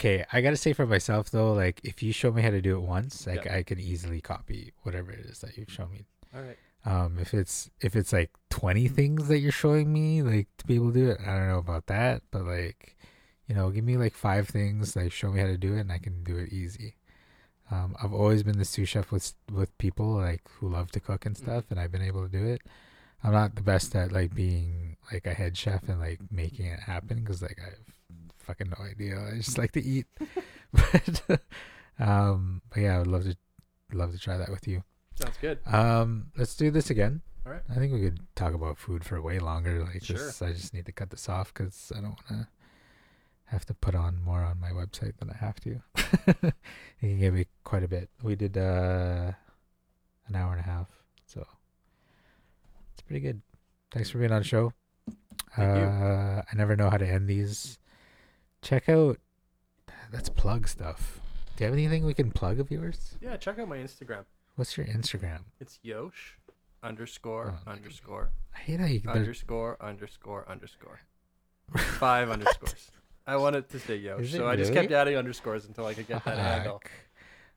okay. 0.00 0.24
I 0.32 0.40
gotta 0.40 0.56
say 0.56 0.72
for 0.72 0.86
myself 0.86 1.30
though, 1.30 1.52
like 1.52 1.80
if 1.84 2.02
you 2.02 2.12
show 2.12 2.32
me 2.32 2.42
how 2.42 2.50
to 2.50 2.60
do 2.60 2.76
it 2.76 2.82
once, 2.82 3.26
like. 3.26 3.46
I 3.50 3.62
can 3.62 3.78
easily 3.78 4.20
copy 4.20 4.72
whatever 4.82 5.10
it 5.10 5.20
is 5.20 5.40
that 5.40 5.56
you've 5.56 5.70
shown 5.70 5.92
me. 5.92 6.06
All 6.34 6.42
right. 6.42 6.56
Um, 6.84 7.18
if 7.20 7.34
it's 7.34 7.70
if 7.80 7.94
it's 7.94 8.12
like 8.12 8.30
twenty 8.48 8.88
things 8.88 9.28
that 9.28 9.38
you're 9.38 9.52
showing 9.52 9.92
me, 9.92 10.22
like 10.22 10.48
to 10.58 10.66
be 10.66 10.76
able 10.76 10.92
to 10.92 10.98
do 10.98 11.10
it, 11.10 11.18
I 11.20 11.36
don't 11.36 11.48
know 11.48 11.58
about 11.58 11.86
that, 11.86 12.22
but 12.30 12.44
like, 12.44 12.96
you 13.46 13.54
know, 13.54 13.70
give 13.70 13.84
me 13.84 13.98
like 13.98 14.14
five 14.14 14.48
things, 14.48 14.96
like 14.96 15.12
show 15.12 15.30
me 15.30 15.40
how 15.40 15.46
to 15.46 15.58
do 15.58 15.74
it, 15.74 15.80
and 15.80 15.92
I 15.92 15.98
can 15.98 16.24
do 16.24 16.38
it 16.38 16.52
easy. 16.52 16.96
Um, 17.70 17.94
I've 18.02 18.14
always 18.14 18.42
been 18.42 18.58
the 18.58 18.64
sous 18.64 18.88
chef 18.88 19.12
with 19.12 19.34
with 19.52 19.76
people 19.78 20.14
like 20.14 20.42
who 20.58 20.70
love 20.70 20.90
to 20.92 21.00
cook 21.00 21.26
and 21.26 21.36
stuff, 21.36 21.64
and 21.70 21.78
I've 21.78 21.92
been 21.92 22.02
able 22.02 22.26
to 22.26 22.38
do 22.38 22.46
it. 22.46 22.62
I'm 23.22 23.32
not 23.32 23.56
the 23.56 23.62
best 23.62 23.94
at 23.94 24.12
like 24.12 24.34
being 24.34 24.96
like 25.12 25.26
a 25.26 25.34
head 25.34 25.58
chef 25.58 25.86
and 25.88 26.00
like 26.00 26.20
making 26.30 26.66
it 26.66 26.80
happen 26.80 27.20
because 27.20 27.42
like 27.42 27.58
I 27.60 27.70
have 27.70 27.94
fucking 28.50 28.70
no 28.76 28.84
idea. 28.84 29.16
I 29.32 29.36
just 29.36 29.58
like 29.58 29.70
to 29.72 29.82
eat, 29.82 30.06
but 30.72 31.40
um, 32.00 32.62
but 32.70 32.80
yeah, 32.80 32.96
I 32.96 32.98
would 32.98 33.06
love 33.06 33.24
to 33.24 33.36
love 33.92 34.12
to 34.12 34.18
try 34.18 34.36
that 34.36 34.50
with 34.50 34.66
you. 34.66 34.82
Sounds 35.14 35.36
good. 35.40 35.58
Um, 35.66 36.28
let's 36.36 36.56
do 36.56 36.70
this 36.70 36.90
again. 36.90 37.20
All 37.46 37.52
right. 37.52 37.62
I 37.70 37.74
think 37.74 37.92
we 37.92 38.00
could 38.00 38.20
talk 38.34 38.54
about 38.54 38.76
food 38.78 39.04
for 39.04 39.20
way 39.22 39.38
longer. 39.38 39.84
Like 39.84 40.02
Sure. 40.02 40.16
this, 40.16 40.42
I 40.42 40.52
just 40.52 40.74
need 40.74 40.86
to 40.86 40.92
cut 40.92 41.10
this 41.10 41.28
off 41.28 41.52
because 41.54 41.92
I 41.96 42.00
don't 42.00 42.16
want 42.18 42.28
to 42.28 42.48
have 43.46 43.64
to 43.66 43.74
put 43.74 43.94
on 43.94 44.22
more 44.22 44.42
on 44.42 44.58
my 44.60 44.70
website 44.70 45.16
than 45.18 45.30
I 45.30 45.36
have 45.36 45.60
to. 45.60 45.80
it 45.96 46.54
can 47.00 47.18
give 47.18 47.34
me 47.34 47.46
quite 47.64 47.82
a 47.84 47.88
bit. 47.88 48.08
We 48.22 48.34
did 48.36 48.56
uh, 48.56 49.32
an 50.28 50.34
hour 50.36 50.52
and 50.52 50.60
a 50.60 50.64
half, 50.64 50.88
so 51.26 51.46
it's 52.92 53.02
pretty 53.02 53.20
good. 53.20 53.42
Thanks 53.90 54.10
for 54.10 54.18
being 54.18 54.32
on 54.32 54.40
the 54.42 54.48
show. 54.48 54.72
Thank 55.56 55.76
you. 55.78 55.82
uh, 55.84 56.42
I 56.50 56.56
never 56.56 56.76
know 56.76 56.88
how 56.90 56.96
to 56.98 57.06
end 57.08 57.26
these. 57.28 57.78
Check 58.62 58.88
out. 58.88 59.18
Let's 60.12 60.28
plug 60.28 60.68
stuff. 60.68 61.20
Do 61.56 61.64
you 61.64 61.66
have 61.70 61.74
anything 61.78 62.04
we 62.04 62.14
can 62.14 62.30
plug 62.30 62.58
of 62.60 62.70
yours? 62.70 63.16
Yeah, 63.20 63.36
check 63.36 63.58
out 63.58 63.68
my 63.68 63.78
Instagram. 63.78 64.24
What's 64.56 64.76
your 64.76 64.86
Instagram? 64.86 65.40
It's 65.60 65.78
Yosh 65.82 66.36
underscore 66.82 67.54
Oh, 67.66 67.70
underscore 67.70 68.30
I 68.54 68.58
hate 68.60 68.80
how 68.80 68.86
you. 68.86 69.02
underscore 69.06 69.76
underscore 69.80 70.48
underscore. 70.48 71.00
Five 71.98 72.30
underscores. 72.34 72.90
I 73.26 73.36
wanted 73.36 73.68
to 73.68 73.78
say 73.78 73.96
Yosh, 73.96 74.32
so 74.32 74.48
I 74.48 74.56
just 74.56 74.72
kept 74.72 74.90
adding 74.90 75.16
underscores 75.16 75.66
until 75.66 75.86
I 75.86 75.94
could 75.94 76.08
get 76.08 76.24
that 76.24 76.38
handle. 76.38 76.82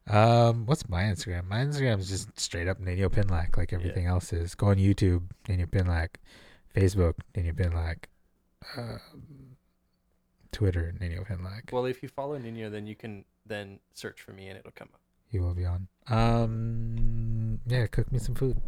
Um, 0.07 0.65
what's 0.65 0.87
my 0.89 1.03
Instagram? 1.03 1.47
My 1.47 1.59
Instagram 1.63 1.99
is 1.99 2.09
just 2.09 2.37
straight 2.39 2.67
up 2.67 2.79
Nanyo 2.79 3.09
Pinlack, 3.09 3.55
like 3.57 3.71
everything 3.73 4.05
else 4.05 4.33
is. 4.33 4.53
Go 4.53 4.67
on 4.67 4.75
YouTube, 4.75 5.23
Nanyo 5.47 5.65
Pinlack, 5.67 6.15
Facebook, 6.75 7.13
Nanyo 7.33 7.53
Pinlack, 7.55 8.05
um, 8.77 8.99
Twitter, 10.53 10.93
Nanyo 10.99 11.27
Pinlack. 11.27 11.71
Well, 11.73 11.85
if 11.85 12.01
you 12.01 12.09
follow 12.09 12.37
Nino, 12.37 12.69
then 12.69 12.87
you 12.87 12.95
can 12.95 13.25
then 13.45 13.79
search 13.93 14.21
for 14.21 14.31
me 14.31 14.47
and 14.47 14.57
it'll 14.57 14.71
come 14.71 14.89
up. 14.93 15.01
He 15.27 15.39
will 15.39 15.53
be 15.53 15.65
on. 15.65 15.87
Um, 16.07 17.59
yeah, 17.65 17.87
cook 17.87 18.11
me 18.11 18.19
some 18.19 18.35
food. 18.35 18.61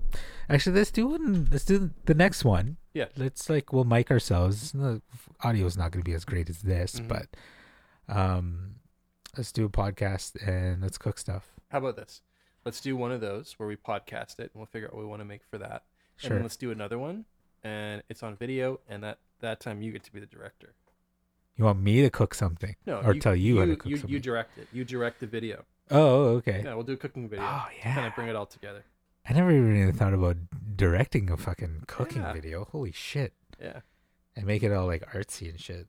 Actually, 0.49 0.77
let's 0.77 0.91
do 0.91 1.07
one. 1.07 1.47
Let's 1.51 1.65
do 1.65 1.91
the 2.05 2.13
next 2.13 2.43
one. 2.43 2.77
Yeah. 2.93 3.05
Let's 3.15 3.49
like 3.49 3.71
we'll 3.71 3.83
mic 3.83 4.09
ourselves. 4.11 4.71
The 4.71 5.01
audio 5.43 5.65
is 5.65 5.77
not 5.77 5.91
going 5.91 6.03
to 6.03 6.09
be 6.09 6.15
as 6.15 6.25
great 6.25 6.49
as 6.49 6.61
this, 6.63 6.99
Mhm. 6.99 7.07
but 7.07 7.27
um, 8.07 8.75
let's 9.37 9.51
do 9.51 9.65
a 9.65 9.69
podcast 9.69 10.35
and 10.47 10.81
let's 10.81 10.97
cook 10.97 11.17
stuff. 11.17 11.51
How 11.69 11.79
about 11.79 11.95
this? 11.97 12.21
Let's 12.63 12.81
do 12.81 12.95
one 12.97 13.11
of 13.11 13.21
those 13.21 13.53
where 13.59 13.67
we 13.67 13.75
podcast 13.75 14.39
it 14.39 14.51
and 14.51 14.55
we'll 14.55 14.65
figure 14.65 14.87
out 14.87 14.95
what 14.95 15.01
we 15.03 15.07
want 15.09 15.21
to 15.21 15.25
make 15.25 15.43
for 15.43 15.57
that. 15.59 15.83
And 16.15 16.21
Sure. 16.21 16.29
then 16.31 16.41
let's 16.43 16.55
do 16.57 16.71
another 16.71 16.97
one 16.97 17.25
and 17.63 18.01
it's 18.09 18.23
on 18.23 18.35
video 18.35 18.79
and 18.87 19.03
that 19.03 19.19
that 19.41 19.59
time 19.59 19.81
you 19.81 19.91
get 19.91 20.03
to 20.05 20.13
be 20.13 20.19
the 20.19 20.25
director. 20.25 20.73
You 21.57 21.63
want 21.65 21.79
me 21.81 22.01
to 22.01 22.09
cook 22.09 22.33
something? 22.33 22.75
No, 22.85 22.97
Or 23.01 23.13
tell 23.13 23.35
you 23.35 23.59
how 23.59 23.65
to 23.65 23.75
cook 23.75 23.89
you, 23.89 23.97
something. 23.97 24.13
you 24.13 24.19
direct 24.19 24.57
it. 24.57 24.67
You 24.73 24.83
direct 24.83 25.19
the 25.21 25.27
video. 25.27 25.63
Oh, 25.91 26.25
okay. 26.37 26.61
Yeah, 26.65 26.73
we'll 26.75 26.83
do 26.83 26.93
a 26.93 26.97
cooking 26.97 27.29
video. 27.29 27.45
Oh 27.45 27.65
yeah. 27.77 27.93
Kind 27.95 28.07
of 28.07 28.15
bring 28.15 28.27
it 28.27 28.35
all 28.35 28.45
together. 28.45 28.83
I 29.27 29.33
never 29.33 29.51
even 29.51 29.93
thought 29.93 30.13
about 30.13 30.37
directing 30.75 31.29
a 31.31 31.37
fucking 31.37 31.83
cooking 31.87 32.21
Yeah. 32.21 32.33
video. 32.33 32.65
Holy 32.65 32.91
shit. 32.91 33.33
Yeah. 33.61 33.79
And 34.35 34.45
make 34.45 34.63
it 34.63 34.71
all 34.73 34.85
like 34.87 35.03
artsy 35.13 35.49
and 35.49 35.59
shit. 35.59 35.87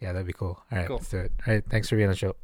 Yeah, 0.00 0.12
that'd 0.12 0.26
be 0.26 0.32
cool. 0.32 0.62
All 0.72 0.78
right, 0.78 0.86
Cool. 0.86 0.96
let's 0.96 1.10
do 1.10 1.18
it. 1.18 1.32
All 1.46 1.54
right, 1.54 1.64
thanks 1.68 1.88
for 1.88 1.96
being 1.96 2.08
on 2.08 2.12
the 2.12 2.16
show. 2.16 2.36